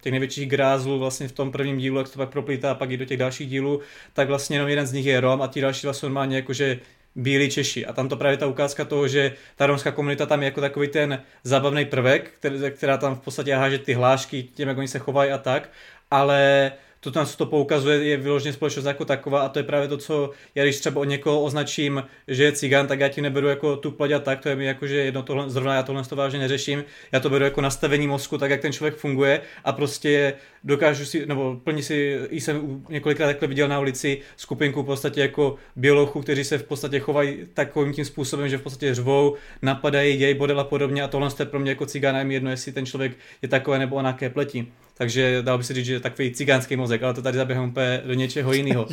těch 0.02 0.12
největších 0.12 0.50
grázlů 0.50 1.00
vlastně 1.00 1.28
v 1.28 1.32
tom 1.32 1.52
prvním 1.52 1.78
dílu, 1.78 1.98
jak 1.98 2.10
to 2.10 2.18
pak 2.18 2.30
proplítá 2.30 2.72
a 2.72 2.76
pak 2.76 2.92
i 2.92 2.98
do 2.98 3.06
těch 3.06 3.18
dalších 3.18 3.50
dílů, 3.50 3.80
tak 4.14 4.28
vlastně 4.28 4.56
jenom 4.56 4.70
jeden 4.70 4.88
z 4.88 4.94
nich 4.94 5.06
je 5.06 5.20
Rom 5.20 5.42
a 5.42 5.48
ti 5.48 5.62
další 5.62 5.88
vlastně 5.88 6.08
normálně 6.08 6.36
jakože 6.36 6.80
bílí 7.16 7.50
Češi. 7.50 7.86
A 7.86 7.94
tam 7.94 8.10
to 8.10 8.18
právě 8.18 8.38
ta 8.38 8.48
ukázka 8.48 8.86
toho, 8.86 9.08
že 9.08 9.34
ta 9.56 9.66
romská 9.66 9.92
komunita 9.92 10.26
tam 10.26 10.42
je 10.42 10.46
jako 10.46 10.62
takový 10.62 10.88
ten 10.88 11.22
zábavný 11.44 11.86
prvek, 11.86 12.32
který, 12.40 12.60
která 12.72 12.98
tam 12.98 13.16
v 13.16 13.20
podstatě 13.20 13.56
háže 13.56 13.80
ty 13.80 13.94
hlášky, 13.94 14.44
tím, 14.44 14.68
jak 14.68 14.78
oni 14.78 14.88
se 14.88 15.00
chovají 15.00 15.32
a 15.32 15.38
tak, 15.38 15.70
ale 16.12 16.72
to 17.04 17.12
tam 17.12 17.26
to 17.38 17.46
poukazuje, 17.46 18.04
je 18.04 18.18
vyloženě 18.18 18.54
společnost 18.54 18.86
jako 18.86 19.06
taková 19.06 19.42
a 19.42 19.50
to 19.50 19.60
je 19.60 19.64
právě 19.64 19.88
to, 19.88 19.98
co 19.98 20.30
já 20.56 20.64
když 20.64 20.80
třeba 20.80 21.02
o 21.02 21.04
někoho 21.04 21.44
označím, 21.44 22.04
že 22.28 22.44
je 22.44 22.52
cigán, 22.52 22.88
tak 22.88 23.00
já 23.00 23.10
ti 23.10 23.22
neberu 23.22 23.48
jako 23.48 23.78
tu 23.78 23.96
a 24.16 24.20
tak, 24.20 24.40
to 24.40 24.50
je 24.50 24.56
mi 24.56 24.66
jako, 24.66 24.88
že 24.88 24.96
jedno 24.96 25.24
tohle, 25.24 25.50
zrovna 25.50 25.76
já 25.76 25.84
tohle 25.84 26.04
to 26.04 26.16
vážně 26.16 26.40
neřeším, 26.40 26.84
já 27.12 27.20
to 27.20 27.30
beru 27.30 27.44
jako 27.44 27.62
nastavení 27.62 28.08
mozku, 28.08 28.38
tak 28.38 28.52
jak 28.52 28.62
ten 28.62 28.74
člověk 28.74 28.96
funguje 28.96 29.42
a 29.64 29.72
prostě 29.72 30.34
dokážu 30.64 31.06
si, 31.06 31.26
nebo 31.26 31.60
plně 31.64 31.84
si, 31.84 32.20
jsem 32.32 32.84
několikrát 32.90 33.28
takhle 33.28 33.48
viděl 33.48 33.68
na 33.68 33.80
ulici 33.80 34.22
skupinku 34.36 34.84
v 34.84 34.86
podstatě 34.86 35.22
jako 35.22 35.56
bělochů, 35.76 36.22
kteří 36.22 36.44
se 36.44 36.58
v 36.58 36.64
podstatě 36.64 37.00
chovají 37.00 37.38
takovým 37.54 37.94
tím 37.94 38.06
způsobem, 38.06 38.50
že 38.50 38.58
v 38.58 38.62
podstatě 38.62 38.96
řvou, 38.96 39.36
napadají, 39.62 40.18
dějí 40.18 40.34
bodel 40.34 40.60
a 40.60 40.64
podobně 40.64 41.04
a 41.04 41.08
tohle 41.08 41.30
je 41.40 41.46
pro 41.46 41.60
mě 41.60 41.72
jako 41.72 41.86
cigána 41.86 42.20
jedno, 42.20 42.50
jestli 42.50 42.72
ten 42.72 42.86
člověk 42.86 43.18
je 43.42 43.50
takové 43.50 43.80
nebo 43.80 43.96
onaké 43.96 44.30
pleti. 44.30 44.68
Takže 45.04 45.42
dal 45.42 45.58
by 45.58 45.64
se 45.64 45.74
říct, 45.74 45.86
že 45.86 45.94
je 45.94 46.00
takový 46.00 46.32
cigánský 46.32 46.76
mozek, 46.76 47.04
ale 47.04 47.14
to 47.14 47.22
tady 47.22 47.38
zaběhám 47.38 47.70
úplně 47.70 48.02
do 48.06 48.14
něčeho 48.14 48.54
jiného. 48.54 48.88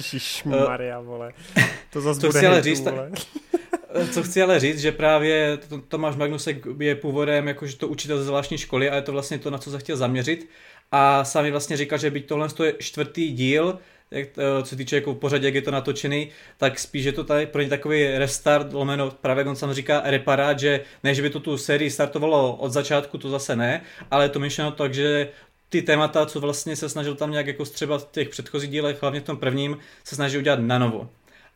Maria, 0.44 1.00
vole. 1.00 1.32
To 1.92 2.00
zase 2.00 2.20
bude 2.26 2.38
chci 2.38 2.46
ale 2.46 2.62
říct, 2.62 2.80
vole. 2.80 3.10
Co 4.12 4.22
chci 4.22 4.42
ale 4.42 4.60
říct, 4.60 4.78
že 4.78 4.92
právě 4.92 5.58
Tomáš 5.88 6.16
Magnusek 6.16 6.66
je 6.78 6.94
původem 6.94 7.48
jakože 7.48 7.76
to 7.76 7.88
učitel 7.88 8.18
ze 8.18 8.24
zvláštní 8.24 8.58
školy 8.58 8.90
a 8.90 8.94
je 8.94 9.02
to 9.02 9.12
vlastně 9.12 9.38
to, 9.38 9.50
na 9.50 9.58
co 9.58 9.70
se 9.70 9.78
chtěl 9.78 9.96
zaměřit. 9.96 10.48
A 10.92 11.24
sami 11.24 11.50
vlastně 11.50 11.76
říkal, 11.76 11.98
že 11.98 12.10
byť 12.10 12.26
tohle 12.26 12.48
je 12.64 12.74
čtvrtý 12.78 13.32
díl, 13.32 13.78
jak, 14.10 14.28
co 14.62 14.66
se 14.68 14.76
týče 14.76 14.96
jako 14.96 15.14
pořadě, 15.14 15.46
jak 15.46 15.54
je 15.54 15.62
to 15.62 15.70
natočený, 15.70 16.28
tak 16.56 16.78
spíš 16.78 17.04
je 17.04 17.12
to 17.12 17.24
tady 17.24 17.46
pro 17.46 17.62
ně 17.62 17.68
takový 17.68 18.06
restart, 18.18 18.72
lomeno, 18.72 19.10
právě 19.10 19.40
jak 19.40 19.48
on 19.48 19.56
sám 19.56 19.72
říká, 19.72 20.02
reparát, 20.04 20.58
že 20.58 20.80
ne, 21.04 21.14
že 21.14 21.22
by 21.22 21.30
to 21.30 21.40
tu 21.40 21.58
sérii 21.58 21.90
startovalo 21.90 22.56
od 22.56 22.72
začátku, 22.72 23.18
to 23.18 23.30
zase 23.30 23.56
ne, 23.56 23.82
ale 24.10 24.24
je 24.24 24.28
to 24.28 24.38
myšleno 24.38 24.70
tak, 24.70 24.94
že 24.94 25.28
ty 25.70 25.82
témata, 25.82 26.26
co 26.26 26.40
vlastně 26.40 26.76
se 26.76 26.88
snažil 26.88 27.14
tam 27.14 27.30
nějak 27.30 27.46
jako 27.46 27.64
střeba 27.64 27.98
v 27.98 28.08
těch 28.10 28.28
předchozích 28.28 28.70
dílech, 28.70 29.02
hlavně 29.02 29.20
v 29.20 29.24
tom 29.24 29.36
prvním, 29.36 29.76
se 30.04 30.14
snaží 30.14 30.38
udělat 30.38 30.60
na 30.60 30.78
novo. 30.78 31.08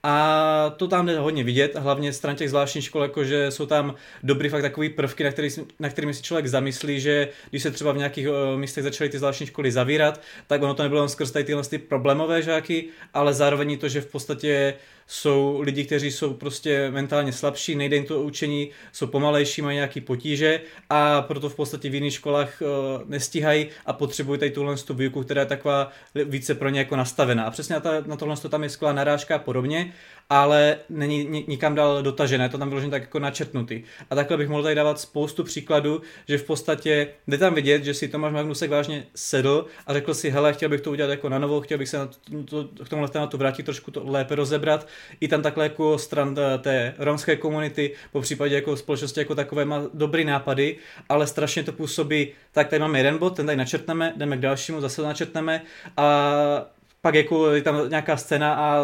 A 0.06 0.74
to 0.76 0.88
tam 0.88 1.06
jde 1.06 1.18
hodně 1.18 1.44
vidět, 1.44 1.76
hlavně 1.76 2.12
stran 2.12 2.36
těch 2.36 2.50
zvláštních 2.50 2.84
škol, 2.84 3.02
jakože 3.02 3.50
jsou 3.50 3.66
tam 3.66 3.94
dobrý 4.22 4.48
fakt 4.48 4.62
takový 4.62 4.88
prvky, 4.88 5.24
na, 5.24 5.30
který, 5.30 5.48
na 5.80 5.88
kterými 5.88 6.14
si 6.14 6.22
člověk 6.22 6.46
zamyslí, 6.46 7.00
že 7.00 7.28
když 7.50 7.62
se 7.62 7.70
třeba 7.70 7.92
v 7.92 7.96
nějakých 7.96 8.28
uh, 8.28 8.34
místech 8.56 8.84
začaly 8.84 9.10
ty 9.10 9.18
zvláštní 9.18 9.46
školy 9.46 9.72
zavírat, 9.72 10.20
tak 10.46 10.62
ono 10.62 10.74
to 10.74 10.82
nebylo 10.82 11.02
jen 11.02 11.08
skrz 11.08 11.30
tady 11.30 11.44
tyhle 11.44 11.62
ty 11.62 11.78
problémové 11.78 12.42
žáky, 12.42 12.88
ale 13.14 13.34
zároveň 13.34 13.78
to, 13.78 13.88
že 13.88 14.00
v 14.00 14.06
podstatě 14.06 14.74
jsou 15.06 15.60
lidi, 15.60 15.84
kteří 15.84 16.12
jsou 16.12 16.34
prostě 16.34 16.90
mentálně 16.90 17.32
slabší, 17.32 17.74
nejde 17.76 17.96
jim 17.96 18.04
to 18.04 18.22
učení, 18.22 18.70
jsou 18.92 19.06
pomalejší, 19.06 19.62
mají 19.62 19.74
nějaký 19.74 20.00
potíže 20.00 20.60
a 20.90 21.22
proto 21.22 21.48
v 21.48 21.56
podstatě 21.56 21.88
v 21.88 21.94
jiných 21.94 22.14
školách 22.14 22.62
uh, 22.62 23.10
nestíhají 23.10 23.66
a 23.86 23.92
potřebují 23.92 24.38
tady 24.38 24.50
tuhle 24.50 24.76
tu 24.76 24.94
výuku, 24.94 25.22
která 25.22 25.40
je 25.40 25.46
taková 25.46 25.90
více 26.14 26.54
pro 26.54 26.68
ně 26.68 26.78
jako 26.78 26.96
nastavená. 26.96 27.44
A 27.44 27.50
přesně 27.50 27.74
na, 27.74 27.80
ta, 27.80 27.90
na 28.06 28.16
tohle 28.16 28.36
tam 28.36 28.62
je 28.62 28.68
skvělá 28.68 28.92
narážka 28.92 29.36
a 29.36 29.38
podobně 29.38 29.92
ale 30.30 30.76
není 30.90 31.44
nikam 31.48 31.74
dál 31.74 32.02
dotažené, 32.02 32.48
to 32.48 32.58
tam 32.58 32.68
vyloženě 32.68 32.90
tak 32.90 33.02
jako 33.02 33.18
načrtnutý. 33.18 33.82
A 34.10 34.14
takhle 34.14 34.36
bych 34.36 34.48
mohl 34.48 34.62
tady 34.62 34.74
dávat 34.74 35.00
spoustu 35.00 35.44
příkladů, 35.44 36.02
že 36.28 36.38
v 36.38 36.44
podstatě 36.44 37.08
jde 37.26 37.38
tam 37.38 37.54
vidět, 37.54 37.84
že 37.84 37.94
si 37.94 38.08
Tomáš 38.08 38.32
Magnusek 38.32 38.70
vážně 38.70 39.06
sedl 39.14 39.66
a 39.86 39.92
řekl 39.92 40.14
si, 40.14 40.30
hele, 40.30 40.52
chtěl 40.52 40.68
bych 40.68 40.80
to 40.80 40.90
udělat 40.90 41.10
jako 41.10 41.28
na 41.28 41.38
novo, 41.38 41.60
chtěl 41.60 41.78
bych 41.78 41.88
se 41.88 41.98
na 41.98 42.08
to, 42.44 42.64
k 42.84 42.88
tomuhle 42.88 43.08
tématu 43.08 43.38
vrátit, 43.38 43.62
trošku 43.62 43.90
to 43.90 44.02
lépe 44.04 44.34
rozebrat. 44.34 44.86
I 45.20 45.28
tam 45.28 45.42
takhle 45.42 45.64
jako 45.64 45.98
stran 45.98 46.36
eh, 46.38 46.58
té 46.58 46.94
romské 46.98 47.36
komunity, 47.36 47.92
po 48.12 48.20
případě 48.20 48.54
jako 48.54 48.76
společnosti 48.76 49.20
jako 49.20 49.34
takové 49.34 49.64
má 49.64 49.82
dobrý 49.94 50.24
nápady, 50.24 50.76
ale 51.08 51.26
strašně 51.26 51.62
to 51.62 51.72
působí, 51.72 52.28
tak 52.52 52.68
tady 52.68 52.80
máme 52.80 52.98
jeden 52.98 53.18
bod, 53.18 53.36
ten 53.36 53.46
tady 53.46 53.56
načrtneme, 53.56 54.12
jdeme 54.16 54.36
k 54.36 54.40
dalšímu, 54.40 54.80
zase 54.80 54.96
to 54.96 55.08
načrtneme 55.08 55.62
a 55.96 56.66
pak 57.00 57.14
jako 57.14 57.50
je 57.50 57.62
tam 57.62 57.88
nějaká 57.88 58.16
scéna 58.16 58.54
a 58.54 58.82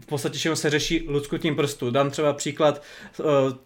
v 0.00 0.06
podstatě 0.06 0.38
všechno 0.38 0.56
se 0.56 0.70
řeší 0.70 1.04
luskutím 1.08 1.56
prstu. 1.56 1.90
Dám 1.90 2.10
třeba 2.10 2.32
příklad, 2.32 2.82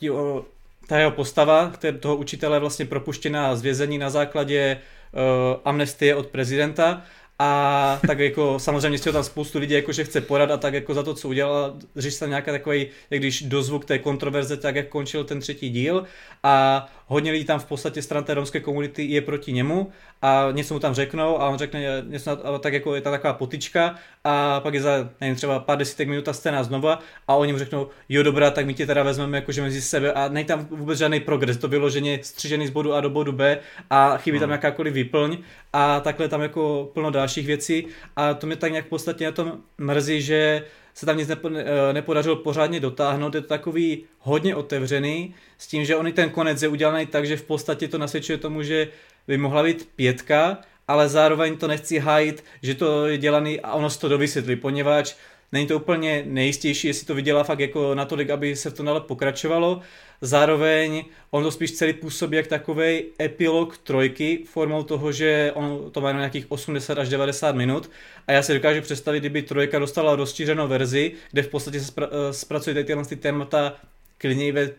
uh, 0.02 0.40
ta 0.86 0.98
jeho 0.98 1.10
postava, 1.10 1.72
toho 2.00 2.16
učitele 2.16 2.60
vlastně 2.60 2.84
propuštěná 2.84 3.56
z 3.56 3.62
vězení 3.62 3.98
na 3.98 4.10
základě 4.10 4.80
uh, 5.12 5.60
amnestie 5.64 6.14
od 6.14 6.26
prezidenta 6.26 7.02
a 7.38 8.00
tak 8.06 8.18
jako 8.18 8.58
samozřejmě 8.58 8.98
si 8.98 9.12
tam 9.12 9.24
spoustu 9.24 9.58
lidí 9.58 9.74
jako 9.74 9.92
že 9.92 10.04
chce 10.04 10.20
porat 10.20 10.50
a 10.50 10.56
tak 10.56 10.74
jako 10.74 10.94
za 10.94 11.02
to, 11.02 11.14
co 11.14 11.28
udělal, 11.28 11.76
řeší 11.96 12.18
tam 12.18 12.28
nějaký 12.28 12.50
takový, 12.50 12.86
jak 13.10 13.20
když 13.20 13.42
dozvuk 13.42 13.84
té 13.84 13.98
kontroverze, 13.98 14.56
tak 14.56 14.76
jak 14.76 14.88
končil 14.88 15.24
ten 15.24 15.40
třetí 15.40 15.70
díl 15.70 16.04
a 16.42 16.86
hodně 17.08 17.32
lidí 17.32 17.44
tam 17.44 17.60
v 17.60 17.64
podstatě 17.64 18.02
stran 18.02 18.24
té 18.24 18.34
romské 18.34 18.60
komunity 18.60 19.04
je 19.04 19.20
proti 19.20 19.52
němu 19.52 19.90
a 20.22 20.48
něco 20.52 20.74
mu 20.74 20.80
tam 20.80 20.94
řeknou 20.94 21.40
a 21.40 21.48
on 21.48 21.58
řekne 21.58 22.02
něco, 22.06 22.46
a 22.46 22.58
tak 22.58 22.72
jako 22.72 22.94
je 22.94 23.00
ta 23.00 23.10
taková 23.10 23.32
potička 23.32 23.94
a 24.24 24.60
pak 24.60 24.74
je 24.74 24.82
za, 24.82 25.10
nevím, 25.20 25.36
třeba 25.36 25.58
pár 25.58 25.78
desítek 25.78 26.08
minut 26.08 26.24
ta 26.24 26.32
scéna 26.32 26.62
znova 26.62 26.98
a 27.28 27.34
oni 27.34 27.52
mu 27.52 27.58
řeknou, 27.58 27.88
jo 28.08 28.22
dobrá, 28.22 28.50
tak 28.50 28.66
my 28.66 28.74
tě 28.74 28.86
teda 28.86 29.02
vezmeme 29.02 29.38
jakože 29.38 29.62
mezi 29.62 29.82
sebe 29.82 30.12
a 30.12 30.28
není 30.28 30.46
tam 30.46 30.66
vůbec 30.70 30.98
žádný 30.98 31.20
progres, 31.20 31.56
to 31.56 31.68
vyloženě 31.68 32.18
střižený 32.22 32.66
z 32.66 32.70
bodu 32.70 32.94
A 32.94 33.00
do 33.00 33.10
bodu 33.10 33.32
B 33.32 33.58
a 33.90 34.16
chybí 34.16 34.38
tam 34.38 34.46
hmm. 34.46 34.52
jakákoliv 34.52 34.94
výplň 34.94 35.38
a 35.72 36.00
takhle 36.00 36.28
tam 36.28 36.42
jako 36.42 36.90
plno 36.94 37.10
dalších 37.10 37.46
věcí 37.46 37.86
a 38.16 38.34
to 38.34 38.46
mě 38.46 38.56
tak 38.56 38.70
nějak 38.70 38.86
v 38.86 38.88
podstatě 38.88 39.24
na 39.24 39.32
tom 39.32 39.52
mrzí, 39.78 40.22
že 40.22 40.64
se 40.98 41.06
tam 41.06 41.16
nic 41.16 41.30
eh, 41.30 41.92
nepodařilo 41.92 42.36
pořádně 42.36 42.80
dotáhnout, 42.80 43.34
je 43.34 43.40
to 43.40 43.46
takový 43.46 44.04
hodně 44.18 44.54
otevřený, 44.54 45.34
s 45.58 45.66
tím, 45.66 45.84
že 45.84 45.96
on 45.96 46.06
i 46.08 46.12
ten 46.12 46.30
konec 46.30 46.62
je 46.62 46.68
udělaný 46.68 47.06
tak, 47.06 47.26
že 47.26 47.36
v 47.36 47.42
podstatě 47.42 47.88
to 47.88 47.98
nasvědčuje 47.98 48.38
tomu, 48.38 48.62
že 48.62 48.88
by 49.28 49.38
mohla 49.38 49.62
být 49.62 49.88
pětka, 49.96 50.58
ale 50.88 51.08
zároveň 51.08 51.56
to 51.56 51.68
nechci 51.68 51.98
hájit, 51.98 52.44
že 52.62 52.74
to 52.74 53.06
je 53.06 53.18
dělaný 53.18 53.60
a 53.60 53.72
ono 53.72 53.90
se 53.90 54.00
to 54.00 54.08
dovysvětlí, 54.08 54.56
poněvadž 54.56 55.14
není 55.52 55.66
to 55.66 55.76
úplně 55.76 56.24
nejistější, 56.26 56.88
jestli 56.88 57.06
to 57.06 57.14
vydělá 57.14 57.44
fakt 57.44 57.60
jako 57.60 57.94
natolik, 57.94 58.30
aby 58.30 58.56
se 58.56 58.70
v 58.70 58.74
tom 58.74 58.86
dále 58.86 59.00
pokračovalo. 59.00 59.80
Zároveň 60.20 61.04
on 61.30 61.42
to 61.42 61.50
spíš 61.50 61.72
celý 61.72 61.92
působí 61.92 62.36
jak 62.36 62.46
takový 62.46 63.04
epilog 63.22 63.78
trojky 63.78 64.44
formou 64.46 64.82
toho, 64.82 65.12
že 65.12 65.52
on 65.54 65.90
to 65.90 66.00
má 66.00 66.12
nějakých 66.12 66.50
80 66.52 66.98
až 66.98 67.08
90 67.08 67.54
minut 67.54 67.90
a 68.26 68.32
já 68.32 68.42
si 68.42 68.54
dokážu 68.54 68.80
představit, 68.80 69.20
kdyby 69.20 69.42
trojka 69.42 69.78
dostala 69.78 70.16
rozšířenou 70.16 70.68
verzi, 70.68 71.12
kde 71.30 71.42
v 71.42 71.48
podstatě 71.48 71.80
se 71.80 71.92
spra- 71.92 72.08
eh, 72.10 72.32
zpracuje 72.32 72.84
tyhle 72.84 73.04
ty 73.04 73.16
témata 73.16 73.76
klidně 74.18 74.52
ve 74.52 74.70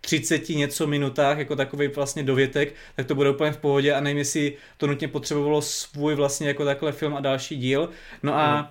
30 0.00 0.48
něco 0.48 0.86
minutách, 0.86 1.38
jako 1.38 1.56
takový 1.56 1.88
vlastně 1.88 2.22
dovětek, 2.22 2.74
tak 2.96 3.06
to 3.06 3.14
bude 3.14 3.30
úplně 3.30 3.52
v 3.52 3.56
pohodě 3.56 3.94
a 3.94 4.00
nevím, 4.00 4.18
jestli 4.18 4.56
to 4.76 4.86
nutně 4.86 5.08
potřebovalo 5.08 5.62
svůj 5.62 6.14
vlastně 6.14 6.48
jako 6.48 6.64
takhle 6.64 6.92
film 6.92 7.14
a 7.14 7.20
další 7.20 7.56
díl. 7.56 7.88
No 8.22 8.34
a 8.34 8.56
hmm. 8.56 8.66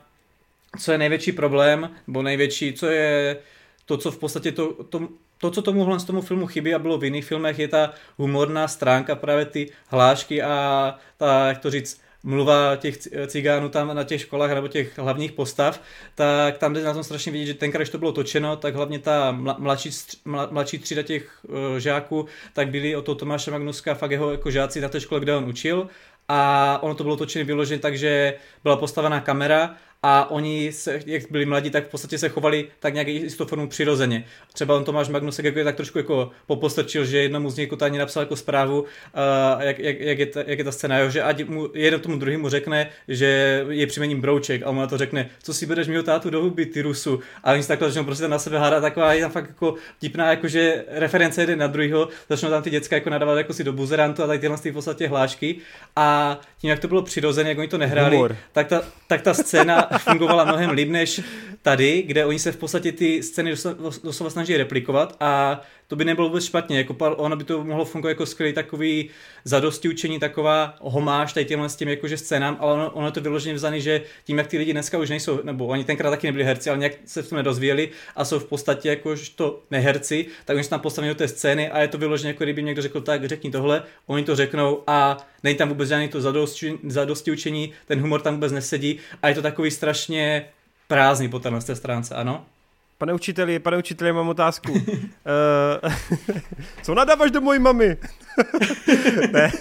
Co 0.80 0.92
je 0.92 0.98
největší 0.98 1.32
problém, 1.32 1.90
nebo 2.08 2.22
největší, 2.22 2.74
co 2.74 2.88
je 2.88 3.38
to, 3.86 3.98
co 3.98 4.12
v 4.12 4.18
podstatě 4.18 4.52
to, 4.52 4.84
to, 4.84 5.08
to, 5.38 5.52
co 5.52 5.62
tomuhle 5.62 6.00
z 6.00 6.04
tomu 6.04 6.22
filmu 6.22 6.48
chybí 6.48 6.74
a 6.74 6.80
bylo 6.80 6.98
v 6.98 7.04
jiných 7.04 7.26
filmech, 7.26 7.60
je 7.60 7.68
ta 7.68 7.94
humorná 8.18 8.68
stránka, 8.68 9.16
právě 9.16 9.46
ty 9.46 9.72
hlášky 9.88 10.42
a 10.42 10.96
ta, 11.18 11.48
jak 11.48 11.58
to 11.58 11.72
říct, 11.72 12.02
mluva 12.24 12.76
těch 12.76 12.98
cigánů 13.28 13.70
tam 13.70 13.96
na 13.96 14.04
těch 14.04 14.22
školách 14.22 14.52
nebo 14.52 14.68
těch 14.68 14.98
hlavních 14.98 15.32
postav, 15.32 15.82
tak 16.16 16.58
tam 16.58 16.74
jde 16.74 16.84
na 16.84 16.94
tom 16.94 17.04
strašně 17.04 17.32
vidět, 17.32 17.46
že 17.46 17.54
tenkrát, 17.54 17.80
když 17.80 17.90
to 17.90 17.98
bylo 17.98 18.12
točeno, 18.12 18.56
tak 18.56 18.76
hlavně 18.76 19.00
ta 19.00 19.32
mladší, 19.58 19.90
mladší 20.52 20.80
třída 20.80 21.02
těch 21.04 21.40
uh, 21.44 21.78
žáků, 21.78 22.26
tak 22.54 22.70
byli 22.70 22.96
o 22.96 23.02
toho 23.02 23.16
Tomáše 23.16 23.52
Magnuska 23.52 23.94
fakt 23.94 24.12
jeho 24.12 24.32
jako 24.32 24.52
žáci 24.52 24.82
na 24.82 24.90
té 24.90 25.02
škole, 25.02 25.22
kde 25.22 25.36
on 25.36 25.50
učil. 25.50 25.88
A 26.32 26.80
ono 26.82 26.96
to 26.96 27.04
bylo 27.04 27.18
točené 27.18 27.46
vyloženě 27.46 27.80
tak, 27.80 27.98
že 27.98 28.34
byla 28.64 28.78
postavená 28.78 29.22
kamera 29.22 29.76
a 30.04 30.32
oni, 30.32 30.72
se, 30.72 31.00
jak 31.06 31.32
byli 31.32 31.46
mladí, 31.46 31.70
tak 31.70 31.88
v 31.88 31.92
podstatě 31.92 32.18
se 32.18 32.30
chovali 32.30 32.68
tak 32.80 32.94
nějak 32.94 33.08
jistou 33.08 33.46
formu 33.46 33.68
přirozeně. 33.68 34.26
Třeba 34.54 34.76
on 34.76 34.84
Tomáš 34.84 35.10
Magnusek 35.10 35.46
jako 35.46 35.60
je 35.60 35.66
tak 35.66 35.76
trošku 35.76 35.98
jako 35.98 36.32
popostrčil, 36.48 37.06
že 37.06 37.18
jednomu 37.18 37.50
z 37.50 37.58
nich 37.58 37.68
jako 37.68 37.76
tady 37.76 37.98
napsal 37.98 38.24
jako 38.24 38.36
zprávu, 38.36 38.82
uh, 38.82 38.88
jak, 39.60 39.80
jak, 39.80 40.00
jak, 40.00 40.20
je 40.20 40.26
ta, 40.26 40.40
jak, 40.48 40.60
je 40.60 40.66
ta, 40.66 40.72
scéna, 40.72 40.98
jo, 40.98 41.10
že 41.10 41.24
ať 41.24 41.44
mu, 41.44 41.70
jeden 41.74 42.00
tomu 42.00 42.18
druhému 42.18 42.50
řekne, 42.50 42.90
že 43.08 43.66
je 43.70 43.88
přiměním 43.88 44.22
brouček 44.22 44.64
a 44.64 44.70
on 44.70 44.78
na 44.78 44.88
to 44.88 44.98
řekne, 44.98 45.30
co 45.44 45.54
si 45.54 45.66
budeš 45.66 45.88
mít 45.88 46.06
tátu 46.06 46.30
do 46.30 46.42
huby, 46.42 46.66
ty 46.66 46.82
Rusu. 46.82 47.20
A 47.44 47.52
oni 47.52 47.62
se 47.62 47.68
takhle 47.68 47.88
začnou 47.88 48.04
prostě 48.04 48.28
na 48.28 48.40
sebe 48.40 48.60
hádat, 48.60 48.82
taková 48.82 49.14
je 49.14 49.22
tam 49.22 49.32
fakt 49.32 49.48
jako 49.48 49.76
vtipná, 49.98 50.30
jakože 50.30 50.86
reference 50.88 51.42
jeden 51.42 51.60
na 51.60 51.68
druhého, 51.68 52.10
začnou 52.30 52.50
tam 52.50 52.64
ty 52.64 52.70
děcka 52.70 52.96
jako 52.96 53.10
nadávat 53.10 53.38
jako 53.38 53.54
si 53.54 53.64
do 53.64 53.74
buzerantu 53.74 54.24
a 54.24 54.28
tak 54.28 54.42
tyhle 54.42 54.58
v 54.58 54.72
podstatě 54.74 55.08
hlášky. 55.08 55.56
A 55.96 56.40
tím, 56.58 56.70
jak 56.70 56.80
to 56.80 56.88
bylo 56.88 57.02
přirozené, 57.02 57.50
jak 57.50 57.58
oni 57.58 57.68
to 57.68 57.78
nehráli, 57.78 58.20
tak 58.52 58.68
ta, 58.68 58.82
tak 59.08 59.22
ta 59.22 59.34
scéna 59.34 59.89
fungovala 59.98 60.46
mnohem 60.46 60.70
líp 60.70 60.90
než 60.90 61.22
tady, 61.62 62.02
kde 62.02 62.26
oni 62.26 62.40
se 62.40 62.52
v 62.52 62.58
podstatě 62.58 62.92
ty 62.92 63.24
scény 63.24 63.54
doslova 64.04 64.30
snaží 64.30 64.58
replikovat 64.58 65.18
a 65.20 65.62
to 65.90 65.96
by 65.96 66.06
nebylo 66.06 66.28
vůbec 66.28 66.46
špatně, 66.46 66.78
jako 66.78 66.94
ono 67.16 67.36
by 67.36 67.44
to 67.44 67.64
mohlo 67.64 67.86
fungovat 67.86 68.10
jako 68.10 68.26
skvělý 68.26 68.54
takový 68.54 69.10
zadosti 69.44 69.90
učení, 69.90 70.20
taková 70.20 70.76
homáž 70.82 71.34
tady 71.34 71.46
těmhle 71.46 71.70
s 71.70 71.76
tím 71.76 71.88
jakože 71.88 72.18
scénám, 72.18 72.58
ale 72.60 72.74
ono, 72.74 72.92
ono 72.92 73.08
je 73.08 73.12
to 73.12 73.22
vyloženě 73.22 73.56
vzaný, 73.56 73.82
že 73.82 74.02
tím, 74.24 74.38
jak 74.38 74.48
ty 74.48 74.58
lidi 74.58 74.72
dneska 74.74 74.98
už 74.98 75.10
nejsou, 75.10 75.40
nebo 75.44 75.68
oni 75.68 75.84
tenkrát 75.84 76.10
taky 76.10 76.28
nebyli 76.28 76.44
herci, 76.44 76.70
ale 76.70 76.80
nějak 76.80 76.94
se 77.06 77.22
v 77.22 77.30
tom 77.30 77.36
nedozvěděli 77.36 77.90
a 78.16 78.26
jsou 78.26 78.40
v 78.40 78.46
podstatě 78.46 78.90
jakož 78.90 79.30
to 79.30 79.62
neherci, 79.72 80.26
tak 80.46 80.56
oni 80.56 80.64
se 80.64 80.70
tam 80.70 80.80
postaví 80.80 81.08
do 81.08 81.16
té 81.16 81.28
scény 81.28 81.70
a 81.70 81.82
je 81.82 81.88
to 81.88 81.98
vyloženě 81.98 82.30
jako 82.30 82.44
kdyby 82.44 82.64
někdo 82.64 82.82
řekl, 82.82 83.02
tak 83.02 83.26
řekni 83.26 83.52
tohle, 83.52 83.84
oni 84.08 84.24
to 84.24 84.36
řeknou 84.36 84.84
a 84.88 85.18
není 85.44 85.58
tam 85.58 85.70
vůbec 85.70 85.90
žádný 85.90 86.08
to 86.08 86.22
zadosti, 86.22 86.80
zadosti 86.88 87.32
učení, 87.32 87.72
ten 87.88 88.02
humor 88.02 88.22
tam 88.22 88.34
vůbec 88.34 88.52
nesedí 88.52 89.00
a 89.22 89.30
je 89.30 89.36
to 89.36 89.42
takový 89.42 89.72
strašně 89.72 90.46
prázdný 90.88 91.30
po 91.30 91.40
té 91.40 91.76
stránce, 91.76 92.16
ano? 92.16 92.46
Pane 93.00 93.14
učiteli, 93.14 93.60
pane 93.60 93.78
učiteli, 93.78 94.14
mám 94.14 94.30
otázku. 94.30 94.72
uh, 94.72 94.80
co 96.84 96.96
nadáváš 96.96 97.32
do 97.32 97.42
mojí 97.42 97.60
mamy? 97.60 97.98
ne, 99.32 99.52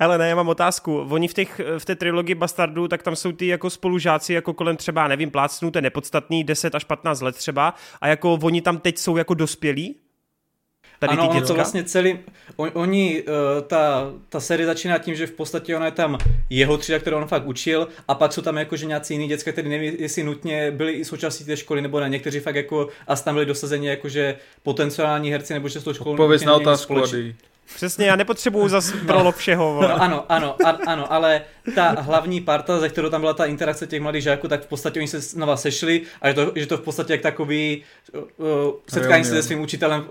hele, 0.00 0.18
ne, 0.18 0.28
já 0.28 0.36
mám 0.36 0.48
otázku. 0.48 1.06
Oni 1.10 1.28
v, 1.28 1.34
těch, 1.34 1.60
v 1.78 1.84
té 1.84 1.94
trilogii 1.94 2.34
Bastardů, 2.34 2.88
tak 2.88 3.02
tam 3.02 3.16
jsou 3.16 3.32
ty 3.32 3.46
jako 3.46 3.70
spolužáci 3.70 4.32
jako 4.32 4.54
kolem 4.54 4.76
třeba, 4.76 5.08
nevím, 5.08 5.30
plácnu, 5.30 5.70
to 5.70 5.78
je 5.78 5.82
nepodstatný, 5.82 6.44
10 6.44 6.74
až 6.74 6.84
15 6.84 7.20
let 7.20 7.36
třeba, 7.36 7.74
a 8.00 8.08
jako 8.08 8.38
oni 8.42 8.62
tam 8.62 8.78
teď 8.78 8.98
jsou 8.98 9.16
jako 9.16 9.34
dospělí? 9.34 9.96
Tady 10.98 11.12
ano, 11.12 11.28
ono 11.28 11.46
to 11.46 11.54
vlastně 11.54 11.84
celý, 11.84 12.18
on, 12.56 12.70
oni, 12.74 13.22
uh, 13.22 13.62
ta, 13.66 14.12
ta 14.28 14.40
série 14.40 14.66
začíná 14.66 14.98
tím, 14.98 15.14
že 15.14 15.26
v 15.26 15.32
podstatě 15.32 15.76
ona 15.76 15.86
je 15.86 15.92
tam 15.92 16.18
jeho 16.50 16.78
třída, 16.78 16.98
kterou 16.98 17.16
on 17.16 17.26
fakt 17.26 17.46
učil 17.46 17.88
a 18.08 18.14
pak 18.14 18.32
jsou 18.32 18.42
tam 18.42 18.56
jakože 18.56 18.86
nějací 18.86 19.14
jiný 19.14 19.28
děcka, 19.28 19.52
kteří 19.52 19.68
nevím, 19.68 19.94
jestli 19.98 20.22
nutně 20.22 20.70
byli 20.70 20.92
i 20.92 21.04
součástí 21.04 21.44
té 21.44 21.56
školy 21.56 21.82
nebo 21.82 22.00
ne, 22.00 22.08
někteří 22.08 22.40
fakt 22.40 22.54
jako 22.54 22.88
a 23.06 23.16
tam 23.16 23.34
byli 23.34 23.46
dosazeni 23.46 23.86
jakože 23.86 24.36
potenciální 24.62 25.30
herci 25.30 25.54
nebo 25.54 25.68
že 25.68 25.80
s 25.80 25.84
tou 25.84 25.94
školou 25.94 26.12
Odpověď 26.12 26.44
na 26.44 26.54
otázku, 26.54 26.94
Přesně, 27.74 28.06
já 28.06 28.16
nepotřebuju 28.16 28.68
zase 28.68 28.96
prolog 28.96 29.36
všeho. 29.36 29.82
No, 29.82 30.02
ano, 30.02 30.24
ano, 30.28 30.56
an, 30.66 30.78
ano, 30.86 31.12
ale 31.12 31.42
ta 31.74 32.00
hlavní 32.00 32.40
parta, 32.40 32.80
ze 32.80 32.88
kterou 32.88 33.10
tam 33.10 33.20
byla 33.20 33.34
ta 33.34 33.44
interakce 33.44 33.86
těch 33.86 34.00
mladých 34.00 34.22
žáků, 34.22 34.48
tak 34.48 34.62
v 34.62 34.66
podstatě 34.66 35.00
oni 35.00 35.08
se 35.08 35.20
znova 35.20 35.56
sešli 35.56 36.02
a 36.22 36.28
že 36.28 36.34
to, 36.34 36.52
že 36.54 36.66
to 36.66 36.76
v 36.76 36.80
podstatě 36.80 37.12
jak 37.12 37.20
takový 37.20 37.82
uh, 38.12 38.46
setkání 38.88 39.24
se 39.24 39.30
se 39.30 39.42
svým 39.42 39.60
učitelem 39.60 40.00
uh, 40.00 40.06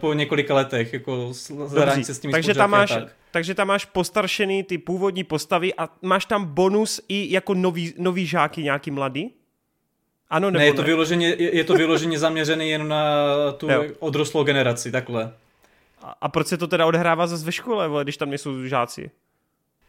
po 0.00 0.12
několika 0.12 0.54
letech, 0.54 0.92
jako 0.92 1.28
zadání 1.66 2.04
se 2.04 2.14
s 2.14 2.18
tím 2.18 2.30
takže 2.30 2.54
tam 2.54 2.70
máš, 2.70 2.90
tak. 2.90 3.08
takže 3.30 3.54
tam 3.54 3.68
máš 3.68 3.84
postaršený 3.84 4.62
ty 4.62 4.78
původní 4.78 5.24
postavy 5.24 5.74
a 5.74 5.88
máš 6.02 6.24
tam 6.24 6.44
bonus 6.44 7.00
i 7.08 7.32
jako 7.32 7.54
nový, 7.54 7.94
nový 7.98 8.26
žáky 8.26 8.62
nějaký 8.62 8.90
mladý? 8.90 9.30
Ano, 10.30 10.50
nebo 10.50 10.58
ne, 10.58 10.66
je 10.66 10.74
to, 10.74 10.82
ne? 10.82 10.86
Vyloženě, 10.86 11.28
je, 11.28 11.56
je 11.56 11.64
to 11.64 11.74
vyloženě 11.74 12.18
zaměřený 12.18 12.70
jen 12.70 12.88
na 12.88 13.02
tu 13.56 13.70
jo. 13.70 13.84
odrostlou 13.98 14.44
generaci, 14.44 14.92
takhle. 14.92 15.32
A 16.20 16.28
proč 16.28 16.46
se 16.46 16.56
to 16.56 16.66
teda 16.66 16.86
odehrává 16.86 17.26
zase 17.26 17.44
ve 17.44 17.52
škole, 17.52 17.88
vole, 17.88 18.04
když 18.04 18.16
tam 18.16 18.28
nejsou 18.30 18.64
žáci? 18.64 19.10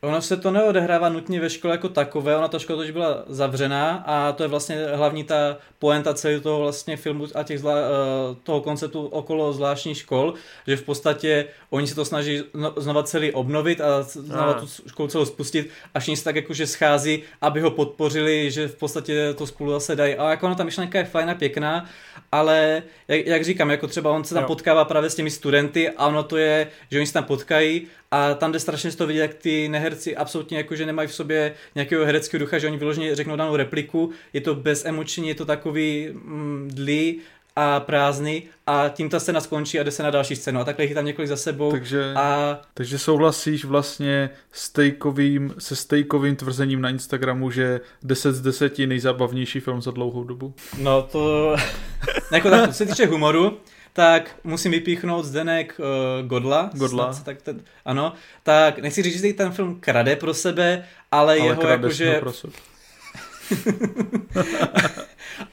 Ono 0.02 0.22
se 0.22 0.38
to 0.38 0.52
neodehrává 0.52 1.10
nutně 1.10 1.40
ve 1.40 1.50
škole 1.50 1.74
jako 1.74 1.90
takové, 1.90 2.38
ona 2.38 2.48
ta 2.48 2.60
škola 2.60 2.80
už 2.80 2.92
byla 2.92 3.24
zavřená 3.28 4.04
a 4.06 4.32
to 4.32 4.44
je 4.44 4.50
vlastně 4.50 4.86
hlavní 4.94 5.24
ta 5.24 5.58
poenta 5.80 6.14
celého 6.14 6.42
toho 6.42 6.60
vlastně 6.60 6.98
filmu 6.98 7.28
a 7.36 7.44
těch 7.44 7.60
zla, 7.60 7.74
eh, 7.78 8.36
toho 8.44 8.62
konceptu 8.62 9.06
okolo 9.06 9.54
zvláštních 9.54 9.98
škol, 9.98 10.34
že 10.68 10.78
v 10.78 10.84
podstatě 10.84 11.46
oni 11.70 11.88
se 11.88 11.96
to 11.96 12.06
snaží 12.06 12.44
znova 12.78 13.04
celý 13.04 13.32
obnovit 13.32 13.82
a 13.82 14.02
znova 14.02 14.54
tu 14.54 14.68
školu 14.88 15.10
celou 15.10 15.26
spustit 15.26 15.70
a 15.94 16.00
všichni 16.00 16.18
se 16.18 16.24
tak 16.24 16.36
jakože 16.36 16.68
schází, 16.68 17.24
aby 17.42 17.62
ho 17.62 17.72
podpořili, 17.72 18.52
že 18.52 18.68
v 18.68 18.76
podstatě 18.76 19.34
to 19.34 19.48
spolu 19.48 19.72
zase 19.72 19.96
dají. 19.96 20.16
A 20.16 20.30
jako 20.30 20.46
ona 20.46 20.56
ta 20.56 20.64
myšlenka 20.64 21.00
je 21.00 21.06
fajná, 21.06 21.36
pěkná, 21.36 21.86
ale 22.32 22.84
jak, 23.08 23.26
jak 23.26 23.44
říkám, 23.44 23.70
jako 23.70 23.88
třeba 23.88 24.12
on 24.12 24.24
se 24.24 24.34
tam 24.34 24.44
jo. 24.44 24.48
potkává 24.48 24.86
právě 24.86 25.10
s 25.10 25.16
těmi 25.16 25.32
studenty 25.32 25.90
a 25.90 26.08
ono 26.08 26.24
to 26.24 26.38
je, 26.38 26.68
že 26.92 26.98
oni 26.98 27.08
se 27.08 27.14
tam 27.14 27.24
potkají 27.24 27.88
a 28.12 28.34
tam 28.34 28.52
jde 28.52 28.60
strašně 28.60 28.92
z 28.92 28.96
toho 28.96 29.08
vidět, 29.08 29.22
jak 29.22 29.34
ty 29.34 29.70
neherci 29.70 30.16
absolutně 30.16 30.58
jakože 30.58 30.86
nemají 30.86 31.08
v 31.08 31.14
sobě 31.14 31.54
nějakého 31.76 32.06
hereckého 32.06 32.40
ducha, 32.40 32.58
že 32.58 32.68
oni 32.68 32.78
vyloženě 32.78 33.16
řeknou 33.16 33.36
danou 33.36 33.56
repliku, 33.56 34.12
je 34.34 34.42
to 34.42 34.56
bez 34.56 34.86
emoční, 34.86 35.28
je 35.28 35.36
to 35.36 35.46
takový 35.46 36.10
mm, 36.14 36.70
dlý 36.74 37.22
a 37.56 37.80
prázdný 37.80 38.44
a 38.68 38.90
tím 38.90 39.10
ta 39.10 39.20
scéna 39.20 39.42
skončí 39.42 39.80
a 39.80 39.84
jde 39.84 39.92
se 39.92 40.04
na 40.04 40.12
další 40.12 40.36
scénu 40.36 40.60
a 40.60 40.64
takhle 40.64 40.86
jich 40.86 40.94
tam 40.94 41.06
několik 41.06 41.30
za 41.30 41.38
sebou. 41.38 41.72
Takže, 41.72 42.14
a... 42.16 42.60
takže 42.74 43.00
souhlasíš 43.00 43.66
vlastně 43.66 44.30
stejkovým, 44.52 45.54
se 45.58 45.76
stejkovým 45.76 46.36
tvrzením 46.36 46.82
na 46.82 46.90
Instagramu, 46.90 47.52
že 47.52 47.82
10 48.04 48.34
z 48.34 48.42
10 48.42 48.80
nejzábavnější 48.80 49.60
film 49.60 49.82
za 49.82 49.92
dlouhou 49.92 50.24
dobu? 50.24 50.54
No 50.78 51.02
to... 51.02 51.56
jako 52.32 52.50
tak, 52.50 52.68
co 52.68 52.74
se 52.74 52.86
týče 52.86 53.06
humoru, 53.06 53.58
tak 53.98 54.36
musím 54.44 54.72
vypíchnout 54.72 55.26
Zdenek 55.26 55.80
uh, 55.80 55.86
Godla. 56.28 56.70
Godla. 56.74 57.14
Snad, 57.14 57.26
tak 57.26 57.42
ten, 57.42 57.62
ano, 57.86 58.14
tak 58.44 58.80
nechci 58.80 59.04
říct, 59.04 59.22
že 59.22 59.34
ten 59.34 59.52
film 59.52 59.80
krade 59.80 60.16
pro 60.16 60.34
sebe, 60.34 60.84
ale, 61.12 61.34
ale 61.34 61.38
jeho 61.38 61.68
jakože... 61.68 62.22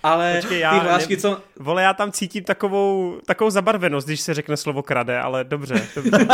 Ale 0.03 0.37
Počkej, 0.41 0.59
já 0.61 0.81
ty 0.81 0.87
hlášky, 0.87 1.15
ne... 1.15 1.21
co... 1.21 1.41
Vole, 1.59 1.83
já 1.83 1.95
tam 1.95 2.13
cítím 2.13 2.45
takovou, 2.45 3.19
takovou 3.27 3.51
zabarvenost, 3.51 4.07
když 4.07 4.21
se 4.21 4.35
řekne 4.35 4.57
slovo 4.57 4.83
krade, 4.83 5.21
ale 5.21 5.45
dobře. 5.45 5.87
dobře. 5.95 6.11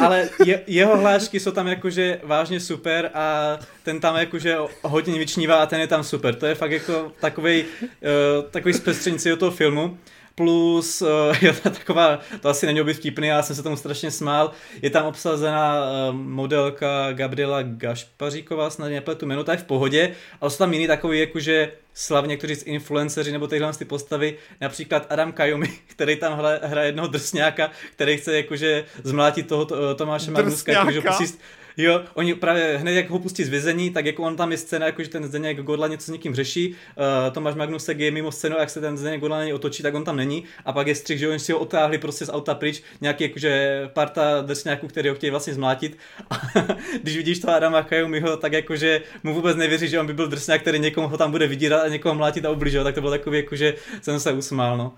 ale 0.00 0.28
je, 0.44 0.60
jeho 0.66 0.96
hlášky 0.96 1.40
jsou 1.40 1.50
tam 1.50 1.66
jakože 1.66 2.20
vážně 2.22 2.60
super 2.60 3.10
a 3.14 3.58
ten 3.82 4.00
tam 4.00 4.16
jakože 4.16 4.56
hodně 4.82 5.18
vyčnívá 5.18 5.56
a 5.56 5.66
ten 5.66 5.80
je 5.80 5.86
tam 5.86 6.04
super. 6.04 6.34
To 6.34 6.46
je 6.46 6.54
fakt 6.54 6.70
jako 6.70 7.12
takový 7.20 7.64
uh, 7.64 8.44
takový 8.50 8.74
zpestření 8.74 9.18
toho 9.38 9.50
filmu 9.52 9.98
plus 10.40 11.02
uh, 11.02 11.08
je 11.42 11.52
to 11.52 11.70
taková, 11.70 12.18
to 12.40 12.48
asi 12.48 12.66
není 12.66 12.82
být 12.82 12.94
vtipný, 12.94 13.28
já 13.28 13.42
jsem 13.42 13.56
se 13.56 13.62
tomu 13.62 13.76
strašně 13.76 14.10
smál, 14.10 14.50
je 14.82 14.90
tam 14.90 15.06
obsazena 15.06 15.84
uh, 15.84 16.16
modelka 16.16 17.12
Gabriela 17.12 17.62
Gašpaříková, 17.62 18.70
snad 18.70 18.88
nepletu 18.88 19.26
jméno, 19.26 19.44
ta 19.44 19.52
je 19.52 19.58
v 19.58 19.64
pohodě, 19.64 20.14
ale 20.40 20.50
jsou 20.50 20.58
tam 20.58 20.72
jiný 20.72 20.86
takový 20.86 21.20
jakože 21.20 21.72
slavně 21.94 22.30
někteří 22.30 22.54
z 22.54 22.62
influenceři 22.62 23.32
nebo 23.32 23.46
tyhle 23.46 23.72
ty 23.72 23.84
postavy, 23.84 24.36
například 24.60 25.06
Adam 25.10 25.32
Kajumi, 25.32 25.68
který 25.86 26.16
tam 26.16 26.38
hraje, 26.38 26.60
hraje 26.62 26.88
jednoho 26.88 27.08
drsňáka, 27.08 27.70
který 27.92 28.16
chce 28.16 28.36
jakože 28.36 28.84
zmlátit 29.04 29.48
toho 29.48 29.66
Tomáše 29.94 30.30
Magnuska, 30.30 30.72
jakože 30.72 31.00
pustit, 31.00 31.40
Jo, 31.76 32.02
oni 32.14 32.34
právě 32.34 32.78
hned 32.78 32.92
jak 32.92 33.10
ho 33.10 33.18
pustí 33.18 33.44
z 33.44 33.48
vězení, 33.48 33.90
tak 33.90 34.06
jako 34.06 34.22
on 34.22 34.36
tam 34.36 34.52
je 34.52 34.58
scéna, 34.58 34.86
jako 34.86 35.02
že 35.02 35.08
ten 35.08 35.24
Zdeněk 35.24 35.60
Godla 35.60 35.88
něco 35.88 36.04
s 36.04 36.08
někým 36.08 36.34
řeší, 36.34 36.70
uh, 36.70 37.32
Tomáš 37.32 37.54
Magnusek 37.54 37.98
je 37.98 38.10
mimo 38.10 38.32
scénu, 38.32 38.56
jak 38.58 38.70
se 38.70 38.80
ten 38.80 38.98
Zdeněk 38.98 39.20
Godla 39.20 39.44
něj 39.44 39.54
otočí, 39.54 39.82
tak 39.82 39.94
on 39.94 40.04
tam 40.04 40.16
není 40.16 40.44
a 40.64 40.72
pak 40.72 40.86
je 40.86 40.94
střih, 40.94 41.18
že 41.18 41.28
oni 41.28 41.38
si 41.38 41.52
ho 41.52 41.58
otáhli 41.58 41.98
prostě 41.98 42.26
z 42.26 42.32
auta 42.32 42.54
pryč, 42.54 42.82
nějaký 43.00 43.24
jakože 43.24 43.82
parta 43.92 44.42
drsňáků, 44.42 44.88
který 44.88 45.08
ho 45.08 45.14
chtějí 45.14 45.30
vlastně 45.30 45.54
zmlátit. 45.54 45.98
A 46.30 46.40
když 47.02 47.16
vidíš 47.16 47.38
toho 47.38 47.54
Adama 47.54 47.82
Kajumiho, 47.82 48.36
tak 48.36 48.52
jakože 48.52 49.02
mu 49.22 49.34
vůbec 49.34 49.56
nevěří, 49.56 49.88
že 49.88 50.00
on 50.00 50.06
by 50.06 50.14
byl 50.14 50.28
drsňák, 50.28 50.60
který 50.60 50.78
někomu 50.78 51.08
ho 51.08 51.16
tam 51.16 51.30
bude 51.30 51.46
vydírat 51.46 51.82
a 51.82 51.88
někoho 51.88 52.14
mlátit 52.14 52.44
a 52.44 52.50
ubližovat, 52.50 52.84
tak 52.84 52.94
to 52.94 53.00
bylo 53.00 53.10
takový, 53.10 53.38
jakože 53.38 53.74
jsem 54.02 54.20
se 54.20 54.32
usmál, 54.32 54.76
no. 54.76 54.92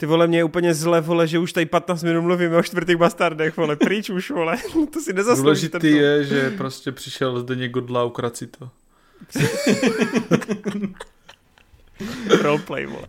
Ty 0.00 0.06
vole, 0.06 0.26
mě 0.26 0.38
je 0.38 0.44
úplně 0.44 0.74
zle, 0.74 1.00
vole, 1.00 1.26
že 1.26 1.38
už 1.38 1.52
tady 1.52 1.66
15 1.66 2.02
minut 2.02 2.22
mluvíme 2.22 2.56
o 2.56 2.62
čtvrtých 2.62 2.96
bastardech, 2.96 3.56
vole, 3.56 3.76
pryč 3.76 4.10
už, 4.10 4.30
vole, 4.30 4.56
to 4.92 5.00
si 5.00 5.12
nezaslouží. 5.12 5.68
Důležitý 5.68 5.96
je, 5.96 6.24
že 6.24 6.50
prostě 6.50 6.92
přišel 6.92 7.40
zde 7.40 7.56
někdo 7.56 7.80
dla 7.80 8.04
ukrat 8.04 8.36
si 8.36 8.46
to. 8.46 8.70
Roleplay, 12.42 12.86
vole. 12.86 13.06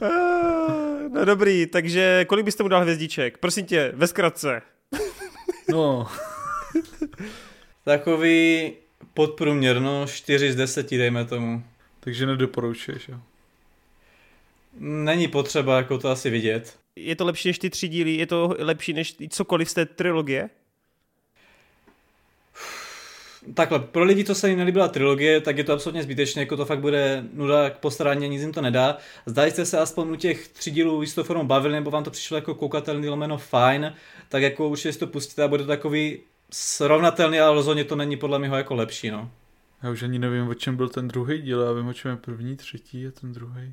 Ah, 0.00 1.08
no 1.12 1.24
dobrý, 1.24 1.66
takže 1.66 2.24
kolik 2.28 2.44
byste 2.44 2.62
mu 2.62 2.68
dal 2.68 2.82
hvězdiček? 2.82 3.38
Prosím 3.38 3.66
tě, 3.66 3.92
ve 3.94 4.06
zkratce. 4.06 4.62
no. 5.68 6.06
Takový 7.84 8.72
podprůměrno 9.14 10.06
4 10.06 10.52
z 10.52 10.56
10, 10.56 10.90
dejme 10.90 11.24
tomu. 11.24 11.62
Takže 12.00 12.26
nedoporučuješ, 12.26 13.08
jo? 13.08 13.20
Není 14.78 15.28
potřeba 15.28 15.76
jako 15.76 15.98
to 15.98 16.08
asi 16.08 16.30
vidět. 16.30 16.76
Je 16.96 17.16
to 17.16 17.24
lepší 17.24 17.48
než 17.48 17.58
ty 17.58 17.70
tři 17.70 17.88
díly? 17.88 18.10
Je 18.14 18.26
to 18.26 18.56
lepší 18.58 18.92
než 18.92 19.16
cokoliv 19.30 19.70
z 19.70 19.74
té 19.74 19.86
trilogie? 19.86 20.50
Takhle, 23.54 23.78
pro 23.78 24.04
lidi, 24.04 24.24
co 24.24 24.34
se 24.34 24.48
jim 24.48 24.58
nelíbila 24.58 24.88
trilogie, 24.88 25.40
tak 25.40 25.58
je 25.58 25.64
to 25.64 25.72
absolutně 25.72 26.02
zbytečné, 26.02 26.42
jako 26.42 26.56
to 26.56 26.64
fakt 26.64 26.80
bude 26.80 27.24
nuda 27.32 27.70
k 27.70 27.78
postarání, 27.78 28.28
nic 28.28 28.42
jim 28.42 28.52
to 28.52 28.60
nedá. 28.60 28.96
Zdají 29.26 29.50
jste 29.50 29.66
se 29.66 29.78
aspoň 29.78 30.10
u 30.10 30.16
těch 30.16 30.48
tří 30.48 30.70
dílů 30.70 31.02
jistou 31.02 31.22
formou 31.22 31.44
bavili, 31.44 31.74
nebo 31.74 31.90
vám 31.90 32.04
to 32.04 32.10
přišlo 32.10 32.36
jako 32.36 32.54
koukatelný 32.54 33.08
lomeno 33.08 33.38
fajn, 33.38 33.94
tak 34.28 34.42
jako 34.42 34.68
určitě 34.68 34.92
si 34.92 34.98
to 34.98 35.06
pustíte 35.06 35.42
a 35.42 35.48
bude 35.48 35.62
to 35.62 35.68
takový 35.68 36.18
srovnatelný, 36.50 37.40
ale 37.40 37.54
rozhodně 37.54 37.84
to 37.84 37.96
není 37.96 38.16
podle 38.16 38.38
mě 38.38 38.48
jako 38.48 38.74
lepší, 38.74 39.10
no. 39.10 39.30
Já 39.82 39.90
už 39.90 40.02
ani 40.02 40.18
nevím, 40.18 40.48
o 40.48 40.54
čem 40.54 40.76
byl 40.76 40.88
ten 40.88 41.08
druhý 41.08 41.42
díl, 41.42 41.60
já 41.60 41.72
vím, 41.72 41.86
o 41.86 41.92
čem 41.92 42.10
je 42.10 42.16
první, 42.16 42.56
třetí 42.56 43.06
a 43.06 43.10
ten 43.20 43.32
druhý. 43.32 43.72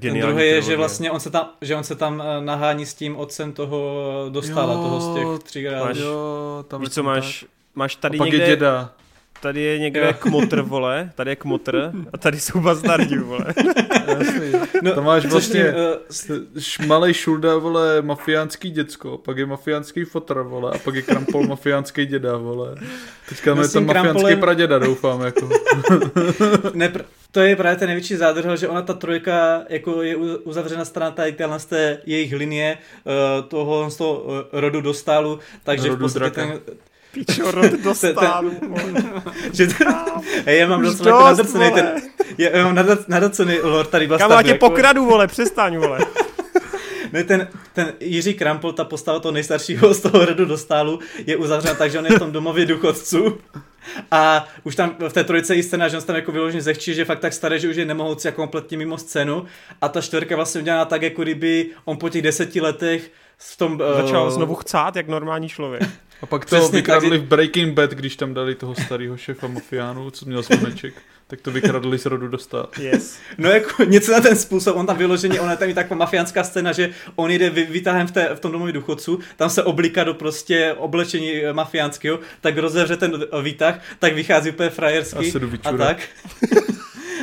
Ten 0.00 0.20
druhý 0.20 0.46
je, 0.46 0.62
že 0.62 0.76
vlastně 0.76 1.10
on 1.10 1.20
se 1.20 1.30
tam, 1.30 1.48
že 1.60 1.76
on 1.76 1.84
se 1.84 1.94
tam 1.94 2.22
eh, 2.22 2.44
nahání 2.44 2.86
s 2.86 2.94
tím 2.94 3.16
otcem 3.16 3.52
toho 3.52 4.04
dostala, 4.28 4.74
jo, 4.74 4.80
toho 4.80 5.00
z 5.00 5.14
těch 5.14 5.44
tří 5.44 5.66
tam 6.68 6.80
Víš, 6.80 6.90
co 6.90 7.02
máš, 7.02 7.40
tak. 7.40 7.50
máš 7.74 7.96
tady 7.96 8.18
a 8.18 8.20
pak 8.20 8.26
někde... 8.26 8.44
je 8.44 8.50
děda. 8.50 8.92
Tady 9.44 9.60
je 9.60 9.78
někde 9.78 10.00
jo. 10.00 10.12
kmotr, 10.18 10.60
vole, 10.60 11.10
tady 11.14 11.30
je 11.30 11.36
kmotr 11.36 11.92
a 12.12 12.18
tady 12.18 12.40
jsou 12.40 12.60
bazdardi, 12.60 13.18
vole. 13.18 13.46
no, 14.82 14.94
to 14.94 15.02
máš 15.02 15.26
vlastně 15.26 15.74
uh, 16.80 16.86
malej 16.86 17.14
šulda, 17.14 17.56
vole, 17.56 18.02
mafiánský 18.02 18.70
děcko, 18.70 19.18
pak 19.18 19.38
je 19.38 19.46
mafiánský 19.46 20.04
fotr, 20.04 20.40
vole, 20.40 20.72
a 20.74 20.78
pak 20.78 20.94
je 20.94 21.02
krampol 21.02 21.46
mafiánský 21.46 22.06
děda, 22.06 22.36
vole. 22.36 22.74
Teďka 23.28 23.50
je 23.50 23.56
tam 23.56 23.86
mafiánský 23.86 23.86
krampolem... 23.86 24.40
praděda, 24.40 24.78
doufám, 24.78 25.20
jako. 25.20 25.48
ne, 26.74 26.92
to 27.30 27.40
je 27.40 27.56
právě 27.56 27.78
ten 27.78 27.88
největší 27.88 28.16
zádrhel, 28.16 28.56
že 28.56 28.68
ona 28.68 28.82
ta 28.82 28.94
trojka 28.94 29.62
jako 29.68 30.02
je 30.02 30.16
uzavřena 30.16 30.84
strana 30.84 31.10
tady 31.10 31.36
z 31.56 31.64
té 31.64 31.98
jejich 32.06 32.32
linie 32.32 32.78
uh, 33.04 33.48
toho 33.48 33.90
z 33.90 33.96
toho 33.96 34.20
uh, 34.20 34.32
rodu 34.52 34.80
dostálu, 34.80 35.38
takže 35.64 35.88
rodu 35.88 35.96
v 35.96 36.00
podstatě 36.00 36.30
draka. 36.30 36.52
ten, 36.64 36.76
Pičo, 37.14 37.50
rod 37.50 37.72
dostálu. 37.82 38.50
že 39.52 39.66
to, 39.66 39.74
hej, 40.46 40.58
já 40.58 40.68
mám 40.68 40.82
docela 40.82 41.10
jako 41.10 41.24
nadrcený 41.24 41.70
ten, 41.70 41.94
já 42.38 42.64
mám 42.64 42.86
nadrcený 43.08 43.58
lord 43.58 43.90
tady 43.90 44.06
vlastně. 44.06 44.28
Kamu, 44.28 44.42
tě 44.42 44.48
jako... 44.48 44.68
pokradu, 44.68 45.04
vole, 45.04 45.26
přestaň, 45.26 45.76
vole. 45.76 45.98
Ne, 47.12 47.24
ten, 47.24 47.48
ten 47.72 47.92
Jiří 48.00 48.34
Krampol, 48.34 48.72
ta 48.72 48.84
postava 48.84 49.20
toho 49.20 49.32
nejstaršího 49.32 49.94
z 49.94 50.00
toho 50.00 50.24
rodu 50.24 50.44
dostálu, 50.44 50.98
je 51.26 51.36
uzavřena 51.36 51.74
tak, 51.74 51.90
že 51.90 51.98
on 51.98 52.06
je 52.06 52.12
v 52.16 52.18
tom 52.18 52.32
domově 52.32 52.66
důchodců. 52.66 53.38
A 54.10 54.48
už 54.64 54.76
tam 54.76 54.96
v 55.08 55.12
té 55.12 55.24
trojice 55.24 55.54
je 55.54 55.62
scéna, 55.62 55.88
že 55.88 55.96
on 55.96 56.02
tam 56.02 56.16
jako 56.16 56.32
vyloženě 56.32 56.62
zechčí, 56.62 56.94
že 56.94 57.04
fakt 57.04 57.18
tak 57.18 57.32
staré, 57.32 57.58
že 57.58 57.68
už 57.68 57.76
je 57.76 57.84
nemohoucí 57.84 58.28
jako 58.28 58.36
kompletně 58.42 58.78
mimo 58.78 58.98
scénu. 58.98 59.44
A 59.80 59.88
ta 59.88 60.00
čtvrka 60.00 60.36
vlastně 60.36 60.60
udělaná 60.60 60.84
tak, 60.84 61.02
jako 61.02 61.22
kdyby 61.22 61.70
on 61.84 61.96
po 61.96 62.08
těch 62.08 62.22
deseti 62.22 62.60
letech 62.60 63.10
v 63.52 63.56
tom... 63.56 63.82
Začal 63.96 64.26
uh... 64.26 64.30
znovu 64.30 64.54
chcát, 64.54 64.96
jak 64.96 65.08
normální 65.08 65.48
člověk. 65.48 65.82
A 66.22 66.26
pak 66.26 66.44
to 66.44 66.56
Přesně, 66.56 66.78
vykradli 66.78 67.10
tak... 67.10 67.20
v 67.20 67.24
Breaking 67.24 67.74
Bad, 67.74 67.90
když 67.90 68.16
tam 68.16 68.34
dali 68.34 68.54
toho 68.54 68.74
starého 68.74 69.16
šefa 69.16 69.46
mafiánu, 69.46 70.10
co 70.10 70.26
měl 70.26 70.42
smoleček. 70.42 70.94
tak 71.26 71.40
to 71.40 71.50
vykradli 71.50 71.98
z 71.98 72.06
rodu 72.06 72.28
dostat. 72.28 72.78
Yes. 72.78 73.18
No 73.38 73.50
jako 73.50 73.84
něco 73.84 74.12
na 74.12 74.20
ten 74.20 74.36
způsob, 74.36 74.76
on 74.76 74.86
tam 74.86 74.96
vyloženě, 74.96 75.40
ona 75.40 75.50
je 75.50 75.56
tam 75.56 75.68
i 75.68 75.74
taková 75.74 75.98
mafiánská 75.98 76.44
scéna, 76.44 76.72
že 76.72 76.90
on 77.16 77.30
jde 77.30 77.50
vytáhem 77.50 78.06
v, 78.06 78.12
té, 78.12 78.34
v 78.34 78.40
tom 78.40 78.52
domově 78.52 78.72
důchodců, 78.72 79.18
tam 79.36 79.50
se 79.50 79.62
oblíká 79.62 80.04
do 80.04 80.14
prostě 80.14 80.74
oblečení 80.78 81.32
mafiánského, 81.52 82.18
tak 82.40 82.58
rozevře 82.58 82.96
ten 82.96 83.24
výtah, 83.42 83.80
tak 83.98 84.14
vychází 84.14 84.50
úplně 84.50 84.70
frajersky 84.70 85.32
a, 85.64 85.68
a 85.68 85.76
tak. 85.76 85.98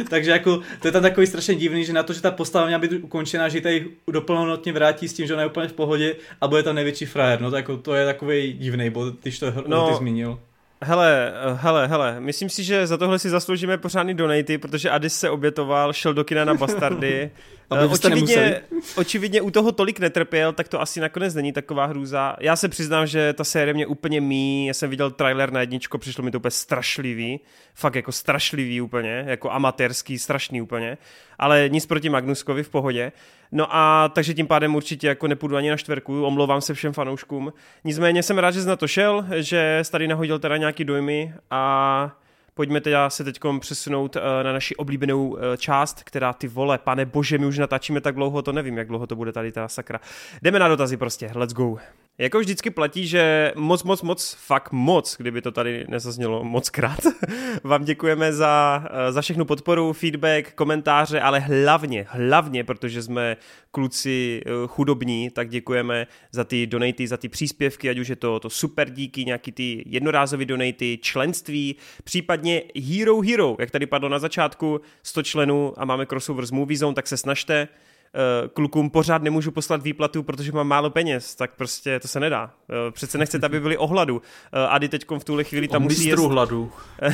Takže 0.10 0.32
jako, 0.32 0.62
to 0.82 0.88
je 0.88 0.92
tam 0.92 1.02
takový 1.02 1.28
strašně 1.28 1.56
divný, 1.56 1.86
že 1.86 1.94
na 1.94 2.04
to, 2.04 2.14
že 2.14 2.22
ta 2.22 2.32
postava 2.32 2.66
měla 2.66 2.80
být 2.80 2.92
ukončená, 2.92 3.50
že 3.50 3.62
tady 3.62 3.88
doplnotně 4.12 4.74
vrátí 4.74 5.08
s 5.08 5.14
tím, 5.14 5.28
že 5.28 5.34
ona 5.34 5.42
je 5.42 5.50
úplně 5.50 5.68
v 5.68 5.74
pohodě 5.74 6.16
a 6.42 6.48
bude 6.48 6.64
tam 6.64 6.76
největší 6.76 7.06
frajer. 7.06 7.42
No 7.42 7.50
to, 7.50 7.56
jako, 7.56 7.78
to 7.78 7.96
je 7.96 8.06
takový 8.06 8.54
divný 8.54 8.90
bod, 8.90 9.14
když 9.22 9.40
to 9.40 9.54
no, 9.68 9.90
ty 9.90 9.96
zmínil. 9.96 10.40
Hele, 10.84 11.34
hele, 11.56 11.88
hele, 11.88 12.20
myslím 12.20 12.50
si, 12.50 12.64
že 12.64 12.88
za 12.88 12.98
tohle 12.98 13.20
si 13.20 13.30
zasloužíme 13.30 13.78
pořádný 13.78 14.14
donaty, 14.14 14.58
protože 14.58 14.90
Adis 14.90 15.20
se 15.20 15.30
obětoval, 15.30 15.94
šel 15.94 16.14
do 16.14 16.24
kina 16.24 16.46
na 16.46 16.54
Bastardy. 16.54 17.32
Aby 17.70 17.86
očividně, 17.86 18.62
očividně 18.96 19.42
u 19.42 19.52
toho 19.52 19.72
tolik 19.72 20.00
netrpěl, 20.00 20.54
tak 20.54 20.68
to 20.68 20.82
asi 20.82 21.00
nakonec 21.00 21.36
není 21.36 21.52
taková 21.52 21.86
hrůza. 21.86 22.36
Já 22.40 22.56
se 22.56 22.70
přiznám, 22.70 23.08
že 23.08 23.34
ta 23.34 23.44
série 23.44 23.74
mě 23.74 23.88
úplně 23.88 24.22
mí, 24.22 24.68
já 24.68 24.74
jsem 24.74 24.90
viděl 24.90 25.12
trailer 25.12 25.52
na 25.52 25.60
jedničko, 25.60 25.98
přišlo 25.98 26.24
mi 26.24 26.32
to 26.32 26.38
úplně 26.38 26.52
strašlivý, 26.52 27.40
fakt 27.74 27.96
jako 27.96 28.12
strašlivý 28.12 28.82
úplně, 28.82 29.24
jako 29.28 29.52
amatérský, 29.52 30.20
strašný 30.20 30.62
úplně, 30.62 30.98
ale 31.40 31.70
nic 31.70 31.86
proti 31.86 32.10
Magnuskovi 32.10 32.64
v 32.64 32.70
pohodě. 32.70 33.12
No 33.52 33.76
a 33.76 34.10
takže 34.14 34.34
tím 34.34 34.48
pádem 34.48 34.76
určitě 34.76 35.08
jako 35.08 35.28
nepůjdu 35.28 35.56
ani 35.56 35.70
na 35.70 35.78
čtverku, 35.78 36.24
omlouvám 36.26 36.62
se 36.62 36.74
všem 36.74 36.94
fanouškům. 36.94 37.54
Nicméně 37.84 38.24
jsem 38.24 38.38
rád, 38.38 38.52
že 38.52 38.62
jsi 38.62 38.68
na 38.68 38.76
to 38.76 38.88
šel, 38.88 39.26
že 39.36 39.82
tady 39.92 40.08
nahodil 40.08 40.40
teda 40.40 40.58
nějaký 40.58 40.84
dojmy 40.84 41.34
a 41.52 42.12
pojďme 42.54 42.82
teda 42.82 43.10
se 43.10 43.24
teď 43.24 43.40
přesunout 43.60 44.16
eh, 44.16 44.44
na 44.44 44.54
naši 44.54 44.76
oblíbenou 44.76 45.38
eh, 45.38 45.58
část, 45.58 46.04
která 46.04 46.34
ty 46.34 46.48
vole, 46.48 46.78
pane 46.78 47.06
bože, 47.06 47.38
my 47.38 47.46
už 47.46 47.58
natáčíme 47.58 48.02
tak 48.02 48.16
dlouho, 48.16 48.42
to 48.42 48.52
nevím, 48.52 48.78
jak 48.78 48.88
dlouho 48.88 49.08
to 49.08 49.16
bude 49.16 49.32
tady 49.32 49.52
ta 49.52 49.68
sakra. 49.68 50.00
Jdeme 50.42 50.60
na 50.60 50.68
dotazy 50.68 50.98
prostě, 50.98 51.32
let's 51.36 51.54
go. 51.54 51.78
Jako 52.22 52.40
vždycky 52.40 52.70
platí, 52.70 53.08
že 53.08 53.54
moc, 53.56 53.84
moc, 53.84 54.02
moc, 54.02 54.38
fakt 54.40 54.72
moc, 54.72 55.16
kdyby 55.18 55.42
to 55.42 55.52
tady 55.52 55.86
nezaznělo 55.90 56.44
moc 56.44 56.70
krát, 56.70 57.00
vám 57.64 57.84
děkujeme 57.84 58.34
za, 58.34 58.84
eh, 58.92 59.12
za 59.12 59.22
všechnu 59.22 59.46
podporu, 59.46 59.94
feedback, 59.94 60.54
komentáře, 60.54 61.22
ale 61.22 61.40
hlavně, 61.40 62.06
hlavně, 62.10 62.64
protože 62.64 63.04
jsme 63.04 63.38
kluci 63.72 64.42
chudobní, 64.68 65.30
tak 65.30 65.50
děkujeme 65.50 66.08
za 66.32 66.44
ty 66.44 66.68
donaty, 66.68 67.08
za 67.08 67.18
ty 67.18 67.30
příspěvky, 67.30 67.90
ať 67.90 67.98
už 67.98 68.08
je 68.08 68.16
to, 68.16 68.40
to 68.40 68.50
super 68.50 68.90
díky, 68.90 69.26
nějaký 69.26 69.52
ty 69.52 69.84
jednorázové 69.86 70.46
donaty, 70.46 71.00
členství, 71.02 71.76
případně 72.04 72.32
případně 72.42 72.64
Hero 72.76 73.22
Hero, 73.22 73.56
jak 73.60 73.72
tady 73.72 73.86
padlo 73.86 74.10
na 74.10 74.20
začátku, 74.20 74.82
100 75.04 75.24
členů 75.24 75.74
a 75.78 75.86
máme 75.86 76.06
crossover 76.06 76.46
s 76.46 76.52
Movie 76.52 76.78
Zone, 76.78 76.96
tak 76.96 77.08
se 77.08 77.18
snažte. 77.18 77.68
Eh, 78.16 78.48
klukům 78.48 78.90
pořád 78.90 79.24
nemůžu 79.24 79.52
poslat 79.52 79.84
výplatu, 79.84 80.24
protože 80.24 80.52
mám 80.52 80.68
málo 80.68 80.90
peněz, 80.90 81.36
tak 81.36 81.56
prostě 81.56 82.00
to 82.00 82.08
se 82.08 82.20
nedá. 82.20 82.52
Eh, 82.70 82.92
přece 82.92 83.18
nechcete, 83.18 83.46
aby 83.46 83.60
byli 83.60 83.78
ohladu. 83.78 84.22
Eh, 84.54 84.68
Ady 84.68 84.90
teď 84.90 85.06
v 85.20 85.24
tuhle 85.24 85.44
chvíli 85.44 85.68
tam 85.68 85.84
musí 85.84 86.06
jíst... 86.06 86.20
hladu. 86.20 86.72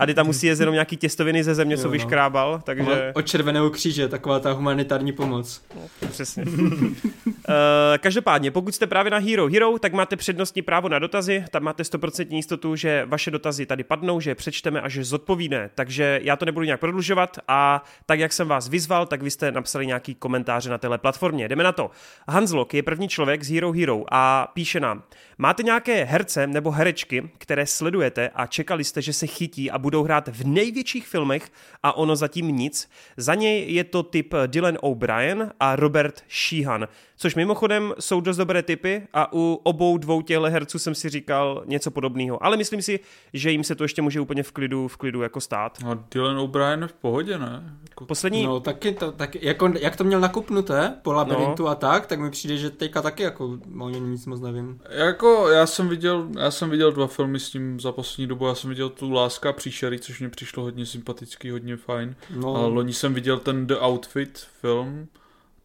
Ady 0.00 0.14
tam 0.14 0.26
musí 0.26 0.46
jíst 0.46 0.60
jenom 0.60 0.72
nějaký 0.72 0.96
těstoviny 0.96 1.44
ze 1.44 1.54
země, 1.54 1.74
jo, 1.74 1.80
co 1.80 1.86
no. 1.86 1.90
vyškrábal, 1.90 2.60
takže... 2.64 3.12
Od 3.14 3.26
Červeného 3.26 3.70
kříže, 3.70 4.08
taková 4.08 4.40
ta 4.40 4.52
humanitární 4.52 5.12
pomoc. 5.12 5.62
No, 5.76 6.08
přesně. 6.10 6.44
každopádně, 8.00 8.50
pokud 8.50 8.74
jste 8.74 8.86
právě 8.86 9.10
na 9.10 9.18
Hero 9.18 9.48
Hero, 9.48 9.78
tak 9.78 9.92
máte 9.92 10.16
přednostní 10.16 10.62
právo 10.62 10.88
na 10.88 10.98
dotazy, 10.98 11.44
tam 11.50 11.62
máte 11.62 11.82
100% 11.82 12.26
jistotu, 12.30 12.76
že 12.76 13.04
vaše 13.06 13.30
dotazy 13.30 13.66
tady 13.66 13.84
padnou, 13.84 14.20
že 14.20 14.30
je 14.30 14.34
přečteme 14.34 14.80
a 14.80 14.88
že 14.88 15.04
zodpovíne. 15.04 15.70
Takže 15.74 16.20
já 16.22 16.36
to 16.36 16.44
nebudu 16.44 16.64
nějak 16.64 16.80
prodlužovat 16.80 17.38
a 17.48 17.84
tak, 18.06 18.18
jak 18.18 18.32
jsem 18.32 18.48
vás 18.48 18.68
vyzval, 18.68 19.06
tak 19.06 19.22
vy 19.22 19.30
jste 19.30 19.52
napsali 19.52 19.86
nějaký 19.86 20.14
komentáře 20.14 20.70
na 20.70 20.78
téhle 20.78 20.98
platformě. 20.98 21.48
Jdeme 21.48 21.64
na 21.64 21.72
to. 21.72 21.90
Hanslok 22.28 22.74
je 22.74 22.82
první 22.82 23.08
člověk 23.08 23.42
z 23.42 23.50
Hero 23.54 23.72
Hero 23.72 24.04
a 24.10 24.50
píše 24.54 24.80
nám, 24.80 25.02
máte 25.40 25.62
nějaké 25.62 26.04
herce 26.04 26.46
nebo 26.46 26.70
herečky, 26.70 27.30
které 27.38 27.66
sledujete 27.66 28.30
a 28.34 28.46
čekali 28.46 28.84
jste, 28.84 29.02
že 29.02 29.12
se 29.12 29.26
chytí 29.26 29.70
a 29.70 29.78
budou 29.78 30.02
hrát 30.02 30.28
v 30.28 30.46
největších 30.46 31.06
filmech 31.06 31.52
a 31.82 31.96
ono 31.96 32.16
zatím 32.16 32.56
nic. 32.56 32.90
Za 33.16 33.34
něj 33.34 33.72
je 33.72 33.84
to 33.84 34.02
typ 34.02 34.34
Dylan 34.46 34.78
O'Brien 34.80 35.52
a 35.60 35.76
Robert 35.76 36.24
Sheehan 36.28 36.88
což 37.20 37.34
mimochodem 37.34 37.94
jsou 38.00 38.20
dost 38.20 38.36
dobré 38.36 38.62
typy 38.62 39.02
a 39.12 39.32
u 39.32 39.60
obou 39.62 39.98
dvou 39.98 40.22
těchto 40.22 40.42
herců 40.42 40.78
jsem 40.78 40.94
si 40.94 41.08
říkal 41.08 41.62
něco 41.66 41.90
podobného. 41.90 42.44
Ale 42.44 42.56
myslím 42.56 42.82
si, 42.82 43.00
že 43.32 43.50
jim 43.50 43.64
se 43.64 43.74
to 43.74 43.84
ještě 43.84 44.02
může 44.02 44.20
úplně 44.20 44.42
v 44.42 44.52
klidu, 44.52 44.88
v 44.88 44.96
klidu 44.96 45.22
jako 45.22 45.40
stát. 45.40 45.78
A 45.86 46.04
Dylan 46.14 46.38
O'Brien 46.38 46.88
v 46.88 46.92
pohodě, 46.92 47.38
ne? 47.38 47.78
Jako... 47.88 48.06
Poslední... 48.06 48.44
No 48.44 48.60
taky 48.60 48.92
to, 48.92 49.12
taky, 49.12 49.38
jako, 49.42 49.72
jak 49.80 49.96
to 49.96 50.04
měl 50.04 50.20
nakupnuté 50.20 50.94
po 51.02 51.12
labirintu 51.12 51.62
no. 51.62 51.68
a 51.68 51.74
tak, 51.74 52.06
tak 52.06 52.20
mi 52.20 52.30
přijde, 52.30 52.56
že 52.56 52.70
teďka 52.70 53.02
taky 53.02 53.22
jako 53.22 53.58
o 53.80 53.88
něm 53.88 54.12
nic 54.12 54.26
moc 54.26 54.40
nevím. 54.40 54.80
Jako 54.90 55.48
já 55.48 55.66
jsem 55.66 55.88
viděl, 55.88 56.28
já 56.38 56.50
jsem 56.50 56.70
viděl 56.70 56.92
dva 56.92 57.06
filmy 57.06 57.40
s 57.40 57.50
tím 57.50 57.80
za 57.80 57.92
poslední 57.92 58.26
dobu, 58.26 58.46
já 58.46 58.54
jsem 58.54 58.70
viděl 58.70 58.88
tu 58.88 59.10
Láska 59.10 59.50
a 59.50 59.52
příšery, 59.52 59.98
což 59.98 60.20
mě 60.20 60.28
přišlo 60.28 60.62
hodně 60.62 60.86
sympatický, 60.86 61.50
hodně 61.50 61.76
fajn. 61.76 62.14
No. 62.36 62.56
A 62.56 62.66
loni 62.66 62.92
jsem 62.92 63.14
viděl 63.14 63.38
ten 63.38 63.66
The 63.66 63.76
Outfit 63.80 64.46
film, 64.60 65.08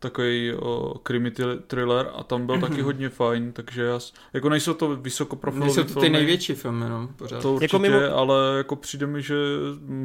takový 0.06 0.54
krimi 1.04 1.32
thriller 1.68 2.10
a 2.16 2.24
tam 2.24 2.46
byl 2.46 2.56
mm-hmm. 2.56 2.62
taky 2.62 2.74
mhm. 2.74 2.84
hodně 2.84 3.10
fajn, 3.10 3.52
takže 3.52 3.84
já, 3.84 4.00
jako 4.34 4.50
nejsou 4.50 4.74
to 4.74 4.96
vysokoprofilové 4.96 5.66
Nejsou 5.66 5.84
to 5.84 5.94
filmy, 5.94 6.08
ty 6.08 6.14
největší 6.14 6.54
filmy, 6.54 6.90
no, 6.90 7.10
pořád. 7.16 7.42
To 7.42 7.54
určitě, 7.54 7.66
jako 7.66 7.80
mimo... 7.80 8.18
ale 8.18 8.58
jako 8.58 8.76
přijde 8.76 9.08
mi, 9.08 9.22
že 9.22 9.36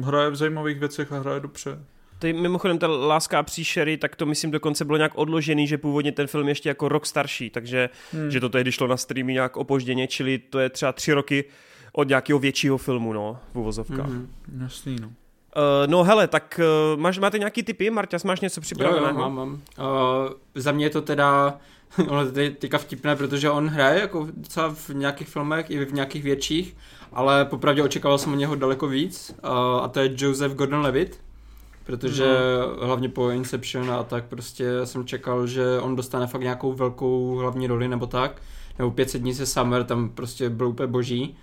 hraje 0.03 0.29
v 0.29 0.35
zajímavých 0.35 0.79
věcech 0.79 1.11
a 1.11 1.19
hraje 1.19 1.39
dobře. 1.39 1.79
Ty, 2.19 2.33
mimochodem 2.33 2.79
ta 2.79 2.87
Láska 2.87 3.39
a 3.39 3.43
příšery, 3.43 3.97
tak 3.97 4.15
to 4.15 4.25
myslím 4.25 4.51
dokonce 4.51 4.85
bylo 4.85 4.97
nějak 4.97 5.11
odložený, 5.15 5.67
že 5.67 5.77
původně 5.77 6.11
ten 6.11 6.27
film 6.27 6.47
ještě 6.47 6.69
jako 6.69 6.89
rok 6.89 7.05
starší, 7.05 7.49
takže 7.49 7.89
hmm. 8.11 8.31
že 8.31 8.39
to 8.39 8.49
tehdy 8.49 8.71
šlo 8.71 8.87
na 8.87 8.97
streamy 8.97 9.33
nějak 9.33 9.57
opožděně, 9.57 10.07
čili 10.07 10.37
to 10.37 10.59
je 10.59 10.69
třeba 10.69 10.91
tři 10.91 11.13
roky 11.13 11.45
od 11.93 12.07
nějakého 12.07 12.39
většího 12.39 12.77
filmu, 12.77 13.13
no, 13.13 13.39
v 13.53 13.59
uvozovkách. 13.59 14.09
Mm-hmm. 14.09 14.27
Jasný, 14.61 14.95
no. 15.01 15.11
Uh, 15.55 15.91
no 15.91 16.03
hele, 16.03 16.27
tak 16.27 16.59
uh, 16.93 16.99
máš, 16.99 17.19
máte 17.19 17.39
nějaký 17.39 17.63
typy? 17.63 17.89
Marťas, 17.89 18.23
máš 18.23 18.39
něco 18.39 18.61
připraveného? 18.61 19.07
Jo, 19.07 19.13
jo, 19.13 19.19
mám, 19.19 19.35
mám. 19.35 19.51
Uh, 19.51 20.29
za 20.55 20.71
mě 20.71 20.85
je 20.85 20.89
to 20.89 21.01
teda, 21.01 21.57
ono 22.07 22.25
je 22.39 22.51
teďka 22.51 22.77
vtipné, 22.77 23.15
protože 23.15 23.49
on 23.49 23.67
hraje 23.67 24.01
jako 24.01 24.27
docela 24.33 24.73
v 24.73 24.89
nějakých 24.89 25.27
filmech 25.27 25.69
i 25.69 25.85
v 25.85 25.93
nějakých 25.93 26.23
větších, 26.23 26.75
ale 27.13 27.45
popravdě 27.45 27.83
očekával 27.83 28.17
jsem 28.17 28.33
od 28.33 28.35
něho 28.35 28.55
daleko 28.55 28.87
víc 28.87 29.35
uh, 29.43 29.49
a 29.83 29.87
to 29.87 29.99
je 29.99 30.13
Joseph 30.17 30.53
Gordon-Levitt, 30.53 31.11
protože 31.83 32.25
mm. 32.25 32.87
hlavně 32.87 33.09
po 33.09 33.29
Inception 33.29 33.91
a 33.91 34.03
tak 34.03 34.25
prostě 34.25 34.85
jsem 34.85 35.05
čekal, 35.05 35.47
že 35.47 35.79
on 35.79 35.95
dostane 35.95 36.27
fakt 36.27 36.41
nějakou 36.41 36.73
velkou 36.73 37.35
hlavní 37.35 37.67
roli 37.67 37.87
nebo 37.87 38.07
tak, 38.07 38.41
nebo 38.79 38.91
500 38.91 39.21
dní 39.21 39.33
se 39.33 39.45
Summer, 39.45 39.83
tam 39.83 40.09
prostě 40.09 40.49
byl 40.49 40.67
úplně 40.67 40.87
boží. 40.87 41.37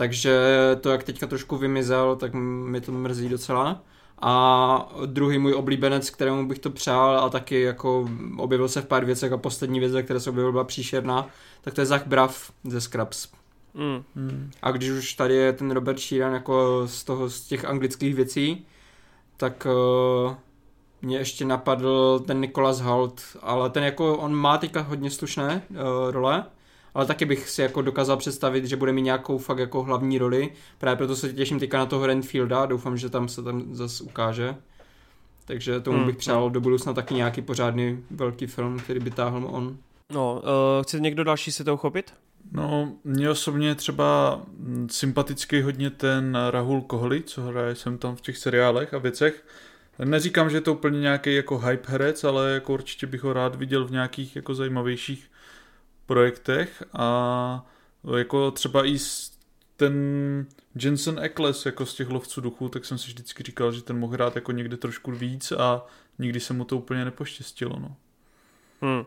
Takže 0.00 0.40
to, 0.80 0.90
jak 0.90 1.04
teďka 1.04 1.26
trošku 1.26 1.56
vymizel, 1.56 2.16
tak 2.16 2.34
mi 2.34 2.80
to 2.80 2.92
mrzí 2.92 3.28
docela. 3.28 3.82
A 4.22 4.92
druhý 5.06 5.38
můj 5.38 5.54
oblíbenec, 5.54 6.10
kterému 6.10 6.48
bych 6.48 6.58
to 6.58 6.70
přál 6.70 7.18
a 7.18 7.28
taky 7.28 7.60
jako 7.60 8.08
objevil 8.36 8.68
se 8.68 8.80
v 8.80 8.86
pár 8.86 9.04
věcech 9.04 9.32
a 9.32 9.36
poslední 9.36 9.80
věc, 9.80 9.92
které 10.04 10.20
se 10.20 10.30
objevil, 10.30 10.52
byla 10.52 10.64
příšerná, 10.64 11.28
tak 11.60 11.74
to 11.74 11.80
je 11.80 11.86
Zach 11.86 12.06
Braff 12.06 12.52
ze 12.64 12.80
Scrubs. 12.80 13.28
Mm. 13.74 14.02
Mm. 14.14 14.50
A 14.62 14.70
když 14.70 14.90
už 14.90 15.14
tady 15.14 15.34
je 15.34 15.52
ten 15.52 15.70
Robert 15.70 15.98
Sheeran 15.98 16.32
jako 16.32 16.82
z 16.86 17.04
toho, 17.04 17.30
z 17.30 17.40
těch 17.40 17.64
anglických 17.64 18.14
věcí, 18.14 18.66
tak 19.36 19.66
uh, 20.26 20.34
mě 21.02 21.18
ještě 21.18 21.44
napadl 21.44 22.20
ten 22.26 22.40
Nicholas 22.40 22.80
Holt, 22.80 23.20
ale 23.42 23.70
ten 23.70 23.84
jako, 23.84 24.16
on 24.16 24.34
má 24.34 24.58
teďka 24.58 24.80
hodně 24.80 25.10
slušné 25.10 25.62
uh, 25.70 25.76
role, 26.10 26.44
ale 26.94 27.06
taky 27.06 27.24
bych 27.24 27.48
si 27.48 27.62
jako 27.62 27.82
dokázal 27.82 28.16
představit, 28.16 28.64
že 28.64 28.76
bude 28.76 28.92
mít 28.92 29.02
nějakou 29.02 29.38
fakt 29.38 29.58
jako 29.58 29.82
hlavní 29.82 30.18
roli. 30.18 30.52
Právě 30.78 30.96
proto 30.96 31.16
se 31.16 31.32
těším 31.32 31.58
teďka 31.58 31.78
na 31.78 31.86
toho 31.86 32.06
Renfielda, 32.06 32.66
doufám, 32.66 32.96
že 32.96 33.08
tam 33.08 33.28
se 33.28 33.42
tam 33.42 33.74
zase 33.74 34.04
ukáže. 34.04 34.56
Takže 35.44 35.80
tomu 35.80 35.96
hmm. 35.96 36.06
bych 36.06 36.16
přál 36.16 36.50
do 36.50 36.60
budoucna 36.60 36.92
taky 36.92 37.14
nějaký 37.14 37.42
pořádný 37.42 38.04
velký 38.10 38.46
film, 38.46 38.78
který 38.78 39.00
by 39.00 39.10
táhl 39.10 39.48
on. 39.50 39.76
No, 40.12 40.42
uh, 40.42 40.82
chce 40.82 41.00
někdo 41.00 41.24
další 41.24 41.52
se 41.52 41.64
to 41.64 41.74
uchopit? 41.74 42.14
No, 42.52 42.92
mě 43.04 43.30
osobně 43.30 43.74
třeba 43.74 44.40
sympatický 44.90 45.62
hodně 45.62 45.90
ten 45.90 46.38
Rahul 46.50 46.80
Kohli, 46.80 47.22
co 47.22 47.42
hraje 47.42 47.74
jsem 47.74 47.98
tam 47.98 48.16
v 48.16 48.20
těch 48.20 48.38
seriálech 48.38 48.94
a 48.94 48.98
věcech. 48.98 49.44
Neříkám, 50.04 50.50
že 50.50 50.56
je 50.56 50.60
to 50.60 50.72
úplně 50.72 51.00
nějaký 51.00 51.34
jako 51.34 51.58
hype 51.58 51.92
herec, 51.92 52.24
ale 52.24 52.50
jako 52.50 52.72
určitě 52.72 53.06
bych 53.06 53.22
ho 53.22 53.32
rád 53.32 53.54
viděl 53.54 53.86
v 53.86 53.90
nějakých 53.90 54.36
jako 54.36 54.54
zajímavějších 54.54 55.29
projektech 56.10 56.82
a 56.92 57.66
jako 58.18 58.50
třeba 58.50 58.86
i 58.86 58.98
ten 59.76 59.94
Jensen 60.74 61.18
Eccles 61.18 61.66
jako 61.66 61.86
z 61.86 61.94
těch 61.94 62.08
lovců 62.08 62.40
duchů, 62.40 62.68
tak 62.68 62.84
jsem 62.84 62.98
si 62.98 63.06
vždycky 63.06 63.42
říkal, 63.42 63.72
že 63.72 63.82
ten 63.82 63.98
mohl 63.98 64.12
hrát 64.12 64.34
jako 64.34 64.52
někde 64.52 64.76
trošku 64.76 65.12
víc 65.12 65.52
a 65.52 65.86
nikdy 66.18 66.40
se 66.40 66.52
mu 66.52 66.64
to 66.64 66.76
úplně 66.76 67.04
nepoštěstilo, 67.04 67.78
no. 67.78 67.96
Hmm. 68.82 69.04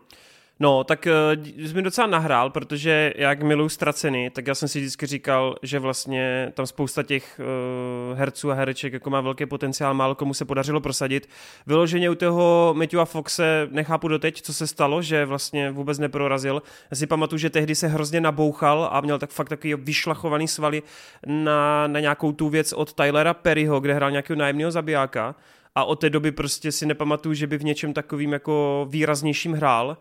No, 0.60 0.84
tak 0.84 1.06
uh, 1.36 1.66
jsi 1.66 1.74
mi 1.74 1.82
docela 1.82 2.06
nahrál, 2.06 2.50
protože 2.50 3.12
jak 3.16 3.42
miluju 3.42 3.68
ztracený, 3.68 4.30
tak 4.30 4.46
já 4.46 4.54
jsem 4.54 4.68
si 4.68 4.78
vždycky 4.80 5.06
říkal, 5.06 5.56
že 5.62 5.78
vlastně 5.78 6.52
tam 6.54 6.66
spousta 6.66 7.02
těch 7.02 7.40
uh, 7.40 8.18
herců 8.18 8.50
a 8.50 8.54
hereček 8.54 8.92
jako 8.92 9.10
má 9.10 9.20
velký 9.20 9.46
potenciál, 9.46 9.94
málo 9.94 10.14
komu 10.14 10.34
se 10.34 10.44
podařilo 10.44 10.80
prosadit. 10.80 11.28
Vyloženě 11.66 12.10
u 12.10 12.14
toho 12.14 12.74
Matthewa 12.76 13.04
Foxe 13.04 13.68
nechápu 13.70 14.08
doteď, 14.08 14.42
co 14.42 14.54
se 14.54 14.66
stalo, 14.66 15.02
že 15.02 15.24
vlastně 15.24 15.70
vůbec 15.70 15.98
neprorazil. 15.98 16.62
Já 16.90 16.96
si 16.96 17.06
pamatuju, 17.06 17.38
že 17.38 17.50
tehdy 17.50 17.74
se 17.74 17.88
hrozně 17.88 18.20
nabouchal 18.20 18.88
a 18.92 19.00
měl 19.00 19.18
tak 19.18 19.30
fakt 19.30 19.48
takový 19.48 19.74
vyšlachovaný 19.74 20.48
svaly 20.48 20.82
na, 21.26 21.86
na 21.86 22.00
nějakou 22.00 22.32
tu 22.32 22.48
věc 22.48 22.72
od 22.72 22.92
Tylera 22.92 23.34
Perryho, 23.34 23.80
kde 23.80 23.94
hrál 23.94 24.10
nějakého 24.10 24.38
nájemného 24.38 24.70
zabijáka 24.70 25.34
a 25.74 25.84
od 25.84 26.00
té 26.00 26.10
doby 26.10 26.32
prostě 26.32 26.72
si 26.72 26.86
nepamatuju, 26.86 27.34
že 27.34 27.46
by 27.46 27.58
v 27.58 27.64
něčem 27.64 27.92
takovým 27.92 28.32
jako 28.32 28.86
výraznějším 28.90 29.52
hrál 29.52 29.96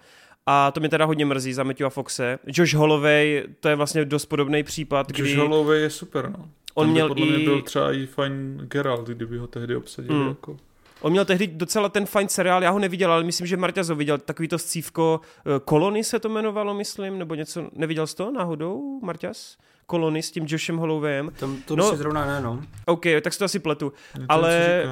a 0.46 0.72
to 0.72 0.80
mě 0.80 0.90
teda 0.90 1.06
hodně 1.06 1.26
mrzí 1.26 1.54
za 1.54 1.64
Matthewa 1.64 1.90
Foxe. 1.90 2.40
Josh 2.48 2.74
Holloway, 2.74 3.44
to 3.60 3.70
je 3.70 3.76
vlastně 3.76 4.06
dost 4.06 4.26
podobný 4.26 4.64
případ, 4.64 5.08
Josh 5.10 5.32
kdy... 5.32 5.36
Holloway 5.36 5.82
je 5.82 5.90
super, 5.90 6.30
no. 6.30 6.50
On 6.74 6.90
měl 6.90 7.08
podle 7.08 7.26
i... 7.26 7.30
mě 7.30 7.46
byl 7.46 7.62
třeba 7.62 7.94
i 7.94 8.06
fajn 8.06 8.62
Geralt, 8.64 9.08
kdyby 9.08 9.38
ho 9.38 9.48
tehdy 9.48 9.76
obsadili 9.76 10.20
mm. 10.20 10.28
jako... 10.28 10.58
On 11.02 11.12
měl 11.12 11.26
tehdy 11.26 11.48
docela 11.48 11.90
ten 11.90 12.06
fajn 12.06 12.28
seriál, 12.28 12.64
já 12.64 12.70
ho 12.70 12.80
neviděl, 12.80 13.12
ale 13.12 13.24
myslím, 13.24 13.48
že 13.48 13.58
Marťas 13.58 13.88
ho 13.90 13.96
viděl, 13.96 14.18
takový 14.18 14.48
to 14.48 14.60
scívko, 14.60 15.22
Kolony 15.66 16.00
eh, 16.00 16.04
se 16.04 16.20
to 16.20 16.30
jmenovalo, 16.30 16.74
myslím, 16.74 17.20
nebo 17.20 17.36
něco, 17.36 17.70
neviděl 17.74 18.08
jsi 18.08 18.16
to 18.16 18.32
náhodou, 18.32 19.00
Marťas? 19.02 19.58
Kolony 19.86 20.24
s 20.24 20.32
tím 20.32 20.45
Joshem 20.48 20.78
Hollowayem. 20.78 21.32
Tam, 21.40 21.62
to 21.66 21.76
no, 21.76 21.92
si 21.92 21.98
zrovna 21.98 22.26
ne, 22.26 22.42
no. 22.42 22.62
OK, 22.86 23.06
tak 23.22 23.34
si 23.34 23.40
to 23.40 23.45
asi 23.45 23.60
pletu. 23.60 23.94
ale, 24.30 24.84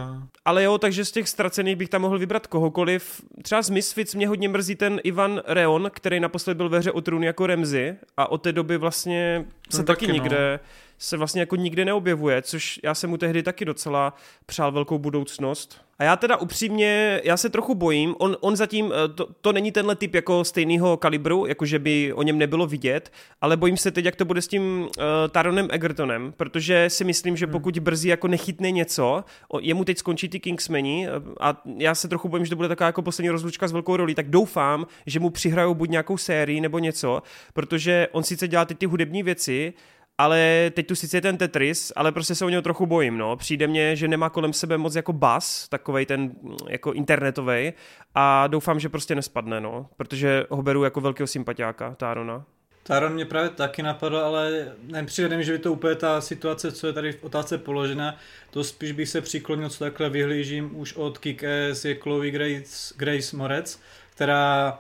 ale 0.45 0.63
jo, 0.63 0.77
takže 0.77 1.05
z 1.05 1.11
těch 1.11 1.29
ztracených 1.29 1.75
bych 1.75 1.89
tam 1.89 2.01
mohl 2.01 2.19
vybrat 2.19 2.47
kohokoliv. 2.47 3.21
Třeba 3.43 3.61
z 3.61 3.69
Misfits 3.69 4.15
mě 4.15 4.27
hodně 4.27 4.49
mrzí 4.49 4.75
ten 4.75 4.99
Ivan 5.03 5.41
Reon, 5.45 5.91
který 5.93 6.19
naposled 6.19 6.57
byl 6.57 6.69
ve 6.69 6.79
hře 6.79 6.91
o 6.91 7.01
trůny 7.01 7.25
jako 7.25 7.47
Remzy 7.47 7.95
a 8.17 8.31
od 8.31 8.37
té 8.37 8.51
doby 8.51 8.77
vlastně 8.77 9.45
se 9.69 9.77
no, 9.77 9.83
taky, 9.83 10.05
taky 10.05 10.07
no. 10.07 10.13
nikde 10.13 10.59
se 10.97 11.17
vlastně 11.17 11.41
jako 11.41 11.55
nikdy 11.55 11.85
neobjevuje, 11.85 12.41
což 12.41 12.79
já 12.83 12.95
jsem 12.95 13.09
mu 13.09 13.17
tehdy 13.17 13.43
taky 13.43 13.65
docela 13.65 14.13
přál 14.45 14.71
velkou 14.71 14.99
budoucnost. 14.99 15.81
A 16.01 16.03
já 16.03 16.15
teda 16.15 16.37
upřímně, 16.37 17.21
já 17.23 17.37
se 17.37 17.49
trochu 17.49 17.75
bojím, 17.75 18.15
on, 18.19 18.37
on 18.39 18.55
zatím, 18.55 18.93
eh, 18.93 19.07
to, 19.07 19.27
to 19.41 19.53
není 19.53 19.71
tenhle 19.71 19.95
typ 19.95 20.15
jako 20.15 20.43
stejného 20.43 20.97
kalibru, 20.97 21.45
jako 21.45 21.65
že 21.65 21.79
by 21.79 22.13
o 22.13 22.23
něm 22.23 22.37
nebylo 22.37 22.67
vidět, 22.67 23.11
ale 23.41 23.57
bojím 23.57 23.77
se 23.77 23.91
teď, 23.91 24.05
jak 24.05 24.15
to 24.15 24.25
bude 24.25 24.41
s 24.41 24.47
tím 24.47 24.81
uh, 24.81 24.87
Taronem 25.29 25.67
Egertonem, 25.71 26.33
protože 26.37 26.89
si 26.89 27.03
myslím, 27.03 27.37
že 27.37 27.45
hmm. 27.45 27.51
pokud 27.51 27.79
brzy 27.79 28.09
jako 28.09 28.27
nechytne 28.27 28.71
něco, 28.71 29.23
jemu 29.59 29.83
teď 29.83 29.97
skončí 29.97 30.29
ty 30.29 30.39
Kingsmeni 30.39 31.07
eh, 31.07 31.11
a 31.39 31.61
já 31.77 31.95
se 31.95 32.07
trochu 32.07 32.29
bojím, 32.29 32.45
že 32.45 32.49
to 32.49 32.55
bude 32.55 32.67
taková 32.67 32.87
jako 32.87 33.01
poslední 33.01 33.29
rozlučka 33.29 33.67
s 33.67 33.71
velkou 33.71 33.97
rolí, 33.97 34.15
tak 34.15 34.29
doufám, 34.29 34.85
že 35.05 35.19
mu 35.19 35.29
přihrajou 35.29 35.73
buď 35.73 35.89
nějakou 35.89 36.17
sérii 36.17 36.61
nebo 36.61 36.79
něco, 36.79 37.21
protože 37.53 38.07
on 38.11 38.23
sice 38.23 38.47
dělá 38.47 38.65
ty, 38.65 38.75
ty 38.75 38.85
hudební 38.85 39.23
věci, 39.23 39.73
ale 40.21 40.71
teď 40.73 40.87
tu 40.87 40.95
sice 40.95 41.17
je 41.17 41.21
ten 41.21 41.37
Tetris, 41.37 41.93
ale 41.95 42.11
prostě 42.11 42.35
se 42.35 42.45
o 42.45 42.49
něho 42.49 42.61
trochu 42.61 42.85
bojím, 42.85 43.17
no. 43.17 43.35
Přijde 43.35 43.67
mně, 43.67 43.95
že 43.95 44.07
nemá 44.07 44.29
kolem 44.29 44.53
sebe 44.53 44.77
moc 44.77 44.95
jako 44.95 45.13
bas, 45.13 45.67
takovej 45.69 46.05
ten 46.05 46.31
jako 46.69 46.93
internetový 46.93 47.73
a 48.15 48.47
doufám, 48.47 48.79
že 48.79 48.89
prostě 48.89 49.15
nespadne, 49.15 49.61
no, 49.61 49.87
protože 49.97 50.45
ho 50.49 50.61
beru 50.63 50.83
jako 50.83 51.01
velkého 51.01 51.27
sympatiáka, 51.27 51.95
Tárona. 51.95 52.45
Taron 52.83 53.13
mě 53.13 53.25
právě 53.25 53.49
taky 53.49 53.83
napadl, 53.83 54.17
ale 54.17 54.71
nepřijde 54.83 55.37
mi, 55.37 55.43
že 55.43 55.51
by 55.51 55.59
to 55.59 55.73
úplně 55.73 55.95
ta 55.95 56.21
situace, 56.21 56.71
co 56.71 56.87
je 56.87 56.93
tady 56.93 57.11
v 57.11 57.23
otázce 57.23 57.57
položena, 57.57 58.15
to 58.49 58.63
spíš 58.63 58.91
bych 58.91 59.09
se 59.09 59.21
přiklonil, 59.21 59.69
co 59.69 59.83
takhle 59.83 60.09
vyhlížím 60.09 60.79
už 60.79 60.93
od 60.93 61.19
Kick-Ass 61.19 61.87
je 61.87 61.95
Chloe 61.95 62.31
Grace, 62.31 62.93
Grace 62.97 63.37
Morec, 63.37 63.79
která 64.09 64.79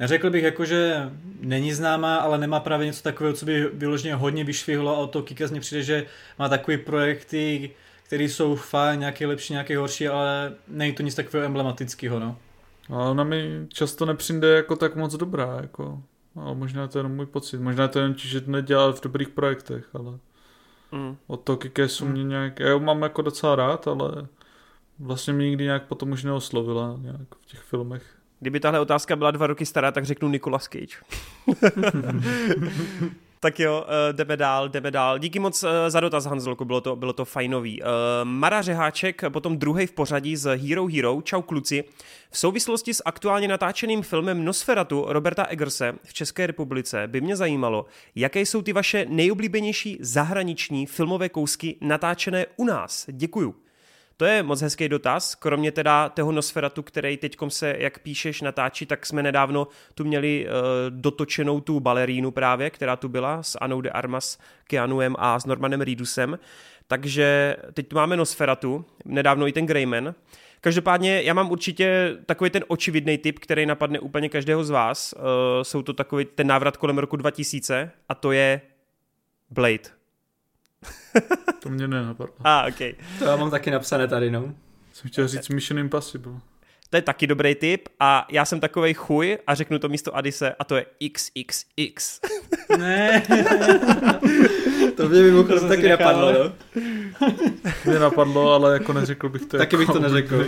Neřekl 0.00 0.30
bych 0.30 0.44
jako, 0.44 0.64
že 0.64 1.10
není 1.40 1.72
známá, 1.72 2.16
ale 2.16 2.38
nemá 2.38 2.60
právě 2.60 2.86
něco 2.86 3.02
takového, 3.02 3.36
co 3.36 3.46
by 3.46 3.70
vyloženě 3.72 4.14
hodně 4.14 4.44
vyšvihlo 4.44 4.96
a 4.96 4.98
o 4.98 5.06
to 5.06 5.22
Kikas 5.22 5.50
mě 5.50 5.60
přijde, 5.60 5.82
že 5.82 6.06
má 6.38 6.48
takový 6.48 6.76
projekty, 6.76 7.70
které 8.02 8.24
jsou 8.24 8.54
fajn, 8.54 9.00
nějaký 9.00 9.26
lepší, 9.26 9.52
nějaký 9.52 9.74
horší, 9.74 10.08
ale 10.08 10.52
není 10.68 10.92
to 10.92 11.02
nic 11.02 11.14
takového 11.14 11.46
emblematického, 11.46 12.18
no. 12.20 12.36
A 12.90 12.94
ona 12.94 13.24
mi 13.24 13.66
často 13.68 14.06
nepřijde 14.06 14.48
jako 14.48 14.76
tak 14.76 14.96
moc 14.96 15.16
dobrá, 15.16 15.58
jako. 15.60 16.02
Ale 16.36 16.54
možná 16.54 16.88
to 16.88 16.98
je 16.98 17.00
jenom 17.00 17.16
můj 17.16 17.26
pocit. 17.26 17.60
Možná 17.60 17.88
to 17.88 17.98
je 17.98 18.02
jenom 18.02 18.18
že 18.18 18.40
to 18.40 18.50
nedělá 18.50 18.92
v 18.92 19.00
dobrých 19.00 19.28
projektech, 19.28 19.88
ale 19.94 20.18
mm. 20.92 21.16
od 21.26 21.40
toho 21.40 21.56
Kikesu 21.56 22.04
mm. 22.04 22.12
mě 22.12 22.24
nějak, 22.24 22.60
já 22.60 22.72
ho 22.72 22.80
mám 22.80 23.02
jako 23.02 23.22
docela 23.22 23.56
rád, 23.56 23.88
ale 23.88 24.26
vlastně 24.98 25.32
mě 25.32 25.46
nikdy 25.46 25.64
nějak 25.64 25.82
potom 25.86 26.12
už 26.12 26.24
neoslovila 26.24 26.96
nějak 27.00 27.34
v 27.40 27.46
těch 27.46 27.60
filmech. 27.60 28.17
Kdyby 28.40 28.60
tahle 28.60 28.80
otázka 28.80 29.16
byla 29.16 29.30
dva 29.30 29.46
roky 29.46 29.66
stará, 29.66 29.92
tak 29.92 30.04
řeknu 30.04 30.28
Nicolas 30.28 30.68
Cage. 30.68 30.96
Tak 33.40 33.60
jo, 33.60 33.84
uh, 33.88 34.16
jdeme 34.16 34.36
dál, 34.36 34.68
jdeme 34.68 34.90
dál. 34.90 35.18
Díky 35.18 35.38
moc 35.38 35.62
uh, 35.62 35.70
za 35.88 36.00
dotaz, 36.00 36.24
Hanzelku, 36.24 36.64
bylo 36.64 36.80
to, 36.80 36.96
bylo 36.96 37.12
to 37.12 37.24
fajnový. 37.24 37.82
Uh, 37.82 37.88
Mara 38.24 38.62
Řeháček, 38.62 39.22
potom 39.28 39.58
druhý 39.58 39.86
v 39.86 39.92
pořadí 39.92 40.36
z 40.36 40.56
Hero 40.56 40.86
Hero. 40.86 41.22
Čau 41.22 41.42
kluci. 41.42 41.84
V 42.30 42.38
souvislosti 42.38 42.94
s 42.94 43.02
aktuálně 43.04 43.48
natáčeným 43.48 44.02
filmem 44.02 44.44
Nosferatu 44.44 45.04
Roberta 45.08 45.44
Eggerse 45.44 45.94
v 46.04 46.14
České 46.14 46.46
republice 46.46 47.06
by 47.06 47.20
mě 47.20 47.36
zajímalo, 47.36 47.86
jaké 48.14 48.40
jsou 48.40 48.62
ty 48.62 48.72
vaše 48.72 49.06
nejoblíbenější 49.08 49.98
zahraniční 50.00 50.86
filmové 50.86 51.28
kousky 51.28 51.76
natáčené 51.80 52.46
u 52.56 52.64
nás. 52.64 53.06
Děkuju. 53.12 53.54
To 54.18 54.24
je 54.24 54.42
moc 54.42 54.60
hezký 54.60 54.88
dotaz, 54.88 55.34
kromě 55.34 55.72
teda 55.72 56.08
toho 56.08 56.32
Nosferatu, 56.32 56.82
který 56.82 57.16
teď 57.16 57.36
se, 57.48 57.76
jak 57.78 57.98
píšeš, 57.98 58.40
natáčí, 58.40 58.86
tak 58.86 59.06
jsme 59.06 59.22
nedávno 59.22 59.68
tu 59.94 60.04
měli 60.04 60.46
uh, 60.46 60.52
dotočenou 60.90 61.60
tu 61.60 61.80
balerínu 61.80 62.30
právě, 62.30 62.70
která 62.70 62.96
tu 62.96 63.08
byla 63.08 63.42
s 63.42 63.58
Anou 63.60 63.80
de 63.80 63.90
Armas, 63.90 64.38
Keanuem 64.64 65.16
a 65.18 65.40
s 65.40 65.46
Normanem 65.46 65.80
Reedusem. 65.80 66.38
Takže 66.86 67.56
teď 67.72 67.88
tu 67.88 67.96
máme 67.96 68.16
Nosferatu, 68.16 68.84
nedávno 69.04 69.46
i 69.46 69.52
ten 69.52 69.66
Greyman. 69.66 70.14
Každopádně 70.60 71.22
já 71.22 71.34
mám 71.34 71.50
určitě 71.50 72.16
takový 72.26 72.50
ten 72.50 72.64
očividný 72.68 73.18
typ, 73.18 73.38
který 73.38 73.66
napadne 73.66 74.00
úplně 74.00 74.28
každého 74.28 74.64
z 74.64 74.70
vás. 74.70 75.14
Uh, 75.16 75.22
jsou 75.62 75.82
to 75.82 75.92
takový 75.92 76.24
ten 76.24 76.46
návrat 76.46 76.76
kolem 76.76 76.98
roku 76.98 77.16
2000 77.16 77.90
a 78.08 78.14
to 78.14 78.32
je 78.32 78.60
Blade. 79.50 79.97
to 81.62 81.68
mě 81.68 81.88
nenapadlo. 81.88 82.34
A, 82.44 82.60
ah, 82.60 82.68
ok. 82.68 82.96
To 83.18 83.24
já 83.24 83.36
mám 83.36 83.50
taky 83.50 83.70
napsané 83.70 84.08
tady, 84.08 84.30
no. 84.30 84.54
Jsem 84.92 85.10
chtěl 85.10 85.28
říct 85.28 85.48
Mission 85.48 85.78
Impossible. 85.78 86.32
To 86.90 86.96
je 86.96 87.02
taky 87.02 87.26
dobrý 87.26 87.54
tip 87.54 87.88
a 88.00 88.26
já 88.30 88.44
jsem 88.44 88.60
takovej 88.60 88.94
chuj 88.94 89.38
a 89.46 89.54
řeknu 89.54 89.78
to 89.78 89.88
místo 89.88 90.16
Adise 90.16 90.54
a 90.58 90.64
to 90.64 90.76
je 90.76 90.86
XXX. 91.12 92.20
Ne. 92.78 93.22
to 94.96 95.08
mě 95.08 95.22
mimochodem 95.22 95.68
taky 95.68 95.88
napadlo, 95.88 96.32
no. 96.32 96.52
Mě 97.84 97.98
napadlo, 97.98 98.52
ale 98.52 98.72
jako 98.72 98.92
neřekl 98.92 99.28
bych 99.28 99.42
to 99.46 99.58
Taky 99.58 99.76
jako 99.76 99.76
bych 99.76 99.88
to 99.88 99.98
neřekl. 100.00 100.44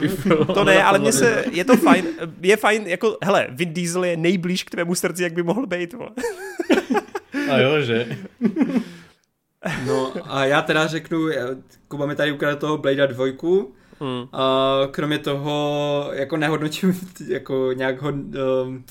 to 0.55 0.65
ne, 0.65 0.83
ale 0.85 0.99
mně 0.99 1.13
se, 1.13 1.45
je 1.53 1.65
to 1.65 1.77
fajn, 1.77 2.07
je 2.43 2.57
fajn, 2.57 2.87
jako, 2.87 3.19
hele, 3.23 3.47
Vin 3.51 3.75
Diesel 3.75 4.05
je 4.05 4.17
nejblíž 4.17 4.65
k 4.65 4.71
tvému 4.71 4.95
srdci, 4.95 5.23
jak 5.23 5.33
by 5.33 5.43
mohl 5.43 5.67
být, 5.67 5.93
vole. 5.93 6.11
A 7.51 7.59
jo, 7.59 7.81
že? 7.81 8.17
No 9.87 10.13
a 10.25 10.45
já 10.45 10.63
teda 10.63 10.87
řeknu, 10.87 11.29
Kuba 11.89 12.07
mi 12.07 12.17
tady 12.17 12.33
ukradl 12.33 12.57
toho 12.59 12.79
Blade 12.79 13.07
2, 13.07 13.27
Hmm. 14.01 14.29
A 14.33 14.79
kromě 14.91 15.19
toho, 15.19 16.11
jako 16.13 16.37
nehodnotím 16.37 17.01
jako 17.29 17.73
nějak 17.73 18.03
hod, 18.03 18.15
um, 18.15 18.85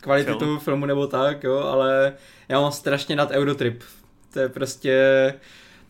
kvalitu 0.00 0.26
Film. 0.26 0.38
toho 0.38 0.58
filmu 0.58 0.86
nebo 0.86 1.06
tak, 1.06 1.44
jo, 1.44 1.58
ale 1.58 2.12
já 2.48 2.60
mám 2.60 2.72
strašně 2.72 3.16
nad 3.16 3.30
Eurotrip. 3.30 3.82
To 4.32 4.40
je 4.40 4.48
prostě 4.48 5.34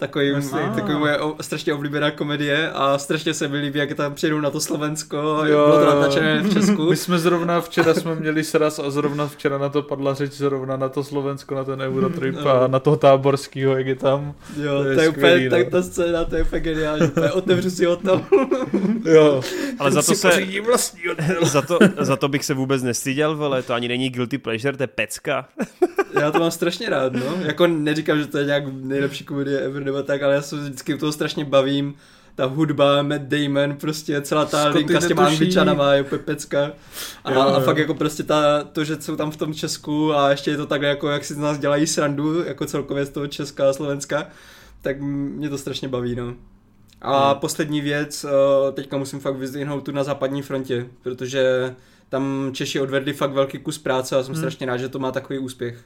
takový, 0.02 0.32
ah. 0.32 0.74
takový 0.74 0.98
moje 0.98 1.18
o, 1.18 1.36
strašně 1.40 1.74
oblíbená 1.74 2.10
komedie 2.10 2.70
a 2.70 2.98
strašně 2.98 3.34
se 3.34 3.48
mi 3.48 3.58
líbí, 3.58 3.78
jak 3.78 3.94
tam 3.94 4.14
přijedou 4.14 4.40
na 4.40 4.50
to 4.50 4.60
Slovensko, 4.60 5.16
jo, 5.44 5.66
bylo 5.66 5.78
to 5.78 5.86
natáčené 5.86 6.42
v 6.42 6.52
Česku. 6.52 6.90
My 6.90 6.96
jsme 6.96 7.18
zrovna 7.18 7.60
včera 7.60 7.94
jsme 7.94 8.14
měli 8.14 8.44
sraz 8.44 8.78
a 8.78 8.90
zrovna 8.90 9.28
včera 9.28 9.58
na 9.58 9.68
to 9.68 9.82
padla 9.82 10.14
řeč 10.14 10.32
zrovna 10.32 10.76
na 10.76 10.88
to 10.88 11.04
Slovensko, 11.04 11.54
na 11.54 11.64
ten 11.64 11.82
Eurotrip 11.82 12.34
no. 12.34 12.50
a 12.50 12.66
na 12.66 12.78
toho 12.78 12.96
táborského, 12.96 13.76
jak 13.76 13.86
je 13.86 13.94
tam. 13.94 14.34
Jo, 14.62 14.82
to 14.82 14.88
je, 14.88 14.94
to 14.94 15.00
je 15.02 15.08
úplně, 15.08 15.44
no. 15.44 15.50
tak 15.50 15.68
ta 15.68 15.82
scéna, 15.82 16.24
to 16.24 16.36
je 16.36 16.44
fakt 16.44 16.62
geniální, 16.62 17.10
otevřu 17.32 17.70
si 17.70 17.84
hotel. 17.84 18.22
jo. 19.04 19.40
Ale 19.78 19.90
za 19.90 20.02
to 20.02 20.14
se, 20.14 20.30
za 21.42 21.62
to, 21.62 21.78
za 21.98 22.16
to 22.16 22.28
bych 22.28 22.44
se 22.44 22.54
vůbec 22.54 22.82
nestyděl, 22.82 23.36
vole, 23.36 23.62
to 23.62 23.74
ani 23.74 23.88
není 23.88 24.10
guilty 24.10 24.38
pleasure, 24.38 24.76
to 24.76 24.82
je 24.82 24.86
pecka. 24.86 25.48
Já 26.20 26.30
to 26.30 26.38
mám 26.38 26.50
strašně 26.50 26.90
rád, 26.90 27.12
no. 27.12 27.36
Jako 27.42 27.66
neříkám, 27.66 28.18
že 28.18 28.26
to 28.26 28.38
je 28.38 28.44
nějak 28.44 28.64
nejlepší 28.72 29.24
komedie 29.24 29.60
ever 29.60 29.84
nebo 29.92 30.02
tak, 30.02 30.22
ale 30.22 30.34
já 30.34 30.42
se 30.42 30.56
vždycky 30.56 30.94
u 30.94 30.98
toho 30.98 31.12
strašně 31.12 31.44
bavím. 31.44 31.94
Ta 32.34 32.46
hudba, 32.46 33.02
Matt 33.02 33.22
Damon, 33.22 33.76
prostě 33.76 34.20
celá 34.20 34.44
ta 34.44 34.60
Scotty 34.60 34.78
linka 34.78 35.00
s 35.00 35.08
těma 35.08 35.26
angličanama 35.26 35.92
je 35.92 36.02
úplně 36.02 36.18
pecka. 36.18 36.72
A, 37.24 37.32
jo, 37.32 37.40
jo. 37.40 37.48
a 37.48 37.60
fakt 37.60 37.78
jako 37.78 37.94
prostě 37.94 38.22
ta, 38.22 38.64
to, 38.64 38.84
že 38.84 39.00
jsou 39.00 39.16
tam 39.16 39.30
v 39.30 39.36
tom 39.36 39.54
Česku 39.54 40.14
a 40.14 40.30
ještě 40.30 40.50
je 40.50 40.56
to 40.56 40.66
takhle 40.66 40.88
jako, 40.88 41.08
jak 41.08 41.24
si 41.24 41.34
z 41.34 41.38
nás 41.38 41.58
dělají 41.58 41.86
srandu, 41.86 42.44
jako 42.44 42.66
celkově 42.66 43.04
z 43.04 43.10
toho 43.10 43.26
Česka 43.26 43.70
a 43.70 43.72
Slovenska, 43.72 44.26
tak 44.82 45.00
mě 45.00 45.48
to 45.48 45.58
strašně 45.58 45.88
baví, 45.88 46.14
no. 46.14 46.34
A 47.00 47.30
hmm. 47.30 47.40
poslední 47.40 47.80
věc, 47.80 48.24
eh, 48.24 48.72
teďka 48.72 48.96
musím 48.96 49.20
fakt 49.20 49.36
vyzdvihnout 49.36 49.84
tu 49.84 49.92
na 49.92 50.04
západní 50.04 50.42
frontě, 50.42 50.86
protože 51.02 51.74
tam 52.08 52.50
Češi 52.52 52.80
odvedli 52.80 53.12
fakt 53.12 53.32
velký 53.32 53.58
kus 53.58 53.78
práce 53.78 54.16
a 54.16 54.22
jsem 54.22 54.34
hmm. 54.34 54.42
strašně 54.42 54.66
rád, 54.66 54.76
že 54.76 54.88
to 54.88 54.98
má 54.98 55.12
takový 55.12 55.38
úspěch. 55.38 55.84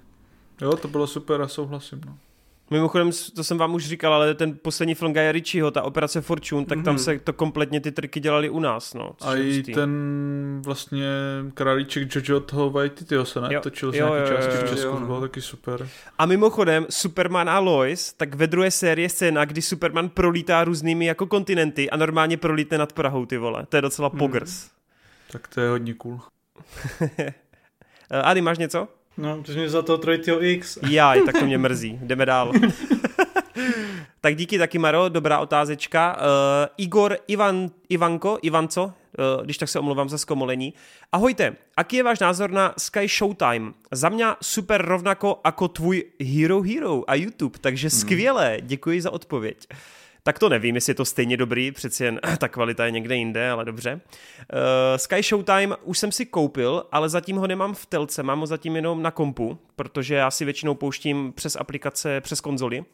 Jo, 0.60 0.76
to 0.76 0.88
bylo 0.88 1.06
super 1.06 1.42
a 1.42 1.48
souhlasím. 1.48 2.00
No. 2.06 2.18
Mimochodem, 2.70 3.10
to 3.34 3.44
jsem 3.44 3.58
vám 3.58 3.74
už 3.74 3.86
říkal, 3.86 4.14
ale 4.14 4.34
ten 4.34 4.58
poslední 4.62 4.94
film 4.94 5.12
Guy 5.12 5.32
Ritchieho, 5.32 5.70
ta 5.70 5.82
operace 5.82 6.20
Fortune, 6.20 6.66
tak 6.66 6.78
mm-hmm. 6.78 6.84
tam 6.84 6.94
mhm. 6.94 7.02
se 7.02 7.18
to 7.18 7.32
kompletně 7.32 7.80
ty 7.80 7.92
triky 7.92 8.20
dělali 8.20 8.50
u 8.50 8.60
nás, 8.60 8.94
no. 8.94 9.12
A 9.20 9.34
i 9.34 9.62
ten 9.62 9.90
vlastně 10.64 11.06
králíček 11.54 12.16
Jojo 12.16 12.40
toho 12.40 12.70
Waititiho 12.70 13.24
se 13.24 13.40
natočil 13.40 13.92
z 13.92 13.94
nějaké 13.94 14.28
části 14.28 14.66
v 14.66 14.68
Česku, 14.70 14.86
jo, 14.86 15.00
no. 15.00 15.06
bylo 15.06 15.20
taky 15.20 15.40
super. 15.40 15.88
A 16.18 16.26
mimochodem, 16.26 16.86
Superman 16.90 17.50
a 17.50 17.58
Lois, 17.58 18.12
tak 18.12 18.34
ve 18.34 18.46
druhé 18.46 18.70
série 18.70 19.08
scéna, 19.08 19.44
kdy 19.44 19.62
Superman 19.62 20.08
prolítá 20.08 20.64
různými 20.64 21.06
jako 21.06 21.26
kontinenty 21.26 21.90
a 21.90 21.96
normálně 21.96 22.36
prolítne 22.36 22.78
nad 22.78 22.92
Prahou, 22.92 23.26
ty 23.26 23.36
vole. 23.38 23.66
To 23.68 23.76
je 23.76 23.82
docela 23.82 24.10
mm. 24.12 24.18
pogrs. 24.18 24.70
Tak 25.32 25.48
to 25.48 25.60
je 25.60 25.70
hodně 25.70 25.94
cool. 25.94 26.20
Ady, 28.10 28.40
máš 28.40 28.58
něco? 28.58 28.88
No, 29.16 29.42
to 29.42 29.52
jsi 29.52 29.68
za 29.68 29.82
toho 29.82 29.98
trojitýho 29.98 30.44
X. 30.44 30.78
Jaj, 30.90 31.22
tak 31.22 31.38
to 31.38 31.44
mě 31.46 31.58
mrzí. 31.58 31.98
Jdeme 32.02 32.26
dál. 32.26 32.52
tak 34.20 34.36
díky 34.36 34.58
taky, 34.58 34.78
Maro, 34.78 35.08
dobrá 35.08 35.38
otázečka. 35.38 36.16
Uh, 36.16 36.22
Igor 36.76 37.16
Ivan, 37.28 37.70
Ivanko, 37.88 38.38
Ivanco, 38.42 38.84
uh, 38.84 39.44
když 39.44 39.58
tak 39.58 39.68
se 39.68 39.78
omlouvám 39.78 40.08
za 40.08 40.18
zkomolení. 40.18 40.74
Ahojte, 41.12 41.56
aký 41.76 41.96
je 41.96 42.02
váš 42.02 42.18
názor 42.18 42.50
na 42.50 42.74
Sky 42.78 43.08
Showtime? 43.08 43.72
Za 43.92 44.08
mě 44.08 44.26
super 44.42 44.86
rovnako 44.86 45.40
jako 45.44 45.68
tvůj 45.68 46.04
Hero 46.20 46.62
Hero 46.62 47.10
a 47.10 47.14
YouTube, 47.14 47.58
takže 47.60 47.88
hmm. 47.88 48.00
skvělé, 48.00 48.58
děkuji 48.60 49.02
za 49.02 49.10
odpověď 49.10 49.66
tak 50.26 50.38
to 50.38 50.48
nevím, 50.48 50.74
jestli 50.74 50.90
je 50.90 50.94
to 50.94 51.04
stejně 51.04 51.36
dobrý, 51.36 51.72
přeci 51.72 52.04
jen 52.04 52.20
ta 52.38 52.48
kvalita 52.48 52.84
je 52.84 52.90
někde 52.90 53.16
jinde, 53.16 53.50
ale 53.50 53.64
dobře. 53.64 53.94
Uh, 53.94 54.00
Sky 54.96 55.22
Showtime 55.22 55.76
už 55.82 55.98
jsem 55.98 56.12
si 56.12 56.26
koupil, 56.26 56.86
ale 56.92 57.08
zatím 57.08 57.36
ho 57.36 57.46
nemám 57.46 57.74
v 57.74 57.86
telce, 57.86 58.22
mám 58.22 58.40
ho 58.40 58.46
zatím 58.46 58.76
jenom 58.76 59.02
na 59.02 59.10
kompu, 59.10 59.58
protože 59.76 60.14
já 60.14 60.30
si 60.30 60.44
většinou 60.44 60.74
pouštím 60.74 61.32
přes 61.32 61.56
aplikace, 61.56 62.20
přes 62.20 62.40
konzoli. 62.40 62.84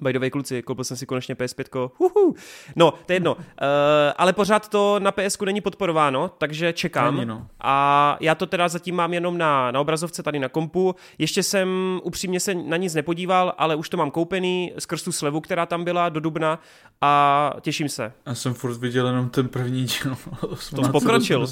By 0.00 0.12
the 0.12 0.18
way, 0.18 0.30
kluci, 0.30 0.62
koupil 0.62 0.84
jsem 0.84 0.96
si 0.96 1.06
konečně 1.06 1.34
PS5. 1.34 1.90
Uhu. 1.98 2.34
No, 2.76 2.90
to 2.90 3.12
je 3.12 3.16
jedno. 3.16 3.34
Uh, 3.34 3.42
ale 4.16 4.32
pořád 4.32 4.68
to 4.68 4.98
na 4.98 5.12
PSku 5.12 5.44
není 5.44 5.60
podporováno, 5.60 6.30
takže 6.38 6.72
čekám. 6.72 7.14
Není, 7.14 7.26
no. 7.26 7.46
A 7.60 8.16
já 8.20 8.34
to 8.34 8.46
teda 8.46 8.68
zatím 8.68 8.94
mám 8.94 9.14
jenom 9.14 9.38
na, 9.38 9.70
na 9.70 9.80
obrazovce 9.80 10.22
tady 10.22 10.38
na 10.38 10.48
kompu. 10.48 10.94
Ještě 11.18 11.42
jsem 11.42 12.00
upřímně 12.02 12.40
se 12.40 12.54
na 12.54 12.76
nic 12.76 12.94
nepodíval, 12.94 13.54
ale 13.58 13.76
už 13.76 13.88
to 13.88 13.96
mám 13.96 14.10
koupený 14.10 14.72
skrz 14.78 15.02
tu 15.02 15.12
slevu, 15.12 15.40
která 15.40 15.66
tam 15.66 15.84
byla 15.84 16.08
do 16.08 16.20
dubna 16.20 16.58
a 17.00 17.52
těším 17.60 17.88
se. 17.88 18.12
Já 18.26 18.34
jsem 18.34 18.54
furt 18.54 18.76
viděl 18.76 19.06
jenom 19.06 19.28
ten 19.28 19.48
první 19.48 19.84
díl. 19.84 20.16
to 20.76 20.92
pokročil. 20.92 21.46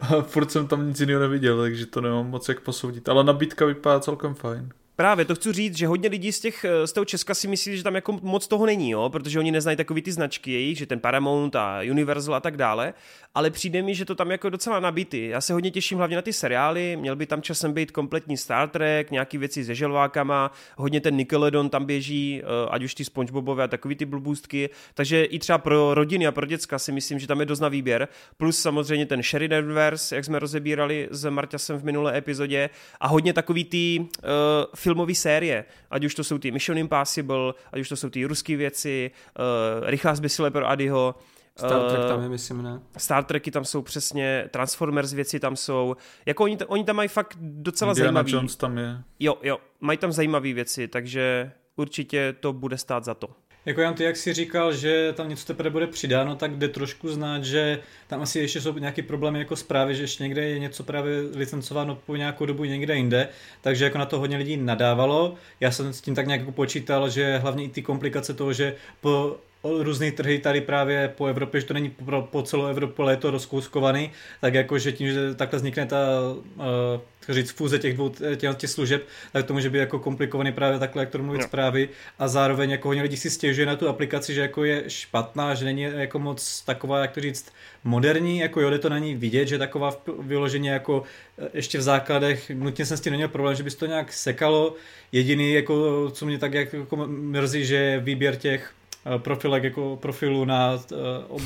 A 0.00 0.22
furt 0.22 0.50
jsem 0.50 0.66
tam 0.66 0.88
nic 0.88 1.00
jiného 1.00 1.20
neviděl, 1.20 1.60
takže 1.60 1.86
to 1.86 2.00
nemám 2.00 2.30
moc 2.30 2.48
jak 2.48 2.60
posoudit. 2.60 3.08
Ale 3.08 3.24
nabídka 3.24 3.66
vypadá 3.66 4.00
celkem 4.00 4.34
fajn. 4.34 4.68
Právě, 5.00 5.24
to 5.24 5.34
chci 5.34 5.52
říct, 5.52 5.76
že 5.76 5.86
hodně 5.86 6.08
lidí 6.08 6.32
z, 6.32 6.40
těch, 6.40 6.64
z 6.84 6.92
toho 6.92 7.04
Česka 7.04 7.34
si 7.34 7.48
myslí, 7.48 7.76
že 7.76 7.82
tam 7.82 7.94
jako 7.94 8.18
moc 8.22 8.48
toho 8.48 8.66
není, 8.66 8.90
jo? 8.90 9.10
protože 9.10 9.38
oni 9.38 9.50
neznají 9.50 9.76
takový 9.76 10.02
ty 10.02 10.12
značky 10.12 10.52
jejich, 10.52 10.78
že 10.78 10.86
ten 10.86 11.00
Paramount 11.00 11.56
a 11.56 11.80
Universal 11.90 12.34
a 12.34 12.40
tak 12.40 12.56
dále, 12.56 12.94
ale 13.38 13.50
přijde 13.50 13.82
mi, 13.82 13.94
že 13.94 14.04
to 14.04 14.14
tam 14.14 14.30
jako 14.30 14.50
docela 14.50 14.80
nabitý. 14.80 15.28
Já 15.28 15.40
se 15.40 15.52
hodně 15.52 15.70
těším 15.70 15.98
hlavně 15.98 16.16
na 16.16 16.22
ty 16.22 16.32
seriály, 16.32 16.96
měl 16.96 17.16
by 17.16 17.26
tam 17.26 17.42
časem 17.42 17.72
být 17.72 17.90
kompletní 17.90 18.36
Star 18.36 18.68
Trek, 18.68 19.10
nějaký 19.10 19.38
věci 19.38 19.64
se 19.64 19.74
želvákama, 19.74 20.52
hodně 20.76 21.00
ten 21.00 21.16
Nickelodeon 21.16 21.70
tam 21.70 21.84
běží, 21.84 22.42
eh, 22.42 22.68
ať 22.70 22.82
už 22.82 22.94
ty 22.94 23.04
SpongeBobové 23.04 23.64
a 23.64 23.68
takový 23.68 23.94
ty 23.94 24.04
blbůstky, 24.04 24.70
takže 24.94 25.24
i 25.24 25.38
třeba 25.38 25.58
pro 25.58 25.94
rodiny 25.94 26.26
a 26.26 26.32
pro 26.32 26.46
děcka 26.46 26.78
si 26.78 26.92
myslím, 26.92 27.18
že 27.18 27.26
tam 27.26 27.40
je 27.40 27.46
dost 27.46 27.60
na 27.60 27.68
výběr, 27.68 28.08
plus 28.36 28.58
samozřejmě 28.58 29.06
ten 29.06 29.22
Sheridanverse, 29.22 30.16
jak 30.16 30.24
jsme 30.24 30.38
rozebírali 30.38 31.08
s 31.10 31.30
Marťasem 31.30 31.78
v 31.78 31.84
minulé 31.84 32.18
epizodě. 32.18 32.70
A 33.00 33.08
hodně 33.08 33.32
takový 33.32 33.64
ty 33.64 34.00
uh, 34.00 34.26
filmové 34.74 35.14
série, 35.14 35.64
ať 35.90 36.04
už 36.04 36.14
to 36.14 36.24
jsou 36.24 36.38
ty 36.38 36.50
Mission 36.50 36.78
Impossible, 36.78 37.54
ať 37.72 37.80
už 37.80 37.88
to 37.88 37.96
jsou 37.96 38.10
ty 38.10 38.24
ruské 38.24 38.56
věci, 38.56 39.10
uh, 39.38 39.90
Rychlá 39.90 40.14
zbysile 40.14 40.50
pro 40.50 40.68
Adyho, 40.68 41.14
Star 41.58 41.90
Trek 41.90 42.08
tam 42.08 42.22
je, 42.22 42.28
myslím, 42.28 42.62
ne? 42.62 42.80
Star 42.96 43.24
Treky 43.24 43.50
tam 43.50 43.64
jsou 43.64 43.82
přesně, 43.82 44.48
Transformers 44.50 45.12
věci 45.12 45.40
tam 45.40 45.56
jsou, 45.56 45.96
jako 46.26 46.44
oni, 46.44 46.58
oni 46.66 46.84
tam 46.84 46.96
mají 46.96 47.08
fakt 47.08 47.36
docela 47.40 47.92
Indiana 47.92 48.06
zajímavý. 48.06 48.32
Jones 48.32 48.56
tam 48.56 48.78
je. 48.78 48.98
Jo, 49.20 49.38
jo, 49.42 49.58
mají 49.80 49.98
tam 49.98 50.12
zajímavé 50.12 50.52
věci, 50.52 50.88
takže 50.88 51.52
určitě 51.76 52.34
to 52.40 52.52
bude 52.52 52.78
stát 52.78 53.04
za 53.04 53.14
to. 53.14 53.28
Jako 53.66 53.80
Jan, 53.80 53.94
ty 53.94 54.04
jak 54.04 54.16
jsi 54.16 54.32
říkal, 54.32 54.72
že 54.72 55.12
tam 55.16 55.28
něco 55.28 55.46
teprve 55.46 55.70
bude 55.70 55.86
přidáno, 55.86 56.36
tak 56.36 56.56
jde 56.56 56.68
trošku 56.68 57.08
znát, 57.08 57.44
že 57.44 57.80
tam 58.06 58.22
asi 58.22 58.38
ještě 58.38 58.60
jsou 58.60 58.78
nějaké 58.78 59.02
problémy 59.02 59.38
jako 59.38 59.56
zprávy, 59.56 59.94
že 59.94 60.02
ještě 60.02 60.22
někde 60.22 60.48
je 60.48 60.58
něco 60.58 60.84
právě 60.84 61.20
licencováno 61.34 61.98
po 62.06 62.16
nějakou 62.16 62.46
dobu 62.46 62.64
někde 62.64 62.96
jinde, 62.96 63.28
takže 63.60 63.84
jako 63.84 63.98
na 63.98 64.06
to 64.06 64.18
hodně 64.18 64.36
lidí 64.36 64.56
nadávalo. 64.56 65.34
Já 65.60 65.70
jsem 65.70 65.92
s 65.92 66.00
tím 66.00 66.14
tak 66.14 66.26
nějak 66.26 66.40
jako 66.40 66.52
počítal, 66.52 67.10
že 67.10 67.38
hlavně 67.38 67.64
i 67.64 67.68
ty 67.68 67.82
komplikace 67.82 68.34
toho, 68.34 68.52
že 68.52 68.76
po 69.00 69.36
různé 69.64 70.12
trhy 70.12 70.38
tady 70.38 70.60
právě 70.60 71.12
po 71.16 71.26
Evropě, 71.26 71.60
že 71.60 71.66
to 71.66 71.74
není 71.74 71.90
po, 71.90 72.22
po 72.22 72.42
celou 72.42 72.66
Evropu, 72.66 73.02
ale 73.02 73.12
je 73.12 73.16
to 73.16 73.30
rozkouskovaný, 73.30 74.10
tak 74.40 74.54
jako, 74.54 74.78
že 74.78 74.92
tím, 74.92 75.12
že 75.12 75.34
takhle 75.34 75.56
vznikne 75.56 75.86
ta 75.86 75.98
uh, 76.56 76.64
říct, 77.28 77.50
fúze 77.50 77.78
těch 77.78 77.94
dvou 77.94 78.08
těch, 78.36 78.56
těch 78.56 78.70
služeb, 78.70 79.06
tak 79.32 79.46
to 79.46 79.54
může 79.54 79.70
být 79.70 79.78
jako 79.78 79.98
komplikovaný 79.98 80.52
právě 80.52 80.78
takhle, 80.78 81.02
jak 81.02 81.10
to 81.10 81.18
mluvit 81.18 81.38
no. 81.38 81.44
zprávy. 81.44 81.88
A 82.18 82.28
zároveň 82.28 82.70
jako 82.70 82.88
hodně 82.88 83.02
lidí 83.02 83.16
si 83.16 83.30
stěžuje 83.30 83.66
na 83.66 83.76
tu 83.76 83.88
aplikaci, 83.88 84.34
že 84.34 84.40
jako 84.40 84.64
je 84.64 84.84
špatná, 84.88 85.54
že 85.54 85.64
není 85.64 85.82
jako 85.82 86.18
moc 86.18 86.62
taková, 86.62 87.00
jak 87.00 87.10
to 87.10 87.20
říct, 87.20 87.52
moderní, 87.84 88.38
jako 88.38 88.60
jo, 88.60 88.78
to 88.78 88.88
na 88.88 88.98
ní 88.98 89.14
vidět, 89.14 89.48
že 89.48 89.58
taková 89.58 90.02
vyloženě 90.18 90.70
jako 90.70 91.02
eh, 91.38 91.48
ještě 91.54 91.78
v 91.78 91.82
základech, 91.82 92.50
nutně 92.50 92.86
jsem 92.86 92.96
s 92.96 93.00
tím 93.00 93.10
neměl 93.10 93.28
problém, 93.28 93.54
že 93.54 93.62
by 93.62 93.70
to 93.70 93.86
nějak 93.86 94.12
sekalo, 94.12 94.74
jediný, 95.12 95.52
jako, 95.52 96.10
co 96.10 96.26
mě 96.26 96.38
tak 96.38 96.54
jako 96.54 96.96
mrzí, 97.06 97.64
že 97.64 98.00
výběr 98.00 98.36
těch 98.36 98.72
Eh, 98.87 98.87
profilek 99.18 99.64
jako 99.64 99.98
profilu 100.02 100.44
na 100.44 100.78
eh, 100.92 100.96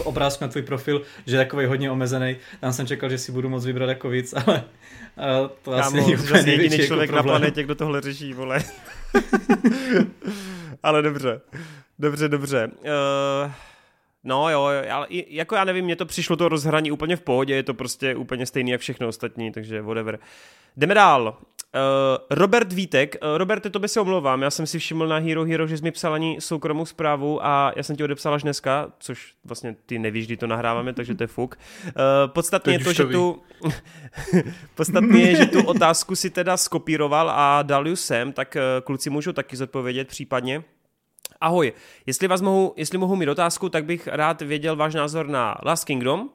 obrázku 0.04 0.44
na 0.44 0.48
tvůj 0.48 0.62
profil, 0.62 1.02
že 1.26 1.36
je 1.36 1.44
takový 1.44 1.66
hodně 1.66 1.90
omezený. 1.90 2.36
Tam 2.60 2.72
jsem 2.72 2.86
čekal, 2.86 3.10
že 3.10 3.18
si 3.18 3.32
budu 3.32 3.48
moc 3.48 3.66
vybrat 3.66 3.88
jako 3.88 4.08
víc, 4.08 4.34
ale 4.46 4.64
eh, 5.18 5.48
to 5.62 5.70
Kámo, 5.70 5.82
asi 5.82 5.96
není 5.96 6.16
úplně 6.16 6.52
jediný 6.52 6.76
jako 6.76 6.86
člověk 6.86 7.10
jako 7.10 7.16
na 7.16 7.22
planetě, 7.22 7.62
kdo 7.62 7.74
tohle 7.74 8.00
řeší, 8.00 8.32
vole. 8.32 8.58
ale 10.82 11.02
dobře, 11.02 11.40
dobře, 11.98 12.28
dobře. 12.28 12.70
Uh... 13.44 13.52
No 14.24 14.50
jo, 14.50 14.62
ale 14.90 15.06
jako 15.10 15.54
já 15.54 15.64
nevím, 15.64 15.84
mně 15.84 15.96
to 15.96 16.06
přišlo 16.06 16.36
to 16.36 16.48
rozhraní 16.48 16.90
úplně 16.90 17.16
v 17.16 17.20
pohodě, 17.20 17.54
je 17.54 17.62
to 17.62 17.74
prostě 17.74 18.14
úplně 18.14 18.46
stejný 18.46 18.70
jak 18.70 18.80
všechno 18.80 19.08
ostatní, 19.08 19.52
takže 19.52 19.82
whatever. 19.82 20.18
Jdeme 20.76 20.94
dál. 20.94 21.36
Uh, 21.74 22.18
Robert 22.30 22.72
Vítek, 22.72 23.16
uh, 23.22 23.38
Roberte, 23.38 23.70
to 23.70 23.78
by 23.78 23.88
se 23.88 24.00
omlouvám, 24.00 24.42
já 24.42 24.50
jsem 24.50 24.66
si 24.66 24.78
všiml 24.78 25.08
na 25.08 25.18
Hero 25.18 25.44
Hero, 25.44 25.66
že 25.66 25.76
jsi 25.76 25.82
mi 25.82 25.90
psal 25.90 26.14
ani 26.14 26.36
soukromou 26.40 26.86
zprávu 26.86 27.46
a 27.46 27.72
já 27.76 27.82
jsem 27.82 27.96
ti 27.96 28.04
odepsal 28.04 28.34
až 28.34 28.42
dneska, 28.42 28.92
což 28.98 29.34
vlastně 29.44 29.76
ty 29.86 29.98
nevíš, 29.98 30.26
kdy 30.26 30.36
to 30.36 30.46
nahráváme, 30.46 30.92
takže 30.92 31.14
to 31.14 31.22
je 31.22 31.26
fuk. 31.26 31.58
Uh, 31.84 31.92
podstatně 32.26 32.72
je 32.72 32.78
to, 32.78 32.92
že 32.92 33.04
tu 33.04 33.42
podstatně 34.74 35.20
je, 35.20 35.36
že 35.36 35.46
tu 35.46 35.66
otázku 35.66 36.16
si 36.16 36.30
teda 36.30 36.56
skopíroval 36.56 37.30
a 37.30 37.62
dal 37.62 37.88
ju 37.88 37.96
sem, 37.96 38.32
tak 38.32 38.56
uh, 38.56 38.84
kluci 38.84 39.10
můžou 39.10 39.32
taky 39.32 39.56
zodpovědět 39.56 40.08
případně. 40.08 40.64
Ahoj, 41.40 41.72
jestli, 42.06 42.28
vás 42.28 42.40
mohu, 42.40 42.74
jestli 42.76 42.98
mohu 42.98 43.16
mít 43.16 43.28
otázku, 43.28 43.68
tak 43.68 43.84
bych 43.84 44.06
rád 44.06 44.42
věděl 44.42 44.76
váš 44.76 44.94
názor 44.94 45.28
na 45.28 45.56
Last 45.64 45.84
Kingdom, 45.84 46.30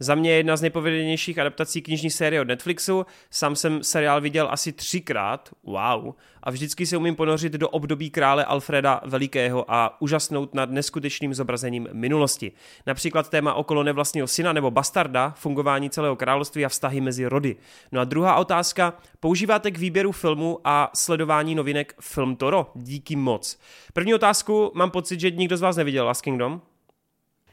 za 0.00 0.14
mě 0.14 0.30
je 0.30 0.36
jedna 0.36 0.56
z 0.56 0.60
nejpovedenějších 0.60 1.38
adaptací 1.38 1.82
knižní 1.82 2.10
série 2.10 2.40
od 2.40 2.48
Netflixu. 2.48 3.06
Sám 3.30 3.56
jsem 3.56 3.82
seriál 3.82 4.20
viděl 4.20 4.48
asi 4.50 4.72
třikrát, 4.72 5.48
wow, 5.62 6.14
a 6.42 6.50
vždycky 6.50 6.86
se 6.86 6.96
umím 6.96 7.16
ponořit 7.16 7.52
do 7.52 7.68
období 7.68 8.10
krále 8.10 8.44
Alfreda 8.44 9.00
Velikého 9.04 9.64
a 9.68 10.00
úžasnout 10.00 10.54
nad 10.54 10.70
neskutečným 10.70 11.34
zobrazením 11.34 11.88
minulosti. 11.92 12.52
Například 12.86 13.30
téma 13.30 13.54
okolo 13.54 13.82
nevlastního 13.82 14.26
syna 14.26 14.52
nebo 14.52 14.70
bastarda, 14.70 15.34
fungování 15.36 15.90
celého 15.90 16.16
království 16.16 16.64
a 16.64 16.68
vztahy 16.68 17.00
mezi 17.00 17.26
rody. 17.26 17.56
No 17.92 18.00
a 18.00 18.04
druhá 18.04 18.36
otázka, 18.36 18.94
používáte 19.20 19.70
k 19.70 19.78
výběru 19.78 20.12
filmu 20.12 20.60
a 20.64 20.90
sledování 20.94 21.54
novinek 21.54 21.94
Film 22.00 22.36
Toro? 22.36 22.70
Díky 22.74 23.16
moc. 23.16 23.58
První 23.92 24.14
otázku, 24.14 24.72
mám 24.74 24.90
pocit, 24.90 25.20
že 25.20 25.30
nikdo 25.30 25.56
z 25.56 25.60
vás 25.60 25.76
neviděl 25.76 26.06
Last 26.06 26.22
Kingdom. 26.22 26.60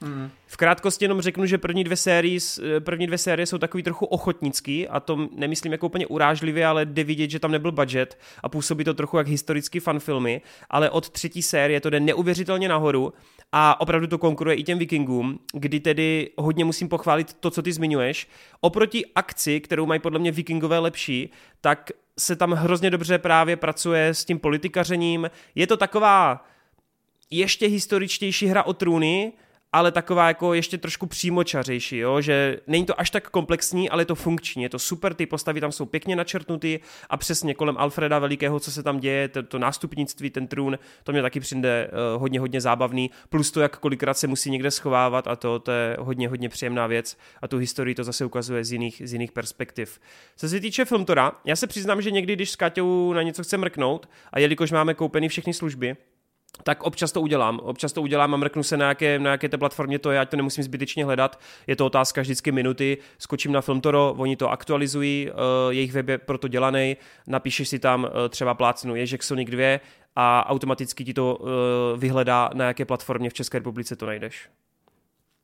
Mm. 0.01 0.29
V 0.47 0.57
krátkosti 0.57 1.05
jenom 1.05 1.21
řeknu, 1.21 1.45
že 1.45 1.57
první 1.57 1.83
dvě, 1.83 1.97
série, 1.97 2.39
první 2.79 3.07
dvě 3.07 3.17
série 3.17 3.45
jsou 3.45 3.57
takový 3.57 3.83
trochu 3.83 4.05
ochotnický 4.05 4.87
a 4.87 4.99
to 4.99 5.29
nemyslím 5.35 5.71
jako 5.71 5.85
úplně 5.85 6.07
urážlivě, 6.07 6.65
ale 6.65 6.85
jde 6.85 7.03
vidět, 7.03 7.29
že 7.29 7.39
tam 7.39 7.51
nebyl 7.51 7.71
budget 7.71 8.19
a 8.43 8.49
působí 8.49 8.83
to 8.83 8.93
trochu 8.93 9.17
jak 9.17 9.27
historický 9.27 9.79
fanfilmy, 9.79 10.41
ale 10.69 10.89
od 10.89 11.09
třetí 11.09 11.41
série 11.41 11.81
to 11.81 11.89
jde 11.89 11.99
neuvěřitelně 11.99 12.69
nahoru 12.69 13.13
a 13.51 13.81
opravdu 13.81 14.07
to 14.07 14.17
konkuruje 14.17 14.55
i 14.55 14.63
těm 14.63 14.79
vikingům, 14.79 15.39
kdy 15.53 15.79
tedy 15.79 16.29
hodně 16.37 16.65
musím 16.65 16.89
pochválit 16.89 17.33
to, 17.33 17.51
co 17.51 17.61
ty 17.61 17.73
zmiňuješ. 17.73 18.27
Oproti 18.61 19.05
akci, 19.15 19.61
kterou 19.61 19.85
mají 19.85 19.99
podle 19.99 20.19
mě 20.19 20.31
vikingové 20.31 20.79
lepší, 20.79 21.31
tak 21.61 21.91
se 22.19 22.35
tam 22.35 22.51
hrozně 22.51 22.89
dobře 22.89 23.17
právě 23.17 23.55
pracuje 23.55 24.07
s 24.07 24.25
tím 24.25 24.39
politikařením. 24.39 25.29
Je 25.55 25.67
to 25.67 25.77
taková 25.77 26.45
ještě 27.29 27.67
historičtější 27.67 28.47
hra 28.47 28.63
o 28.63 28.73
trůny, 28.73 29.33
ale 29.75 29.91
taková 29.91 30.27
jako 30.27 30.53
ještě 30.53 30.77
trošku 30.77 31.07
přímočařejší, 31.07 31.97
jo? 31.97 32.21
že 32.21 32.59
není 32.67 32.85
to 32.85 32.99
až 32.99 33.09
tak 33.09 33.29
komplexní, 33.29 33.89
ale 33.89 34.01
je 34.01 34.05
to 34.05 34.15
funkční, 34.15 34.63
je 34.63 34.69
to 34.69 34.79
super, 34.79 35.13
ty 35.13 35.25
postavy 35.25 35.61
tam 35.61 35.71
jsou 35.71 35.85
pěkně 35.85 36.15
načrtnuty 36.15 36.79
a 37.09 37.17
přesně 37.17 37.53
kolem 37.53 37.77
Alfreda 37.77 38.19
Velikého, 38.19 38.59
co 38.59 38.71
se 38.71 38.83
tam 38.83 38.99
děje, 38.99 39.27
to, 39.27 39.43
to 39.43 39.59
nástupnictví, 39.59 40.29
ten 40.29 40.47
trůn, 40.47 40.79
to 41.03 41.11
mě 41.11 41.21
taky 41.21 41.39
přijde 41.39 41.87
uh, 41.87 42.21
hodně, 42.21 42.39
hodně 42.39 42.61
zábavný, 42.61 43.11
plus 43.29 43.51
to, 43.51 43.61
jak 43.61 43.77
kolikrát 43.77 44.13
se 44.17 44.27
musí 44.27 44.51
někde 44.51 44.71
schovávat 44.71 45.27
a 45.27 45.35
to, 45.35 45.59
to 45.59 45.71
je 45.71 45.97
hodně, 45.99 46.29
hodně 46.29 46.49
příjemná 46.49 46.87
věc 46.87 47.17
a 47.41 47.47
tu 47.47 47.57
historii 47.57 47.95
to 47.95 48.03
zase 48.03 48.25
ukazuje 48.25 48.63
z 48.63 48.71
jiných, 48.71 49.01
z 49.05 49.13
jiných 49.13 49.31
perspektiv. 49.31 49.99
Co 50.37 50.49
se 50.49 50.59
týče 50.59 50.85
Filmtora, 50.85 51.31
já 51.45 51.55
se 51.55 51.67
přiznám, 51.67 52.01
že 52.01 52.11
někdy, 52.11 52.35
když 52.35 52.51
s 52.51 52.55
Kaťou 52.55 53.13
na 53.13 53.21
něco 53.21 53.43
chce 53.43 53.57
mrknout 53.57 54.09
a 54.33 54.39
jelikož 54.39 54.71
máme 54.71 54.93
koupený 54.93 55.29
všechny 55.29 55.53
služby, 55.53 55.95
tak 56.63 56.83
občas 56.83 57.11
to 57.11 57.21
udělám. 57.21 57.59
Občas 57.59 57.93
to 57.93 58.01
udělám 58.01 58.33
a 58.33 58.37
mrknu 58.37 58.63
se 58.63 58.77
na 58.77 58.87
jaké, 58.87 59.19
na 59.19 59.31
jaké 59.31 59.49
té 59.49 59.57
platformě 59.57 59.99
to 59.99 60.11
je, 60.11 60.19
ať 60.19 60.29
to 60.29 60.37
nemusím 60.37 60.63
zbytečně 60.63 61.05
hledat. 61.05 61.39
Je 61.67 61.75
to 61.75 61.85
otázka 61.85 62.21
vždycky 62.21 62.51
minuty. 62.51 62.97
Skočím 63.17 63.51
na 63.51 63.61
Filmtoro, 63.61 64.15
oni 64.17 64.35
to 64.35 64.51
aktualizují, 64.51 65.29
uh, 65.29 65.37
jejich 65.69 65.93
web 65.93 66.09
je 66.09 66.17
proto 66.17 66.47
dělaný, 66.47 66.97
napíšeš 67.27 67.69
si 67.69 67.79
tam 67.79 68.03
uh, 68.03 68.09
třeba 68.29 68.53
plácnu 68.53 68.95
Ježek 68.95 69.23
Sonic 69.23 69.49
2 69.49 69.79
a 70.15 70.49
automaticky 70.49 71.05
ti 71.05 71.13
to 71.13 71.35
uh, 71.35 71.47
vyhledá, 71.99 72.49
na 72.53 72.65
jaké 72.65 72.85
platformě 72.85 73.29
v 73.29 73.33
České 73.33 73.57
republice 73.57 73.95
to 73.95 74.05
najdeš. 74.05 74.49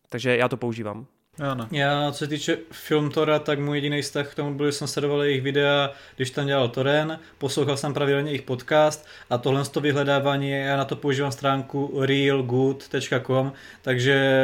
Takže 0.09 0.37
já 0.37 0.47
to 0.47 0.57
používám. 0.57 1.07
Ano. 1.39 1.67
Já, 1.71 2.11
co 2.11 2.17
se 2.17 2.27
týče 2.27 2.57
film 2.71 3.11
Tora, 3.11 3.39
tak 3.39 3.59
můj 3.59 3.77
jediný 3.77 4.01
vztah 4.01 4.31
k 4.31 4.35
tomu 4.35 4.53
byl, 4.53 4.65
že 4.65 4.71
jsem 4.71 4.87
sledoval 4.87 5.23
jejich 5.23 5.41
videa, 5.41 5.91
když 6.15 6.31
tam 6.31 6.45
dělal 6.47 6.69
Toren, 6.69 7.19
poslouchal 7.37 7.77
jsem 7.77 7.93
pravidelně 7.93 8.31
jejich 8.31 8.41
podcast 8.41 9.05
a 9.29 9.37
tohle 9.37 9.65
z 9.65 9.69
to 9.69 9.81
vyhledávání, 9.81 10.49
já 10.49 10.77
na 10.77 10.85
to 10.85 10.95
používám 10.95 11.31
stránku 11.31 12.01
realgood.com, 12.01 13.53
takže 13.81 14.39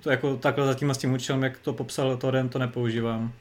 to 0.00 0.10
jako 0.10 0.36
takhle 0.36 0.66
zatím 0.66 0.90
s 0.90 0.98
tím 0.98 1.12
účelem, 1.12 1.42
jak 1.42 1.58
to 1.58 1.72
popsal 1.72 2.16
Toren, 2.16 2.48
to 2.48 2.58
nepoužívám. 2.58 3.32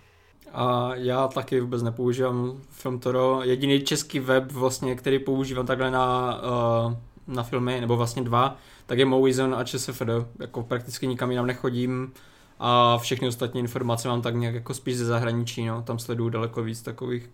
A 0.54 0.92
já 0.96 1.28
taky 1.28 1.60
vůbec 1.60 1.84
nepoužívám 1.84 2.62
film 2.72 3.00
Toro. 3.00 3.42
Jediný 3.44 3.82
český 3.82 4.20
web, 4.20 4.52
vlastně, 4.52 4.96
který 4.96 5.20
používám 5.20 5.66
takhle 5.66 5.92
na, 5.92 6.40
uh, 6.88 6.94
na 7.28 7.44
filmy, 7.44 7.82
nebo 7.82 7.98
vlastně 7.98 8.22
dva, 8.22 8.58
tak 8.86 9.00
je 9.00 9.06
Moviezone 9.06 9.56
a 9.56 9.64
ČSFD. 9.64 10.10
Jako 10.40 10.64
prakticky 10.64 11.08
nikam 11.08 11.32
jinam 11.32 11.48
nechodím 11.48 12.14
a 12.60 12.98
všechny 12.98 13.28
ostatní 13.28 13.60
informace 13.60 14.08
mám 14.08 14.22
tak 14.22 14.36
nějak 14.36 14.56
jako 14.56 14.74
spíš 14.74 14.98
ze 14.98 15.06
zahraničí, 15.06 15.66
no, 15.66 15.82
tam 15.82 16.00
sleduju 16.00 16.30
daleko 16.30 16.64
víc 16.64 16.82
takových. 16.82 17.30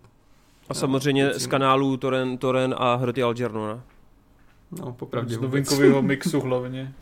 A 0.69 0.73
samozřejmě 0.73 1.25
no, 1.25 1.39
z 1.39 1.47
kanálů 1.47 1.97
Toren, 1.97 2.37
Toren 2.37 2.75
a 2.77 2.95
Hroty 2.95 3.23
Algerno, 3.23 3.67
ne? 3.75 3.81
No, 4.79 4.93
popravdě 4.93 5.35
Z 5.35 5.39
novinkového 5.39 6.01
mixu 6.11 6.39
hlavně. 6.41 6.93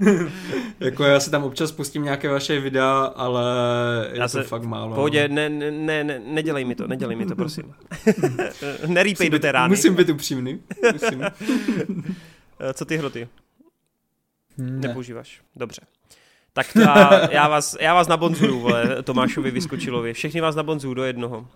Jako 0.80 1.04
já 1.04 1.20
si 1.20 1.30
tam 1.30 1.44
občas 1.44 1.72
pustím 1.72 2.02
nějaké 2.04 2.28
vaše 2.28 2.60
videa, 2.60 2.98
ale 3.16 3.42
je 4.12 4.18
Já 4.18 4.24
to 4.24 4.28
se- 4.28 4.42
fakt 4.42 4.62
málo. 4.62 4.88
No. 4.90 4.94
pohodě, 4.94 5.28
ne, 5.28 5.48
ne, 5.48 5.70
ne, 5.70 6.04
ne, 6.04 6.18
nedělej 6.26 6.64
mi 6.64 6.74
to, 6.74 6.86
nedělej 6.86 7.16
mi 7.16 7.26
to, 7.26 7.36
prosím. 7.36 7.74
Nerýpej 8.86 9.30
do 9.30 9.38
té 9.38 9.52
rány. 9.52 9.70
musím 9.76 9.94
být 9.94 10.08
upřímný. 10.08 10.60
Musím. 10.92 11.22
Eh, 12.60 12.74
Co 12.74 12.84
ty 12.84 12.96
hroty? 12.96 13.28
Ne. 14.58 14.88
Nepoužíváš. 14.88 15.40
Dobře. 15.56 15.80
Tak 16.52 16.72
to 16.72 16.80
já, 16.80 17.28
já, 17.30 17.48
vás, 17.48 17.76
já 17.80 17.94
vás 17.94 18.08
nabonzuju, 18.08 18.60
vole, 18.60 19.02
Tomášovi 19.02 19.50
Vyskočilovi. 19.50 20.12
Všechny 20.12 20.40
vás 20.40 20.54
nabonzuju 20.54 20.94
do 20.94 21.04
jednoho. 21.04 21.46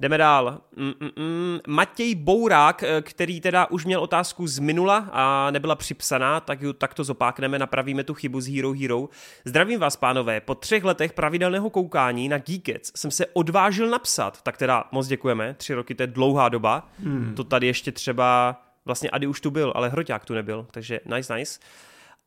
Jdeme 0.00 0.18
dál. 0.18 0.60
Mm, 0.76 0.92
mm, 1.00 1.10
mm. 1.16 1.58
Matěj 1.66 2.14
Bourák, 2.14 2.82
eh, 2.82 3.02
který 3.02 3.40
teda 3.40 3.70
už 3.70 3.84
měl 3.84 4.00
otázku 4.00 4.46
z 4.46 4.58
minula 4.58 5.08
a 5.12 5.50
nebyla 5.50 5.74
připsaná, 5.74 6.40
tak, 6.40 6.62
ju, 6.62 6.72
tak 6.72 6.94
to 6.94 7.04
zopákneme, 7.04 7.58
napravíme 7.58 8.04
tu 8.04 8.14
chybu 8.14 8.40
z 8.40 8.56
Hero 8.56 8.72
Hero. 8.72 9.08
Zdravím 9.44 9.80
vás, 9.80 9.96
pánové. 9.96 10.40
Po 10.40 10.54
třech 10.54 10.84
letech 10.84 11.12
pravidelného 11.12 11.70
koukání 11.70 12.28
na 12.28 12.38
Geekets 12.38 12.92
jsem 12.96 13.10
se 13.10 13.26
odvážil 13.26 13.88
napsat, 13.88 14.42
tak 14.42 14.56
teda 14.56 14.84
moc 14.92 15.06
děkujeme, 15.06 15.54
tři 15.58 15.74
roky, 15.74 15.94
to 15.94 16.02
je 16.02 16.06
dlouhá 16.06 16.48
doba. 16.48 16.88
Hmm. 16.98 17.32
To 17.36 17.44
tady 17.44 17.66
ještě 17.66 17.92
třeba, 17.92 18.60
vlastně 18.84 19.10
Ady 19.10 19.26
už 19.26 19.40
tu 19.40 19.50
byl, 19.50 19.72
ale 19.76 19.88
Hroťák 19.88 20.24
tu 20.24 20.34
nebyl, 20.34 20.66
takže 20.70 21.00
nice, 21.06 21.36
nice. 21.36 21.60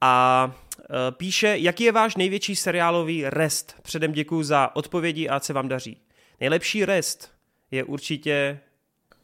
A 0.02 0.52
e, 0.80 1.12
píše, 1.12 1.56
jaký 1.58 1.84
je 1.84 1.92
váš 1.92 2.16
největší 2.16 2.56
seriálový 2.56 3.24
rest? 3.30 3.76
Předem 3.82 4.12
děkuji 4.12 4.44
za 4.44 4.76
odpovědi 4.76 5.30
a 5.30 5.36
ať 5.36 5.44
se 5.44 5.54
vám 5.54 5.68
daří. 5.68 5.98
Nejlepší 6.40 6.86
rest 6.86 7.32
je 7.72 7.84
určitě... 7.84 8.60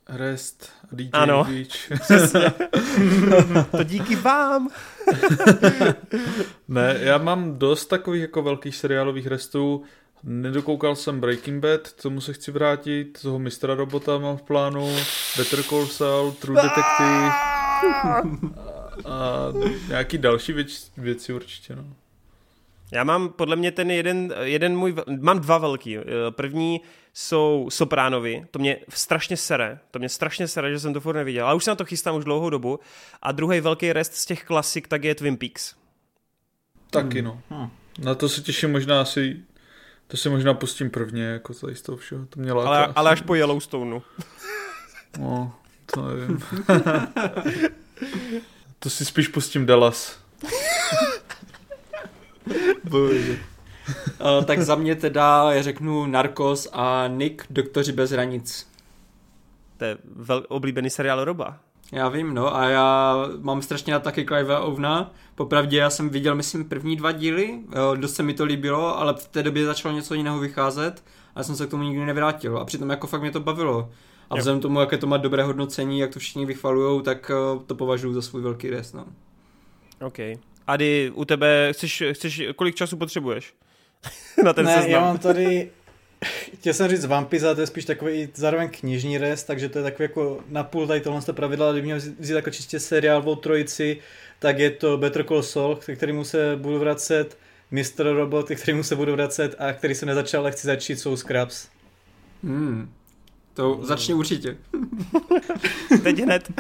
Rest 0.10 0.72
DJ 0.92 1.10
Ano. 1.14 1.44
Beach. 1.44 2.02
Přesně. 2.02 2.54
to 3.72 3.84
díky 3.84 4.16
vám. 4.16 4.70
Ne, 6.68 6.98
já 7.00 7.18
mám 7.18 7.60
dost 7.60 7.86
takových 7.86 8.22
jako 8.22 8.42
velkých 8.42 8.76
seriálových 8.76 9.28
restů. 9.28 9.84
Nedokoukal 10.24 10.96
jsem 10.96 11.20
Breaking 11.20 11.64
Bad, 11.64 11.88
k 11.88 12.02
tomu 12.02 12.22
se 12.22 12.34
chci 12.34 12.52
vrátit, 12.52 13.22
toho 13.22 13.40
mistra 13.40 13.76
robota 13.76 14.18
mám 14.18 14.38
v 14.38 14.42
plánu, 14.42 14.96
Better 15.38 15.64
Call 15.64 15.88
Saul, 15.88 16.32
True 16.32 16.62
Detective 16.62 17.32
a 19.06 19.48
nějaký 19.88 20.18
další 20.18 20.54
věc, 20.54 20.92
věci 20.98 21.34
určitě, 21.34 21.76
no. 21.76 21.86
Já 22.92 23.04
mám 23.04 23.30
podle 23.30 23.56
mě 23.56 23.72
ten 23.72 23.92
jeden, 23.92 24.34
jeden 24.42 24.78
můj, 24.78 24.96
mám 25.20 25.40
dva 25.40 25.58
velký. 25.58 25.98
E, 25.98 26.04
První 26.30 26.82
jsou 27.14 27.68
Sopránovi, 27.72 28.46
to 28.52 28.60
mě 28.60 28.78
strašně 28.90 29.38
sere, 29.38 29.80
to 29.92 30.00
mě 30.00 30.10
strašně 30.10 30.48
sere, 30.48 30.72
že 30.72 30.80
jsem 30.80 30.94
to 30.94 31.02
furt 31.02 31.16
neviděl, 31.16 31.46
ale 31.46 31.56
už 31.56 31.64
se 31.64 31.72
na 31.72 31.76
to 31.76 31.86
chystám 31.86 32.16
už 32.16 32.24
dlouhou 32.24 32.50
dobu. 32.50 32.80
A 33.22 33.32
druhý 33.32 33.60
velký 33.60 33.94
rest 33.94 34.14
z 34.14 34.26
těch 34.26 34.44
klasik, 34.44 34.88
tak 34.88 35.04
je 35.04 35.16
Twin 35.16 35.38
Peaks. 35.38 35.76
Taky 36.90 37.22
no. 37.22 37.42
Hm. 37.50 37.70
Na 38.00 38.16
to 38.16 38.30
se 38.30 38.42
těším 38.42 38.72
možná 38.72 39.02
asi, 39.02 39.40
to 40.08 40.18
si 40.18 40.30
možná 40.30 40.54
pustím 40.54 40.90
prvně, 40.90 41.24
jako 41.24 41.54
tady 41.54 41.76
z 41.76 41.82
toho 41.82 41.98
všeho, 41.98 42.26
to 42.26 42.40
mě 42.40 42.54
láká. 42.54 42.70
Ale, 42.70 42.94
ale 42.96 43.12
až 43.12 43.22
po 43.22 43.36
Yellowstoneu. 43.36 44.02
No, 45.20 45.54
to 45.86 46.08
nevím. 46.08 46.40
to 48.80 48.90
si 48.90 49.06
spíš 49.06 49.28
pustím 49.28 49.66
Dallas. 49.66 50.20
Bože. 52.84 53.40
Uh, 54.22 54.46
tak 54.46 54.62
za 54.62 54.76
mě 54.76 54.96
teda 54.96 55.52
já 55.52 55.62
řeknu 55.62 56.06
Narcos 56.06 56.68
a 56.74 57.08
Nick, 57.08 57.46
doktoři 57.50 57.92
bez 57.92 58.12
hranic. 58.12 58.68
To 59.78 59.86
je 59.86 59.98
vel, 60.16 60.46
oblíbený 60.50 60.90
seriál 60.90 61.26
Roba. 61.26 61.58
Já 61.92 62.10
vím, 62.10 62.34
no, 62.34 62.56
a 62.56 62.70
já 62.70 63.16
mám 63.42 63.62
strašně 63.62 63.94
na 63.94 64.00
taky 64.00 64.26
Clive 64.26 64.60
Ovna. 64.60 65.12
Popravdě 65.36 65.78
já 65.78 65.90
jsem 65.90 66.10
viděl, 66.10 66.36
myslím, 66.36 66.66
první 66.66 66.96
dva 66.96 67.12
díly, 67.12 67.60
jo, 67.76 67.96
dost 67.96 68.16
se 68.16 68.24
mi 68.24 68.34
to 68.34 68.46
líbilo, 68.46 69.00
ale 69.00 69.14
v 69.14 69.28
té 69.28 69.44
době 69.44 69.66
začalo 69.66 69.96
něco 69.96 70.14
jiného 70.14 70.40
vycházet 70.40 71.04
a 71.36 71.40
já 71.40 71.44
jsem 71.44 71.56
se 71.56 71.68
k 71.68 71.70
tomu 71.70 71.84
nikdy 71.84 72.06
nevrátil. 72.06 72.58
A 72.58 72.66
přitom 72.66 72.90
jako 72.90 73.08
fakt 73.08 73.22
mě 73.22 73.32
to 73.32 73.40
bavilo. 73.40 73.92
A 74.30 74.36
vzhledem 74.36 74.62
tomu, 74.62 74.80
jaké 74.80 74.98
to 74.98 75.08
má 75.08 75.18
dobré 75.18 75.44
hodnocení, 75.44 76.00
jak 76.00 76.14
to 76.14 76.20
všichni 76.20 76.46
vychvalujou, 76.46 77.02
tak 77.02 77.32
eh, 77.34 77.60
to 77.68 77.76
považuji 77.76 78.14
za 78.14 78.22
svůj 78.22 78.42
velký 78.42 78.70
rest, 78.70 78.94
no. 78.94 79.06
OK. 80.02 80.18
Ady, 80.68 81.12
u 81.14 81.26
tebe, 81.26 81.70
chceš, 81.74 82.04
chceš 82.12 82.42
kolik 82.56 82.76
času 82.76 82.98
potřebuješ? 82.98 83.54
Na 84.44 84.54
ten 84.54 84.66
ne, 84.66 84.74
seznam. 84.74 84.92
já 84.92 85.00
mám 85.00 85.18
tady, 85.18 85.72
chtěl 86.54 86.74
jsem 86.74 86.90
říct 86.90 87.06
Vampisa, 87.06 87.56
to 87.56 87.62
je 87.62 87.68
spíš 87.68 87.86
takový 87.86 88.12
i 88.12 88.30
zároveň 88.36 88.70
knižní 88.70 89.18
rest, 89.18 89.44
takže 89.44 89.70
to 89.70 89.80
je 89.80 89.84
takový 89.84 90.04
jako 90.04 90.40
napůl 90.50 90.88
tady 90.88 91.02
tohle 91.02 91.22
pravidla, 91.32 91.72
kdyby 91.72 91.86
měl 91.86 91.98
vzít 92.20 92.34
jako 92.34 92.52
čistě 92.52 92.80
seriálovou 92.80 93.36
trojici, 93.36 93.98
tak 94.40 94.60
je 94.60 94.72
to 94.72 94.98
Better 94.98 95.26
Call 95.26 95.44
Saul, 95.44 95.76
ke 95.76 95.96
kterému 95.96 96.24
se 96.24 96.56
budu 96.56 96.80
vracet, 96.80 97.38
Mr. 97.72 98.04
Robot, 98.04 98.48
ke 98.48 98.56
kterému 98.56 98.84
se 98.84 98.96
budu 98.96 99.12
vracet 99.12 99.56
a 99.60 99.74
který 99.74 99.96
jsem 99.96 100.08
nezačal, 100.08 100.42
ale 100.42 100.52
chci 100.52 100.68
začít, 100.68 101.00
jsou 101.00 101.18
Scraps. 101.18 101.68
Hmm. 102.44 102.94
To 103.56 103.80
začne 103.82 104.16
určitě. 104.16 104.58
Teď 106.04 106.20
hned. 106.20 106.52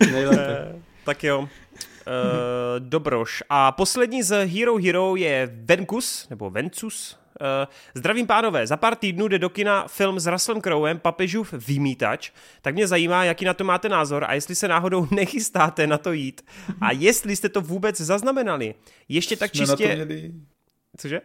Nejlépe. 0.12 0.58
Eh, 0.58 0.82
tak 1.04 1.24
jo. 1.24 1.40
Uh, 1.40 1.48
dobroš. 2.78 3.42
A 3.50 3.72
poslední 3.72 4.22
z 4.22 4.46
Hero 4.46 4.76
Hero 4.76 5.16
je 5.16 5.50
Venkus, 5.64 6.28
nebo 6.30 6.50
Vencus. 6.50 7.18
Uh, 7.40 7.72
zdravím 7.94 8.26
pánové, 8.26 8.66
za 8.66 8.76
pár 8.76 8.94
týdnů 8.96 9.28
jde 9.28 9.38
do 9.38 9.48
kina 9.48 9.88
film 9.88 10.20
s 10.20 10.26
Russellem 10.26 10.62
Crowem 10.62 10.98
Papežův 10.98 11.52
vymítač, 11.52 12.30
tak 12.62 12.74
mě 12.74 12.86
zajímá, 12.86 13.24
jaký 13.24 13.44
na 13.44 13.54
to 13.54 13.64
máte 13.64 13.88
názor 13.88 14.24
a 14.28 14.34
jestli 14.34 14.54
se 14.54 14.68
náhodou 14.68 15.06
nechystáte 15.14 15.86
na 15.86 15.98
to 15.98 16.12
jít 16.12 16.44
a 16.80 16.92
jestli 16.92 17.36
jste 17.36 17.48
to 17.48 17.60
vůbec 17.60 18.00
zaznamenali. 18.00 18.74
Ještě 19.08 19.36
tak 19.36 19.54
Jsme 19.54 19.66
na 19.66 19.76
čistě... 19.76 19.88
to 19.88 19.94
měli... 19.94 20.32
Cože? 20.96 21.20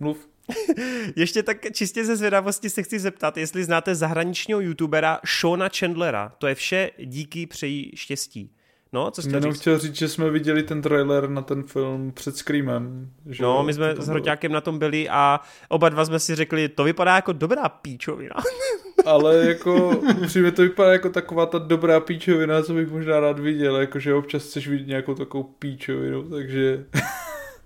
Mluv. 0.00 0.28
Ještě 1.16 1.42
tak 1.42 1.56
čistě 1.72 2.04
ze 2.04 2.16
zvědavosti 2.16 2.70
se 2.70 2.82
chci 2.82 2.98
zeptat, 2.98 3.36
jestli 3.36 3.64
znáte 3.64 3.94
zahraničního 3.94 4.60
youtubera 4.60 5.20
Shona 5.40 5.68
Chandlera. 5.78 6.32
To 6.38 6.46
je 6.46 6.54
vše 6.54 6.90
díky 7.04 7.46
přeji 7.46 7.92
štěstí. 7.94 8.50
No, 8.92 9.10
co 9.10 9.22
chtěl 9.22 9.34
Jenom 9.34 9.52
říct? 9.52 9.60
chtěl 9.60 9.78
říct, 9.78 9.96
že 9.96 10.08
jsme 10.08 10.30
viděli 10.30 10.62
ten 10.62 10.82
trailer 10.82 11.30
na 11.30 11.42
ten 11.42 11.62
film 11.62 12.12
před 12.12 12.36
Screamem. 12.36 13.10
Že 13.26 13.42
No, 13.42 13.62
my 13.62 13.74
jsme 13.74 13.94
s. 13.98 14.08
Hroťákem 14.08 14.52
na 14.52 14.60
tom 14.60 14.78
byli 14.78 15.08
a 15.08 15.40
oba 15.68 15.88
dva 15.88 16.04
jsme 16.04 16.18
si 16.18 16.34
řekli, 16.34 16.68
to 16.68 16.84
vypadá 16.84 17.14
jako 17.16 17.32
dobrá 17.32 17.68
píčovina. 17.68 18.34
Ale 19.04 19.36
jako, 19.36 19.88
upřímně 20.22 20.52
to 20.52 20.62
vypadá 20.62 20.92
jako 20.92 21.10
taková 21.10 21.46
ta 21.46 21.58
dobrá 21.58 22.00
píčovina, 22.00 22.62
co 22.62 22.74
bych 22.74 22.90
možná 22.90 23.20
rád 23.20 23.38
viděl, 23.38 23.76
jakože 23.76 24.14
občas 24.14 24.42
chceš 24.44 24.68
vidět 24.68 24.86
nějakou 24.86 25.14
takovou 25.14 25.42
píčovinu, 25.42 26.22
takže 26.30 26.84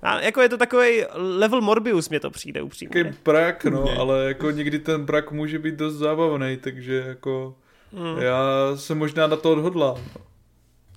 A 0.02 0.20
jako 0.20 0.40
je 0.40 0.48
to 0.48 0.56
takový 0.58 1.02
level 1.14 1.60
Morbius, 1.60 2.08
mě 2.08 2.20
to 2.20 2.30
přijde 2.30 2.62
upřímně. 2.62 3.04
takový 3.04 3.16
brak, 3.24 3.64
no, 3.64 3.84
Ne. 3.84 3.96
ale 3.96 4.24
jako 4.24 4.50
někdy 4.50 4.78
ten 4.78 5.04
brak 5.04 5.32
může 5.32 5.58
být 5.58 5.74
dost 5.74 5.94
zábavný, 5.94 6.56
takže 6.60 7.04
jako 7.06 7.54
Hmm. 7.94 8.18
já 8.22 8.42
se 8.76 8.94
možná 8.94 9.26
na 9.26 9.36
to 9.36 9.52
odhodlám. 9.52 9.96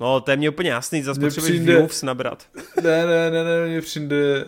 No, 0.01 0.21
to 0.21 0.31
je 0.31 0.37
mě 0.37 0.49
úplně 0.49 0.69
jasný, 0.69 1.03
zase 1.03 1.19
Mně 1.19 1.27
potřebuješ 1.27 1.55
přijde- 1.55 1.75
views 1.75 2.03
nabrat. 2.03 2.47
Ne, 2.83 3.05
ne, 3.05 3.31
ne, 3.31 3.43
ne, 3.43 3.67
mně 3.67 3.81
přijde, 3.81 4.45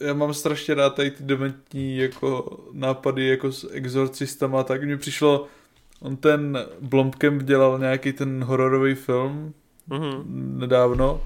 já 0.00 0.14
mám 0.14 0.34
strašně 0.34 0.74
rád 0.74 0.94
tady 0.94 1.10
ty 1.10 1.22
dementní 1.22 1.96
jako 1.98 2.58
nápady 2.72 3.26
jako 3.28 3.52
s 3.52 3.68
exorcistama, 3.72 4.62
tak 4.64 4.82
mně 4.82 4.96
přišlo, 4.96 5.46
on 6.00 6.16
ten 6.16 6.58
Blomkamp 6.80 7.42
dělal 7.42 7.78
nějaký 7.78 8.12
ten 8.12 8.44
hororový 8.44 8.94
film 8.94 9.54
Mhm. 9.86 10.22
nedávno 10.58 11.20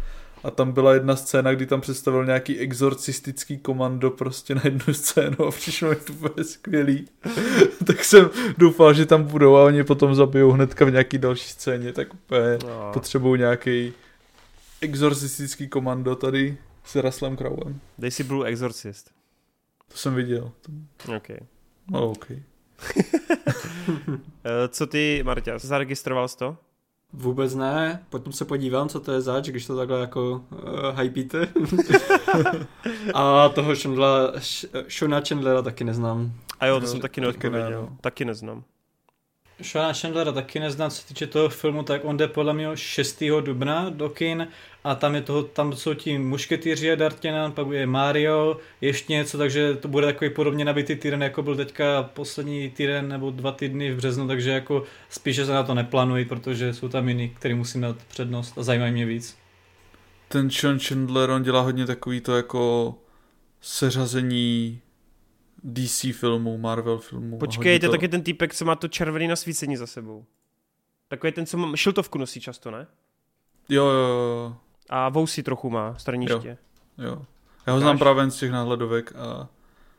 a 0.45 0.51
tam 0.51 0.73
byla 0.73 0.95
jedna 0.95 1.17
scéna, 1.17 1.55
kdy 1.55 1.67
tam 1.67 1.81
představil 1.81 2.25
nějaký 2.25 2.59
exorcistický 2.59 3.59
komando 3.59 4.11
prostě 4.11 4.55
na 4.55 4.61
jednu 4.65 4.95
scénu 4.95 5.45
a 5.47 5.51
přišlo 5.51 5.89
mi 5.91 5.97
to 5.97 6.13
úplně 6.13 6.45
skvělý. 6.45 7.09
tak 7.87 8.05
jsem 8.05 8.31
doufal, 8.59 8.95
že 8.95 9.07
tam 9.07 9.23
budou 9.25 9.57
a 9.57 9.65
oni 9.65 9.85
potom 9.85 10.15
zabijou 10.15 10.51
hnedka 10.51 10.85
v 10.85 10.91
nějaký 10.91 11.19
další 11.19 11.49
scéně, 11.49 11.93
tak 11.93 12.15
úplně 12.15 12.59
No. 12.67 12.91
potřebuju 12.93 13.35
nějaký 13.35 13.93
exorcistický 14.81 15.69
komando 15.69 16.17
tady 16.17 16.57
s 16.85 16.97
Russellem 17.03 17.37
Crowem. 17.37 17.81
Dej 17.99 18.11
si 18.11 18.25
Blue 18.25 18.49
Exorcist. 18.49 19.11
To 19.89 19.97
jsem 19.97 20.15
viděl. 20.15 20.53
OK. 21.17 21.29
No, 21.91 22.11
OK. 22.11 22.27
Eh, 24.45 24.69
Co 24.69 24.87
ty, 24.87 25.23
Marta, 25.25 25.59
zaregistroval 25.59 26.29
jsi 26.29 26.37
to? 26.37 26.57
Vůbec 27.13 27.55
ne, 27.55 28.03
potom 28.11 28.33
se 28.33 28.45
podívám, 28.45 28.89
co 28.89 29.01
to 29.01 29.13
je 29.13 29.21
zač, 29.21 29.49
když 29.49 29.67
to 29.67 29.77
takhle 29.77 30.01
jako 30.01 30.31
uh, 30.51 31.01
hypíte. 31.01 31.49
a 33.15 33.49
toho 33.49 33.75
Shona 34.89 35.21
Chandlera 35.29 35.63
taky 35.63 35.85
neznám. 35.85 36.33
A 36.61 36.67
jo, 36.67 36.75
to 36.75 36.81
No, 36.81 36.87
jsem 36.87 37.01
taky 37.01 37.21
taky 37.21 37.21
ne, 37.21 37.51
neodpověděl. 37.59 37.83
no. 37.91 37.97
Taky 38.01 38.25
neznám. 38.25 38.63
Shona 39.63 39.93
Chandlera 39.93 40.33
taky 40.33 40.61
neznám, 40.61 40.91
co 40.91 40.97
se 40.97 41.09
týče 41.09 41.27
toho 41.27 41.49
filmu, 41.49 41.83
tak 41.83 42.05
on 42.05 42.17
jde 42.17 42.29
podle 42.29 42.55
mě 42.55 42.69
6. 42.75 43.23
dubna 43.41 43.91
do 43.91 44.11
kin 44.11 44.49
a 44.85 44.95
tam, 44.95 45.15
je 45.15 45.23
toho, 45.23 45.43
tam 45.43 45.73
jsou 45.73 45.95
ti 45.95 46.19
mušketýři 46.19 46.93
a 46.93 46.95
D'Artagnan, 46.95 47.53
pak 47.53 47.67
je 47.71 47.87
Mario, 47.87 48.57
ještě 48.81 49.13
něco, 49.13 49.39
takže 49.39 49.75
to 49.75 49.89
bude 49.89 50.07
takový 50.07 50.31
podobně 50.31 50.65
nabitý 50.65 50.97
týden, 50.97 51.23
jako 51.23 51.43
byl 51.43 51.57
teďka 51.57 52.03
poslední 52.03 52.71
týden 52.71 53.09
nebo 53.09 53.31
dva 53.31 53.53
týdny 53.53 53.93
v 53.93 53.97
březnu, 53.97 54.29
takže 54.29 54.51
jako 54.51 54.85
spíše 55.11 55.47
se 55.47 55.53
na 55.53 55.63
to 55.63 55.75
neplánuji, 55.75 56.25
protože 56.25 56.75
jsou 56.75 56.89
tam 56.89 57.09
jiný, 57.09 57.29
který 57.29 57.55
musím 57.55 57.81
dát 57.81 57.97
přednost 58.09 58.59
a 58.59 58.63
zajímají 58.63 58.93
mě 58.93 59.07
víc. 59.07 59.37
Ten 60.29 60.51
Sean 60.51 60.79
Chandler, 60.79 61.31
on 61.31 61.43
dělá 61.43 61.61
hodně 61.61 61.87
takový 61.87 62.21
to 62.21 62.37
jako 62.37 62.95
seřazení 63.61 64.81
DC 65.73 66.07
filmů, 66.13 66.59
Marvel 66.59 66.99
filmů. 66.99 67.39
Počkej, 67.39 67.79
to 67.79 67.87
to... 67.87 67.87
je 67.87 67.99
taky 67.99 68.09
ten 68.09 68.23
týpek, 68.23 68.55
co 68.55 68.65
má 68.65 68.75
to 68.75 68.89
červený 68.89 69.29
nasvícení 69.29 69.77
za 69.77 69.87
sebou. 69.87 70.25
Takový 71.09 71.33
ten, 71.33 71.47
co 71.47 71.57
má, 71.57 71.77
šiltovku 71.77 72.19
nosí 72.19 72.41
často, 72.41 72.71
ne? 72.71 72.87
Jo, 73.69 73.85
jo, 73.85 74.09
jo. 74.09 74.57
A 74.89 75.09
vousy 75.09 75.43
trochu 75.43 75.71
má, 75.71 75.95
straniště. 75.99 76.59
Jo, 76.99 77.05
jo. 77.05 77.23
Já 77.67 77.73
ho 77.73 77.81
znám 77.81 77.99
právě 77.99 78.31
z 78.31 78.39
těch 78.39 78.51
náhledovek 78.51 79.13
a 79.17 79.49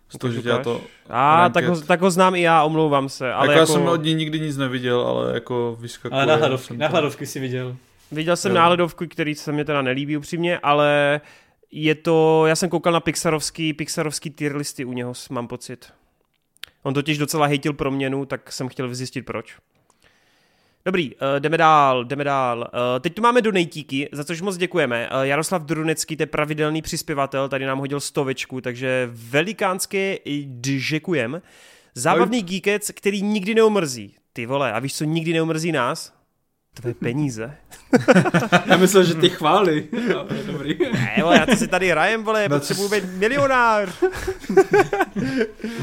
z 0.09 0.17
toho, 0.17 0.33
že 0.33 0.41
dělá 0.41 0.63
to 0.63 0.81
A 1.09 1.49
tak 1.49 1.65
ho, 1.65 1.81
tak 1.81 2.01
ho 2.01 2.11
znám 2.11 2.35
i 2.35 2.41
já, 2.41 2.63
omlouvám 2.63 3.09
se. 3.09 3.33
Ale 3.33 3.45
jako, 3.45 3.59
jako... 3.59 3.59
já 3.59 3.65
jsem 3.65 3.87
od 3.87 4.03
něj 4.03 4.15
nikdy 4.15 4.39
nic 4.39 4.57
neviděl, 4.57 5.01
ale 5.01 5.33
jako 5.33 5.77
vyskakuje. 5.79 6.21
Ale 6.21 6.25
náhledovky, 6.25 6.77
náhledovky 6.77 7.25
si 7.25 7.39
viděl. 7.39 7.75
Viděl 8.11 8.35
jsem 8.35 8.51
jo. 8.51 8.55
náhledovku, 8.55 9.05
který 9.07 9.35
se 9.35 9.51
mě 9.51 9.65
teda 9.65 9.81
nelíbí 9.81 10.17
upřímně, 10.17 10.59
ale 10.59 11.21
je 11.71 11.95
to, 11.95 12.45
já 12.47 12.55
jsem 12.55 12.69
koukal 12.69 12.93
na 12.93 12.99
Pixarovský, 12.99 13.73
Pixarovský 13.73 14.29
tier 14.29 14.55
listy 14.55 14.85
u 14.85 14.93
něho, 14.93 15.13
mám 15.29 15.47
pocit. 15.47 15.93
On 16.83 16.93
totiž 16.93 17.17
docela 17.17 17.47
hejtil 17.47 17.73
proměnu, 17.73 18.25
tak 18.25 18.51
jsem 18.51 18.67
chtěl 18.67 18.87
vyzjistit 18.87 19.21
proč. 19.21 19.57
Dobrý, 20.85 21.15
uh, 21.15 21.21
jdeme 21.39 21.57
dál, 21.57 22.05
jdeme 22.05 22.23
dál. 22.23 22.59
Uh, 22.59 22.99
teď 22.99 23.13
tu 23.15 23.21
máme 23.21 23.41
donejtíky, 23.41 24.09
za 24.11 24.23
což 24.23 24.41
moc 24.41 24.57
děkujeme. 24.57 25.09
Uh, 25.09 25.21
Jaroslav 25.21 25.61
Drunecký, 25.61 26.17
to 26.17 26.23
je 26.23 26.27
pravidelný 26.27 26.81
přispěvatel, 26.81 27.49
tady 27.49 27.65
nám 27.65 27.79
hodil 27.79 27.99
stovečku, 27.99 28.61
takže 28.61 29.09
velikánské 29.11 30.17
děkujem. 30.89 31.41
Zábavný 31.95 32.43
geekec, 32.43 32.91
který 32.91 33.21
nikdy 33.21 33.55
neumrzí. 33.55 34.15
Ty 34.33 34.45
vole, 34.45 34.73
a 34.73 34.79
víš, 34.79 34.95
co 34.95 35.03
nikdy 35.03 35.33
neumrzí 35.33 35.71
nás? 35.71 36.18
Tvoje 36.79 36.93
peníze. 36.93 37.57
já 38.65 38.77
myslel, 38.77 39.03
že 39.03 39.15
ty 39.15 39.29
chvály. 39.29 39.87
No, 40.13 40.27
dobrý. 40.45 40.77
Ne, 40.93 41.17
vole, 41.21 41.37
já 41.39 41.45
to 41.45 41.55
si 41.55 41.67
tady 41.67 41.89
hrajem, 41.89 42.23
vole, 42.23 42.49
no, 42.49 42.59
potřebuji 42.59 42.89
být 42.89 43.03
milionář. 43.13 43.89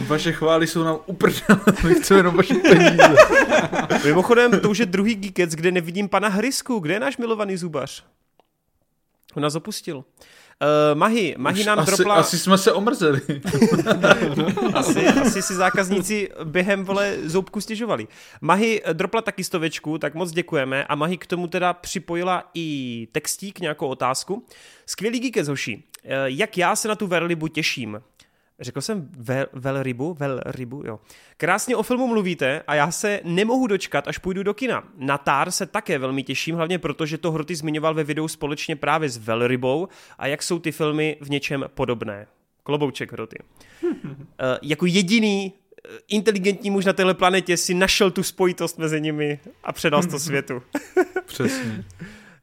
Vaše 0.06 0.32
chvály 0.32 0.66
jsou 0.66 0.84
nám 0.84 0.98
uprdele, 1.06 1.60
my 1.84 1.94
chceme 1.94 2.20
jenom 2.20 2.36
vaše 2.36 2.54
peníze. 2.54 3.14
Mimochodem, 4.04 4.60
to 4.60 4.70
už 4.70 4.78
je 4.78 4.86
druhý 4.86 5.14
geekec, 5.14 5.54
kde 5.54 5.70
nevidím 5.70 6.08
pana 6.08 6.28
Hrysku. 6.28 6.78
Kde 6.78 6.94
je 6.94 7.00
náš 7.00 7.16
milovaný 7.16 7.56
zubař? 7.56 8.04
On 9.34 9.42
nás 9.42 9.54
opustil. 9.54 10.04
Uh, 10.62 10.98
Mahy, 10.98 11.34
Mahy 11.38 11.64
nám 11.64 11.78
asi, 11.78 11.90
dropla... 11.90 12.14
Asi 12.14 12.38
jsme 12.38 12.58
se 12.58 12.72
omrzeli. 12.72 13.20
asi, 14.74 15.06
asi 15.06 15.42
si 15.42 15.54
zákazníci 15.54 16.30
během 16.44 16.84
vole 16.84 17.16
zoubku 17.24 17.60
stěžovali. 17.60 18.08
Mahy 18.40 18.82
dropla 18.92 19.22
taky 19.22 19.44
stovečku, 19.44 19.98
tak 19.98 20.14
moc 20.14 20.32
děkujeme 20.32 20.84
a 20.84 20.94
Mahy 20.94 21.18
k 21.18 21.26
tomu 21.26 21.46
teda 21.48 21.72
připojila 21.72 22.50
i 22.54 23.08
textík, 23.12 23.60
nějakou 23.60 23.86
otázku. 23.86 24.46
Skvělý 24.86 25.20
geekec, 25.20 25.48
hoši. 25.48 25.74
Uh, 26.04 26.10
jak 26.26 26.58
já 26.58 26.76
se 26.76 26.88
na 26.88 26.94
tu 26.94 27.06
verlibu 27.06 27.48
těším. 27.48 28.00
Řekl 28.60 28.80
jsem 28.80 29.08
vel, 29.18 29.46
velrybu? 29.52 30.14
Velrybu, 30.14 30.82
jo. 30.86 31.00
Krásně 31.36 31.76
o 31.76 31.82
filmu 31.82 32.06
mluvíte 32.06 32.62
a 32.66 32.74
já 32.74 32.90
se 32.90 33.20
nemohu 33.24 33.66
dočkat, 33.66 34.08
až 34.08 34.18
půjdu 34.18 34.42
do 34.42 34.54
kina. 34.54 34.88
Na 34.96 35.18
Tár 35.18 35.50
se 35.50 35.66
také 35.66 35.98
velmi 35.98 36.22
těším, 36.22 36.56
hlavně 36.56 36.78
proto, 36.78 37.06
že 37.06 37.18
to 37.18 37.32
Hroty 37.32 37.56
zmiňoval 37.56 37.94
ve 37.94 38.04
videu 38.04 38.28
společně 38.28 38.76
právě 38.76 39.08
s 39.08 39.16
Velrybou 39.16 39.88
a 40.18 40.26
jak 40.26 40.42
jsou 40.42 40.58
ty 40.58 40.72
filmy 40.72 41.16
v 41.20 41.30
něčem 41.30 41.64
podobné. 41.74 42.26
Klobouček 42.62 43.12
Hroty. 43.12 43.38
uh, 43.82 43.98
jako 44.62 44.86
jediný 44.86 45.52
inteligentní 46.08 46.70
muž 46.70 46.84
na 46.84 46.92
téhle 46.92 47.14
planetě 47.14 47.56
si 47.56 47.74
našel 47.74 48.10
tu 48.10 48.22
spojitost 48.22 48.78
mezi 48.78 49.00
nimi 49.00 49.40
a 49.64 49.72
předal 49.72 50.02
to 50.02 50.18
světu. 50.18 50.62
Přesně. 51.26 51.84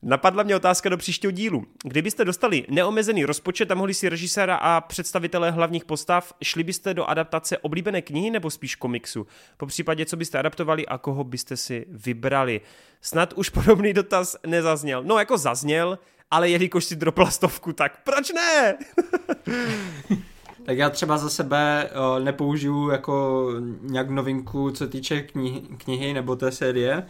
Napadla 0.06 0.43
mě 0.43 0.56
otázka 0.56 0.90
do 0.90 0.98
příštího 0.98 1.32
dílu. 1.32 1.65
Kdybyste 1.83 2.25
dostali 2.25 2.65
neomezený 2.69 3.25
rozpočet 3.25 3.72
a 3.72 3.75
mohli 3.75 3.93
si 3.93 4.09
režiséra 4.09 4.56
a 4.56 4.82
představitele 4.82 5.51
hlavních 5.51 5.85
postav, 5.85 6.33
šli 6.43 6.64
byste 6.64 6.93
do 6.93 7.06
adaptace 7.06 7.57
oblíbené 7.57 8.01
knihy 8.01 8.32
nebo 8.32 8.49
spíš 8.49 8.75
komiksu? 8.75 9.27
Po 9.57 9.65
případě, 9.65 10.06
co 10.06 10.17
byste 10.17 10.40
adaptovali 10.40 10.85
a 10.88 10.98
koho 10.98 11.23
byste 11.23 11.57
si 11.57 11.85
vybrali? 11.90 12.61
Snad 13.01 13.33
už 13.33 13.49
podobný 13.49 13.93
dotaz 13.93 14.35
nezazněl. 14.48 15.03
No, 15.03 15.19
jako 15.19 15.38
zazněl, 15.38 15.99
ale 16.32 16.49
jelikož 16.49 16.85
si 16.85 16.95
dropla 16.95 17.32
stovku, 17.32 17.73
tak 17.73 18.03
proč 18.03 18.32
ne? 18.33 18.77
Tak 20.65 20.77
já 20.77 20.90
třeba 20.90 21.17
za 21.17 21.30
sebe 21.30 21.90
nepoužiju 22.23 22.90
jako 22.90 23.48
nějak 23.82 24.09
novinku, 24.09 24.72
co 24.72 24.88
týče 24.88 25.22
knihy, 25.22 25.61
knihy 25.61 26.14
nebo 26.14 26.35
té 26.35 26.51
série, 26.51 27.06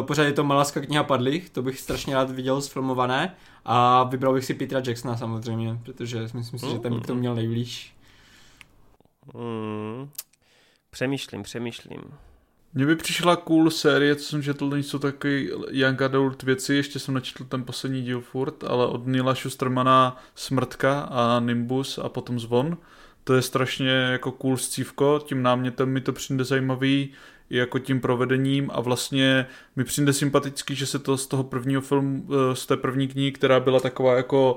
Pořád 0.00 0.22
je 0.22 0.32
to 0.32 0.44
Malaska 0.44 0.80
kniha 0.80 1.04
padlých, 1.04 1.50
to 1.50 1.62
bych 1.62 1.80
strašně 1.80 2.14
rád 2.14 2.30
viděl 2.30 2.62
sfilmované 2.62 3.36
a 3.64 4.04
vybral 4.04 4.34
bych 4.34 4.44
si 4.44 4.54
Petra 4.54 4.82
Jacksona 4.86 5.16
samozřejmě, 5.16 5.78
protože 5.84 6.28
myslím 6.34 6.58
si, 6.58 6.70
že 6.70 6.78
ten 6.78 6.94
by 6.94 7.00
to 7.00 7.14
měl 7.14 7.34
nejblíž. 7.34 7.96
Mm. 9.34 10.10
Přemýšlím, 10.90 11.42
přemýšlím. 11.42 12.00
Mně 12.74 12.86
by 12.86 12.96
přišla 12.96 13.36
cool 13.36 13.70
série, 13.70 14.16
co 14.16 14.24
jsem 14.24 14.42
četl, 14.42 14.76
jsou 14.76 14.98
taky 14.98 15.50
young 15.70 16.02
adult 16.02 16.42
věci, 16.42 16.74
ještě 16.74 16.98
jsem 16.98 17.14
načetl 17.14 17.44
ten 17.44 17.64
poslední 17.64 18.02
díl 18.02 18.20
furt, 18.20 18.64
ale 18.64 18.86
od 18.86 19.06
Nila 19.06 19.34
Schustermana 19.34 20.16
Smrtka 20.34 21.00
a 21.00 21.40
Nimbus 21.40 21.98
a 21.98 22.08
potom 22.08 22.40
Zvon. 22.40 22.78
To 23.24 23.34
je 23.34 23.42
strašně 23.42 23.90
jako 23.90 24.32
cool 24.32 24.56
scívko, 24.56 25.20
tím 25.24 25.42
námětem 25.42 25.88
mi 25.88 26.00
to 26.00 26.12
přijde 26.12 26.44
zajímavý, 26.44 27.12
jako 27.50 27.78
tím 27.78 28.00
provedením 28.00 28.70
a 28.74 28.80
vlastně 28.80 29.46
mi 29.76 29.84
přijde 29.84 30.12
sympatický, 30.12 30.74
že 30.74 30.86
se 30.86 30.98
to 30.98 31.16
z 31.16 31.26
toho 31.26 31.44
prvního 31.44 31.80
filmu, 31.80 32.26
eh, 32.30 32.56
z 32.56 32.66
té 32.66 32.76
první 32.76 33.08
knihy, 33.08 33.32
která 33.32 33.60
byla 33.60 33.80
taková 33.80 34.16
jako 34.16 34.56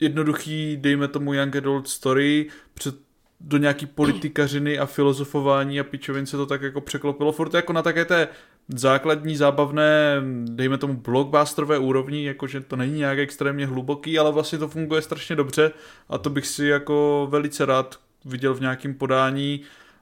jednoduchý, 0.00 0.76
dejme 0.76 1.08
tomu 1.08 1.34
young 1.34 1.56
adult 1.56 1.88
story, 1.88 2.46
před 2.74 2.94
do 3.40 3.58
nějaký 3.58 3.86
politikařiny 3.86 4.78
a 4.78 4.86
filozofování 4.86 5.80
a 5.80 5.84
pičovin 5.84 6.26
se 6.26 6.36
to 6.36 6.46
tak 6.46 6.62
jako 6.62 6.80
překlopilo 6.80 7.32
furt 7.32 7.54
jako 7.54 7.72
na 7.72 7.82
také 7.82 8.04
té 8.04 8.28
základní, 8.68 9.36
zábavné, 9.36 10.22
dejme 10.44 10.78
tomu 10.78 10.94
blockbusterové 10.94 11.78
úrovni, 11.78 12.24
jakože 12.24 12.60
to 12.60 12.76
není 12.76 12.98
nějak 12.98 13.18
extrémně 13.18 13.66
hluboký, 13.66 14.18
ale 14.18 14.32
vlastně 14.32 14.58
to 14.58 14.68
funguje 14.68 15.02
strašně 15.02 15.36
dobře 15.36 15.72
a 16.08 16.18
to 16.18 16.30
bych 16.30 16.46
si 16.46 16.66
jako 16.66 17.26
velice 17.30 17.66
rád 17.66 18.00
viděl 18.24 18.54
v 18.54 18.60
nějakém 18.60 18.94
podání 18.94 19.60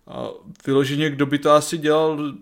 a 0.09 0.29
vyloženě, 0.67 1.11
kdo 1.11 1.27
by 1.27 1.39
to 1.39 1.51
asi 1.51 1.79
dělal, 1.79 2.35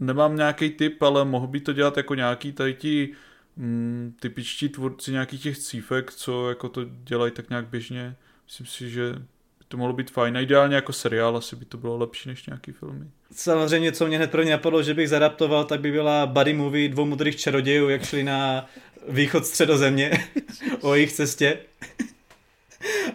nemám 0.00 0.36
nějaký 0.36 0.70
typ, 0.70 1.02
ale 1.02 1.24
mohl 1.24 1.46
by 1.46 1.60
to 1.60 1.72
dělat 1.72 1.96
jako 1.96 2.14
nějaký 2.14 2.52
tady 2.52 2.74
ti 2.74 3.12
mm, 3.56 4.14
typičtí 4.20 4.68
tvůrci 4.68 5.12
nějakých 5.12 5.42
těch 5.42 5.58
cífek, 5.58 6.12
co 6.12 6.48
jako 6.48 6.68
to 6.68 6.84
dělají 6.84 7.32
tak 7.32 7.50
nějak 7.50 7.66
běžně. 7.66 8.16
Myslím 8.46 8.66
si, 8.66 8.90
že 8.90 9.12
by 9.58 9.64
to 9.68 9.76
mohlo 9.76 9.92
být 9.92 10.10
fajn. 10.10 10.36
Ideálně 10.36 10.74
jako 10.74 10.92
seriál 10.92 11.36
asi 11.36 11.56
by 11.56 11.64
to 11.64 11.78
bylo 11.78 11.98
lepší 11.98 12.28
než 12.28 12.46
nějaký 12.46 12.72
filmy. 12.72 13.06
Samozřejmě, 13.32 13.92
co 13.92 14.06
mě 14.06 14.16
hned 14.16 14.30
prvně 14.30 14.52
napadlo, 14.52 14.82
že 14.82 14.94
bych 14.94 15.08
zadaptoval, 15.08 15.64
tak 15.64 15.80
by 15.80 15.92
byla 15.92 16.26
buddy 16.26 16.52
movie 16.52 16.88
dvou 16.88 17.04
modrých 17.04 17.36
čarodějů, 17.36 17.88
jak 17.88 18.04
šli 18.04 18.24
na 18.24 18.66
východ 19.08 19.46
středozemě 19.46 20.10
o 20.80 20.94
jejich 20.94 21.12
cestě. 21.12 21.58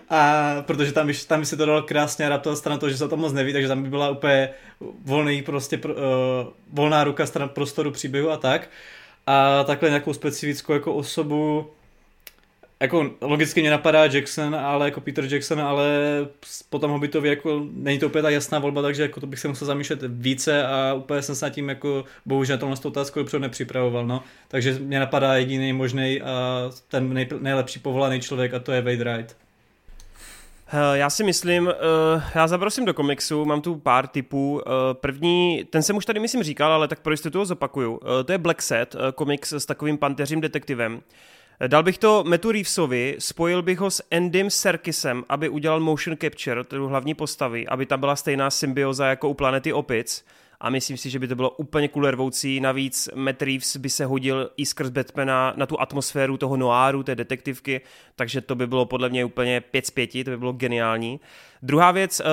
A 0.09 0.55
protože 0.61 0.91
tam, 0.91 1.09
tam 1.27 1.45
se 1.45 1.57
to 1.57 1.65
dalo 1.65 1.81
krásně 1.81 2.25
adaptovat 2.25 2.57
stran 2.57 2.79
toho, 2.79 2.89
že 2.89 2.97
se 2.97 3.07
to 3.07 3.17
moc 3.17 3.33
neví, 3.33 3.53
takže 3.53 3.67
tam 3.67 3.83
by 3.83 3.89
byla 3.89 4.09
úplně 4.09 4.49
volný, 5.05 5.41
prostě 5.41 5.77
uh, 5.77 5.93
volná 6.73 7.03
ruka 7.03 7.25
stran 7.25 7.49
prostoru 7.49 7.91
příběhu 7.91 8.31
a 8.31 8.37
tak. 8.37 8.69
A 9.27 9.63
takhle 9.63 9.89
nějakou 9.89 10.13
specifickou 10.13 10.73
jako 10.73 10.93
osobu, 10.93 11.71
jako 12.79 13.11
logicky 13.21 13.61
mě 13.61 13.71
napadá 13.71 14.05
Jackson, 14.05 14.55
ale 14.55 14.85
jako 14.85 15.01
Peter 15.01 15.33
Jackson, 15.33 15.61
ale 15.61 15.87
potom 16.69 16.91
Hobbitovi 16.91 17.29
jako 17.29 17.67
není 17.71 17.99
to 17.99 18.05
úplně 18.05 18.21
ta 18.21 18.29
jasná 18.29 18.59
volba, 18.59 18.81
takže 18.81 19.01
jako 19.01 19.19
to 19.19 19.27
bych 19.27 19.39
se 19.39 19.47
musel 19.47 19.67
zamýšlet 19.67 19.99
více 20.07 20.67
a 20.67 20.93
úplně 20.93 21.21
jsem 21.21 21.35
se 21.35 21.45
nad 21.45 21.49
tím 21.49 21.69
jako 21.69 22.03
bohužel 22.25 22.55
na 22.55 22.59
tomhle 22.59 22.77
otázku 22.83 23.19
dopředu 23.19 23.41
nepřipravoval, 23.41 24.07
no. 24.07 24.23
Takže 24.47 24.73
mě 24.79 24.99
napadá 24.99 25.35
jediný 25.35 25.73
možný 25.73 26.21
a 26.21 26.63
ten 26.87 27.13
nej, 27.13 27.27
nejlepší 27.39 27.79
povolaný 27.79 28.21
člověk 28.21 28.53
a 28.53 28.59
to 28.59 28.71
je 28.71 28.81
Wade 28.81 28.97
Wright. 28.97 29.48
Eh, 30.71 30.97
já 30.97 31.09
si 31.09 31.23
myslím, 31.23 31.67
uh, 31.67 31.73
já 32.35 32.47
zabrosím 32.47 32.85
do 32.85 32.93
komiksu, 32.93 33.45
mám 33.45 33.61
tu 33.61 33.75
pár 33.75 34.07
typů. 34.07 34.53
Uh, 34.53 34.61
první, 34.93 35.65
ten 35.69 35.83
jsem 35.83 35.97
už 35.97 36.05
tady 36.05 36.19
myslím 36.19 36.43
říkal, 36.43 36.73
ale 36.73 36.87
tak 36.87 36.99
pro 36.99 37.13
jistotu 37.13 37.39
ho 37.39 37.45
zopakuju. 37.45 37.91
Uh, 37.91 37.97
to 38.25 38.31
je 38.31 38.37
Black 38.37 38.61
Set, 38.61 38.95
komiks 39.15 39.53
s 39.53 39.65
takovým 39.65 39.97
panteřím 39.97 40.41
detektivem. 40.41 41.01
Dal 41.67 41.83
bych 41.83 41.97
to 41.97 42.23
Metu 42.23 42.51
Reevesovi, 42.51 43.15
spojil 43.19 43.61
bych 43.61 43.79
ho 43.79 43.91
s 43.91 44.03
Endym 44.11 44.49
Serkisem, 44.49 45.23
aby 45.29 45.49
udělal 45.49 45.79
motion 45.79 46.17
capture, 46.17 46.63
tu 46.63 46.87
hlavní 46.87 47.13
postavy, 47.13 47.67
aby 47.67 47.85
tam 47.85 47.99
byla 47.99 48.15
stejná 48.15 48.49
symbioza 48.49 49.07
jako 49.07 49.29
u 49.29 49.33
Planety 49.33 49.73
Opic 49.73 50.25
a 50.61 50.69
myslím 50.69 50.97
si, 50.97 51.09
že 51.09 51.19
by 51.19 51.27
to 51.27 51.35
bylo 51.35 51.49
úplně 51.49 51.87
kulervoucí. 51.87 52.59
Navíc 52.59 53.09
Matt 53.15 53.41
Reeves 53.41 53.77
by 53.77 53.89
se 53.89 54.05
hodil 54.05 54.51
i 54.57 54.65
skrz 54.65 54.89
Batmana 54.89 55.53
na 55.55 55.65
tu 55.65 55.81
atmosféru 55.81 56.37
toho 56.37 56.57
noáru, 56.57 57.03
té 57.03 57.15
detektivky, 57.15 57.81
takže 58.15 58.41
to 58.41 58.55
by 58.55 58.67
bylo 58.67 58.85
podle 58.85 59.09
mě 59.09 59.25
úplně 59.25 59.61
5 59.61 59.85
z 59.85 59.91
5, 59.91 60.23
to 60.23 60.31
by 60.31 60.37
bylo 60.37 60.53
geniální. 60.53 61.19
Druhá 61.61 61.91
věc, 61.91 62.19
uh, 62.19 62.25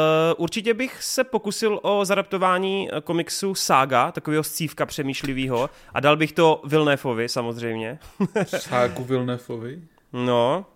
určitě 0.42 0.74
bych 0.74 1.02
se 1.02 1.24
pokusil 1.24 1.80
o 1.82 2.04
zadaptování 2.04 2.88
eh, 2.92 3.00
komiksu 3.00 3.54
Saga, 3.54 4.12
takového 4.12 4.42
scívka 4.42 4.86
přemýšlivého 4.86 5.70
a 5.94 6.00
dal 6.00 6.16
bych 6.16 6.32
to 6.32 6.62
Vilnefovi 6.64 7.28
samozřejmě. 7.28 7.98
Ságu 8.46 9.04
Vilnefovi? 9.04 9.82
No, 10.12 10.66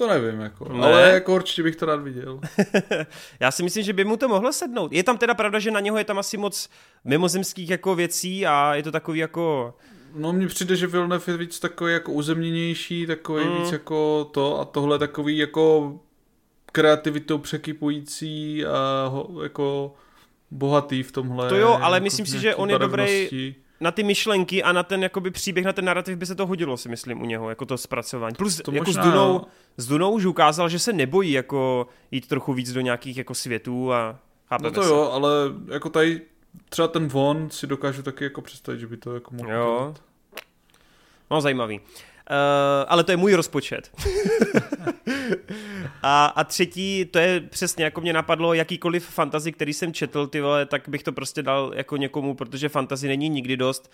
to 0.00 0.08
nevím, 0.08 0.40
jako. 0.40 0.72
Ne? 0.72 0.84
ale 0.84 1.10
jako 1.10 1.34
určitě 1.34 1.62
bych 1.62 1.76
to 1.76 1.86
rád 1.86 2.02
viděl. 2.02 2.40
Já 3.40 3.50
si 3.50 3.62
myslím, 3.62 3.84
že 3.84 3.92
by 3.92 4.04
mu 4.04 4.16
to 4.16 4.28
mohlo 4.28 4.52
sednout. 4.52 4.92
Je 4.92 5.02
tam 5.02 5.18
teda 5.18 5.34
pravda, 5.34 5.58
že 5.58 5.70
na 5.70 5.80
něho 5.80 5.98
je 5.98 6.04
tam 6.04 6.18
asi 6.18 6.36
moc 6.36 6.68
mimozemských 7.04 7.70
jako 7.70 7.94
věcí 7.94 8.46
a 8.46 8.74
je 8.74 8.82
to 8.82 8.92
takový 8.92 9.18
jako... 9.18 9.74
No 10.14 10.32
mně 10.32 10.46
přijde, 10.46 10.76
že 10.76 10.86
Villeneuve 10.86 11.32
je 11.32 11.36
víc 11.36 11.60
takový 11.60 11.92
jako 11.92 12.12
uzemněnější, 12.12 13.06
takový 13.06 13.44
mm. 13.44 13.56
víc 13.56 13.72
jako 13.72 14.30
to 14.32 14.60
a 14.60 14.64
tohle 14.64 14.98
takový 14.98 15.38
jako 15.38 15.98
kreativitou 16.72 17.38
překypující 17.38 18.66
a 18.66 19.06
ho, 19.08 19.42
jako 19.42 19.94
bohatý 20.50 21.02
v 21.02 21.12
tomhle. 21.12 21.48
To 21.48 21.56
jo, 21.56 21.78
ale 21.80 21.96
jako 21.96 22.04
myslím 22.04 22.26
si, 22.26 22.38
že 22.38 22.54
on 22.54 22.70
je 22.70 22.78
dobrý 22.78 23.28
na 23.80 23.90
ty 23.90 24.02
myšlenky 24.02 24.62
a 24.62 24.72
na 24.72 24.82
ten 24.82 25.02
jakoby 25.02 25.30
příběh, 25.30 25.66
na 25.66 25.72
ten 25.72 25.84
narrativ 25.84 26.18
by 26.18 26.26
se 26.26 26.34
to 26.34 26.46
hodilo, 26.46 26.76
si 26.76 26.88
myslím, 26.88 27.22
u 27.22 27.24
něho, 27.24 27.48
jako 27.48 27.66
to 27.66 27.78
zpracování. 27.78 28.34
Plus 28.34 28.56
to 28.64 28.72
jako 28.72 28.84
možná, 28.90 29.02
s 29.02 29.06
Dunou, 29.06 29.46
s 29.76 29.86
Dunou 29.86 30.10
už 30.10 30.24
ukázal, 30.24 30.68
že 30.68 30.78
se 30.78 30.92
nebojí 30.92 31.32
jako 31.32 31.86
jít 32.10 32.28
trochu 32.28 32.52
víc 32.52 32.72
do 32.72 32.80
nějakých 32.80 33.16
jako 33.16 33.34
světů 33.34 33.92
a 33.92 34.18
chápeme 34.48 34.68
No 34.70 34.74
to 34.74 34.82
se. 34.82 34.88
jo, 34.88 35.10
ale 35.12 35.30
jako 35.68 35.88
tady 35.90 36.20
třeba 36.68 36.88
ten 36.88 37.08
von 37.08 37.50
si 37.50 37.66
dokážu 37.66 38.02
taky 38.02 38.24
jako 38.24 38.42
představit, 38.42 38.80
že 38.80 38.86
by 38.86 38.96
to 38.96 39.14
jako 39.14 39.34
mohl 39.34 39.50
Jo. 39.52 39.94
No 41.30 41.40
zajímavý. 41.40 41.80
Uh, 42.30 42.36
ale 42.88 43.04
to 43.04 43.12
je 43.12 43.16
můj 43.16 43.34
rozpočet. 43.34 43.90
a, 46.02 46.26
a 46.26 46.44
třetí, 46.44 47.04
to 47.04 47.18
je 47.18 47.40
přesně 47.40 47.84
jako 47.84 48.00
mě 48.00 48.12
napadlo, 48.12 48.54
jakýkoliv 48.54 49.06
fantazy, 49.06 49.52
který 49.52 49.72
jsem 49.72 49.92
četl, 49.92 50.26
ty 50.26 50.40
vole, 50.40 50.66
tak 50.66 50.88
bych 50.88 51.02
to 51.02 51.12
prostě 51.12 51.42
dal 51.42 51.72
jako 51.74 51.96
někomu, 51.96 52.34
protože 52.34 52.68
fantazy 52.68 53.08
není 53.08 53.28
nikdy 53.28 53.56
dost. 53.56 53.90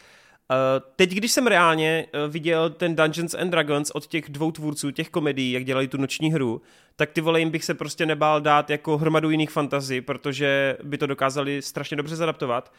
Uh, 0.51 0.57
teď, 0.97 1.11
když 1.11 1.33
jsem 1.33 1.47
reálně 1.47 2.07
uh, 2.15 2.33
viděl 2.33 2.71
ten 2.71 2.97
Dungeons 2.97 3.35
and 3.35 3.51
Dragons 3.51 3.91
od 3.91 4.07
těch 4.07 4.29
dvou 4.29 4.53
tvůrců, 4.53 4.91
těch 4.91 5.09
komedií, 5.09 5.53
jak 5.53 5.65
dělali 5.65 5.89
tu 5.89 5.97
noční 5.97 6.33
hru, 6.33 6.63
tak 6.97 7.11
ty 7.11 7.21
vole, 7.21 7.41
jim 7.41 7.51
bych 7.51 7.65
se 7.65 7.75
prostě 7.75 8.07
nebál 8.07 8.41
dát 8.41 8.71
jako 8.71 8.99
hromadu 8.99 9.31
jiných 9.31 9.51
fantazí, 9.51 10.01
protože 10.01 10.77
by 10.83 10.99
to 10.99 11.07
dokázali 11.07 11.63
strašně 11.63 11.97
dobře 11.97 12.17
zadaptovat. 12.17 12.73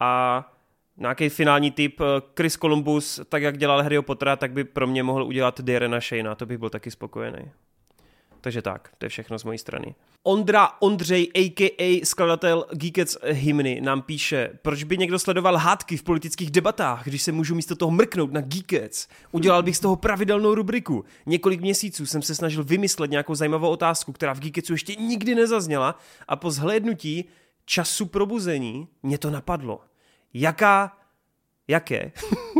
A 0.00 0.44
nějaký 0.96 1.28
finální 1.28 1.70
typ 1.70 2.00
eh, 2.00 2.04
Chris 2.36 2.56
Columbus, 2.56 3.20
tak 3.28 3.42
jak 3.42 3.58
dělal 3.58 3.82
Harry 3.82 4.02
Pottera, 4.02 4.36
tak 4.36 4.52
by 4.52 4.64
pro 4.64 4.86
mě 4.86 5.02
mohl 5.02 5.24
udělat 5.24 5.60
Darrena 5.60 6.00
Shayna, 6.00 6.34
to 6.34 6.46
bych 6.46 6.58
byl 6.58 6.70
taky 6.70 6.90
spokojený. 6.90 7.50
Takže 8.40 8.62
tak, 8.62 8.90
to 8.98 9.04
je 9.04 9.08
všechno 9.08 9.38
z 9.38 9.44
mojí 9.44 9.58
strany. 9.58 9.94
Ondra 10.22 10.68
Ondřej, 10.80 11.28
a.k.a. 11.34 12.00
skladatel 12.04 12.66
Geekets 12.72 13.16
hymny, 13.24 13.80
nám 13.80 14.02
píše, 14.02 14.50
proč 14.62 14.84
by 14.84 14.98
někdo 14.98 15.18
sledoval 15.18 15.56
hádky 15.56 15.96
v 15.96 16.02
politických 16.02 16.50
debatách, 16.50 17.04
když 17.04 17.22
se 17.22 17.32
můžu 17.32 17.54
místo 17.54 17.76
toho 17.76 17.90
mrknout 17.90 18.32
na 18.32 18.40
Geekets. 18.40 19.08
Udělal 19.32 19.62
bych 19.62 19.76
z 19.76 19.80
toho 19.80 19.96
pravidelnou 19.96 20.54
rubriku. 20.54 21.04
Několik 21.26 21.60
měsíců 21.60 22.06
jsem 22.06 22.22
se 22.22 22.34
snažil 22.34 22.64
vymyslet 22.64 23.10
nějakou 23.10 23.34
zajímavou 23.34 23.68
otázku, 23.68 24.12
která 24.12 24.32
v 24.32 24.40
Geeketsu 24.40 24.72
ještě 24.72 24.94
nikdy 24.94 25.34
nezazněla 25.34 25.98
a 26.28 26.36
po 26.36 26.50
zhlédnutí 26.50 27.24
času 27.64 28.06
probuzení 28.06 28.88
mě 29.02 29.18
to 29.18 29.30
napadlo 29.30 29.80
jaká, 30.34 30.92
jaké, 31.68 32.12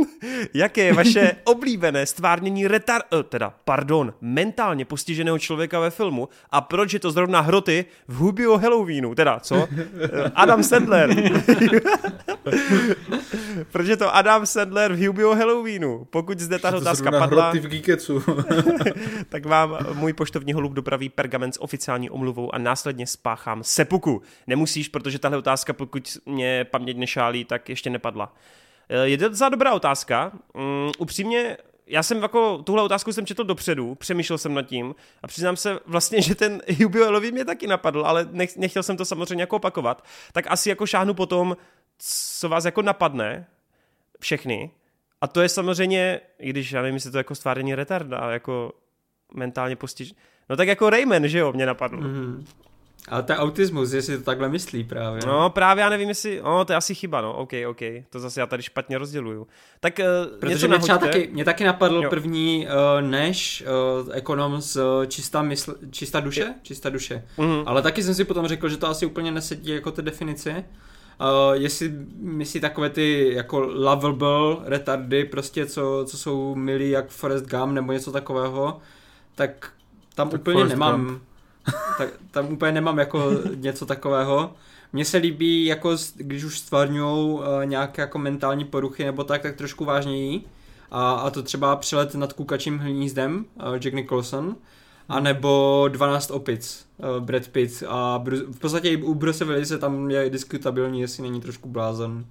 jaké 0.54 0.84
je 0.84 0.92
vaše 0.92 1.36
oblíbené 1.44 2.06
stvárnění 2.06 2.68
retar, 2.68 3.02
eh, 3.12 3.22
teda, 3.22 3.54
pardon, 3.64 4.14
mentálně 4.20 4.84
postiženého 4.84 5.38
člověka 5.38 5.80
ve 5.80 5.90
filmu 5.90 6.28
a 6.50 6.60
proč 6.60 6.92
je 6.92 7.00
to 7.00 7.10
zrovna 7.10 7.40
hroty 7.40 7.84
v 8.08 8.16
Hubio 8.16 8.58
Halloweenu, 8.58 9.14
teda, 9.14 9.40
co? 9.40 9.68
Eh, 9.78 10.32
Adam 10.34 10.62
Sandler. 10.62 11.10
proč 13.72 13.86
je 13.86 13.96
to 13.96 14.14
Adam 14.14 14.46
Sandler 14.46 14.92
v 14.92 15.06
Hubio 15.06 15.34
Halloweenu? 15.34 16.06
Pokud 16.10 16.40
zde 16.40 16.58
ta 16.58 16.76
otázka 16.76 17.10
padla, 17.10 17.52
v 17.52 17.82
tak 19.28 19.46
vám 19.46 19.78
můj 19.92 20.12
poštovní 20.12 20.52
holub 20.52 20.72
dopraví 20.72 21.08
pergament 21.08 21.54
s 21.54 21.62
oficiální 21.62 22.10
omluvou 22.10 22.54
a 22.54 22.58
následně 22.58 23.06
spáchám 23.06 23.64
sepuku. 23.64 24.22
Nemusíš, 24.46 24.88
protože 24.88 25.18
tahle 25.18 25.38
otázka, 25.38 25.72
pokud 25.72 26.18
mě 26.26 26.66
paměť 26.70 26.96
nešálí, 26.96 27.44
tak 27.44 27.68
ještě 27.68 27.90
nepadla. 27.90 28.32
Eh, 28.88 29.08
je 29.08 29.18
to 29.18 29.34
za 29.34 29.48
dobrá 29.48 29.72
otázka. 29.72 30.32
Um, 30.54 30.92
upřímně, 30.98 31.56
já 31.86 32.02
jsem 32.02 32.22
jako, 32.22 32.62
tuhle 32.62 32.82
otázku 32.82 33.12
jsem 33.12 33.26
četl 33.26 33.44
dopředu, 33.44 33.94
přemýšlel 33.94 34.38
jsem 34.38 34.54
nad 34.54 34.62
tím 34.62 34.94
a 35.22 35.26
přiznám 35.26 35.56
se 35.56 35.78
vlastně, 35.86 36.22
že 36.22 36.34
ten 36.34 36.62
jubileový 36.68 37.32
mě 37.32 37.44
taky 37.44 37.66
napadl, 37.66 38.06
ale 38.06 38.28
nech, 38.30 38.56
nechtěl 38.56 38.82
jsem 38.82 38.96
to 38.96 39.04
samozřejmě 39.04 39.42
jako 39.42 39.56
opakovat. 39.56 40.04
Tak 40.32 40.44
asi 40.48 40.68
jako 40.68 40.86
šáhnu 40.86 41.14
potom, 41.14 41.56
co 42.38 42.48
vás 42.48 42.64
jako 42.64 42.82
napadne, 42.82 43.46
všechny. 44.20 44.70
A 45.20 45.26
to 45.26 45.40
je 45.40 45.48
samozřejmě, 45.48 46.20
i 46.38 46.50
když 46.50 46.72
já 46.72 46.82
nevím, 46.82 46.94
jestli 46.94 47.10
to 47.10 47.18
jako 47.18 47.34
stvárení 47.34 47.74
retarda, 47.74 48.30
jako 48.30 48.72
mentálně 49.34 49.76
postiž. 49.76 50.14
No 50.48 50.56
tak 50.56 50.68
jako 50.68 50.90
Rayman, 50.90 51.28
že 51.28 51.38
jo, 51.38 51.52
mě 51.52 51.66
napadlo. 51.66 52.00
Mm. 52.00 52.46
Ale 53.08 53.22
to 53.22 53.32
je 53.32 53.38
autismus, 53.38 53.92
jestli 53.92 54.18
to 54.18 54.24
takhle 54.24 54.48
myslí 54.48 54.84
právě. 54.84 55.20
No 55.26 55.50
právě 55.50 55.82
já 55.82 55.88
nevím, 55.88 56.08
jestli, 56.08 56.40
no 56.44 56.64
to 56.64 56.72
je 56.72 56.76
asi 56.76 56.94
chyba, 56.94 57.20
no, 57.20 57.32
ok, 57.32 57.52
ok, 57.68 57.80
to 58.10 58.20
zase 58.20 58.40
já 58.40 58.46
tady 58.46 58.62
špatně 58.62 58.98
rozděluju. 58.98 59.46
Tak 59.80 59.98
uh, 59.98 60.38
Protože 60.38 60.68
mě, 60.68 60.78
třeba 60.78 60.98
taky, 60.98 61.28
mě 61.32 61.44
taky 61.44 61.64
napadl 61.64 62.02
jo. 62.02 62.10
první 62.10 62.66
uh, 62.66 63.08
než 63.08 63.64
uh, 64.02 64.08
ekonom 64.12 64.60
z 64.60 64.76
uh, 64.76 65.04
čistá, 65.06 65.42
mysl, 65.42 65.74
čistá 65.90 66.20
duše, 66.20 66.40
je. 66.40 66.54
čistá 66.62 66.90
duše. 66.90 67.24
Mm-hmm. 67.38 67.62
Ale 67.66 67.82
taky 67.82 68.02
jsem 68.02 68.14
si 68.14 68.24
potom 68.24 68.48
řekl, 68.48 68.68
že 68.68 68.76
to 68.76 68.88
asi 68.88 69.06
úplně 69.06 69.30
nesedí 69.30 69.70
jako 69.70 69.90
ty 69.90 70.02
definice. 70.02 70.64
Uh, 71.20 71.54
jestli 71.54 71.92
myslí 72.18 72.60
takové 72.60 72.90
ty 72.90 73.34
jako 73.34 73.60
lovable 73.60 74.56
retardy, 74.64 75.24
prostě 75.24 75.66
co, 75.66 76.04
co 76.08 76.18
jsou 76.18 76.54
milí 76.54 76.90
jak 76.90 77.08
Forest 77.08 77.46
Gump 77.46 77.72
nebo 77.72 77.92
něco 77.92 78.12
takového, 78.12 78.80
tak 79.34 79.72
tam 80.14 80.30
tak 80.30 80.40
úplně 80.40 80.54
Forrest 80.54 80.74
nemám. 80.74 81.06
Gump 81.06 81.22
tak 81.98 82.08
tam 82.30 82.52
úplně 82.52 82.72
nemám 82.72 82.98
jako 82.98 83.30
něco 83.54 83.86
takového. 83.86 84.54
Mně 84.92 85.04
se 85.04 85.16
líbí, 85.16 85.64
jako 85.64 85.96
když 86.16 86.44
už 86.44 86.58
stvárňují 86.58 87.32
uh, 87.32 87.40
nějaké 87.64 88.02
jako 88.02 88.18
mentální 88.18 88.64
poruchy 88.64 89.04
nebo 89.04 89.24
tak, 89.24 89.42
tak 89.42 89.56
trošku 89.56 89.84
vážněji. 89.84 90.44
A, 90.90 91.12
a 91.12 91.30
to 91.30 91.42
třeba 91.42 91.76
přelet 91.76 92.14
nad 92.14 92.32
kukačím 92.32 92.78
hnízdem, 92.78 93.44
uh, 93.54 93.74
Jack 93.74 93.94
Nicholson, 93.94 94.56
a 95.08 95.20
nebo 95.20 95.84
12 95.88 96.30
opic, 96.30 96.86
uh, 96.98 97.24
Brad 97.24 97.48
Pitt. 97.48 97.82
A 97.88 98.18
Bruce, 98.18 98.44
v 98.44 98.58
podstatě 98.58 98.88
i 98.88 99.02
u 99.02 99.14
Bruce 99.14 99.44
Willise 99.44 99.78
tam 99.78 100.10
je 100.10 100.30
diskutabilní, 100.30 101.00
jestli 101.00 101.22
není 101.22 101.40
trošku 101.40 101.68
blázen. 101.68 102.26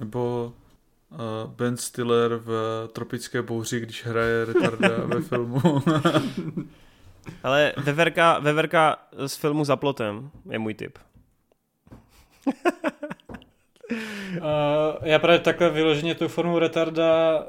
Nebo 0.00 0.52
uh, 1.10 1.18
Ben 1.50 1.76
Stiller 1.76 2.36
v 2.44 2.50
Tropické 2.92 3.42
bouři, 3.42 3.80
když 3.80 4.06
hraje 4.06 4.44
retarda 4.52 4.88
ve 5.04 5.20
filmu. 5.20 5.60
Ale 7.42 7.72
veverka, 7.76 8.38
veverka 8.38 8.96
z 9.26 9.36
filmu 9.36 9.64
Za 9.64 9.76
plotem 9.76 10.30
je 10.50 10.58
můj 10.58 10.74
tip. 10.74 10.98
uh, 12.46 12.52
já 15.02 15.18
právě 15.18 15.38
takhle 15.38 15.70
vyloženě 15.70 16.14
tu 16.14 16.28
formu 16.28 16.58
retarda 16.58 17.42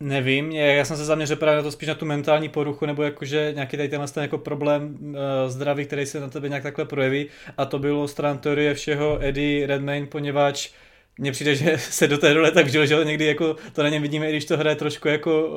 nevím, 0.00 0.52
já 0.52 0.84
jsem 0.84 0.96
se 0.96 1.04
zaměřil 1.04 1.36
právě 1.36 1.56
na 1.56 1.62
to 1.62 1.70
spíš 1.70 1.88
na 1.88 1.94
tu 1.94 2.06
mentální 2.06 2.48
poruchu, 2.48 2.86
nebo 2.86 3.02
jakože 3.02 3.52
nějaký 3.54 3.76
tady 3.76 3.88
ten 3.88 4.04
jako 4.20 4.38
problém 4.38 4.96
uh, 5.00 5.16
zdraví, 5.48 5.84
který 5.84 6.06
se 6.06 6.20
na 6.20 6.28
tebe 6.28 6.48
nějak 6.48 6.62
takhle 6.62 6.84
projeví 6.84 7.26
a 7.56 7.64
to 7.64 7.78
bylo 7.78 8.08
stran 8.08 8.38
teorie 8.38 8.74
všeho 8.74 9.18
Eddie 9.20 9.66
Redmayne, 9.66 10.06
poněvadž 10.06 10.70
mně 11.18 11.32
přijde, 11.32 11.54
že 11.54 11.78
se 11.78 12.06
do 12.06 12.18
té 12.18 12.34
role 12.34 12.50
tak 12.50 12.66
vžil, 12.66 12.86
že 12.86 13.04
někdy 13.04 13.24
jako 13.24 13.56
to 13.72 13.82
na 13.82 13.88
něm 13.88 14.02
vidíme, 14.02 14.28
i 14.28 14.32
když 14.32 14.44
to 14.44 14.56
hraje 14.56 14.76
trošku 14.76 15.08
jako, 15.08 15.50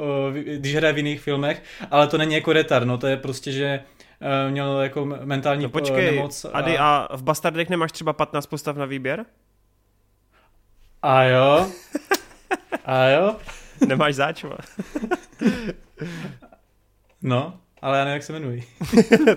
když 0.56 0.76
hraje 0.76 0.94
v 0.94 0.98
jiných 0.98 1.22
filmech, 1.22 1.64
ale 1.92 2.08
to 2.08 2.18
není 2.18 2.34
jako 2.36 2.54
retar, 2.54 2.86
no 2.86 2.98
to 2.98 3.08
je 3.08 3.18
prostě, 3.18 3.52
že 3.52 3.66
e, 4.22 4.52
měl 4.52 4.82
jako 4.82 5.06
mentální 5.06 5.64
no 5.64 5.70
počkej, 5.70 6.06
nemoc. 6.06 6.46
A... 6.46 6.50
Ady, 6.50 6.78
a 6.78 7.08
v 7.16 7.24
Bastardech 7.24 7.70
nemáš 7.70 7.92
třeba 7.92 8.14
15 8.14 8.46
postav 8.46 8.78
na 8.78 8.86
výběr? 8.86 9.26
A 11.02 11.24
jo. 11.24 11.68
A 12.86 13.06
jo. 13.06 13.36
Nemáš 13.88 14.16
záčva. 14.16 14.58
no, 17.22 17.60
ale 17.82 17.98
já 17.98 18.04
nevím, 18.04 18.14
jak 18.14 18.24
se 18.24 18.34
jmenují. 18.34 18.64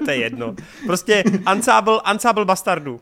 to 0.04 0.10
je 0.10 0.16
jedno. 0.16 0.54
Prostě 0.86 1.24
Ansábl, 1.46 2.00
Ansábl 2.04 2.44
bastardů. 2.44 3.00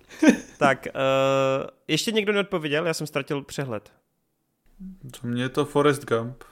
Tak, 0.62 0.86
uh, 0.86 1.66
ještě 1.88 2.12
někdo 2.12 2.32
neodpověděl? 2.32 2.86
Já 2.86 2.94
jsem 2.94 3.06
ztratil 3.06 3.42
přehled. 3.42 3.92
Co 5.12 5.26
mě 5.26 5.42
je 5.42 5.48
to 5.48 5.64
Forest 5.64 6.04
Gump. 6.04 6.44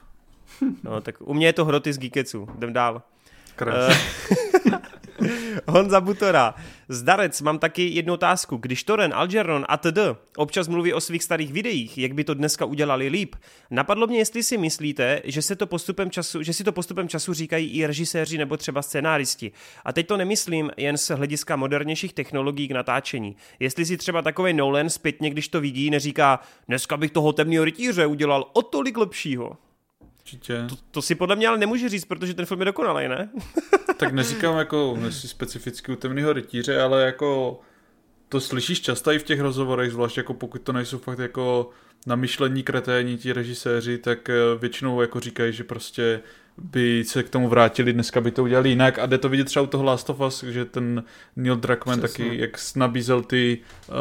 No, 0.83 1.01
tak 1.01 1.15
u 1.21 1.35
mě 1.35 1.47
je 1.47 1.53
to 1.53 1.65
hroty 1.65 1.93
z 1.93 1.99
Geeketsu. 1.99 2.49
Jdem 2.57 2.73
dál. 2.73 3.03
Uh, 3.63 3.71
Honza 5.69 6.01
Butora. 6.01 6.55
Zdarec, 6.89 7.41
mám 7.41 7.59
taky 7.59 7.89
jednu 7.89 8.15
otázku. 8.15 8.57
Když 8.57 8.85
Toren, 8.85 9.15
Algernon 9.15 9.65
a 9.69 9.77
td. 9.77 9.99
občas 10.37 10.69
mluví 10.69 10.93
o 10.93 11.01
svých 11.01 11.25
starých 11.25 11.53
videích, 11.53 11.99
jak 11.99 12.13
by 12.13 12.25
to 12.25 12.35
dneska 12.35 12.65
udělali 12.65 13.09
líp, 13.09 13.37
napadlo 13.71 14.07
mě, 14.07 14.19
jestli 14.19 14.43
si 14.43 14.59
myslíte, 14.59 15.23
že, 15.25 15.43
se 15.43 15.57
to 15.57 15.67
postupem 15.67 16.11
času, 16.11 16.43
že 16.43 16.53
si 16.53 16.65
to 16.65 16.73
postupem 16.73 17.09
času 17.09 17.35
říkají 17.35 17.71
i 17.71 17.87
režiséři 17.87 18.39
nebo 18.39 18.57
třeba 18.57 18.83
scénáristi. 18.83 19.53
A 19.85 19.93
teď 19.93 20.07
to 20.07 20.17
nemyslím 20.17 20.71
jen 20.77 20.99
z 20.99 21.11
hlediska 21.11 21.57
modernějších 21.57 22.13
technologií 22.13 22.69
k 22.69 22.73
natáčení. 22.73 23.37
Jestli 23.61 23.87
si 23.87 23.97
třeba 23.97 24.23
takový 24.23 24.53
Nolan 24.53 24.91
zpětně, 24.91 25.31
když 25.31 25.49
to 25.49 25.61
vidí, 25.61 25.91
neříká, 25.91 26.41
dneska 26.69 26.97
bych 26.97 27.11
toho 27.11 27.33
temného 27.33 27.65
rytíře 27.65 28.07
udělal 28.07 28.51
o 28.53 28.63
tolik 28.63 28.97
lepšího. 28.97 29.57
Určitě. 30.33 30.65
To, 30.69 30.77
to 30.91 31.03
si 31.03 31.15
podle 31.15 31.37
mě 31.37 31.49
ale 31.49 31.59
nemůže 31.59 31.89
říct, 31.89 32.05
protože 32.05 32.35
ten 32.35 32.47
film 32.47 32.61
je 32.61 32.65
dokonalý, 32.65 33.09
ne? 33.09 33.31
tak 33.97 34.13
neříkám 34.13 34.59
jako 34.59 34.99
specificky 35.11 35.93
u 35.93 35.97
temného 35.97 36.33
rytíře, 36.33 36.81
ale 36.81 37.03
jako 37.03 37.61
to 38.29 38.41
slyšíš 38.41 38.81
často 38.81 39.13
i 39.13 39.19
v 39.19 39.23
těch 39.23 39.41
rozhovorech, 39.41 39.93
zvlášť 39.93 40.17
jako 40.17 40.35
pokud 40.35 40.63
to 40.63 40.73
nejsou 40.73 40.99
fakt 40.99 41.19
jako 41.19 41.71
namyšlení 42.07 42.63
kreténi 42.63 43.19
ti 43.19 43.33
režiséři, 43.33 43.99
tak 43.99 44.31
eh, 44.31 44.35
většinou 44.61 45.01
jako 45.01 45.21
říkají, 45.21 45.53
že 45.53 45.65
prostě 45.65 46.21
by 46.59 47.05
se 47.05 47.23
k 47.23 47.29
tomu 47.29 47.49
vrátili, 47.49 47.93
dneska 47.93 48.21
by 48.21 48.31
to 48.31 48.43
udělali 48.43 48.69
jinak 48.69 48.99
a 48.99 49.07
jde 49.07 49.19
to 49.19 49.29
vidět 49.29 49.45
třeba 49.45 49.63
u 49.63 49.67
toho 49.67 49.85
Last 49.85 50.11
of 50.11 50.21
Us, 50.21 50.43
že 50.43 50.65
ten 50.65 51.05
Neil 51.37 51.57
Druckmann 51.57 51.99
Přesně. 51.99 52.25
taky, 52.25 52.41
jak 52.41 52.51
nabízel 52.77 53.23
ty 53.23 53.59
uh, 53.89 53.95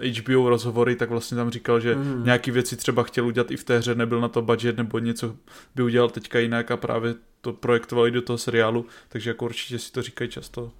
eh, 0.00 0.20
HBO 0.20 0.48
rozhovory, 0.48 0.96
tak 0.96 1.10
vlastně 1.10 1.36
tam 1.36 1.50
říkal, 1.50 1.80
že 1.80 1.94
mm. 1.94 2.24
nějaký 2.24 2.50
věci 2.50 2.76
třeba 2.76 3.02
chtěl 3.02 3.26
udělat 3.26 3.50
i 3.50 3.56
v 3.56 3.64
té 3.64 3.78
hře, 3.78 3.94
nebyl 3.94 4.20
na 4.20 4.28
to 4.28 4.42
budget 4.42 4.76
nebo 4.76 4.98
něco 4.98 5.36
by 5.74 5.82
udělal 5.82 6.10
teďka 6.10 6.38
jinak 6.38 6.70
a 6.70 6.76
právě 6.76 7.14
to 7.40 7.52
projektovali 7.52 8.10
do 8.10 8.22
toho 8.22 8.38
seriálu, 8.38 8.86
takže 9.08 9.30
jako 9.30 9.44
určitě 9.44 9.78
si 9.78 9.92
to 9.92 10.02
říkají 10.02 10.30
často. 10.30 10.70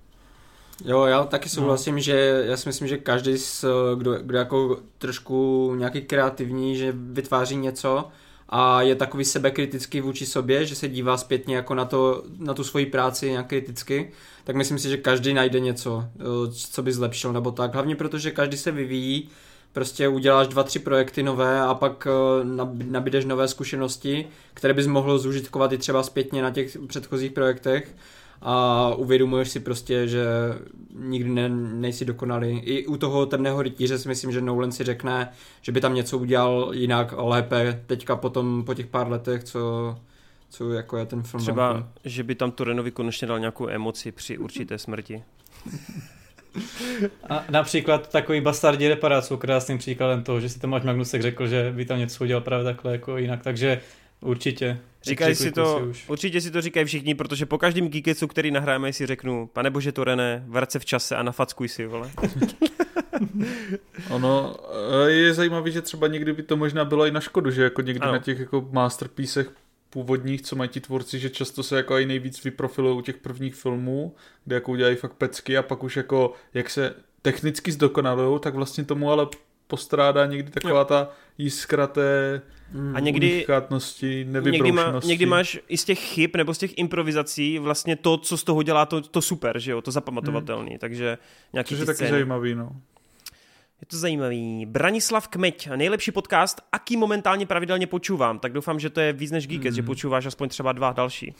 Jo, 0.85 1.05
já 1.05 1.25
taky 1.25 1.47
no. 1.49 1.51
souhlasím, 1.51 1.95
no. 1.95 2.01
že 2.01 2.45
já 2.47 2.57
si 2.57 2.69
myslím, 2.69 2.89
že 2.89 2.97
každý, 2.97 3.37
kdo, 3.97 4.19
kdo 4.23 4.39
jako 4.39 4.81
trošku 4.99 5.75
nějaký 5.75 6.03
kreativní, 6.03 6.77
že 6.77 6.93
vytváří 6.97 7.57
něco, 7.57 8.09
a 8.51 8.83
je 8.83 8.95
takový 8.95 9.25
sebekritický 9.25 10.01
vůči 10.01 10.27
sobě, 10.27 10.67
že 10.67 10.75
se 10.75 10.89
dívá 10.89 11.17
zpětně 11.17 11.57
jako 11.57 11.75
na, 11.75 11.85
to, 11.85 12.23
na 12.39 12.55
tu 12.55 12.65
svoji 12.65 12.87
práci 12.87 13.31
nějak 13.31 13.47
kriticky, 13.47 14.11
tak 14.45 14.57
myslím 14.57 14.79
si, 14.79 14.89
že 14.89 14.97
každý 14.97 15.35
najde 15.35 15.61
něco, 15.61 16.05
eh, 16.17 16.23
co 16.53 16.83
by 16.83 16.93
zlepšil 16.93 17.33
nebo 17.33 17.51
tak. 17.51 17.75
Hlavně 17.75 17.97
protože 17.97 18.31
každý 18.31 18.57
se 18.57 18.71
vyvíjí, 18.71 19.29
prostě 19.73 20.09
uděláš 20.09 20.49
dva, 20.49 20.63
tři 20.63 20.79
projekty 20.79 21.23
nové 21.23 21.61
a 21.61 21.75
pak 21.75 22.07
eh, 22.07 22.45
nabídeš 22.85 23.25
nové 23.25 23.49
zkušenosti, 23.49 24.27
které 24.55 24.75
bys 24.75 24.87
mohl 24.87 25.19
zúžitkovat 25.19 25.73
i 25.73 25.79
třeba 25.79 26.03
zpětně 26.03 26.43
na 26.43 26.51
těch 26.51 26.77
předchozích 26.87 27.33
projektech 27.33 27.95
a 28.43 28.95
uvědomuješ 28.95 29.49
si 29.49 29.61
prostě, 29.61 30.09
že 30.09 30.25
nikdy 30.95 31.31
ne, 31.31 31.49
nejsi 31.49 32.05
dokonalý. 32.05 32.59
I 32.59 32.87
u 32.87 32.97
toho 32.97 33.27
temného 33.27 33.63
rytíře 33.63 33.99
si 33.99 34.09
myslím, 34.09 34.33
že 34.33 34.41
Nolan 34.41 34.73
si 34.73 34.85
řekne, 34.85 35.29
že 35.63 35.73
by 35.73 35.81
tam 35.81 35.95
něco 35.95 36.19
udělal 36.19 36.71
jinak 36.75 37.15
lépe 37.17 37.83
teďka 37.87 38.17
potom 38.17 38.65
po 38.65 38.75
těch 38.75 38.87
pár 38.87 39.09
letech, 39.09 39.45
co, 39.45 39.97
co 40.51 40.73
jako 40.73 40.97
je 40.97 41.07
ten 41.07 41.23
film. 41.23 41.43
Třeba, 41.43 41.89
že 42.05 42.23
by 42.23 42.35
tam 42.35 42.51
Torenovi 42.51 42.91
konečně 42.91 43.29
dal 43.29 43.39
nějakou 43.39 43.69
emoci 43.69 44.13
při 44.13 44.39
určité 44.39 44.79
smrti. 44.79 45.23
A 47.29 47.45
například 47.51 48.13
takový 48.13 48.41
Bastardi 48.41 48.89
reparát 48.89 49.25
jsou 49.25 49.37
krásným 49.37 49.79
příkladem 49.79 50.23
toho, 50.23 50.41
že 50.41 50.49
si 50.49 50.61
Tomáš 50.61 50.83
Magnusek 50.83 51.23
řekl, 51.23 51.47
že 51.47 51.73
by 51.77 51.85
tam 51.85 51.99
něco 51.99 52.25
udělal 52.25 52.41
právě 52.41 52.65
takhle 52.65 52.93
jako 52.93 53.17
jinak, 53.17 53.43
takže 53.43 53.81
určitě 54.21 54.79
Říkají 55.03 55.35
si 55.35 55.53
to, 55.53 55.93
si 55.93 56.03
určitě 56.07 56.41
si 56.41 56.51
to 56.51 56.61
říkají 56.61 56.87
všichni, 56.87 57.15
protože 57.15 57.47
po 57.47 57.59
každém 57.59 57.89
Geeketsu, 57.89 58.27
který 58.29 58.51
nahráme, 58.51 58.93
si 58.93 59.07
řeknu, 59.07 59.47
pane 59.47 59.71
bože 59.71 59.93
to 59.93 60.05
René, 60.05 60.45
vrať 60.47 60.71
se 60.71 60.79
v 60.79 60.85
čase 60.85 61.17
a 61.17 61.23
nafackuj 61.23 61.69
si, 61.69 61.87
vole. 61.87 62.11
ono 64.11 64.57
eh, 65.07 65.11
je 65.11 65.35
zajímavé, 65.35 65.71
že 65.71 65.83
třeba 65.83 66.07
někdy 66.07 66.33
by 66.33 66.43
to 66.43 66.57
možná 66.57 66.85
bylo 66.85 67.07
i 67.07 67.11
na 67.11 67.21
škodu, 67.21 67.51
že 67.51 67.63
jako 67.63 67.83
někdy 67.83 68.01
ano. 68.01 68.13
na 68.13 68.19
těch 68.19 68.39
jako 68.39 68.69
masterpiecech 68.71 69.51
původních, 69.91 70.43
co 70.43 70.57
mají 70.57 70.71
ti 70.71 70.81
tvůrci, 70.81 71.19
že 71.19 71.31
často 71.31 71.63
se 71.63 71.77
jako 71.77 71.99
i 71.99 72.07
nejvíc 72.07 72.45
vyprofilují 72.45 72.99
u 72.99 73.01
těch 73.01 73.17
prvních 73.17 73.55
filmů, 73.55 74.15
kde 74.45 74.55
jako 74.55 74.73
udělají 74.73 74.97
fakt 74.97 75.13
pecky 75.13 75.59
a 75.59 75.63
pak 75.63 75.83
už 75.83 75.97
jako, 75.97 76.33
jak 76.55 76.71
se 76.71 76.95
technicky 77.23 77.73
zdokonalují, 77.73 78.41
tak 78.41 78.55
vlastně 78.55 78.85
tomu 78.85 79.11
ale 79.11 79.27
postrádá 79.67 80.27
někdy 80.27 80.51
taková 80.51 80.85
ta 80.85 81.11
jiskra 81.39 81.87
té 81.87 82.43
a 82.95 83.01
někdy, 83.01 83.47
někdy, 84.51 84.73
má, 84.73 85.01
někdy 85.05 85.27
máš 85.27 85.59
i 85.69 85.79
z 85.79 85.85
těch 85.85 85.99
chyb 85.99 86.31
nebo 86.37 86.55
z 86.55 86.59
těch 86.59 86.79
improvizací 86.79 87.59
vlastně 87.59 87.97
to, 87.97 88.17
co 88.17 88.37
z 88.37 88.45
toho 88.45 88.63
dělá 88.63 88.87
to, 88.87 89.01
to 89.01 89.23
super, 89.23 89.59
že 89.59 89.73
jo, 89.73 89.83
to 89.83 89.91
zapamatovatelný, 89.91 90.71
hmm. 90.71 90.79
takže 90.79 91.19
nějaký 91.53 91.69
Což 91.69 91.81
je 91.81 91.87
taky 91.87 92.09
zajímavý, 92.09 92.55
no. 92.55 92.73
Je 93.81 93.87
to 93.87 93.97
zajímavý. 93.97 94.67
Branislav 94.67 95.29
Kmeď, 95.29 95.69
nejlepší 95.77 96.13
podcast, 96.13 96.61
aký 96.73 96.97
momentálně 96.97 97.47
pravidelně 97.47 97.87
počúvám, 97.87 98.39
tak 98.39 98.53
doufám, 98.53 98.81
že 98.81 98.91
to 98.91 99.01
je 99.01 99.13
víc 99.13 99.31
než 99.31 99.47
Geekest, 99.47 99.73
mm. 99.73 99.77
že 99.77 99.83
počúváš 99.83 100.27
aspoň 100.27 100.49
třeba 100.49 100.73
dva 100.73 100.93
další. 100.93 101.35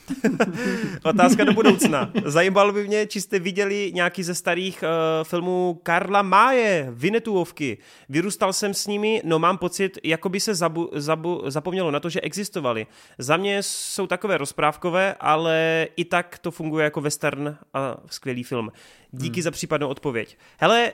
Otázka 1.03 1.43
do 1.43 1.53
budoucna. 1.53 2.11
Zajímalo 2.25 2.71
by 2.71 2.87
mě, 2.87 3.07
či 3.07 3.21
jste 3.21 3.39
viděli 3.39 3.91
nějaký 3.95 4.23
ze 4.23 4.35
starých 4.35 4.83
uh, 4.83 5.23
filmů 5.23 5.79
Karla 5.83 6.21
Máje, 6.21 6.87
Vinetuovky. 6.91 7.77
Vyrůstal 8.09 8.53
jsem 8.53 8.73
s 8.73 8.87
nimi, 8.87 9.21
no 9.25 9.39
mám 9.39 9.57
pocit, 9.57 9.97
jako 10.03 10.29
by 10.29 10.39
se 10.39 10.55
zabu, 10.55 10.89
zabu, 10.93 11.41
zapomnělo 11.47 11.91
na 11.91 11.99
to, 11.99 12.09
že 12.09 12.21
existovali. 12.21 12.87
Za 13.17 13.37
mě 13.37 13.63
jsou 13.63 14.07
takové 14.07 14.37
rozprávkové, 14.37 15.15
ale 15.19 15.87
i 15.95 16.05
tak 16.05 16.37
to 16.37 16.51
funguje 16.51 16.83
jako 16.83 17.01
western 17.01 17.57
a 17.73 17.97
skvělý 18.05 18.43
film. 18.43 18.71
Díky 19.11 19.39
hmm. 19.39 19.43
za 19.43 19.51
případnou 19.51 19.87
odpověď. 19.87 20.37
Hele, 20.59 20.93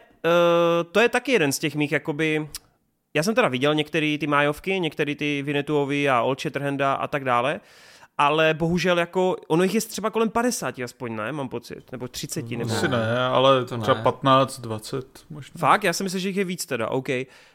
to 0.91 0.99
je 0.99 1.09
taky 1.09 1.31
jeden 1.31 1.51
z 1.51 1.59
těch 1.59 1.75
mých 1.75 1.91
jakoby... 1.91 2.49
Já 3.13 3.23
jsem 3.23 3.35
teda 3.35 3.47
viděl 3.47 3.75
některé 3.75 4.17
ty 4.19 4.27
májovky, 4.27 4.79
některé 4.79 5.15
ty 5.15 5.41
Vinetuovy 5.41 6.09
a 6.09 6.21
Old 6.21 6.41
Shatterhanda 6.41 6.93
a 6.93 7.07
tak 7.07 7.23
dále 7.23 7.59
ale 8.17 8.53
bohužel 8.53 8.99
jako, 8.99 9.35
ono 9.47 9.63
jich 9.63 9.75
je 9.75 9.81
třeba 9.81 10.09
kolem 10.09 10.29
50 10.29 10.79
aspoň, 10.79 11.15
ne, 11.15 11.31
mám 11.31 11.49
pocit, 11.49 11.91
nebo 11.91 12.07
30, 12.07 12.49
nebo... 12.49 12.73
Asi 12.73 12.87
ne, 12.87 13.19
ale 13.19 13.65
to 13.65 13.77
třeba 13.77 13.97
ne. 13.97 14.03
15, 14.03 14.59
20 14.59 15.05
možná. 15.29 15.53
Fakt? 15.57 15.83
Já 15.83 15.93
si 15.93 16.03
myslím, 16.03 16.21
že 16.21 16.29
jich 16.29 16.37
je 16.37 16.45
víc 16.45 16.65
teda, 16.65 16.87
OK. 16.87 17.07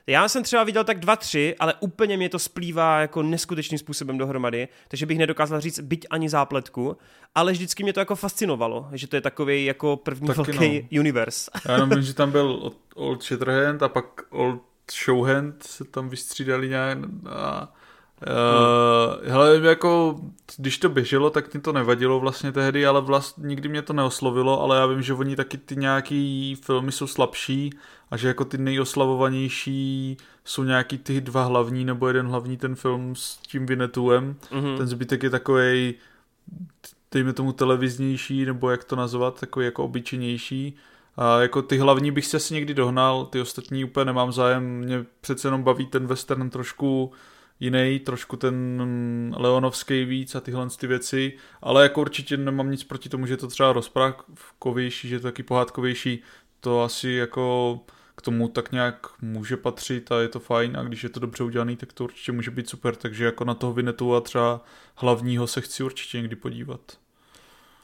Já 0.06 0.28
jsem 0.28 0.42
třeba 0.42 0.64
viděl 0.64 0.84
tak 0.84 1.00
dva, 1.00 1.16
tři, 1.16 1.56
ale 1.60 1.74
úplně 1.80 2.16
mě 2.16 2.28
to 2.28 2.38
splývá 2.38 3.00
jako 3.00 3.22
neskutečným 3.22 3.78
způsobem 3.78 4.18
dohromady, 4.18 4.68
takže 4.88 5.06
bych 5.06 5.18
nedokázal 5.18 5.60
říct 5.60 5.80
byť 5.80 6.06
ani 6.10 6.28
zápletku, 6.28 6.96
ale 7.34 7.52
vždycky 7.52 7.82
mě 7.82 7.92
to 7.92 8.00
jako 8.00 8.16
fascinovalo, 8.16 8.88
že 8.92 9.06
to 9.06 9.16
je 9.16 9.22
takový 9.22 9.64
jako 9.64 9.96
první 9.96 10.26
Taky 10.26 10.36
velký 10.36 10.88
no. 10.92 11.00
univerz. 11.00 11.48
Já 11.64 11.72
jenom 11.74 11.90
vím, 11.90 12.02
že 12.02 12.14
tam 12.14 12.30
byl 12.30 12.72
Old 12.94 13.22
Shatterhand 13.22 13.82
a 13.82 13.88
pak 13.88 14.04
Old 14.30 14.62
Showhand 15.04 15.62
se 15.62 15.84
tam 15.84 16.08
vystřídali 16.08 16.68
nějak 16.68 16.98
a 17.28 17.72
Uh, 18.26 19.28
hele, 19.30 19.60
jako, 19.62 20.20
když 20.56 20.78
to 20.78 20.88
běželo, 20.88 21.30
tak 21.30 21.52
mě 21.52 21.60
to 21.60 21.72
nevadilo 21.72 22.20
vlastně 22.20 22.52
tehdy, 22.52 22.86
ale 22.86 23.00
vlastně 23.00 23.46
nikdy 23.46 23.68
mě 23.68 23.82
to 23.82 23.92
neoslovilo, 23.92 24.62
ale 24.62 24.76
já 24.76 24.86
vím, 24.86 25.02
že 25.02 25.14
oni 25.14 25.36
taky 25.36 25.58
ty 25.58 25.76
nějaký 25.76 26.54
filmy 26.54 26.92
jsou 26.92 27.06
slabší 27.06 27.70
a 28.10 28.16
že 28.16 28.28
jako 28.28 28.44
ty 28.44 28.58
nejoslavovanější 28.58 30.16
jsou 30.44 30.64
nějaký 30.64 30.98
ty 30.98 31.20
dva 31.20 31.44
hlavní 31.44 31.84
nebo 31.84 32.08
jeden 32.08 32.26
hlavní 32.26 32.56
ten 32.56 32.74
film 32.74 33.16
s 33.16 33.36
tím 33.36 33.66
Vinetuem. 33.66 34.36
Mm-hmm. 34.50 34.76
Ten 34.76 34.86
zbytek 34.86 35.22
je 35.22 35.30
takový 35.30 35.94
dejme 37.12 37.32
tomu 37.32 37.52
televiznější, 37.52 38.44
nebo 38.44 38.70
jak 38.70 38.84
to 38.84 38.96
nazvat, 38.96 39.40
takový 39.40 39.64
jako 39.64 39.84
obyčejnější. 39.84 40.76
A 41.16 41.40
jako 41.40 41.62
ty 41.62 41.78
hlavní 41.78 42.10
bych 42.10 42.26
se 42.26 42.36
asi 42.36 42.54
někdy 42.54 42.74
dohnal, 42.74 43.24
ty 43.24 43.40
ostatní 43.40 43.84
úplně 43.84 44.04
nemám 44.04 44.32
zájem, 44.32 44.64
mě 44.64 45.04
přece 45.20 45.48
jenom 45.48 45.62
baví 45.62 45.86
ten 45.86 46.06
western 46.06 46.50
trošku 46.50 47.12
jiný, 47.62 47.98
trošku 47.98 48.36
ten 48.36 48.54
Leonovský 49.38 50.04
víc 50.04 50.34
a 50.34 50.40
tyhle 50.40 50.68
ty 50.78 50.86
věci, 50.86 51.32
ale 51.62 51.82
jako 51.82 52.00
určitě 52.00 52.36
nemám 52.36 52.70
nic 52.70 52.84
proti 52.84 53.08
tomu, 53.08 53.26
že 53.26 53.36
to 53.36 53.46
třeba 53.46 53.72
rozprávkovější, 53.72 55.08
že 55.08 55.20
to 55.20 55.28
taky 55.28 55.42
pohádkovější, 55.42 56.22
to 56.60 56.82
asi 56.82 57.10
jako 57.10 57.80
k 58.16 58.22
tomu 58.22 58.48
tak 58.48 58.72
nějak 58.72 59.06
může 59.20 59.56
patřit 59.56 60.12
a 60.12 60.20
je 60.20 60.28
to 60.28 60.40
fajn 60.40 60.76
a 60.76 60.82
když 60.82 61.02
je 61.02 61.08
to 61.08 61.20
dobře 61.20 61.44
udělaný, 61.44 61.76
tak 61.76 61.92
to 61.92 62.04
určitě 62.04 62.32
může 62.32 62.50
být 62.50 62.68
super, 62.68 62.96
takže 62.96 63.24
jako 63.24 63.44
na 63.44 63.54
toho 63.54 63.72
Vinetu 63.72 64.14
a 64.14 64.20
třeba 64.20 64.64
hlavního 64.96 65.46
se 65.46 65.60
chci 65.60 65.82
určitě 65.82 66.18
někdy 66.18 66.36
podívat. 66.36 66.80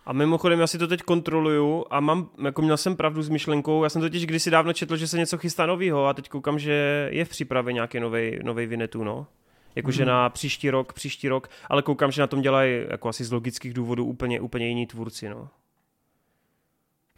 A 0.07 0.13
mimochodem 0.13 0.61
já 0.61 0.67
si 0.67 0.79
to 0.79 0.87
teď 0.87 1.03
kontroluju 1.03 1.85
a 1.91 2.01
mám, 2.01 2.31
jako 2.45 2.63
měl 2.63 2.77
jsem 2.77 2.97
pravdu 2.97 3.23
s 3.23 3.29
myšlenkou, 3.29 3.85
já 3.85 3.91
jsem 3.91 4.03
totiž 4.03 4.27
kdysi 4.27 4.51
dávno 4.51 4.73
četl, 4.73 4.97
že 4.97 5.09
se 5.09 5.19
něco 5.19 5.39
chystá 5.39 5.67
novýho 5.67 6.07
a 6.07 6.15
teď 6.15 6.29
koukám, 6.29 6.59
že 6.59 7.09
je 7.13 7.25
v 7.25 7.29
přípravě 7.29 7.73
nějaký 7.73 8.01
nový 8.43 8.67
Vinetu, 8.67 9.05
no 9.05 9.27
jakože 9.79 10.03
mm. 10.03 10.09
na 10.09 10.29
příští 10.29 10.71
rok, 10.71 10.93
příští 10.93 11.29
rok, 11.29 11.51
ale 11.69 11.83
koukám, 11.83 12.11
že 12.11 12.21
na 12.21 12.27
tom 12.27 12.43
dělají 12.43 12.85
jako 12.91 13.09
asi 13.09 13.25
z 13.25 13.33
logických 13.33 13.75
důvodů 13.75 14.05
úplně, 14.05 14.41
úplně 14.41 14.69
jiní 14.69 14.87
tvůrci, 14.87 15.29
no. 15.29 15.49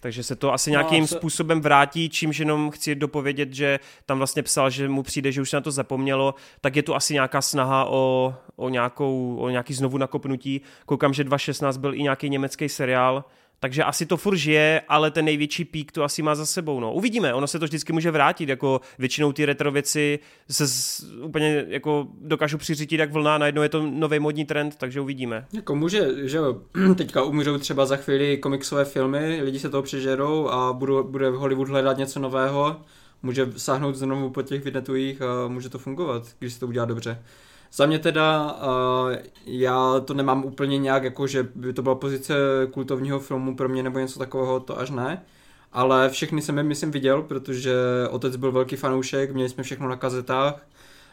Takže 0.01 0.23
se 0.23 0.37
to 0.37 0.53
asi 0.53 0.71
no 0.71 0.73
nějakým 0.73 1.01
no, 1.01 1.07
se... 1.07 1.15
způsobem 1.15 1.61
vrátí, 1.61 2.09
čímž 2.09 2.39
jenom 2.39 2.71
chci 2.71 2.95
dopovědět, 2.95 3.55
že 3.55 3.79
tam 4.07 4.19
vlastně 4.19 4.43
psal, 4.43 4.71
že 4.71 4.89
mu 4.89 5.03
přijde, 5.03 5.33
že 5.33 5.43
už 5.43 5.51
se 5.51 5.57
na 5.57 5.61
to 5.61 5.71
zapomnělo, 5.71 6.35
tak 6.61 6.77
je 6.77 6.83
tu 6.83 6.95
asi 6.95 7.15
nějaká 7.15 7.43
snaha 7.43 7.85
o, 7.85 8.35
o, 8.57 8.69
nějakou, 8.69 9.37
o 9.37 9.49
nějaký 9.51 9.75
znovu 9.75 9.99
nakopnutí. 9.99 10.61
Koukám, 10.87 11.13
že 11.13 11.25
2016 11.25 11.77
byl 11.77 11.95
i 11.95 12.03
nějaký 12.03 12.29
německý 12.29 12.69
seriál, 12.69 13.25
takže 13.61 13.85
asi 13.85 14.07
to 14.07 14.17
furt 14.17 14.37
žije, 14.37 14.83
ale 14.89 15.11
ten 15.11 15.25
největší 15.25 15.65
pík 15.65 15.93
to 15.93 16.05
asi 16.05 16.23
má 16.23 16.35
za 16.35 16.47
sebou. 16.47 16.81
No. 16.81 16.93
Uvidíme, 16.93 17.35
ono 17.35 17.47
se 17.47 17.59
to 17.59 17.65
vždycky 17.65 17.93
může 17.93 18.11
vrátit, 18.11 18.49
jako 18.49 18.81
většinou 18.99 19.33
ty 19.33 19.45
retro 19.45 19.73
věci 19.73 20.19
se 20.51 20.69
z, 20.69 21.05
úplně 21.23 21.65
jako 21.69 22.07
dokážu 22.21 22.59
přiřítit 22.59 23.01
jak 23.01 23.13
vlna, 23.13 23.39
najednou 23.39 23.63
je 23.63 23.69
to 23.69 23.87
nový 23.87 24.19
modní 24.19 24.45
trend, 24.45 24.77
takže 24.77 25.01
uvidíme. 25.01 25.47
Jako 25.53 25.75
může, 25.75 26.29
že 26.29 26.37
jo, 26.37 26.61
teďka 26.97 27.23
umřou 27.23 27.59
třeba 27.59 27.87
za 27.87 27.97
chvíli 27.97 28.37
komiksové 28.37 28.85
filmy, 28.85 29.41
lidi 29.43 29.59
se 29.59 29.71
toho 29.71 29.83
přežerou 29.83 30.49
a 30.49 30.73
budou, 30.73 31.05
bude 31.05 31.31
v 31.31 31.35
Hollywood 31.35 31.69
hledat 31.69 31.99
něco 31.99 32.21
nového, 32.21 32.81
může 33.23 33.47
sáhnout 33.57 33.97
znovu 33.97 34.31
po 34.31 34.43
těch 34.43 34.65
vidnetujích 34.65 35.23
a 35.23 35.49
může 35.49 35.69
to 35.69 35.79
fungovat, 35.79 36.23
když 36.39 36.53
se 36.53 36.61
to 36.61 36.67
udělá 36.67 36.87
dobře. 36.87 37.23
Za 37.73 37.87
mě 37.87 37.99
teda, 37.99 38.53
uh, 38.53 39.17
já 39.47 40.01
to 40.01 40.15
nemám 40.15 40.45
úplně 40.45 40.79
nějak, 40.79 41.05
jako 41.05 41.27
že 41.27 41.49
by 41.55 41.73
to 41.73 41.83
byla 41.83 41.95
pozice 41.95 42.35
kultovního 42.71 43.21
filmu 43.21 43.57
pro 43.57 43.69
mě 43.69 43.83
nebo 43.83 43.99
něco 43.99 44.19
takového, 44.19 44.61
to 44.61 44.79
až 44.79 44.91
ne. 44.91 45.25
Ale 45.73 46.09
všechny 46.11 46.43
jsem 46.43 46.59
je, 46.59 46.63
myslím, 46.65 46.91
viděl, 46.91 47.23
protože 47.23 47.75
otec 48.11 48.37
byl 48.37 48.53
velký 48.53 48.77
fanoušek, 48.77 49.33
měli 49.35 49.49
jsme 49.49 49.63
všechno 49.63 49.89
na 49.89 49.97
kazetách 49.97 50.67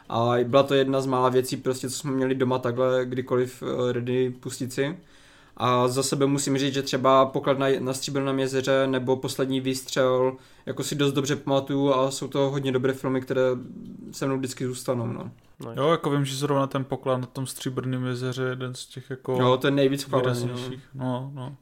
a 0.08 0.30
byla 0.44 0.62
to 0.62 0.74
jedna 0.74 1.00
z 1.00 1.06
mála 1.06 1.28
věcí, 1.28 1.56
prostě, 1.56 1.90
co 1.90 1.96
jsme 1.96 2.10
měli 2.10 2.34
doma 2.34 2.58
takhle 2.58 3.06
kdykoliv 3.06 3.62
uh, 3.62 3.92
ready 3.92 4.30
pustit 4.30 4.72
si. 4.72 4.96
A 5.60 5.88
za 5.88 6.02
sebe 6.02 6.26
musím 6.26 6.58
říct, 6.58 6.74
že 6.74 6.82
třeba 6.82 7.26
poklad 7.26 7.58
na, 7.58 7.66
na 7.80 7.92
Stříbrném 7.92 8.38
jezeře 8.38 8.86
nebo 8.86 9.16
Poslední 9.16 9.60
výstřel, 9.60 10.36
jako 10.66 10.84
si 10.84 10.94
dost 10.94 11.12
dobře 11.12 11.36
pamatuju 11.36 11.92
a 11.92 12.10
jsou 12.10 12.28
to 12.28 12.50
hodně 12.50 12.72
dobré 12.72 12.92
filmy, 12.92 13.20
které 13.20 13.42
se 14.12 14.26
mnou 14.26 14.36
vždycky 14.36 14.66
zůstanou. 14.66 15.06
No. 15.06 15.30
No. 15.60 15.72
Jo, 15.76 15.88
jako 15.88 16.10
vím, 16.10 16.24
že 16.24 16.36
zrovna 16.36 16.66
ten 16.66 16.84
poklad 16.84 17.20
na 17.20 17.26
tom 17.26 17.46
Stříbrném 17.46 18.06
jezeře 18.06 18.42
je 18.42 18.48
jeden 18.48 18.74
z 18.74 18.86
těch 18.86 19.10
jako 19.10 19.36
Jo, 19.40 19.56
ten 19.56 19.74
nejvíc 19.74 20.02
chválený. 20.02 20.50
No. 20.54 20.60
no, 20.94 21.30
no. 21.34 21.56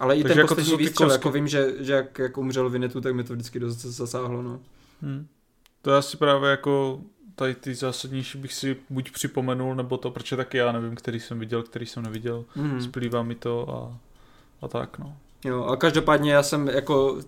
Ale 0.00 0.16
i 0.16 0.22
Takže 0.22 0.34
ten 0.34 0.40
jako 0.40 0.54
poslední 0.54 0.76
výstřel, 0.76 1.12
jako 1.12 1.30
vím, 1.30 1.48
že, 1.48 1.74
že 1.78 1.92
jak, 1.92 2.18
jak 2.18 2.38
umřel 2.38 2.70
Vinetu, 2.70 3.00
tak 3.00 3.14
mi 3.14 3.24
to 3.24 3.32
vždycky 3.32 3.60
dost 3.60 3.76
zasáhlo. 3.76 4.42
No. 4.42 4.60
Hmm. 5.02 5.26
To 5.82 5.90
je 5.90 5.96
asi 5.96 6.16
právě 6.16 6.50
jako 6.50 7.00
tady 7.34 7.54
ty 7.54 7.74
zásadnější 7.74 8.38
bych 8.38 8.52
si 8.52 8.76
buď 8.90 9.10
připomenul, 9.10 9.74
nebo 9.74 9.96
to, 9.96 10.10
protože 10.10 10.36
taky 10.36 10.56
já 10.56 10.72
nevím, 10.72 10.94
který 10.94 11.20
jsem 11.20 11.38
viděl, 11.38 11.62
který 11.62 11.86
jsem 11.86 12.02
neviděl. 12.02 12.44
Mm. 12.56 12.80
Splývá 12.80 13.22
mi 13.22 13.34
to 13.34 13.70
a, 13.70 13.98
a 14.62 14.68
tak, 14.68 14.98
no. 14.98 15.16
Jo, 15.44 15.64
a 15.64 15.76
každopádně 15.76 16.32
já 16.32 16.42
jsem 16.42 16.68
jako, 16.68 17.20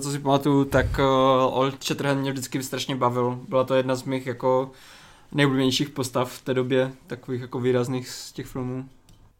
co 0.00 0.10
si 0.10 0.18
pamatuju, 0.18 0.64
tak 0.64 0.86
uh, 0.98 1.58
Old 1.58 1.84
Shatterhand 1.84 2.20
mě 2.20 2.32
vždycky 2.32 2.62
strašně 2.62 2.96
bavil. 2.96 3.40
Byla 3.48 3.64
to 3.64 3.74
jedna 3.74 3.94
z 3.94 4.02
mých 4.02 4.26
jako 4.26 4.70
nejoblíbenějších 5.32 5.90
postav 5.90 6.32
v 6.32 6.44
té 6.44 6.54
době, 6.54 6.92
takových 7.06 7.40
jako 7.40 7.60
výrazných 7.60 8.08
z 8.08 8.32
těch 8.32 8.46
filmů. 8.46 8.88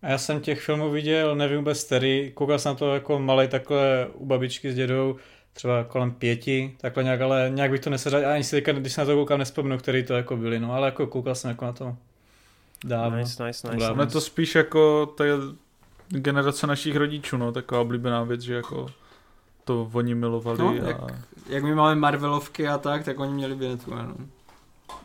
A 0.02 0.08
já 0.08 0.18
jsem 0.18 0.40
těch 0.40 0.60
filmů 0.60 0.90
viděl, 0.90 1.36
nevím 1.36 1.58
vůbec 1.58 1.84
který, 1.84 2.32
koukal 2.34 2.58
jsem 2.58 2.70
na 2.70 2.74
to 2.74 2.94
jako 2.94 3.18
malý 3.18 3.48
takhle 3.48 4.08
u 4.14 4.26
babičky 4.26 4.72
s 4.72 4.74
dědou, 4.74 5.16
třeba 5.54 5.84
kolem 5.84 6.12
pěti, 6.12 6.76
takhle 6.80 7.04
nějak, 7.04 7.20
ale 7.20 7.50
nějak 7.54 7.70
bych 7.70 7.80
to 7.80 7.90
neseřadil, 7.90 8.28
ani 8.30 8.44
si 8.44 8.50
teďka, 8.50 8.72
když 8.72 8.92
se 8.92 9.00
na 9.00 9.04
to 9.04 9.14
koukám, 9.14 9.38
nespomenu, 9.38 9.78
který 9.78 10.04
to 10.04 10.14
jako 10.14 10.36
byli, 10.36 10.60
no, 10.60 10.74
ale 10.74 10.86
jako 10.86 11.06
koukal 11.06 11.34
jsem 11.34 11.48
jako 11.48 11.64
na 11.64 11.72
to 11.72 11.96
dávno. 12.84 13.18
Nice, 13.18 13.46
nice, 13.46 13.68
nice. 13.68 13.86
Dávno. 13.86 14.06
to 14.06 14.20
spíš 14.20 14.54
jako 14.54 15.06
ta 15.06 15.24
generace 16.08 16.66
našich 16.66 16.96
rodičů, 16.96 17.36
no, 17.36 17.52
taková 17.52 17.80
oblíbená 17.80 18.22
věc, 18.22 18.40
že 18.40 18.54
jako 18.54 18.86
to 19.64 19.90
oni 19.92 20.14
milovali. 20.14 20.58
No, 20.58 20.68
a... 20.68 20.74
jak, 20.74 20.96
jak 21.48 21.62
my 21.62 21.74
máme 21.74 21.94
Marvelovky 21.94 22.68
a 22.68 22.78
tak, 22.78 23.04
tak 23.04 23.20
oni 23.20 23.32
měli 23.32 23.54
Vinetu, 23.54 23.94
ano. 23.94 24.14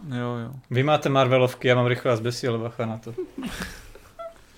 Jo, 0.08 0.38
jo. 0.44 0.52
Vy 0.70 0.84
máte 0.84 1.10
Marvelovky, 1.10 1.68
já 1.68 1.76
mám 1.76 1.86
rychle 1.86 2.18
zbesil, 2.18 2.60
bacha 2.60 2.86
na 2.86 2.98
to. 2.98 3.14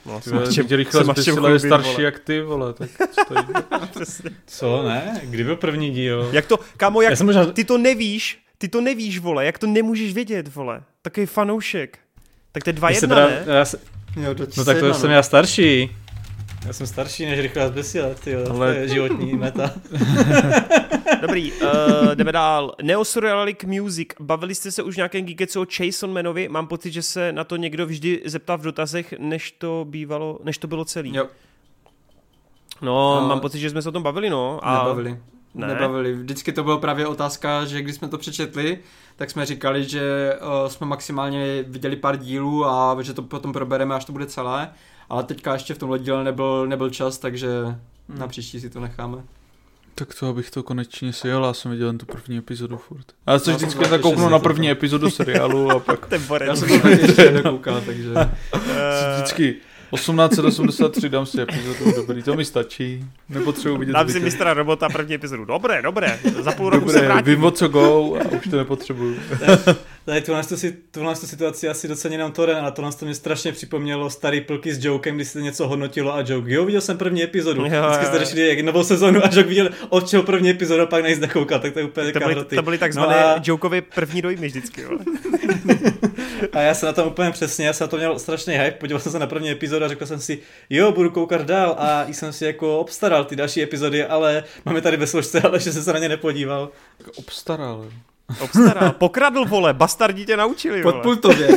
No, 0.05 0.19
ty 0.19 0.63
tě 0.63 0.75
rychle 0.75 1.03
zbesila 1.03 1.49
je 1.49 1.59
starší 1.59 1.91
vole. 1.91 2.03
jak 2.03 2.19
ty, 2.19 2.41
vole, 2.41 2.73
tak 2.73 2.89
co 3.11 3.35
Co, 4.47 4.83
ne? 4.83 5.21
Kdy 5.23 5.43
byl 5.43 5.55
první 5.55 5.91
díl? 5.91 6.29
Jak 6.31 6.45
to, 6.45 6.59
kámo, 6.77 7.01
jak, 7.01 7.21
možná... 7.21 7.45
ty 7.45 7.63
to 7.63 7.77
nevíš, 7.77 8.39
ty 8.57 8.67
to 8.67 8.81
nevíš, 8.81 9.19
vole, 9.19 9.45
jak 9.45 9.57
to 9.57 9.67
nemůžeš 9.67 10.13
vědět, 10.13 10.55
vole. 10.55 10.83
Takový 11.01 11.25
fanoušek. 11.25 11.99
Tak 12.51 12.63
to 12.63 12.69
je 12.69 12.73
dva 12.73 12.89
jedna, 12.89 13.15
ne? 13.15 13.43
Já 13.45 13.65
se... 13.65 13.79
jo, 14.15 14.35
no 14.57 14.65
tak 14.65 14.79
to 14.79 14.87
no. 14.87 14.93
jsem 14.93 15.11
já 15.11 15.23
starší. 15.23 15.95
Já 16.65 16.73
jsem 16.73 16.87
starší 16.87 17.25
než 17.25 17.39
rychle 17.39 17.67
zbesila, 17.67 18.13
ty 18.13 18.35
ale... 18.35 18.73
to 18.73 18.79
je 18.79 18.87
životní 18.87 19.33
meta. 19.33 19.71
Dobrý, 21.21 21.51
uh, 21.51 22.15
jdeme 22.15 22.31
dál. 22.31 22.75
Neosurrealic 22.81 23.63
Music. 23.63 24.07
Bavili 24.19 24.55
jste 24.55 24.71
se 24.71 24.83
už 24.83 24.97
nějakém 24.97 25.25
geekecu 25.25 25.61
o 25.61 25.65
Jasonmanovi? 25.79 26.49
Mám 26.49 26.67
pocit, 26.67 26.91
že 26.91 27.01
se 27.01 27.31
na 27.31 27.43
to 27.43 27.55
někdo 27.55 27.85
vždy 27.85 28.21
zeptal 28.25 28.57
v 28.57 28.61
dotazech, 28.61 29.13
než 29.19 29.51
to 29.51 29.85
bývalo, 29.89 30.39
než 30.43 30.57
to 30.57 30.67
bylo 30.67 30.85
celý. 30.85 31.15
Jo. 31.15 31.27
No, 32.81 33.17
a... 33.17 33.27
mám 33.27 33.39
pocit, 33.39 33.59
že 33.59 33.69
jsme 33.69 33.81
se 33.81 33.89
o 33.89 33.91
tom 33.91 34.03
bavili, 34.03 34.29
no. 34.29 34.59
A... 34.63 34.77
Nebavili. 34.77 35.19
Ne. 35.55 35.67
Nebavili. 35.67 36.13
Vždycky 36.13 36.51
to 36.51 36.63
byla 36.63 36.77
právě 36.77 37.07
otázka, 37.07 37.65
že 37.65 37.81
když 37.81 37.95
jsme 37.95 38.07
to 38.07 38.17
přečetli, 38.17 38.79
tak 39.15 39.29
jsme 39.29 39.45
říkali, 39.45 39.83
že 39.83 40.35
uh, 40.41 40.69
jsme 40.69 40.87
maximálně 40.87 41.63
viděli 41.67 41.95
pár 41.95 42.17
dílů 42.17 42.65
a 42.65 42.97
že 43.01 43.13
to 43.13 43.21
potom 43.21 43.53
probereme, 43.53 43.95
až 43.95 44.05
to 44.05 44.11
bude 44.11 44.25
celé. 44.25 44.71
Ale 45.11 45.23
teďka 45.23 45.53
ještě 45.53 45.73
v 45.73 45.77
tomhle 45.77 45.99
díle 45.99 46.23
nebyl, 46.23 46.67
nebyl 46.67 46.89
čas, 46.89 47.17
takže 47.17 47.47
hmm. 47.63 48.19
na 48.19 48.27
příští 48.27 48.59
si 48.59 48.69
to 48.69 48.79
necháme. 48.79 49.17
Tak 49.95 50.15
to 50.19 50.27
abych 50.27 50.51
to 50.51 50.63
konečně 50.63 51.13
si 51.13 51.27
jel, 51.27 51.45
já 51.45 51.53
jsem 51.53 51.71
viděl 51.71 51.87
jen 51.87 51.97
tu 51.97 52.05
první 52.05 52.37
epizodu 52.37 52.77
furt. 52.77 53.05
Já 53.27 53.39
se 53.39 53.53
vždycky 53.53 53.85
zakouknu 53.85 54.29
na 54.29 54.39
první 54.39 54.69
epizodu 54.69 55.09
seriálu 55.09 55.71
a 55.71 55.79
pak... 55.79 56.05
Ten 56.09 56.21
já 56.45 56.55
jsem 56.55 56.81
to 56.81 56.87
ještě 56.87 57.31
nekoukal, 57.31 57.81
takže... 57.85 58.13
vždycky 59.15 59.55
1883 59.95 61.09
dám 61.09 61.25
si 61.25 61.41
epizodu, 61.41 61.91
dobrý, 61.95 62.23
to 62.23 62.35
mi 62.35 62.45
stačí. 62.45 63.05
Nepotřebuji 63.29 63.77
vidět 63.77 63.93
Dám 63.93 64.09
si 64.09 64.19
mistra 64.19 64.53
robota 64.53 64.89
první 64.89 65.15
epizodu. 65.15 65.45
Dobré, 65.45 65.81
dobré, 65.81 66.19
za 66.39 66.51
půl 66.51 66.69
roku 66.69 66.85
dobré, 66.85 66.99
se 66.99 67.05
vrátím. 67.05 67.25
vím 67.25 67.43
o 67.43 67.51
co 67.51 67.67
go 67.67 68.15
a 68.15 68.27
už 68.27 68.47
to 68.49 68.57
nepotřebuju. 68.57 69.15
Tady 70.05 70.21
tuhle, 70.21 70.43
si, 70.43 70.77
tuhle 70.91 71.15
situaci 71.15 71.69
asi 71.69 71.87
docení 71.87 72.17
nám 72.17 72.31
Toren 72.31 72.65
a 72.65 72.71
tohle 72.71 72.91
to 72.91 73.05
mě 73.05 73.15
strašně 73.15 73.51
připomnělo 73.51 74.09
starý 74.09 74.41
plky 74.41 74.73
s 74.73 74.85
Jokem, 74.85 75.15
když 75.15 75.27
se 75.27 75.41
něco 75.41 75.67
hodnotilo 75.67 76.15
a 76.15 76.23
Joke, 76.27 76.53
jo, 76.53 76.65
viděl 76.65 76.81
jsem 76.81 76.97
první 76.97 77.23
epizodu. 77.23 77.65
Jo, 77.65 77.83
Vždycky 77.87 78.05
jste 78.05 78.19
řešili 78.19 78.49
jak 78.49 78.59
novou 78.59 78.83
sezonu 78.83 79.25
a 79.25 79.29
Joke 79.31 79.49
viděl 79.49 79.69
od 79.89 80.09
čeho 80.09 80.23
první 80.23 80.49
epizodu 80.49 80.83
a 80.83 80.85
pak 80.85 81.03
nejsem 81.03 81.21
nekoukal, 81.21 81.59
tak 81.59 81.73
to 81.73 81.79
je 81.79 81.85
úplně 81.85 82.11
to 82.11 82.19
byly, 82.19 82.45
to 82.45 82.61
byly 82.61 82.77
takzvané 82.77 83.21
no 83.21 83.27
a... 83.27 83.41
Jokeovy 83.43 83.81
první 83.81 84.21
dojmy 84.21 84.47
vždycky. 84.47 84.81
Jo. 84.81 84.89
a 86.53 86.59
já 86.59 86.73
jsem 86.73 86.87
na 86.87 86.93
tom 86.93 87.07
úplně 87.07 87.31
přesně, 87.31 87.65
já 87.65 87.73
jsem 87.73 87.85
na 87.85 87.89
to 87.89 87.97
měl 87.97 88.19
strašný 88.19 88.53
hype, 88.53 88.77
podíval 88.79 88.99
jsem 88.99 89.11
se 89.11 89.19
na 89.19 89.27
první 89.27 89.51
epizodu 89.51 89.85
a 89.85 89.87
řekl 89.87 90.05
jsem 90.05 90.19
si, 90.19 90.39
jo, 90.69 90.91
budu 90.91 91.09
koukat 91.09 91.41
dál 91.41 91.75
a 91.77 92.05
jsem 92.07 92.33
si 92.33 92.45
jako 92.45 92.79
obstaral 92.79 93.25
ty 93.25 93.35
další 93.35 93.61
epizody, 93.61 94.05
ale 94.05 94.43
máme 94.65 94.81
tady 94.81 94.97
ve 94.97 95.07
složce, 95.07 95.41
ale 95.41 95.59
že 95.59 95.73
jsem 95.73 95.83
se 95.83 95.93
na 95.93 95.99
ně 95.99 96.09
nepodíval. 96.09 96.69
Obstaral. 97.15 97.85
Obstaral. 98.39 98.91
Pokradl, 98.91 99.45
vole, 99.45 99.73
bastardi 99.73 100.25
tě 100.25 100.37
naučili, 100.37 100.81
vole. 100.81 100.93
Podpultově. 100.93 101.49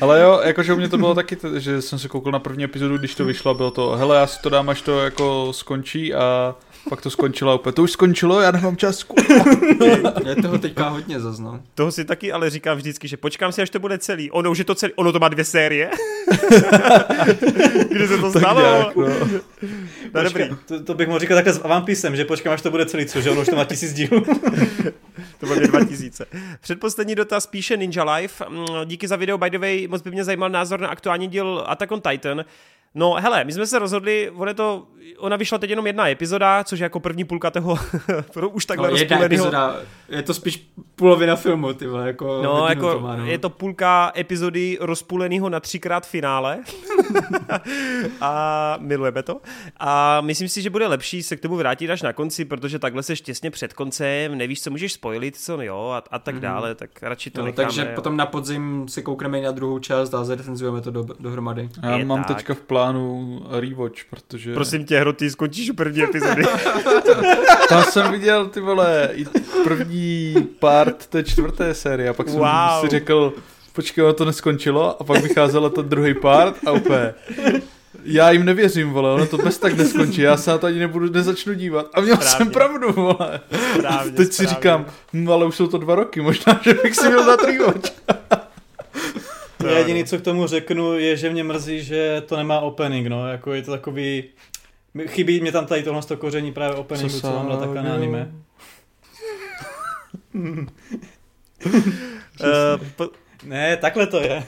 Ale 0.00 0.20
jo, 0.20 0.40
jakože 0.44 0.72
u 0.72 0.76
mě 0.76 0.88
to 0.88 0.98
bylo 0.98 1.14
taky, 1.14 1.36
že 1.56 1.82
jsem 1.82 1.98
se 1.98 2.08
koukal 2.08 2.32
na 2.32 2.38
první 2.38 2.64
epizodu, 2.64 2.98
když 2.98 3.14
to 3.14 3.24
vyšlo, 3.24 3.54
bylo 3.54 3.70
to, 3.70 3.90
hele, 3.90 4.16
já 4.16 4.26
si 4.26 4.40
to 4.42 4.50
dám, 4.50 4.68
až 4.68 4.82
to 4.82 5.00
jako 5.00 5.48
skončí 5.52 6.14
a 6.14 6.54
pak 6.88 7.00
to 7.00 7.10
skončilo 7.10 7.58
úplně. 7.58 7.72
To 7.72 7.82
už 7.82 7.90
skončilo, 7.90 8.40
já 8.40 8.50
nemám 8.50 8.76
čas. 8.76 9.06
Já 10.24 10.34
toho 10.42 10.58
teďka 10.58 10.88
hodně 10.88 11.20
zaznal. 11.20 11.60
Toho 11.74 11.92
si 11.92 12.04
taky 12.04 12.32
ale 12.32 12.50
říkám 12.50 12.76
vždycky, 12.76 13.08
že 13.08 13.16
počkám 13.16 13.52
si, 13.52 13.62
až 13.62 13.70
to 13.70 13.78
bude 13.78 13.98
celý. 13.98 14.30
Ono 14.30 14.50
už 14.50 14.58
je 14.58 14.64
to 14.64 14.74
celý, 14.74 14.92
ono 14.92 15.12
to 15.12 15.18
má 15.18 15.28
dvě 15.28 15.44
série. 15.44 15.90
Kdy 17.88 18.08
se 18.08 18.18
to 18.18 18.30
stalo? 18.30 18.60
Nějak, 18.60 18.96
no. 18.96 19.06
no 20.14 20.22
dobrý. 20.22 20.44
To, 20.66 20.82
to, 20.82 20.94
bych 20.94 21.08
mohl 21.08 21.20
říkat 21.20 21.34
takhle 21.34 21.52
s 21.52 21.64
Avampisem, 21.64 22.16
že 22.16 22.24
počkám, 22.24 22.52
až 22.52 22.62
to 22.62 22.70
bude 22.70 22.86
celý, 22.86 23.06
což 23.06 23.26
ono 23.26 23.40
už 23.40 23.48
to 23.48 23.56
má 23.56 23.64
tisíc 23.64 23.92
dílů. 23.92 24.20
to 25.40 25.46
bude 25.46 25.66
2000. 25.66 26.26
Předposlední 26.60 27.14
dotaz 27.14 27.46
píše 27.46 27.76
Ninja 27.76 28.14
Life. 28.14 28.44
Mm, 28.48 28.66
díky 28.84 29.08
za 29.08 29.16
video, 29.16 29.38
by 29.38 29.50
the 29.50 29.58
way, 29.58 29.86
moc 29.88 30.02
by 30.02 30.10
mě 30.10 30.24
zajímal 30.24 30.50
názor 30.50 30.80
na 30.80 30.88
aktuální 30.88 31.28
díl 31.28 31.64
Attack 31.66 31.92
on 31.92 32.00
Titan. 32.00 32.44
No 32.94 33.14
hele, 33.14 33.44
my 33.44 33.52
jsme 33.52 33.66
se 33.66 33.78
rozhodli, 33.78 34.30
ono 34.30 34.54
to, 34.54 34.86
ona 35.18 35.36
vyšla 35.36 35.58
teď 35.58 35.70
jenom 35.70 35.86
jedna 35.86 36.08
epizoda, 36.08 36.64
což 36.64 36.78
je 36.78 36.84
jako 36.84 37.00
první 37.00 37.24
půlka 37.24 37.50
toho 37.50 37.78
už 38.52 38.66
takhle 38.66 38.90
no, 38.90 38.96
jedna 38.96 39.24
epizoda, 39.24 39.76
je 40.08 40.22
to 40.22 40.34
spíš 40.34 40.68
polovina 40.96 41.36
filmu, 41.36 41.72
ty 41.72 41.86
vole, 41.86 42.06
jako 42.06 42.42
No, 42.42 42.68
jako 42.68 42.92
to 42.92 43.00
má, 43.00 43.16
no. 43.16 43.26
je 43.26 43.38
to 43.38 43.50
půlka 43.50 44.12
epizody 44.16 44.78
rozpůleného 44.80 45.48
na 45.48 45.60
třikrát 45.60 46.06
finále 46.06 46.58
a 48.20 48.76
milujeme 48.80 49.22
to. 49.22 49.40
A 49.76 50.20
myslím 50.20 50.48
si, 50.48 50.62
že 50.62 50.70
bude 50.70 50.86
lepší 50.86 51.22
se 51.22 51.36
k 51.36 51.40
tomu 51.40 51.56
vrátit 51.56 51.90
až 51.90 52.02
na 52.02 52.12
konci, 52.12 52.44
protože 52.44 52.78
takhle 52.78 53.02
seš 53.02 53.20
těsně 53.20 53.50
před 53.50 53.72
koncem, 53.72 54.38
nevíš, 54.38 54.62
co 54.62 54.70
můžeš 54.70 54.92
spojilit, 54.92 55.36
co 55.36 55.62
jo, 55.62 55.90
a, 55.94 56.02
a 56.10 56.18
tak 56.18 56.34
mm-hmm. 56.34 56.40
dále, 56.40 56.74
tak 56.74 57.02
radši 57.02 57.30
to 57.30 57.40
no, 57.40 57.46
necháme. 57.46 57.66
Takže 57.66 57.82
jo. 57.82 57.88
potom 57.94 58.16
na 58.16 58.26
podzim 58.26 58.88
si 58.88 59.02
koukneme 59.02 59.40
na 59.40 59.50
druhou 59.50 59.78
část 59.78 60.14
a 60.14 60.24
zrecenzujeme 60.24 60.80
to 60.80 60.90
do, 60.90 61.06
dohromady. 61.20 61.68
Já 61.82 61.96
je 61.96 62.04
mám 62.04 62.24
tak. 62.24 62.36
teďka 62.36 62.54
v 62.54 62.60
plánu 62.60 62.94
plánu 62.94 63.42
rewatch, 63.50 64.04
protože... 64.10 64.54
Prosím 64.54 64.84
tě, 64.84 64.93
Hro, 65.00 65.12
ty 65.12 65.30
skončíš 65.30 65.70
u 65.70 65.74
první 65.74 66.02
epizody. 66.02 66.42
Tam 67.68 67.84
jsem 67.84 68.12
viděl, 68.12 68.48
ty 68.48 68.60
vole, 68.60 69.10
i 69.12 69.24
první 69.64 70.34
part 70.58 71.06
té 71.06 71.24
čtvrté 71.24 71.74
série 71.74 72.08
a 72.08 72.12
pak 72.12 72.28
jsem 72.28 72.38
wow. 72.38 72.80
si 72.80 72.88
řekl, 72.88 73.32
počkej, 73.72 74.04
to 74.14 74.24
neskončilo 74.24 75.00
a 75.00 75.04
pak 75.04 75.22
vycházelo 75.22 75.70
to 75.70 75.82
druhý 75.82 76.14
part 76.14 76.56
a 76.66 76.72
úplně... 76.72 77.14
Já 78.04 78.30
jim 78.30 78.44
nevěřím, 78.44 78.90
vole, 78.90 79.12
ono 79.12 79.26
to 79.26 79.38
bez 79.38 79.58
tak 79.58 79.76
neskončí, 79.76 80.20
já 80.20 80.36
se 80.36 80.50
na 80.50 80.58
to 80.58 80.66
ani 80.66 80.78
nebudu, 80.78 81.10
nezačnu 81.12 81.54
dívat. 81.54 81.86
A 81.94 82.00
měl 82.00 82.16
Správně. 82.16 82.36
jsem 82.36 82.50
pravdu, 82.50 82.92
vole. 82.92 83.40
Správně, 83.74 84.12
Teď 84.12 84.26
si 84.26 84.34
správně. 84.34 84.54
říkám, 84.54 84.86
hm, 85.12 85.30
ale 85.30 85.46
už 85.46 85.56
jsou 85.56 85.66
to 85.66 85.78
dva 85.78 85.94
roky, 85.94 86.20
možná, 86.20 86.60
že 86.64 86.74
bych 86.74 86.94
si 86.96 87.06
měl 87.06 87.24
zatrývat. 87.24 87.92
Já 89.64 89.78
jediný, 89.78 90.04
co 90.04 90.18
k 90.18 90.22
tomu 90.22 90.46
řeknu, 90.46 90.98
je, 90.98 91.16
že 91.16 91.30
mě 91.30 91.44
mrzí, 91.44 91.84
že 91.84 92.22
to 92.26 92.36
nemá 92.36 92.60
opening, 92.60 93.06
no, 93.06 93.28
jako 93.28 93.52
je 93.52 93.62
to 93.62 93.70
takový... 93.70 94.24
Chybí 95.06 95.40
mě 95.40 95.52
tam 95.52 95.66
tady 95.66 95.82
tohle 95.82 96.02
to 96.02 96.16
koření 96.16 96.52
právě 96.52 96.76
openingu, 96.76 97.20
co, 97.20 97.32
mám 97.32 97.48
na 97.48 97.56
také 97.56 97.82
na 97.82 97.94
anime. 97.94 98.32
Uh, 102.40 102.86
po, 102.96 103.08
Ne, 103.44 103.76
takhle 103.76 104.06
to 104.06 104.20
je. 104.20 104.46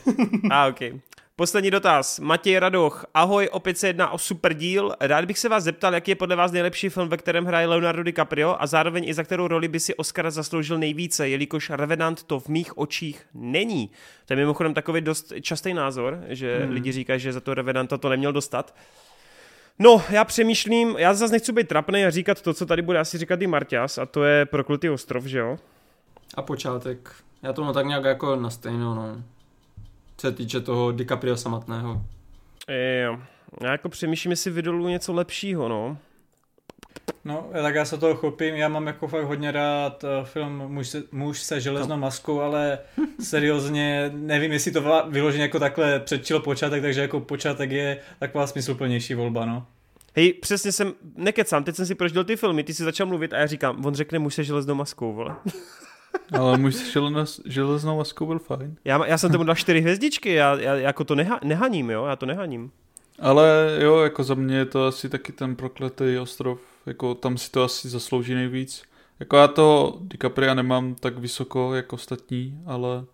a, 0.50 0.66
okay. 0.68 1.00
Poslední 1.36 1.70
dotaz. 1.70 2.20
Matěj 2.20 2.58
Radoch. 2.58 3.06
Ahoj, 3.14 3.48
opět 3.52 3.78
se 3.78 3.86
jedná 3.86 4.10
o 4.10 4.18
super 4.18 4.54
díl. 4.54 4.94
Rád 5.00 5.24
bych 5.24 5.38
se 5.38 5.48
vás 5.48 5.64
zeptal, 5.64 5.94
jaký 5.94 6.10
je 6.10 6.14
podle 6.14 6.36
vás 6.36 6.52
nejlepší 6.52 6.88
film, 6.88 7.08
ve 7.08 7.16
kterém 7.16 7.44
hraje 7.44 7.66
Leonardo 7.66 8.02
DiCaprio 8.02 8.56
a 8.58 8.66
zároveň 8.66 9.08
i 9.08 9.14
za 9.14 9.24
kterou 9.24 9.48
roli 9.48 9.68
by 9.68 9.80
si 9.80 9.94
Oscar 9.94 10.30
zasloužil 10.30 10.78
nejvíce, 10.78 11.28
jelikož 11.28 11.70
Revenant 11.70 12.22
to 12.22 12.40
v 12.40 12.48
mých 12.48 12.78
očích 12.78 13.26
není. 13.34 13.90
To 14.26 14.32
je 14.32 14.36
mimochodem 14.36 14.74
takový 14.74 15.00
dost 15.00 15.32
častý 15.40 15.74
názor, 15.74 16.18
že 16.28 16.58
hmm. 16.58 16.72
lidi 16.72 16.92
říkají, 16.92 17.20
že 17.20 17.32
za 17.32 17.40
to 17.40 17.54
Revenanta 17.54 17.98
to 17.98 18.08
neměl 18.08 18.32
dostat. 18.32 18.74
No, 19.78 20.02
já 20.10 20.24
přemýšlím, 20.24 20.94
já 20.98 21.14
zase 21.14 21.32
nechci 21.32 21.52
být 21.52 21.68
trapný 21.68 22.04
a 22.04 22.10
říkat 22.10 22.42
to, 22.42 22.54
co 22.54 22.66
tady 22.66 22.82
bude 22.82 22.98
asi 22.98 23.18
říkat 23.18 23.42
i 23.42 23.46
Marťas, 23.46 23.98
a 23.98 24.06
to 24.06 24.24
je 24.24 24.46
Proklutý 24.46 24.90
ostrov, 24.90 25.24
že 25.24 25.38
jo? 25.38 25.58
A 26.34 26.42
počátek. 26.42 27.12
Já 27.42 27.52
to 27.52 27.64
mám 27.64 27.74
tak 27.74 27.86
nějak 27.86 28.04
jako 28.04 28.36
na 28.36 28.50
stejno, 28.50 28.94
no. 28.94 29.22
Co 30.16 30.26
se 30.26 30.32
týče 30.32 30.60
toho 30.60 30.92
DiCaprio 30.92 31.36
samotného. 31.36 32.02
Jo. 33.02 33.18
Já 33.60 33.72
jako 33.72 33.88
přemýšlím, 33.88 34.30
jestli 34.30 34.50
vydolu 34.50 34.88
něco 34.88 35.12
lepšího, 35.12 35.68
no. 35.68 35.98
No, 37.24 37.50
tak 37.52 37.74
já 37.74 37.84
se 37.84 37.98
toho 37.98 38.14
chopím, 38.14 38.54
já 38.54 38.68
mám 38.68 38.86
jako 38.86 39.08
fakt 39.08 39.24
hodně 39.24 39.50
rád 39.52 40.04
eh, 40.04 40.24
film 40.24 40.62
Muž 40.68 40.88
se, 40.88 41.02
muž 41.12 41.40
se 41.40 41.60
železnou 41.60 41.96
maskou, 41.96 42.40
ale 42.40 42.78
seriózně 43.20 44.10
nevím, 44.14 44.52
jestli 44.52 44.70
to 44.72 45.02
vyloženě 45.08 45.42
jako 45.42 45.58
takhle 45.58 46.00
předčil 46.00 46.40
počátek, 46.40 46.82
takže 46.82 47.00
jako 47.00 47.20
počátek 47.20 47.70
je 47.70 47.98
taková 48.18 48.46
smysluplnější 48.46 49.14
volba, 49.14 49.44
no. 49.44 49.66
Hej, 50.16 50.32
přesně 50.32 50.72
jsem, 50.72 50.92
nekecám, 51.16 51.64
teď 51.64 51.76
jsem 51.76 51.86
si 51.86 51.94
prožil 51.94 52.24
ty 52.24 52.36
filmy, 52.36 52.64
ty 52.64 52.74
si 52.74 52.84
začal 52.84 53.06
mluvit 53.06 53.32
a 53.32 53.38
já 53.38 53.46
říkám, 53.46 53.84
on 53.86 53.94
řekne 53.94 54.18
muž 54.18 54.34
se 54.34 54.44
železnou 54.44 54.74
maskou, 54.74 55.12
vole. 55.12 55.36
Ale 56.38 56.58
můj 56.58 56.72
s 56.72 56.92
železnou- 56.96 57.42
železnou 57.46 57.96
maskou 57.96 58.26
byl 58.26 58.38
fajn. 58.38 58.76
Já, 58.84 59.06
já 59.06 59.18
jsem 59.18 59.32
tomu 59.32 59.44
dal 59.44 59.54
čtyři 59.54 59.80
hvězdičky, 59.80 60.32
já, 60.32 60.60
já 60.60 60.74
jako 60.74 61.04
to 61.04 61.14
neha, 61.14 61.40
nehaním, 61.44 61.90
jo, 61.90 62.04
já 62.04 62.16
to 62.16 62.26
nehaním. 62.26 62.70
Ale 63.18 63.78
jo, 63.80 63.98
jako 63.98 64.24
za 64.24 64.34
mě 64.34 64.56
je 64.56 64.64
to 64.64 64.86
asi 64.86 65.08
taky 65.08 65.32
ten 65.32 65.56
prokletý 65.56 66.18
ostrov, 66.20 66.60
jako 66.86 67.14
tam 67.14 67.38
si 67.38 67.50
to 67.50 67.62
asi 67.62 67.88
zaslouží 67.88 68.34
nejvíc. 68.34 68.82
Jako 69.20 69.36
já 69.36 69.48
to 69.48 69.98
DiCapria 70.00 70.54
nemám 70.54 70.94
tak 70.94 71.18
vysoko 71.18 71.74
jako 71.74 71.94
ostatní, 71.96 72.58
ale 72.66 73.04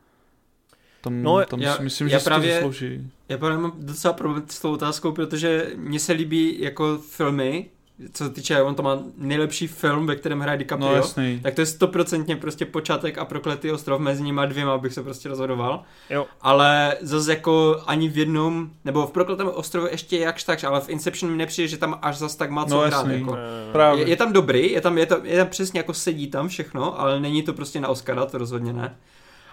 tam, 1.01 1.23
No, 1.23 1.45
tam 1.47 1.61
já- 1.63 1.77
si 1.77 1.83
myslím, 1.83 2.09
já 2.09 2.19
že 2.19 2.25
právě- 2.25 2.49
si 2.49 2.55
to 2.55 2.69
zaslouží. 2.69 3.11
Já 3.29 3.39
právě 3.39 3.59
mám 3.59 3.73
docela 3.77 4.15
problém 4.15 4.45
s 4.49 4.61
tou 4.61 4.73
otázkou, 4.73 5.13
protože 5.13 5.73
mně 5.77 6.01
se 6.01 6.13
líbí 6.13 6.61
jako 6.61 6.99
filmy, 6.99 7.71
co 8.13 8.25
se 8.25 8.31
týče, 8.31 8.63
on 8.63 8.75
to 8.75 8.83
má 8.83 8.99
nejlepší 9.17 9.67
film, 9.67 10.07
ve 10.07 10.17
kterém 10.17 10.41
hraje 10.41 10.59
DiCaprio. 10.59 10.91
No 10.91 10.97
jasný. 10.97 11.41
Tak 11.43 11.55
to 11.55 11.61
je 11.61 11.67
stoprocentně 11.67 12.37
prostě 12.37 12.67
počátek 12.67 13.19
a 13.19 13.25
prokletý 13.25 13.71
ostrov, 13.71 14.01
mezi 14.01 14.23
nimi 14.23 14.41
dvěma 14.47 14.79
bych 14.79 14.93
se 14.93 15.03
prostě 15.03 15.29
rozhodoval. 15.29 15.83
Jo. 16.11 16.27
Ale 16.41 16.97
zase 17.01 17.31
jako 17.33 17.83
ani 17.87 18.09
v 18.09 18.19
jednom, 18.19 18.71
nebo 18.85 19.07
v 19.07 19.11
prokletém 19.13 19.49
ostrově 19.55 19.91
ještě 19.93 20.19
jakž 20.19 20.43
tak, 20.45 20.65
ale 20.65 20.81
v 20.81 20.89
Inception 20.89 21.33
mi 21.33 21.39
nepřijde, 21.39 21.69
že 21.69 21.77
tam 21.79 21.99
až 22.03 22.19
zas 22.19 22.37
tak 22.37 22.51
má 22.51 22.65
co 22.65 22.75
No 22.75 22.81
hrát. 22.81 22.93
jasný. 22.93 23.19
Jako. 23.21 23.37
Právě. 23.73 24.05
Je, 24.05 24.09
je, 24.11 24.17
tam 24.17 24.33
dobrý, 24.33 24.73
je 24.73 24.81
tam, 24.81 24.99
je, 24.99 25.07
tam, 25.07 25.27
je 25.27 25.37
tam 25.37 25.47
přesně 25.47 25.81
jako 25.81 25.95
sedí 25.95 26.27
tam 26.31 26.49
všechno, 26.49 27.01
ale 27.01 27.21
není 27.21 27.43
to 27.43 27.53
prostě 27.53 27.81
na 27.81 27.89
Oscara, 27.89 28.27
to 28.27 28.39
rozhodně 28.39 28.73
ne. 28.73 28.97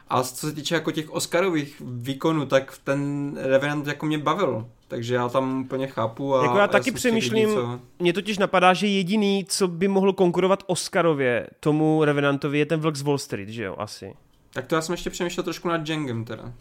A 0.09 0.23
co 0.23 0.47
se 0.47 0.51
týče 0.55 0.75
jako 0.75 0.91
těch 0.91 1.09
Oscarových 1.09 1.81
výkonů, 1.85 2.45
tak 2.45 2.77
ten 2.83 3.31
Revenant 3.41 3.87
jako 3.87 4.05
mě 4.05 4.17
bavil. 4.17 4.65
Takže 4.89 5.15
já 5.15 5.29
tam 5.29 5.61
úplně 5.61 5.87
chápu. 5.87 6.35
A 6.35 6.43
Jako 6.43 6.57
já 6.57 6.67
taky 6.67 6.83
těch 6.85 6.93
přemýšlím- 6.93 7.49
co... 7.53 7.79
Mně 7.99 8.13
totiž 8.13 8.37
napadá, 8.37 8.73
že 8.73 8.87
jediný, 8.87 9.45
co 9.49 9.67
by 9.67 9.87
mohl 9.87 10.13
konkurovat 10.13 10.63
Oscarově 10.67 11.47
tomu 11.59 12.03
Revenantovi, 12.03 12.59
je 12.59 12.65
ten 12.65 12.79
vlk 12.79 12.95
z 12.95 13.01
Wall 13.01 13.17
Street, 13.17 13.49
že 13.49 13.63
jo, 13.63 13.75
asi. 13.77 14.13
Tak 14.53 14.67
to 14.67 14.75
já 14.75 14.81
jsem 14.81 14.93
ještě 14.93 15.09
přemýšlel 15.09 15.43
trošku 15.43 15.67
nad 15.67 15.77
Django 15.77 16.23
teda. 16.23 16.53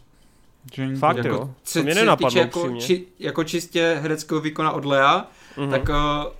Django. 0.75 0.99
Fakt 0.99 1.17
jako, 1.17 1.29
jo, 1.29 1.53
co 1.63 1.79
to 1.79 1.83
mě 1.83 1.95
nenapadlo 1.95 2.29
týče 2.29 2.39
jako, 2.39 2.75
či, 2.79 3.05
jako 3.19 3.43
čistě 3.43 3.99
hereckého 4.01 4.41
výkona 4.41 4.71
od 4.71 4.85
Lea, 4.85 5.27
Mhm. 5.57 5.69
tak 5.69 5.89
uh, 5.89 5.95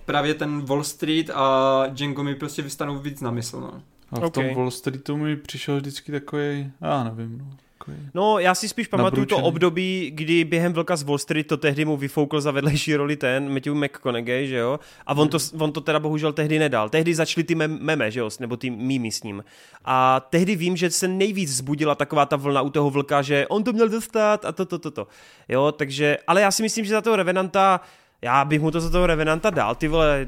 právě 0.06 0.34
ten 0.34 0.64
Wall 0.64 0.84
Street 0.84 1.30
a 1.34 1.82
Django 1.88 2.22
mi 2.22 2.34
prostě 2.34 2.62
vystanou 2.62 2.98
víc 2.98 3.20
na 3.20 3.30
mysl. 3.30 3.60
No. 3.60 3.82
A 4.10 4.26
v 4.26 4.30
tom 4.30 4.46
Ok. 4.46 4.56
Wall 4.56 4.70
Streetu 4.70 5.16
mi 5.16 5.36
přišel 5.36 5.76
vždycky 5.76 6.12
takový, 6.12 6.70
já 6.80 7.04
nevím, 7.04 7.38
no. 7.38 7.56
Takový. 7.80 7.96
No, 8.14 8.38
já 8.38 8.54
si 8.54 8.68
spíš 8.68 8.86
pamatuju 8.86 9.26
to 9.26 9.34
Nabručený. 9.34 9.48
období, 9.48 10.10
kdy 10.14 10.44
během 10.44 10.72
Vlka 10.72 10.96
z 10.96 11.02
Wall 11.02 11.18
Street 11.18 11.46
to 11.46 11.56
tehdy 11.56 11.84
mu 11.84 11.96
vyfoukl 11.96 12.40
za 12.40 12.50
vedlejší 12.50 12.96
roli 12.96 13.16
ten 13.16 13.54
Matthew 13.54 13.74
McConaughey, 13.74 14.46
že 14.46 14.56
jo? 14.56 14.80
A 15.06 15.14
on 15.14 15.28
to, 15.28 15.38
on 15.58 15.72
to 15.72 15.80
teda 15.80 16.00
bohužel 16.00 16.32
tehdy 16.32 16.58
nedal. 16.58 16.88
Tehdy 16.88 17.14
začaly 17.14 17.44
ty 17.44 17.54
mem- 17.54 17.78
meme, 17.80 18.10
že 18.10 18.20
jo? 18.20 18.30
Nebo 18.40 18.56
ty 18.56 18.70
mýmy 18.70 19.10
s 19.12 19.22
ním. 19.22 19.44
A 19.84 20.20
tehdy 20.30 20.56
vím, 20.56 20.76
že 20.76 20.90
se 20.90 21.08
nejvíc 21.08 21.50
vzbudila 21.50 21.94
taková 21.94 22.26
ta 22.26 22.36
vlna 22.36 22.62
u 22.62 22.70
toho 22.70 22.90
Vlka, 22.90 23.22
že 23.22 23.46
on 23.48 23.64
to 23.64 23.72
měl 23.72 23.88
dostat 23.88 24.44
a 24.44 24.52
to, 24.52 24.64
to, 24.66 24.78
to, 24.78 24.90
to. 24.90 25.06
Jo, 25.48 25.72
takže, 25.72 26.18
ale 26.26 26.40
já 26.40 26.50
si 26.50 26.62
myslím, 26.62 26.84
že 26.84 26.90
za 26.90 27.00
toho 27.00 27.16
Revenanta, 27.16 27.80
já 28.22 28.44
bych 28.44 28.60
mu 28.60 28.70
to 28.70 28.80
za 28.80 28.90
toho 28.90 29.06
Revenanta 29.06 29.50
dal, 29.50 29.74
ty 29.74 29.88
vole, 29.88 30.26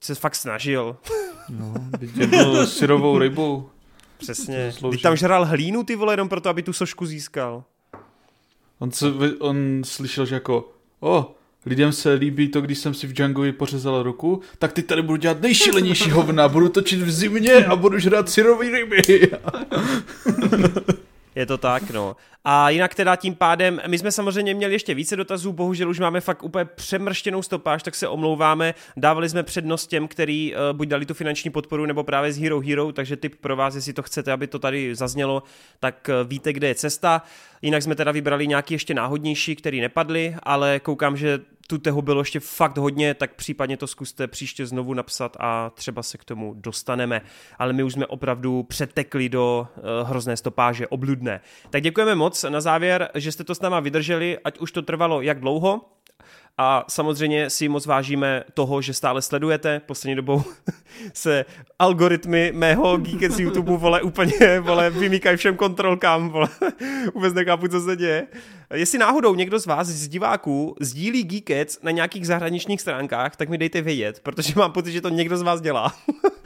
se 0.00 0.14
fakt 0.14 0.34
snažil. 0.34 0.96
No, 1.48 1.74
jedl 2.16 2.66
syrovou 2.80 3.18
rybu. 3.18 3.70
Přesně. 4.24 4.72
Ty 4.90 4.98
tam 4.98 5.16
žral 5.16 5.44
hlínu, 5.44 5.84
ty 5.84 5.96
vole, 5.96 6.12
jenom 6.12 6.28
proto, 6.28 6.48
aby 6.48 6.62
tu 6.62 6.72
sošku 6.72 7.06
získal. 7.06 7.64
On, 8.78 8.92
se, 8.92 9.06
on 9.38 9.82
slyšel, 9.84 10.26
že 10.26 10.34
jako, 10.34 10.72
o, 11.00 11.34
lidem 11.66 11.92
se 11.92 12.12
líbí 12.12 12.48
to, 12.48 12.60
když 12.60 12.78
jsem 12.78 12.94
si 12.94 13.06
v 13.06 13.12
Djangovi 13.12 13.52
pořezal 13.52 14.02
ruku, 14.02 14.40
tak 14.58 14.72
teď 14.72 14.86
tady 14.86 15.02
budu 15.02 15.16
dělat 15.16 15.40
nejšílenější 15.40 16.10
hovna, 16.10 16.48
budu 16.48 16.68
točit 16.68 17.02
v 17.02 17.10
zimě 17.10 17.54
a 17.66 17.76
budu 17.76 17.98
žrát 17.98 18.30
syrový 18.30 18.70
ryby. 18.70 19.02
Je 21.34 21.46
to 21.46 21.58
tak, 21.58 21.90
no. 21.90 22.16
A 22.44 22.70
jinak 22.70 22.94
teda 22.94 23.16
tím 23.16 23.34
pádem, 23.34 23.80
my 23.86 23.98
jsme 23.98 24.12
samozřejmě 24.12 24.54
měli 24.54 24.72
ještě 24.72 24.94
více 24.94 25.16
dotazů, 25.16 25.52
bohužel 25.52 25.90
už 25.90 25.98
máme 25.98 26.20
fakt 26.20 26.42
úplně 26.42 26.64
přemrštěnou 26.64 27.42
stopáž, 27.42 27.82
tak 27.82 27.94
se 27.94 28.08
omlouváme. 28.08 28.74
Dávali 28.96 29.28
jsme 29.28 29.42
přednost 29.42 29.86
těm, 29.86 30.08
který 30.08 30.54
uh, 30.54 30.76
buď 30.76 30.88
dali 30.88 31.06
tu 31.06 31.14
finanční 31.14 31.50
podporu, 31.50 31.86
nebo 31.86 32.04
právě 32.04 32.32
z 32.32 32.38
Hero 32.38 32.60
Hero, 32.60 32.92
takže 32.92 33.16
tip 33.16 33.34
pro 33.40 33.56
vás, 33.56 33.74
jestli 33.74 33.92
to 33.92 34.02
chcete, 34.02 34.32
aby 34.32 34.46
to 34.46 34.58
tady 34.58 34.94
zaznělo, 34.94 35.42
tak 35.80 36.10
uh, 36.22 36.28
víte, 36.28 36.52
kde 36.52 36.68
je 36.68 36.74
cesta. 36.74 37.22
Jinak 37.62 37.82
jsme 37.82 37.94
teda 37.94 38.12
vybrali 38.12 38.46
nějaký 38.46 38.74
ještě 38.74 38.94
náhodnější, 38.94 39.56
který 39.56 39.80
nepadly, 39.80 40.36
ale 40.42 40.80
koukám, 40.80 41.16
že 41.16 41.40
tu 41.66 41.78
toho 41.78 42.02
bylo 42.02 42.20
ještě 42.20 42.40
fakt 42.40 42.78
hodně, 42.78 43.14
tak 43.14 43.34
případně 43.34 43.76
to 43.76 43.86
zkuste 43.86 44.26
příště 44.26 44.66
znovu 44.66 44.94
napsat 44.94 45.36
a 45.40 45.70
třeba 45.70 46.02
se 46.02 46.18
k 46.18 46.24
tomu 46.24 46.54
dostaneme. 46.56 47.22
Ale 47.58 47.72
my 47.72 47.82
už 47.82 47.92
jsme 47.92 48.06
opravdu 48.06 48.62
přetekli 48.62 49.28
do 49.28 49.66
uh, 49.76 50.08
hrozné 50.08 50.36
stopáže, 50.36 50.88
obludné. 50.88 51.40
Tak 51.70 51.82
děkujeme 51.82 52.14
moc 52.14 52.42
na 52.48 52.60
závěr, 52.60 53.10
že 53.14 53.32
jste 53.32 53.44
to 53.44 53.54
s 53.54 53.60
náma 53.60 53.80
vydrželi, 53.80 54.38
ať 54.44 54.58
už 54.58 54.72
to 54.72 54.82
trvalo 54.82 55.20
jak 55.20 55.40
dlouho. 55.40 55.80
A 56.58 56.84
samozřejmě 56.88 57.50
si 57.50 57.68
moc 57.68 57.86
vážíme 57.86 58.44
toho, 58.54 58.82
že 58.82 58.94
stále 58.94 59.22
sledujete. 59.22 59.80
Poslední 59.86 60.14
dobou 60.14 60.42
se 61.14 61.44
algoritmy 61.78 62.52
mého 62.54 62.96
Geekets 62.96 63.38
YouTube 63.38 63.76
vole 63.76 64.02
úplně 64.02 64.60
vole, 64.60 64.90
vymýkají 64.90 65.36
všem 65.36 65.56
kontrolkám. 65.56 66.28
Vole. 66.28 66.48
Vůbec 67.14 67.34
nechápu, 67.34 67.68
co 67.68 67.80
se 67.80 67.96
děje. 67.96 68.26
Jestli 68.74 68.98
náhodou 68.98 69.34
někdo 69.34 69.58
z 69.58 69.66
vás, 69.66 69.86
z 69.86 70.08
diváků, 70.08 70.76
sdílí 70.80 71.24
Geekets 71.24 71.78
na 71.82 71.90
nějakých 71.90 72.26
zahraničních 72.26 72.80
stránkách, 72.80 73.36
tak 73.36 73.48
mi 73.48 73.58
dejte 73.58 73.82
vědět, 73.82 74.20
protože 74.22 74.52
mám 74.56 74.72
pocit, 74.72 74.92
že 74.92 75.00
to 75.00 75.08
někdo 75.08 75.36
z 75.36 75.42
vás 75.42 75.60
dělá. 75.60 75.94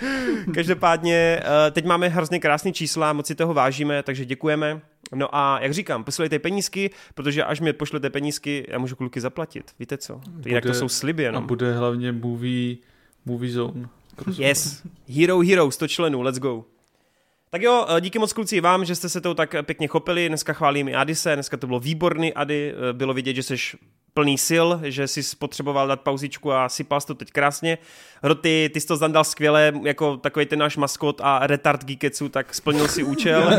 Každopádně 0.54 1.40
eh, 1.42 1.70
teď 1.70 1.84
máme 1.84 2.08
hrozně 2.08 2.40
krásný 2.40 2.72
čísla, 2.72 3.12
moc 3.12 3.26
si 3.26 3.34
toho 3.34 3.54
vážíme, 3.54 4.02
takže 4.02 4.24
děkujeme. 4.24 4.80
No 5.14 5.36
a 5.36 5.58
jak 5.62 5.74
říkám, 5.74 6.04
posílejte 6.04 6.38
penízky, 6.38 6.90
protože 7.14 7.44
až 7.44 7.60
mi 7.60 7.72
pošlete 7.72 8.10
penízky, 8.10 8.66
já 8.68 8.78
můžu 8.78 8.96
kluky 8.96 9.20
zaplatit. 9.20 9.70
Víte 9.78 9.96
co? 9.98 10.20
Jinak 10.46 10.62
to 10.62 10.68
Bude- 10.68 10.78
jsou 10.78 10.88
sliby 10.88 11.22
A 11.22 11.26
jenom. 11.26 11.46
bude 11.46 11.72
hlavně 11.78 12.12
movie, 12.12 12.76
movie 13.24 13.52
zone. 13.52 13.88
Yes. 14.38 14.82
Hero 15.08 15.38
Hero, 15.40 15.70
100 15.70 15.88
členů, 15.88 16.22
let's 16.22 16.38
go. 16.38 16.64
Tak 17.50 17.62
jo, 17.62 17.86
eh, 17.88 18.00
díky 18.00 18.18
moc 18.18 18.32
kluci 18.32 18.60
vám, 18.60 18.84
že 18.84 18.94
jste 18.94 19.08
se 19.08 19.20
to 19.20 19.34
tak 19.34 19.54
pěkně 19.62 19.88
chopili. 19.88 20.28
Dneska 20.28 20.52
chválím 20.52 20.88
i 20.88 20.94
Adise, 20.94 21.34
dneska 21.34 21.56
to 21.56 21.66
bylo 21.66 21.80
výborný 21.80 22.34
Ady, 22.34 22.74
eh, 22.90 22.92
bylo 22.92 23.14
vidět, 23.14 23.34
že 23.34 23.42
jsi 23.42 23.56
plný 24.14 24.38
sil, 24.48 24.68
že 24.82 25.08
si 25.08 25.22
potřeboval 25.38 25.88
dát 25.88 26.00
pauzičku 26.00 26.52
a 26.52 26.68
sypal 26.68 27.00
to 27.00 27.14
teď 27.14 27.30
krásně. 27.30 27.78
Roty, 28.22 28.70
ty 28.74 28.80
jsi 28.80 28.86
to 28.86 28.96
zandal 28.96 29.24
skvěle, 29.24 29.72
jako 29.82 30.16
takový 30.16 30.46
ten 30.46 30.58
náš 30.58 30.76
maskot 30.76 31.20
a 31.24 31.46
retard 31.46 31.84
Geeketsu, 31.84 32.28
tak 32.28 32.54
splnil 32.54 32.88
si 32.88 33.02
účel. 33.02 33.50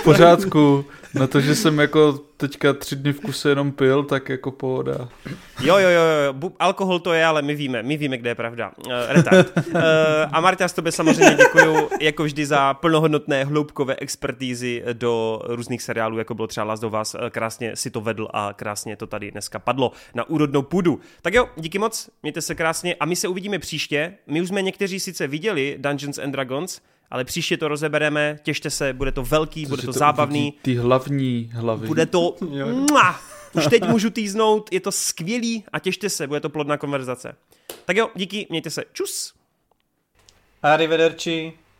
v 0.00 0.04
pořádku, 0.04 0.84
na 1.14 1.26
to, 1.26 1.40
že 1.40 1.54
jsem 1.54 1.78
jako 1.78 2.20
teďka 2.36 2.72
tři 2.72 2.96
dny 2.96 3.12
v 3.12 3.20
kuse 3.20 3.48
jenom 3.48 3.72
pil, 3.72 4.02
tak 4.02 4.28
jako 4.28 4.50
pohoda. 4.50 5.08
Jo, 5.60 5.78
jo, 5.78 5.88
jo, 5.88 6.02
jo, 6.42 6.50
alkohol 6.58 6.98
to 6.98 7.12
je, 7.12 7.24
ale 7.24 7.42
my 7.42 7.54
víme, 7.54 7.82
my 7.82 7.96
víme, 7.96 8.18
kde 8.18 8.30
je 8.30 8.34
pravda. 8.34 8.72
Uh, 8.86 8.92
retard. 9.08 9.52
Uh, 9.56 9.82
a 10.32 10.40
Marta, 10.40 10.68
s 10.68 10.72
tobě 10.72 10.92
samozřejmě 10.92 11.34
děkuju, 11.34 11.88
jako 12.00 12.24
vždy, 12.24 12.46
za 12.46 12.74
plnohodnotné 12.74 13.44
hloubkové 13.44 13.96
expertízy 13.96 14.84
do 14.92 15.40
různých 15.44 15.82
seriálů, 15.82 16.18
jako 16.18 16.34
bylo 16.34 16.46
třeba 16.46 16.64
Last 16.64 16.84
of 16.84 16.94
Us. 17.02 17.16
Krásně 17.30 17.76
si 17.76 17.90
to 17.90 18.00
vedl 18.00 18.28
a 18.32 18.52
krásně 18.52 18.77
to 18.96 19.06
tady 19.06 19.30
dneska 19.30 19.58
padlo 19.58 19.92
na 20.14 20.28
úrodnou 20.28 20.62
půdu. 20.62 21.00
Tak 21.22 21.34
jo, 21.34 21.48
díky 21.56 21.78
moc, 21.78 22.10
mějte 22.22 22.42
se 22.42 22.54
krásně 22.54 22.94
a 22.94 23.06
my 23.06 23.16
se 23.16 23.28
uvidíme 23.28 23.58
příště. 23.58 24.14
My 24.26 24.42
už 24.42 24.48
jsme 24.48 24.62
někteří 24.62 25.00
sice 25.00 25.26
viděli 25.26 25.76
Dungeons 25.78 26.18
and 26.18 26.30
Dragons, 26.30 26.80
ale 27.10 27.24
příště 27.24 27.56
to 27.56 27.68
rozebereme, 27.68 28.38
těšte 28.42 28.70
se, 28.70 28.92
bude 28.92 29.12
to 29.12 29.22
velký, 29.22 29.62
Což 29.62 29.70
bude 29.70 29.82
to, 29.82 29.92
to 29.92 29.98
zábavný. 29.98 30.54
Ty 30.62 30.74
hlavní 30.74 31.50
hlavy. 31.54 31.86
Bude 31.86 32.06
to... 32.06 32.36
Už 33.52 33.66
teď 33.66 33.88
můžu 33.88 34.10
týznout, 34.10 34.72
je 34.72 34.80
to 34.80 34.92
skvělý 34.92 35.64
a 35.72 35.78
těšte 35.78 36.10
se, 36.10 36.26
bude 36.26 36.40
to 36.40 36.48
plodná 36.48 36.76
konverzace. 36.76 37.36
Tak 37.84 37.96
jo, 37.96 38.10
díky, 38.14 38.46
mějte 38.50 38.70
se. 38.70 38.84
Čus. 38.92 39.34
Arrivederci. 40.62 41.52